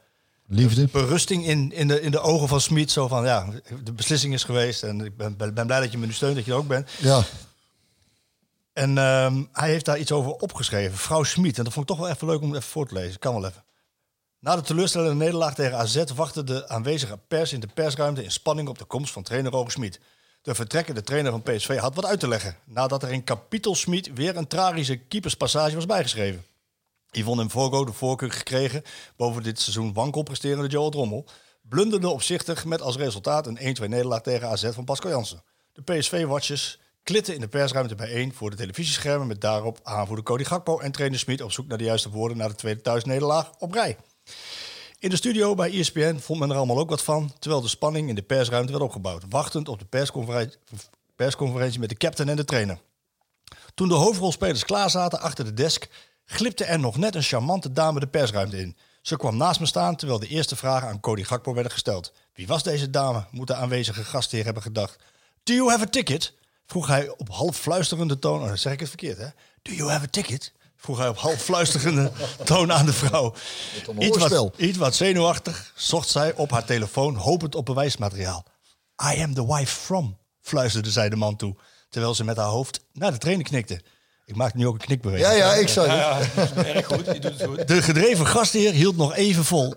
Liefde. 0.47 0.89
berusting 0.93 1.47
in, 1.47 1.73
in, 1.73 1.89
de, 1.89 2.01
in 2.01 2.11
de 2.11 2.21
ogen 2.21 2.49
van 2.49 2.61
Smit. 2.61 2.91
Zo 2.91 3.09
van, 3.09 3.25
ja, 3.25 3.47
de 3.85 3.93
beslissing 3.93 4.35
is 4.35 4.45
geweest. 4.45 4.83
En 4.83 5.01
ik 5.01 5.17
ben, 5.17 5.37
ben, 5.37 5.55
ben 5.55 5.67
blij 5.67 5.81
dat 5.81 5.93
je 5.93 5.99
me 5.99 6.07
nu 6.07 6.13
steunt, 6.13 6.37
dat 6.37 6.45
je 6.45 6.51
er 6.51 6.57
ook 6.57 6.69
bent. 6.69 6.91
Ja. 6.99 7.25
En 8.73 8.99
ehm, 8.99 9.45
hij 9.53 9.69
heeft 9.69 9.85
daar 9.85 9.99
iets 9.99 10.13
over 10.13 10.33
opgeschreven. 10.33 10.99
Vrouw 10.99 11.23
Smit. 11.23 11.59
En 11.59 11.65
dat 11.65 11.73
vond 11.73 11.91
ik 11.91 11.97
toch 11.97 12.07
wel 12.07 12.15
even 12.15 12.27
leuk 12.27 12.41
om 12.41 12.51
even 12.51 12.63
voor 12.63 12.89
te 12.89 12.95
lezen. 12.95 13.19
Kan 13.19 13.35
wel 13.35 13.47
even. 13.47 13.65
Na 14.39 14.57
de 14.57 14.63
teleurstellende 14.63 15.15
nederlaag 15.15 15.55
tegen 15.55 15.79
AZ 15.79 16.05
wachtte 16.15 16.45
de 16.45 16.69
aanwezige 16.69 17.19
pers 17.29 17.53
in 17.53 17.61
de 17.61 17.69
persruimte 17.75 18.25
in 18.25 18.31
spanning 18.31 18.69
op 18.69 18.79
de 18.79 18.85
komst 18.85 19.13
van 19.13 19.23
trainer 19.23 19.53
Roger 19.53 19.71
Smit. 19.71 20.01
De 20.43 20.55
vertrekkende 20.55 21.03
trainer 21.03 21.31
van 21.31 21.43
PSV 21.43 21.79
had 21.79 21.95
wat 21.95 22.05
uit 22.05 22.21
te 22.21 22.29
leggen. 22.29 22.57
Nadat 22.65 23.03
er 23.03 23.13
in 23.13 23.25
kapitel 23.25 23.75
Smit 23.75 24.13
weer 24.15 24.37
een 24.37 24.47
tragische 24.47 24.97
keeperspassage 24.97 25.75
was 25.75 25.87
bijgeschreven. 25.87 26.45
Yvonne 27.11 27.49
Vogo 27.49 27.85
de 27.85 27.93
voorkeur 27.93 28.33
gekregen 28.33 28.83
boven 29.17 29.43
dit 29.43 29.61
seizoen 29.61 29.93
wankel 29.93 30.23
presterende 30.23 30.69
Joel 30.69 30.91
Drommel. 30.91 31.27
Blunderde 31.63 32.09
opzichtig 32.09 32.65
met 32.65 32.83
als 32.83 32.97
resultaat 32.97 33.47
een 33.47 33.77
1-2 33.83 33.89
nederlaag 33.89 34.23
tegen 34.23 34.49
AZ 34.49 34.69
van 34.71 34.85
Pascal 34.85 35.11
Jansen. 35.11 35.43
De 35.73 35.83
PSV-watchers 35.83 36.79
klitten 37.03 37.35
in 37.35 37.41
de 37.41 37.49
persruimte 37.49 37.95
bijeen 37.95 38.35
voor 38.35 38.51
de 38.51 38.57
televisieschermen 38.57 39.27
met 39.27 39.41
daarop 39.41 39.81
aanvoerder 39.83 40.25
Cody 40.25 40.45
Gakpo 40.45 40.79
en 40.79 40.93
trainer 40.93 41.19
Smit 41.19 41.41
op 41.41 41.53
zoek 41.53 41.67
naar 41.67 41.79
de 41.79 41.85
juiste 41.85 42.11
woorden 42.11 42.37
na 42.37 42.49
de 42.49 42.55
tweede 42.55 42.81
thuisnederlaag 42.81 43.51
op 43.59 43.73
rij. 43.73 43.97
In 44.99 45.11
de 45.11 45.17
studio 45.17 45.55
bij 45.55 45.79
ESPN 45.79 46.17
vond 46.19 46.39
men 46.39 46.51
er 46.51 46.57
allemaal 46.57 46.79
ook 46.79 46.91
wat 46.91 47.03
van, 47.03 47.33
terwijl 47.39 47.63
de 47.63 47.69
spanning 47.69 48.09
in 48.09 48.15
de 48.15 48.23
persruimte 48.23 48.73
werd 48.73 48.85
opgebouwd, 48.85 49.25
wachtend 49.29 49.69
op 49.69 49.79
de 49.79 49.85
persconferentie, 49.85 50.59
persconferentie 51.17 51.81
met 51.81 51.89
de 51.89 51.97
captain 51.97 52.29
en 52.29 52.37
de 52.37 52.45
trainer. 52.45 52.81
Toen 53.75 53.89
de 53.89 53.95
hoofdrolspelers 53.95 54.65
klaar 54.65 54.91
zaten 54.91 55.21
achter 55.21 55.45
de 55.45 55.55
desk, 55.55 55.89
glipte 56.25 56.65
er 56.65 56.79
nog 56.79 56.97
net 56.97 57.15
een 57.15 57.23
charmante 57.23 57.73
dame 57.73 58.01
de 58.01 58.07
persruimte 58.07 58.59
in. 58.59 58.77
Ze 59.01 59.17
kwam 59.17 59.37
naast 59.37 59.61
me 59.61 59.67
staan 59.67 59.97
terwijl 59.97 60.19
de 60.19 60.29
eerste 60.29 60.57
vragen 60.57 60.89
aan 60.89 61.01
Cody 61.01 61.23
Gakpo 61.23 61.55
werden 61.55 61.73
gesteld. 61.73 62.13
Wie 62.35 62.47
was 62.47 62.63
deze 62.63 62.91
dame? 62.91 63.27
Moet 63.31 63.47
de 63.47 63.55
aanwezige 63.55 64.05
gastheer 64.05 64.45
hebben 64.45 64.63
gedacht. 64.63 64.97
Do 65.43 65.55
you 65.55 65.71
have 65.71 65.83
a 65.83 65.89
ticket? 65.89 66.35
Vroeg 66.67 66.87
hij 66.87 67.09
op 67.17 67.29
half 67.29 67.57
fluisterende 67.57 68.19
toon. 68.19 68.41
Oh, 68.41 68.47
dan 68.47 68.59
zeg 68.59 68.73
ik 68.73 68.81
het 68.81 68.89
verkeerd, 68.89 69.19
hè? 69.19 69.27
Do 69.63 69.73
you 69.73 69.91
have 69.91 70.05
a 70.05 70.09
ticket? 70.11 70.53
Vroeg 70.77 70.99
hij 70.99 71.09
op 71.09 71.17
half 71.19 71.43
fluisterende 71.43 72.13
toon 72.45 72.73
aan 72.73 72.87
de 72.87 72.93
vrouw. 72.93 73.35
Iets 73.99 74.17
wat, 74.17 74.53
iets 74.57 74.79
wat 74.79 74.95
zenuwachtig 74.95 75.73
zocht 75.77 76.09
zij 76.09 76.35
op 76.35 76.51
haar 76.51 76.65
telefoon, 76.65 77.15
hopend 77.15 77.55
op 77.55 77.65
bewijsmateriaal. 77.65 78.45
I 79.15 79.23
am 79.23 79.35
the 79.35 79.47
wife 79.47 79.75
from, 79.77 80.19
fluisterde 80.41 80.91
zij 80.91 81.09
de 81.09 81.17
man 81.17 81.37
toe, 81.37 81.57
terwijl 81.91 82.15
ze 82.15 82.25
met 82.25 82.37
haar 82.37 82.47
hoofd 82.47 82.81
naar 82.93 83.13
de 83.13 83.19
trainer 83.19 83.45
knikte. 83.45 83.83
Ik 84.27 84.37
maak 84.37 84.55
nu 84.55 84.67
ook 84.67 84.73
een 84.75 84.87
knikbeweging. 84.87 85.29
Ja, 85.29 85.37
ja, 85.37 85.55
ik 85.55 85.69
zou 85.69 85.87
Ja, 85.87 86.21
erg 86.55 86.87
goed. 86.87 87.07
Je 87.07 87.19
doet 87.19 87.39
het 87.39 87.43
goed. 87.49 87.69
De 87.69 87.83
gedreven 87.83 88.27
gastheer 88.27 88.73
hield 88.73 88.97
nog 88.97 89.15
even 89.15 89.45
vol. 89.45 89.75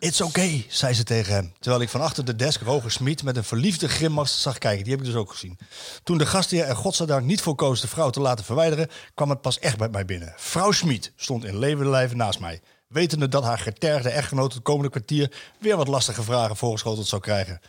It's 0.00 0.20
okay, 0.20 0.66
zei 0.68 0.94
ze 0.94 1.04
tegen 1.04 1.34
hem. 1.34 1.52
Terwijl 1.58 1.82
ik 1.82 1.88
van 1.88 2.00
achter 2.00 2.24
de 2.24 2.36
desk 2.36 2.60
Roger 2.60 2.90
Smit 2.90 3.22
met 3.22 3.36
een 3.36 3.44
verliefde 3.44 3.88
grimas 3.88 4.42
zag 4.42 4.58
kijken. 4.58 4.82
Die 4.82 4.92
heb 4.92 5.02
ik 5.02 5.06
dus 5.06 5.16
ook 5.16 5.30
gezien. 5.30 5.58
Toen 6.02 6.18
de 6.18 6.26
gastheer 6.26 6.64
er 6.64 6.76
godzijdank 6.76 7.24
niet 7.24 7.40
voor 7.40 7.54
koos 7.54 7.80
de 7.80 7.88
vrouw 7.88 8.10
te 8.10 8.20
laten 8.20 8.44
verwijderen... 8.44 8.88
kwam 9.14 9.30
het 9.30 9.40
pas 9.40 9.58
echt 9.58 9.78
bij 9.78 9.88
mij 9.88 10.04
binnen. 10.04 10.34
Vrouw 10.36 10.70
Smit 10.72 11.12
stond 11.16 11.44
in 11.44 11.58
levende 11.58 11.90
lijven 11.90 12.16
naast 12.16 12.40
mij. 12.40 12.60
Wetende 12.88 13.28
dat 13.28 13.44
haar 13.44 13.58
getergde 13.58 14.08
echtgenoot 14.08 14.54
het 14.54 14.62
komende 14.62 14.90
kwartier... 14.90 15.32
weer 15.58 15.76
wat 15.76 15.88
lastige 15.88 16.22
vragen 16.22 16.56
voorgeschoteld 16.56 17.06
zou 17.06 17.22
krijgen. 17.22 17.60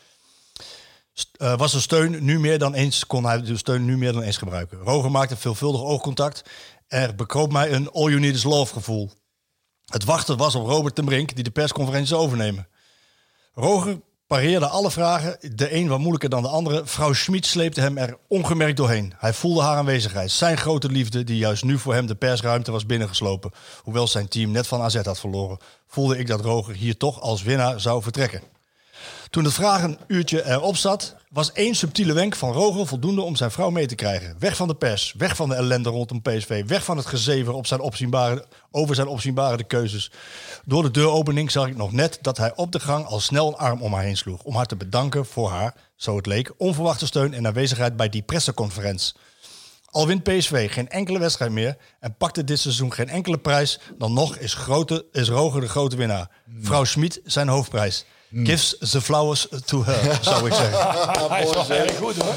Eh, 1.37 1.57
was 1.57 1.71
de 1.71 1.79
steun 1.79 2.23
nu 2.23 2.39
meer 2.39 2.59
dan 2.59 2.73
eens, 2.73 3.07
kon 3.07 3.25
hij 3.25 3.41
de 3.41 3.57
steun 3.57 3.85
nu 3.85 3.97
meer 3.97 4.13
dan 4.13 4.21
eens 4.21 4.37
gebruiken. 4.37 4.77
Roger 4.77 5.11
maakte 5.11 5.37
veelvuldig 5.37 5.81
oogcontact. 5.81 6.41
Er 6.87 7.15
bekroop 7.15 7.51
mij 7.51 7.71
een 7.71 7.91
all 7.91 8.09
you 8.09 8.19
need 8.19 8.35
is 8.35 8.43
love 8.43 8.73
gevoel. 8.73 9.11
Het 9.85 10.03
wachten 10.03 10.37
was 10.37 10.55
op 10.55 10.67
Robert 10.67 10.95
ten 10.95 11.05
Brink, 11.05 11.35
die 11.35 11.43
de 11.43 11.51
persconferentie 11.51 12.15
overnemen. 12.15 12.67
Roger 13.53 13.99
pareerde 14.27 14.67
alle 14.67 14.91
vragen, 14.91 15.37
de 15.55 15.75
een 15.75 15.87
wat 15.87 15.99
moeilijker 15.99 16.29
dan 16.29 16.41
de 16.41 16.47
andere. 16.47 16.85
Vrouw 16.85 17.13
Schmid 17.13 17.45
sleepte 17.45 17.81
hem 17.81 17.97
er 17.97 18.17
ongemerkt 18.27 18.77
doorheen. 18.77 19.13
Hij 19.17 19.33
voelde 19.33 19.61
haar 19.61 19.77
aanwezigheid, 19.77 20.31
zijn 20.31 20.57
grote 20.57 20.89
liefde, 20.89 21.23
die 21.23 21.37
juist 21.37 21.63
nu 21.63 21.77
voor 21.77 21.93
hem 21.93 22.05
de 22.05 22.15
persruimte 22.15 22.71
was 22.71 22.85
binnengeslopen. 22.85 23.51
Hoewel 23.83 24.07
zijn 24.07 24.27
team 24.27 24.51
net 24.51 24.67
van 24.67 24.81
AZ 24.81 24.95
had 24.95 25.19
verloren, 25.19 25.57
voelde 25.87 26.17
ik 26.17 26.27
dat 26.27 26.41
Roger 26.41 26.75
hier 26.75 26.97
toch 26.97 27.21
als 27.21 27.43
winnaar 27.43 27.79
zou 27.79 28.01
vertrekken. 28.01 28.41
Toen 29.31 29.43
het 29.43 29.53
vragenuurtje 29.53 30.45
erop 30.45 30.77
zat, 30.77 31.15
was 31.29 31.51
één 31.51 31.75
subtiele 31.75 32.13
wenk 32.13 32.35
van 32.35 32.51
Roger 32.51 32.87
voldoende 32.87 33.21
om 33.21 33.35
zijn 33.35 33.51
vrouw 33.51 33.69
mee 33.69 33.85
te 33.85 33.95
krijgen. 33.95 34.35
Weg 34.39 34.55
van 34.55 34.67
de 34.67 34.75
pers, 34.75 35.13
weg 35.17 35.35
van 35.35 35.49
de 35.49 35.55
ellende 35.55 35.89
rondom 35.89 36.21
PSV, 36.21 36.65
weg 36.65 36.83
van 36.83 36.97
het 36.97 37.05
gezever 37.05 37.53
op 37.53 37.67
zijn 37.67 37.79
opzienbare, 37.79 38.45
over 38.71 38.95
zijn 38.95 39.07
opzienbare 39.07 39.63
keuzes. 39.63 40.11
Door 40.65 40.83
de 40.83 40.91
deuropening 40.91 41.51
zag 41.51 41.67
ik 41.67 41.75
nog 41.75 41.91
net 41.91 42.17
dat 42.21 42.37
hij 42.37 42.55
op 42.55 42.71
de 42.71 42.79
gang 42.79 43.05
al 43.05 43.19
snel 43.19 43.47
een 43.47 43.55
arm 43.55 43.81
om 43.81 43.93
haar 43.93 44.03
heen 44.03 44.17
sloeg. 44.17 44.43
Om 44.43 44.55
haar 44.55 44.65
te 44.65 44.75
bedanken 44.75 45.25
voor 45.25 45.49
haar, 45.49 45.75
zo 45.95 46.15
het 46.15 46.25
leek, 46.25 46.53
onverwachte 46.57 47.05
steun 47.05 47.33
en 47.33 47.47
aanwezigheid 47.47 47.95
bij 47.95 48.09
die 48.09 48.21
presseconferentie. 48.21 49.13
Al 49.85 50.07
wint 50.07 50.23
PSV 50.23 50.73
geen 50.73 50.89
enkele 50.89 51.19
wedstrijd 51.19 51.51
meer 51.51 51.77
en 51.99 52.15
pakte 52.17 52.43
dit 52.43 52.59
seizoen 52.59 52.93
geen 52.93 53.09
enkele 53.09 53.37
prijs, 53.37 53.79
dan 53.97 54.13
nog 54.13 54.35
is, 54.35 54.53
grote, 54.53 55.05
is 55.11 55.29
Roger 55.29 55.61
de 55.61 55.69
grote 55.69 55.95
winnaar. 55.95 56.29
Vrouw 56.59 56.83
Schmid 56.83 57.21
zijn 57.23 57.47
hoofdprijs. 57.47 58.05
Gives 58.33 58.75
the 58.91 59.01
flowers 59.01 59.47
to 59.65 59.83
her, 59.83 60.19
zou 60.21 60.47
ik 60.47 60.53
zeggen. 60.53 60.79
Hij 61.31 61.43
is 61.43 61.51
wel 61.67 61.77
erg 61.77 61.97
goed 61.97 62.15
hoor. 62.15 62.33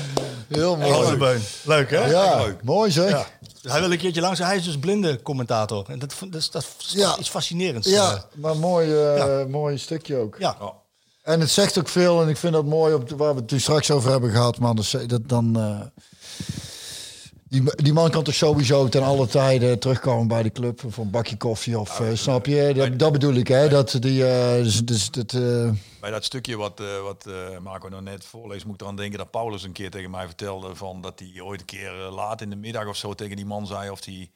Heel 0.48 0.76
mooi. 0.76 1.16
Beun. 1.16 1.40
Leuk 1.64 1.90
hè? 1.90 2.06
Ja, 2.10 2.44
mooi 2.62 2.90
zeg. 2.90 3.10
Ja. 3.10 3.26
Hij 3.70 3.80
wil 3.80 3.92
een 3.92 3.98
keertje 3.98 4.20
langs. 4.20 4.38
Hij 4.38 4.56
is 4.56 4.64
dus 4.64 4.78
blinde 4.78 5.22
commentator. 5.22 5.84
En 5.88 5.98
dat, 5.98 6.14
dat, 6.20 6.34
is- 6.40 6.50
dat 6.50 6.66
is 6.78 6.92
Ja. 6.92 7.18
iets 7.18 7.28
fascinerends. 7.28 7.88
Ja, 7.88 8.12
Eh, 8.12 8.20
maar 8.34 8.56
mooi, 8.56 8.92
eh, 8.94 9.16
Ja. 9.16 9.44
mooi 9.48 9.78
stukje 9.78 10.16
ook. 10.16 10.36
ja. 10.38 10.56
En 11.22 11.40
het 11.40 11.50
zegt 11.50 11.78
ook 11.78 11.88
veel 11.88 12.22
en 12.22 12.28
ik 12.28 12.36
vind 12.36 12.52
dat 12.52 12.64
mooi 12.64 12.94
op 12.94 13.08
de, 13.08 13.16
waar 13.16 13.34
we 13.34 13.40
het 13.40 13.50
nu 13.50 13.60
straks 13.60 13.90
over 13.90 14.10
hebben 14.10 14.30
gehad. 14.30 14.58
Maar 14.58 14.74
dat, 14.74 14.94
dat 15.06 15.28
dan. 15.28 15.56
eh, 15.58 15.80
Die, 17.54 17.74
die 17.76 17.92
man 17.92 18.10
kan 18.10 18.22
toch 18.22 18.34
sowieso 18.34 18.88
ten 18.88 19.02
alle 19.02 19.26
tijden 19.26 19.78
terugkomen 19.78 20.28
bij 20.28 20.42
de 20.42 20.52
club 20.52 20.80
voor 20.86 21.04
een 21.04 21.10
bakje 21.10 21.36
koffie 21.36 21.78
of 21.78 22.00
eh, 22.00 22.06
snap 22.14 22.46
je? 22.46 22.72
Dat, 22.74 22.98
dat 22.98 23.12
bedoel 23.12 23.34
ik, 23.34 23.48
hè? 23.48 23.68
Dat 23.68 23.96
die, 24.00 24.26
eh, 24.26 24.62
dus, 24.62 24.84
dus 24.84 25.10
dat, 25.10 25.32
eh, 25.32 25.70
Bij 26.00 26.10
dat 26.10 26.24
stukje 26.24 26.56
wat, 26.56 26.82
wat 27.02 27.26
Marco 27.62 27.88
nou 27.88 28.02
net 28.02 28.24
voorleest, 28.24 28.64
moet 28.64 28.74
ik 28.74 28.80
eraan 28.80 28.96
denken 28.96 29.18
dat 29.18 29.30
Paulus 29.30 29.62
een 29.62 29.72
keer 29.72 29.90
tegen 29.90 30.10
mij 30.10 30.26
vertelde 30.26 30.74
van 30.74 31.00
dat 31.00 31.18
hij 31.20 31.40
ooit 31.40 31.60
een 31.60 31.66
keer 31.66 31.92
laat 31.92 32.40
in 32.40 32.50
de 32.50 32.56
middag 32.56 32.86
of 32.86 32.96
zo 32.96 33.14
tegen 33.14 33.36
die 33.36 33.46
man 33.46 33.66
zei 33.66 33.90
of 33.90 34.04
hij 34.04 34.30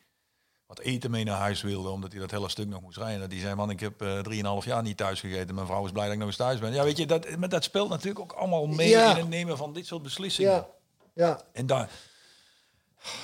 wat 0.67 0.79
eten 0.81 1.11
mee 1.11 1.25
naar 1.25 1.39
huis 1.39 1.63
wilde, 1.63 1.89
omdat 1.89 2.13
hij 2.13 2.21
dat 2.21 2.31
hele 2.31 2.49
stuk 2.49 2.69
nog 2.69 2.81
moest 2.81 2.99
rijden. 2.99 3.21
Dat 3.21 3.31
die 3.31 3.41
zei, 3.41 3.55
man, 3.55 3.71
ik 3.71 3.81
heb 3.81 4.05
drieënhalf 4.23 4.65
jaar 4.65 4.83
niet 4.83 4.97
thuis 4.97 5.21
gegeten. 5.21 5.55
Mijn 5.55 5.67
vrouw 5.67 5.85
is 5.85 5.93
blij 5.93 6.05
dat 6.05 6.13
ik 6.13 6.19
nog 6.19 6.29
eens 6.29 6.37
thuis 6.37 6.59
ben. 6.61 6.73
Ja, 6.73 6.85
weet 6.85 6.97
je, 6.97 7.07
dat, 7.07 7.37
maar 7.37 7.49
dat 7.49 7.65
speelt 7.65 7.89
natuurlijk 7.89 8.21
ook 8.21 8.33
allemaal 8.33 8.67
mee 8.67 8.89
Ja. 8.89 9.11
in 9.11 9.17
het 9.17 9.29
nemen 9.29 9.57
van 9.57 9.73
dit 9.73 9.87
soort 9.87 10.03
beslissingen. 10.03 10.53
ja, 10.53 10.67
ja. 11.15 11.41
En 11.53 11.67
daar, 11.67 11.91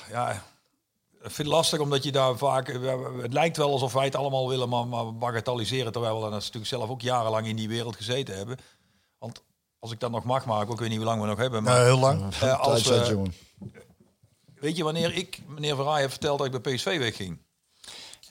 ja, 0.09 0.31
ik 0.31 1.31
vind 1.31 1.37
het 1.37 1.47
lastig 1.47 1.79
omdat 1.79 2.03
je 2.03 2.11
daar 2.11 2.37
vaak, 2.37 2.67
het 3.21 3.33
lijkt 3.33 3.57
wel 3.57 3.71
alsof 3.71 3.93
wij 3.93 4.05
het 4.05 4.15
allemaal 4.15 4.49
willen, 4.49 4.69
maar, 4.69 4.87
maar 4.87 5.15
bagatelliseren, 5.17 5.91
terwijl 5.91 6.15
we 6.15 6.21
dan 6.21 6.31
natuurlijk 6.31 6.65
zelf 6.65 6.89
ook 6.89 7.01
jarenlang 7.01 7.47
in 7.47 7.55
die 7.55 7.67
wereld 7.67 7.95
gezeten 7.95 8.35
hebben. 8.37 8.57
Want 9.17 9.43
als 9.79 9.91
ik 9.91 9.99
dat 9.99 10.11
nog 10.11 10.23
mag 10.23 10.45
maken, 10.45 10.73
ik 10.73 10.79
weet 10.79 10.89
niet 10.89 10.97
hoe 10.97 11.07
lang 11.07 11.21
we 11.21 11.27
nog 11.27 11.37
hebben, 11.37 11.63
maar 11.63 11.77
Ja, 11.77 11.83
heel 11.83 11.99
lang. 11.99 12.33
eh, 12.35 12.59
als, 12.59 12.83
weet 14.55 14.77
je 14.77 14.83
wanneer 14.83 15.13
ik, 15.13 15.39
meneer 15.47 15.75
Verraai, 15.75 16.01
heb 16.01 16.09
verteld 16.09 16.37
dat 16.39 16.53
ik 16.53 16.61
bij 16.61 16.73
PSV 16.75 16.97
wegging? 16.97 17.41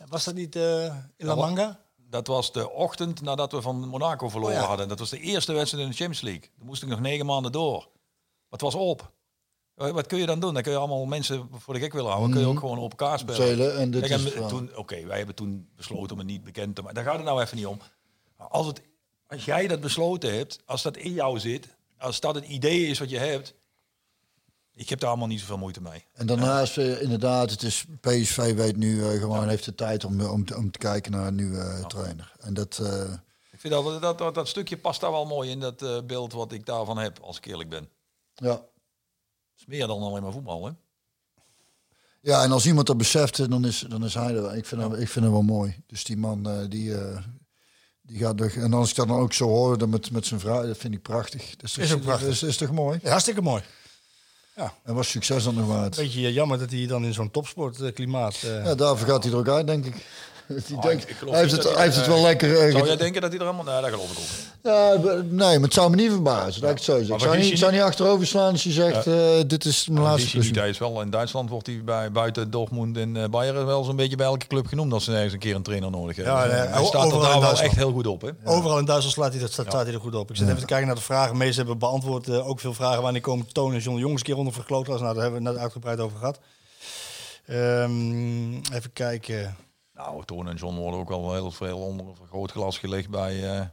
Was 0.08 0.24
dat 0.24 0.34
niet 0.34 0.56
eh, 0.56 0.84
in 1.16 1.26
La 1.26 1.34
Manga? 1.34 1.82
Dat 1.96 2.26
was 2.26 2.52
de 2.52 2.70
ochtend 2.70 3.20
nadat 3.20 3.52
we 3.52 3.62
van 3.62 3.88
Monaco 3.88 4.28
verloren 4.28 4.54
Oh 4.56 4.60
ja. 4.62 4.68
hadden. 4.68 4.88
Dat 4.88 4.98
was 4.98 5.10
de 5.10 5.18
eerste 5.20 5.52
wedstrijd 5.52 5.84
in 5.84 5.90
de 5.90 5.96
Champions 5.96 6.24
League. 6.24 6.50
Toen 6.58 6.66
moest 6.66 6.82
ik 6.82 6.88
nog 6.88 7.00
negen 7.00 7.26
maanden 7.26 7.52
door. 7.52 7.88
Wat 8.48 8.60
was 8.60 8.74
op? 8.74 9.12
Eh, 9.76 9.90
Wat 9.90 10.06
kun 10.06 10.18
je 10.18 10.26
dan 10.26 10.40
doen? 10.40 10.54
Dan 10.54 10.62
kun 10.62 10.72
je 10.72 10.78
allemaal 10.78 11.04
mensen 11.04 11.48
voor 11.52 11.74
de 11.74 11.80
gek 11.80 11.92
willen 11.92 12.10
houden. 12.10 12.30
Kun 12.30 12.40
je 12.40 12.46
ook 12.46 12.58
gewoon 12.58 12.78
op 12.78 12.90
elkaar 12.90 13.18
spelen. 13.18 13.36
Zelen, 13.36 13.78
en 13.78 13.90
dit 13.90 14.00
Kijk, 14.06 14.20
is 14.20 14.32
en 14.32 14.38
wel- 14.40 14.48
toen, 14.48 14.70
Oké, 14.76 15.06
wij 15.06 15.16
hebben 15.16 15.34
toen 15.34 15.68
besloten 15.76 16.12
om 16.12 16.18
het 16.18 16.26
niet 16.26 16.44
bekend 16.44 16.74
te 16.74 16.80
maken. 16.80 16.94
Daar 16.96 17.04
gaat 17.04 17.16
het 17.16 17.24
nou 17.24 17.42
even 17.42 17.56
niet 17.56 17.66
om. 17.66 17.80
Maar 18.38 18.48
Als, 18.48 18.66
het, 18.66 18.80
als 19.26 19.44
jij 19.44 19.66
dat 19.66 19.80
besloten 19.80 20.34
hebt, 20.34 20.58
als 20.66 20.82
dat 20.82 20.96
in 20.96 21.12
jou 21.12 21.38
zit, 21.38 21.68
als 21.98 22.20
dat 22.20 22.34
het 22.34 22.44
idee 22.44 22.86
is 22.86 22.98
wat 22.98 23.10
je 23.10 23.18
hebt, 23.18 23.54
ik 24.74 24.88
heb 24.88 25.00
daar 25.00 25.08
allemaal 25.08 25.28
niet 25.28 25.40
zoveel 25.40 25.58
moeite 25.58 25.80
mee. 25.80 26.04
En 26.12 26.26
daarnaast, 26.26 26.78
eh, 26.78 27.02
inderdaad, 27.02 27.50
het 27.50 27.62
is, 27.62 27.84
PSV 28.00 28.54
weet 28.54 28.76
nu 28.76 29.04
eh, 29.04 29.18
gewoon, 29.20 29.48
heeft 29.48 29.64
de 29.64 29.74
tijd 29.74 30.04
om, 30.04 30.20
om, 30.20 30.44
te- 30.44 30.56
om 30.56 30.70
te 30.70 30.78
kijken 30.78 31.12
naar 31.12 31.26
een 31.26 31.34
nieuwe 31.34 31.60
eh, 31.60 31.84
trainer. 31.86 32.32
En 32.40 32.54
dat, 32.54 32.78
eh, 32.82 33.12
Ik 33.52 33.60
vind 33.60 33.74
dat, 33.74 34.02
dat, 34.02 34.18
dat, 34.18 34.34
dat 34.34 34.48
stukje 34.48 34.76
past 34.78 35.00
daar 35.00 35.10
wel 35.10 35.26
mooi 35.26 35.50
in, 35.50 35.60
dat 35.60 35.82
eh, 35.82 35.98
beeld 36.06 36.32
wat 36.32 36.52
ik 36.52 36.66
daarvan 36.66 36.98
heb, 36.98 37.18
als 37.18 37.36
ik 37.36 37.44
eerlijk 37.46 37.68
ben. 37.68 37.88
ja. 38.34 38.60
Is 39.66 39.70
meer 39.78 39.86
dan 39.86 40.02
alleen 40.02 40.22
maar 40.22 40.32
voetbal, 40.32 40.64
hè? 40.66 40.70
Ja, 42.20 42.42
en 42.42 42.52
als 42.52 42.66
iemand 42.66 42.86
dat 42.86 42.96
beseft, 42.96 43.50
dan 43.50 43.64
is, 43.64 43.84
dan 43.88 44.04
is 44.04 44.14
hij 44.14 44.34
er. 44.34 44.56
Ik 44.56 44.66
vind, 44.66 44.80
hem, 44.80 44.92
ik 44.94 45.08
vind 45.08 45.24
hem 45.24 45.32
wel 45.34 45.42
mooi. 45.42 45.82
Dus 45.86 46.04
die 46.04 46.16
man, 46.16 46.48
eh, 46.48 46.56
die, 46.68 46.98
eh, 46.98 47.18
die 48.02 48.18
gaat 48.18 48.40
er. 48.40 48.62
En 48.62 48.72
als 48.72 48.90
ik 48.90 48.96
dat 48.96 49.08
dan 49.08 49.18
ook 49.18 49.32
zo 49.32 49.46
hoor 49.46 49.78
dan 49.78 49.88
met, 49.90 50.10
met 50.10 50.26
zijn 50.26 50.40
vrouw, 50.40 50.66
dat 50.66 50.76
vind 50.76 50.94
ik 50.94 51.02
prachtig. 51.02 51.50
Dat 51.50 51.62
is, 51.62 51.72
toch- 51.72 51.84
Is 51.84 51.92
ook 51.92 52.00
prachtig. 52.00 52.28
Is, 52.28 52.42
is 52.42 52.56
toch 52.56 52.70
mooi? 52.72 52.98
Ja, 53.02 53.10
hartstikke 53.10 53.40
mooi. 53.42 53.62
En 54.82 54.94
was 54.94 55.10
succes 55.10 55.44
dan 55.44 55.54
nog 55.54 55.66
waard. 55.66 55.96
Beetje 55.96 56.32
jammer 56.32 56.58
dat 56.58 56.70
hij 56.70 56.86
dan 56.86 57.04
in 57.04 57.12
zo'n 57.14 57.30
topsportklimaat... 57.30 58.34
eh 58.42 58.64
Ja, 58.64 58.74
daarvoor 58.74 59.06
gaat 59.08 59.22
hij 59.24 59.32
er 59.32 59.38
ook 59.38 59.48
uit, 59.48 59.66
denk 59.66 59.84
ik. 59.84 60.06
Die 60.66 60.76
Ah, 60.76 60.82
denkt, 60.82 61.02
ik- 61.02 61.08
ik 61.10 61.16
geloof 61.16 61.32
hij 61.32 61.42
heeft 61.42 61.52
het, 61.54 61.62
dat 61.62 61.74
hij 61.74 61.82
heeft 61.84 61.96
het 61.96 62.06
wel 62.06 62.22
lekker. 62.22 62.58
eh, 62.66 62.72
Zou 62.72 62.86
jij 62.86 62.96
denken 62.96 63.20
dat 63.20 63.30
hij 63.30 63.40
er 63.40 63.46
helemaal... 63.46 63.72
Nee, 63.72 63.82
dat 63.82 63.90
geloof 63.90 64.10
ik 64.12 64.18
ook 64.18 64.24
ja, 64.62 64.94
nee, 65.22 65.54
maar 65.58 65.60
het 65.60 65.72
zou 65.74 65.90
me 65.90 65.96
niet 65.96 66.10
verbazen. 66.10 66.60
Dat 66.60 66.70
ik 66.70 66.76
het 66.76 66.84
zo 66.84 67.02
zeg. 67.02 67.20
Zou 67.20 67.36
niet, 67.38 67.58
zou 67.58 67.72
niet 67.72 67.80
achterover 67.80 68.26
slaan 68.26 68.52
als 68.52 68.62
je 68.62 68.70
zegt: 68.72 69.06
eh, 69.06 69.14
Dit 69.46 69.64
is 69.64 69.88
mijn 69.88 70.00
Die 70.00 70.08
laatste 70.08 70.60
hij 70.60 70.68
is 70.68 70.78
wel 70.78 71.00
in 71.00 71.10
Duitsland 71.10 71.50
wordt 71.50 71.66
hij 71.66 71.80
bij, 71.84 72.12
buiten 72.12 72.50
Dortmund 72.50 72.96
en 72.96 73.16
eh, 73.16 73.28
Bayern 73.28 73.66
wel 73.66 73.84
zo'n 73.84 73.96
beetje 73.96 74.16
bij 74.16 74.26
elke 74.26 74.46
club 74.46 74.66
genoemd 74.66 74.92
als 74.92 75.04
ze 75.04 75.12
ergens 75.14 75.32
een 75.32 75.38
keer 75.38 75.54
een 75.54 75.62
trainer 75.62 75.90
nodig 75.90 76.16
hebben. 76.16 76.34
Ja, 76.34 76.44
nee, 76.44 76.50
hij 76.54 76.84
staat 76.84 76.92
er 76.92 76.98
overal 76.98 77.12
in 77.16 77.20
daar 77.20 77.30
wel 77.30 77.40
Duitsland. 77.40 77.60
echt 77.70 77.76
heel 77.76 77.92
goed 77.92 78.06
op, 78.06 78.20
hè? 78.20 78.28
Overal 78.44 78.78
in 78.78 78.84
Duitsland 78.84 79.14
slaat 79.16 79.30
hij, 79.32 79.40
dat, 79.40 79.52
staat, 79.52 79.72
hij 79.72 79.86
er 79.94 80.00
goed 80.00 80.14
op. 80.14 80.30
Ik 80.30 80.36
zit 80.36 80.46
even 80.48 80.60
te 80.60 80.66
kijken 80.66 80.86
naar 80.86 80.96
de 80.96 81.02
vragen. 81.02 81.36
Meest 81.36 81.56
hebben 81.56 81.78
beantwoord 81.78 82.28
eh, 82.28 82.48
ook 82.48 82.60
veel 82.60 82.74
vragen. 82.74 83.02
Wanneer 83.02 83.20
komen 83.22 83.46
Toon 83.52 83.72
en 83.72 83.78
John 83.80 83.98
Jongens 83.98 84.20
een 84.20 84.26
keer 84.26 84.36
onder 84.36 84.52
verkloot 84.52 84.86
was? 84.86 85.00
Nou, 85.00 85.14
daar 85.14 85.22
hebben 85.22 85.40
we 85.40 85.46
het 85.46 85.54
net 85.54 85.64
uitgebreid 85.64 86.00
over 86.00 86.18
gehad. 86.18 86.38
Ehm, 87.46 88.52
even 88.54 88.92
kijken. 88.92 89.56
Nou, 89.94 90.24
Toon 90.24 90.48
en 90.48 90.56
John 90.56 90.76
worden 90.76 91.00
ook 91.00 91.10
al 91.10 91.32
heel 91.32 91.50
veel 91.50 91.78
onder 91.78 92.06
een 92.06 92.16
vergrootglas 92.16 92.78
gelegd 92.78 93.10
bij... 93.10 93.52
eh, 93.58 93.66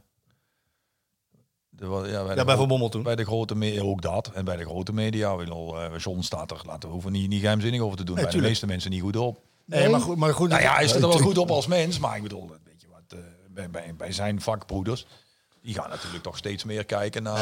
de, 1.68 1.84
ja, 1.86 2.00
bij, 2.00 2.02
de 2.02 2.08
Ja, 2.12 2.34
bij 2.34 2.44
gro- 2.44 2.56
Van 2.56 2.68
Bommel 2.68 2.88
toen. 2.88 3.02
Bij 3.02 3.16
de 3.16 3.24
grote 3.24 3.54
media, 3.54 3.82
ook 3.82 4.02
dat. 4.02 4.30
En 4.34 4.44
bij 4.44 4.56
de 4.56 4.64
grote 4.64 4.92
media, 4.92 5.32
ik 5.32 5.38
bedoel, 5.38 5.80
eh, 5.80 5.98
John 5.98 6.20
staat 6.20 6.50
er, 6.50 6.60
laten 6.66 6.88
we 6.88 6.94
hoeven 6.94 7.12
niet, 7.12 7.28
niet 7.28 7.40
geheimzinnig 7.40 7.80
over 7.80 7.96
te 7.96 8.04
doen. 8.04 8.14
bij 8.14 8.24
tuurlijk. 8.24 8.42
de 8.42 8.48
meeste 8.50 8.66
mensen 8.66 8.90
niet 8.90 9.00
goed 9.02 9.16
op. 9.16 9.40
Nee, 9.64 9.88
maar 9.88 10.00
goed. 10.00 10.16
Maar 10.16 10.34
goed 10.34 10.48
Nou 10.48 10.62
ja, 10.62 10.74
hij 10.74 10.88
staat 10.88 11.02
er 11.02 11.08
wel 11.08 11.18
goed 11.18 11.38
op 11.38 11.50
als 11.50 11.66
mens, 11.66 11.98
maar 11.98 12.16
ik 12.16 12.22
bedoel, 12.22 12.48
weet 12.64 12.80
je 12.80 12.86
wat, 12.88 13.18
eh, 13.18 13.24
bij, 13.50 13.70
bij, 13.70 13.94
bij 13.96 14.12
zijn 14.12 14.40
vakbroeders, 14.40 15.06
die 15.62 15.74
gaan 15.74 15.90
natuurlijk 15.90 16.22
toch 16.22 16.36
steeds 16.36 16.64
meer 16.64 16.84
kijken 16.84 17.22
naar... 17.22 17.36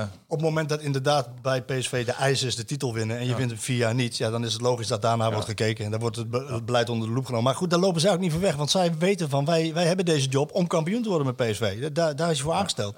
eh, 0.00 0.06
Op 0.26 0.30
het 0.36 0.40
moment 0.40 0.68
dat 0.68 0.80
inderdaad 0.80 1.42
bij 1.42 1.62
PSV 1.62 2.04
de 2.04 2.12
eis 2.12 2.42
is 2.42 2.56
de 2.56 2.64
titel 2.64 2.92
winnen 2.92 3.18
en 3.18 3.26
je 3.26 3.34
wint 3.36 3.50
hem 3.50 3.58
vier 3.58 3.76
jaar 3.76 3.94
niet, 3.94 4.16
ja, 4.16 4.30
dan 4.30 4.44
is 4.44 4.52
het 4.52 4.62
logisch 4.62 4.86
dat 4.86 5.02
daarna 5.02 5.30
wordt 5.32 5.46
gekeken 5.46 5.84
en 5.84 5.90
dan 5.90 6.00
wordt 6.00 6.16
het, 6.16 6.30
be- 6.30 6.46
het 6.48 6.64
beleid 6.66 6.88
onder 6.88 7.08
de 7.08 7.14
loep 7.14 7.24
genomen. 7.24 7.44
Maar 7.44 7.54
goed, 7.54 7.70
daar 7.70 7.78
lopen 7.78 8.00
zij 8.00 8.12
ook 8.12 8.18
niet 8.18 8.32
van 8.32 8.40
weg, 8.40 8.56
want 8.56 8.70
zij 8.70 8.94
weten 8.98 9.28
van 9.28 9.44
wij, 9.44 9.74
wij 9.74 9.84
hebben 9.86 10.04
deze 10.04 10.28
job 10.28 10.52
om 10.52 10.66
kampioen 10.66 11.02
te 11.02 11.08
worden 11.08 11.26
met 11.36 11.36
PSV. 11.50 11.92
Daar, 11.92 12.16
daar 12.16 12.30
is 12.30 12.36
hij 12.36 12.44
voor 12.44 12.54
aangesteld. 12.54 12.94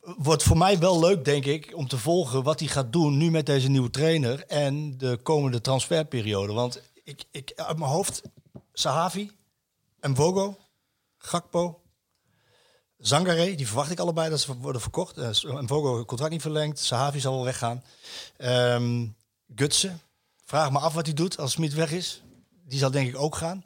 Wordt 0.00 0.42
voor 0.42 0.56
mij 0.58 0.78
wel 0.78 1.00
leuk, 1.00 1.24
denk 1.24 1.44
ik, 1.44 1.72
om 1.74 1.88
te 1.88 1.98
volgen 1.98 2.42
wat 2.42 2.58
hij 2.60 2.68
gaat 2.68 2.92
doen 2.92 3.16
nu 3.16 3.30
met 3.30 3.46
deze 3.46 3.68
nieuwe 3.68 3.90
trainer 3.90 4.44
en 4.46 4.98
de 4.98 5.18
komende 5.22 5.60
transferperiode. 5.60 6.52
Want 6.52 6.82
ik, 7.04 7.24
ik 7.30 7.52
uit 7.56 7.78
mijn 7.78 7.90
hoofd, 7.90 8.22
Sahavi, 8.72 9.30
Mvogo, 10.00 10.56
Gakpo, 11.18 11.80
Zangare, 13.00 13.54
die 13.54 13.66
verwacht 13.66 13.90
ik 13.90 13.98
allebei 13.98 14.30
dat 14.30 14.40
ze 14.40 14.56
worden 14.56 14.80
verkocht. 14.80 15.18
Uh, 15.18 15.28
Mvogo 15.60 16.04
contract 16.04 16.32
niet 16.32 16.42
verlengd. 16.42 16.78
Sahavi 16.78 17.20
zal 17.20 17.34
wel 17.34 17.44
weggaan. 17.44 17.84
Ehm 18.36 19.06
Gutsen, 19.54 20.00
vraag 20.44 20.70
me 20.70 20.78
af 20.78 20.94
wat 20.94 21.06
hij 21.06 21.14
doet 21.14 21.38
als 21.38 21.52
Smit 21.52 21.74
weg 21.74 21.92
is. 21.92 22.22
Die 22.66 22.78
zal 22.78 22.90
denk 22.90 23.08
ik 23.08 23.18
ook 23.18 23.36
gaan. 23.36 23.64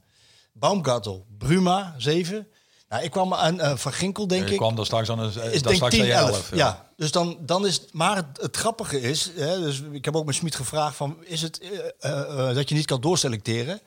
Baumgartel, 0.53 1.27
Bruma, 1.39 1.95
7. 1.99 2.49
Nou, 2.89 3.03
ik 3.03 3.11
kwam 3.11 3.35
aan 3.35 3.61
eh, 3.61 3.77
Van 3.77 3.93
Ginkel, 3.93 4.27
denk 4.27 4.47
je 4.47 4.53
ik. 4.53 4.57
kwam 4.57 4.79
er 4.79 4.85
straks 4.85 5.11
aan 5.11 5.19
een, 5.19 5.31
eh, 5.31 5.53
Is 5.53 5.63
daar 5.63 5.63
denk 5.63 5.75
straks 5.75 5.95
10, 5.95 6.01
aan 6.01 6.07
je 6.07 6.13
11. 6.13 6.31
11. 6.31 6.55
ja. 6.55 6.91
dus 6.97 7.11
dan, 7.11 7.39
dan 7.41 7.67
is 7.67 7.75
het... 7.75 7.93
Maar 7.93 8.17
het, 8.17 8.27
het 8.41 8.57
grappige 8.57 9.01
is... 9.01 9.31
Hè, 9.35 9.61
dus 9.61 9.83
ik 9.93 10.05
heb 10.05 10.17
ook 10.17 10.25
met 10.25 10.35
Smit 10.35 10.55
gevraagd 10.55 10.97
van... 10.97 11.17
Is 11.25 11.43
het 11.43 11.61
eh, 11.61 11.71
eh, 11.99 12.49
eh, 12.49 12.55
dat 12.55 12.69
je 12.69 12.75
niet 12.75 12.87
kan 12.87 13.01
doorselecteren? 13.01 13.81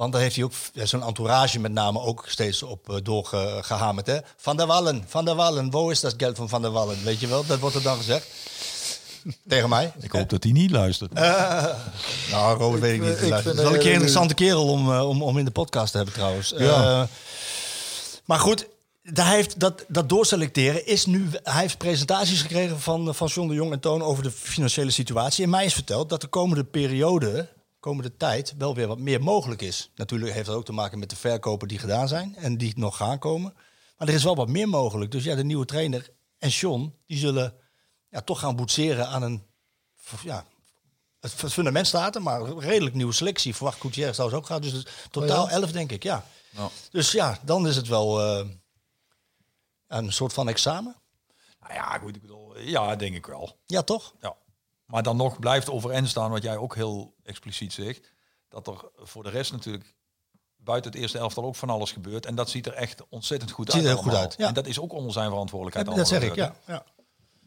Want 0.00 0.12
daar 0.12 0.20
heeft 0.22 0.36
hij 0.36 0.44
ook 0.44 0.52
zo'n 0.74 1.02
entourage 1.02 1.58
met 1.58 1.72
name 1.72 2.00
ook 2.00 2.24
steeds 2.28 2.62
op 2.62 2.88
uh, 2.90 2.96
doorgehamerd. 3.02 4.06
Hè? 4.06 4.18
Van 4.36 4.56
der 4.56 4.66
Wallen, 4.66 5.04
Van 5.06 5.24
der 5.24 5.34
Wallen, 5.34 5.70
waar 5.70 5.90
is 5.90 6.00
dat 6.00 6.14
geld 6.16 6.36
van 6.36 6.48
Van 6.48 6.62
der 6.62 6.70
Wallen? 6.70 7.04
Weet 7.04 7.20
je 7.20 7.26
wel, 7.26 7.46
dat 7.46 7.58
wordt 7.58 7.76
er 7.76 7.82
dan 7.82 7.96
gezegd. 7.96 8.26
Tegen 9.48 9.68
mij. 9.68 9.92
Ik 10.00 10.12
hoop 10.12 10.28
dat 10.28 10.42
hij 10.42 10.52
niet 10.52 10.70
luistert. 10.70 11.12
Nou, 12.30 12.58
Robert 12.58 12.80
weet 12.80 12.94
ik 12.94 13.00
niet. 13.00 13.22
ik 13.22 13.30
Dat 13.30 13.42
vind, 13.42 13.54
is 13.54 13.62
wel 13.62 13.70
een 13.70 13.74
eh, 13.74 13.80
keer 13.80 13.86
een 13.86 13.92
interessante 13.92 14.34
kerel 14.34 14.68
om, 14.68 14.90
uh, 14.90 15.08
om, 15.08 15.22
om 15.22 15.38
in 15.38 15.44
de 15.44 15.50
podcast 15.50 15.90
te 15.90 15.96
hebben 15.96 16.14
trouwens. 16.14 16.52
Ja. 16.56 17.00
Uh, 17.00 17.06
maar 18.24 18.38
goed, 18.38 18.66
daar 19.02 19.30
heeft 19.30 19.60
dat, 19.60 19.84
dat 19.88 20.08
doorselecteren 20.08 20.86
is 20.86 21.06
nu... 21.06 21.28
Hij 21.42 21.60
heeft 21.60 21.78
presentaties 21.78 22.40
gekregen 22.40 22.80
van, 22.80 23.14
van 23.14 23.26
John 23.26 23.48
de 23.48 23.54
Jong 23.54 23.72
en 23.72 23.80
Toon 23.80 24.02
over 24.02 24.22
de 24.22 24.30
financiële 24.30 24.90
situatie. 24.90 25.44
En 25.44 25.50
mij 25.50 25.64
is 25.64 25.74
verteld 25.74 26.08
dat 26.08 26.20
de 26.20 26.26
komende 26.26 26.64
periode, 26.64 27.48
komende 27.80 28.16
tijd, 28.16 28.54
wel 28.58 28.74
weer 28.74 28.86
wat 28.86 28.98
meer 28.98 29.22
mogelijk 29.22 29.62
is. 29.62 29.90
Natuurlijk 29.94 30.32
heeft 30.32 30.46
dat 30.46 30.56
ook 30.56 30.64
te 30.64 30.72
maken 30.72 30.98
met 30.98 31.10
de 31.10 31.16
verkopen 31.16 31.68
die 31.68 31.78
gedaan 31.78 32.08
zijn 32.08 32.36
en 32.36 32.58
die 32.58 32.72
nog 32.76 32.96
gaan 32.96 33.18
komen. 33.18 33.54
Maar 33.96 34.08
er 34.08 34.14
is 34.14 34.24
wel 34.24 34.36
wat 34.36 34.48
meer 34.48 34.68
mogelijk. 34.68 35.10
Dus 35.10 35.24
ja, 35.24 35.34
de 35.34 35.44
nieuwe 35.44 35.64
trainer 35.64 36.10
en 36.38 36.48
John, 36.48 36.94
die 37.06 37.18
zullen 37.18 37.54
ja, 38.08 38.20
toch 38.20 38.40
gaan 38.40 38.56
boetseren 38.56 39.08
aan 39.08 39.22
een... 39.22 39.46
Ja, 40.22 40.44
het 41.20 41.32
fundament 41.32 41.86
staat 41.86 42.14
er, 42.14 42.22
maar 42.22 42.40
een 42.40 42.60
redelijk 42.60 42.94
nieuwe 42.94 43.12
selectie. 43.12 43.54
Verwacht 43.54 43.80
Gutierrez 43.80 44.14
trouwens 44.14 44.40
ook 44.40 44.46
gaat. 44.46 44.62
Dus 44.62 44.86
totaal 45.10 45.44
Oh 45.44 45.50
ja? 45.50 45.56
11, 45.56 45.72
denk 45.72 45.92
ik, 45.92 46.02
ja. 46.02 46.24
Ja. 46.50 46.68
Dus 46.90 47.12
ja, 47.12 47.38
dan 47.42 47.66
is 47.66 47.76
het 47.76 47.88
wel 47.88 48.40
uh, 48.40 48.48
een 49.86 50.12
soort 50.12 50.32
van 50.32 50.48
examen. 50.48 50.96
Nou 51.60 51.74
ja, 51.74 51.98
goed, 51.98 52.16
ik 52.16 52.20
bedoel, 52.20 52.58
ja, 52.58 52.96
denk 52.96 53.14
ik 53.14 53.26
wel. 53.26 53.58
Ja, 53.66 53.82
toch? 53.82 54.14
Ja. 54.20 54.36
Maar 54.90 55.02
dan 55.02 55.16
nog 55.16 55.38
blijft 55.38 55.70
overeind 55.70 56.08
staan 56.08 56.30
wat 56.30 56.42
jij 56.42 56.56
ook 56.56 56.74
heel 56.74 57.14
expliciet 57.22 57.72
zegt. 57.72 58.12
Dat 58.48 58.66
er 58.66 58.90
voor 58.96 59.22
de 59.22 59.30
rest 59.30 59.52
natuurlijk 59.52 59.94
buiten 60.56 60.90
het 60.90 61.00
eerste 61.00 61.18
elftal 61.18 61.44
ook 61.44 61.56
van 61.56 61.70
alles 61.70 61.92
gebeurt. 61.92 62.26
En 62.26 62.34
dat 62.34 62.50
ziet 62.50 62.66
er 62.66 62.72
echt 62.72 63.02
ontzettend 63.08 63.50
goed 63.50 63.66
ziet 63.66 63.74
uit. 63.74 63.84
er 63.84 63.90
heel 63.90 64.02
goed 64.02 64.14
uit, 64.14 64.34
ja. 64.38 64.48
En 64.48 64.54
dat 64.54 64.66
is 64.66 64.80
ook 64.80 64.92
onder 64.92 65.12
zijn 65.12 65.28
verantwoordelijkheid. 65.30 65.88
Ja, 65.88 65.94
dat 65.94 66.08
zeg 66.08 66.22
ik, 66.22 66.34
ja. 66.34 66.54
ja. 66.66 66.84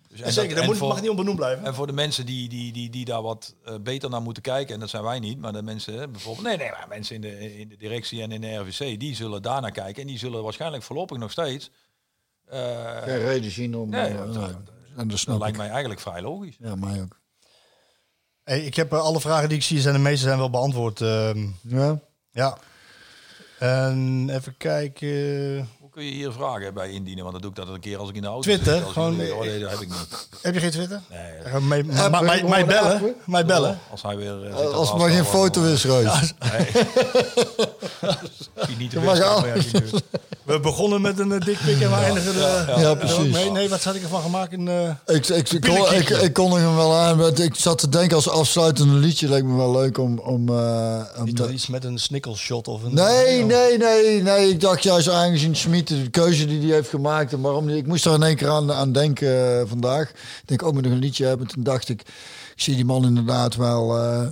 Dus 0.07 0.21
En 0.21 0.33
zeker, 0.33 0.55
dat, 0.55 0.65
moet, 0.65 0.79
mag 0.79 1.01
niet 1.01 1.09
onbenoemd 1.09 1.35
blijven. 1.37 1.65
En 1.65 1.73
voor 1.73 1.87
de 1.87 1.93
mensen 1.93 2.25
die, 2.25 2.49
die, 2.49 2.73
die, 2.73 2.89
die 2.89 3.05
daar 3.05 3.21
wat 3.21 3.55
uh, 3.67 3.75
beter 3.81 4.09
naar 4.09 4.21
moeten 4.21 4.43
kijken, 4.43 4.73
en 4.73 4.79
dat 4.79 4.89
zijn 4.89 5.03
wij 5.03 5.19
niet, 5.19 5.39
maar 5.39 5.53
de 5.53 5.61
mensen 5.61 6.11
bijvoorbeeld, 6.11 6.47
nee, 6.47 6.57
nee, 6.57 6.69
maar 6.69 6.85
mensen 6.89 7.15
in 7.15 7.21
de, 7.21 7.57
in 7.59 7.69
de 7.69 7.77
directie 7.77 8.21
en 8.21 8.31
in 8.31 8.41
de 8.41 8.55
RVC, 8.55 8.99
die 8.99 9.15
zullen 9.15 9.41
daar 9.41 9.61
naar 9.61 9.71
kijken 9.71 10.01
en 10.01 10.07
die 10.07 10.17
zullen 10.17 10.43
waarschijnlijk 10.43 10.83
voorlopig 10.83 11.17
nog 11.17 11.31
steeds. 11.31 11.71
Uh, 12.53 12.97
Geen 13.01 13.17
reden 13.19 13.51
zien 13.51 13.75
om. 13.75 13.89
Nee, 13.89 14.11
uh, 14.11 14.17
dat- 14.17 14.27
nee. 14.35 14.55
En 14.95 15.07
dat 15.07 15.23
dat, 15.25 15.39
lijkt 15.39 15.57
mij 15.57 15.69
eigenlijk 15.69 15.99
vrij 15.99 16.21
logisch. 16.21 16.55
Ja, 16.59 16.75
mij 16.75 17.01
ook. 17.01 17.21
Hey, 18.43 18.59
ik 18.65 18.75
heb 18.75 18.91
eh, 18.93 18.99
alle 18.99 19.19
vragen 19.19 19.49
die 19.49 19.57
ik 19.57 19.63
zie, 19.63 19.81
zijn 19.81 19.93
de 19.93 19.99
meeste 19.99 20.25
zijn 20.25 20.37
wel 20.37 20.49
beantwoord. 20.49 21.01
ehm, 21.01 21.47
Ja. 21.61 21.99
ja. 22.31 22.57
En 23.59 24.27
even 24.31 24.57
kijken. 24.57 25.69
Kun 25.93 26.03
je 26.05 26.11
hier 26.11 26.31
vragen 26.31 26.73
bij 26.73 26.89
indienen? 26.91 27.23
Want 27.23 27.33
dan 27.33 27.41
doe 27.41 27.51
ik 27.51 27.55
dat 27.67 27.75
een 27.75 27.79
keer 27.81 27.97
als 27.97 28.09
ik 28.09 28.15
in 28.15 28.21
de 28.21 28.27
auto 28.27 28.41
Twitter, 28.41 28.73
zit. 28.73 28.81
Als 28.81 28.87
ik 28.87 28.93
gewoon, 28.93 29.15
oh, 29.19 29.45
eh, 29.45 29.51
nee, 29.51 29.59
dat 29.59 29.69
heb 29.69 29.79
ik 29.79 29.87
niet. 29.89 30.27
Heb 30.41 30.53
je 30.53 30.59
geen 30.59 30.71
Twitter? 30.71 31.01
Nee, 31.09 31.61
mij, 31.61 31.83
mij, 31.83 32.03
Appen, 32.03 32.25
mij, 32.25 32.43
mij 32.43 32.59
gewoon 32.59 32.65
bellen. 32.67 32.93
appen. 32.93 33.15
Mij 33.25 33.45
bellen. 33.45 33.79
Als 33.91 34.01
hij 34.01 34.17
weer... 34.17 34.45
eh, 34.47 34.57
zit 34.57 34.71
Als 34.73 34.93
maar 34.93 35.09
geen 35.09 35.25
foto 35.25 35.63
is, 35.63 35.83
Reus. 35.83 36.33
Nee. 36.39 36.67
Niet 38.77 38.89
te 38.89 38.99
We 40.43 40.59
begonnen 40.59 41.01
met 41.01 41.19
een 41.19 41.29
uh, 41.31 41.39
dikpik 41.39 41.81
en 41.81 41.89
we 41.89 41.95
eindigen. 41.95 42.33
Ja, 42.79 42.93
precies. 42.95 43.33
Nee, 43.33 43.51
nee, 43.51 43.69
wat 43.69 43.83
had 43.83 43.95
ik 43.95 44.01
ervan 44.03 44.21
gemaakt? 44.21 44.53
Een, 44.53 44.67
eh, 44.67 45.15
Ik, 45.15 45.27
ik, 45.27 45.49
ik, 45.51 45.61
kon, 45.61 45.71
ik, 45.71 45.79
Pielenkiekje. 45.83 46.15
ik 46.21 46.33
kon 46.33 46.51
hem 46.57 46.75
wel 46.75 46.95
aan. 46.95 47.17
maar 47.17 47.39
Ik 47.39 47.55
zat 47.55 47.77
te 47.77 47.89
denken 47.89 48.15
als 48.15 48.29
afsluitende 48.29 48.93
liedje. 48.93 49.27
Lijkt 49.29 49.45
me 49.47 49.55
wel 49.55 49.71
leuk 49.71 49.97
om. 49.97 50.19
om, 50.19 50.49
eh, 50.49 51.01
om 51.19 51.33
te- 51.35 51.51
iets 51.51 51.67
met 51.67 51.83
een 51.83 51.97
snikkelshot 51.99 52.67
of 52.67 52.83
een... 52.83 52.93
Nee, 52.93 53.43
nee, 53.43 53.77
nee, 53.77 54.21
nee. 54.21 54.49
Ik 54.49 54.59
dacht 54.61 54.83
juist 54.83 55.09
aangezien 55.09 55.55
De 55.87 56.09
keuze 56.09 56.45
die 56.45 56.59
hij 56.59 56.69
heeft 56.69 56.89
gemaakt. 56.89 57.33
En 57.33 57.41
waarom 57.41 57.67
die, 57.67 57.77
ik 57.77 57.87
moest 57.87 58.05
er 58.05 58.13
in 58.13 58.23
één 58.23 58.35
keer 58.35 58.49
aan, 58.49 58.71
aan 58.71 58.91
denken 58.91 59.59
eh, 59.59 59.67
vandaag. 59.67 60.09
Ik 60.09 60.15
denk 60.45 60.63
ook 60.63 60.73
moet 60.73 60.83
nog 60.83 60.91
een 60.91 60.97
liedje 60.99 61.25
hebben. 61.25 61.47
Toen 61.47 61.63
dacht 61.63 61.89
ik, 61.89 62.01
ik 62.55 62.61
zie 62.61 62.75
die 62.75 62.85
man 62.85 63.05
inderdaad 63.05 63.55
wel. 63.55 63.97
eh, 63.97 64.27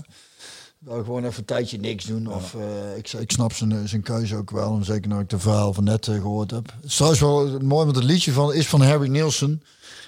wel 0.86 1.04
gewoon 1.04 1.26
even 1.26 1.40
een 1.40 1.46
tijdje 1.46 1.80
niks 1.80 2.06
doen. 2.06 2.28
Of, 2.28 2.56
eh, 2.56 2.98
ik, 2.98 3.12
ik 3.12 3.32
snap 3.32 3.54
zijn, 3.54 3.88
zijn 3.88 4.02
keuze 4.02 4.36
ook 4.36 4.52
wel. 4.52 4.76
En 4.76 4.86
zeker 4.86 5.10
nu 5.10 5.20
ik 5.20 5.30
de 5.30 5.40
verhaal 5.40 5.74
van 5.74 5.84
net 5.84 6.08
eh, 6.08 6.16
gehoord 6.16 6.52
heb. 6.52 6.74
Het 6.76 6.86
is 6.90 6.96
trouwens 6.96 7.22
wel 7.22 7.60
mooi, 7.60 7.86
want 7.86 7.96
het 7.96 8.06
liedje 8.06 8.32
van, 8.32 8.54
is 8.54 8.68
van 8.68 8.82
Harry 8.82 9.10
Nielsen. 9.10 9.64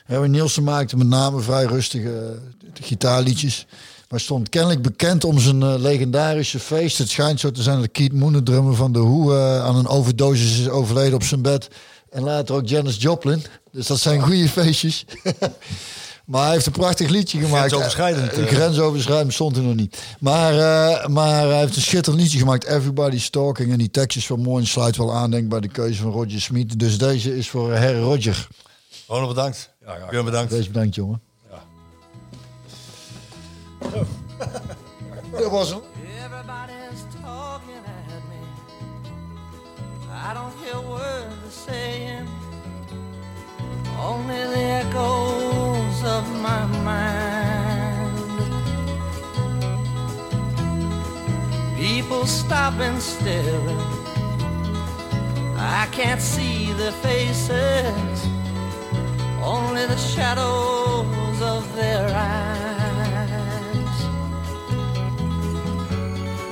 Harry 0.05 0.29
Nielsen 0.29 0.63
maakte 0.63 0.97
met 0.97 1.07
name 1.07 1.39
vrij 1.39 1.65
rustige 1.65 2.39
gitaarliedjes. 2.73 3.67
Maar 4.13 4.21
stond 4.21 4.49
kennelijk 4.49 4.81
bekend 4.81 5.23
om 5.23 5.39
zijn 5.39 5.63
eh, 5.63 5.73
legendarische 5.77 6.59
feest. 6.59 6.97
Het 6.97 7.09
schijnt 7.09 7.39
zo 7.39 7.51
te 7.51 7.61
zijn 7.61 7.79
dat 7.79 7.91
Keith 7.91 8.13
Moon, 8.13 8.33
de 8.33 8.43
drummer 8.43 8.75
van 8.75 8.91
The 8.91 8.99
Who, 8.99 9.35
eh, 9.35 9.63
aan 9.63 9.75
een 9.75 9.87
overdosis 9.87 10.59
is 10.59 10.69
overleden 10.69 11.13
op 11.13 11.23
zijn 11.23 11.41
bed. 11.41 11.67
En 12.09 12.23
later 12.23 12.55
ook 12.55 12.67
Janis 12.67 13.01
Joplin. 13.01 13.43
Dus 13.71 13.87
dat 13.87 13.99
zijn 13.99 14.21
goede 14.21 14.49
feestjes. 14.49 15.05
maar 16.25 16.43
hij 16.43 16.51
heeft 16.51 16.65
een 16.65 16.71
prachtig 16.71 17.09
liedje 17.09 17.39
gemaakt. 17.39 17.67
Grensoverschrijdend, 17.67 18.31
eh. 18.31 18.45
Grensoverschrijdend 18.45 19.33
stond 19.33 19.57
er 19.57 19.63
nog 19.63 19.75
niet. 19.75 19.97
Maar, 20.19 20.53
eh, 20.53 21.07
maar 21.07 21.47
hij 21.47 21.59
heeft 21.59 21.75
een 21.75 21.81
schitterend 21.81 22.21
liedje 22.21 22.39
gemaakt. 22.39 22.65
Everybody's 22.65 23.29
Talking. 23.29 23.71
En 23.71 23.77
die 23.77 23.91
tekst 23.91 24.17
is 24.17 24.27
wel 24.27 24.37
mooi 24.37 24.63
en 24.63 24.69
sluit 24.69 24.97
wel 24.97 25.13
aan 25.13 25.31
denk 25.31 25.43
ik, 25.43 25.49
bij 25.49 25.59
de 25.59 25.67
keuze 25.67 26.01
van 26.01 26.11
Roger 26.11 26.41
Smith. 26.41 26.79
Dus 26.79 26.97
deze 26.97 27.37
is 27.37 27.49
voor 27.49 27.75
Harry 27.75 27.99
Roger. 27.99 28.47
Ronald, 29.07 29.33
bedankt. 29.35 29.73
Ja, 29.85 29.95
ja, 29.97 30.07
Björn, 30.09 30.25
bedankt. 30.25 30.51
Deze 30.51 30.67
bedankt, 30.67 30.95
jongen. 30.95 31.32
Dat 35.31 35.51
was 35.51 35.69
hem. 35.69 35.81
Everybody's 36.23 37.05
talking 37.21 37.83
at 37.85 38.23
me. 38.29 38.41
I 40.11 40.33
don't 40.33 40.53
hear 40.63 40.79
words 40.89 41.35
they're 41.41 41.51
saying, 41.51 42.27
only 43.99 44.43
the 44.53 44.63
echoes 44.81 46.03
of 46.03 46.23
my 46.41 46.65
mind. 46.83 47.43
People 51.77 52.25
stop 52.25 52.79
and 52.79 53.01
stare. 53.01 53.77
I 55.57 55.87
can't 55.91 56.21
see 56.21 56.73
their 56.73 56.91
faces, 56.91 58.27
only 59.41 59.85
the 59.85 59.97
shadows 59.97 61.41
of 61.41 61.75
their 61.75 62.07
eyes. 62.15 62.82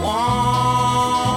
one. 0.00 1.27